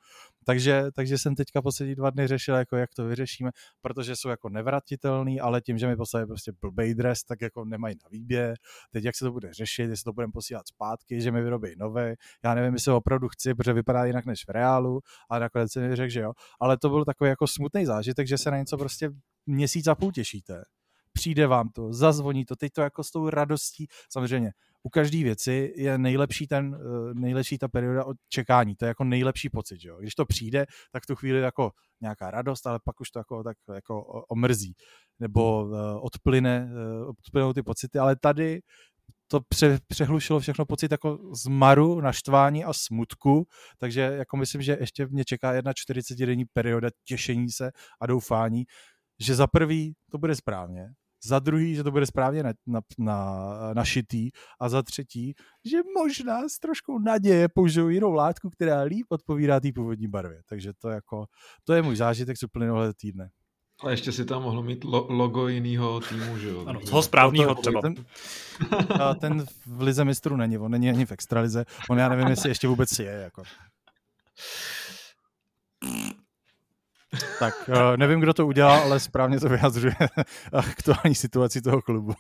Takže, 0.49 0.85
takže 0.95 1.19
jsem 1.19 1.35
teďka 1.35 1.63
poslední 1.63 1.95
dva 1.95 2.11
dny 2.11 2.27
řešil, 2.27 2.55
jako 2.55 2.77
jak 2.77 2.95
to 2.95 3.05
vyřešíme, 3.05 3.51
protože 3.81 4.17
jsou 4.17 4.29
jako 4.29 4.49
nevratitelný, 4.49 5.41
ale 5.41 5.61
tím, 5.61 5.79
že 5.79 5.87
mi 5.87 5.97
poslali 5.97 6.27
prostě 6.27 6.53
blbej 6.61 6.95
dres, 6.95 7.25
tak 7.25 7.41
jako 7.41 7.65
nemají 7.65 7.95
na 8.03 8.09
výběr. 8.09 8.57
Teď 8.91 9.05
jak 9.05 9.17
se 9.17 9.25
to 9.25 9.33
bude 9.33 9.53
řešit, 9.53 9.83
jestli 9.83 10.05
to 10.05 10.13
budeme 10.13 10.33
posílat 10.33 10.69
zpátky, 10.69 11.21
že 11.21 11.33
mi 11.33 11.43
vyrobí 11.43 11.75
nové. 11.77 12.15
Já 12.45 12.55
nevím, 12.55 12.75
jestli 12.75 12.93
opravdu 12.93 13.29
chci, 13.29 13.55
protože 13.55 13.73
vypadá 13.73 14.05
jinak 14.05 14.27
než 14.27 14.45
v 14.45 14.51
reálu, 14.51 15.01
ale 15.29 15.41
nakonec 15.41 15.73
jsem 15.73 15.89
mi 15.89 15.97
řekl, 15.97 16.11
že 16.11 16.21
jo. 16.21 16.33
Ale 16.61 16.79
to 16.79 16.89
byl 16.89 17.05
takový 17.05 17.31
jako 17.31 17.47
smutný 17.47 17.87
zážitek, 17.87 18.29
že 18.29 18.39
se 18.39 18.51
na 18.51 18.59
něco 18.59 18.79
prostě 18.79 19.11
měsíc 19.47 19.87
a 19.87 19.95
půl 19.95 20.13
těšíte, 20.13 20.63
přijde 21.13 21.47
vám 21.47 21.69
to, 21.69 21.93
zazvoní 21.93 22.45
to, 22.45 22.57
teď 22.57 22.73
to 22.73 22.81
jako 22.81 23.05
s 23.05 23.11
tou 23.11 23.31
radostí, 23.31 23.87
samozřejmě 24.09 24.53
u 24.89 24.91
každé 24.91 25.23
věci 25.23 25.73
je 25.77 25.99
nejlepší, 25.99 26.47
ten, 26.47 26.75
eh, 26.75 27.15
nejlepší 27.15 27.59
ta 27.59 27.69
perioda 27.69 28.05
od 28.05 28.17
čekání, 28.29 28.77
to 28.77 28.85
je 28.85 28.89
jako 28.89 29.05
nejlepší 29.05 29.51
pocit, 29.51 29.81
že 29.81 29.89
jo? 29.89 29.99
Když 30.01 30.15
to 30.15 30.27
přijde, 30.27 30.67
tak 30.93 31.07
tu 31.07 31.17
chvíli 31.17 31.41
jako 31.41 31.71
nějaká 32.01 32.31
radost, 32.31 32.67
ale 32.67 32.79
pak 32.85 33.01
už 33.01 33.11
to 33.11 33.19
jako, 33.19 33.43
tak 33.43 33.57
jako 33.75 34.03
omrzí, 34.29 34.75
nebo 35.19 35.65
uh, 35.65 35.75
odplyne, 36.01 36.71
uh, 36.73 37.09
odplynou 37.09 37.53
ty 37.53 37.63
pocity, 37.63 37.99
ale 37.99 38.17
tady 38.17 38.61
to 39.31 39.41
pře, 39.49 39.79
přehlušilo 39.89 40.41
všechno 40.41 40.67
pocit 40.67 40.93
jako 40.93 41.19
zmaru, 41.45 42.01
naštvání 42.01 42.65
a 42.65 42.73
smutku, 42.73 43.47
takže 43.79 44.01
jako 44.01 44.37
myslím, 44.37 44.63
že 44.63 44.77
ještě 44.81 45.07
mě 45.07 45.25
čeká 45.25 45.53
jedna 45.53 45.73
40 45.77 46.19
denní 46.19 46.45
perioda 46.53 46.89
těšení 47.05 47.51
se 47.51 47.71
a 48.01 48.07
doufání, 48.07 48.65
že 49.21 49.35
za 49.35 49.47
prvý 49.47 49.95
to 50.11 50.19
bude 50.19 50.37
správně, 50.37 50.89
za 51.25 51.39
druhý, 51.39 51.75
že 51.75 51.85
to 51.85 51.91
bude 51.91 52.07
správně 52.07 52.43
na, 52.43 52.53
na, 52.67 52.81
na, 52.99 53.49
našitý 53.75 54.31
a 54.61 54.69
za 54.69 54.83
třetí, 54.83 55.35
že 55.65 55.79
možná 55.97 56.49
s 56.49 56.59
troškou 56.59 56.99
naděje 56.99 57.49
použiju 57.49 57.89
jinou 57.89 58.13
látku, 58.13 58.51
která 58.51 58.83
líp 58.83 59.07
odpovídá 59.09 59.61
té 59.61 59.69
původní 59.75 60.09
barvě. 60.09 60.41
Takže 60.49 60.73
to, 60.79 60.89
jako, 60.89 61.27
to 61.65 61.73
je 61.73 61.83
můj 61.83 61.97
zážitek 61.97 62.39
z 62.39 62.43
uplynulého 62.43 62.93
týdne. 62.95 63.31
A 63.85 63.91
ještě 63.91 64.13
si 64.13 64.25
tam 64.25 64.43
mohlo 64.43 64.63
mít 64.63 64.85
lo- 64.85 65.07
logo 65.09 65.49
jiného 65.49 66.01
týmu, 66.01 66.39
že 66.39 66.49
jo? 66.49 66.65
Ano, 66.67 66.81
toho 66.81 67.03
správného 67.03 67.55
třeba. 67.55 67.81
Ten, 67.83 67.95
ten 69.21 69.45
v 69.67 69.83
Lize 69.83 70.05
mistrů 70.05 70.37
není, 70.37 70.59
on 70.59 70.71
není 70.71 70.89
ani 70.89 71.07
v 71.07 71.13
extralize, 71.13 71.65
on 71.91 71.99
já 71.99 72.09
nevím, 72.09 72.29
jestli 72.29 72.51
ještě 72.51 72.69
vůbec 72.69 72.99
je. 72.99 73.11
Jako. 73.11 73.43
Tak 77.39 77.69
uh, 77.69 77.97
nevím, 77.97 78.21
kdo 78.21 78.35
to 78.35 78.47
udělal, 78.47 78.83
ale 78.83 79.01
správně 79.01 79.41
to 79.41 79.49
vyjadřuje 79.49 79.97
aktuální 80.53 81.15
situaci 81.15 81.63
toho 81.63 81.83
klubu. 81.83 82.15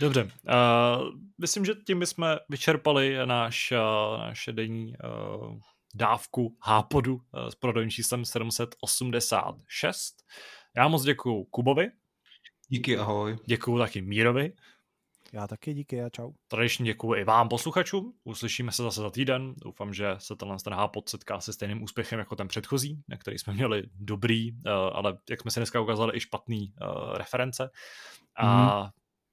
Dobře, 0.00 0.22
uh, 0.24 0.30
myslím, 1.40 1.64
že 1.64 1.74
tím 1.86 2.06
jsme 2.06 2.38
vyčerpali 2.48 3.16
náš, 3.24 3.72
uh, 3.72 4.20
naše 4.20 4.52
denní 4.52 4.94
uh, 5.04 5.58
dávku 5.94 6.56
Hápodu 6.62 7.20
s 7.48 7.54
prodejním 7.54 7.90
číslem 7.90 8.24
786. 8.24 10.14
Já 10.76 10.88
moc 10.88 11.02
děkuju 11.02 11.44
Kubovi. 11.44 11.90
Díky, 12.68 12.98
ahoj. 12.98 13.38
Děkuju 13.46 13.78
taky 13.78 14.02
Mírovi. 14.02 14.52
Já 15.36 15.46
taky 15.46 15.74
díky 15.74 16.02
a 16.02 16.10
čau. 16.10 16.32
Tradičně 16.48 16.84
děkuji 16.84 17.14
i 17.14 17.24
vám 17.24 17.48
posluchačům. 17.48 18.12
Uslyšíme 18.24 18.72
se 18.72 18.82
zase 18.82 19.00
za 19.00 19.10
týden. 19.10 19.54
Doufám, 19.64 19.94
že 19.94 20.14
se 20.18 20.36
tenhle 20.36 20.56
ten 20.64 20.72
hápod 20.72 21.08
setká 21.08 21.40
se 21.40 21.52
stejným 21.52 21.82
úspěchem 21.82 22.18
jako 22.18 22.36
ten 22.36 22.48
předchozí, 22.48 23.02
na 23.08 23.16
který 23.16 23.38
jsme 23.38 23.52
měli 23.52 23.82
dobrý, 23.94 24.52
uh, 24.52 24.58
ale 24.72 25.18
jak 25.30 25.40
jsme 25.40 25.50
si 25.50 25.60
dneska 25.60 25.80
ukázali, 25.80 26.16
i 26.16 26.20
špatný 26.20 26.72
uh, 26.82 27.16
reference. 27.16 27.70
A 28.36 28.82
mm. 28.82 28.90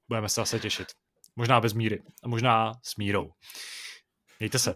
budeme 0.08 0.30
se 0.30 0.42
zase 0.42 0.60
těšit. 0.60 0.88
Možná 1.36 1.62
bez 1.62 1.74
míry. 1.74 2.04
A 2.24 2.28
možná 2.28 2.72
s 2.84 2.96
mírou. 2.96 3.32
Mějte 4.44 4.60
se. 4.60 4.76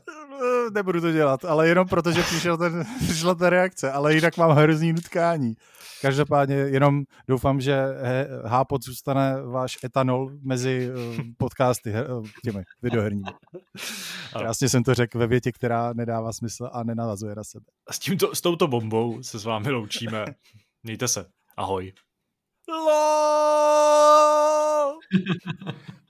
Nebudu 0.73 1.01
to 1.01 1.11
dělat, 1.11 1.45
ale 1.45 1.67
jenom 1.67 1.87
proto, 1.87 2.11
že 2.11 2.23
přišel 2.23 2.57
ten, 2.57 2.85
přišla 2.99 3.35
ta 3.35 3.49
reakce, 3.49 3.91
ale 3.91 4.15
jinak 4.15 4.37
mám 4.37 4.51
hrozný 4.51 4.93
nutkání. 4.93 5.53
Každopádně 6.01 6.55
jenom 6.55 7.03
doufám, 7.27 7.61
že 7.61 7.77
Hápot 8.45 8.83
zůstane 8.83 9.41
váš 9.41 9.77
etanol 9.83 10.31
mezi 10.41 10.89
eh, 10.89 11.23
podcasty 11.37 11.93
eh, 11.93 12.05
těmi 12.43 12.63
videoherními. 12.81 13.29
Krásně 14.37 14.69
jsem 14.69 14.83
to 14.83 14.93
řekl 14.93 15.19
ve 15.19 15.27
větě, 15.27 15.51
která 15.51 15.93
nedává 15.93 16.33
smysl 16.33 16.69
a 16.73 16.83
nenavazuje 16.83 17.35
na 17.35 17.43
sebe. 17.43 17.65
S, 17.91 17.99
tímto, 17.99 18.35
s 18.35 18.41
touto 18.41 18.67
bombou 18.67 19.23
se 19.23 19.39
s 19.39 19.45
vámi 19.45 19.71
loučíme. 19.71 20.25
Mějte 20.83 21.07
se. 21.07 21.25
Ahoj. 21.57 21.93
LOL! 22.69 24.07